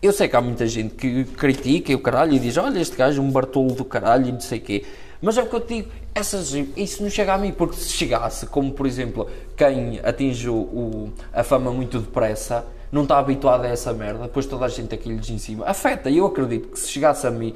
eu 0.00 0.12
sei 0.12 0.28
que 0.28 0.36
há 0.36 0.40
muita 0.40 0.64
gente 0.64 0.94
que 0.94 1.24
critica 1.24 1.90
e 1.90 1.94
o 1.96 1.98
caralho 1.98 2.32
e 2.32 2.38
diz: 2.38 2.56
Olha, 2.56 2.78
este 2.78 2.96
gajo 2.96 3.20
é 3.20 3.24
um 3.24 3.32
Bartolo 3.32 3.74
do 3.74 3.84
caralho 3.84 4.28
e 4.28 4.32
não 4.32 4.40
sei 4.40 4.58
o 4.58 4.62
quê. 4.62 4.84
Mas 5.20 5.36
é 5.36 5.42
o 5.42 5.46
que 5.46 5.54
eu 5.54 5.60
te 5.60 5.74
digo: 5.74 5.90
essas, 6.14 6.52
isso 6.76 7.02
não 7.02 7.10
chega 7.10 7.34
a 7.34 7.38
mim, 7.38 7.52
porque 7.52 7.76
se 7.76 7.90
chegasse, 7.90 8.46
como 8.46 8.72
por 8.72 8.86
exemplo, 8.86 9.28
quem 9.56 10.00
atinge 10.02 10.48
o, 10.48 11.12
a 11.32 11.42
fama 11.42 11.72
muito 11.72 11.98
depressa, 11.98 12.64
não 12.90 13.02
está 13.02 13.18
habituado 13.18 13.64
a 13.64 13.68
essa 13.68 13.92
merda, 13.92 14.22
depois 14.22 14.46
toda 14.46 14.64
a 14.64 14.68
gente 14.68 14.94
aqui 14.94 15.08
lhes 15.08 15.28
em 15.28 15.38
cima. 15.38 15.66
Afeta, 15.66 16.10
eu 16.10 16.26
acredito 16.26 16.68
que 16.68 16.78
se 16.78 16.88
chegasse 16.88 17.26
a 17.26 17.30
mim, 17.30 17.54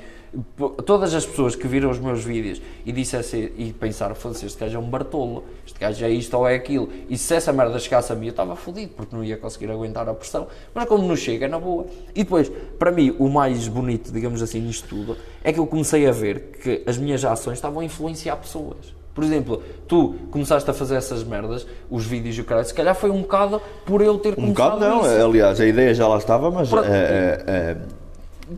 todas 0.84 1.14
as 1.14 1.26
pessoas 1.26 1.54
que 1.54 1.66
viram 1.68 1.90
os 1.90 1.98
meus 1.98 2.24
vídeos 2.24 2.60
e 2.84 2.92
dissessem 2.92 3.52
e 3.56 3.72
pensaram, 3.72 4.14
foda-se, 4.14 4.46
este 4.46 4.58
gajo 4.58 4.76
é 4.76 4.80
um 4.80 4.88
Bartolo, 4.88 5.44
este 5.66 5.78
gajo 5.78 6.04
é 6.04 6.10
isto 6.10 6.36
ou 6.36 6.48
é 6.48 6.54
aquilo, 6.54 6.88
e 7.08 7.18
se 7.18 7.34
essa 7.34 7.52
merda 7.52 7.78
chegasse 7.78 8.12
a 8.12 8.16
mim, 8.16 8.26
eu 8.26 8.30
estava 8.30 8.56
fodido, 8.56 8.92
porque 8.96 9.14
não 9.14 9.22
ia 9.22 9.36
conseguir 9.36 9.70
aguentar 9.70 10.08
a 10.08 10.14
pressão. 10.14 10.46
Mas 10.74 10.86
como 10.86 11.06
não 11.06 11.16
chega, 11.16 11.46
é 11.46 11.48
na 11.48 11.58
boa. 11.58 11.86
E 12.14 12.24
depois, 12.24 12.50
para 12.78 12.90
mim, 12.90 13.14
o 13.18 13.28
mais 13.28 13.68
bonito, 13.68 14.12
digamos 14.12 14.42
assim, 14.42 14.60
nisto 14.60 14.88
tudo, 14.88 15.16
é 15.44 15.52
que 15.52 15.58
eu 15.58 15.66
comecei 15.66 16.06
a 16.08 16.12
ver 16.12 16.52
que 16.62 16.82
as 16.86 16.96
minhas 16.96 17.24
ações 17.24 17.54
estavam 17.58 17.80
a 17.80 17.84
influenciar 17.84 18.36
pessoas. 18.36 18.94
Por 19.14 19.22
exemplo, 19.22 19.62
tu 19.86 20.14
começaste 20.30 20.70
a 20.70 20.72
fazer 20.72 20.96
essas 20.96 21.22
merdas, 21.22 21.66
os 21.90 22.06
vídeos 22.06 22.38
e 22.38 22.40
o 22.40 22.44
caralho, 22.44 22.66
se 22.66 22.72
calhar 22.72 22.94
foi 22.94 23.10
um 23.10 23.20
bocado 23.20 23.60
por 23.84 24.00
eu 24.00 24.18
ter 24.18 24.30
Um 24.32 24.36
começado 24.36 24.54
bocado 24.54 24.80
não, 24.80 25.00
isso. 25.02 25.26
aliás, 25.26 25.60
a 25.60 25.66
ideia 25.66 25.92
já 25.92 26.08
lá 26.08 26.16
estava, 26.16 26.50
mas 26.50 26.70
Pronto. 26.70 26.88
é, 26.88 26.90
é, 26.90 27.44
é, 27.46 27.76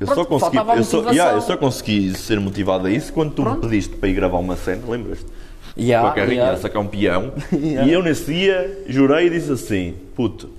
eu, 0.00 0.06
Pronto, 0.06 0.14
só 0.14 0.24
consegui, 0.24 0.56
eu, 0.56 0.84
só, 0.84 1.10
yeah, 1.10 1.36
eu 1.36 1.40
só 1.40 1.56
consegui 1.56 2.14
ser 2.16 2.40
motivado 2.40 2.86
a 2.86 2.90
isso 2.90 3.12
quando 3.12 3.32
tu 3.32 3.42
me 3.42 3.56
pediste 3.56 3.96
para 3.96 4.08
ir 4.08 4.14
gravar 4.14 4.38
uma 4.38 4.56
cena, 4.56 4.82
lembras-te? 4.88 5.26
Yeah, 5.76 6.06
com 6.06 6.12
a 6.12 6.14
carrinha 6.14 6.42
yeah. 6.42 6.60
sacar 6.60 6.82
um 6.82 6.86
peão. 6.86 7.32
E 7.52 7.92
eu 7.92 8.02
nesse 8.02 8.32
dia 8.32 8.84
jurei 8.86 9.26
e 9.26 9.30
disse 9.30 9.52
assim: 9.52 9.94
puto, 10.14 10.50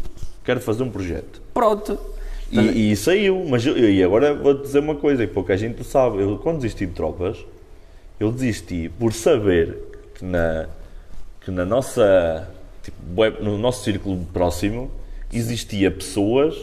quero 0.44 0.60
fazer 0.60 0.84
um 0.84 0.90
projeto. 0.90 1.42
Pronto. 1.54 1.98
E, 2.52 2.92
e 2.92 2.96
saiu, 2.96 3.46
mas 3.50 3.66
eu, 3.66 3.78
e 3.78 4.04
agora 4.04 4.34
vou-te 4.34 4.64
dizer 4.64 4.80
uma 4.80 4.96
coisa 4.96 5.26
que 5.26 5.34
pouca 5.34 5.58
gente 5.58 5.84
sabe. 5.84 6.22
Eu, 6.22 6.38
quando 6.38 6.58
desisti 6.58 6.86
de 6.86 6.94
tropas, 6.94 7.38
eu 8.20 8.32
desisti 8.32 8.90
por 8.90 9.14
saber 9.14 9.78
que 10.14 10.24
na, 10.24 10.68
que 11.42 11.52
na 11.52 11.66
nossa, 11.66 12.48
tipo, 12.84 13.00
no 13.42 13.58
nosso 13.58 13.84
círculo 13.84 14.26
próximo 14.32 14.92
existia 15.34 15.90
pessoas 15.90 16.56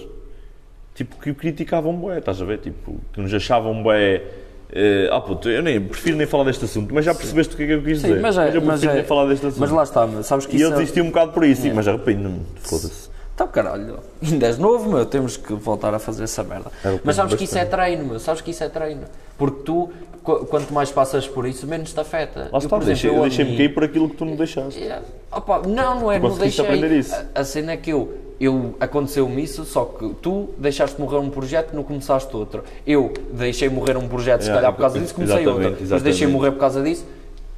tipo, 0.95 1.17
que 1.17 1.31
o 1.31 1.35
criticavam 1.35 1.95
bué, 1.95 2.19
estás 2.19 2.41
a 2.41 2.45
ver? 2.45 2.59
Tipo, 2.59 2.97
que 3.13 3.21
nos 3.21 3.33
achavam 3.33 3.83
bué. 3.83 4.23
eh, 4.75 5.09
ah, 5.13 5.21
puto, 5.21 5.49
eu 5.51 5.63
nem, 5.63 5.81
prefiro 5.81 6.17
nem 6.17 6.27
falar 6.27 6.45
deste 6.45 6.65
assunto, 6.65 6.95
mas 6.95 7.05
já 7.05 7.15
percebeste 7.15 7.55
o 7.55 7.57
que 7.57 7.63
é 7.65 7.67
que 7.67 7.73
eu 7.73 7.83
quis 7.83 8.01
Sim, 8.01 8.09
dizer. 8.09 8.21
mas, 8.21 8.39
é, 8.39 8.49
eu 8.57 8.63
mas, 8.63 8.67
prefiro 8.81 8.93
é, 8.93 8.95
nem 8.97 9.05
falar 9.05 9.27
deste 9.27 9.47
assunto. 9.47 9.61
mas 9.61 9.71
lá 9.71 9.83
está, 9.83 10.07
meu, 10.07 10.23
sabes 10.23 10.47
que 10.47 10.57
e 10.57 10.61
eu 10.63 10.73
é- 10.73 10.77
desisti 10.77 11.01
um 11.01 11.07
bocado 11.09 11.33
por 11.33 11.45
isso, 11.45 11.67
mas 11.75 11.87
arrependo-me, 11.87 12.41
foda-se. 12.63 13.11
Então, 13.35 13.49
caralho, 13.49 13.99
ainda 14.23 14.47
és 14.47 14.59
novo, 14.59 14.91
meu, 14.91 15.07
temos 15.07 15.37
que 15.39 15.53
voltar 15.55 15.93
a 15.95 15.99
fazer 15.99 16.25
essa 16.25 16.43
merda. 16.45 16.71
Que 16.83 17.01
Mas 17.03 17.17
sabes 17.17 17.33
eu 17.33 17.39
que 17.39 17.45
isso 17.45 17.57
é 17.59 17.65
treino, 17.65 18.05
meu, 18.05 18.21
sabes 18.21 18.41
que 18.43 18.51
isso 18.51 18.63
é 18.63 18.69
treino. 18.69 19.03
Porque 19.39 19.63
tu, 19.65 19.91
qu- 20.23 20.45
quanto 20.47 20.73
mais 20.73 20.91
passas 20.93 21.27
por 21.27 21.47
isso, 21.47 21.67
menos 21.67 21.93
te 21.95 21.99
afeta. 22.01 22.41
Lá 22.41 22.49
Eu, 22.53 22.59
está, 22.59 22.77
por 22.79 22.85
deixei- 22.85 23.11
eu 23.11 23.19
a 23.19 23.23
deixei-me 23.23 23.57
cair 23.57 23.73
por 23.73 23.85
aquilo 23.85 24.09
que 24.11 24.17
tu 24.17 24.25
não 24.27 24.37
deixaste. 24.37 24.79
Yeah. 24.79 25.03
Opa, 25.33 25.63
não, 25.67 26.01
não 26.01 26.13
é, 26.13 26.19
não 26.19 26.29
conseguiste 26.29 26.63
deixei. 26.63 27.15
A, 27.35 27.41
a 27.41 27.45
cena 27.45 27.73
é 27.73 27.77
que 27.79 27.91
eu, 27.91 28.19
eu 28.43 28.75
aconteceu-me 28.81 29.41
isso, 29.41 29.65
só 29.65 29.85
que 29.85 30.09
tu 30.21 30.49
deixaste 30.59 31.01
morrer 31.01 31.19
um 31.19 31.31
projeto 31.31 31.73
e 31.73 31.77
não 31.77 31.85
começaste 31.85 32.35
outro. 32.37 32.65
Eu 32.85 33.13
deixei 33.33 33.69
morrer 33.69 33.97
um 33.97 34.09
projeto, 34.09 34.41
se 34.41 34.49
Yeah, 34.49 34.61
calhar 34.61 34.73
por 34.75 34.81
causa 34.81 34.99
disso, 34.99 35.15
comecei 35.15 35.43
exatamente, 35.43 35.67
outro. 35.71 35.87
Mas 35.91 36.03
deixei 36.03 36.27
morrer 36.27 36.51
por 36.51 36.59
causa 36.59 36.83
disso. 36.83 37.05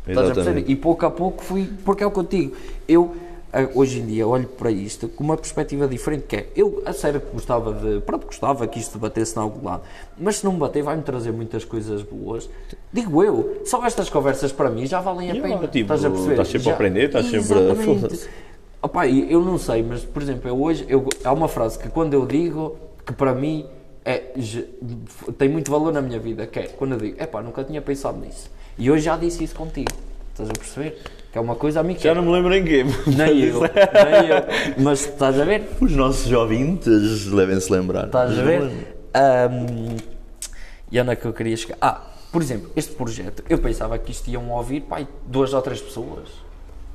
Estás 0.07 0.31
a 0.31 0.35
perceber? 0.35 0.65
E 0.71 0.77
pouco 0.77 1.07
a 1.07 1.11
pouco 1.11 1.43
fui, 1.43 1.71
porque 1.87 2.05
é 2.05 2.07
o 2.07 2.11
que 2.11 2.19
eu 2.19 2.23
digo. 2.23 2.55
Eu, 2.87 3.17
ah, 3.51 3.67
hoje 3.75 4.01
em 4.01 4.05
dia, 4.07 4.27
olho 4.29 4.47
para 4.47 4.71
isto 4.71 5.09
com 5.09 5.25
uma 5.25 5.39
perspectiva 5.39 5.89
diferente, 5.89 6.25
que 6.29 6.37
é, 6.37 6.47
eu, 6.55 6.83
a 6.85 6.93
sério, 6.93 7.19
que 7.21 7.31
gostava 7.33 7.73
de, 7.73 8.01
pronto, 8.03 8.27
gostava 8.27 8.67
que 8.67 8.79
isto 8.79 8.99
batesse 8.99 9.39
em 9.39 9.41
algum 9.41 9.65
lado, 9.67 9.83
mas 10.19 10.37
se 10.37 10.45
não 10.45 10.53
me 10.53 10.59
bater, 10.59 10.83
vai-me 10.83 11.03
trazer 11.03 11.33
muitas 11.33 11.65
coisas 11.65 12.03
boas. 12.03 12.47
Digo 12.93 13.25
eu, 13.25 13.63
só 13.65 13.87
estas 13.87 14.11
conversas 14.11 14.53
para 14.53 14.69
mim 14.69 14.85
já 14.85 15.01
valem 15.01 15.31
a 15.31 15.35
pena. 15.35 15.67
tipo, 15.69 15.79
estás 15.79 16.05
a 16.05 16.11
perceber? 16.11 16.33
estás 16.33 16.49
sempre 16.49 16.61
a 16.67 16.71
Já- 16.71 16.75
aprender, 16.75 17.07
estás 17.07 17.27
sempre 17.27 17.55
a-. 17.55 18.54
Opa, 18.85 19.07
e 19.07 19.33
eu 19.33 19.43
não 19.43 19.57
sei, 19.57 19.83
mas 19.83 20.05
por 20.05 20.21
exemplo, 20.21 20.47
eu 20.47 20.63
hoje 20.63 20.85
eu, 20.87 21.09
há 21.25 21.33
uma 21.33 21.49
frase 21.49 21.79
que 21.79 21.89
quando 21.89 22.13
eu 22.13 22.27
digo 22.27 22.77
que 23.07 23.15
para 23.15 23.33
mim 23.35 23.65
é, 24.05 24.35
tem 25.39 25.49
muito 25.49 25.71
valor 25.71 25.91
na 25.91 26.03
minha 26.03 26.21
vida, 26.21 26.47
que 26.47 26.59
é 26.59 26.63
quando 26.65 26.93
eu 26.93 26.99
digo, 26.99 27.23
epá, 27.23 27.41
nunca 27.41 27.65
tinha 27.65 27.81
pensado 27.81 28.19
nisso. 28.19 28.51
E 28.77 28.91
hoje 28.91 29.05
já 29.07 29.17
disse 29.17 29.43
isso 29.43 29.55
contigo. 29.55 29.91
Estás 30.33 30.51
a 30.51 30.53
perceber? 30.53 31.01
Que 31.33 31.39
é 31.39 31.41
uma 31.41 31.57
coisa 31.57 31.81
a 31.81 31.83
mim 31.83 31.95
que 31.95 32.03
Já 32.03 32.15
não 32.15 32.21
me 32.25 32.31
lembro 32.31 32.55
em 32.55 32.63
quê. 32.63 32.85
nem 33.07 33.45
eu, 33.45 33.61
nem 33.63 34.29
eu. 34.29 34.85
Mas 34.85 35.07
estás 35.07 35.41
a 35.41 35.45
ver? 35.47 35.67
Os 35.81 35.93
nossos 35.93 36.31
ouvintes 36.31 37.31
devem-se 37.31 37.73
lembrar. 37.73 38.05
Estás 38.05 38.39
a 38.39 38.43
ver? 38.43 38.97
Ahm, 39.15 39.97
e 40.93 41.01
onde 41.01 41.11
é 41.11 41.17
que 41.17 41.25
eu 41.25 41.33
queria 41.33 41.57
chegar? 41.57 41.79
Ah, 41.81 42.03
por 42.31 42.43
exemplo, 42.43 42.71
este 42.77 42.93
projeto, 42.93 43.43
eu 43.49 43.57
pensava 43.57 43.97
que 43.97 44.11
isto 44.11 44.29
iam 44.29 44.51
ouvir 44.51 44.83
pai, 44.83 45.09
duas 45.27 45.55
ou 45.55 45.63
três 45.63 45.81
pessoas. 45.81 46.29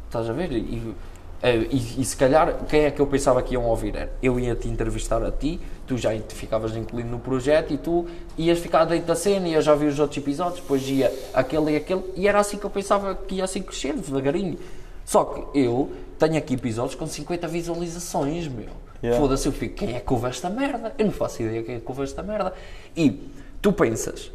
Estás 0.06 0.30
a 0.30 0.34
ver? 0.34 0.52
E, 0.52 0.94
e, 1.42 2.02
e 2.02 2.06
se 2.06 2.18
calhar, 2.18 2.66
quem 2.68 2.82
é 2.82 2.92
que 2.92 3.00
eu 3.00 3.08
pensava 3.08 3.42
que 3.42 3.54
iam 3.54 3.66
ouvir? 3.66 3.96
Era, 3.96 4.12
eu 4.22 4.40
ia 4.40 4.56
te 4.56 4.68
entrevistar 4.68 5.24
a 5.24 5.32
ti, 5.32 5.60
tu 5.88 5.98
já 5.98 6.18
te 6.18 6.36
ficavas 6.36 6.76
incluído 6.76 7.10
no 7.10 7.20
projeto 7.20 7.74
e 7.74 7.78
tu 7.78 8.06
ias 8.38 8.60
ficar 8.60 8.84
dentro 8.86 9.08
da 9.08 9.16
cena 9.16 9.48
e 9.48 9.54
eu 9.54 9.62
já 9.62 9.74
vi 9.74 9.86
os 9.86 10.00
outros 10.00 10.18
episódios, 10.18 10.60
depois 10.60 10.88
ia 10.90 11.14
aquele 11.34 11.72
e 11.72 11.76
aquele, 11.78 12.04
e 12.16 12.28
era 12.28 12.40
assim 12.40 12.58
que 12.58 12.66
eu 12.66 12.70
pensava 12.70 13.16
que 13.16 13.36
ia 13.36 13.46
assim 13.46 13.62
crescer, 13.62 13.94
devagarinho. 13.94 14.58
Só 15.06 15.24
que 15.24 15.60
eu 15.60 15.92
tenho 16.20 16.38
aqui 16.38 16.56
episódios 16.56 16.96
com 16.96 17.08
50 17.08 17.48
visualizações, 17.48 18.48
meu. 18.48 18.68
Yeah. 19.02 19.20
Foda-se, 19.20 19.48
eu 19.48 19.54
fico, 19.54 19.76
quem 19.76 19.96
é 19.96 20.00
que 20.02 20.14
ouve 20.14 20.28
esta 20.28 20.50
merda? 20.50 20.94
Eu 20.98 21.06
não 21.06 21.14
faço 21.14 21.42
ideia 21.42 21.64
quem 21.64 21.76
é 21.76 21.80
que 21.80 21.88
ouve 21.88 22.04
esta 22.04 22.22
merda. 22.22 22.54
E 22.96 23.32
tu 23.62 23.72
pensas, 23.72 24.30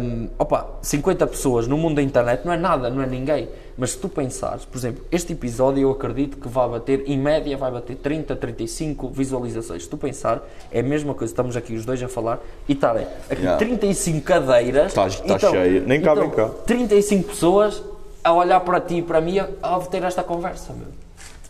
hum, 0.00 0.28
opa, 0.38 0.66
50 0.82 1.26
pessoas 1.26 1.66
no 1.68 1.76
mundo 1.76 1.96
da 1.96 2.02
internet 2.02 2.44
não 2.44 2.52
é 2.52 2.56
nada, 2.56 2.88
não 2.90 3.02
é 3.02 3.06
ninguém. 3.06 3.48
Mas 3.76 3.92
se 3.92 3.98
tu 3.98 4.08
pensares, 4.08 4.64
por 4.64 4.76
exemplo, 4.76 5.04
este 5.10 5.32
episódio 5.32 5.82
eu 5.82 5.90
acredito 5.90 6.36
que 6.36 6.46
vai 6.48 6.68
bater, 6.68 7.04
em 7.06 7.18
média, 7.18 7.56
vai 7.56 7.70
bater 7.70 7.96
30, 7.96 8.36
35 8.36 9.08
visualizações. 9.08 9.84
Se 9.84 9.88
tu 9.88 9.96
pensar, 9.96 10.42
é 10.70 10.80
a 10.80 10.82
mesma 10.82 11.14
coisa, 11.14 11.32
estamos 11.32 11.56
aqui 11.56 11.74
os 11.74 11.84
dois 11.84 12.02
a 12.02 12.08
falar 12.08 12.38
e 12.68 12.72
estarem 12.72 13.06
aqui 13.30 13.42
Yeah. 13.42 13.58
35 13.58 14.20
cadeiras. 14.24 14.92
Tá- 14.94 15.08
tá 15.08 15.38
cheio, 15.38 15.82
nem 15.86 16.00
cabem 16.00 16.28
cá. 16.30 16.48
35 16.66 17.28
pessoas 17.30 17.82
a 18.22 18.32
olhar 18.32 18.60
para 18.60 18.80
ti 18.80 18.96
e 18.98 19.02
para 19.02 19.20
mim 19.20 19.38
a, 19.38 19.48
a 19.62 19.80
ter 19.80 20.02
esta 20.04 20.22
conversa, 20.22 20.72
meu. 20.72 20.86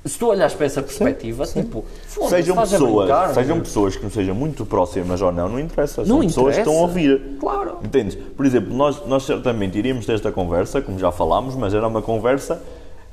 Se 0.05 0.19
tu 0.19 0.29
olhas 0.29 0.53
para 0.53 0.66
essa 0.66 0.83
perspectiva, 0.83 1.47
tipo, 1.47 1.85
foda-se, 2.09 2.37
Sejam 2.37 2.57
pessoas, 2.57 3.07
brincar, 3.07 3.35
sejam 3.35 3.55
meu. 3.57 3.65
pessoas 3.65 3.97
que 3.97 4.03
não 4.03 4.11
sejam 4.11 4.35
muito 4.35 4.66
próximas 4.66 5.23
ou 5.23 5.31
não, 5.31 5.49
não 5.49 5.61
interessa. 5.61 6.05
São 6.05 6.16
Não 6.19 6.27
pessoas 6.27 6.55
que 6.57 6.61
estão 6.62 6.73
a 6.85 6.89
interessa. 6.89 7.11
ouvir. 7.20 7.39
Claro. 7.39 7.79
Entendes? 7.85 8.16
Por 8.16 8.45
exemplo, 8.45 8.74
nós, 8.74 9.07
nós 9.07 9.23
certamente 9.23 9.79
iríamos 9.79 10.05
ter 10.05 10.15
esta 10.15 10.33
conversa, 10.33 10.83
como 10.83 10.99
já 10.99 11.12
falámos, 11.12 11.55
mas 11.55 11.73
era 11.73 11.87
uma 11.87 12.03
conversa 12.03 12.61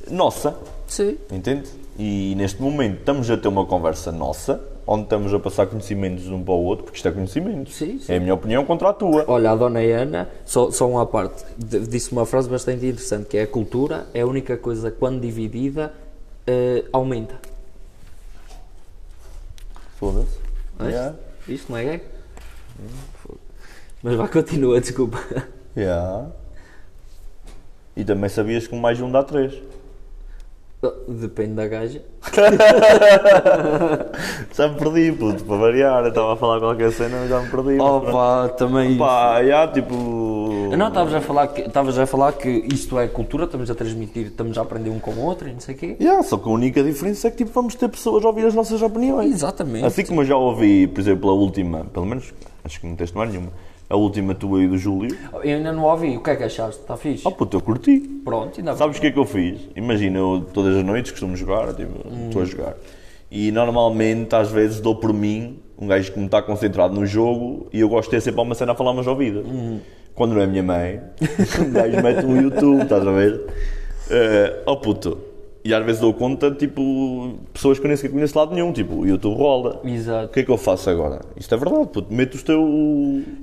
nossa. 0.10 0.56
Sim. 0.88 1.18
Entende? 1.32 1.70
E 1.98 2.34
neste 2.36 2.60
momento 2.62 3.00
estamos 3.00 3.30
a 3.30 3.38
ter 3.38 3.48
uma 3.48 3.66
conversa 3.66 4.12
nossa, 4.12 4.60
onde 4.88 5.04
estamos 5.04 5.32
a 5.32 5.38
passar 5.40 5.68
conhecimentos 5.68 6.26
um 6.28 6.42
para 6.42 6.54
o 6.56 6.64
outro, 6.64 6.86
porque 6.86 6.98
isto 6.98 7.08
é 7.08 7.12
conhecimento. 7.12 7.70
Sim, 7.70 8.00
sim. 8.00 8.12
É 8.12 8.18
a 8.18 8.20
minha 8.20 8.34
opinião 8.34 8.66
contra 8.66 8.90
a 8.90 8.94
tua. 8.94 9.26
Olha, 9.28 9.52
a 9.52 9.56
dona 9.56 9.80
Ana, 9.82 10.28
só, 10.44 10.72
só 10.72 10.90
uma 10.90 11.06
parte, 11.06 11.44
disse 11.58 12.12
uma 12.12 12.26
frase 12.26 12.50
bastante 12.50 12.84
interessante, 12.86 13.28
que 13.28 13.38
é 13.38 13.44
a 13.44 13.48
cultura 13.48 14.08
é 14.14 14.22
a 14.22 14.26
única 14.26 14.58
coisa, 14.58 14.90
quando 14.90 15.22
dividida, 15.22 15.94
eh, 16.50 16.84
aumenta. 16.92 17.36
Foda-se. 20.00 20.40
É? 20.80 20.90
Yeah. 20.90 21.16
Isto 21.48 21.72
não 21.72 21.78
é 21.78 21.84
gay? 21.84 22.02
Foda. 23.22 23.38
Mas 24.02 24.16
vá, 24.16 24.28
continua, 24.28 24.82
desculpa. 24.82 25.20
Yeah. 25.78 26.30
E 27.96 28.04
também 28.04 28.30
sabias 28.30 28.66
que 28.66 28.74
um 28.74 28.80
mais 28.80 29.00
um 29.00 29.12
dá 29.12 29.24
três. 29.24 29.54
Depende 31.08 31.56
da 31.56 31.68
gaja. 31.68 32.02
Já 34.54 34.68
me 34.70 34.80
perdi, 34.80 35.12
puto, 35.12 35.44
para 35.44 35.58
variar. 35.58 36.04
Eu 36.04 36.10
estava 36.10 36.34
a 36.34 36.38
falar 36.38 36.60
qualquer 36.60 36.92
cena, 36.92 37.18
mas 37.20 37.30
já 37.30 37.42
me 37.42 37.50
perdi. 37.50 37.78
Oh 37.80 38.02
pá, 38.02 38.50
também... 38.50 38.98
Pá, 38.98 39.44
já, 39.44 39.68
tipo. 39.68 40.49
Não, 40.78 40.88
estavas 40.88 41.14
a 41.14 41.22
falar 41.22 41.48
que 41.48 41.62
a 41.64 42.06
falar 42.06 42.34
que 42.34 42.50
isto 42.74 43.00
é 43.00 43.08
cultura, 43.08 43.46
estamos 43.46 43.70
a 43.70 43.76
transmitir, 43.76 44.28
estamos 44.28 44.58
a 44.58 44.62
aprender 44.62 44.90
um 44.90 45.00
com 45.00 45.12
o 45.12 45.24
outro 45.26 45.48
e 45.48 45.54
não 45.54 45.60
sei 45.60 45.76
o 45.76 45.78
quê. 45.78 45.96
Yeah, 46.00 46.24
só 46.24 46.38
que 46.38 46.48
a 46.48 46.52
única 46.52 46.84
diferença 46.84 47.28
é 47.28 47.32
que 47.32 47.38
tipo, 47.38 47.52
vamos 47.52 47.76
ter 47.76 47.88
pessoas 47.90 48.24
a 48.24 48.28
ouvir 48.28 48.46
as 48.46 48.54
nossas 48.54 48.82
opiniões. 48.82 49.32
Exatamente. 49.34 49.86
Assim 49.86 50.06
como 50.06 50.22
eu 50.22 50.26
já 50.26 50.36
ouvi, 50.38 50.88
por 50.88 51.00
exemplo, 51.00 51.30
a 51.30 51.34
última, 51.34 51.86
pelo 51.86 52.06
menos, 52.06 52.34
acho 52.64 52.80
que 52.80 52.88
não 52.88 52.96
tens 52.96 53.12
mais 53.12 53.30
nenhuma, 53.30 53.52
a 53.90 53.96
última 53.96 54.36
tua 54.36 54.64
e 54.64 54.68
do 54.68 54.78
Júlio. 54.78 55.16
Eu 55.44 55.56
ainda 55.58 55.72
não 55.72 55.84
ouvi, 55.84 56.18
o 56.18 56.22
que 56.22 56.30
é 56.30 56.36
que 56.36 56.44
achaste? 56.44 56.82
Está 56.82 56.96
fixe? 56.96 57.24
Oh 57.26 57.32
puto, 57.32 57.58
eu 57.58 57.62
curti. 57.62 58.00
Pronto, 58.24 58.60
ainda 58.60 58.76
Sabes 58.76 58.98
o 58.98 59.02
que 59.02 59.08
é 59.08 59.12
que 59.12 59.20
eu 59.20 59.26
fiz? 59.26 59.60
Imagina, 59.76 60.20
eu 60.20 60.46
todas 60.54 60.76
as 60.76 60.84
noites 60.84 61.12
costumo 61.12 61.36
jogar, 61.36 61.74
tipo, 61.74 62.08
Hum. 62.08 62.28
estou 62.28 62.42
a 62.42 62.46
jogar. 62.46 62.76
E 63.32 63.52
normalmente, 63.52 64.36
às 64.36 64.50
vezes, 64.50 64.80
dou 64.80 64.96
por 64.96 65.14
mim, 65.14 65.60
um 65.78 65.88
gajo 65.88 66.12
que 66.12 66.20
me 66.20 66.26
está 66.26 66.42
concentrado 66.42 66.94
no 66.94 67.06
jogo, 67.06 67.68
e 67.72 67.80
eu 67.80 67.88
gosto 67.90 68.10
de 68.10 68.18
ter 68.18 68.22
sempre 68.22 68.42
uma 68.42 68.56
cena 68.56 68.72
a 68.72 68.76
falar 68.76 68.92
umas 68.92 69.08
ouvidas. 69.08 69.46
Hum. 69.46 69.80
Quando 70.16 70.34
não 70.34 70.42
é 70.42 70.44
a 70.44 70.48
minha 70.48 70.64
mãe, 70.64 71.00
um 71.66 71.72
gajo 71.72 72.02
mete 72.04 72.26
um 72.26 72.42
YouTube, 72.42 72.84
estás 72.84 73.08
a 73.08 73.12
ver? 73.12 73.42
Eh, 74.10 74.64
oh 74.66 74.78
puto. 74.78 75.18
E 75.64 75.74
às 75.74 75.86
vezes 75.86 76.00
dou 76.02 76.14
conta, 76.14 76.50
tipo, 76.52 77.36
pessoas 77.54 77.78
que 77.80 77.86
eu 77.86 77.90
nem 77.90 77.98
sequer 77.98 78.14
conheço 78.14 78.32
de 78.34 78.40
lado 78.40 78.54
nenhum, 78.56 78.72
tipo, 78.72 78.96
o 79.02 79.06
YouTube 79.06 79.38
rola. 79.38 79.82
O 79.84 79.88
Exato. 79.88 80.30
que 80.30 80.40
é 80.40 80.44
que 80.44 80.50
eu 80.50 80.58
faço 80.58 80.90
agora? 80.90 81.20
Isto 81.36 81.54
é 81.54 81.58
verdade, 81.58 81.88
puto. 81.88 82.14
Meto 82.14 82.36
os 82.36 82.44
teu. 82.44 82.66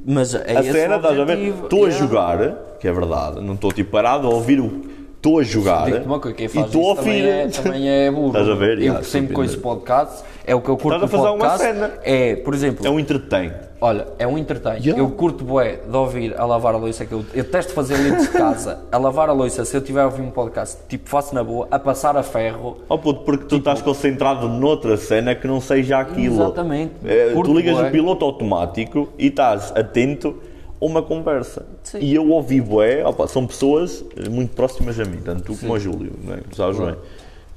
Mas 0.05 0.34
é 0.34 0.56
a 0.56 0.62
cena, 0.62 0.94
o 0.94 0.97
estás 0.97 1.20
a 1.20 1.24
ver? 1.24 1.38
Estou 1.38 1.84
a 1.84 1.88
Yeah. 1.88 1.98
jogar, 1.98 2.76
que 2.80 2.88
é 2.88 2.93
verdade, 2.93 3.40
não 3.43 3.55
estou 3.55 3.70
tipo 3.70 3.90
parado 3.90 4.26
a 4.26 4.30
ouvir 4.30 4.60
o. 4.60 4.95
estou 5.16 5.38
a 5.40 5.43
jogar 5.43 5.86
Digo-te 5.86 6.06
uma 6.06 6.20
coisa, 6.20 6.36
quem 6.36 6.47
e 6.47 6.48
faz 6.48 6.66
estou 6.66 6.93
a 6.93 6.97
também 6.97 7.26
é, 7.26 7.48
também 7.48 7.88
é 7.88 8.10
burro. 8.10 8.28
Estás 8.28 8.48
a 8.48 8.55
ver? 8.55 8.80
Eu 8.82 9.02
sempre 9.02 9.34
com 9.34 9.43
esse 9.43 9.55
entender. 9.55 9.62
podcast, 9.62 10.24
é 10.47 10.55
o 10.55 10.60
que 10.60 10.68
eu 10.68 10.76
curto 10.76 10.94
Estás 11.05 11.14
a 11.14 11.16
fazer 11.16 11.28
uma 11.34 11.38
podcast. 11.48 11.62
cena. 11.64 11.93
É, 12.05 12.36
por 12.36 12.55
exemplo, 12.55 12.86
É 12.86 12.90
um 12.90 13.01
entretém. 13.01 13.52
olha, 13.80 14.06
é 14.18 14.26
um 14.26 14.38
entretém. 14.38 14.74
Yeah. 14.74 14.98
Eu 14.98 15.10
curto 15.10 15.44
bué 15.44 15.80
de 15.88 15.97
ouvir 15.97 16.34
a 16.38 16.44
lavar 16.44 16.74
a 16.74 16.78
louça, 16.78 17.05
que 17.05 17.12
eu, 17.12 17.24
eu 17.34 17.44
testo 17.44 17.72
fazer 17.72 17.97
limpos 17.97 18.22
de 18.22 18.32
casa, 18.32 18.80
a 18.93 18.98
lavar 18.98 19.28
a 19.28 19.32
louça, 19.32 19.64
se 19.64 19.76
eu 19.76 19.80
tiver 19.80 20.02
a 20.02 20.05
ouvir 20.06 20.22
um 20.22 20.30
podcast, 20.30 20.78
tipo, 20.88 21.09
faço 21.09 21.34
na 21.34 21.43
boa, 21.43 21.66
a 21.70 21.78
passar 21.78 22.16
a 22.16 22.22
ferro. 22.22 22.78
Oh 22.88 22.97
puto, 22.98 23.20
porque 23.24 23.47
tu 23.47 23.56
estás 23.56 23.82
concentrado 23.82 24.48
noutra 24.48 24.97
cena 24.97 25.34
que 25.34 25.48
não 25.48 25.60
seja 25.60 25.98
aquilo. 25.98 26.36
Exatamente. 26.36 26.93
É, 27.05 27.32
tu 27.34 27.52
ligas 27.55 27.76
bué. 27.76 27.88
o 27.88 27.90
piloto 27.90 28.24
automático 28.24 29.09
e 29.18 29.26
estás 29.26 29.72
atento 29.74 30.36
uma 30.81 31.03
conversa. 31.03 31.66
Sim. 31.82 31.98
E 32.01 32.15
eu 32.15 32.28
ouvi 32.31 32.61
bué, 32.61 33.05
opa, 33.05 33.27
são 33.27 33.47
pessoas 33.47 34.05
eh, 34.16 34.28
muito 34.28 34.55
próximas 34.55 34.98
a 35.01 35.05
mim, 35.05 35.19
tanto 35.24 35.43
tu 35.43 35.57
como 35.59 35.73
o 35.73 35.78
Júlio, 35.78 36.12
não 36.23 36.35
é? 36.35 36.39
Tu 36.51 36.57
sabes 36.57 36.78
bem. 36.78 36.97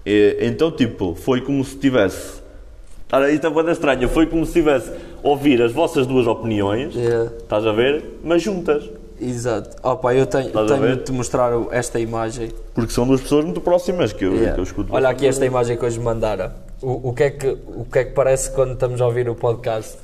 E, 0.06 0.38
então, 0.42 0.72
tipo, 0.72 1.16
foi 1.16 1.42
como 1.42 1.64
se 1.64 1.76
tivesse. 1.78 2.40
Cara, 3.08 3.32
isto 3.32 3.46
é 3.46 3.50
uma 3.50 3.72
estranha. 3.72 4.08
Foi 4.08 4.28
como 4.28 4.46
se 4.46 4.54
tivesse 4.54 4.92
a 4.92 5.28
ouvir 5.28 5.62
as 5.62 5.72
vossas 5.72 6.06
duas 6.06 6.28
opiniões, 6.28 6.94
Yeah. 6.96 7.32
estás 7.38 7.66
a 7.66 7.72
ver? 7.72 8.20
Mas 8.24 8.42
juntas. 8.42 8.90
Exato. 9.20 9.76
Opa, 9.84 10.14
eu 10.14 10.26
tenho, 10.26 10.48
Estás 10.48 10.72
tenho 10.72 10.96
de 10.96 11.04
te 11.04 11.12
mostrar 11.12 11.52
esta 11.72 12.00
imagem. 12.00 12.52
Porque 12.74 12.94
são 12.94 13.06
duas 13.06 13.20
pessoas 13.20 13.44
muito 13.44 13.60
próximas 13.60 14.14
que 14.14 14.24
eu, 14.26 14.34
Yeah. 14.34 14.54
que 14.54 14.60
eu 14.60 14.64
escuto. 14.64 14.94
Olha 14.94 15.10
aqui 15.10 15.28
esta 15.28 15.46
imagem 15.46 15.76
que 15.76 15.84
hoje 15.86 16.00
me 16.00 16.06
mandaram. 16.06 16.52
O, 16.82 17.10
o, 17.10 17.14
que 17.14 17.24
é 17.24 17.30
que, 17.32 17.48
o 17.50 17.86
que 17.92 18.00
é 18.00 18.04
que 18.06 18.12
parece 18.14 18.52
quando 18.52 18.74
estamos 18.74 19.02
a 19.02 19.06
ouvir 19.06 19.28
o 19.28 19.36
podcast? 19.36 19.98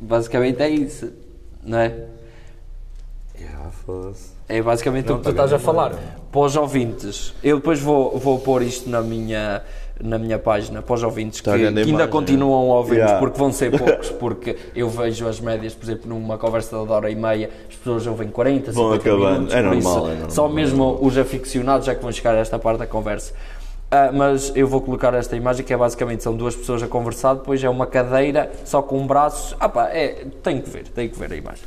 Basicamente 0.00 0.60
é 0.62 0.68
isso, 0.68 1.12
não 1.64 1.78
é? 1.78 1.94
Yeah. 3.38 3.70
É 4.48 4.62
basicamente 4.62 5.06
Não, 5.08 5.16
o 5.16 5.18
que 5.18 5.24
tu 5.24 5.34
tá 5.34 5.44
estás 5.44 5.52
a 5.52 5.58
falar. 5.58 5.92
Para 6.30 6.40
os 6.40 6.56
ouvintes, 6.56 7.34
eu 7.42 7.56
depois 7.56 7.80
vou, 7.80 8.16
vou 8.18 8.38
pôr 8.38 8.62
isto 8.62 8.88
na 8.88 9.00
minha, 9.00 9.62
na 10.00 10.18
minha 10.18 10.38
página, 10.38 10.80
para 10.82 10.94
os 10.94 11.02
ouvintes 11.02 11.40
que, 11.40 11.50
que 11.50 11.66
ainda 11.66 11.82
imagem. 11.82 12.08
continuam 12.08 12.70
a 12.70 12.76
ouvir 12.76 12.96
Yeah. 12.96 13.18
porque 13.18 13.38
vão 13.38 13.50
ser 13.52 13.70
poucos, 13.76 14.10
porque 14.10 14.56
eu 14.76 14.88
vejo 14.88 15.26
as 15.26 15.40
médias, 15.40 15.74
por 15.74 15.84
exemplo, 15.84 16.08
numa 16.08 16.38
conversa 16.38 16.76
de 16.84 16.92
hora 16.92 17.10
e 17.10 17.16
meia, 17.16 17.50
as 17.68 17.74
pessoas 17.74 18.06
ouvem 18.06 18.28
40, 18.28 18.70
Vão 18.72 18.92
50 18.92 19.08
acabando. 19.08 19.32
minutos, 19.32 19.54
É 19.54 19.62
por 19.62 19.64
normal, 19.74 19.78
isso, 19.80 20.06
é 20.06 20.10
normal. 20.12 20.30
Só 20.30 20.48
mesmo 20.48 20.98
os 21.00 21.18
aficionados 21.18 21.86
já 21.86 21.94
que 21.94 22.02
vão 22.02 22.12
chegar 22.12 22.34
a 22.34 22.38
esta 22.38 22.58
parte 22.58 22.78
da 22.78 22.86
conversa. 22.86 23.32
Ah, 23.94 24.10
mas 24.10 24.50
eu 24.56 24.66
vou 24.66 24.80
colocar 24.80 25.12
esta 25.12 25.36
imagem 25.36 25.62
que 25.66 25.70
é 25.70 25.76
basicamente 25.76 26.22
são 26.22 26.34
duas 26.34 26.56
pessoas 26.56 26.82
a 26.82 26.88
conversar, 26.88 27.34
depois 27.34 27.62
é 27.62 27.68
uma 27.68 27.86
cadeira 27.86 28.50
só 28.64 28.80
com 28.80 28.98
um 28.98 29.06
braço. 29.06 29.54
Ah 29.60 29.68
pá, 29.68 29.90
é, 29.90 30.24
tem 30.42 30.62
que 30.62 30.70
ver, 30.70 30.88
tem 30.88 31.10
que 31.10 31.18
ver 31.18 31.30
a 31.30 31.36
imagem. 31.36 31.64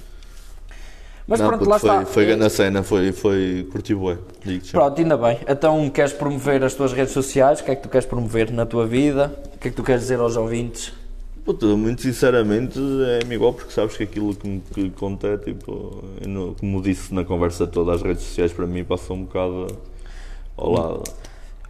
Mas 1.28 1.40
Não, 1.40 1.50
pronto, 1.50 1.70
lá 1.70 1.78
foi, 1.78 1.90
está. 1.92 2.06
Foi 2.06 2.26
grande 2.26 2.44
a 2.44 2.50
cena, 2.50 2.82
foi, 2.82 3.12
foi 3.12 3.68
curti 3.72 3.94
bué. 3.94 4.18
Pronto, 4.72 5.00
ainda 5.00 5.16
bem. 5.16 5.40
Então, 5.48 5.88
queres 5.92 6.14
promover 6.14 6.64
as 6.64 6.74
tuas 6.74 6.94
redes 6.94 7.14
sociais? 7.14 7.60
O 7.60 7.64
que 7.64 7.70
é 7.72 7.76
que 7.76 7.84
tu 7.84 7.90
queres 7.90 8.08
promover 8.08 8.52
na 8.52 8.66
tua 8.66 8.88
vida? 8.88 9.32
O 9.56 9.60
que 9.60 9.68
é 9.68 9.72
que 9.72 9.78
tu 9.78 9.84
queres 9.84 10.02
dizer 10.02 10.20
aos 10.20 10.36
ouvintes? 10.36 10.94
Puta, 11.44 11.68
muito 11.68 12.02
sinceramente 12.02 12.80
é-me 13.22 13.36
igual 13.36 13.54
porque 13.54 13.72
sabes 13.72 13.96
que 13.96 14.02
aquilo 14.02 14.34
que 14.36 14.48
me 14.48 14.62
que 14.74 14.90
conta 14.90 15.28
é 15.28 15.38
tipo, 15.38 16.04
não- 16.28 16.56
como 16.56 16.82
disse 16.82 17.14
na 17.14 17.24
conversa 17.24 17.68
toda, 17.68 17.94
as 17.94 18.02
redes 18.02 18.24
sociais 18.24 18.52
para 18.52 18.66
mim 18.66 18.84
passam 18.84 19.16
um 19.16 19.24
bocado 19.26 19.68
ao 20.58 20.72
lado. 20.72 21.04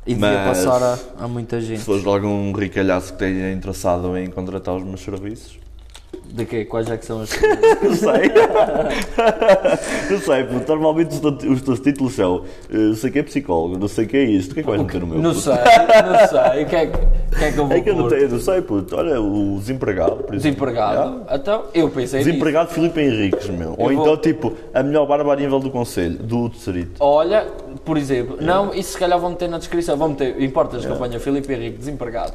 E 0.07 0.13
devia 0.13 0.45
Mas- 0.45 0.63
passar 0.63 0.83
a, 1.19 1.23
a 1.25 1.27
muita 1.27 1.59
Se 1.59 1.67
gente. 1.67 1.81
fores 1.81 2.05
algum 2.05 2.51
ricalhaço 2.51 3.07
que 3.15 3.23
esteja 3.25 3.51
interessado 3.51 4.15
em 4.17 4.27
contratar 4.29 4.75
os 4.75 4.83
meus 4.83 5.01
serviços, 5.01 5.57
De 6.25 6.45
quê? 6.45 6.65
Quais 6.65 6.89
é 6.89 6.97
que 6.97 7.05
são 7.05 7.21
as 7.21 7.29
Não 7.81 7.93
sei. 7.95 8.31
não 10.11 10.19
sei, 10.19 10.43
puto. 10.43 10.67
Normalmente 10.67 11.13
os, 11.15 11.19
teus- 11.19 11.43
os 11.43 11.61
teus 11.61 11.79
títulos 11.79 12.13
são 12.13 12.43
eh, 12.69 12.75
não 12.77 12.95
sei 12.95 13.11
que 13.11 13.19
é 13.19 13.23
psicólogo, 13.23 13.77
não 13.77 13.87
sei 13.87 14.05
que 14.05 14.17
é 14.17 14.23
isto. 14.23 14.51
O 14.51 14.53
que 14.53 14.59
é 14.59 14.63
que 14.63 14.69
vais 14.69 14.81
meter 14.81 15.01
no 15.01 15.07
meu? 15.07 15.19
Não 15.19 15.29
puto? 15.31 15.41
sei, 15.41 15.53
não 15.53 16.27
sei. 16.27 16.63
O 16.63 16.67
que 16.67 16.75
é 16.75 16.85
que, 16.87 16.97
que, 17.37 17.43
é 17.45 17.51
que 17.51 17.57
eu 17.57 17.67
vou 17.67 17.75
É 17.77 17.81
que 17.81 17.89
eu 17.89 17.95
não, 17.95 18.01
pôr? 18.03 18.09
tenho, 18.17 18.29
não 18.29 18.39
sei, 18.39 18.61
puto. 18.61 18.95
Olha, 18.95 19.21
o 19.21 19.57
desempregado, 19.59 20.15
por 20.17 20.35
exemplo. 20.35 20.37
Desempregado. 20.67 21.21
Então, 21.31 21.63
eu 21.73 21.89
pensei 21.89 22.19
nisso. 22.19 22.29
Desempregado 22.31 22.69
Filipe 22.71 22.99
Henriques, 23.01 23.49
meu. 23.49 23.75
Ou 23.77 23.87
Eu 23.87 23.91
então, 23.93 24.05
vou- 24.05 24.17
tipo, 24.17 24.53
a 24.73 24.83
melhor 24.83 25.05
barba 25.07 25.33
a 25.33 25.35
nível 25.35 25.59
do 25.59 25.69
conselho, 25.69 26.17
do 26.17 26.49
Tesserito. 26.49 26.91
Olha, 26.99 27.45
por 27.83 27.97
exemplo, 27.97 28.37
não, 28.41 28.73
isso 28.73 28.93
se 28.93 28.97
calhar 28.97 29.19
vão 29.19 29.31
meter 29.31 29.49
na 29.49 29.57
descrição. 29.57 29.95
Vão 29.97 30.09
meter, 30.09 30.41
importas, 30.41 30.85
campanha 30.85 31.19
Filipe 31.19 31.51
Henrique, 31.53 31.77
desempregado. 31.77 32.33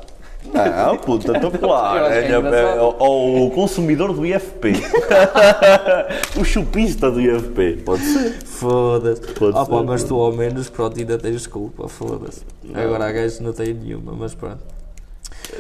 Ah, 0.54 0.96
puta, 0.96 1.36
então 1.36 1.50
claro. 1.50 2.06
É 2.06 2.24
É, 2.24 2.38
engraçado. 2.38 2.78
é, 2.78 2.80
ou 2.98 3.46
o 3.46 3.50
consumidor 3.50 4.12
do 4.12 4.24
IFP. 4.26 4.72
o 6.40 6.44
chupista 6.44 7.10
do 7.10 7.20
IFP. 7.20 7.82
Pode 7.84 8.02
ser. 8.02 8.32
Foda-se. 8.44 9.20
Pode 9.32 9.56
Ah, 9.58 9.64
pá, 9.64 9.82
mas 9.82 10.02
tu 10.04 10.20
ao 10.20 10.32
menos, 10.32 10.68
pronto, 10.68 10.98
ainda 10.98 11.18
tens 11.18 11.32
desculpa, 11.32 11.88
foda-se. 11.88 12.42
Agora 12.74 13.06
a 13.06 13.12
gajo 13.12 13.42
não 13.42 13.52
tem 13.52 13.72
nenhuma, 13.74 14.12
mas 14.12 14.34
pronto. 14.34 14.58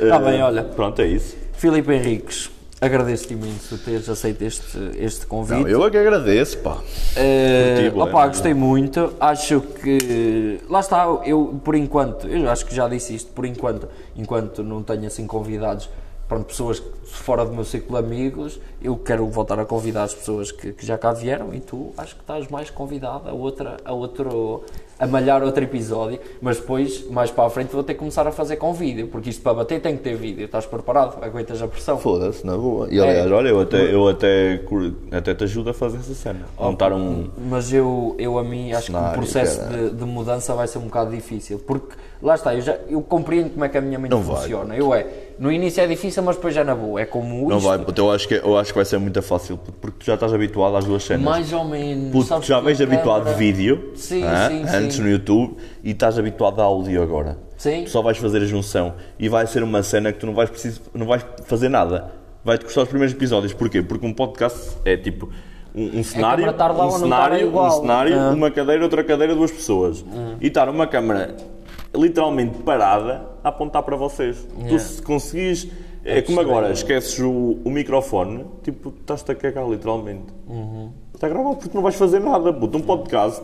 Tá 0.08 0.18
bem, 0.18 0.40
Eh, 0.40 0.44
olha. 0.44 0.62
Pronto, 0.64 1.00
é 1.00 1.06
isso. 1.06 1.36
Filipe 1.54 1.92
Henriques, 1.92 2.50
agradeço-te 2.80 3.34
imenso 3.34 3.76
teres 3.78 4.08
aceito 4.08 4.42
este, 4.42 4.78
este 4.96 5.26
convite. 5.26 5.60
não, 5.60 5.68
eu 5.68 5.84
é 5.84 5.90
que 5.90 5.98
agradeço, 5.98 6.58
pá. 6.58 6.76
Curti, 6.76 7.90
bué. 7.90 8.02
opá, 8.04 8.26
gostei 8.26 8.54
muito. 8.54 9.12
Acho 9.20 9.60
que. 9.60 10.60
Lá 10.68 10.80
está, 10.80 11.04
eu 11.24 11.60
por 11.62 11.74
enquanto, 11.74 12.26
eu 12.26 12.48
acho 12.48 12.64
que 12.64 12.74
já 12.74 12.88
disse 12.88 13.14
isto, 13.14 13.32
por 13.32 13.44
enquanto, 13.44 13.88
enquanto 14.16 14.62
não 14.62 14.82
tenho 14.82 15.06
assim 15.06 15.26
convidados, 15.26 15.90
pronto, 16.26 16.46
pessoas 16.46 16.82
fora 17.04 17.44
do 17.44 17.52
meu 17.52 17.64
ciclo 17.64 18.00
de 18.00 18.06
amigos, 18.06 18.60
eu 18.80 18.96
quero 18.96 19.26
voltar 19.26 19.58
a 19.58 19.64
convidar 19.64 20.04
as 20.04 20.14
pessoas 20.14 20.50
que, 20.50 20.72
que 20.72 20.86
já 20.86 20.96
cá 20.96 21.12
vieram 21.12 21.52
e 21.52 21.60
tu 21.60 21.92
acho 21.98 22.14
que 22.14 22.22
estás 22.22 22.48
mais 22.48 22.70
convidado 22.70 23.28
a 23.28 23.32
outra, 23.32 23.76
a 23.84 23.92
outro. 23.92 24.64
A 25.00 25.06
malhar 25.06 25.42
outro 25.42 25.64
episódio, 25.64 26.20
mas 26.42 26.58
depois, 26.58 27.08
mais 27.10 27.30
para 27.30 27.46
a 27.46 27.50
frente, 27.50 27.72
vou 27.72 27.82
ter 27.82 27.94
que 27.94 27.98
começar 28.00 28.26
a 28.26 28.30
fazer 28.30 28.56
com 28.56 28.74
vídeo, 28.74 29.08
porque 29.08 29.30
isto 29.30 29.42
para 29.42 29.54
bater 29.54 29.80
tem 29.80 29.96
que 29.96 30.02
ter 30.02 30.14
vídeo. 30.14 30.44
Estás 30.44 30.66
preparado? 30.66 31.24
Aguentas 31.24 31.60
a 31.62 31.66
pressão? 31.66 31.96
Foda-se, 31.96 32.44
na 32.46 32.54
boa. 32.56 32.86
E 32.90 33.00
aliás, 33.00 33.10
Aliás, 33.20 33.32
olha, 33.32 33.48
eu 33.48 33.60
até, 33.60 33.94
eu 33.94 34.08
até, 34.08 34.60
até 35.10 35.34
te 35.34 35.44
ajudo 35.44 35.70
a 35.70 35.74
fazer 35.74 35.96
essa 35.98 36.12
cena. 36.12 36.40
Montar 36.58 36.92
um. 36.92 37.28
Mas 37.48 37.72
eu, 37.72 38.14
eu 38.18 38.38
a 38.38 38.44
mim 38.44 38.72
acho 38.72 38.86
que 38.86 38.92
Cenário, 38.92 39.10
o 39.10 39.14
processo 39.14 39.66
de, 39.68 39.90
de 39.90 40.04
mudança 40.04 40.54
vai 40.54 40.68
ser 40.68 40.78
um 40.78 40.82
bocado 40.82 41.10
difícil, 41.10 41.58
porque 41.66 41.94
lá 42.20 42.34
está, 42.34 42.54
eu, 42.54 42.60
já, 42.60 42.76
eu 42.88 43.00
compreendo 43.00 43.50
como 43.50 43.64
é 43.64 43.68
que 43.70 43.78
a 43.78 43.80
minha 43.80 43.98
mente 43.98 44.10
Não 44.10 44.20
vai. 44.22 44.36
funciona. 44.42 44.76
Eu 44.76 44.92
é, 44.92 45.06
no 45.40 45.50
início 45.50 45.82
é 45.82 45.86
difícil, 45.86 46.22
mas 46.22 46.36
depois 46.36 46.54
já 46.54 46.62
na 46.62 46.74
boa. 46.74 47.00
É 47.00 47.06
como 47.06 47.48
Não 47.48 47.56
isto, 47.56 47.66
vai, 47.68 47.78
puto, 47.78 48.00
eu 48.00 48.10
acho, 48.12 48.28
que, 48.28 48.34
eu 48.34 48.56
acho 48.58 48.72
que 48.72 48.78
vai 48.78 48.84
ser 48.84 48.98
muito 48.98 49.20
fácil, 49.22 49.56
puto, 49.56 49.78
porque 49.80 49.96
tu 50.00 50.04
já 50.04 50.14
estás 50.14 50.32
habituado 50.34 50.76
às 50.76 50.84
duas 50.84 51.02
cenas. 51.02 51.22
mais 51.24 51.52
ou 51.52 51.64
menos. 51.64 52.12
Puto, 52.12 52.26
sabes 52.26 52.44
tu 52.44 52.48
já 52.50 52.58
que 52.60 52.66
vens 52.66 52.80
habituado 52.80 53.24
de 53.32 53.34
vídeo, 53.34 53.92
Sim, 53.96 54.22
hã? 54.22 54.48
sim, 54.48 54.62
antes 54.76 54.96
sim. 54.96 55.02
no 55.02 55.08
YouTube, 55.08 55.56
e 55.82 55.90
estás 55.92 56.18
habituado 56.18 56.60
a 56.60 56.64
áudio 56.64 57.02
agora. 57.02 57.38
Sim. 57.56 57.84
Tu 57.84 57.90
só 57.90 58.02
vais 58.02 58.18
fazer 58.18 58.42
a 58.42 58.44
junção 58.44 58.94
e 59.18 59.28
vai 59.28 59.46
ser 59.46 59.62
uma 59.62 59.82
cena 59.82 60.12
que 60.12 60.18
tu 60.18 60.26
não 60.26 60.34
vais, 60.34 60.50
precis- 60.50 60.80
não 60.94 61.06
vais 61.06 61.24
fazer 61.46 61.68
nada. 61.70 62.12
Vai-te 62.44 62.64
custar 62.64 62.84
os 62.84 62.88
primeiros 62.90 63.14
episódios. 63.14 63.52
Porquê? 63.54 63.82
Porque 63.82 64.06
um 64.06 64.12
podcast 64.12 64.76
é 64.84 64.96
tipo 64.96 65.28
um, 65.74 66.00
um 66.00 66.02
cenário, 66.04 66.44
câmara 66.44 66.50
estar 66.52 66.68
lá 66.68 66.86
um 66.86 66.92
ou 66.92 66.98
não 66.98 67.04
estar 67.06 67.18
é 67.18 67.24
cenário, 67.24 67.46
igual. 67.48 67.68
um 67.78 67.80
cenário 67.82 68.18
Ah. 68.20 68.30
uma 68.30 68.50
cadeira, 68.50 68.82
outra 68.84 69.04
cadeira, 69.04 69.34
duas 69.34 69.50
pessoas. 69.50 70.04
E 70.40 70.46
estar 70.48 70.68
uma 70.68 70.86
câmara 70.86 71.34
literalmente 71.94 72.58
parada 72.62 73.29
a 73.42 73.48
apontar 73.48 73.82
para 73.82 73.96
vocês. 73.96 74.46
Tu 74.54 74.60
Yeah. 74.60 74.78
se 74.78 75.02
conseguires... 75.02 75.68
É 76.02 76.22
como 76.22 76.40
agora, 76.40 76.72
esqueces 76.72 77.18
o, 77.18 77.58
o 77.62 77.70
microfone, 77.70 78.46
tipo, 78.62 78.88
estás-te 79.00 79.32
a 79.32 79.34
cagar 79.34 79.68
literalmente. 79.68 80.24
Está 81.14 81.28
gravado 81.28 81.56
porque 81.56 81.74
não 81.74 81.82
vais 81.82 81.94
fazer 81.94 82.20
nada, 82.20 82.50
puto. 82.52 82.78
Um 82.78 82.80
podcast, 82.80 83.42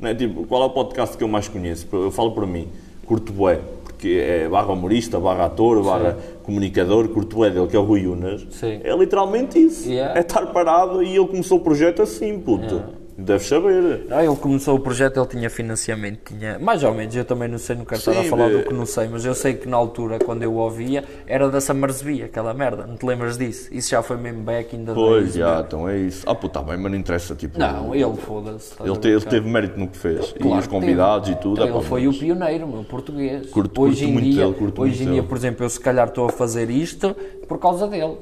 não 0.00 0.08
é? 0.08 0.14
Tipo, 0.14 0.44
qual 0.44 0.62
é 0.62 0.66
o 0.66 0.70
podcast 0.70 1.16
que 1.16 1.22
eu 1.22 1.28
mais 1.28 1.46
conheço? 1.46 1.86
Eu 1.92 2.10
falo 2.10 2.32
por 2.32 2.44
mim, 2.44 2.66
curto 3.06 3.32
bué, 3.32 3.60
porque 3.84 4.20
é 4.20 4.48
barra 4.48 4.72
humorista, 4.72 5.20
barra 5.20 5.44
ator, 5.44 5.80
barra 5.84 6.18
comunicador, 6.42 7.08
curto 7.08 7.36
bué 7.36 7.50
dele, 7.50 7.68
que 7.68 7.76
é 7.76 7.78
o 7.78 7.84
Rui 7.84 8.04
Unas. 8.08 8.48
Sim. 8.50 8.80
É 8.82 8.92
literalmente 8.96 9.56
isso. 9.64 9.88
Yeah. 9.88 10.18
É 10.18 10.22
estar 10.22 10.44
parado 10.46 11.04
e 11.04 11.14
ele 11.16 11.28
começou 11.28 11.58
o 11.58 11.60
projeto 11.60 12.02
assim, 12.02 12.36
puto. 12.40 12.82
Deves 13.16 13.46
saber. 13.46 14.06
Ah, 14.10 14.24
ele 14.24 14.34
começou 14.36 14.74
o 14.74 14.80
projeto, 14.80 15.18
ele 15.20 15.26
tinha 15.26 15.50
financiamento, 15.50 16.20
tinha 16.32 16.58
mais 16.58 16.82
ou 16.82 16.94
menos, 16.94 17.14
eu 17.14 17.24
também 17.24 17.46
não 17.46 17.58
sei, 17.58 17.76
não 17.76 17.84
quero 17.84 17.98
estar 17.98 18.12
a 18.18 18.24
falar 18.24 18.48
do 18.48 18.60
eh, 18.60 18.62
que 18.62 18.72
não 18.72 18.86
sei, 18.86 19.06
mas 19.06 19.24
eu 19.24 19.34
sei 19.34 19.52
que 19.54 19.68
na 19.68 19.76
altura, 19.76 20.18
quando 20.18 20.42
eu 20.42 20.52
o 20.52 20.56
ouvia, 20.56 21.04
era 21.26 21.50
da 21.50 21.60
Summersby, 21.60 22.22
aquela 22.22 22.54
merda, 22.54 22.86
não 22.86 22.96
te 22.96 23.04
lembras 23.04 23.36
disso? 23.36 23.68
Isso 23.70 23.90
já 23.90 24.02
foi 24.02 24.16
mesmo 24.16 24.42
back 24.42 24.74
in 24.74 24.84
the 24.86 24.94
Pois, 24.94 25.22
days, 25.24 25.34
já, 25.34 25.54
meu. 25.56 25.60
então 25.64 25.88
é 25.88 25.98
isso. 25.98 26.24
Ah, 26.28 26.34
puto, 26.34 26.54
tá 26.58 26.62
bem, 26.62 26.78
mas 26.78 26.90
não 26.90 26.98
interessa, 26.98 27.34
tipo... 27.34 27.58
Não, 27.58 27.94
ele 27.94 28.16
foda-se. 28.16 28.72
Ele, 28.82 28.96
te- 28.96 29.08
ele 29.08 29.20
teve 29.20 29.48
mérito 29.48 29.78
no 29.78 29.88
que 29.88 29.96
fez. 29.98 30.30
e 30.34 30.38
Claro 30.38 30.58
os 30.60 30.66
que 30.66 30.70
convidados 30.72 31.28
teve. 31.28 31.38
e 31.38 31.42
tudo. 31.42 31.60
Ele 31.62 31.70
ah, 31.70 31.74
pá, 31.74 31.80
foi 31.82 32.06
mas- 32.06 32.16
o 32.16 32.18
pioneiro, 32.18 32.66
meu, 32.66 32.82
português. 32.84 33.50
Curto- 33.50 33.82
hoje 33.82 33.96
curto 34.06 34.08
em 34.08 34.12
muito 34.12 34.30
dia, 34.30 34.44
dele, 34.46 34.54
curto 34.58 34.82
hoje 34.82 34.94
em 35.02 35.06
dia, 35.06 35.14
dele. 35.16 35.26
por 35.26 35.36
exemplo, 35.36 35.64
eu 35.64 35.68
se 35.70 35.78
calhar 35.80 36.08
estou 36.08 36.26
a 36.26 36.32
fazer 36.32 36.70
isto 36.70 37.14
por 37.46 37.58
causa 37.58 37.86
dele. 37.86 38.16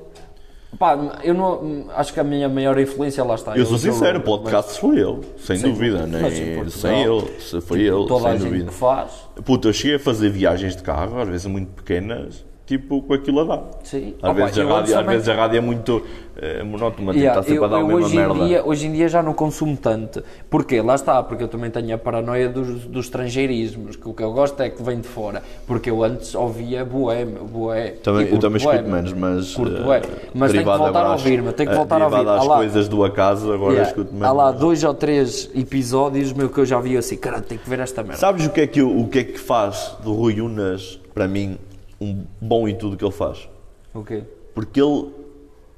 Pá, 0.78 1.18
eu 1.24 1.34
não, 1.34 1.86
acho 1.96 2.12
que 2.14 2.20
a 2.20 2.24
minha 2.24 2.48
maior 2.48 2.78
influência 2.78 3.24
lá 3.24 3.34
está. 3.34 3.56
Eu 3.56 3.66
sou 3.66 3.74
o 3.74 3.78
Joe 3.78 3.92
sincero, 3.92 4.20
o 4.20 4.22
podcast 4.22 4.80
foi 4.80 4.98
ele, 5.00 5.20
sem 5.36 5.56
Sim, 5.56 5.72
dúvida. 5.72 6.06
mas 6.06 6.32
Nem, 6.32 6.52
em 6.52 6.54
Portugal, 6.56 6.70
sem 6.70 7.02
ele, 7.02 7.40
se 7.40 7.60
foi 7.60 7.78
mas 7.78 7.86
ele, 7.88 8.06
Toda 8.06 8.14
a 8.28 8.30
sem 8.32 8.38
gente 8.38 8.48
dúvida. 8.50 8.64
que 8.70 8.74
faz. 8.74 9.10
Puta, 9.44 9.68
eu 9.68 9.72
cheguei 9.72 9.96
a 9.96 9.98
fazer 10.00 10.30
viagens 10.30 10.76
de 10.76 10.82
carro, 10.82 11.18
às 11.20 11.28
vezes 11.28 11.46
muito 11.46 11.72
pequenas, 11.72 12.44
tipo, 12.70 13.02
com 13.02 13.14
aquilo 13.14 13.40
a 13.40 13.44
dar. 13.44 13.64
Sim. 13.82 14.14
Às, 14.22 14.30
Opa, 14.30 14.44
vezes, 14.44 14.58
a 14.58 14.64
rádio, 14.64 14.98
às 15.00 15.06
vezes 15.06 15.28
a 15.28 15.34
rádio 15.34 15.58
é 15.58 15.60
muito 15.60 16.02
eh, 16.36 16.62
monótona, 16.62 17.12
tipo, 17.12 17.18
Yeah, 17.18 17.40
está 17.40 17.42
sempre 17.42 17.58
eu, 17.58 17.64
a 17.64 17.68
dar 17.68 17.76
a 17.78 17.84
mesma 17.84 18.06
hoje, 18.06 18.16
merda. 18.16 18.34
em 18.34 18.46
dia, 18.46 18.64
hoje 18.64 18.86
em 18.86 18.92
dia 18.92 19.08
já 19.08 19.22
não 19.24 19.34
consumo 19.34 19.76
tanto. 19.76 20.22
Porquê? 20.48 20.80
Lá 20.80 20.94
está, 20.94 21.20
porque 21.24 21.42
eu 21.42 21.48
também 21.48 21.68
tenho 21.68 21.92
a 21.92 21.98
paranoia 21.98 22.48
dos, 22.48 22.84
dos 22.86 23.06
estrangeirismos, 23.06 23.96
que 23.96 24.08
o 24.08 24.14
que 24.14 24.22
eu 24.22 24.32
gosto 24.32 24.60
é 24.62 24.70
que 24.70 24.80
vem 24.84 25.00
de 25.00 25.08
fora. 25.08 25.42
Porque 25.66 25.90
eu 25.90 26.04
antes 26.04 26.32
ouvia 26.36 26.84
bué, 26.84 27.24
meu, 27.24 27.44
bué. 27.44 27.90
Também, 28.02 28.26
E 28.28 28.30
eu 28.32 28.38
também 28.38 28.58
escuto 28.58 28.88
menos, 28.88 29.12
mas. 29.12 29.52
Curto 29.54 29.92
eh. 29.92 30.02
Mas 30.32 30.52
tenho 30.52 30.62
que 30.62 30.68
voltar 30.70 30.84
a 30.84 30.88
abaixo, 31.06 31.24
ouvir, 31.24 31.42
meu, 31.42 31.52
tenho 31.52 31.68
que 31.68 31.74
eh, 31.74 31.78
voltar 31.78 32.00
a 32.00 32.04
ouvir. 32.06 32.28
às 32.28 32.46
lá. 32.46 32.56
coisas 32.56 32.88
do 32.88 33.04
acaso, 33.04 33.52
agora 33.52 33.72
Yeah. 33.72 33.90
escuto 33.90 34.12
menos. 34.12 34.28
Há 34.28 34.32
lá 34.32 34.52
dois 34.52 34.84
ou 34.84 34.94
três 34.94 35.50
episódios 35.54 36.32
meu, 36.32 36.48
que 36.48 36.58
eu 36.58 36.64
já 36.66 36.78
vi 36.80 36.96
assim, 36.96 37.16
cara, 37.16 37.40
tenho 37.40 37.60
que 37.60 37.68
ver 37.68 37.80
esta 37.80 38.02
merda. 38.02 38.16
Sabes 38.18 38.46
o 38.46 38.50
que, 38.50 38.60
é 38.60 38.66
que, 38.68 38.80
o, 38.80 39.00
o 39.00 39.08
que 39.08 39.18
é 39.18 39.24
que 39.24 39.38
faz 39.38 39.96
do 40.04 40.12
Rui 40.12 40.40
Unas, 40.40 40.98
para 41.14 41.26
mim, 41.26 41.58
um 42.00 42.24
bom 42.40 42.66
em 42.66 42.74
tudo 42.74 42.96
que 42.96 43.04
ele 43.04 43.12
faz? 43.12 43.48
O 43.94 44.02
quê? 44.02 44.22
Porque 44.54 44.80
ele, 44.80 45.08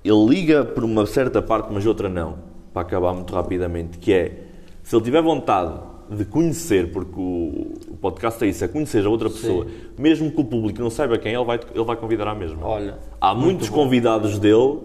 ele 0.04 0.26
liga 0.26 0.64
por 0.64 0.84
uma 0.84 1.04
certa 1.06 1.42
parte, 1.42 1.68
mas 1.72 1.84
outra 1.86 2.08
não, 2.08 2.38
para 2.72 2.82
acabar 2.82 3.12
muito 3.12 3.34
rapidamente, 3.34 3.98
que 3.98 4.12
é, 4.12 4.44
se 4.82 4.94
ele 4.94 5.04
tiver 5.04 5.22
vontade 5.22 5.74
de 6.10 6.24
conhecer, 6.24 6.92
porque 6.92 7.18
o, 7.18 7.72
o 7.88 7.96
podcast 8.00 8.42
é 8.44 8.48
isso, 8.48 8.64
é 8.64 8.68
conhecer 8.68 9.04
a 9.06 9.08
outra 9.08 9.30
pessoa, 9.30 9.66
mesmo 9.98 10.30
que 10.30 10.40
o 10.40 10.44
público 10.44 10.80
não 10.80 10.90
saiba 10.90 11.18
quem 11.18 11.32
é, 11.32 11.36
ele 11.36 11.44
vai, 11.44 11.58
ele 11.74 11.84
vai 11.84 11.96
convidar 11.96 12.28
à 12.28 12.34
mesma. 12.34 12.66
Olha, 12.66 12.98
Há 13.20 13.34
muitos 13.34 13.68
convidados 13.68 14.38
dele 14.38 14.80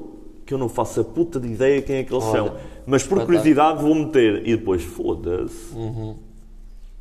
que 0.46 0.54
eu 0.54 0.58
não 0.58 0.70
faço 0.70 1.02
a 1.02 1.04
puta 1.04 1.40
de 1.40 1.50
ideia 1.50 1.82
quem 1.82 1.98
é 1.98 2.04
que 2.04 2.14
eles 2.14 2.24
Olha, 2.24 2.50
são, 2.50 2.56
mas 2.86 3.04
por 3.04 3.24
curiosidade 3.26 3.82
vou 3.82 3.94
meter, 3.94 4.48
e 4.48 4.56
depois, 4.56 4.82
foda-se. 4.82 5.76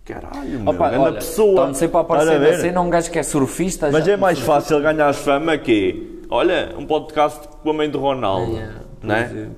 Caralho, 0.06 0.60
meu, 0.60 0.72
Opa, 0.72 0.98
olha, 0.98 1.12
pessoa. 1.14 1.50
Estão 1.62 1.74
sempre 1.74 1.96
a 1.98 2.00
Estás 2.02 2.20
aparecer 2.28 2.52
na 2.52 2.58
cena 2.60 2.80
um 2.80 2.88
gajo 2.90 3.10
que 3.10 3.18
é 3.18 3.22
surfista. 3.22 3.90
Mas 3.90 4.04
já- 4.04 4.12
é 4.12 4.16
mais 4.16 4.38
fácil 4.38 4.80
ganhar 4.80 5.12
fama 5.12 5.58
que, 5.58 6.20
olha, 6.30 6.72
um 6.78 6.86
podcast 6.86 7.40
com 7.62 7.70
a 7.70 7.72
mãe 7.72 7.90
de 7.90 7.96
Ronaldo, 7.98 8.52
por 9.00 9.06
né? 9.06 9.48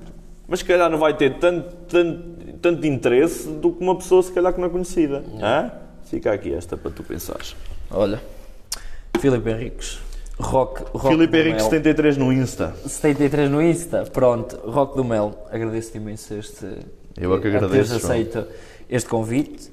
Mas 0.47 0.59
se 0.59 0.65
calhar 0.65 0.89
não 0.89 0.97
vai 0.97 1.13
ter 1.15 1.35
tanto, 1.37 1.69
tanto, 1.87 2.23
tanto 2.59 2.87
interesse 2.87 3.47
do 3.47 3.71
que 3.71 3.83
uma 3.83 3.95
pessoa 3.95 4.23
se 4.23 4.31
calhar 4.31 4.51
que 4.51 4.59
não 4.59 4.67
é 4.67 4.69
conhecida. 4.71 5.23
Hã? 5.39 5.71
Fica 6.05 6.31
aqui 6.33 6.51
esta 6.51 6.75
para 6.75 6.89
tu 6.89 7.03
pensares. 7.03 7.55
Olha, 7.91 8.19
Filipe 9.19 9.47
Henriques, 9.51 9.99
Rock, 10.39 10.81
rock 10.93 11.07
Filipe 11.09 11.31
do 11.31 11.37
Henrique 11.37 11.57
Mel. 11.57 11.69
73 11.69 12.17
no 12.17 12.33
Insta. 12.33 12.73
73 12.87 13.51
no 13.51 13.61
Insta, 13.61 14.03
pronto, 14.11 14.57
Rock 14.65 14.95
do 14.97 15.03
Mel, 15.03 15.45
agradeço-te 15.51 15.97
imenso 15.97 16.33
este, 16.33 16.65
Eu 17.15 17.35
é 17.35 17.39
que 17.39 17.47
a 17.47 17.51
teres 17.51 17.63
agradeço, 17.63 17.99
João. 17.99 18.11
aceito 18.11 18.45
este 18.89 19.07
convite. 19.07 19.71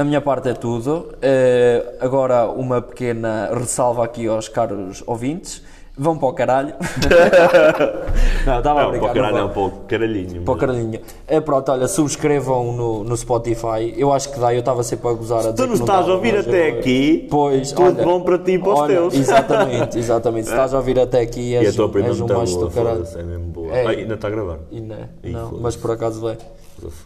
Da 0.00 0.04
minha 0.04 0.22
parte 0.22 0.48
é 0.48 0.54
tudo. 0.54 1.08
Eh, 1.20 1.84
agora 2.00 2.46
uma 2.46 2.80
pequena 2.80 3.50
ressalva 3.52 4.02
aqui 4.02 4.26
aos 4.26 4.48
caros 4.48 5.04
ouvintes. 5.06 5.62
Vão 5.94 6.16
para 6.16 6.28
o 6.28 6.32
caralho. 6.32 6.72
não, 8.46 8.58
estava 8.60 8.84
a 8.84 8.88
brincar. 8.88 9.08
para 9.08 9.10
o 9.10 9.14
caralho 9.14 9.34
não 9.34 9.38
é 9.38 9.42
vão. 9.42 9.50
um 9.50 9.52
pouco 9.52 9.86
caralhinho. 9.86 10.40
Para 10.40 10.54
o 10.54 10.56
caralhinho. 10.56 11.00
É, 11.26 11.38
pronto, 11.38 11.70
olha, 11.70 11.86
subscrevam 11.86 12.72
no, 12.72 13.04
no 13.04 13.14
Spotify. 13.14 13.92
Eu 13.94 14.10
acho 14.10 14.32
que 14.32 14.40
dá, 14.40 14.54
eu 14.54 14.60
estava 14.60 14.82
sempre 14.82 15.06
a 15.06 15.12
gozar 15.12 15.40
a 15.40 15.52
dizer 15.52 15.56
Tu 15.56 15.66
nos 15.66 15.80
não 15.80 15.86
estás 15.86 16.08
a 16.08 16.14
ouvir 16.14 16.34
até 16.38 16.68
aqui, 16.68 17.28
Pois, 17.30 17.70
tudo 17.70 17.84
olha, 17.84 18.02
bom 18.02 18.22
para 18.22 18.38
ti 18.38 18.52
e 18.52 18.58
para 18.58 18.72
os 18.72 18.80
olha, 18.80 18.94
teus. 18.94 19.14
Exatamente, 19.14 19.98
exatamente. 19.98 20.44
Se 20.46 20.50
estás 20.52 20.72
a 20.72 20.78
ouvir 20.78 20.98
até 20.98 21.20
aqui, 21.20 21.50
E 21.50 21.58
a 21.58 21.62
és, 21.62 21.76
tua 21.76 21.90
prima 21.90 22.08
és 22.08 22.18
um 22.18 22.26
macho 22.26 22.58
do 22.58 22.70
caralho. 22.70 23.06
é 23.14 23.22
mesmo 23.22 23.44
boa. 23.48 23.76
É. 23.76 23.84
Ah, 23.84 23.90
ainda 23.90 24.14
está 24.14 24.28
a 24.28 24.30
gravar. 24.30 24.60
E 24.72 24.80
não, 24.80 24.96
não 25.24 25.60
mas 25.60 25.76
por 25.76 25.90
acaso 25.90 26.26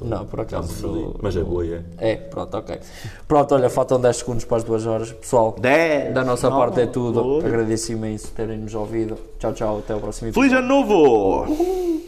Não, 0.00 0.26
por 0.26 0.40
acaso. 0.40 0.72
fodi. 0.72 1.18
Mas 1.20 1.36
é 1.36 1.42
boa, 1.42 1.64
é. 1.66 1.82
É, 1.98 2.16
pronto, 2.16 2.56
ok. 2.56 2.78
Pronto, 3.26 3.54
olha, 3.54 3.70
faltam 3.70 4.00
10 4.00 4.16
segundos 4.16 4.44
para 4.44 4.58
as 4.58 4.64
duas 4.64 4.86
horas. 4.86 5.12
Pessoal, 5.12 5.54
10, 5.58 6.14
da 6.14 6.24
nossa 6.24 6.48
nove, 6.50 6.62
parte 6.62 6.80
é 6.80 6.86
tudo. 6.86 7.38
Agradeço 7.44 7.92
imenso 7.92 8.32
terem 8.32 8.58
nos 8.58 8.74
ouvido. 8.74 9.16
Tchau, 9.38 9.52
tchau, 9.52 9.78
até 9.78 9.94
o 9.94 10.00
próximo 10.00 10.28
episódio. 10.28 10.50
Feliz 10.50 10.64
ano 10.64 10.68
novo! 10.68 12.04